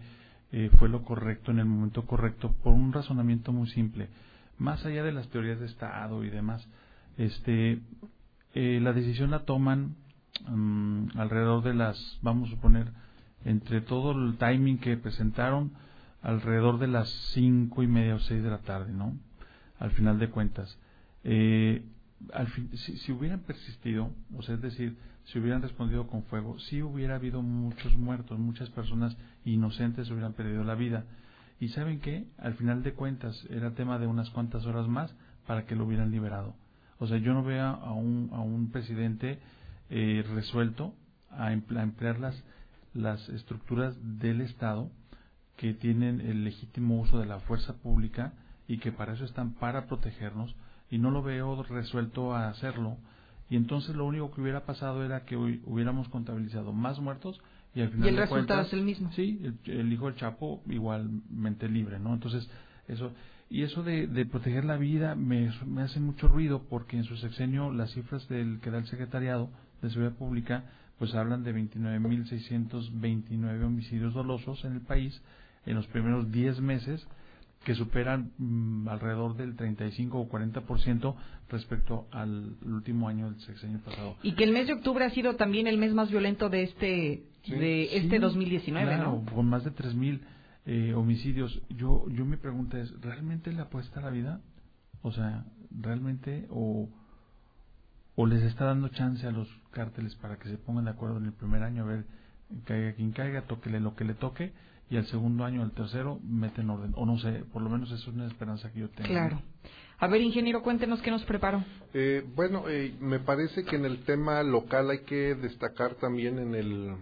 eh, 0.52 0.70
fue 0.78 0.88
lo 0.88 1.02
correcto 1.02 1.50
en 1.50 1.58
el 1.58 1.66
momento 1.66 2.06
correcto 2.06 2.54
por 2.62 2.72
un 2.72 2.92
razonamiento 2.92 3.52
muy 3.52 3.68
simple. 3.70 4.08
Más 4.58 4.84
allá 4.86 5.02
de 5.04 5.12
las 5.12 5.28
teorías 5.28 5.60
de 5.60 5.66
Estado 5.66 6.24
y 6.24 6.30
demás, 6.30 6.66
este, 7.18 7.80
eh, 8.54 8.80
la 8.82 8.92
decisión 8.92 9.30
la 9.30 9.40
toman 9.44 9.96
mm, 10.48 11.18
alrededor 11.18 11.62
de 11.62 11.74
las, 11.74 12.18
vamos 12.22 12.48
a 12.48 12.52
suponer, 12.52 12.88
entre 13.44 13.80
todo 13.80 14.12
el 14.12 14.36
timing 14.38 14.78
que 14.78 14.96
presentaron, 14.96 15.72
alrededor 16.22 16.78
de 16.78 16.88
las 16.88 17.08
cinco 17.34 17.82
y 17.82 17.86
media 17.86 18.14
o 18.16 18.18
seis 18.20 18.42
de 18.42 18.50
la 18.50 18.58
tarde, 18.58 18.92
¿no? 18.92 19.14
Al 19.78 19.90
final 19.92 20.18
de 20.18 20.28
cuentas. 20.30 20.78
Eh, 21.22 21.82
al 22.32 22.48
fin- 22.48 22.70
si, 22.76 22.96
si 22.96 23.12
hubieran 23.12 23.40
persistido, 23.40 24.10
o 24.36 24.42
sea, 24.42 24.54
es 24.56 24.62
decir, 24.62 24.96
si 25.24 25.38
hubieran 25.38 25.60
respondido 25.62 26.06
con 26.06 26.22
fuego, 26.24 26.58
sí 26.60 26.82
hubiera 26.82 27.16
habido 27.16 27.42
muchos 27.42 27.94
muertos, 27.96 28.38
muchas 28.38 28.70
personas 28.70 29.16
inocentes 29.44 30.10
hubieran 30.10 30.32
perdido 30.32 30.64
la 30.64 30.74
vida. 30.74 31.04
Y 31.58 31.68
saben 31.68 32.00
qué, 32.00 32.26
al 32.38 32.54
final 32.54 32.82
de 32.82 32.92
cuentas 32.92 33.46
era 33.50 33.74
tema 33.74 33.98
de 33.98 34.06
unas 34.06 34.30
cuantas 34.30 34.66
horas 34.66 34.88
más 34.88 35.14
para 35.46 35.64
que 35.64 35.74
lo 35.74 35.84
hubieran 35.84 36.10
liberado. 36.10 36.54
O 36.98 37.06
sea, 37.06 37.18
yo 37.18 37.32
no 37.32 37.42
veo 37.42 37.64
a 37.64 37.92
un, 37.92 38.30
a 38.32 38.40
un 38.40 38.70
presidente 38.70 39.38
eh, 39.90 40.24
resuelto 40.34 40.94
a 41.30 41.52
emplear 41.52 42.18
las, 42.18 42.42
las 42.94 43.28
estructuras 43.28 43.96
del 44.18 44.40
Estado 44.40 44.90
que 45.56 45.74
tienen 45.74 46.20
el 46.20 46.44
legítimo 46.44 47.00
uso 47.00 47.18
de 47.18 47.26
la 47.26 47.40
fuerza 47.40 47.74
pública 47.74 48.32
y 48.68 48.78
que 48.78 48.92
para 48.92 49.14
eso 49.14 49.24
están, 49.24 49.52
para 49.54 49.86
protegernos, 49.86 50.54
y 50.90 50.98
no 50.98 51.10
lo 51.10 51.22
veo 51.22 51.62
resuelto 51.62 52.34
a 52.34 52.48
hacerlo. 52.48 52.96
Y 53.48 53.56
entonces 53.56 53.94
lo 53.94 54.04
único 54.04 54.32
que 54.32 54.40
hubiera 54.40 54.64
pasado 54.64 55.04
era 55.04 55.24
que 55.24 55.36
hubiéramos 55.36 56.08
contabilizado 56.08 56.72
más 56.72 56.98
muertos 56.98 57.40
y 57.76 57.82
al 57.82 57.90
final 57.90 58.08
el 58.08 58.16
resultado 58.16 58.46
cuentas, 58.46 58.66
es 58.66 58.72
el 58.72 58.82
mismo. 58.82 59.12
Sí, 59.12 59.40
el, 59.42 59.58
el 59.70 59.92
hijo 59.92 60.06
del 60.06 60.16
Chapo 60.16 60.62
igualmente 60.68 61.68
libre, 61.68 62.00
¿no? 62.00 62.14
Entonces, 62.14 62.50
eso 62.88 63.12
y 63.48 63.62
eso 63.62 63.84
de, 63.84 64.08
de 64.08 64.26
proteger 64.26 64.64
la 64.64 64.76
vida 64.76 65.14
me, 65.14 65.52
me, 65.66 65.82
hace 65.82 66.00
mucho 66.00 66.26
ruido 66.26 66.64
porque 66.68 66.96
en 66.96 67.04
su 67.04 67.16
sexenio 67.16 67.72
las 67.72 67.92
cifras 67.92 68.28
del 68.28 68.58
que 68.60 68.70
da 68.70 68.78
el 68.78 68.86
secretariado 68.86 69.50
de 69.82 69.90
seguridad 69.90 70.16
pública 70.16 70.64
pues 70.98 71.14
hablan 71.14 71.44
de 71.44 71.54
29.629 71.54 73.64
homicidios 73.64 74.14
dolosos 74.14 74.64
en 74.64 74.72
el 74.72 74.80
país 74.80 75.22
en 75.64 75.76
los 75.76 75.86
primeros 75.88 76.32
10 76.32 76.60
meses 76.60 77.06
que 77.64 77.74
superan 77.74 78.32
mm, 78.38 78.88
alrededor 78.88 79.36
del 79.36 79.54
35 79.56 80.18
o 80.18 80.28
40% 80.28 81.14
respecto 81.48 82.06
al 82.12 82.56
último 82.64 83.08
año 83.08 83.30
del 83.30 83.40
sexenio 83.40 83.80
pasado. 83.80 84.16
Y 84.22 84.34
que 84.34 84.44
el 84.44 84.52
mes 84.52 84.68
de 84.68 84.74
octubre 84.74 85.04
ha 85.04 85.10
sido 85.10 85.34
también 85.36 85.66
el 85.66 85.76
mes 85.76 85.92
más 85.92 86.08
violento 86.10 86.48
de 86.48 86.62
este 86.62 87.24
de 87.46 87.96
este 87.96 88.18
2019, 88.18 88.86
claro, 88.86 89.22
¿no? 89.24 89.34
Con 89.34 89.48
más 89.48 89.64
de 89.64 89.70
3000 89.70 90.20
eh, 90.66 90.94
homicidios. 90.94 91.62
Yo 91.70 92.06
yo 92.08 92.24
mi 92.24 92.36
pregunta 92.36 92.78
es, 92.78 92.92
¿realmente 93.00 93.52
le 93.52 93.60
apuesta 93.60 94.00
a 94.00 94.02
la 94.02 94.10
vida? 94.10 94.40
O 95.02 95.12
sea, 95.12 95.44
¿realmente 95.70 96.46
o 96.50 96.88
o 98.14 98.26
les 98.26 98.42
está 98.42 98.64
dando 98.64 98.88
chance 98.88 99.26
a 99.26 99.30
los 99.30 99.48
cárteles 99.70 100.14
para 100.16 100.38
que 100.38 100.48
se 100.48 100.56
pongan 100.56 100.86
de 100.86 100.90
acuerdo 100.90 101.18
en 101.18 101.26
el 101.26 101.32
primer 101.32 101.62
año 101.62 101.82
a 101.82 101.86
ver 101.86 102.04
caiga 102.64 102.92
quien 102.94 103.12
caiga, 103.12 103.42
toquele 103.42 103.80
lo 103.80 103.94
que 103.94 104.04
le 104.04 104.14
toque 104.14 104.52
y 104.88 104.96
al 104.96 105.06
segundo 105.06 105.44
año, 105.44 105.62
al 105.62 105.72
tercero, 105.72 106.20
meten 106.22 106.70
orden. 106.70 106.92
O 106.94 107.06
no 107.06 107.18
sé, 107.18 107.44
por 107.52 107.62
lo 107.62 107.68
menos 107.68 107.90
eso 107.90 108.08
es 108.10 108.14
una 108.16 108.26
esperanza 108.26 108.72
que 108.72 108.80
yo 108.80 108.90
tengo. 108.90 109.08
Claro. 109.08 109.42
A 109.98 110.06
ver, 110.06 110.20
ingeniero, 110.20 110.62
cuéntenos 110.62 111.02
qué 111.02 111.10
nos 111.10 111.24
preparó. 111.24 111.64
Eh, 111.92 112.24
bueno, 112.34 112.68
eh, 112.68 112.94
me 113.00 113.18
parece 113.18 113.64
que 113.64 113.76
en 113.76 113.84
el 113.84 114.04
tema 114.04 114.42
local 114.42 114.90
hay 114.90 115.00
que 115.00 115.34
destacar 115.34 115.94
también 115.94 116.38
en 116.38 116.54
el, 116.54 116.96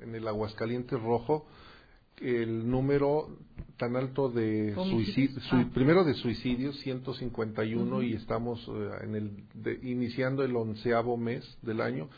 en 0.00 0.14
el 0.14 0.26
Aguascalientes 0.26 1.00
Rojo 1.00 1.46
el 2.20 2.70
número 2.70 3.28
tan 3.78 3.96
alto 3.96 4.28
de 4.28 4.74
suicidios, 4.74 5.42
ah. 5.52 5.66
primero 5.72 6.04
de 6.04 6.12
suicidios, 6.14 6.78
151, 6.80 8.02
y 8.02 8.12
estamos 8.12 8.60
eh, 8.68 8.90
en 9.04 9.14
el, 9.14 9.78
iniciando 9.82 10.44
el 10.44 10.54
onceavo 10.54 11.16
mes 11.16 11.56
del 11.62 11.80
año 11.80 12.10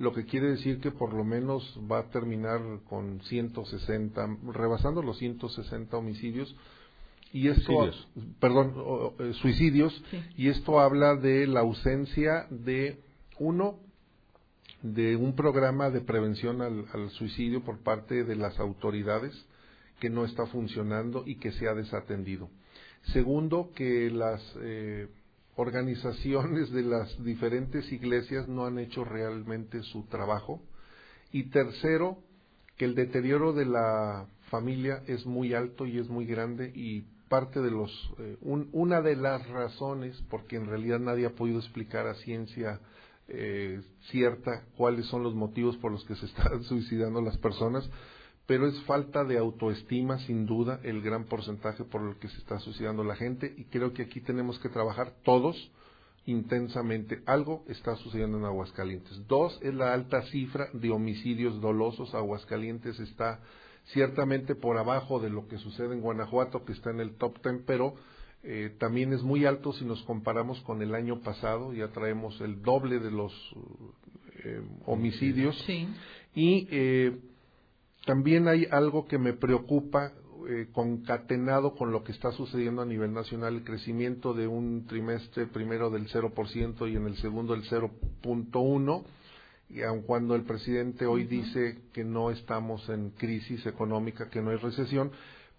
lo 0.00 0.14
que 0.14 0.24
quiere 0.24 0.48
decir 0.48 0.80
que 0.80 0.90
por 0.90 1.12
lo 1.12 1.24
menos 1.24 1.78
va 1.90 1.98
a 1.98 2.04
terminar 2.04 2.58
con 2.88 3.20
160, 3.20 4.38
rebasando 4.50 5.02
los 5.02 5.18
160 5.18 5.94
homicidios. 5.94 6.56
Y 7.34 7.48
esto, 7.48 7.64
suicidios. 7.64 8.08
perdón, 8.40 8.74
eh, 9.18 9.32
suicidios, 9.34 10.02
y 10.38 10.48
esto 10.48 10.80
habla 10.80 11.16
de 11.16 11.46
la 11.46 11.60
ausencia 11.60 12.46
de, 12.48 12.98
uno, 13.38 13.78
de 14.82 15.16
un 15.16 15.34
programa 15.34 15.90
de 15.90 16.00
prevención 16.00 16.62
al, 16.62 17.10
suicidio 17.10 17.62
por 17.62 17.78
parte 17.80 18.24
de 18.24 18.36
las 18.36 18.58
autoridades 18.58 19.34
que 19.98 20.10
no 20.10 20.24
está 20.24 20.46
funcionando 20.46 21.24
y 21.26 21.36
que 21.36 21.52
se 21.52 21.68
ha 21.68 21.74
desatendido. 21.74 22.48
Segundo, 23.12 23.70
que 23.74 24.10
las 24.10 24.42
eh, 24.62 25.08
organizaciones 25.56 26.70
de 26.70 26.82
las 26.82 27.22
diferentes 27.22 27.90
iglesias 27.92 28.48
no 28.48 28.66
han 28.66 28.78
hecho 28.78 29.04
realmente 29.04 29.82
su 29.82 30.04
trabajo. 30.04 30.62
Y 31.32 31.44
tercero, 31.44 32.18
que 32.76 32.86
el 32.86 32.94
deterioro 32.94 33.52
de 33.52 33.66
la 33.66 34.26
familia 34.50 35.02
es 35.06 35.26
muy 35.26 35.52
alto 35.52 35.86
y 35.86 35.98
es 35.98 36.08
muy 36.08 36.24
grande 36.24 36.72
y 36.74 37.04
parte 37.28 37.60
de 37.60 37.70
los 37.70 37.90
eh, 38.18 38.36
una 38.42 39.00
de 39.00 39.14
las 39.14 39.46
razones 39.48 40.20
porque 40.28 40.56
en 40.56 40.66
realidad 40.66 40.98
nadie 40.98 41.26
ha 41.26 41.30
podido 41.30 41.60
explicar 41.60 42.08
a 42.08 42.14
ciencia 42.14 42.80
eh, 43.30 43.80
cierta 44.10 44.64
cuáles 44.76 45.06
son 45.06 45.22
los 45.22 45.34
motivos 45.34 45.76
por 45.78 45.92
los 45.92 46.04
que 46.04 46.14
se 46.16 46.26
están 46.32 46.62
suicidando 46.64 47.20
las 47.20 47.38
personas 47.38 47.88
pero 48.50 48.66
es 48.66 48.82
falta 48.82 49.22
de 49.22 49.38
autoestima, 49.38 50.18
sin 50.26 50.44
duda, 50.44 50.80
el 50.82 51.02
gran 51.02 51.26
porcentaje 51.26 51.84
por 51.84 52.02
el 52.02 52.16
que 52.16 52.26
se 52.26 52.38
está 52.38 52.58
suicidando 52.58 53.04
la 53.04 53.14
gente 53.14 53.54
y 53.56 53.66
creo 53.66 53.92
que 53.92 54.02
aquí 54.02 54.20
tenemos 54.20 54.58
que 54.58 54.68
trabajar 54.68 55.12
todos 55.22 55.70
intensamente. 56.26 57.22
Algo 57.26 57.62
está 57.68 57.94
sucediendo 57.94 58.38
en 58.38 58.46
Aguascalientes. 58.46 59.24
Dos, 59.28 59.56
es 59.62 59.72
la 59.72 59.92
alta 59.92 60.22
cifra 60.22 60.68
de 60.72 60.90
homicidios 60.90 61.60
dolosos. 61.60 62.12
Aguascalientes 62.12 62.98
está 62.98 63.38
ciertamente 63.92 64.56
por 64.56 64.78
abajo 64.78 65.20
de 65.20 65.30
lo 65.30 65.46
que 65.46 65.58
sucede 65.58 65.94
en 65.94 66.00
Guanajuato, 66.00 66.64
que 66.64 66.72
está 66.72 66.90
en 66.90 66.98
el 66.98 67.14
top 67.18 67.40
ten, 67.40 67.62
pero 67.64 67.94
eh, 68.42 68.74
también 68.78 69.12
es 69.12 69.22
muy 69.22 69.44
alto 69.44 69.72
si 69.72 69.84
nos 69.84 70.02
comparamos 70.02 70.60
con 70.62 70.82
el 70.82 70.94
año 70.94 71.20
pasado. 71.20 71.72
Ya 71.72 71.88
traemos 71.88 72.40
el 72.40 72.62
doble 72.62 72.98
de 72.98 73.10
los 73.10 73.32
eh, 74.44 74.62
homicidios. 74.86 75.58
Sí. 75.66 75.88
Y 76.34 76.68
eh, 76.70 77.18
también 78.06 78.48
hay 78.48 78.66
algo 78.70 79.06
que 79.06 79.18
me 79.18 79.34
preocupa 79.34 80.12
eh, 80.48 80.68
concatenado 80.72 81.74
con 81.74 81.92
lo 81.92 82.02
que 82.02 82.12
está 82.12 82.32
sucediendo 82.32 82.80
a 82.80 82.86
nivel 82.86 83.12
nacional, 83.12 83.56
el 83.56 83.64
crecimiento 83.64 84.32
de 84.32 84.46
un 84.46 84.86
trimestre 84.86 85.46
primero 85.46 85.90
del 85.90 86.08
0% 86.08 86.90
y 86.90 86.96
en 86.96 87.06
el 87.06 87.16
segundo 87.18 87.52
del 87.52 87.64
0.1%, 87.64 89.04
y 89.68 89.82
aun 89.82 90.02
cuando 90.02 90.34
el 90.34 90.42
presidente 90.42 91.04
hoy 91.04 91.24
dice 91.24 91.82
que 91.92 92.04
no 92.04 92.30
estamos 92.30 92.88
en 92.88 93.10
crisis 93.10 93.66
económica, 93.66 94.30
que 94.30 94.40
no 94.40 94.50
hay 94.50 94.56
recesión, 94.56 95.12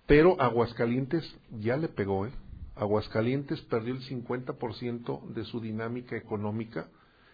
pero 0.07 0.41
Aguascalientes 0.41 1.23
ya 1.59 1.77
le 1.77 1.87
pegó, 1.87 2.25
¿eh? 2.25 2.31
Aguascalientes 2.75 3.61
perdió 3.61 3.93
el 3.93 4.01
50% 4.01 5.27
de 5.27 5.43
su 5.45 5.59
dinámica 5.59 6.15
económica 6.15 6.87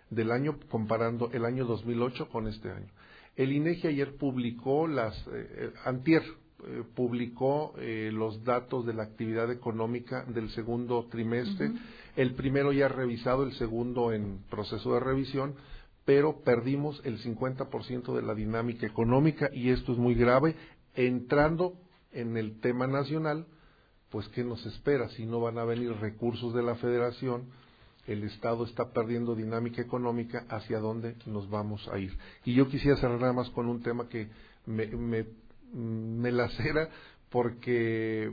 del 0.09 0.31
año 0.31 0.59
comparando 0.69 1.29
el 1.31 1.45
año 1.45 1.65
2008 1.65 2.29
con 2.29 2.47
este 2.47 2.71
año. 2.71 2.87
El 3.35 3.51
INEGI 3.51 3.87
ayer 3.87 4.15
publicó 4.15 4.87
las, 4.87 5.15
eh, 5.27 5.27
eh, 5.33 5.73
antier, 5.85 6.23
eh, 6.65 6.83
publicó 6.95 7.75
los 7.77 8.43
datos 8.43 8.85
de 8.85 8.95
la 8.95 9.03
actividad 9.03 9.51
económica 9.51 10.23
del 10.25 10.49
segundo 10.49 11.05
trimestre. 11.11 11.71
El 12.15 12.33
primero 12.33 12.71
ya 12.71 12.87
revisado, 12.87 13.43
el 13.43 13.53
segundo 13.53 14.11
en 14.11 14.39
proceso 14.49 14.93
de 14.95 14.99
revisión, 14.99 15.53
pero 16.03 16.41
perdimos 16.41 16.99
el 17.03 17.19
50% 17.19 18.15
de 18.15 18.21
la 18.23 18.33
dinámica 18.33 18.87
económica 18.87 19.49
y 19.53 19.69
esto 19.69 19.91
es 19.91 19.99
muy 19.99 20.15
grave. 20.15 20.55
Entrando 20.95 21.73
en 22.11 22.37
el 22.37 22.59
tema 22.59 22.87
nacional, 22.87 23.45
pues 24.09 24.27
¿qué 24.29 24.43
nos 24.43 24.65
espera 24.65 25.09
si 25.09 25.25
no 25.25 25.39
van 25.39 25.57
a 25.57 25.65
venir 25.65 25.91
recursos 25.93 26.53
de 26.53 26.63
la 26.63 26.75
federación? 26.75 27.45
el 28.07 28.23
Estado 28.23 28.63
está 28.63 28.91
perdiendo 28.91 29.35
dinámica 29.35 29.81
económica, 29.81 30.45
hacia 30.49 30.79
dónde 30.79 31.15
nos 31.25 31.49
vamos 31.49 31.87
a 31.89 31.99
ir. 31.99 32.17
Y 32.45 32.53
yo 32.53 32.69
quisiera 32.69 32.97
cerrar 32.97 33.19
nada 33.19 33.33
más 33.33 33.49
con 33.49 33.67
un 33.67 33.83
tema 33.83 34.07
que 34.07 34.29
me, 34.65 34.87
me, 34.87 35.25
me 35.73 36.31
lacera 36.31 36.89
porque 37.29 38.31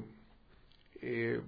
eh, 1.02 1.40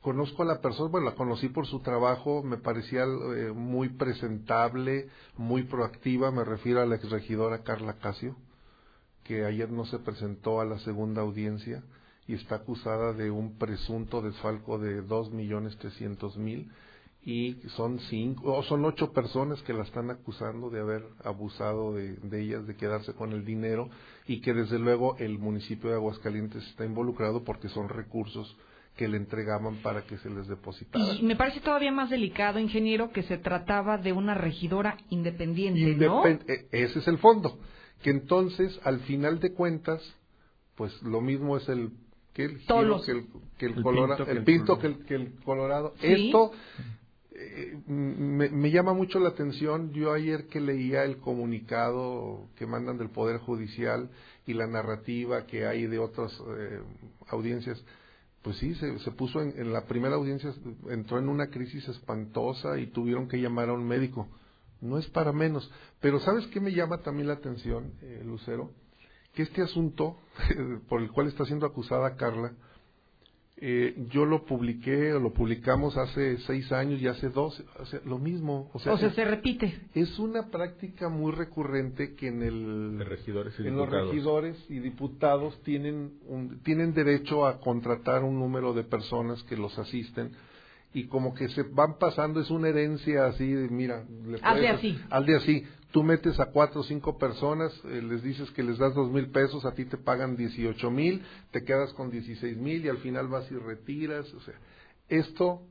conozco 0.00 0.42
a 0.42 0.46
la 0.46 0.60
persona, 0.60 0.90
bueno, 0.90 1.10
la 1.10 1.14
conocí 1.14 1.48
por 1.48 1.66
su 1.66 1.80
trabajo, 1.80 2.42
me 2.42 2.56
parecía 2.56 3.04
eh, 3.04 3.52
muy 3.54 3.90
presentable, 3.90 5.08
muy 5.36 5.62
proactiva, 5.62 6.32
me 6.32 6.44
refiero 6.44 6.80
a 6.80 6.86
la 6.86 6.96
exregidora 6.96 7.62
Carla 7.62 7.98
Casio, 7.98 8.36
que 9.22 9.44
ayer 9.44 9.70
no 9.70 9.84
se 9.84 10.00
presentó 10.00 10.60
a 10.60 10.64
la 10.64 10.80
segunda 10.80 11.22
audiencia 11.22 11.84
y 12.26 12.34
está 12.34 12.56
acusada 12.56 13.12
de 13.12 13.30
un 13.30 13.58
presunto 13.58 14.22
desfalco 14.22 14.78
de 14.78 15.02
dos 15.02 15.30
millones 15.30 15.76
trescientos 15.78 16.36
mil 16.36 16.70
y 17.22 17.56
son 17.76 17.98
cinco 18.08 18.54
o 18.54 18.62
son 18.62 18.84
ocho 18.84 19.12
personas 19.12 19.60
que 19.62 19.74
la 19.74 19.82
están 19.82 20.10
acusando 20.10 20.70
de 20.70 20.80
haber 20.80 21.04
abusado 21.22 21.92
de, 21.94 22.16
ellas, 22.40 22.66
de 22.66 22.76
quedarse 22.76 23.12
con 23.12 23.32
el 23.32 23.44
dinero 23.44 23.90
y 24.26 24.40
que 24.40 24.54
desde 24.54 24.78
luego 24.78 25.16
el 25.18 25.38
municipio 25.38 25.90
de 25.90 25.96
Aguascalientes 25.96 26.66
está 26.68 26.84
involucrado 26.84 27.44
porque 27.44 27.68
son 27.68 27.88
recursos 27.88 28.56
que 28.96 29.06
le 29.06 29.18
entregaban 29.18 29.76
para 29.76 30.02
que 30.02 30.18
se 30.18 30.30
les 30.30 30.46
depositara. 30.46 31.14
Y 31.14 31.22
me 31.22 31.36
parece 31.36 31.60
todavía 31.60 31.92
más 31.92 32.10
delicado, 32.10 32.58
ingeniero, 32.58 33.12
que 33.12 33.22
se 33.22 33.38
trataba 33.38 33.98
de 33.98 34.12
una 34.12 34.34
regidora 34.34 34.96
independiente, 35.10 35.94
¿no? 36.04 36.26
E, 36.26 36.68
ese 36.70 36.98
es 36.98 37.08
el 37.08 37.18
fondo. 37.18 37.58
Que 38.02 38.10
entonces, 38.10 38.78
al 38.82 39.00
final 39.00 39.40
de 39.40 39.52
cuentas, 39.52 40.02
pues 40.74 41.02
lo 41.02 41.20
mismo 41.20 41.56
es 41.56 41.68
el 41.68 41.92
que 42.40 42.54
el 42.54 42.58
giro, 42.58 43.02
que 43.02 43.12
el, 43.12 43.26
que 43.58 43.66
el, 43.66 43.82
colorado, 43.82 44.26
el 44.26 44.44
pinto 44.44 44.78
que 44.78 44.86
el, 44.86 45.04
que 45.04 45.14
el 45.14 45.34
colorado. 45.44 45.94
Esto 46.00 46.52
eh, 47.32 47.78
me, 47.86 48.70
llama 48.70 48.92
mucho 48.92 49.18
la 49.18 49.30
atención, 49.30 49.92
yo 49.92 50.12
ayer 50.12 50.46
que 50.48 50.60
leía 50.60 51.04
el 51.04 51.18
comunicado 51.18 52.48
que 52.56 52.66
mandan 52.66 52.98
del 52.98 53.08
Poder 53.08 53.38
Judicial 53.38 54.10
y 54.46 54.52
la 54.52 54.66
narrativa 54.66 55.46
que 55.46 55.66
hay 55.66 55.86
de 55.86 55.98
otras 55.98 56.32
eh, 56.58 56.80
audiencias, 57.28 57.82
pues 58.42 58.56
sí, 58.56 58.74
se, 58.74 58.98
se 58.98 59.10
puso 59.12 59.40
en, 59.40 59.72
la 59.72 59.86
primera 59.86 60.16
audiencia, 60.16 60.52
entró 60.90 61.18
en 61.18 61.28
una 61.28 61.48
crisis 61.48 61.88
espantosa 61.88 62.78
y 62.78 62.88
tuvieron 62.88 63.26
que 63.26 63.40
llamar 63.40 63.70
a 63.70 63.72
un 63.72 63.86
médico. 63.86 64.28
No 64.80 64.98
es 64.98 65.06
para 65.08 65.32
menos. 65.32 65.70
Pero 66.00 66.20
¿sabes 66.20 66.46
qué 66.48 66.60
me 66.60 66.72
llama 66.72 66.98
también 66.98 67.28
la 67.28 67.34
atención, 67.34 67.92
eh, 68.02 68.22
Lucero? 68.24 68.70
Que 69.34 69.42
este 69.42 69.62
asunto 69.62 70.16
por 70.88 71.00
el 71.00 71.10
cual 71.10 71.28
está 71.28 71.44
siendo 71.44 71.66
acusada 71.66 72.16
Carla, 72.16 72.52
Eh, 73.62 74.06
yo 74.10 74.24
lo 74.24 74.46
publiqué, 74.46 75.12
o 75.12 75.20
lo 75.20 75.34
publicamos 75.34 75.94
hace 75.98 76.38
seis 76.46 76.72
años 76.72 76.98
y 77.02 77.06
hace 77.08 77.28
dos, 77.28 77.62
o 77.78 77.84
sea, 77.84 78.00
lo 78.06 78.18
mismo. 78.18 78.70
O 78.72 78.78
sea, 78.78 78.94
es, 79.08 79.14
se 79.14 79.22
repite. 79.26 79.66
Es 79.92 80.18
una 80.18 80.48
práctica 80.48 81.10
muy 81.10 81.30
recurrente 81.32 82.14
que 82.14 82.28
en 82.28 82.42
el 82.42 82.96
De 82.96 83.04
regidores 83.04 83.52
y 83.60 83.66
en 83.66 83.76
los 83.76 83.86
regidores 83.90 84.56
y 84.70 84.78
diputados 84.78 85.60
tienen 85.62 86.12
un- 86.26 86.60
tienen 86.62 86.94
derecho 86.94 87.44
a 87.46 87.60
contratar 87.60 88.24
un 88.24 88.38
número 88.38 88.72
de 88.72 88.82
personas 88.84 89.42
que 89.42 89.58
los 89.58 89.78
asisten 89.78 90.32
y 90.92 91.06
como 91.06 91.34
que 91.34 91.48
se 91.50 91.62
van 91.62 91.98
pasando 91.98 92.40
es 92.40 92.50
una 92.50 92.68
herencia 92.68 93.26
así 93.26 93.52
de 93.52 93.68
mira 93.68 94.04
le 94.26 94.38
Hazle 94.42 94.68
así. 94.68 94.98
hazle 95.10 95.36
así 95.36 95.64
tú 95.92 96.02
metes 96.02 96.38
a 96.40 96.46
cuatro 96.46 96.80
o 96.80 96.84
cinco 96.84 97.16
personas 97.18 97.72
eh, 97.84 98.02
les 98.02 98.22
dices 98.22 98.50
que 98.50 98.62
les 98.62 98.78
das 98.78 98.94
dos 98.94 99.10
mil 99.10 99.30
pesos 99.30 99.64
a 99.64 99.72
ti 99.74 99.84
te 99.84 99.96
pagan 99.96 100.36
dieciocho 100.36 100.90
mil 100.90 101.22
te 101.52 101.64
quedas 101.64 101.92
con 101.94 102.10
dieciséis 102.10 102.56
mil 102.56 102.84
y 102.84 102.88
al 102.88 102.98
final 102.98 103.28
vas 103.28 103.50
y 103.50 103.54
retiras 103.56 104.32
o 104.34 104.40
sea 104.40 104.54
esto 105.08 105.62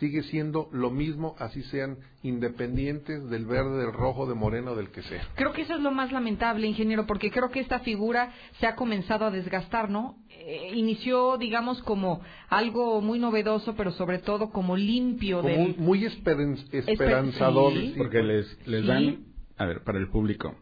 sigue 0.00 0.22
siendo 0.24 0.68
lo 0.72 0.90
mismo 0.90 1.36
así 1.38 1.62
sean 1.64 1.98
independientes 2.22 3.28
del 3.30 3.46
verde 3.46 3.78
del 3.78 3.92
rojo 3.92 4.26
de 4.26 4.34
moreno 4.34 4.74
del 4.74 4.90
que 4.90 5.02
sea 5.02 5.26
Creo 5.36 5.52
que 5.52 5.62
eso 5.62 5.74
es 5.74 5.80
lo 5.80 5.92
más 5.92 6.10
lamentable, 6.12 6.66
ingeniero, 6.66 7.06
porque 7.06 7.30
creo 7.30 7.50
que 7.50 7.60
esta 7.60 7.80
figura 7.80 8.32
se 8.58 8.66
ha 8.66 8.74
comenzado 8.76 9.26
a 9.26 9.30
desgastar, 9.30 9.90
¿no? 9.90 10.16
Eh, 10.30 10.72
inició, 10.74 11.38
digamos, 11.38 11.80
como 11.82 12.20
algo 12.48 13.00
muy 13.00 13.18
novedoso, 13.18 13.74
pero 13.76 13.92
sobre 13.92 14.18
todo 14.18 14.50
como 14.50 14.76
limpio 14.76 15.38
como 15.42 15.48
del... 15.48 15.60
un- 15.78 15.84
muy 15.84 16.04
esperen- 16.04 16.58
esperanzador. 16.72 17.72
sí. 17.72 17.94
Porque 17.96 18.22
les, 18.22 18.66
les 18.66 18.82
Sí. 18.82 18.86
dan, 18.86 19.18
a 19.56 19.64
ver, 19.66 19.82
para 19.84 19.98
el 19.98 20.08
público, 20.08 20.54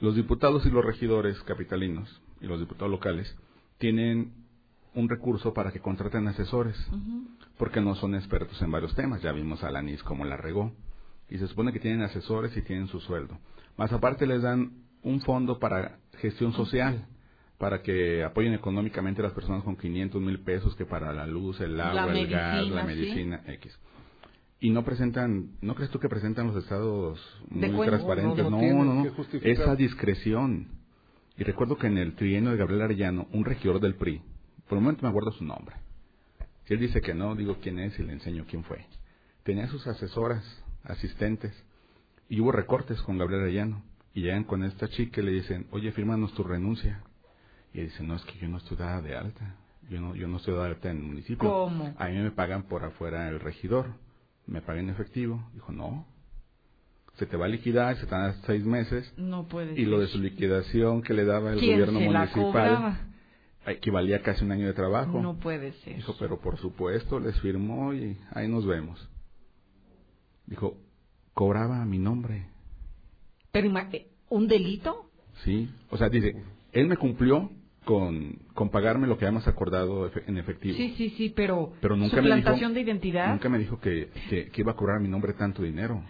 los 0.00 0.14
diputados 0.14 0.64
y 0.66 0.70
los 0.70 0.84
regidores 0.84 1.40
capitalinos 1.44 2.20
y 2.40 2.46
los 2.46 2.60
diputados 2.60 2.90
locales 2.90 3.34
tienen 3.78 4.32
un 4.94 5.08
recurso 5.08 5.52
para 5.54 5.72
que 5.72 5.80
contraten 5.80 6.28
asesores, 6.28 6.76
porque 7.58 7.80
no 7.80 7.94
son 7.94 8.14
expertos 8.14 8.60
en 8.62 8.70
varios 8.70 8.94
temas. 8.94 9.22
Ya 9.22 9.32
vimos 9.32 9.62
a 9.62 9.70
Lanis 9.70 10.02
cómo 10.02 10.24
la 10.24 10.36
regó. 10.36 10.72
Y 11.28 11.38
se 11.38 11.46
supone 11.46 11.72
que 11.72 11.80
tienen 11.80 12.02
asesores 12.02 12.56
y 12.56 12.62
tienen 12.62 12.88
su 12.88 13.00
sueldo. 13.00 13.38
Más 13.76 13.92
aparte 13.92 14.26
les 14.26 14.42
dan 14.42 14.72
un 15.02 15.20
fondo 15.20 15.58
para 15.58 15.98
gestión 16.18 16.52
social, 16.52 17.06
para 17.58 17.82
que 17.82 18.24
apoyen 18.24 18.54
económicamente 18.54 19.20
a 19.20 19.24
las 19.24 19.32
personas 19.32 19.62
con 19.62 19.76
500 19.76 20.20
mil 20.20 20.40
pesos, 20.40 20.74
que 20.76 20.86
para 20.86 21.12
la 21.12 21.26
luz, 21.26 21.60
el 21.60 21.80
agua, 21.80 22.12
el 22.12 22.28
gas, 22.28 22.68
la 22.68 22.84
medicina, 22.84 23.42
X. 23.46 23.78
Y 24.60 24.70
no 24.70 24.84
presentan, 24.84 25.50
¿no 25.60 25.74
crees 25.74 25.90
tú 25.90 25.98
que 25.98 26.08
presentan 26.08 26.46
los 26.46 26.56
estados 26.56 27.20
muy 27.48 27.86
transparentes? 27.86 28.44
No, 28.50 28.60
No, 28.60 28.84
no 28.84 29.12
esa 29.42 29.76
discreción. 29.76 30.68
Y 31.36 31.44
recuerdo 31.44 31.76
que 31.76 31.86
en 31.86 31.98
el 31.98 32.14
trienio 32.14 32.50
de 32.50 32.56
Gabriel 32.56 32.82
Arellano, 32.82 33.26
un 33.32 33.44
regidor 33.44 33.80
del 33.80 33.96
PRI, 33.96 34.22
por 34.68 34.78
un 34.78 34.84
momento 34.84 35.02
me 35.02 35.08
acuerdo 35.08 35.32
su 35.32 35.44
nombre. 35.44 35.76
Él 36.66 36.78
dice 36.78 37.00
que 37.00 37.14
no, 37.14 37.34
digo 37.34 37.58
quién 37.60 37.78
es 37.78 37.98
y 37.98 38.02
le 38.02 38.12
enseño 38.12 38.46
quién 38.48 38.64
fue. 38.64 38.86
Tenía 39.42 39.68
sus 39.68 39.86
asesoras, 39.86 40.42
asistentes, 40.82 41.52
y 42.28 42.40
hubo 42.40 42.52
recortes 42.52 43.00
con 43.02 43.18
Gabriel 43.18 43.42
Arellano. 43.42 43.82
Y 44.14 44.22
llegan 44.22 44.44
con 44.44 44.62
esta 44.62 44.88
chica 44.88 45.20
y 45.20 45.24
le 45.24 45.32
dicen, 45.32 45.66
oye, 45.72 45.90
fírmanos 45.92 46.32
tu 46.34 46.44
renuncia. 46.44 47.02
Y 47.72 47.80
él 47.80 47.86
dice, 47.86 48.04
no, 48.04 48.14
es 48.14 48.22
que 48.24 48.38
yo 48.38 48.48
no 48.48 48.58
estoy 48.58 48.76
dada 48.76 49.02
de 49.02 49.16
alta. 49.16 49.56
Yo 49.90 50.00
no, 50.00 50.14
yo 50.14 50.28
no 50.28 50.36
estoy 50.36 50.54
dada 50.54 50.66
de 50.66 50.74
alta 50.74 50.90
en 50.90 50.98
el 50.98 51.02
municipio. 51.02 51.48
¿Cómo? 51.48 51.94
A 51.98 52.08
mí 52.08 52.16
me 52.16 52.30
pagan 52.30 52.62
por 52.62 52.84
afuera 52.84 53.28
el 53.28 53.40
regidor. 53.40 53.94
Me 54.46 54.62
pagan 54.62 54.84
en 54.84 54.90
efectivo. 54.90 55.44
Dijo, 55.52 55.72
no. 55.72 56.06
Se 57.14 57.26
te 57.26 57.36
va 57.36 57.46
a 57.46 57.48
liquidar, 57.48 57.96
se 57.96 58.06
te 58.06 58.14
dan 58.14 58.40
seis 58.46 58.64
meses. 58.64 59.12
No 59.16 59.48
puede 59.48 59.78
Y 59.78 59.84
lo 59.84 60.00
de 60.00 60.06
su 60.06 60.18
liquidación 60.18 61.02
que 61.02 61.12
le 61.12 61.24
daba 61.24 61.52
el 61.52 61.58
¿Quién 61.58 61.80
gobierno 61.80 62.00
municipal? 62.00 63.13
Equivalía 63.66 64.16
a 64.16 64.22
casi 64.22 64.44
un 64.44 64.52
año 64.52 64.66
de 64.66 64.72
trabajo. 64.72 65.20
No 65.20 65.38
puede 65.38 65.72
ser. 65.84 65.96
Dijo, 65.96 66.14
pero 66.18 66.40
por 66.40 66.58
supuesto, 66.58 67.18
les 67.20 67.38
firmó 67.40 67.94
y 67.94 68.16
ahí 68.32 68.48
nos 68.48 68.66
vemos. 68.66 69.08
Dijo, 70.46 70.76
cobraba 71.32 71.82
a 71.82 71.84
mi 71.84 71.98
nombre. 71.98 72.46
Pero 73.52 73.78
eh, 73.92 74.08
¿un 74.28 74.48
delito? 74.48 75.10
Sí. 75.44 75.70
O 75.90 75.96
sea, 75.96 76.08
dice, 76.08 76.34
él 76.72 76.88
me 76.88 76.96
cumplió 76.96 77.50
con, 77.84 78.38
con 78.54 78.70
pagarme 78.70 79.06
lo 79.06 79.16
que 79.18 79.26
habíamos 79.26 79.46
acordado 79.46 80.10
en 80.26 80.38
efectivo. 80.38 80.76
Sí, 80.76 80.94
sí, 80.96 81.10
sí, 81.16 81.32
pero, 81.34 81.72
Pero 81.80 81.96
nunca 81.96 82.20
me 82.20 82.34
dijo, 82.36 82.68
de 82.70 82.80
identidad. 82.80 83.30
nunca 83.30 83.48
me 83.48 83.58
dijo 83.58 83.80
que, 83.80 84.10
que, 84.28 84.48
que 84.50 84.60
iba 84.60 84.72
a 84.72 84.76
cobrar 84.76 84.98
a 84.98 85.00
mi 85.00 85.08
nombre 85.08 85.34
tanto 85.34 85.62
dinero. 85.62 86.02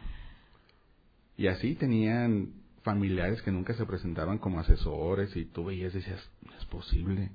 Y 1.37 1.49
así 1.49 1.75
tenían 1.75 2.53
familiares 2.83 3.43
que 3.43 3.51
nunca 3.51 3.75
se 3.75 3.87
presentaban 3.87 4.39
como 4.39 4.61
asesores 4.61 5.35
y 5.37 5.47
tú 5.47 5.65
veías 5.65 5.93
y 5.95 5.99
decías, 5.99 6.31
no 6.45 6.57
es 6.57 6.65
posible. 6.67 7.31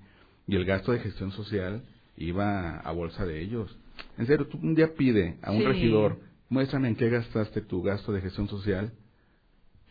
Y 0.49 0.55
el 0.55 0.65
gasto 0.65 0.91
de 0.91 0.99
gestión 0.99 1.31
social 1.31 1.83
iba 2.17 2.79
a 2.79 2.91
bolsa 2.91 3.25
de 3.25 3.41
ellos. 3.41 3.77
En 4.17 4.25
serio, 4.27 4.47
tú 4.47 4.57
un 4.61 4.75
día 4.75 4.93
pide 4.95 5.37
a 5.41 5.51
un 5.51 5.59
Sí. 5.59 5.65
regidor, 5.65 6.19
muéstrame 6.49 6.87
en 6.87 6.95
qué 6.95 7.09
gastaste 7.09 7.61
tu 7.61 7.83
gasto 7.83 8.11
de 8.11 8.21
gestión 8.21 8.47
social. 8.47 8.91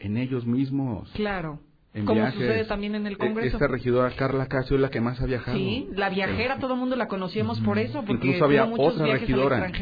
En 0.00 0.16
ellos 0.16 0.44
mismos. 0.46 1.10
Claro. 1.14 1.60
En 1.94 2.04
Como 2.04 2.20
viajes. 2.20 2.34
sucede 2.40 2.64
también 2.66 2.94
en 2.94 3.06
el 3.06 3.14
E- 3.14 3.18
Congreso. 3.18 3.56
Esta 3.56 3.66
regidora 3.66 4.14
Carla 4.16 4.46
Casio 4.46 4.76
es 4.76 4.82
la 4.82 4.90
que 4.90 5.00
más 5.00 5.20
ha 5.20 5.26
viajado. 5.26 5.56
Sí, 5.56 5.88
la 5.94 6.10
viajera, 6.10 6.58
todo 6.58 6.74
el 6.74 6.80
mundo 6.80 6.96
la 6.96 7.08
conocíamos 7.08 7.60
por 7.60 7.78
eso, 7.78 8.04
porque 8.04 8.26
Incluso 8.26 8.44
había 8.44 8.64
tuvo 8.64 8.76
muchos 8.76 8.94
otra 8.94 9.04
viajes 9.06 9.20
regidora, 9.28 9.72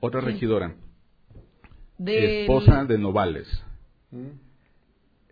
otra 0.00 0.20
Sí. 0.20 0.26
regidora, 0.26 0.74
Del- 1.98 2.24
esposa 2.42 2.84
de 2.84 2.98
Novales, 2.98 3.48
Mm. 4.10 4.26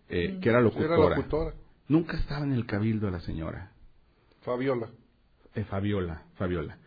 eh, 0.09 0.39
que 0.41 0.49
era 0.49 0.59
Era 0.59 0.61
locutora. 0.61 1.17
locutora. 1.17 1.55
Nunca 1.89 2.17
estaba 2.17 2.45
en 2.45 2.53
el 2.53 2.67
cabildo 2.67 3.11
la 3.11 3.21
señora, 3.21 3.71
Fabiola. 4.45 4.89
eh, 5.55 5.65
Fabiola, 5.65 6.23
Fabiola. 6.37 6.79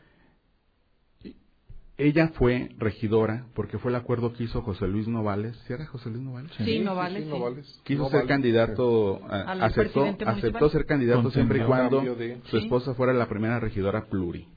Ella 1.99 2.27
fue 2.35 2.69
regidora 2.77 3.47
porque 3.55 3.79
fue 3.79 3.89
el 3.89 3.95
acuerdo 3.95 4.31
que 4.33 4.43
hizo 4.43 4.61
José 4.61 4.87
Luis 4.87 5.07
Novales. 5.07 5.57
¿Sí 5.65 5.73
era 5.73 5.87
José 5.87 6.09
Luis 6.11 6.21
Novales? 6.21 6.51
Sí, 6.57 6.79
Novales, 6.79 7.23
sí. 7.23 7.29
Novales. 7.29 7.81
Quiso 7.83 8.03
Novales. 8.03 8.19
ser 8.21 8.27
candidato, 8.27 9.21
a- 9.27 9.51
aceptó, 9.65 10.69
ser 10.69 10.85
candidato 10.85 11.31
siempre 11.31 11.59
y 11.59 11.65
cuando 11.65 12.01
de- 12.15 12.39
su 12.45 12.57
Sí. 12.59 12.63
esposa 12.65 12.93
fuera 12.93 13.13
la 13.13 13.27
primera 13.27 13.59
regidora 13.59 14.05
pluri. 14.05 14.47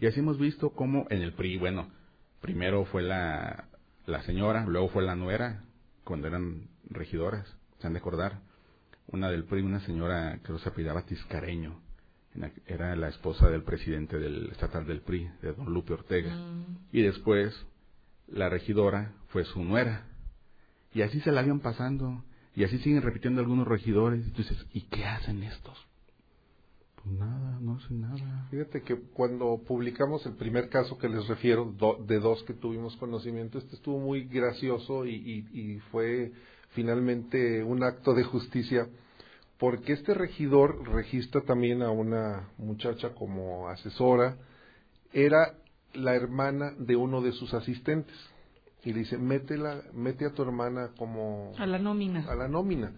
Y 0.00 0.06
así 0.06 0.20
hemos 0.20 0.38
visto 0.38 0.70
cómo 0.70 1.06
en 1.10 1.20
el 1.22 1.32
PRI, 1.32 1.58
bueno, 1.58 1.88
primero 2.40 2.84
fue 2.86 3.02
la, 3.02 3.64
la 4.06 4.22
señora, 4.22 4.64
luego 4.64 4.88
fue 4.90 5.02
la 5.02 5.16
nuera, 5.16 5.64
cuando 6.04 6.28
eran 6.28 6.68
regidoras, 6.88 7.54
se 7.80 7.86
han 7.86 7.92
de 7.94 7.98
acordar. 7.98 8.38
Una 9.08 9.28
del 9.28 9.44
PRI, 9.44 9.62
una 9.62 9.80
señora 9.80 10.38
que 10.44 10.56
se 10.58 10.68
apellidaba 10.68 11.02
Tiscareño, 11.02 11.80
era 12.66 12.94
la 12.96 13.08
esposa 13.08 13.48
del 13.50 13.62
presidente 13.62 14.18
del 14.18 14.50
estatal 14.50 14.86
del 14.86 15.00
PRI, 15.00 15.30
de 15.42 15.52
don 15.52 15.72
Lupe 15.72 15.92
Ortega. 15.94 16.34
Mm. 16.34 16.78
Y 16.92 17.02
después, 17.02 17.54
la 18.28 18.48
regidora 18.48 19.12
fue 19.28 19.44
su 19.44 19.62
nuera. 19.64 20.06
Y 20.94 21.02
así 21.02 21.20
se 21.20 21.32
la 21.32 21.40
habían 21.40 21.60
pasando. 21.60 22.24
Y 22.54 22.64
así 22.64 22.78
siguen 22.78 23.02
repitiendo 23.02 23.40
algunos 23.40 23.66
regidores. 23.68 24.26
Y 24.26 24.30
tú 24.30 24.38
dices, 24.42 24.66
¿y 24.72 24.82
qué 24.82 25.04
hacen 25.04 25.42
estos? 25.42 25.76
Pues 27.02 27.18
nada, 27.18 27.58
no 27.60 27.76
hacen 27.76 28.00
nada. 28.00 28.48
Fíjate 28.50 28.82
que 28.82 28.96
cuando 29.12 29.60
publicamos 29.66 30.24
el 30.26 30.32
primer 30.34 30.68
caso 30.70 30.98
que 30.98 31.08
les 31.08 31.26
refiero, 31.28 31.72
do- 31.76 32.02
de 32.06 32.18
dos 32.18 32.42
que 32.44 32.54
tuvimos 32.54 32.96
conocimiento, 32.96 33.58
este 33.58 33.76
estuvo 33.76 33.98
muy 34.00 34.24
gracioso 34.24 35.04
y, 35.06 35.14
y- 35.14 35.60
y 35.60 35.78
fue 35.92 36.32
finalmente 36.70 37.62
un 37.62 37.82
acto 37.84 38.12
de 38.14 38.24
justicia, 38.24 38.88
porque 39.58 39.92
este 39.94 40.14
regidor 40.14 40.88
registra 40.88 41.40
también 41.42 41.82
a 41.82 41.90
una 41.90 42.48
muchacha 42.58 43.14
como 43.14 43.68
asesora, 43.68 44.36
era 45.12 45.54
la 45.94 46.14
hermana 46.14 46.72
de 46.78 46.96
uno 46.96 47.22
de 47.22 47.32
sus 47.32 47.54
asistentes, 47.54 48.14
y 48.84 48.92
le 48.92 49.00
dice, 49.00 49.18
métela, 49.18 49.82
mete 49.94 50.26
a 50.26 50.32
tu 50.32 50.42
hermana 50.42 50.90
como 50.96 51.52
A 51.58 51.66
la 51.66 51.78
nómina. 51.78 52.24
a 52.30 52.34
la 52.34 52.48
nómina. 52.48 52.92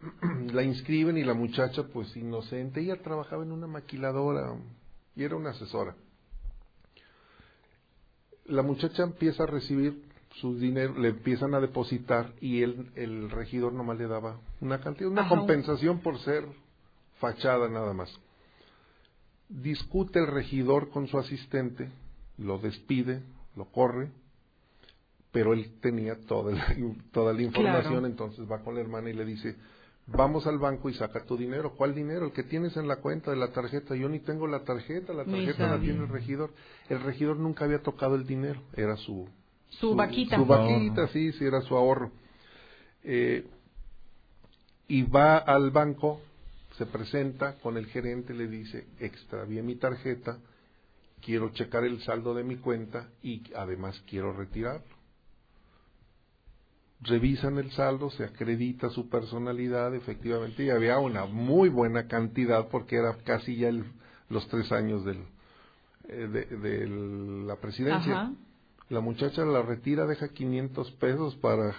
la 0.52 0.62
inscriben 0.62 1.16
y 1.18 1.24
la 1.24 1.34
muchacha, 1.34 1.84
pues 1.92 2.16
inocente, 2.16 2.80
ella 2.80 3.02
trabajaba 3.02 3.42
en 3.42 3.52
una 3.52 3.66
maquiladora 3.66 4.54
y 5.16 5.24
era 5.24 5.36
una 5.36 5.50
asesora. 5.50 5.96
La 8.44 8.62
muchacha 8.62 9.02
empieza 9.02 9.42
a 9.42 9.46
recibir 9.46 10.05
su 10.40 10.58
dinero, 10.58 10.98
le 10.98 11.08
empiezan 11.08 11.54
a 11.54 11.60
depositar 11.60 12.32
y 12.40 12.62
él, 12.62 12.90
el 12.94 13.30
regidor 13.30 13.72
nomás 13.72 13.98
le 13.98 14.06
daba 14.06 14.38
una 14.60 14.80
cantidad, 14.80 15.10
una 15.10 15.22
Ajá. 15.22 15.30
compensación 15.36 16.00
por 16.00 16.18
ser 16.20 16.44
fachada 17.18 17.68
nada 17.68 17.92
más. 17.92 18.10
Discute 19.48 20.18
el 20.18 20.26
regidor 20.26 20.90
con 20.90 21.06
su 21.06 21.18
asistente, 21.18 21.90
lo 22.38 22.58
despide, 22.58 23.22
lo 23.54 23.66
corre, 23.66 24.10
pero 25.32 25.52
él 25.52 25.70
tenía 25.80 26.18
toda 26.26 26.52
la, 26.52 26.66
toda 27.12 27.32
la 27.32 27.42
información, 27.42 27.92
Claro. 27.92 28.06
entonces 28.06 28.50
va 28.50 28.58
con 28.62 28.74
la 28.74 28.80
hermana 28.80 29.10
y 29.10 29.12
le 29.14 29.24
dice, 29.24 29.56
vamos 30.06 30.46
al 30.46 30.58
banco 30.58 30.90
y 30.90 30.94
saca 30.94 31.24
tu 31.24 31.36
dinero. 31.36 31.74
¿Cuál 31.76 31.94
dinero? 31.94 32.26
El 32.26 32.32
que 32.32 32.42
tienes 32.42 32.76
en 32.76 32.88
la 32.88 32.96
cuenta 32.96 33.30
de 33.30 33.36
la 33.36 33.52
tarjeta. 33.52 33.94
Yo 33.94 34.08
ni 34.08 34.20
tengo 34.20 34.46
la 34.46 34.64
tarjeta, 34.64 35.12
la 35.12 35.24
tarjeta 35.24 35.68
la 35.68 35.80
tiene 35.80 36.00
el 36.00 36.08
regidor. 36.08 36.50
El 36.88 37.00
regidor 37.02 37.36
nunca 37.36 37.64
había 37.64 37.82
tocado 37.82 38.14
el 38.16 38.26
dinero, 38.26 38.60
era 38.74 38.96
su... 38.96 39.28
Su 39.70 39.94
vaquita. 39.94 40.36
Su 40.36 40.46
vaquita, 40.46 41.08
sí, 41.08 41.32
sí, 41.32 41.44
era 41.44 41.60
su 41.62 41.76
ahorro. 41.76 42.10
Eh, 43.04 43.46
y 44.88 45.02
va 45.02 45.38
al 45.38 45.70
banco, 45.70 46.20
se 46.76 46.86
presenta 46.86 47.58
con 47.58 47.76
el 47.76 47.86
gerente, 47.86 48.34
le 48.34 48.46
dice, 48.46 48.86
extravié 48.98 49.62
mi 49.62 49.76
tarjeta 49.76 50.38
quiero 51.26 51.50
checar 51.50 51.84
el 51.84 52.00
saldo 52.02 52.34
de 52.34 52.44
mi 52.44 52.56
cuenta 52.56 53.08
y 53.20 53.42
además 53.54 54.00
quiero 54.08 54.32
retirarlo. 54.32 54.96
Revisan 57.00 57.58
el 57.58 57.72
saldo, 57.72 58.10
se 58.10 58.24
acredita 58.24 58.88
su 58.90 59.08
personalidad, 59.08 59.94
efectivamente, 59.94 60.64
y 60.64 60.70
había 60.70 60.98
una 60.98 61.26
muy 61.26 61.68
buena 61.68 62.06
cantidad 62.06 62.68
porque 62.68 62.96
era 62.96 63.16
casi 63.24 63.56
ya 63.56 63.68
el, 63.68 63.84
los 64.30 64.48
tres 64.48 64.70
años 64.72 65.04
del, 65.04 65.18
eh, 66.08 66.28
de, 66.28 66.44
de 66.56 66.86
la 67.44 67.56
presidencia. 67.56 68.12
Ajá. 68.12 68.32
La 68.88 69.00
muchacha 69.00 69.44
la 69.44 69.62
retira, 69.62 70.06
deja 70.06 70.28
500 70.28 70.90
pesos 70.92 71.34
para 71.36 71.74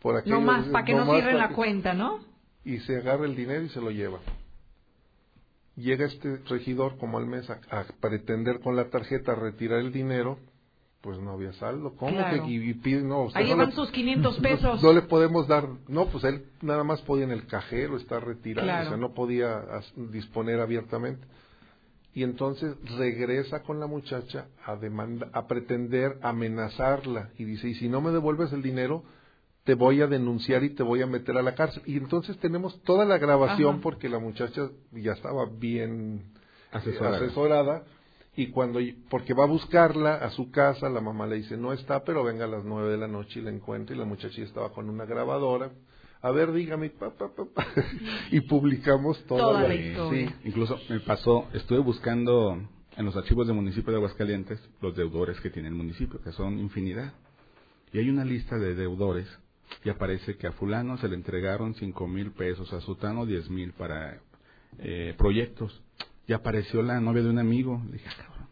por 0.00 0.16
aquello, 0.16 0.36
No 0.36 0.40
más, 0.42 0.66
para 0.68 0.84
que 0.84 0.94
no 0.94 1.04
más 1.06 1.14
cierren 1.16 1.38
la 1.38 1.48
que- 1.48 1.54
cuenta, 1.54 1.94
¿no? 1.94 2.18
y 2.64 2.78
se 2.80 2.96
agarra 2.96 3.24
el 3.24 3.34
dinero 3.36 3.62
y 3.64 3.68
se 3.70 3.80
lo 3.80 3.90
lleva. 3.90 4.18
Llega 5.76 6.04
este 6.06 6.36
regidor 6.48 6.98
como 6.98 7.18
al 7.18 7.26
mes 7.26 7.48
a, 7.48 7.58
a 7.70 7.84
pretender 8.00 8.60
con 8.60 8.76
la 8.76 8.90
tarjeta 8.90 9.34
retirar 9.34 9.78
el 9.80 9.90
dinero, 9.92 10.38
pues 11.00 11.18
no 11.18 11.32
había 11.32 11.52
saldo. 11.54 11.94
¿Cómo 11.96 12.12
Claro. 12.12 12.44
que 12.44 12.50
y, 12.50 12.74
pide- 12.74 13.02
no, 13.02 13.22
usted 13.22 13.40
Ahí 13.40 13.50
no 13.50 13.56
van 13.56 13.70
le- 13.70 13.74
sus 13.74 13.90
500 13.90 14.36
no- 14.36 14.42
pesos. 14.42 14.82
No, 14.82 14.92
le 14.92 15.02
podemos 15.02 15.48
dar, 15.48 15.66
no, 15.88 16.06
pues 16.06 16.22
él 16.24 16.44
nada 16.60 16.84
más 16.84 17.00
podía 17.02 17.24
en 17.24 17.30
el 17.32 17.46
cajero 17.46 17.96
estar 17.96 18.24
retirado, 18.24 18.66
Claro. 18.66 18.86
o 18.86 18.88
sea, 18.90 18.96
no 18.98 19.14
podía 19.14 19.62
disponer 19.96 20.60
abiertamente. 20.60 21.26
Y 22.14 22.24
entonces 22.24 22.74
regresa 22.98 23.62
con 23.62 23.80
la 23.80 23.86
muchacha 23.86 24.46
a 24.66 24.76
demanda, 24.76 25.28
a 25.32 25.46
pretender 25.46 26.18
amenazarla 26.22 27.30
y 27.38 27.44
dice, 27.44 27.68
y 27.68 27.74
si 27.74 27.88
no 27.88 28.00
me 28.02 28.10
devuelves 28.10 28.52
el 28.52 28.62
dinero, 28.62 29.02
te 29.64 29.74
voy 29.74 30.02
a 30.02 30.06
denunciar 30.06 30.62
y 30.64 30.70
te 30.70 30.82
voy 30.82 31.02
a 31.02 31.06
meter 31.06 31.36
a 31.38 31.42
la 31.42 31.54
cárcel. 31.54 31.82
Y 31.86 31.96
entonces 31.96 32.36
tenemos 32.38 32.82
toda 32.82 33.04
la 33.04 33.18
grabación 33.18 33.74
Ajá. 33.74 33.82
porque 33.82 34.08
la 34.08 34.18
muchacha 34.18 34.70
ya 34.92 35.12
estaba 35.12 35.46
bien 35.46 36.24
Asesorada. 36.70 37.16
asesorada 37.16 37.84
y 38.34 38.48
cuando 38.48 38.80
porque 39.10 39.34
va 39.34 39.44
a 39.44 39.46
buscarla 39.48 40.14
a 40.16 40.30
su 40.30 40.50
casa, 40.50 40.88
la 40.88 41.00
mamá 41.00 41.26
le 41.26 41.36
dice 41.36 41.56
no 41.56 41.72
está, 41.72 42.02
pero 42.04 42.24
venga 42.24 42.44
a 42.44 42.48
las 42.48 42.64
nueve 42.64 42.90
de 42.90 42.96
la 42.96 43.08
noche 43.08 43.40
y 43.40 43.42
la 43.42 43.50
encuentra 43.50 43.94
y 43.94 43.98
la 43.98 44.04
muchacha 44.06 44.36
ya 44.36 44.44
estaba 44.44 44.72
con 44.72 44.88
una 44.88 45.04
grabadora. 45.04 45.70
A 46.22 46.30
ver, 46.30 46.52
dígame, 46.52 46.90
pa, 46.90 47.10
pa, 47.10 47.28
pa, 47.34 47.44
pa. 47.44 47.66
y 48.30 48.40
publicamos 48.42 49.22
toda, 49.26 49.40
Toda 49.40 49.62
la, 49.62 49.68
la 49.68 49.74
historia. 49.74 50.28
sí. 50.28 50.34
Incluso 50.48 50.78
me 50.88 51.00
pasó, 51.00 51.48
estuve 51.52 51.80
buscando 51.80 52.60
en 52.96 53.04
los 53.04 53.16
archivos 53.16 53.46
del 53.46 53.56
municipio 53.56 53.90
de 53.90 53.96
Aguascalientes 53.98 54.60
los 54.80 54.94
deudores 54.94 55.40
que 55.40 55.50
tiene 55.50 55.68
el 55.68 55.74
municipio, 55.74 56.20
que 56.22 56.32
son 56.32 56.58
infinidad. 56.58 57.12
Y 57.92 57.98
hay 57.98 58.08
una 58.08 58.24
lista 58.24 58.56
de 58.56 58.74
deudores 58.74 59.26
y 59.84 59.88
aparece 59.90 60.36
que 60.36 60.46
a 60.46 60.52
fulano 60.52 60.96
se 60.98 61.08
le 61.08 61.16
entregaron 61.16 61.74
cinco 61.74 62.06
mil 62.06 62.30
pesos, 62.32 62.72
a 62.72 62.80
sutano 62.80 63.26
diez 63.26 63.50
mil 63.50 63.72
para 63.72 64.20
eh, 64.78 65.14
proyectos. 65.18 65.82
Y 66.28 66.34
apareció 66.34 66.82
la 66.82 67.00
novia 67.00 67.22
de 67.22 67.30
un 67.30 67.38
amigo. 67.40 67.82
Le 67.86 67.92
dije, 67.94 68.08
"Ah, 68.10 68.22
cabrón. 68.24 68.46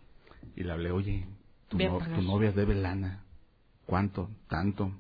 Y 0.57 0.65
le 0.65 0.73
hablé, 0.73 0.90
oye, 0.90 1.26
no- 1.73 1.99
tu 1.99 2.23
novia 2.23 2.50
debe 2.52 2.74
lana. 2.74 3.23
¿Cuánto? 3.86 4.28
Tanto. 4.49 4.92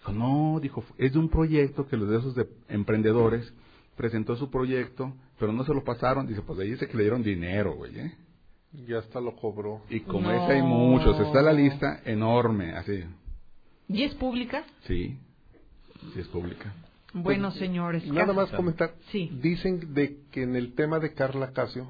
Dijo, 0.00 0.12
no, 0.12 0.58
dijo, 0.60 0.84
es 0.98 1.12
de 1.12 1.18
un 1.18 1.28
proyecto 1.28 1.86
que 1.86 1.96
los 1.96 2.08
de 2.08 2.18
esos 2.18 2.34
de 2.34 2.48
emprendedores 2.68 3.52
presentó 3.96 4.34
su 4.36 4.50
proyecto, 4.50 5.12
pero 5.38 5.52
no 5.52 5.64
se 5.64 5.74
lo 5.74 5.84
pasaron. 5.84 6.26
Dice, 6.26 6.42
pues 6.42 6.58
ahí 6.58 6.70
dice 6.70 6.88
que 6.88 6.96
le 6.96 7.02
dieron 7.04 7.22
dinero, 7.22 7.74
güey, 7.74 7.98
¿eh? 7.98 8.14
Ya 8.86 8.98
hasta 8.98 9.20
lo 9.20 9.36
cobró. 9.36 9.82
Y 9.90 10.00
como 10.00 10.30
No. 10.30 10.44
ese 10.44 10.52
hay 10.54 10.62
muchos, 10.62 11.18
está 11.20 11.42
la 11.42 11.52
lista 11.52 12.00
enorme, 12.04 12.72
así. 12.72 13.04
¿Y 13.88 14.04
es 14.04 14.14
pública? 14.14 14.64
Sí, 14.86 15.18
sí 16.14 16.20
es 16.20 16.28
pública. 16.28 16.72
Bueno, 17.12 17.50
señores. 17.50 18.06
Nada 18.06 18.26
Car- 18.26 18.34
más 18.36 18.50
comentar. 18.52 18.94
Sí. 19.10 19.28
Dicen 19.42 19.92
de 19.92 20.18
que 20.30 20.44
en 20.44 20.54
el 20.54 20.74
tema 20.74 21.00
de 21.00 21.12
Carla 21.12 21.50
Casio, 21.52 21.88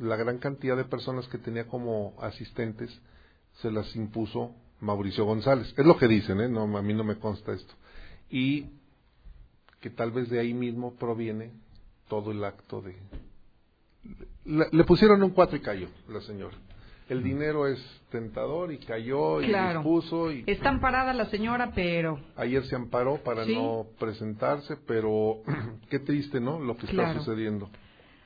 la 0.00 0.16
gran 0.16 0.38
cantidad 0.38 0.76
de 0.76 0.84
personas 0.84 1.28
que 1.28 1.38
tenía 1.38 1.66
como 1.68 2.14
asistentes 2.20 2.90
se 3.62 3.70
las 3.70 3.94
impuso 3.96 4.52
Mauricio 4.80 5.24
González. 5.24 5.72
Es 5.76 5.84
lo 5.86 5.96
que 5.96 6.08
dicen, 6.08 6.40
¿eh? 6.40 6.48
No, 6.48 6.62
a 6.76 6.82
mí 6.82 6.94
no 6.94 7.04
me 7.04 7.16
consta 7.18 7.52
esto. 7.52 7.74
Y 8.30 8.66
que 9.80 9.90
tal 9.90 10.10
vez 10.12 10.28
de 10.30 10.38
ahí 10.40 10.54
mismo 10.54 10.94
proviene 10.94 11.50
todo 12.08 12.30
el 12.32 12.44
acto 12.44 12.80
de... 12.82 12.96
Le, 14.44 14.66
le 14.70 14.84
pusieron 14.84 15.22
un 15.22 15.30
cuatro 15.30 15.56
y 15.56 15.60
cayó 15.60 15.88
la 16.08 16.20
señora. 16.20 16.56
El 17.08 17.22
dinero 17.22 17.66
es 17.66 17.80
tentador 18.10 18.70
y 18.70 18.78
cayó 18.78 19.40
y 19.40 19.46
Claro. 19.46 19.80
dispuso 19.80 20.30
y 20.30 20.44
Está 20.46 20.68
amparada 20.68 21.14
la 21.14 21.26
señora, 21.26 21.72
pero... 21.74 22.20
Ayer 22.36 22.64
se 22.66 22.76
amparó 22.76 23.16
para 23.18 23.44
Sí. 23.46 23.54
no 23.54 23.86
presentarse, 23.98 24.76
pero 24.86 25.38
qué 25.90 25.98
triste, 26.00 26.38
¿no? 26.38 26.58
Lo 26.60 26.76
que 26.76 26.86
Claro. 26.86 27.08
está 27.12 27.24
sucediendo. 27.24 27.70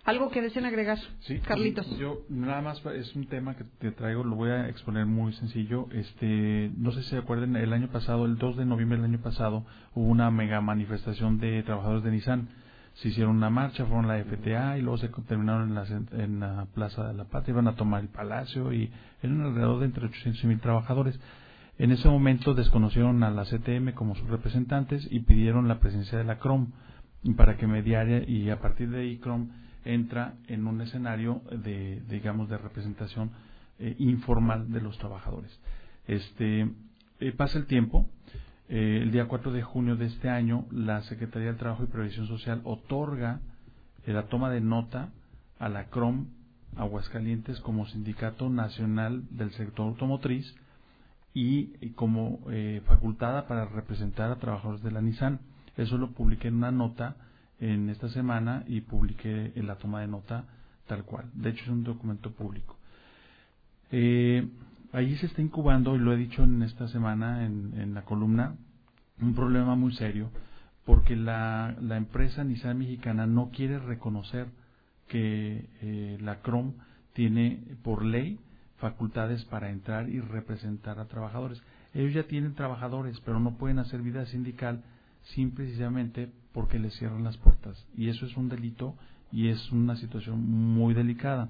¿Algo 0.04 0.30
que 0.30 0.42
deseen 0.42 0.64
agregar? 0.66 0.98
Sí, 1.20 1.38
Carlitos. 1.38 1.86
Yo 1.96 2.22
nada 2.28 2.60
más 2.60 2.84
es 2.86 3.14
un 3.14 3.26
tema 3.26 3.54
que 3.54 3.62
te 3.78 3.92
traigo, 3.92 4.24
lo 4.24 4.34
voy 4.34 4.50
a 4.50 4.68
exponer 4.68 5.06
muy 5.06 5.32
sencillo. 5.34 5.86
Este, 5.92 6.72
no 6.76 6.90
sé 6.90 7.04
si 7.04 7.10
se 7.10 7.18
acuerdan, 7.18 7.54
el 7.54 7.72
año 7.72 7.88
pasado, 7.88 8.26
el 8.26 8.36
2 8.36 8.56
de 8.56 8.64
noviembre 8.64 8.98
del 8.98 9.06
año 9.06 9.22
pasado, 9.22 9.64
hubo 9.94 10.08
una 10.08 10.28
mega 10.32 10.60
manifestación 10.60 11.38
de 11.38 11.62
trabajadores 11.62 12.02
de 12.02 12.10
Nissan. 12.10 12.48
Se 12.94 13.08
hicieron 13.08 13.36
una 13.36 13.48
marcha, 13.48 13.86
fueron 13.86 14.10
a 14.10 14.16
la 14.16 14.24
FTA 14.24 14.76
y 14.76 14.82
luego 14.82 14.98
se 14.98 15.08
terminaron 15.08 15.68
en 15.68 15.74
la, 15.76 16.24
en 16.24 16.40
la 16.40 16.66
Plaza 16.74 17.06
de 17.06 17.14
la 17.14 17.24
Patria, 17.24 17.52
iban 17.52 17.68
a 17.68 17.76
tomar 17.76 18.02
el 18.02 18.08
palacio 18.08 18.72
y 18.72 18.90
eran 19.22 19.40
alrededor 19.40 19.78
de 19.78 19.86
entre 19.86 20.06
800 20.06 20.42
y 20.42 20.46
1000 20.48 20.60
trabajadores. 20.60 21.20
En 21.78 21.92
ese 21.92 22.08
momento 22.08 22.54
desconocieron 22.54 23.22
a 23.22 23.30
la 23.30 23.44
CTM 23.44 23.92
como 23.94 24.16
sus 24.16 24.28
representantes 24.28 25.06
y 25.10 25.20
pidieron 25.20 25.68
la 25.68 25.78
presencia 25.78 26.18
de 26.18 26.24
la 26.24 26.40
CROM 26.40 26.72
para 27.36 27.56
que 27.56 27.68
mediara 27.68 28.28
y 28.28 28.50
a 28.50 28.60
partir 28.60 28.90
de 28.90 29.02
ahí 29.02 29.18
CROM 29.18 29.48
entra 29.84 30.34
en 30.46 30.66
un 30.66 30.80
escenario 30.80 31.42
de 31.50 32.02
digamos 32.08 32.48
de 32.48 32.58
representación 32.58 33.30
eh, 33.78 33.96
informal 33.98 34.70
de 34.70 34.80
los 34.80 34.98
trabajadores. 34.98 35.50
Este 36.06 36.68
eh, 37.20 37.32
pasa 37.32 37.58
el 37.58 37.66
tiempo, 37.66 38.06
eh, 38.68 39.00
el 39.02 39.10
día 39.10 39.26
4 39.26 39.52
de 39.52 39.62
junio 39.62 39.96
de 39.96 40.06
este 40.06 40.28
año 40.28 40.66
la 40.70 41.02
Secretaría 41.02 41.48
del 41.48 41.56
Trabajo 41.56 41.84
y 41.84 41.86
Previsión 41.86 42.26
Social 42.26 42.60
otorga 42.64 43.40
la 44.06 44.24
toma 44.24 44.50
de 44.50 44.60
nota 44.60 45.10
a 45.58 45.68
la 45.68 45.86
CROM 45.86 46.26
Aguascalientes 46.76 47.60
como 47.60 47.86
Sindicato 47.86 48.50
Nacional 48.50 49.24
del 49.30 49.52
Sector 49.52 49.88
Automotriz 49.88 50.54
y, 51.34 51.90
como 51.94 52.40
facultada 52.86 53.46
para 53.46 53.66
representar 53.66 54.30
a 54.32 54.36
trabajadores 54.36 54.82
de 54.82 54.90
la 54.90 55.00
Nissan. 55.00 55.38
Eso 55.76 55.98
lo 55.98 56.10
publiqué 56.10 56.48
en 56.48 56.56
una 56.56 56.72
nota 56.72 57.16
en 57.62 57.90
esta 57.90 58.08
semana 58.08 58.64
y 58.66 58.80
publiqué 58.80 59.52
en 59.54 59.66
la 59.68 59.76
toma 59.76 60.00
de 60.00 60.08
nota 60.08 60.44
tal 60.88 61.04
cual. 61.04 61.30
De 61.32 61.50
hecho, 61.50 61.62
es 61.62 61.68
un 61.68 61.84
documento 61.84 62.32
público. 62.32 62.76
Eh, 63.92 64.48
allí 64.92 65.16
se 65.16 65.26
está 65.26 65.40
incubando, 65.40 65.94
y 65.94 66.00
lo 66.00 66.12
he 66.12 66.16
dicho 66.16 66.42
en 66.42 66.62
esta 66.62 66.88
semana 66.88 67.46
en, 67.46 67.94
la 67.94 68.02
columna, 68.02 68.56
un 69.20 69.34
problema 69.34 69.76
muy 69.76 69.94
serio, 69.94 70.30
porque 70.84 71.14
la, 71.14 71.76
la 71.80 71.96
empresa 71.96 72.42
Nissan 72.42 72.78
mexicana 72.78 73.26
no 73.26 73.50
quiere 73.50 73.78
reconocer 73.78 74.48
que 75.06 75.68
eh, 75.82 76.18
la 76.20 76.40
CROM 76.40 76.72
tiene 77.12 77.62
por 77.84 78.04
ley 78.04 78.40
facultades 78.78 79.44
para 79.44 79.70
entrar 79.70 80.08
y 80.08 80.20
representar 80.20 80.98
a 80.98 81.04
trabajadores. 81.04 81.62
Ellos 81.94 82.12
ya 82.12 82.24
tienen 82.24 82.54
trabajadores, 82.54 83.20
pero 83.20 83.38
no 83.38 83.52
pueden 83.52 83.78
hacer 83.78 84.02
vida 84.02 84.26
sindical 84.26 84.82
simple 85.34 85.64
y 85.64 85.68
sencillamente 85.68 86.32
porque 86.52 86.78
les 86.78 86.94
cierran 86.94 87.24
las 87.24 87.36
puertas. 87.36 87.86
Y 87.96 88.08
eso 88.08 88.26
es 88.26 88.36
un 88.36 88.48
delito 88.48 88.94
y 89.30 89.48
es 89.48 89.72
una 89.72 89.96
situación 89.96 90.40
muy 90.48 90.94
delicada. 90.94 91.48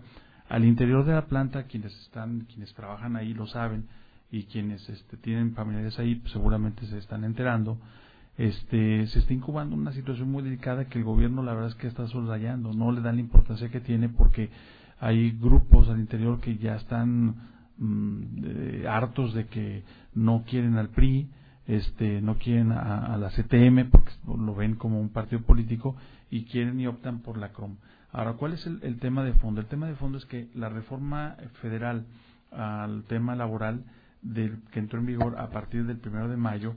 Al 0.49 0.65
interior 0.65 1.05
de 1.05 1.13
la 1.13 1.27
planta, 1.27 1.65
quienes 1.65 1.95
están, 2.03 2.47
quienes 2.53 2.73
trabajan 2.75 3.17
ahí 3.17 3.35
lo 3.35 3.47
saben 3.47 3.87
y 4.31 4.45
quienes 4.45 4.89
este, 4.89 5.17
tienen 5.17 5.55
familiares 5.55 5.99
ahí 5.99 6.17
pues, 6.17 6.33
seguramente 6.33 6.87
se 6.87 6.99
están 6.99 7.25
enterando. 7.25 7.79
Este, 8.39 9.07
se 9.09 9.19
está 9.19 9.33
incubando 9.35 9.77
una 9.77 9.93
situación 9.93 10.31
muy 10.31 10.43
delicada 10.43 10.87
que 10.87 10.99
el 10.99 11.05
gobierno 11.05 11.43
la 11.43 11.53
verdad 11.53 11.69
es 11.69 11.75
que 11.75 11.87
está 11.87 12.07
soslayando, 12.07 12.73
no 12.73 12.91
le 12.91 13.03
dan 13.03 13.17
la 13.17 13.21
importancia 13.21 13.69
que 13.71 13.81
tiene 13.81 14.09
porque 14.09 14.49
hay 15.01 15.33
grupos 15.33 15.89
al 15.91 16.01
interior 16.01 16.41
que 16.41 16.57
ya 16.57 16.77
están 16.77 17.35
mm, 17.77 18.23
eh, 18.45 18.87
hartos 18.89 19.35
de 19.35 19.49
que 19.49 19.83
no 20.15 20.45
quieren 20.49 20.77
al 20.77 20.89
PRI, 20.89 21.29
este, 21.67 22.21
no 22.21 22.39
quieren 22.39 22.73
a, 22.73 23.15
a 23.15 23.17
la 23.17 23.31
CTM 23.31 23.91
porque 23.91 24.13
lo 24.27 24.55
ven 24.55 24.75
como 24.75 25.01
un 25.01 25.11
partido 25.11 25.43
político 25.43 25.97
y 26.31 26.45
quieren 26.45 26.81
y 26.81 26.87
optan 26.87 27.21
por 27.21 27.39
la 27.39 27.53
CROM. 27.53 27.77
Ahora, 28.11 28.35
¿cuál 28.35 28.53
es 28.53 28.67
el, 28.67 28.81
el 28.83 28.99
tema 28.99 29.25
de 29.25 29.33
fondo? 29.35 29.61
El 29.61 29.69
tema 29.69 29.87
de 29.87 29.95
fondo 29.95 30.19
es 30.19 30.27
que 30.27 30.49
la 30.55 30.69
reforma 30.69 31.37
federal 31.61 32.07
al 32.51 33.05
tema 33.05 33.35
laboral 33.35 33.85
del, 34.21 34.59
que 34.71 34.81
entró 34.81 34.99
en 34.99 35.07
vigor 35.07 35.39
a 35.39 35.51
partir 35.51 35.87
del 35.87 35.99
primero 35.99 36.29
de 36.29 36.37
mayo 36.37 36.75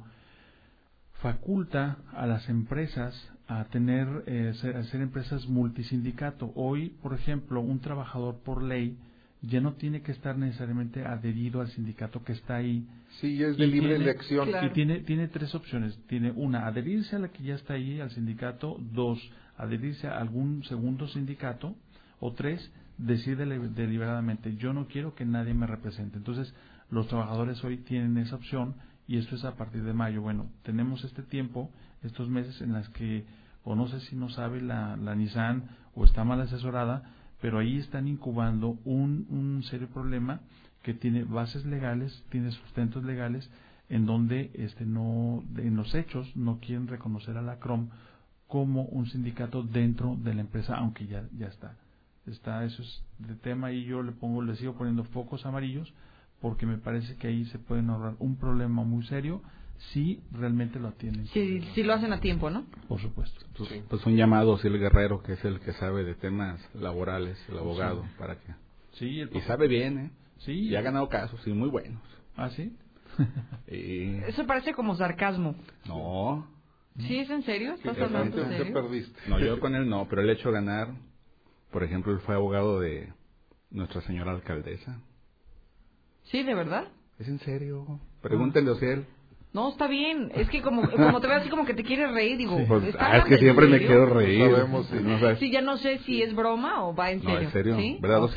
faculta 1.21 1.97
a 2.13 2.25
las 2.25 2.49
empresas 2.49 3.31
a 3.47 3.65
tener 3.65 4.23
eh, 4.25 4.53
ser, 4.61 4.77
a 4.77 4.83
ser 4.83 5.01
empresas 5.01 5.47
multisindicato. 5.47 6.51
Hoy, 6.55 6.89
por 7.01 7.13
ejemplo, 7.13 7.61
un 7.61 7.79
trabajador 7.79 8.37
por 8.43 8.61
ley 8.61 8.97
ya 9.41 9.61
no 9.61 9.73
tiene 9.73 10.01
que 10.01 10.11
estar 10.11 10.37
necesariamente 10.37 11.05
adherido 11.05 11.61
al 11.61 11.69
sindicato 11.69 12.23
que 12.23 12.33
está 12.33 12.55
ahí. 12.55 12.87
Sí, 13.21 13.41
es 13.43 13.57
de 13.57 13.65
Y 13.65 13.71
libre 13.71 13.89
tiene- 13.89 14.03
elección. 14.05 14.49
Y 14.65 14.69
tiene, 14.71 14.99
tiene 15.01 15.27
tres 15.27 15.53
opciones. 15.53 15.97
Tiene 16.07 16.31
una, 16.31 16.65
adherirse 16.67 17.15
a 17.15 17.19
la 17.19 17.27
que 17.29 17.43
ya 17.43 17.55
está 17.55 17.73
ahí, 17.75 17.99
al 17.99 18.09
sindicato. 18.11 18.77
Dos, 18.93 19.19
adherirse 19.57 20.07
a 20.07 20.17
algún 20.19 20.63
segundo 20.63 21.07
sindicato. 21.07 21.75
O 22.19 22.33
tres, 22.33 22.71
decir 22.97 23.37
deli- 23.37 23.69
deliberadamente, 23.73 24.55
yo 24.55 24.73
no 24.73 24.87
quiero 24.87 25.13
que 25.15 25.25
nadie 25.25 25.53
me 25.53 25.67
represente. 25.67 26.17
Entonces, 26.17 26.53
los 26.89 27.07
trabajadores 27.07 27.63
hoy 27.63 27.77
tienen 27.77 28.17
esa 28.17 28.35
opción 28.37 28.75
y 29.07 29.17
esto 29.17 29.35
es 29.35 29.43
a 29.45 29.55
partir 29.55 29.83
de 29.83 29.93
mayo. 29.93 30.21
Bueno, 30.21 30.49
tenemos 30.63 31.03
este 31.03 31.21
tiempo, 31.21 31.69
estos 32.03 32.29
meses 32.29 32.61
en 32.61 32.73
las 32.73 32.87
que, 32.89 33.25
o 33.63 33.75
no 33.75 33.87
sé 33.87 33.99
si 34.01 34.15
no 34.15 34.29
sabe 34.29 34.61
la, 34.61 34.95
la 34.97 35.13
Nissan 35.13 35.63
o 35.93 36.05
está 36.05 36.23
mal 36.23 36.39
asesorada, 36.41 37.03
pero 37.41 37.59
ahí 37.59 37.77
están 37.77 38.07
incubando 38.07 38.77
un, 38.85 39.27
un 39.29 39.63
serio 39.63 39.87
problema 39.87 40.41
que 40.83 40.93
tiene 40.93 41.23
bases 41.23 41.65
legales, 41.65 42.23
tiene 42.29 42.51
sustentos 42.51 43.03
legales, 43.03 43.49
en 43.89 44.05
donde 44.05 44.51
este 44.53 44.85
no, 44.85 45.43
en 45.57 45.75
los 45.75 45.93
hechos 45.93 46.35
no 46.35 46.59
quieren 46.59 46.87
reconocer 46.87 47.37
a 47.37 47.41
la 47.41 47.59
CROM 47.59 47.89
como 48.47 48.83
un 48.83 49.07
sindicato 49.07 49.63
dentro 49.63 50.15
de 50.15 50.33
la 50.33 50.41
empresa, 50.41 50.75
aunque 50.75 51.07
ya, 51.07 51.23
ya 51.37 51.47
está. 51.47 51.75
Está, 52.25 52.63
eso 52.63 52.81
es 52.81 53.03
de 53.19 53.35
tema 53.35 53.71
y 53.71 53.85
yo 53.85 54.01
le 54.01 54.11
pongo, 54.11 54.41
le 54.41 54.55
sigo 54.55 54.73
poniendo 54.73 55.03
focos 55.05 55.45
amarillos 55.45 55.93
porque 56.41 56.65
me 56.65 56.77
parece 56.77 57.15
que 57.17 57.27
ahí 57.27 57.45
se 57.45 57.59
pueden 57.59 57.89
ahorrar 57.89 58.15
un 58.19 58.35
problema 58.35 58.83
muy 58.83 59.05
serio 59.05 59.41
si 59.93 60.21
realmente 60.31 60.79
lo 60.79 60.89
atienden. 60.89 61.27
Si, 61.27 61.61
si 61.73 61.83
lo 61.83 61.93
hacen 61.93 62.13
a 62.13 62.19
tiempo, 62.19 62.49
¿no? 62.49 62.65
Por 62.87 62.99
supuesto. 63.01 63.45
Pues, 63.57 63.69
pues 63.89 64.05
un 64.05 64.15
llamado, 64.15 64.57
si 64.57 64.67
el 64.67 64.79
guerrero, 64.79 65.21
que 65.21 65.33
es 65.33 65.45
el 65.45 65.59
que 65.59 65.73
sabe 65.73 66.03
de 66.03 66.15
temas 66.15 66.59
laborales, 66.73 67.37
el 67.49 67.57
abogado, 67.57 68.03
Sí. 68.03 68.09
para 68.17 68.35
que... 68.39 68.53
Sí, 68.93 69.19
el 69.19 69.35
y 69.35 69.41
sabe 69.41 69.67
bien, 69.67 69.97
¿eh? 69.99 70.11
Sí. 70.39 70.51
Y 70.69 70.75
ha 70.75 70.81
ganado 70.81 71.07
casos, 71.09 71.39
sí, 71.43 71.51
muy 71.53 71.69
buenos. 71.69 72.01
¿Ah, 72.35 72.49
sí? 72.49 72.75
Y- 73.67 74.17
Eso 74.27 74.45
parece 74.45 74.73
como 74.73 74.95
sarcasmo. 74.95 75.55
No. 75.87 76.47
¿Sí 76.99 77.19
es 77.19 77.29
en 77.29 77.43
serio? 77.43 77.73
¿Estás 77.73 77.95
Sí, 77.97 78.01
hablando 78.03 78.41
en 78.41 78.49
¿qué 78.49 78.57
serio? 78.57 78.73
perdiste? 78.73 79.19
No, 79.29 79.39
yo 79.39 79.59
con 79.59 79.75
él 79.75 79.89
no, 79.89 80.07
pero 80.09 80.21
el 80.21 80.29
hecho 80.29 80.49
de 80.49 80.55
ganar, 80.55 80.89
por 81.71 81.83
ejemplo, 81.83 82.13
él 82.13 82.19
fue 82.19 82.35
abogado 82.35 82.79
de 82.79 83.11
Nuestra 83.69 84.01
Señora 84.01 84.31
Alcaldesa. 84.31 85.01
Sí, 86.23 86.43
¿de 86.43 86.53
verdad? 86.53 86.87
¿Es 87.19 87.27
en 87.27 87.39
serio? 87.39 87.99
Pregúntenle 88.21 88.71
a 88.71 88.93
él. 88.93 89.05
No, 89.55 89.69
está 89.69 89.87
bien. 89.87 90.31
Es 90.35 90.49
que 90.49 90.61
como, 90.61 90.81
como 90.91 91.21
te 91.21 91.27
veo 91.27 91.37
así 91.37 91.47
como 91.49 91.65
que 91.65 91.73
te 91.73 91.83
quieres 91.83 92.11
reír, 92.11 92.37
digo, 92.37 92.59
Pues, 92.67 92.83
¿está 92.83 93.07
ah, 93.09 93.17
es 93.19 93.23
que 93.23 93.37
siempre 93.37 93.67
me 93.67 93.77
quiero 93.79 94.05
reír. 94.07 94.39
No 94.49 94.51
sabemos 94.57 94.87
si- 94.87 94.95
No 94.99 95.17
sabes. 95.19 95.39
Sí, 95.39 95.49
ya 95.49 95.61
no 95.61 95.77
sé 95.77 95.99
si 95.99 96.21
es 96.21 96.35
broma 96.35 96.83
o 96.85 96.93
va 96.93 97.11
en 97.11 97.19
No, 97.23 97.29
serio. 97.29 97.39
en 97.47 97.51
serio. 97.53 97.75
¿Sí? 97.77 97.97
¿Verdad? 98.01 98.27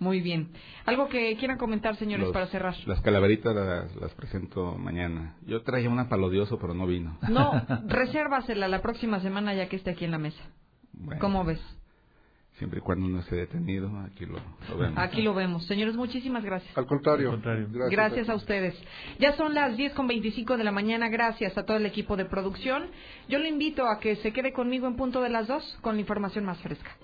Muy 0.00 0.20
bien. 0.20 0.48
¿Algo 0.86 1.08
que 1.08 1.36
quieran 1.36 1.56
comentar, 1.56 1.94
señores, 1.94 2.24
Los- 2.26 2.32
para 2.32 2.48
cerrar? 2.48 2.74
Las 2.84 3.00
calaveritas 3.00 3.54
las, 3.54 3.94
las 3.94 4.12
presento 4.14 4.74
mañana. 4.76 5.36
Yo 5.46 5.62
traía 5.62 5.88
una 5.88 6.08
palodioso, 6.08 6.58
pero 6.58 6.74
no 6.74 6.84
vino. 6.88 7.16
No, 7.28 7.52
resérvasela 7.86 8.66
la 8.66 8.82
próxima 8.82 9.20
semana 9.20 9.54
ya 9.54 9.68
que 9.68 9.76
esté 9.76 9.90
aquí 9.92 10.04
en 10.04 10.10
la 10.10 10.18
mesa. 10.18 10.42
Bueno, 10.94 11.20
¿Cómo 11.20 11.44
ves? 11.44 11.60
Siempre 12.58 12.78
y 12.78 12.82
cuando 12.82 13.08
no 13.08 13.18
esté 13.18 13.34
detenido, 13.34 13.90
aquí 14.00 14.26
lo, 14.26 14.36
lo 14.68 14.78
vemos. 14.78 14.96
Aquí 14.98 15.22
lo 15.22 15.34
vemos. 15.34 15.66
Señores, 15.66 15.96
muchísimas 15.96 16.44
gracias. 16.44 16.76
Al 16.78 16.86
contrario. 16.86 17.30
contrario. 17.30 17.66
Gracias, 17.68 17.90
Gracias 17.90 18.28
a 18.28 18.34
ustedes. 18.36 18.74
Ya 19.18 19.36
son 19.36 19.54
las 19.54 19.76
10 19.76 19.92
con 19.94 20.06
25 20.06 20.56
de 20.56 20.62
la 20.62 20.70
mañana. 20.70 21.08
Gracias 21.08 21.58
a 21.58 21.64
todo 21.64 21.78
el 21.78 21.86
equipo 21.86 22.16
de 22.16 22.26
producción. 22.26 22.90
Yo 23.28 23.40
le 23.40 23.48
invito 23.48 23.88
a 23.88 23.98
que 23.98 24.16
se 24.16 24.32
quede 24.32 24.52
conmigo 24.52 24.86
en 24.86 24.94
punto 24.94 25.20
de 25.20 25.30
las 25.30 25.48
2 25.48 25.78
con 25.80 25.96
la 25.96 26.00
información 26.00 26.44
más 26.44 26.60
fresca. 26.60 26.96